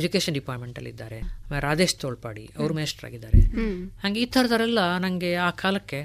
ಎಜುಕೇಶನ್ 0.00 0.34
ಡಿಪಾರ್ಟ್ಮೆಂಟ್ 0.34 0.78
ಅಲ್ಲಿ 0.78 0.90
ಇದ್ದಾರೆ. 0.90 1.20
ಆಮೇಲೆ 1.20 1.62
ರಾಧೇಶ್ 1.68 1.96
ತೋಳ್ಪಾಡಿ 2.04 2.44
ಅವರು 2.58 2.74
ಮೇಸ್ಟರ್ 2.74 3.04
ಆಗಿದ್ದಾರೆ. 3.04 3.40
ಹಂಗೆ 3.40 4.00
ಹಾಗೆ 4.02 4.20
ಈ 4.20 4.26
ಥರದವರೆಲ್ಲ 4.26 4.96
ನನಗೆ 4.96 5.34
ಆ 5.34 5.50
ಕಾಲಕ್ಕೆ 5.50 6.00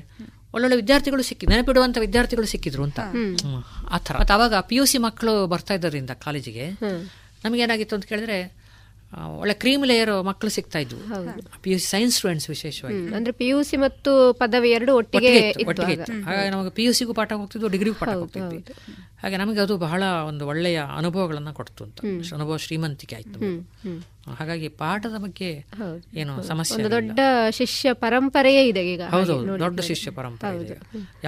ಒಳ್ಳೊಳ್ಳೆ 0.54 0.76
ವಿದ್ಯಾರ್ಥಿಗಳು 0.76 1.24
ಸಿಕ್ಕಿ 1.24 1.48
ನೆನಪಿಡುವಂಥ 1.48 1.98
ವಿದ್ಯಾರ್ಥಿಗಳು 2.00 2.46
ಸಿಕ್ಕಿದ್ರು 2.46 2.84
ಅಂತ. 2.84 3.00
ಆ 3.90 3.98
ಥರ. 3.98 4.16
ಮತ್ತು 4.20 4.34
ಅವಾಗ 4.34 4.56
ಪಿ 4.56 4.76
ಯು 4.76 4.86
ಸಿ 4.86 4.98
ಮಕ್ಕಳು 4.98 5.48
ಬರ್ತಾ 5.48 5.74
ಇದ್ದರಿಂದ 5.74 6.10
ಕಾಲೇಜಿಗೆ 6.10 6.70
ನಮಗೇನಾಗಿತ್ತು 7.46 7.96
ಅಂತ 7.96 8.06
ಕೇಳಿದ್ರೆ 8.06 8.61
ಒಳ್ಳೆ 9.42 9.54
ಕ್ರೀಮ್ 9.62 9.84
ಲೇಯರ್ 9.90 10.12
ಮಕ್ಕಳು 10.28 10.52
ಸಿಗ್ತಾ 10.56 10.80
ಇದ್ವು. 10.84 11.00
P 11.64 11.70
U 11.72 11.78
C 11.84 11.88
science 11.94 12.16
students 12.18 12.48
ವಿಶೇಷವಾಗಿ. 12.54 13.02
ಅಂದ್ರೆ 13.18 13.34
ಪಿ 13.40 13.48
ಯು 13.52 13.58
ಸಿ 13.70 13.78
ಮತ್ತು 13.86 14.12
ಪದವಿ 14.42 14.70
ಎರಡು 14.78 14.92
ಒಟ್ಟಿಗೆ 15.00 15.32
ಒಟ್ಟಿಗೆ 15.72 15.94
ಇತ್ತು, 15.96 16.14
ಹಾಗಾಗಿ 16.28 16.50
ನಮಗೆ 16.56 16.72
ಪಿ 16.78 16.84
ಯು 16.88 16.92
ಸಿಗೂ 17.00 17.16
ಪಾಠ 17.20 17.32
ಹೋಗ್ತಿದ್ವು 17.42 17.72
ಡಿಗ್ರಿಗೂ 17.76 17.98
ಪಾಠ 18.02 18.14
ಹೋಗ್ತಿದ್ವಿ. 18.22 18.60
ಹಾಗೆ 19.24 19.38
ನಮಗೆ 19.42 19.60
ಅದು 19.66 19.76
ಬಹಳ 19.86 20.04
ಒಂದು 20.30 20.44
ಒಳ್ಳೆಯ 20.52 20.78
ಅನುಭವಗಳನ್ನು 21.00 21.52
ಕೊಡ್ತು 21.60 21.82
ಅಂತ. 21.88 22.00
ಅನುಭವ 22.38 22.56
ಶ್ರೀಮಂತಿಕೆ 22.66 23.16
ಆಯ್ತು. 23.20 23.40
ಹಾಗಾಗಿ 24.40 24.70
ಪಾಠದ 24.82 25.18
ಬಗ್ಗೆ 25.26 25.50
ಏನು 26.22 26.34
ಸಮಸ್ಯೆ 26.52 26.78
ಒಂದು 26.78 26.92
ದೊಡ್ಡ 26.96 27.20
ಶಿಷ್ಯ 27.60 27.94
ಪರಂಪರೆಯೇ 28.06 28.64
ಇದೆ 28.72 28.84
ಈಗ 28.94 29.04
ಹೌದು 29.16 29.34
ಹೌದೌದು 29.36 29.60
ದೊಡ್ಡ 29.66 29.80
ಶಿಷ್ಯ 29.92 30.12
ಪರಂಪರೆ 30.20 30.64
ಇದೆ 30.64 30.78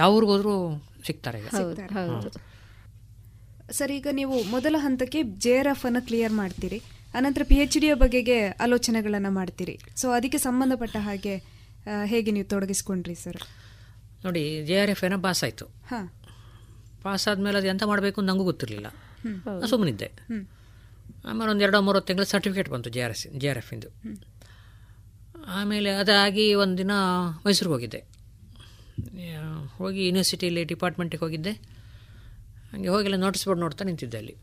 ಯಾವ 0.00 0.16
ಊರಿಗೆ 0.16 0.32
ಹೋದ್ರೂ 0.34 0.56
ಸಿಗ್ತಾರೆ 1.08 1.38
ಈಗ. 1.42 1.48
ಸರ್ 3.78 3.92
ಈಗ 3.98 4.08
ನೀವು 4.20 4.36
ಮೊದಲ 4.54 4.76
ಹಂತಕ್ಕೆ 4.86 5.20
ಜೆ 5.44 5.54
ಆರ್ 5.60 5.70
ಎಫ್ 5.74 5.84
ಅನ್ನು 5.88 6.00
ಕ್ಲಿಯರ್ 6.08 6.34
ಮಾಡ್ತೀರಿ. 6.42 6.80
ಅನಂತರ 7.14 7.42
ಪಿ 7.44 7.54
ಎಚ್ 7.54 7.78
ಡಿಯ 7.80 7.94
ಬಗೆಗೆ 7.94 8.48
ಆಲೋಚನೆಗಳನ್ನು 8.64 9.30
ಮಾಡ್ತೀರಿ. 9.30 9.78
ಸೊ 9.96 10.10
ಅದಕ್ಕೆ 10.10 10.38
ಸಂಬಂಧಪಟ್ಟ 10.38 10.96
ಹಾಗೆ 11.00 11.34
ಹೇಗೆ 12.04 12.30
ನೀವು 12.30 12.48
ತೊಡಗಿಸ್ಕೊಂಡ್ರಿ 12.48 13.14
ಸರ್ 13.14 13.40
ನೋಡಿ 14.24 14.64
ಜೆ 14.66 14.76
ಆರ್ 14.80 14.90
ಎಫ್ 14.90 15.04
ಏನೋ 15.04 15.18
ಪಾಸ್ 15.18 15.44
ಆಯಿತು. 15.44 15.64
ಹಾ. 15.64 16.00
ಪಾಸ್ 17.02 17.28
ಆದಮೇಲೆ 17.28 17.58
ಅದು 17.58 17.66
ಎಂತ 17.66 17.82
ಮಾಡಬೇಕು 17.82 18.20
ಅಂತ 18.20 18.30
ನಂಗೂ 18.30 18.44
ಗೊತ್ತಿರಲಿಲ್ಲ. 18.44 18.86
ನಾನು 19.26 19.66
ಸುಮ್ಮನಿದ್ದೆ 19.66 20.06
ಹ್ಮ್. 20.06 20.44
ಆಮೇಲೆ 21.24 21.50
ಒಂದು 21.50 21.62
ಎರಡು 21.62 21.80
ಮೂರು 21.80 22.00
ತಿಂಗಳ 22.00 22.22
ಸರ್ಟಿಫಿಕೇಟ್ 22.22 22.68
ಬಂತು 22.68 22.90
J 22.90 23.00
R 23.00 23.10
S 23.10 23.26
J 23.38 23.48
R 23.48 23.58
F 23.58 23.72
ಇಂದು. 23.72 23.88
ಆಮೇಲೆ 25.46 25.90
ಅದಾಗಿ 25.90 26.54
ಒಂದು 26.54 26.78
ದಿನ 26.78 26.92
ಮೈಸೂರಿಗೆ 27.46 27.72
ಹೋಗಿದ್ದೆ. 27.72 28.00
ಹೋಗಿ 29.76 30.06
ಯೂನಿವರ್ಸಿಟಿಯಲ್ಲಿ 30.06 30.64
ಡಿಪಾರ್ಟ್ಮೆಂಟಿಗೆ 30.64 31.24
ಹೋಗಿದ್ದೆ. 31.24 31.52
ಹಾಗೆ 32.72 32.88
ಹೋಗಿಲ್ಲ 32.88 33.16
ನೋಟಿಸ್ 33.16 33.44
ಬೋರ್ಡ್ 33.44 33.60
ನೋಡ್ತಾ 33.60 33.84
ನಿಂತಿದ್ದೆ 33.84 34.18
ಅಲ್ಲಿ. 34.18 34.36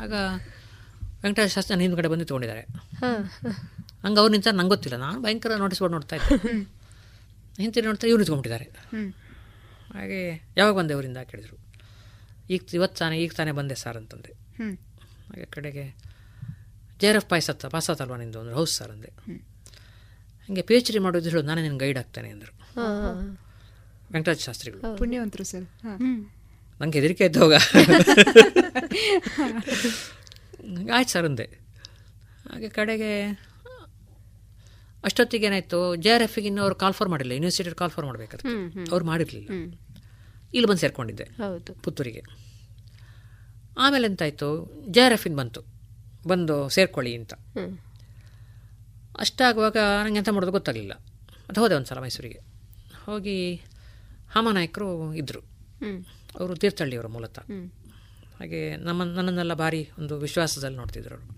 ಆಗ 0.00 0.12
ವೆಂಕಟೇಶ 1.22 1.54
ಶಾಸ್ತ್ರಿ 1.54 1.74
ನನ್ನ 1.74 1.82
ಹಿಂದ್ಗಡೆ 1.82 2.08
ಬಂದು 2.08 2.24
ತೊಗೊಂಡಿದ್ದಾರೆ. 2.24 2.66
ಹಾಂ 3.00 3.30
ಹಂಗೆ 4.04 4.20
ಅವ್ರು 4.20 4.32
ನಿಂತಾರೆ 4.32 4.56
ನಂಗೆ 4.56 4.68
ಗೊತ್ತಿಲ್ಲ. 4.68 4.96
ನಾನು 4.96 5.22
ಭಯಂಕರ 5.22 5.56
ನೋಟಿಸ್ 5.56 5.80
ಬೋರ್ಡ್ 5.80 5.94
ನೋಡ್ತಾ 5.94 6.16
ಇದ್ದೆ. 6.16 6.66
ಹಿಂತಿರು 7.58 7.86
ನೋಡ್ತಾ 7.86 8.06
ಇವ್ರು 8.06 8.22
ನಿಂತ್ಕೊಂಡಿದ್ದಾರೆ. 8.22 8.64
ಹಾಗೆ 9.94 10.44
ಯಾವಾಗ 10.56 10.76
ಬಂದೆ 10.76 10.94
ಅವರಿಂದ 10.94 11.16
ಕೇಳಿದರು. 11.30 11.58
ಈಗ 12.50 12.60
ಇವತ್ತು 12.72 12.98
ತಾನೇ 12.98 13.18
ಈಗ 13.18 13.32
ತಾನೇ 13.36 13.52
ಬಂದೆ 13.52 13.74
ಸರ್ 13.74 13.96
ಅಂತಂದೆ. 13.96 14.56
ಹ್ಞೂ 14.56 14.74
ಹಾಗೆ 15.28 15.46
ಕಡೆಗೆ 15.46 15.96
ಜೆ 17.00 17.08
ಆರ್ 17.08 17.16
ಎಫ್ 17.16 17.28
ಪಾಯ್ಸತ್ತ 17.28 17.66
ಪಾಸಾತಲ್ವಾ 17.66 18.16
ನಿಂದು 18.16 18.40
ಅಂದ್ರೆ 18.40 18.54
ಹೌದು 18.54 18.70
ಸರ್ 18.70 18.90
ಅಂದೆ. 18.90 19.40
ಹಂಗೆ 20.48 20.62
ಪಿ 20.62 20.74
ಎಚ್ 20.74 20.92
ಡಿ 20.92 20.98
ಮಾಡೋದು 20.98 21.28
ಹೇಳೋದು 21.28 21.46
ನಾನೇ 21.46 21.62
ನಿನ್ನ 21.62 21.78
ಗೈಡ್ 21.78 21.98
ಆಗ್ತಾನೆ 21.98 22.30
ಅಂದರು. 22.30 22.52
ವೆಂಕಟರಾಜ 24.12 24.40
ಶಾಸ್ತ್ರಿಗಳು. 24.40 24.96
ಪುಣ್ಯವಂತರು 24.96 25.44
ಸರ್ 25.44 25.64
ಹಾ. 25.82 25.96
ನಂಗೆ 26.80 26.98
ಹೆದರಿಕೆ 26.98 27.24
ಆಯ್ತು 27.24 27.40
ಹೋಗ 27.40 27.54
ಆಯ್ತು 30.94 31.10
ಸರ್ 31.10 31.24
ಅಂದೆ. 31.24 31.44
ಹಾಗೆ 32.52 32.68
ಕಡೆಗೆ 32.68 33.30
ಅಷ್ಟೊತ್ತಿಗೆ 35.04 35.46
ಏನಾಯ್ತು 35.46 35.96
ಜೆ 35.96 36.10
ಆರ್ 36.10 36.22
ಎಫ್ಗೆ 36.22 36.46
ಇನ್ನೂ 36.46 36.62
ಅವ್ರು 36.62 36.76
ಕಾಲ್ 36.76 36.94
ಫಾರ್ 36.94 37.10
ಮಾಡಿಲ್ಲ 37.10 37.32
ಯೂನಿವರ್ಸಿಟಿ 37.32 37.70
ಕಾಲ್ 37.70 37.90
ಫಾರ್ 37.90 38.06
ಮಾಡಬೇಕಾದ್ರೆ. 38.06 38.48
ಅವ್ರು 38.90 39.06
ಮಾಡಿರಲಿಲ್ಲ. 39.06 39.48
ಇಲ್ಲಿ 40.54 40.66
ಬಂದು 40.66 40.80
ಸೇರಿಕೊಂಡಿದ್ದೆ 40.80 41.24
ಹೌದು. 41.24 41.74
ಪುತ್ತೂರಿಗೆ. 41.74 42.22
ಆಮೇಲೆ 43.78 44.06
ಎಂತಾಯಿತು 44.06 44.72
ಜೆ 44.90 45.00
ಆರ್ 45.00 45.12
ಎಫಿನ 45.12 45.36
ಬಂತು. 45.36 45.62
ಬಂದು 46.26 46.68
ಸೇರ್ಕೊಳ್ಳಿ 46.68 47.16
ಅಂತ. 47.16 47.34
ಅಷ್ಟಾಗುವಾಗ 49.18 49.76
ನನಗೆ 49.76 50.18
ಎಂತ 50.18 50.28
ಮಾಡೋದು 50.28 50.52
ಗೊತ್ತಾಗಲಿಲ್ಲ. 50.52 50.92
ಅದು 51.48 51.60
ಹೋದೆ 51.60 51.74
ಒಂದು 51.74 51.86
ಸಲ 51.86 51.98
ಮೈಸೂರಿಗೆ. 51.98 52.40
ಹೋಗಿ 53.06 53.54
ಹಾಮನಾಯಕರು 54.30 55.14
ಇದ್ದರು. 55.14 55.40
ಅವರು 56.40 56.56
ತೀರ್ಥಹಳ್ಳಿಯವರು 56.56 57.08
ಮೂಲತಃ. 57.08 57.42
ಹಾಗೆ 58.38 58.76
ನಮ್ಮ 58.76 59.04
ನನ್ನನ್ನೆಲ್ಲ 59.04 59.54
ಭಾರಿ 59.54 59.90
ಒಂದು 59.98 60.18
ವಿಶ್ವಾಸದಲ್ಲಿ 60.18 60.76
ನೋಡ್ತಿದ್ರು 60.76 61.14
ಅವರು. 61.14 61.28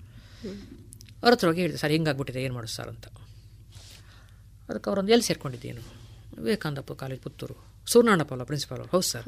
ಅವ್ರ 1.23 1.31
ಹತ್ರ 1.31 1.47
ಹೋಗಿ 1.47 1.61
ಹೇಳಿದೆ 1.61 1.79
ಸರ್ 1.79 1.93
ಹಿಂಗಾಗ್ಬಿಟ್ಟಿದೆ 1.93 2.43
ಏನು 2.43 2.55
ಮಾಡೋದು 2.55 2.73
ಸರ್? 2.73 2.89
ಅಂತ. 2.89 3.07
ಅದಕ್ಕೆ 4.69 4.91
ಅವರೊಂದು 4.91 5.13
ಎಲ್ಲಿ 5.13 5.27
ಸೇರ್ಕೊಂಡಿದ್ದೇನು 5.27 5.81
ವಿವೇಕಾನಂದಪ್ಪ 6.37 6.93
ಕಾಲೇಜ್ 6.93 7.21
ಪುತ್ತೂರು. 7.21 7.57
ಸೂರ್ನಾಣಪ್ಪ 7.87 8.33
ಅಲ್ಲ 8.33 8.43
ಪ್ರಿನ್ಸಿಪಾಲ್ 8.43 8.81
ಹೌದು 8.81 9.03
ಸರ್. 9.03 9.25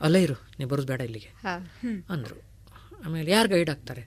ಅಲ್ಲೇ 0.00 0.22
ಇರು 0.22 0.34
ನೀವು 0.58 0.70
ಬರೋದು 0.70 0.86
ಬೇಡ 0.86 1.00
ಇಲ್ಲಿಗೆ. 1.00 1.30
ಅಂದರು. 2.10 2.42
ಆಮೇಲೆ 3.06 3.30
ಯಾರು 3.30 3.48
ಗೈಡ್ 3.48 3.70
ಆಗ್ತಾರೆ? 3.70 4.02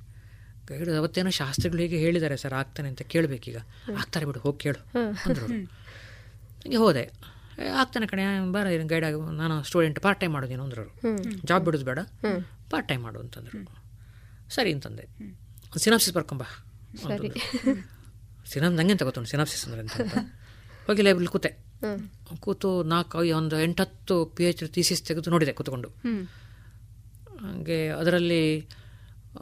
ಗೈಡ್ 0.68 0.90
ಅವತ್ತೇನೋ 0.90 1.30
ಶಾಸ್ತ್ರಿಗಳು 1.30 1.82
ಹೀಗೆ 1.82 1.98
ಹೇಳಿದ್ದಾರೆ 1.98 2.38
ಸರ್ 2.38 2.54
ಆಗ್ತಾನೆ 2.54 2.90
ಅಂತ 2.90 3.02
ಕೇಳಬೇಕೀಗ. 3.02 3.58
ಆಗ್ತಾರೆ 3.98 4.26
ಬಿಡು 4.26 4.40
ಹೋಗಿ 4.40 4.58
ಕೇಳು. 4.58 5.00
ಅಂದರು 5.00 5.46
ಹೀಗೆ 6.64 6.76
ಹೋದೆ. 6.76 7.12
ಆಗ್ತಾನೆ 7.68 8.08
ಕಣೆ 8.08 8.52
ಬರ 8.52 8.68
ಗೈಡ್ 8.88 9.06
ಆಗಿ 9.06 9.38
ನಾನು 9.38 9.64
ಸ್ಟೂಡೆಂಟ್ 9.64 10.00
ಪಾರ್ಟ್ 10.00 10.22
ಟೈಮ್ 10.22 10.34
ಮಾಡೋದು 10.34 10.64
ಅಂದ್ರು 10.64 10.84
ಅಂದ್ರೆ 10.84 11.46
ಜಾಬ್ 11.46 11.66
ಬಿಡೋದು 11.66 11.86
ಬೇಡ. 11.86 12.00
ಪಾರ್ಟ್ 12.70 12.90
ಟೈಮ್ 12.90 13.04
ಮಾಡು 13.04 13.20
ಅಂತಂದರು 13.20 13.82
ಸರಿ 14.50 14.74
ಅಂತಂದೆ. 14.74 15.08
ಸಿನಾಪ್ಸಿಸ್ 15.78 16.16
ಬರ್ಕೊಂಬ. 16.16 16.44
ಸರಿ. 16.96 17.30
ಸಿನಾಪ್ 18.50 18.74
ನಂಗೆ 18.74 18.92
ಅಂತ 18.92 19.04
ಗೊತ್ತು 19.04 19.26
ಸಿನಾಪ್ಸಿಸ್ 19.26 19.66
ಅಂದ್ರೆ 19.66 19.82
ಅಂತ. 19.82 20.18
ಹೋಗಿ 20.88 21.02
ಲೈಬ್ರಲ್ಲಿ 21.02 21.28
ಕೂತೆ. 21.28 21.58
ಕೂತು 22.40 22.84
ನಾಲ್ಕು 22.84 23.18
ಒಂದು 23.18 23.60
ಎಂಟತ್ತು 23.60 24.26
ಪಿ 24.26 24.44
ಎಚ್ 24.44 24.64
ಡಿ 24.64 24.68
ಥೀಸಿಸ್ 24.68 25.04
ತೆಗೆದು 25.04 25.30
ನೋಡಿದೆ 25.30 25.54
ಕೂತ್ಕೊಂಡು. 25.54 25.88
ಹಂಗೆ 27.48 27.88
ಅದರಲ್ಲಿ 27.88 28.70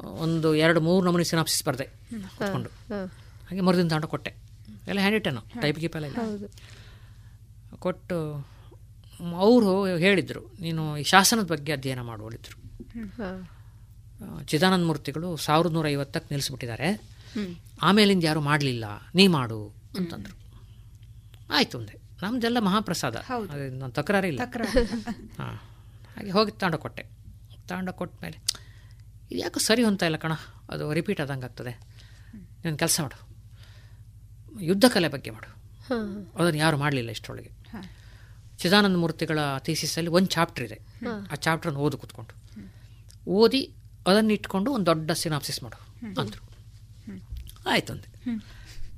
ಒಂದು 0.02 0.56
ಎರಡು 0.56 0.82
ಮೂರು 0.82 1.06
ನಮೂನಿ 1.06 1.26
ಸಿನಾಪ್ಸಿಸ್ 1.26 1.66
ಬರೆದೆ 1.66 1.86
ಕೂತ್ಕೊಂಡು. 2.38 2.70
ಹಾಗೆ 3.50 3.62
ಮರುದಿನ 3.62 3.88
ತಾಂಡ 3.88 4.06
ಕೊಟ್ಟೆ. 4.06 4.36
ಎಲ್ಲ 4.88 5.00
ಹ್ಯಾಂಡ್ 5.00 5.62
ಟೈಪ್ 5.62 5.80
ಗೀಪ್ 5.80 5.96
ಎಲ್ಲ 5.96 6.06
ಕೊಟ್ಟು 7.80 8.34
ಅವರು 9.38 9.86
ಹೇಳಿದರು 9.98 10.56
ನೀನು 10.62 10.98
ಈ 10.98 11.04
ಶಾಸನದ 11.04 11.46
ಬಗ್ಗೆ 11.46 11.72
ಅಧ್ಯಯನ 11.72 12.02
ಮಾಡುವಳಿದ್ರು. 12.02 12.70
ಚಿದಾನಂದ 14.46 14.86
ಮೂರ್ತಿಗಳು 14.86 15.38
ಸಾವಿರದ 15.38 15.72
ನೂರ 15.72 15.88
ಐವತ್ತಕ್ಕೆ 15.88 16.36
ನಿಲ್ಲಿಸ್ಬಿಟ್ಟಿದ್ದಾರೆ 16.36 17.02
ಆಮೇಲಿಂದ 17.82 18.24
ಯಾರು 18.24 18.42
ಮಾಡಲಿಲ್ಲ 18.42 18.86
ನೀ 19.16 19.28
ಮಾಡು 19.28 19.74
ಅಂತಂದರು. 19.98 20.40
ಆಯಿತು 21.50 21.78
ಅಂದೆ. 21.78 21.94
ನಮ್ದೆಲ್ಲ 22.22 22.60
ಮಹಾಪ್ರಸಾದ. 22.60 23.16
ಹೌದು. 23.16 23.52
ಅದು 23.52 23.70
ನನ್ನ 23.70 23.92
ತಕರಾರೇ 23.92 24.28
ಇಲ್ಲ. 24.28 24.40
ತಕರಾರು. 24.46 24.84
ಹಾಂ. 25.44 25.56
ಹಾಗೆ 26.18 26.32
ಹೋಗಿ 26.32 26.52
ತಾಂಡ 26.52 26.76
ಕೊಟ್ಟೆ. 26.76 27.06
ತಾಂಡ 27.68 27.90
ಕೊಟ್ಟ 27.90 28.24
ಮೇಲೆ 28.24 28.38
ಇದು 29.32 29.40
ಯಾಕೋ 29.40 29.60
ಸರಿ 29.60 29.84
ಹೊಂತ 29.84 30.04
ಇಲ್ಲ 30.04 30.16
ಕಣ 30.16 30.32
ಅದು 30.70 30.94
ರಿಪೀಟ್ 30.94 31.22
ಆದಂಗೆ 31.22 31.46
ಆಗ್ತದೆ. 31.46 31.80
ನೀನು 32.34 32.78
ಕೆಲಸ 32.78 33.02
ಮಾಡು. 33.02 33.30
ಯುದ್ಧ 34.62 34.86
ಕಲೆ 34.94 35.08
ಬಗ್ಗೆ 35.08 35.30
ಮಾಡು. 35.30 35.60
ಅದನ್ನು 36.38 36.60
ಯಾರು 36.60 36.78
ಮಾಡಲಿಲ್ಲ 36.78 37.10
ಇಷ್ಟರೊಳಗೆ. 37.10 37.59
ಚಿದಾನಂದ 38.58 38.98
ಮೂರ್ತಿಗಳ 38.98 39.40
ಥೀಸಿಸಲ್ಲಿ 39.60 40.10
ಒಂದು 40.10 40.28
ಚಾಪ್ಟರ್ 40.28 40.64
ಇದೆ. 40.64 40.82
ಆ 41.32 41.36
ಚಾಪ್ಟರ್ನ 41.36 41.78
ಓದು 41.78 41.98
ಕೂತ್ಕೊಂಡು. 41.98 42.34
ಓದಿ 43.28 43.74
ಅದನ್ನು 44.08 44.34
ಇಟ್ಕೊಂಡು 44.34 44.72
ಒಂದು 44.72 44.86
ದೊಡ್ಡ 44.86 45.12
ಸಿನಾಪ್ಸಿಸ್ 45.12 45.64
ಮಾಡು 45.64 45.78
ಅಂದರು. 46.22 46.42
ಆಯಿತು 47.70 47.94
ಅಂದೆ. 47.94 48.40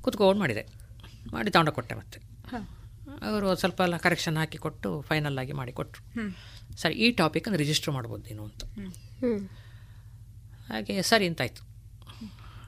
ಕೂತ್ಕೊಂಡು 0.00 0.40
ಮಾಡಿದೆ. 0.40 0.66
ಮಾಡಿ 1.32 1.50
ತಗೊಂಡು 1.50 1.72
ಕೊಟ್ಟೆ 1.72 1.94
ಮತ್ತೆ. 1.94 2.20
ಅವರು 3.22 3.56
ಸ್ವಲ್ಪ 3.56 3.80
ಎಲ್ಲ 3.80 3.96
ಕರೆಕ್ಷನ್ 3.96 4.36
ಹಾಕಿ 4.36 4.58
ಕೊಟ್ಟು 4.58 5.00
ಫೈನಲ್ 5.00 5.38
ಆಗಿ 5.38 5.52
ಮಾಡಿ 5.52 5.72
ಕೊಟ್ಟರು 5.72 6.36
ಸರಿ 6.76 6.94
ಈ 6.94 7.10
ಟಾಪಿಕನ್ನು 7.10 7.58
ರಿಜಿಸ್ಟರ್ 7.58 7.94
ಮಾಡ್ಬೋದು 7.94 8.22
ನೀನು 8.22 8.44
ಅಂತ. 8.44 8.64
ಹಾಗೆ 10.72 11.02
ಸರಿ 11.02 11.26
ಅಂತಾಯ್ತು 11.26 11.62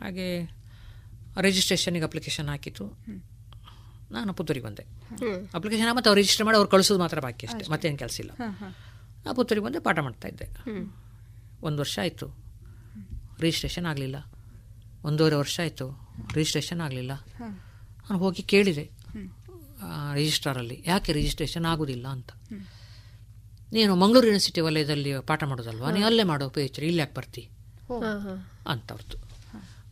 ಹಾಗೆ 0.05 0.27
ರಿಜಿಸ್ಟ್ರೇಷನಿಗೆ 1.41 2.05
ಅಪ್ಲಿಕೇಶನ್ 2.05 2.49
ಹಾಕಿತ್ತು 2.49 2.85
ನಾನು 4.11 4.35
ಪುತ್ತೂರಿಗೆ 4.35 4.67
ಬಂದೆ. 4.67 4.85
ಅಪ್ಲಿಕೇಶನ್ 5.55 5.97
ಮತ್ತು 5.97 6.11
ಅವ್ರು 6.11 6.21
ರಿಜಿಸ್ಟರ್ 6.21 6.47
ಮಾಡಿ 6.47 6.57
ಅವ್ರು 6.57 6.71
ಕಳಿಸೋದು 6.71 7.01
ಮಾತ್ರ 7.01 7.21
ಬಾಕಿ 7.21 7.47
ಅಷ್ಟೇ 7.47 7.71
ಮತ್ತೇನು 7.73 7.99
ಕೆಲಸ 7.99 8.21
ಇಲ್ಲ. 8.21 8.33
ನಾನು 9.25 9.35
ಪುತ್ತೂರಿಗೆ 9.35 9.65
ಬಂದೆ 9.67 9.79
ಪಾಠ 9.79 9.99
ಮಾಡ್ತಾ 9.99 10.29
ಇದ್ದೆ. 10.29 10.47
ಒಂದು 11.63 11.79
ವರ್ಷ 11.83 11.99
ಆಯಿತು. 12.03 12.27
ರಿಜಿಸ್ಟ್ರೇಷನ್ 13.41 13.87
ಆಗಲಿಲ್ಲ. 13.87 14.17
ಒಂದೂವರೆ 15.05 15.37
ವರ್ಷ 15.37 15.61
ಆಯಿತು. 15.61 15.87
ರಿಜಿಸ್ಟ್ರೇಷನ್ 16.35 16.81
ಆಗಲಿಲ್ಲ. 16.81 17.13
ನಾನು 17.41 18.19
ಹೋಗಿ 18.19 18.43
ಕೇಳಿದೆ. 18.43 18.85
ರಿಜಿಸ್ಟ್ರಾರಲ್ಲಿ 20.15 20.85
ಯಾಕೆ 20.87 21.13
ರಿಜಿಸ್ಟ್ರೇಷನ್ 21.13 21.65
ಆಗೋದಿಲ್ಲ 21.65 22.07
ಅಂತ. 22.07 22.31
ನೀನು 23.73 23.97
ಮಂಗಳೂರು 23.97 24.27
ಯೂನಿವರ್ಸಿಟಿ 24.27 24.61
ವಲಯದಲ್ಲಿ 24.61 25.13
ಪಾಠ 25.27 25.43
ಮಾಡೋದಲ್ವಾ? 25.45 25.91
ನೀವು 25.91 26.07
ಅಲ್ಲೇ 26.07 26.23
ಮಾಡೋ 26.23 26.49
ಪಿ 26.49 26.61
ಎಚ್ 26.65 26.79
ಡಿ 26.81 26.87
ಇಲ್ಲಿ 26.87 27.01
ಯಾಕೆ 27.01 27.15
ಬರ್ತಿ? 27.15 27.43
ಅಂತವ್ರದ್ದು 27.91 28.29
ಹಾಂ 28.29 28.41
ಅಂತ 28.73 28.93
ಅವ್ರದ್ದು 28.93 29.19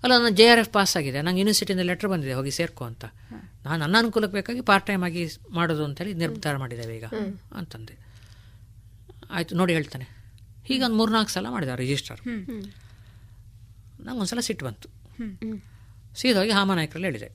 ಅಲ್ಲ 0.02 0.12
ನಾನು 0.23 0.36
ಜೆ 0.39 0.47
ಆರ್ 0.52 0.60
ಎಫ್ 0.60 0.70
ಪಾಸ್ 0.76 0.97
ಆಗಿದೆ. 0.97 1.18
ನಂಗೆ 1.23 1.41
ಯೂನಿವರ್ಸಿಟಿಯಿಂದ 1.41 1.84
ಲೆಟ್ರ್ 1.91 2.08
ಬಂದಿದೆ 2.12 2.34
ಹೋಗಿ 2.39 2.50
ಸೇರ್ಕೊ 2.50 2.84
ಅಂತ. 2.84 3.05
ನಾನು 3.65 3.78
ನನ್ನ 3.82 3.97
ಅನುಕೂಲಕ್ಕೆ 3.99 4.34
ಬೇಕಾಗಿ 4.34 4.60
ಪಾರ್ಟ್ 4.60 4.86
ಟೈಮ್ 4.86 5.05
ಆಗಿ 5.05 5.23
ಮಾಡೋದು 5.50 5.84
ಅಂತೇಳಿ 5.84 6.15
ನಿರ್ಧಾರ 6.15 6.57
ಮಾಡಿದ್ದೇವೆ 6.57 6.97
ಈಗ 6.97 7.05
ಅಂತಂದೆ. 7.55 7.94
ಆಯಿತು 9.31 9.55
ನೋಡಿ 9.55 9.73
ಹೇಳ್ತಾನೆ. 9.73 10.07
ಹೀಗೆ 10.65 10.84
ಒಂದು 10.84 10.97
ಮೂರ್ನಾಲ್ಕು 10.97 11.32
ಸಲ 11.32 11.47
ಮಾಡಿದ 11.50 11.68
ರಿಜಿಸ್ಟರ್ 11.76 12.20
ನಂಗೆ 14.07 14.18
ಒಂದ್ಸಲ 14.18 14.41
ಸಿಟ್ಟು 14.41 14.65
ಬಂತು. 14.66 14.89
ಸೀದಾಗಿ 16.16 16.50
ಹಾಮನಾಯಕರಲ್ಲಿ 16.50 17.08
ಹೇಳಿದೆ. 17.08 17.28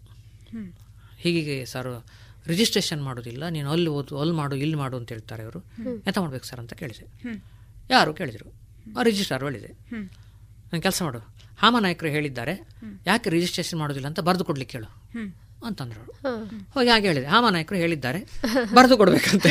ಹೀಗೆ 1.18 1.66
ಸರ್ 1.66 2.06
ರಿಜಿಸ್ಟ್ರೇಷನ್ 2.48 3.04
ಮಾಡೋದಿಲ್ಲ 3.04 3.44
ನೀನು 3.50 3.72
ಅಲ್ಲಿ 3.72 3.90
ಓದು 3.90 4.20
ಅಲ್ಲಿ 4.20 4.36
ಮಾಡು 4.36 4.56
ಇಲ್ಲಿ 4.56 4.76
ಮಾಡು 4.76 4.98
ಅಂತ 4.98 5.10
ಹೇಳ್ತಾರೆ 5.10 5.44
ಅವರು. 5.44 5.60
ಎಂತ 6.08 6.18
ಮಾಡ್ಬೇಕು 6.18 6.46
ಸರ್ 6.46 6.60
ಅಂತ 6.60 6.74
ಕೇಳಿದೆ. 6.74 7.06
ಯಾರು 7.90 8.14
ಕೇಳಿದರು? 8.14 8.48
ಆ 9.00 9.04
ರಿಜಿಸ್ಟ್ರಾರ್ 9.04 9.44
ಹೇಳಿದೆ. 9.44 9.72
ನಾನು 10.72 10.82
ಕೆಲಸ 10.82 11.02
ಮಾಡು. 11.02 11.20
ಹಾಮನಾಯಕರು 11.58 12.10
ಹೇಳಿದ್ದಾರೆ. 12.10 12.54
ಯಾಕೆ 13.06 13.30
ರಿಜಿಸ್ಟ್ರೇಷನ್ 13.30 13.80
ಮಾಡೋದಿಲ್ಲ 13.80 14.08
ಅಂತ 14.08 14.20
ಬರೆದು 14.20 14.46
ಕೊಡ್ಲಿಕ್ಕೆ 14.46 14.78
ಹೇಳು 14.78 14.90
ಅಂತಂದ್ರು 15.66 16.00
ಅವ್ರು. 16.00 16.46
ಹೋಗಿ 16.74 16.90
ಹಾಗೆ 16.90 17.08
ಹೇಳಿದೆ. 17.08 17.26
ಹಾಮನಾಯಕರು 17.26 17.78
ಹೇಳಿದ್ದಾರೆ. 17.78 18.20
ಬರೆದು 18.74 18.98
ಕೊಡ್ಬೇಕಂತೆ. 18.98 19.50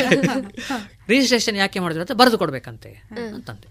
ರಿಜಿಸ್ಟ್ರೇಷನ್ 1.07 1.57
ಯಾಕೆ 1.57 1.79
ಮಾಡಿದ್ರು 1.79 2.01
ಅಂತ 2.01 2.11
ಬರೆದು 2.11 2.37
ಕೊಡ್ಬೇಕಂತೆ 2.37 2.91
ಅಂತಂದೆ. 3.35 3.67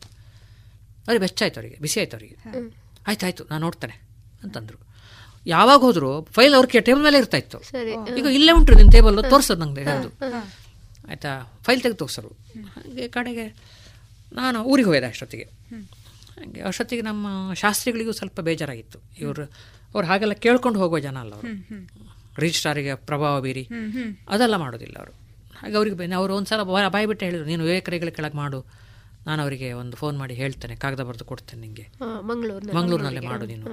ಅವ್ರಿಗೆ 1.08 1.44
ಆಯ್ತು 1.44 1.60
ಅವರಿಗೆ. 1.60 1.78
ಬಿಸಿ 1.80 2.00
ಆಯ್ತು 2.00 2.16
ಅವರಿಗೆ. 2.16 2.36
ಆಯ್ತು 3.06 3.26
ಆಯ್ತು 3.26 3.44
ನಾನು 3.50 3.60
ನೋಡ್ತೇನೆ 3.60 4.02
ಅಂತಂದ್ರು. 4.42 4.86
ಯಾವಾಗ 5.46 5.80
ಹೋದ್ರು 5.80 6.24
ಫೈಲ್ 6.24 6.54
ಅವ್ರ 6.54 6.66
ಟೇಬಲ್ 6.80 7.02
ಮೇಲೆ 7.02 7.18
ಇರ್ತಾ 7.18 7.36
ಇತ್ತು. 7.36 7.58
ಈಗ 8.18 8.26
ಇಲ್ಲೇ 8.26 8.52
ಉಂಟು 8.52 8.74
ನಿಮ್ಮ 8.74 8.90
ಟೇಬಲ್ 8.90 9.30
ತೋರಿಸೋದು 9.30 9.60
ನಂಗೆ 9.60 9.82
ಹೇಳೋದು 9.82 10.08
ಆಯ್ತಾ? 11.08 11.52
ಫೈಲ್ 11.62 11.82
ತೆಗೆದು 11.82 11.98
ತೋರಿಸೋರು. 11.98 12.28
ಹಾಗೆ 12.64 13.08
ಕಡೆಗೆ 13.08 13.54
ನಾನು 14.32 14.64
ಊರಿಗೆ 14.64 14.88
ಹೋದೆ 14.88 15.06
ಅಷ್ಟೊತ್ತಿಗೆ. 15.06 15.44
ಹಾಗೆ 15.44 16.60
ಅಷ್ಟೊತ್ತಿಗೆ 16.60 17.02
ನಮ್ಮ 17.02 17.54
ಶಾಸ್ತ್ರಿಗಳಿಗೂ 17.54 18.12
ಸ್ವಲ್ಪ 18.12 18.40
ಬೇಜಾರಾಗಿತ್ತು. 18.40 18.98
ಇವರು 19.18 19.44
ಅವ್ರು 19.94 20.06
ಹಾಗೆಲ್ಲ 20.06 20.32
ಕೇಳ್ಕೊಂಡು 20.32 20.78
ಹೋಗೋ 20.78 20.98
ಜನ 20.98 21.18
ಅಲ್ಲ 21.18 21.34
ಅವರು. 21.34 21.48
ರಿಜಿಸ್ಟ್ರಾರಿಗೆ 22.44 22.94
ಪ್ರಭಾವ 23.10 23.34
ಬೀರಿ. 23.46 23.64
ಅದೆಲ್ಲ 24.34 24.56
ಮಾಡೋದಿಲ್ಲ 24.64 24.96
ಅವರು. 25.02 25.14
ಹಾಗೆ 25.60 25.76
ಅವ್ರಿಗೆ 25.80 26.14
ಅವರು 26.20 26.32
ಒಂದು 26.38 26.50
ಸಲ 26.50 26.62
ಬಾಯಿ 26.96 27.06
ಬಿಟ್ಟು 27.12 27.24
ಹೇಳಿದ್ರು 27.26 27.46
ನೀನು 27.52 27.62
ವಿವೇಕರಿಗಳ 27.68 28.10
ಕೆಳಗೆ 28.18 28.38
ಮಾಡು. 28.42 28.60
ನಾನು 29.28 29.40
ಅವರಿಗೆ 29.44 29.68
ಒಂದು 29.82 29.94
ಫೋನ್ 30.00 30.16
ಮಾಡಿ 30.22 30.34
ಹೇಳ್ತೇನೆ 30.40 30.74
ಕಾಗದ 30.82 31.02
ಬರೆದು 31.08 31.24
ಕೊಡ್ತೇನೆ 31.30 31.60
ನಿಮಗೆ 31.64 31.84
ಮಂಗಳೂರಿನಲ್ಲಿ. 32.28 32.74
ಮಂಗಳೂರಿನ 32.76 32.76
ಮಂಗಳೂರಿನಲ್ಲೇ 32.78 33.22
ಮಾಡು 33.30 33.46
ನೀನು. 33.52 33.64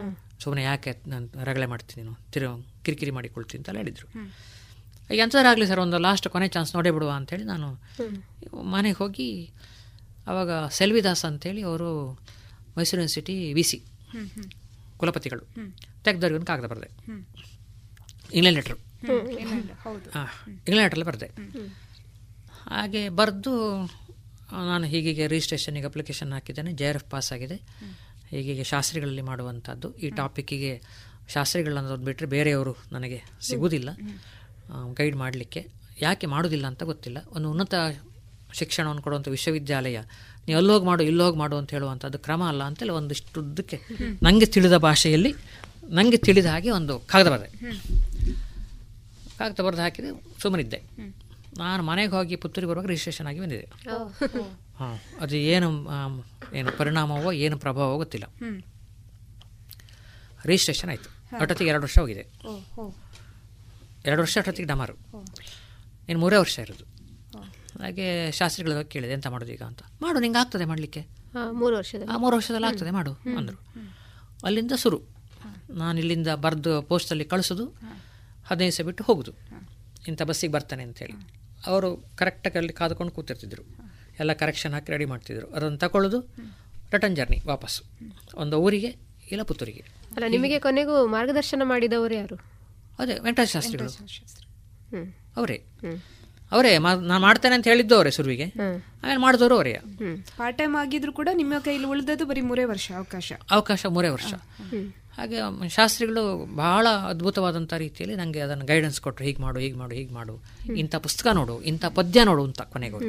ಸುಮ್ಮನೆ 0.43 0.61
ಯಾಕೆ 0.69 0.91
ನಾನು 1.11 1.43
ರಗಳೆ 1.49 1.67
ಮಾಡ್ತೀನಿ 1.73 1.99
ನೀನು? 2.01 2.13
ತಿರು 2.33 2.49
ಕಿರಿಕಿರಿ 2.85 3.11
ಮಾಡಿಕೊಳ್ತೀನಿ 3.17 3.59
ಅಂತೆಲ್ಲ 3.61 3.79
ಹೇಳಿದರು. 3.83 4.07
ಈಗ 5.13 5.19
ಎಂಥದಾಗಲಿ 5.25 5.65
ಸರ್ 5.71 5.81
ಒಂದು 5.85 5.97
ಲಾಸ್ಟ್ 6.07 6.27
ಕೊನೆ 6.33 6.47
ಚಾನ್ಸ್ 6.55 6.71
ನೋಡೇ 6.77 6.91
ಬಿಡುವ 6.95 7.11
ಅಂತೇಳಿ 7.19 7.45
ನಾನು 7.53 7.67
ಮನೆಗೆ 8.75 8.97
ಹೋಗಿ 9.03 9.29
ಆವಾಗ 10.31 10.51
ಸೆಲ್ವಿದಾಸ್ 10.79 11.23
ಅಂತೇಳಿ 11.29 11.61
ಅವರು 11.69 11.89
ಮೈಸೂರು 12.77 12.99
ಯೂನಿವರ್ಸಿಟಿ 12.99 13.35
ವಿ 13.57 13.63
ಸಿ 13.71 13.79
ಕುಲಪತಿಗಳು. 15.01 15.43
ತೆಗ್ದವ್ರಿಗೆ 16.05 16.37
ಒಂದು 16.39 16.49
ಕಾಗದ 16.51 16.67
ಬರೆದೆ. 16.71 16.89
ಇಂಗ್ಲೆಂಡ್ 18.33 18.57
ಲೆಟ್ರು 18.59 18.77
ಹೌದು. 19.83 20.07
ಹಾಂ 20.15 20.27
ಇಂಗ್ಲೆಂಡ್ 20.51 20.83
ಲೆಟ್ರಲ್ಲಿ 20.83 21.07
ಬರೆದೆ 21.09 21.27
ಹಾಗೆ 22.67 23.01
ಬರೆದು 23.19 23.51
ನಾನು 24.69 24.85
ಹೀಗೀಗೆ 24.85 25.23
ರಿಜಿಸ್ಟ್ರೇಷನಿಗೆ 25.27 25.85
ಅಪ್ಲಿಕೇಶನ್ 25.85 26.31
ಹಾಕಿದ್ದೇನೆ 26.33 26.71
ಜೆ 26.73 26.85
ಆರ್ 26.87 26.95
ಎಫ್ 26.95 27.07
ಪಾಸ್ 27.11 27.29
ಆಗಿದೆ. 27.33 27.57
ಹೀಗೆ 28.29 28.63
ಶಾಸ್ತ್ರಿಗಳಲ್ಲಿ 28.63 29.21
ಮಾಡುವಂಥದ್ದು. 29.21 29.87
ಈ 29.95 30.09
ಟಾಪಿಕ್ಕಿಗೆ 30.09 30.71
ಶಾಸ್ತ್ರಿಗಳನ್ನೋದು 31.33 32.05
ಬಿಟ್ಟರೆ 32.05 32.27
ಬೇರೆಯವರು 32.27 32.73
ನನಗೆ 32.91 33.19
ಸಿಗುವುದಿಲ್ಲ. 33.47 33.89
ಗೈಡ್ 34.93 35.15
ಮಾಡಲಿಕ್ಕೆ. 35.15 35.61
ಯಾಕೆ 36.01 36.27
ಮಾಡೋದಿಲ್ಲ 36.27 36.65
ಅಂತ 36.67 36.83
ಗೊತ್ತಿಲ್ಲ. 36.83 37.17
ಒಂದು 37.31 37.47
ಉನ್ನತ 37.51 37.73
ಶಿಕ್ಷಣವನ್ನು 38.53 39.01
ಕೊಡುವಂಥ 39.01 39.27
ವಿಶ್ವವಿದ್ಯಾಲಯ 39.27 39.97
ನೀವು 40.47 40.57
ಅಲ್ಲೋಗಿ 40.57 40.75
ಹೋಗಿ 40.75 40.85
ಮಾಡು 40.85 41.03
ಇಲ್ಲೋಗಿ 41.03 41.27
ಹೋಗಿ 41.27 41.39
ಮಾಡು 41.39 41.55
ಅಂತ 41.57 41.71
ಹೇಳುವಂಥದ್ದು 41.71 42.17
ಕ್ರಮ 42.19 42.43
ಅಲ್ಲ 42.43 42.63
ಅಂತೇಳಿ 42.63 42.91
ಒಂದಿಷ್ಟು 42.91 43.41
ಉದ್ದಕ್ಕೆ 43.41 43.77
ನನಗೆ 44.23 44.45
ತಿಳಿದ 44.45 44.77
ಭಾಷೆಯಲ್ಲಿ 44.77 45.31
ನನಗೆ 45.89 46.17
ತಿಳಿದ 46.17 46.45
ಹಾಗೆ 46.45 46.69
ಒಂದು 46.69 46.99
ಕಾಗದ 46.99 47.29
ಬರೆದೆ. 47.29 47.49
ಕಾಗದ 49.37 49.63
ಬರೆದು 49.63 49.81
ಹಾಕಿದೆ 49.81 50.09
ಸುಮ್ಮನಿದ್ದೆ. 50.41 50.81
ನಾನು 51.57 51.83
ಮನೆಗೆ 51.83 52.11
ಹೋಗಿ 52.11 52.35
ಪುತ್ತೂರಿಗೆ 52.35 52.69
ಬರುವಾಗ 52.69 52.85
ರಿಜಿಸ್ಟ್ರೇಷನ್ 52.85 53.27
ಆಗಿ 53.27 53.39
ಬಂದಿದೆ. 53.39 53.69
ಹಾಂ 54.79 54.99
ಅದು 55.21 55.35
ಏನು 55.35 55.69
ಏನು 56.53 56.77
ಪರಿಣಾಮವೋ 56.77 57.31
ಏನು 57.31 57.57
ಪ್ರಭಾವವೋ 57.57 57.97
ಗೊತ್ತಿಲ್ಲ. 57.97 58.25
ರಿಜಿಸ್ಟ್ರೇಷನ್ 60.45 60.89
ಆಯಿತು. 60.89 61.09
ಅಷ್ಟೊತ್ತಿಗೆ 61.37 61.69
ಎರಡು 61.69 61.83
ವರ್ಷ 61.83 61.99
ಹೋಗಿದೆ. 61.99 62.23
ಎರಡು 64.05 64.21
ವರ್ಷ 64.21 64.37
ಅಷ್ಟೊತ್ತಿಗೆ 64.37 64.67
ಡಮಾರು. 64.67 64.93
ಇನ್ನು 66.09 66.19
ಮೂರೇ 66.19 66.35
ವರ್ಷ 66.35 66.59
ಇರೋದು. 66.59 66.85
ಹಾಗೆ 67.83 68.31
ಶಾಸ್ತ್ರಿಗಳ 68.31 68.81
ಕೇಳಿದೆ 68.81 69.13
ಎಂತ 69.13 69.27
ಮಾಡೋದು 69.27 69.51
ಈಗ 69.51 69.61
ಅಂತ. 69.61 69.79
ಮಾಡು 70.01 70.19
ನಿಂಗೆ 70.19 70.39
ಆಗ್ತದೆ 70.39 70.65
ಮಾಡಲಿಕ್ಕೆ. 70.65 71.05
ಮೂರು 71.51 71.77
ವರ್ಷದ 71.77 72.03
ಆ 72.09 72.17
ಮೂರು 72.17 72.35
ವರ್ಷದಲ್ಲಿ 72.35 72.67
ಆಗ್ತದೆ 72.67 72.91
ಮಾಡು 72.91 73.13
ಅಂದರು. 73.37 73.59
ಅಲ್ಲಿಂದ 74.45 74.71
ಶುರು. 74.77 75.01
ನಾನು 75.69 75.99
ಇಲ್ಲಿಂದ 75.99 76.27
ಬರೆದು 76.27 76.81
ಪೋಸ್ಟಲ್ಲಿ 76.81 77.25
ಕಳಿಸೋದು. 77.25 77.65
ಹದಿನೈದು 78.45 78.77
ದಿವಸ 78.77 78.85
ಬಿಟ್ಟು 78.85 79.03
ಹೋಗೋದು. 79.03 79.31
ಇಂಥ 80.07 80.21
ಬಸ್ಸಿಗೆ 80.21 80.53
ಬರ್ತಾನೆ 80.53 80.83
ಅಂತೇಳಿ 80.83 81.13
ಅವರು 81.65 82.05
ಕರೆಕ್ಟಾಗಿ 82.15 82.57
ಅಲ್ಲಿ 82.57 82.73
ಕಾದುಕೊಂಡು 82.73 83.13
ಕೂತಿರ್ತಿದ್ರು. 83.13 83.63
ಎಲ್ಲ 84.19 84.33
ಕರೆಕ್ಷನ್ 84.33 84.73
ಹಾಕಿ 84.73 84.91
ರೆಡಿ 84.91 85.05
ಮಾಡ್ತಿದ್ರು. 85.05 85.47
ಅದನ್ನು 85.47 85.77
ತಗೊಳ್ಳೋದು 85.77 86.19
ರಿಟರ್ನ್ 86.93 87.15
ಜರ್ನಿ 87.15 87.41
ವಾಪಸ್ಸು. 87.47 87.83
ಒಂದು 88.35 88.57
ಊರಿಗೆ 88.57 88.95
ಇಲ್ಲ 89.31 89.43
ಪುತ್ತೂರಿಗೆ. 89.43 89.83
ಅಲ್ಲ 90.15 90.23
ನಿಮಗೆ 90.27 90.59
ಕೊನೆಗೂ 90.59 91.07
ಮಾರ್ಗದರ್ಶನ 91.07 91.61
ಮಾಡಿದವರು 91.65 92.13
ಯಾರು? 92.13 92.35
ಅದೇ 92.99 93.19
ವೆಂಕಟೇಶ 93.19 93.49
ಶಾಸ್ತ್ರಿಗಳು. 93.49 93.89
ಹ್ಮ್. 94.89 95.13
ಅವರೇ. 95.37 95.63
ಅವರೇ 96.51 96.77
ನಾನು 96.77 97.19
ಮಾಡ್ತೇನೆ 97.19 97.55
ಅಂತ 97.55 97.67
ಹೇಳಿದ್ದು 97.67 97.95
ಅವರೇ 97.95 98.11
ಶುರುವಿಗೆ. 98.11 98.45
ಆಮೇಲೆ 99.03 99.17
ಮಾಡಿದವರು 99.17 99.55
ಅವರೇ. 99.55 99.73
ಪಾರ್ಟ್ 100.37 100.57
ಟೈಮ್ 100.57 100.75
ಆಗಿದ್ರು 100.75 101.13
ಕೂಡ 101.13 101.29
ನಿಮ್ಮ 101.33 101.53
ಕೈಲಿ 101.59 101.85
ಉಳಿದದ್ದು 101.85 102.25
ಬರೀ 102.25 102.41
ಮೂರೇ 102.41 102.63
ವರ್ಷ 102.63 102.91
ಅವಕಾಶ. 102.97 103.33
ಅವಕಾಶ 103.51 103.85
ಮೂರೇ 103.85 104.09
ವರ್ಷ. 104.09 104.33
ಹಾಗೆ 105.17 105.39
ಶಾಸ್ತ್ರಿಗಳು 105.77 106.23
ಬಹಳ 106.61 106.85
ಅದ್ಭುತವಾದಂಥ 107.11 107.73
ರೀತಿಯಲ್ಲಿ 107.83 108.15
ನನಗೆ 108.21 108.41
ಅದನ್ನು 108.45 108.65
ಗೈಡೆನ್ಸ್ 108.71 108.99
ಕೊಟ್ಟರು 109.05 109.25
ಹೀಗೆ 109.27 109.41
ಮಾಡು 109.45 109.59
ಹೀಗೆ 109.63 109.77
ಮಾಡು 109.81 109.93
ಹೀಗೆ 109.99 110.13
ಮಾಡು. 110.19 110.35
ಇಂಥ 110.81 110.95
ಪುಸ್ತಕ 111.05 111.27
ನೋಡು 111.39 111.55
ಇಂಥ 111.71 111.85
ಪದ್ಯ 111.97 112.23
ನೋಡು 112.29 112.43
ಅಂತ 112.49 112.61
ಕೊನೆಗೂ. 112.73 112.99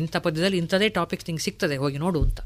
ಇಂಥ 0.00 0.14
ಪದ್ಯದಲ್ಲಿ 0.26 0.58
ಇಂಥದೇ 0.62 0.88
ಟಾಪಿಕ್ 0.98 1.24
ನಿಂಗೆ 1.28 1.44
ಸಿಗ್ತದೆ 1.46 1.76
ಹೋಗಿ 1.82 1.98
ನೋಡು 2.04 2.20
ಅಂತ. 2.26 2.40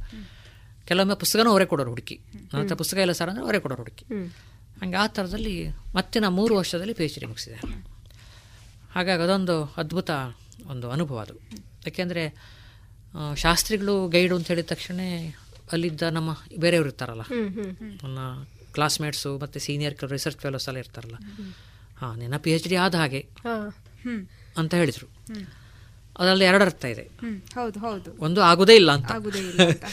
ಕೆಲವೊಮ್ಮೆ 0.89 1.17
ಪುಸ್ತಕನೂ 1.23 1.51
ಅವರೇ 1.55 1.67
ಕೊಡೋರು 1.73 1.91
ಹುಡುಕಿ. 1.95 2.17
ನನ್ನ 2.53 2.77
ಪುಸ್ತಕ 2.81 2.99
ಇಲ್ಲ 3.05 3.15
ಸರ್ 3.19 3.31
ಅಂದರೆ 3.33 3.45
ಅವರೇ 3.47 3.59
ಕೊಡೋರು 3.65 3.83
ಹುಡುಕಿ. 3.85 4.05
ಹಂಗೆ 4.81 4.97
ಆ 5.03 5.05
ಥರದಲ್ಲಿ 5.17 5.55
ಮತ್ತೆ 5.97 6.17
ನಾನು 6.23 6.35
ಮೂರು 6.41 6.55
ವರ್ಷದಲ್ಲಿ 6.61 6.95
ಪಿ 6.99 7.05
ಎಚ್ 7.09 7.19
ಡಿ 7.23 7.27
ಮುಗಿಸಿದೆ 7.33 7.59
ಹಾಗಾಗಿ 8.95 9.23
ಅದೊಂದು 9.27 9.57
ಅದ್ಭುತ 9.83 10.11
ಒಂದು 10.73 10.87
ಅನುಭವ 10.95 11.19
ಅದು. 11.27 11.35
ಯಾಕೆಂದರೆ 11.87 12.25
ಶಾಸ್ತ್ರಿಗಳು 13.45 13.95
ಗೈಡು 14.15 14.35
ಅಂತ 14.39 14.49
ಹೇಳಿದ 14.53 14.67
ತಕ್ಷಣ 14.73 15.01
ಅಲ್ಲಿದ್ದ 15.75 16.03
ನಮ್ಮ 16.17 16.31
ಬೇರೆಯವರು 16.65 16.89
ಇರ್ತಾರಲ್ಲ. 16.91 17.25
ನನ್ನ 18.03 18.19
ಕ್ಲಾಸ್ಮೇಟ್ಸು 18.73 19.39
ಮತ್ತು 19.39 19.61
ಸೀನಿಯರ್ 19.61 20.11
ರಿಸರ್ಚ್ 20.11 20.39
ಫೆಲೋಸ್ 20.39 20.69
ಎಲ್ಲ 20.69 20.79
ಇರ್ತಾರಲ್ಲ. 20.79 21.15
ಹಾಂ 21.99 22.19
ನಿನ್ನ 22.19 22.37
ಪಿ 22.37 22.51
ಎಚ್ 22.51 22.69
ಡಿ 22.69 22.77
ಆದ 22.77 22.95
ಹಾಗೆ 22.95 23.27
ಅಂತ 24.59 24.75
ಹೇಳಿದರು. 24.75 25.09
ಅದರಲ್ಲಿ 26.19 26.45
ಎರಡು 26.45 26.65
ಅರ್ಥ 26.65 26.85
ಇದೆ. 26.85 27.11
ಒಂದು 28.19 28.41
ಆಗುದೇ 28.43 28.75
ಇಲ್ಲ 28.75 28.93
ಅಂತ. 28.93 29.13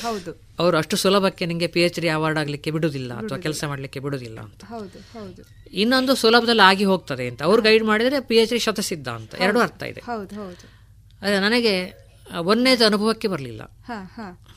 ಹೌದು. 0.02 0.32
ಅವರು 0.60 0.78
ಅಷ್ಟು 0.78 0.98
ಸುಲಭಕ್ಕೆ 0.98 1.46
ನಿಮಗೆ 1.46 1.68
ಪಿ 1.68 1.82
ಎಚ್ 1.82 2.00
ಡಿ 2.00 2.10
ಅವಾರ್ಡ್ 2.10 2.40
ಆಗಲಿಕ್ಕೆ 2.40 2.72
ಬಿಡುವುದಿಲ್ಲ 2.72 3.14
ಅಥವಾ 3.14 3.38
ಕೆಲಸ 3.38 3.64
ಮಾಡಲಿಕ್ಕೆ 3.68 4.00
ಬಿಡುವುದಿಲ್ಲ 4.00 4.40
ಅಂತ. 4.40 4.64
ಹೌದು 4.64 5.00
ಹೌದು. 5.00 5.42
ಇನ್ನೊಂದು 5.74 6.16
ಸುಲಭದಲ್ಲಿ 6.16 6.62
ಆಗಿ 6.62 6.86
ಹೋಗ್ತದೆ 6.86 7.28
ಅಂತ. 7.28 7.44
ಅವ್ರು 7.44 7.62
ಗೈಡ್ 7.62 7.84
ಮಾಡಿದರೆ 7.84 8.20
ಪಿ 8.20 8.36
ಎಚ್ 8.36 8.52
ಡಿ 8.52 8.60
ಶತಸಿದ್ಧ 8.60 9.08
ಅಂತ. 9.08 9.36
ಎರಡು 9.36 9.60
ಅರ್ಥ 9.60 9.84
ಇದೆ. 9.84 10.02
ಅದೇ 11.22 11.40
ನನಗೆ 11.40 11.74
ಒಂದನೇದು 12.40 12.86
ಅನುಭವಕ್ಕೆ 12.86 13.28
ಬರಲಿಲ್ಲ. 13.28 13.62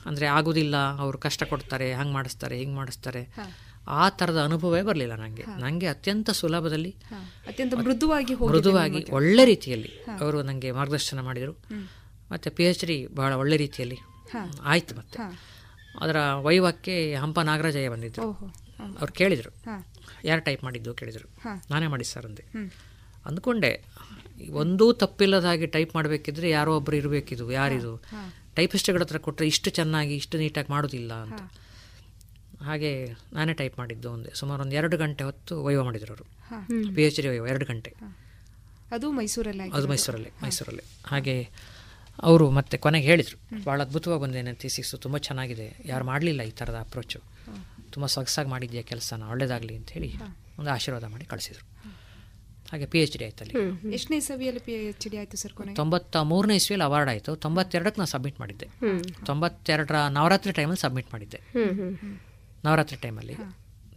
ಅಂದರೆ 0.06 0.26
ಆಗುದಿಲ್ಲ 0.26 0.76
ಅವರು 0.98 1.18
ಕಷ್ಟ 1.18 1.42
ಕೊಡ್ತಾರೆ 1.42 1.92
ಹಂಗೆ 1.92 2.12
ಮಾಡಿಸ್ತಾರೆ 2.12 2.58
ಹಿಂಗೆ 2.58 2.74
ಮಾಡಿಸ್ತಾರೆ. 2.74 3.22
ಹಾ. 3.22 3.56
ಆ 3.86 4.08
ಥರದ 4.08 4.42
ಅನುಭವವೇ 4.42 4.82
ಬರಲಿಲ್ಲ 4.82 5.14
ನನಗೆ 5.14 5.42
ನನಗೆ 5.60 5.86
ಅತ್ಯಂತ 5.86 6.30
ಸುಲಭದಲ್ಲಿ 6.30 6.90
ಅತ್ಯಂತ 7.46 7.74
ಮೃದುವಾಗಿ 7.74 8.34
ಮೃದುವಾಗಿ. 8.34 9.04
ಒಳ್ಳೆ 9.10 9.44
ರೀತಿಯಲ್ಲಿ 9.44 9.88
ಅವರು 10.20 10.42
ನನಗೆ 10.42 10.70
ಮಾರ್ಗದರ್ಶನ 10.70 11.20
ಮಾಡಿದರು. 11.20 11.52
ಮತ್ತು 12.30 12.50
ಪಿ 12.50 12.64
ಎಚ್ 12.64 12.84
ಡಿ 12.84 13.06
ಬಹಳ 13.06 13.32
ಒಳ್ಳೆ 13.32 13.56
ರೀತಿಯಲ್ಲಿ 13.56 13.98
ಆಯ್ತು 14.62 14.94
ಮತ್ತೆ. 14.94 15.18
ಅದರ 16.00 16.16
ವೈವಕ್ಕೆ 16.34 17.14
ಹಂಪ 17.14 17.40
ನಾಗರಾಜಯ್ಯ 17.40 17.88
ಬಂದಿದ್ದರು. 17.88 18.22
ಅವ್ರು 18.82 19.12
ಕೇಳಿದರು. 19.12 19.50
ಯಾರು 20.24 20.40
ಟೈಪ್ 20.40 20.64
ಮಾಡಿದ್ದು 20.64 20.94
ಕೇಳಿದರು. 20.94 21.28
ನಾನೇ 21.70 21.86
ಮಾಡಿ 21.86 22.04
ಸರ್ 22.04 22.26
ಅಂದೆ. 22.26 22.44
ಅಂದ್ಕೊಂಡೆ 23.26 23.84
ಒಂದೂ 24.50 24.92
ತಪ್ಪಿಲ್ಲದ 24.92 25.44
ಹಾಗೆ 25.44 25.66
ಟೈಪ್ 25.66 25.94
ಮಾಡಬೇಕಿದ್ರೆ 25.94 26.50
ಯಾರೋ 26.50 26.76
ಒಬ್ಬರು 26.76 26.96
ಇರಬೇಕಿದು 26.96 27.52
ಯಾರಿದು. 27.52 27.96
ಟೈಪಿಸ್ಟ್ಗಳ 28.54 29.02
ಹತ್ರ 29.02 29.18
ಕೊಟ್ಟರೆ 29.18 29.46
ಇಷ್ಟು 29.46 29.70
ಚೆನ್ನಾಗಿ 29.70 30.14
ಇಷ್ಟು 30.14 30.38
ನೀಟಾಗಿ 30.38 30.72
ಮಾಡೋದಿಲ್ಲ 30.72 31.12
ಅಂತ. 31.12 31.40
ಹಾಗೆ 32.62 32.90
ನಾನೇ 33.32 33.52
ಟೈಪ್ 33.52 33.78
ಮಾಡಿದ್ದು 33.78 34.12
ಒಂದು. 34.12 34.30
ಸುಮಾರು 34.34 34.62
ಒಂದು 34.62 34.76
ಎರಡು 34.76 34.96
ಗಂಟೆ 34.96 35.24
ಹೊತ್ತು 35.24 35.64
ವೈವ 35.64 35.82
ಮಾಡಿದ್ರು 35.84 36.12
ಅವರು. 36.14 36.24
ಪಿ 36.94 37.02
ಎಚ್ 37.02 37.20
ಡಿ 37.20 37.28
ವೈವ 37.28 37.46
ಎರಡು 37.46 37.64
ಗಂಟೆ. 37.64 37.94
ಅದು 38.92 39.10
ಮೈಸೂರಲ್ಲಿ 39.10 39.70
ಅದು. 39.70 39.88
ಮೈಸೂರಲ್ಲಿ 39.88 40.30
ಮೈಸೂರಲ್ಲಿ. 40.42 40.82
ಹಾಗೆ 41.06 41.48
ಅವರು 42.22 42.50
ಮತ್ತೆ 42.50 42.76
ಕೊನೆಗೆ 42.76 43.06
ಹೇಳಿದರು 43.06 43.64
ಭಾಳ 43.64 43.82
ಅದ್ಭುತವಾಗಿ 43.82 44.22
ಬಂದೇನೆ 44.22 44.52
ಥೀಸಿಕ್ಸು 44.54 44.98
ತುಂಬ 44.98 45.16
ಚೆನ್ನಾಗಿದೆ. 45.16 45.66
ಯಾರು 45.84 46.04
ಮಾಡಲಿಲ್ಲ 46.04 46.42
ಈ 46.42 46.50
ಥರದ 46.50 46.78
ಅಪ್ರೋಚು 46.80 47.20
ತುಂಬ 47.90 48.06
ಸೊಗಸಾಗಿ 48.06 48.48
ಮಾಡಿದ್ಯಾ 48.48 48.82
ಕೆಲಸನ 48.82 49.22
ಒಳ್ಳೇದಾಗಲಿ 49.22 49.76
ಅಂತ 49.76 49.90
ಹೇಳಿ 49.90 50.12
ಒಂದು 50.58 50.70
ಆಶೀರ್ವಾದ 50.70 51.04
ಮಾಡಿ 51.04 51.24
ಕಳಿಸಿದರು. 51.24 51.64
ಹಾಗೆ 52.72 52.86
ಪಿ 52.86 52.98
ಎಚ್ 53.02 53.18
ಡಿ 53.18 53.24
ಆಯ್ತು 53.24 53.44
ಅಲ್ಲಿ. 53.44 53.54
ಎಷ್ಟನೇ 53.94 54.20
ಸವಿಯಲ್ಲಿ 54.20 54.60
ಪಿ 54.60 54.72
ಎಚ್ 54.72 55.08
ಡಿ 55.08 55.16
ಆಯ್ತು 55.16 55.36
ಸರ್ 55.36 55.52
ಕೊನೆಗೆ? 55.52 55.76
ತೊಂಬತ್ತ 55.76 56.16
ಮೂರನೇ 56.16 56.54
ಇಸ್ವಿಯಲ್ಲಿ 56.54 56.84
ಅವಾರ್ಡ್ 56.84 57.10
ಆಯಿತು. 57.10 57.36
ತೊಂಬತ್ತೆರಡಕ್ಕೆ 57.36 58.00
ನಾನು 58.00 58.08
ಸಬ್ಮಿಟ್ 58.08 58.40
ಮಾಡಿದ್ದೆ. 58.40 58.68
ತೊಂಬತ್ತೆರಡರ 59.26 59.94
ನವರಾತ್ರಿ 60.08 60.52
ಟೈಮಲ್ಲಿ 60.52 60.80
ಸಬ್ಮಿಟ್ 60.80 61.08
ಮಾಡಿದ್ದೆ. 61.12 61.40
ನವರಾತ್ರಿ 62.64 62.96
ಟೈಮಲ್ಲಿ. 62.96 63.34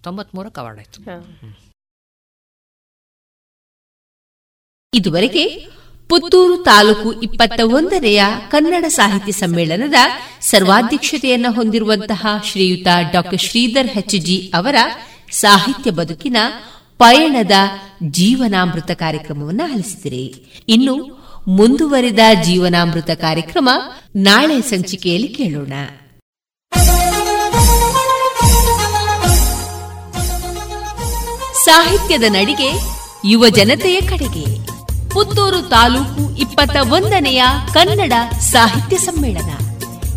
ತೊಂಬತ್ಮೂರಕ್ಕೆ 0.03 0.61
ಅವಾರ್ಡ್ 0.61 0.79
ಆಯಿತು. 0.79 0.99
ಇದುವರೆಗೆ 4.93 5.67
ಪುತ್ತೂರು 6.09 6.63
ತಾಲೂಕು 6.63 7.21
ಇಪ್ಪತ್ತ 7.21 7.61
ಒಂದನೆಯ 7.63 8.23
ಕನ್ನಡ 8.49 8.85
ಸಾಹಿತ್ಯ 8.87 9.31
ಸಮ್ಮೇಳನದ 9.31 9.93
ಸರ್ವಾಧ್ಯಕ್ಷತೆಯನ್ನು 10.41 11.51
ಹೊಂದಿರುವಂತಹ 11.51 12.27
ಶ್ರೀಯುತ 12.43 12.87
ಡಾಕ್ಟರ್ 13.11 13.39
ಶ್ರೀಧರ್ 13.39 13.87
ಹೆಚ್ 13.87 14.15
ಜಿ 14.15 14.51
ಅವರ 14.55 14.75
ಸಾಹಿತ್ಯ 15.31 15.91
ಬದುಕಿನ 15.91 16.37
ಪಯಣದ 16.97 17.51
ಜೀವನಾಮೃತ 18.03 18.91
ಕಾರ್ಯಕ್ರಮವನ್ನು 18.91 19.73
ಆಲಿಸಿದಿರಿ. 19.73 20.45
ಇನ್ನು 20.67 20.95
ಮುಂದುವರಿದ 21.47 22.19
ಜೀವನಾಮೃತ 22.43 23.09
ಕಾರ್ಯಕ್ರಮ 23.09 23.69
ನಾಳೆ 24.15 24.61
ಸಂಚಿಕೆಯಲ್ಲಿ 24.61 25.27
ಕೇಳೋಣ. 25.27 25.73
ಸಾಹಿತ್ಯದ 31.65 32.23
ನಡಿಗೆ 32.27 32.69
ಯುವ 33.25 33.49
ಜನತೆಯ 33.49 34.01
ಕಡೆಗೆ. 34.01 34.45
ಪುತ್ತೂರು 35.09 35.61
ತಾಲೂಕು 35.61 36.37
ಇಪ್ಪತ್ತ 36.37 36.75
ಒಂದನೆಯ 36.91 37.43
ಕನ್ನಡ 37.73 38.13
ಸಾಹಿತ್ಯ 38.39 38.97
ಸಮ್ಮೇಳನ. 38.97 39.51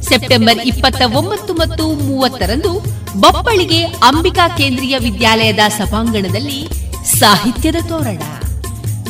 ಸೆಪ್ಟೆಂಬರ್ 0.00 0.58
ಇಪ್ಪತ್ತ 0.58 1.02
ಒಂಬತ್ತು 1.14 1.54
ಮತ್ತು 1.54 1.92
ಮೂವತ್ತರಂದು 1.92 2.72
ಬಪ್ಪಳಿಗೆ 3.20 3.84
ಅಂಬಿಕಾ 3.84 4.48
ಕೇಂದ್ರೀಯ 4.48 4.98
ವಿದ್ಯಾಲಯದ 4.98 5.58
ಸಭಾಂಗಣದಲ್ಲಿ 5.68 6.68
ಸಾಹಿತ್ಯದ 7.18 7.76
ತೋರಣ. 7.88 8.22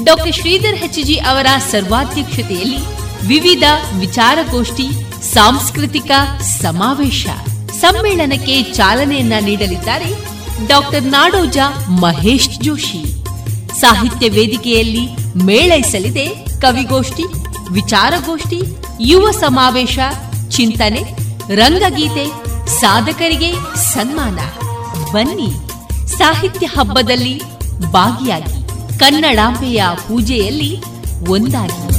ಡಾಕ್ಟರ್ 0.04 0.32
ಶ್ರೀಧರ್ 0.32 0.76
ಹೆಚ್ಜಿ 0.76 1.16
ಅವರ 1.16 1.46
ಸರ್ವಾಧ್ಯಕ್ಷತೆಯಲ್ಲಿ 1.70 2.80
ವಿವಿಧ 3.26 3.62
ವಿಚಾರಗೋಷ್ಠಿ, 3.98 4.88
ಸಾಂಸ್ಕೃತಿಕ 5.34 6.10
ಸಮಾವೇಶ. 6.40 7.26
ಸಮ್ಮೇಳನಕ್ಕೆ 7.80 8.62
ಚಾಲನೆಯನ್ನ 8.62 9.32
ನೀಡಲಿದ್ದಾರೆ 9.40 10.37
ಡಾಕ್ಟರ್ 10.66 11.02
ನಾಡೋಜ 11.02 11.58
ಮಹೇಶ್ 11.88 12.62
ಜೋಶಿ. 12.62 13.24
ಸಾಹಿತ್ಯ 13.80 14.28
ವೇದಿಕೆಯಲ್ಲಿ 14.28 15.08
ಮೇಳೈಸಲಿದೆ 15.44 16.26
ಕವಿಗೋಷ್ಠಿ, 16.60 17.24
ವಿಚಾರಗೋಷ್ಠಿ, 17.72 18.62
ಯುವ 19.00 19.30
ಸಮಾವೇಶ, 19.30 19.98
ಚಿಂತನೆ, 20.48 21.02
ರಂಗಗೀತೆ, 21.54 22.32
ಸಾಧಕರಿಗೆ 22.80 23.52
ಸನ್ಮಾನ. 23.76 24.38
ಬನ್ನಿ, 25.12 25.52
ಸಾಹಿತ್ಯ 26.08 26.66
ಹಬ್ಬದಲ್ಲಿ 26.66 27.42
ಭಾಗಿಯಾಗಿ. 27.92 28.68
ಕನ್ನಡಾಂಬೆಯ 28.98 29.82
ಪೂಜೆಯಲ್ಲಿ 30.08 30.82
ಒಂದಾಗಿ. 31.28 31.98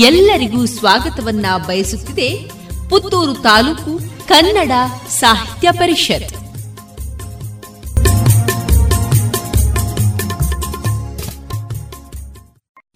ಎಲ್ಲರಿಗೂ 0.00 0.66
ಸ್ವಾಗತವನ್ನ 0.66 1.46
ಬಯಸುತ್ತಿದೆ 1.66 2.50
ಪುತ್ತೂರು 2.90 3.34
ತಾಲೂಕು 3.34 4.13
ಕನ್ನಡ 4.28 4.70
ಸಾಹಿತ್ಯ 5.08 5.72
ಪರಿಷತ್. 5.72 6.34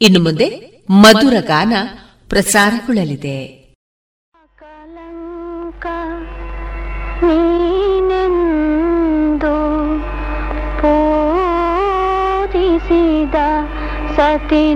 ಇನ್ನು 0.00 0.22
ಮುಂದೆ 0.22 0.68
ಮಧುರ 0.90 1.34
ಗಾನ 1.40 1.72
ಪ್ರಸಾರಗೊಳ್ಳಲಿದೆ. 2.28 3.58
ನೀನೆಂದು 7.22 9.54
ಪೂಜಿಸಿದ 10.80 13.34
ಸತಿ 14.16 14.74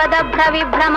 ವಿಭ್ರಮಾಂಧ 0.00 0.40
ವಿಭ್ರಮ 0.50 0.96